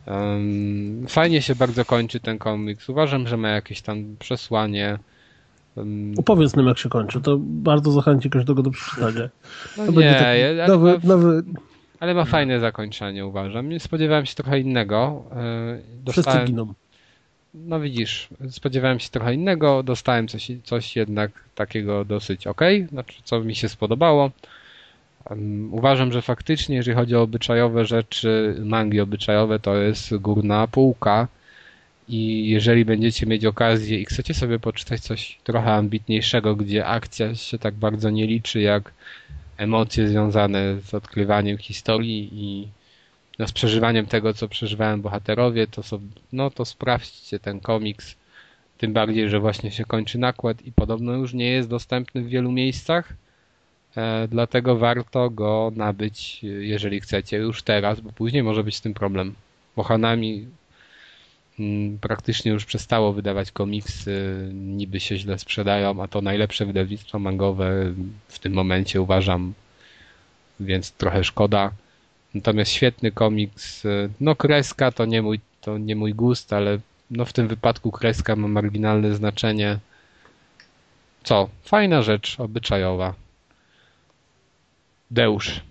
Um, 0.10 1.06
fajnie 1.08 1.42
się 1.42 1.56
bardzo 1.56 1.86
kończy 1.86 2.20
ten 2.20 2.38
komiks. 2.38 2.90
Uważam, 2.90 3.28
że 3.28 3.38
ma 3.38 3.50
jakieś 3.50 3.82
tam 3.82 4.16
przesłanie. 4.20 4.98
Um, 5.76 6.14
Opowiedz 6.18 6.56
nam, 6.56 6.68
jak 6.68 6.78
się 6.78 6.90
kończy. 6.90 7.22
To 7.22 7.38
bardzo 7.42 7.92
zachęci 7.92 8.30
każdego 8.30 8.64
do 8.64 8.72
przeczytania. 8.72 9.30
No 9.78 9.86
to 9.86 10.02
nie, 10.02 10.28
ale, 10.28 10.68
nowy, 10.68 10.92
ma, 10.92 11.00
nowy... 11.04 11.44
ale 12.00 12.14
ma 12.14 12.26
fajne 12.26 12.60
zakończenie, 12.60 13.26
uważam. 13.26 13.80
Spodziewałem 13.80 14.26
się 14.26 14.36
trochę 14.36 14.60
innego. 14.60 15.24
E, 15.32 15.80
dostałem... 16.04 16.38
Wszyscy 16.38 16.52
giną. 16.52 16.74
No 17.54 17.80
widzisz, 17.80 18.30
spodziewałem 18.50 19.00
się 19.00 19.10
trochę 19.10 19.34
innego, 19.34 19.84
dostałem 19.84 20.28
coś, 20.28 20.52
coś 20.64 20.96
jednak 20.96 21.32
takiego 21.56 22.06
dosyć 22.06 22.48
ok, 22.48 22.62
znaczy 22.90 23.22
co 23.24 23.42
mi 23.42 23.56
się 23.56 23.70
spodobało. 23.70 24.32
Uważam, 25.72 26.12
że 26.12 26.22
faktycznie, 26.22 26.76
jeżeli 26.76 26.98
chodzi 26.98 27.16
o 27.16 27.22
obyczajowe 27.22 27.86
rzeczy, 27.86 28.56
mangi 28.60 29.00
obyczajowe, 29.02 29.60
to 29.60 29.76
jest 29.76 30.16
górna 30.16 30.68
półka. 30.68 31.28
I 32.08 32.50
jeżeli 32.50 32.86
będziecie 32.86 33.26
mieć 33.26 33.46
okazję 33.46 34.00
i 34.00 34.06
chcecie 34.06 34.34
sobie 34.34 34.60
poczytać 34.60 35.02
coś 35.02 35.40
trochę 35.44 35.74
ambitniejszego, 35.74 36.56
gdzie 36.56 36.86
akcja 36.86 37.36
się 37.36 37.60
tak 37.60 37.74
bardzo 37.74 38.10
nie 38.10 38.28
liczy, 38.28 38.62
jak 38.62 38.94
emocje 39.58 40.08
związane 40.08 40.82
z 40.82 40.94
odkrywaniem 40.94 41.58
historii 41.58 42.30
i 42.34 42.68
no, 43.40 43.48
z 43.48 43.52
przeżywaniem 43.52 44.06
tego, 44.06 44.34
co 44.34 44.48
przeżywają 44.48 45.02
bohaterowie, 45.02 45.68
to, 45.68 45.84
są, 45.84 46.00
no, 46.34 46.50
to 46.50 46.66
sprawdźcie 46.66 47.40
ten 47.40 47.60
komiks. 47.60 48.16
Tym 48.78 48.94
bardziej, 48.94 49.30
że 49.30 49.40
właśnie 49.40 49.72
się 49.72 49.86
kończy 49.86 50.18
nakład 50.18 50.62
i 50.62 50.72
podobno 50.72 51.14
już 51.14 51.34
nie 51.34 51.52
jest 51.52 51.70
dostępny 51.70 52.22
w 52.22 52.28
wielu 52.28 52.52
miejscach 52.52 53.14
dlatego 54.30 54.78
warto 54.78 55.30
go 55.30 55.72
nabyć, 55.76 56.44
jeżeli 56.44 57.00
chcecie, 57.00 57.38
już 57.38 57.64
teraz, 57.64 58.00
bo 58.00 58.12
później 58.12 58.44
może 58.44 58.64
być 58.64 58.76
z 58.76 58.82
tym 58.82 58.94
problem. 58.94 59.34
Bo 59.76 59.84
Hanami 59.84 60.48
mm, 61.60 61.98
praktycznie 61.98 62.52
już 62.52 62.66
przestało 62.66 63.14
wydawać 63.14 63.52
komiksy, 63.52 64.50
niby 64.54 65.00
się 65.00 65.18
źle 65.18 65.40
sprzedają, 65.40 66.04
a 66.04 66.08
to 66.08 66.22
najlepsze 66.22 66.66
wydawnictwo 66.66 67.20
mangowe 67.20 67.94
w 68.28 68.40
tym 68.40 68.54
momencie 68.54 69.02
uważam, 69.02 69.54
więc 70.60 70.92
trochę 70.92 71.24
szkoda. 71.24 71.72
Natomiast 72.34 72.72
świetny 72.72 73.12
komiks, 73.12 73.86
e, 73.86 74.10
no 74.20 74.36
kreska 74.36 74.92
to 74.92 75.06
nie 75.06 75.22
mój, 75.22 75.40
to 75.62 75.78
nie 75.78 75.96
mój 75.96 76.14
gust, 76.14 76.54
ale 76.54 76.80
no 77.12 77.26
w 77.26 77.34
tym 77.34 77.48
wypadku 77.48 77.92
kreska 77.92 78.36
ma 78.36 78.48
marginalne 78.48 79.16
znaczenie. 79.16 79.80
Co? 81.24 81.50
Fajna 81.64 82.02
rzecz, 82.02 82.40
obyczajowa. 82.40 83.14
Deusz. 85.12 85.62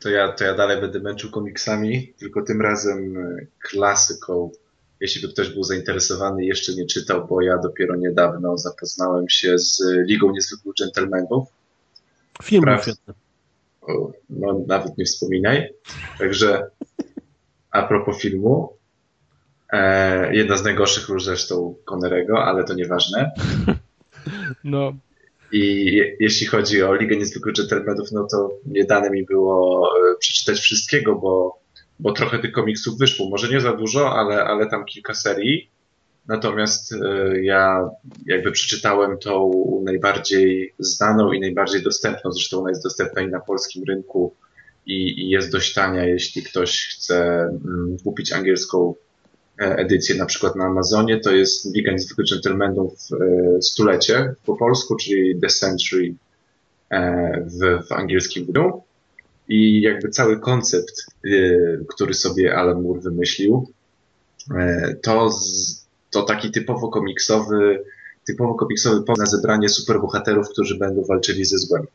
To 0.00 0.08
ja, 0.08 0.32
to 0.32 0.44
ja 0.44 0.54
dalej 0.54 0.80
będę 0.80 1.00
męczył 1.00 1.30
komiksami, 1.30 2.12
tylko 2.18 2.42
tym 2.42 2.60
razem 2.60 3.16
e, 3.16 3.46
klasyką. 3.60 4.50
Jeśli 5.00 5.22
by 5.22 5.32
ktoś 5.32 5.48
był 5.48 5.64
zainteresowany 5.64 6.44
i 6.44 6.46
jeszcze 6.46 6.74
nie 6.74 6.86
czytał, 6.86 7.26
bo 7.26 7.42
ja 7.42 7.58
dopiero 7.58 7.96
niedawno 7.96 8.58
zapoznałem 8.58 9.28
się 9.28 9.58
z 9.58 9.82
Ligą 10.08 10.32
Niezwykłych 10.32 10.74
Dżentelmenów. 10.74 11.48
Film 12.42 12.64
świetny. 12.82 13.14
O, 13.82 14.12
no, 14.30 14.60
nawet 14.66 14.98
nie 14.98 15.04
wspominaj. 15.04 15.74
Także 16.18 16.70
a 17.70 17.82
propos 17.82 18.20
filmu, 18.20 18.76
e, 19.72 20.34
jedna 20.34 20.56
z 20.56 20.64
najgorszych 20.64 21.08
ról 21.08 21.20
zresztą 21.20 21.74
Connerego, 21.84 22.44
ale 22.44 22.64
to 22.64 22.74
nieważne. 22.74 23.30
No. 24.64 24.92
I 25.52 25.84
je, 25.96 26.16
jeśli 26.20 26.46
chodzi 26.46 26.82
o 26.82 26.94
Ligę 26.94 27.16
Niezwykłych 27.16 27.54
Gentlemanów, 27.54 28.12
no 28.12 28.26
to 28.30 28.50
nie 28.66 28.84
dane 28.84 29.10
mi 29.10 29.24
było 29.24 29.88
e, 29.88 30.18
przeczytać 30.18 30.58
wszystkiego, 30.58 31.14
bo, 31.14 31.58
bo 31.98 32.12
trochę 32.12 32.38
tych 32.38 32.52
komiksów 32.52 32.98
wyszło. 32.98 33.30
Może 33.30 33.48
nie 33.48 33.60
za 33.60 33.72
dużo, 33.72 34.12
ale, 34.12 34.44
ale 34.44 34.66
tam 34.66 34.84
kilka 34.84 35.14
serii. 35.14 35.70
Natomiast 36.28 36.92
e, 36.92 37.42
ja 37.42 37.88
jakby 38.26 38.52
przeczytałem 38.52 39.18
tą 39.18 39.50
najbardziej 39.84 40.74
znaną 40.78 41.32
i 41.32 41.40
najbardziej 41.40 41.82
dostępną, 41.82 42.32
zresztą 42.32 42.60
ona 42.60 42.68
jest 42.68 42.82
dostępna 42.82 43.22
i 43.22 43.28
na 43.28 43.40
polskim 43.40 43.84
rynku 43.88 44.34
i, 44.86 45.20
i 45.20 45.30
jest 45.30 45.52
dość 45.52 45.74
tania, 45.74 46.04
jeśli 46.04 46.42
ktoś 46.42 46.86
chce 46.86 47.18
mm, 47.64 47.96
kupić 48.04 48.32
angielską 48.32 48.94
edycję 49.64 50.14
na 50.14 50.26
przykład 50.26 50.56
na 50.56 50.64
Amazonie, 50.64 51.20
to 51.20 51.32
jest 51.32 51.74
Liga 51.74 51.92
Niezwykłych 51.92 52.26
Gentlemanów 52.30 52.92
e, 53.20 53.62
stulecie 53.62 54.34
po 54.46 54.56
polsku, 54.56 54.96
czyli 54.96 55.40
The 55.40 55.48
Century 55.48 56.14
w, 57.46 57.86
w 57.88 57.92
angielskim 57.92 58.46
wydaniu. 58.46 58.82
I 59.48 59.80
jakby 59.80 60.08
cały 60.08 60.40
koncept, 60.40 61.06
który 61.88 62.14
sobie 62.14 62.54
Alan 62.54 62.82
Moore 62.82 63.00
wymyślił, 63.00 63.68
to 65.02 65.30
to 66.12 66.22
taki 66.22 66.50
typowo 66.50 66.88
komiksowy, 66.88 67.84
typowo 68.26 68.54
komiksowy 68.54 69.02
pomysł 69.02 69.20
na 69.20 69.26
zebranie 69.26 69.68
superbohaterów, 69.68 70.48
którzy 70.48 70.78
będą 70.78 71.04
walczyli 71.04 71.44
ze 71.44 71.58
złem. 71.58 71.86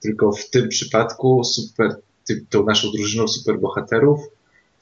Tylko 0.00 0.32
w 0.32 0.50
tym 0.50 0.68
przypadku 0.68 1.44
super, 1.44 1.96
ty, 2.26 2.44
tą 2.50 2.64
naszą 2.64 2.88
drużyną 2.90 3.28
superbohaterów 3.28 4.20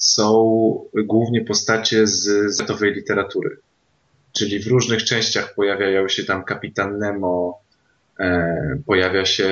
są 0.03 0.85
głównie 0.95 1.45
postacie 1.45 2.07
z 2.07 2.55
zetowej 2.57 2.95
literatury. 2.95 3.57
Czyli 4.33 4.61
w 4.61 4.67
różnych 4.67 5.05
częściach 5.05 5.55
pojawiają 5.55 6.09
się 6.09 6.25
tam 6.25 6.45
kapitan 6.45 6.99
Nemo, 6.99 7.59
e, 8.21 8.79
pojawia 8.87 9.25
się 9.25 9.49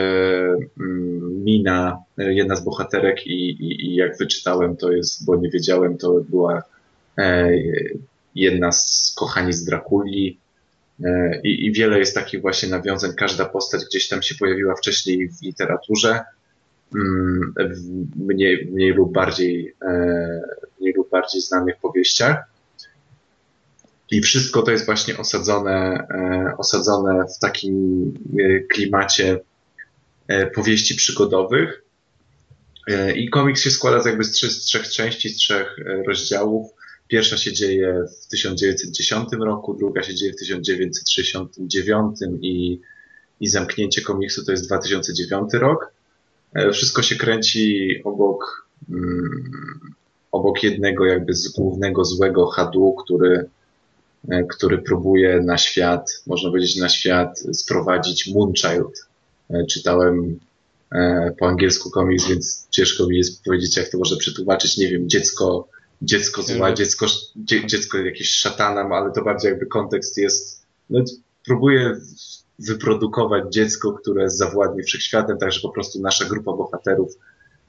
mm, 0.81 1.45
Mina, 1.45 2.03
e, 2.19 2.35
jedna 2.35 2.57
z 2.57 2.65
bohaterek 2.65 3.27
i, 3.27 3.51
i, 3.51 3.87
i, 3.87 3.95
jak 3.95 4.19
wyczytałem 4.19 4.77
to 4.77 4.93
jest, 4.93 5.25
bo 5.25 5.37
nie 5.37 5.51
wiedziałem, 5.51 5.99
to 5.99 6.21
była 6.29 6.63
e, 7.19 7.51
jedna 8.35 8.73
z 8.73 9.15
kochani 9.17 9.53
z 9.53 9.65
Drakuli 9.65 10.39
i, 11.45 11.67
i 11.67 11.73
wiele 11.73 11.99
jest 11.99 12.15
takich 12.15 12.41
właśnie 12.41 12.69
nawiązań. 12.69 13.11
Każda 13.17 13.45
postać 13.45 13.85
gdzieś 13.85 14.09
tam 14.09 14.23
się 14.23 14.35
pojawiła 14.35 14.75
wcześniej 14.75 15.29
w 15.29 15.43
literaturze, 15.43 16.21
w 17.57 18.17
mniej, 18.17 18.69
mniej 18.73 18.93
lub 18.93 19.13
bardziej, 19.13 19.75
e, 19.83 20.43
mniej 20.81 20.95
lub 20.95 21.11
bardziej 21.11 21.41
znanych 21.41 21.77
powieściach. 21.77 22.37
I 24.11 24.21
wszystko 24.21 24.63
to 24.63 24.71
jest 24.71 24.87
właśnie 24.87 25.19
osadzone, 25.19 26.07
e, 26.11 26.55
osadzone 26.59 27.25
w 27.37 27.39
takim 27.39 28.13
klimacie 28.73 29.41
powieści 30.55 30.95
przygodowych. 30.95 31.83
I 33.17 33.31
komiks 33.31 33.63
się 33.63 33.71
składa 33.71 34.03
z 34.03 34.07
jakby 34.07 34.25
z, 34.25 34.41
z 34.41 34.65
trzech 34.65 34.89
części, 34.89 35.29
z 35.29 35.37
trzech 35.37 35.77
rozdziałów. 36.07 36.71
Pierwsza 37.09 37.37
się 37.37 37.53
dzieje 37.53 38.05
w 38.23 38.27
1910 38.27 39.29
roku, 39.33 39.75
druga 39.75 40.03
się 40.03 40.15
dzieje 40.15 40.33
w 40.33 40.37
1969 40.37 42.17
i, 42.43 42.81
i 43.41 43.49
zamknięcie 43.49 44.03
komiksu 44.03 44.45
to 44.45 44.51
jest 44.51 44.67
2009 44.67 45.55
rok. 45.55 45.93
E, 46.55 46.73
wszystko 46.73 47.03
się 47.03 47.17
kręci 47.17 47.95
obok, 48.05 48.69
mm, 48.91 49.53
obok 50.33 50.63
jednego 50.63 51.05
jakby 51.05 51.35
z 51.35 51.49
głównego 51.49 52.05
złego 52.05 52.47
hadu, 52.47 52.95
który, 53.05 53.49
e, 54.29 54.45
który 54.45 54.79
próbuje 54.79 55.41
na 55.41 55.59
świat, 55.59 56.23
można 56.27 56.51
powiedzieć 56.51 56.77
na 56.77 56.89
świat 56.89 57.39
sprowadzić 57.53 58.35
Moonchild. 58.35 59.07
E, 59.51 59.67
czytałem 59.67 60.39
po 61.39 61.49
angielsku 61.49 61.91
komiks, 61.91 62.29
więc 62.29 62.69
ciężko 62.71 63.07
mi 63.07 63.17
jest 63.17 63.45
powiedzieć, 63.45 63.77
jak 63.77 63.89
to 63.89 63.99
może 63.99 64.17
przetłumaczyć. 64.17 64.77
Nie 64.77 64.89
wiem, 64.89 65.09
dziecko 65.09 65.69
dziecko 66.03 66.43
zła, 66.43 66.73
dziecko, 66.73 67.07
dzie, 67.37 67.67
dziecko 67.67 67.99
jakieś 67.99 68.31
szatana, 68.31 68.81
ale 68.81 69.13
to 69.13 69.25
bardziej 69.25 69.51
jakby 69.51 69.67
kontekst 69.67 70.19
jest, 70.19 70.67
no, 70.91 71.05
próbuje 71.45 71.97
wyprodukować 72.61 73.45
dziecko, 73.53 73.93
które 73.93 74.31
zawładnie 74.31 74.83
wszechświatem, 74.83 75.39
także 75.39 75.61
po 75.61 75.69
prostu 75.69 76.01
nasza 76.01 76.25
grupa 76.25 76.53
bohaterów 76.53 77.19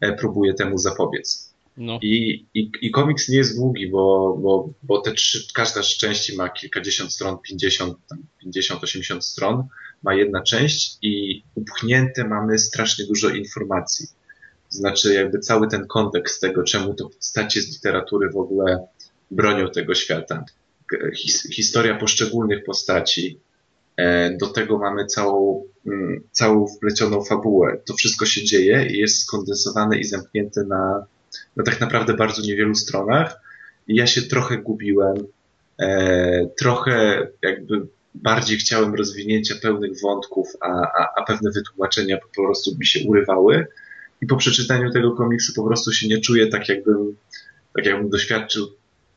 e, 0.01 0.13
próbuje 0.13 0.53
temu 0.53 0.77
zapobiec. 0.77 1.51
No. 1.77 1.99
I, 2.01 2.45
i, 2.53 2.71
I 2.81 2.91
komiks 2.91 3.29
nie 3.29 3.37
jest 3.37 3.55
długi, 3.55 3.89
bo, 3.89 4.37
bo, 4.41 4.69
bo 4.83 5.01
te 5.01 5.11
trzy, 5.11 5.47
każda 5.53 5.83
z 5.83 5.97
części 5.97 6.35
ma 6.35 6.49
kilkadziesiąt 6.49 7.13
stron, 7.13 7.37
50, 7.37 7.97
50, 8.39 8.83
80 8.83 9.25
stron, 9.25 9.63
ma 10.03 10.13
jedna 10.13 10.43
część 10.43 10.97
i 11.01 11.43
upchnięte 11.55 12.27
mamy 12.27 12.59
strasznie 12.59 13.05
dużo 13.05 13.29
informacji. 13.29 14.07
Znaczy 14.69 15.13
jakby 15.13 15.39
cały 15.39 15.67
ten 15.67 15.87
kontekst 15.87 16.41
tego, 16.41 16.63
czemu 16.63 16.93
to 16.93 17.09
postacie 17.09 17.61
z 17.61 17.73
literatury 17.73 18.29
w 18.29 18.37
ogóle 18.37 18.87
bronią 19.31 19.69
tego 19.69 19.95
świata. 19.95 20.45
His, 21.15 21.47
historia 21.53 21.97
poszczególnych 21.97 22.63
postaci. 22.63 23.39
E, 24.01 24.37
do 24.37 24.47
tego 24.47 24.77
mamy 24.77 25.05
całą, 25.05 25.63
mm, 25.85 26.21
całą 26.31 26.67
wplecioną 26.67 27.23
fabułę. 27.23 27.77
To 27.85 27.93
wszystko 27.93 28.25
się 28.25 28.43
dzieje 28.43 28.87
i 28.89 28.97
jest 28.97 29.21
skondensowane 29.21 29.99
i 29.99 30.03
zamknięte 30.03 30.63
na, 30.63 31.05
na 31.55 31.63
tak 31.63 31.81
naprawdę 31.81 32.13
bardzo 32.13 32.41
niewielu 32.41 32.75
stronach. 32.75 33.39
I 33.87 33.95
ja 33.95 34.07
się 34.07 34.21
trochę 34.21 34.57
gubiłem. 34.57 35.15
E, 35.79 36.47
trochę 36.57 37.27
jakby 37.41 37.87
bardziej 38.15 38.57
chciałem 38.57 38.95
rozwinięcia 38.95 39.55
pełnych 39.61 39.91
wątków, 40.01 40.47
a, 40.61 40.67
a, 40.67 41.13
a 41.17 41.23
pewne 41.23 41.51
wytłumaczenia 41.51 42.17
po 42.17 42.43
prostu 42.43 42.71
mi 42.79 42.85
się 42.85 43.07
urywały 43.07 43.67
i 44.21 44.25
po 44.25 44.37
przeczytaniu 44.37 44.91
tego 44.91 45.11
komiksu 45.11 45.53
po 45.55 45.63
prostu 45.63 45.91
się 45.91 46.07
nie 46.07 46.21
czuję 46.21 46.47
tak 46.47 46.69
jakbym, 46.69 47.15
tak 47.75 47.85
jakbym 47.85 48.09
doświadczył, 48.09 48.67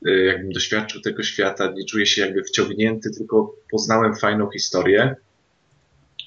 jakbym 0.03 0.53
doświadczył 0.53 1.01
tego 1.01 1.23
świata, 1.23 1.73
nie 1.77 1.85
czuję 1.85 2.07
się 2.07 2.21
jakby 2.21 2.45
wciągnięty, 2.45 3.11
tylko 3.11 3.55
poznałem 3.71 4.15
fajną 4.15 4.51
historię 4.51 5.17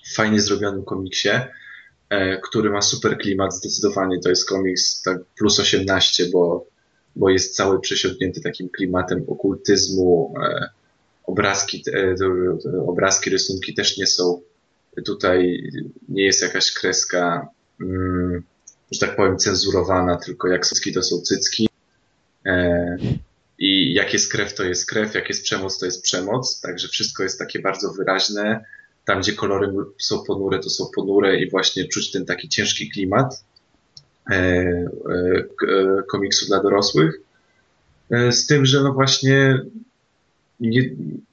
w 0.05 0.15
fajnie 0.15 0.41
zrobionym 0.41 0.83
komiksie, 0.83 1.29
e, 2.09 2.37
który 2.37 2.69
ma 2.69 2.81
super 2.81 3.17
klimat, 3.17 3.55
zdecydowanie 3.55 4.19
to 4.19 4.29
jest 4.29 4.49
komiks 4.49 5.01
tak 5.01 5.17
plus 5.37 5.59
18, 5.59 6.25
bo, 6.33 6.65
bo 7.15 7.29
jest 7.29 7.55
cały 7.55 7.81
przesiąknięty 7.81 8.41
takim 8.41 8.69
klimatem 8.69 9.25
okultyzmu, 9.27 10.33
e, 10.43 10.69
obrazki, 11.25 11.83
obrazki, 12.87 13.29
rysunki 13.29 13.73
też 13.73 13.97
nie 13.97 14.07
są 14.07 14.41
tutaj, 15.05 15.71
nie 16.09 16.23
jest 16.23 16.41
jakaś 16.41 16.73
kreska 16.73 17.47
mm, 17.81 18.43
że 18.91 18.99
tak 18.99 19.15
powiem, 19.15 19.37
cenzurowana, 19.37 20.17
tylko 20.17 20.47
jak 20.47 20.65
cycki 20.65 20.93
to 20.93 21.03
są 21.03 21.21
cycki. 21.21 21.69
E, 23.59 23.63
I 23.63 23.93
jak 23.93 24.13
jest 24.13 24.31
krew, 24.31 24.55
to 24.55 24.63
jest 24.63 24.85
krew, 24.85 25.15
jak 25.15 25.29
jest 25.29 25.43
przemoc, 25.43 25.79
to 25.79 25.85
jest 25.85 26.03
przemoc. 26.03 26.61
Także 26.61 26.87
wszystko 26.87 27.23
jest 27.23 27.39
takie 27.39 27.59
bardzo 27.59 27.93
wyraźne. 27.93 28.65
Tam, 29.05 29.19
gdzie 29.19 29.33
kolory 29.33 29.73
są 29.97 30.23
ponure, 30.23 30.59
to 30.59 30.69
są 30.69 30.85
ponure 30.95 31.39
i 31.39 31.49
właśnie 31.49 31.87
czuć 31.87 32.11
ten 32.11 32.25
taki 32.25 32.49
ciężki 32.49 32.89
klimat 32.89 33.43
e, 34.31 34.35
e, 34.35 34.87
komiksu 36.07 36.45
dla 36.45 36.63
dorosłych. 36.63 37.19
Z 38.31 38.45
tym, 38.45 38.65
że 38.65 38.83
no 38.83 38.93
właśnie 38.93 39.61
nie, 40.59 40.89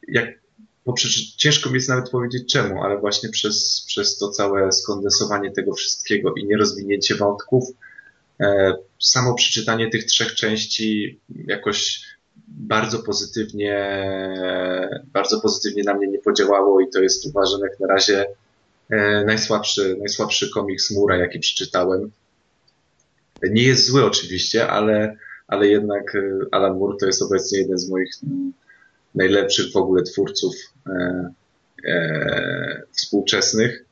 jak 0.09 0.29
poprzez, 0.85 1.13
ciężko 1.37 1.71
mi 1.71 1.75
jest 1.75 1.89
nawet 1.89 2.11
powiedzieć 2.11 2.53
czemu, 2.53 2.83
ale 2.83 2.99
właśnie 2.99 3.29
przez, 3.29 3.85
przez 3.87 4.19
to 4.19 4.31
całe 4.31 4.73
skondensowanie 4.73 5.51
tego 5.51 5.75
wszystkiego 5.75 6.35
i 6.35 6.47
nierozwinięcie 6.47 7.15
wątków, 7.15 7.65
e, 8.41 8.75
samo 9.01 9.35
przeczytanie 9.35 9.91
tych 9.91 10.05
trzech 10.05 10.35
części 10.35 11.19
jakoś 11.47 12.05
bardzo 12.49 12.99
pozytywnie, 12.99 13.99
bardzo 15.13 15.41
pozytywnie 15.41 15.83
na 15.83 15.95
mnie 15.95 16.07
nie 16.07 16.19
podziałało 16.19 16.81
i 16.81 16.91
to 16.91 17.01
jest 17.01 17.27
uważam 17.27 17.61
jak 17.61 17.81
na 17.81 17.87
razie 17.87 18.27
e, 18.91 19.25
najsłabszy, 19.25 19.97
najsłabszy 19.99 20.51
komiks 20.51 20.91
Mura, 20.91 21.17
jaki 21.17 21.39
przeczytałem. 21.39 22.11
Nie 23.51 23.63
jest 23.63 23.87
zły 23.87 24.05
oczywiście, 24.05 24.69
ale, 24.69 25.17
ale 25.49 25.69
jednak 25.69 26.15
e, 26.15 26.21
Alan 26.51 26.79
Moore 26.79 26.97
to 27.01 27.07
jest 27.07 27.23
obecnie 27.23 27.59
jeden 27.59 27.79
z 27.79 27.91
moich 27.91 28.11
najlepszych 29.15 29.73
w 29.73 29.77
ogóle 29.77 30.03
twórców 30.03 30.55
e, 30.87 31.31
e, 31.87 32.83
współczesnych. 32.93 33.85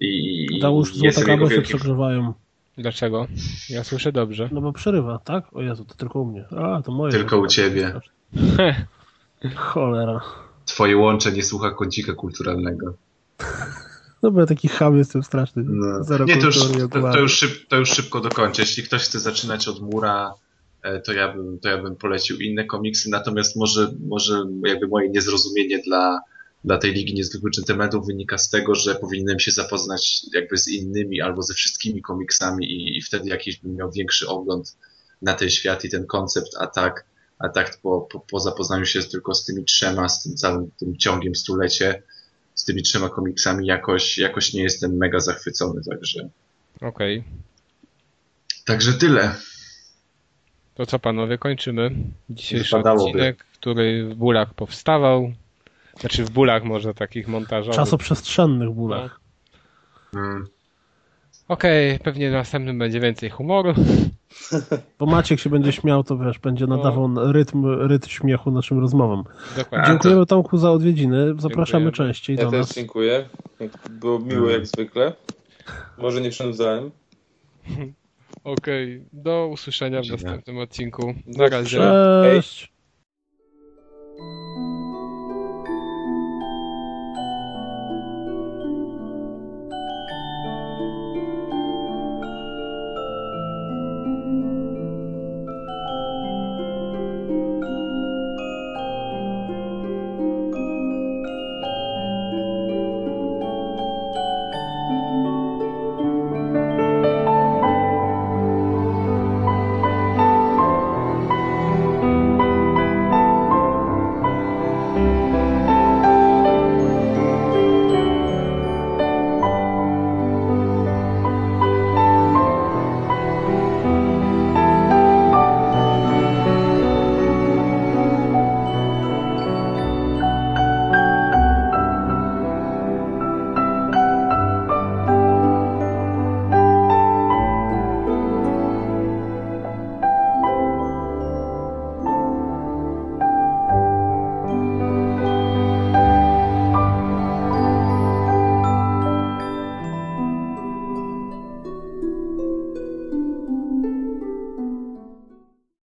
I, 0.00 0.46
Dałóż 0.60 0.96
złota 0.96 1.22
kable 1.22 1.50
się 1.50 1.62
przegrzewają. 1.62 2.32
Dlaczego? 2.78 3.26
Ja 3.68 3.84
słyszę 3.84 4.12
dobrze. 4.12 4.48
No 4.52 4.60
bo 4.60 4.72
przerywa, 4.72 5.18
tak? 5.18 5.44
O 5.52 5.62
Jezu, 5.62 5.84
to 5.84 5.94
tylko 5.94 6.20
u 6.20 6.24
mnie. 6.24 6.44
A, 6.50 6.82
to 6.82 6.92
moje. 6.92 7.12
Tylko 7.12 7.38
u 7.38 7.46
ciebie. 7.46 8.00
Cholera. 9.56 10.20
Twoje 10.64 10.96
łącze 10.96 11.32
nie 11.32 11.42
słucha 11.42 11.70
kącika 11.70 12.14
kulturalnego. 12.14 12.94
No 14.22 14.30
bo 14.30 14.40
ja 14.40 14.46
taki 14.46 14.68
ham 14.68 14.98
jestem 14.98 15.22
straszny. 15.22 15.64
No. 15.66 16.04
Zero 16.04 16.24
Nie, 16.24 16.36
to 16.36 16.46
już, 16.46 16.58
to, 16.90 17.00
to, 17.12 17.18
już 17.18 17.38
szyb, 17.38 17.68
to 17.68 17.76
już 17.76 17.90
szybko 17.90 18.20
dokończę. 18.20 18.62
Jeśli 18.62 18.82
ktoś 18.82 19.02
chce 19.02 19.20
zaczynać 19.20 19.68
od 19.68 19.80
mura, 19.80 20.34
e, 20.82 21.00
to 21.00 21.12
ja 21.12 21.32
bym, 21.32 21.58
to 21.58 21.68
ja 21.68 21.82
bym 21.82 21.96
polecił 21.96 22.36
inne 22.36 22.64
komiksy, 22.64 23.10
natomiast 23.10 23.56
może, 23.56 23.92
może 24.08 24.44
jakby 24.66 24.88
moje 24.88 25.08
niezrozumienie 25.08 25.78
dla, 25.78 26.20
dla 26.66 26.78
tej 26.78 26.92
Ligi 26.92 27.14
Niezwykłych 27.14 27.52
Dżentelmenów 27.52 28.06
wynika 28.06 28.38
z 28.38 28.50
tego, 28.50 28.74
że 28.74 28.94
powinienem 28.94 29.38
się 29.40 29.50
zapoznać 29.50 30.22
jakby 30.34 30.58
z 30.58 30.68
innymi 30.68 31.20
albo 31.20 31.42
ze 31.42 31.54
wszystkimi 31.54 32.02
komiksami 32.02 32.66
i, 32.66 32.98
i 32.98 33.02
wtedy 33.02 33.28
jakiś 33.28 33.56
bym 33.56 33.76
miał 33.76 33.92
większy 33.92 34.28
ogląd 34.28 34.76
na 35.22 35.34
ten 35.34 35.50
świat 35.50 35.84
i 35.84 35.90
ten 35.90 36.06
koncept, 36.06 36.48
a 36.60 36.66
tak, 36.66 37.04
a 37.38 37.48
tak 37.48 37.78
po, 37.82 38.00
po, 38.00 38.20
po 38.20 38.40
zapoznaniu 38.40 38.84
się 38.84 39.02
tylko 39.02 39.34
z 39.34 39.44
tymi 39.44 39.64
trzema, 39.64 40.08
z 40.08 40.22
tym 40.22 40.36
całym 40.36 40.70
tym 40.70 40.96
ciągiem 40.96 41.34
stulecie, 41.34 42.02
z 42.54 42.64
tymi 42.64 42.82
trzema 42.82 43.08
komiksami 43.08 43.66
jakoś, 43.66 44.18
jakoś 44.18 44.52
nie 44.52 44.62
jestem 44.62 44.96
mega 44.96 45.20
zachwycony, 45.20 45.80
także, 45.90 46.28
Okej. 46.80 47.24
także 48.64 48.92
tyle. 48.92 49.34
To 50.74 50.86
co 50.86 50.98
panowie, 50.98 51.38
kończymy 51.38 51.90
dzisiejszy 52.30 52.76
Wypadałoby. 52.76 53.10
odcinek, 53.10 53.44
który 53.60 54.08
w 54.08 54.14
bólach 54.14 54.54
powstawał. 54.54 55.32
Znaczy 56.00 56.24
w 56.24 56.30
bólach 56.30 56.64
może 56.64 56.94
takich 56.94 57.28
montażowych. 57.28 57.76
Czasoprzestrzennych 57.76 58.70
bólach. 58.70 59.20
Mm. 60.14 60.46
Okej, 61.48 61.98
pewnie 61.98 62.30
w 62.30 62.32
następnym 62.32 62.78
będzie 62.78 63.00
więcej 63.00 63.30
humoru. 63.30 63.74
Bo 64.98 65.06
Maciek 65.06 65.40
się 65.40 65.50
będzie 65.50 65.72
śmiał, 65.72 66.04
to 66.04 66.18
wiesz, 66.18 66.38
będzie 66.38 66.66
nadawał 66.66 67.32
rytm, 67.32 67.66
rytm 67.66 68.08
śmiechu 68.08 68.50
naszym 68.50 68.78
rozmowom. 68.78 69.24
Dokładnie. 69.56 69.88
Dziękujemy 69.88 70.26
Tomku 70.26 70.58
za 70.58 70.70
odwiedziny. 70.70 71.34
Zapraszamy 71.38 71.84
Dziękujemy. 71.84 71.92
częściej 71.92 72.36
Ja 72.36 72.44
do 72.44 72.50
nas. 72.50 72.74
dziękuję. 72.74 73.28
Było 73.90 74.18
miło 74.18 74.50
jak 74.50 74.66
zwykle. 74.66 75.12
Może 75.98 76.20
nie 76.20 76.30
przynudzałem. 76.30 76.90
Okej, 78.44 79.04
do 79.12 79.48
usłyszenia 79.52 80.02
w 80.02 80.08
następnym 80.08 80.58
odcinku. 80.58 81.14
Na 81.26 81.48
razie. 81.48 81.80
Cześć. 82.22 82.72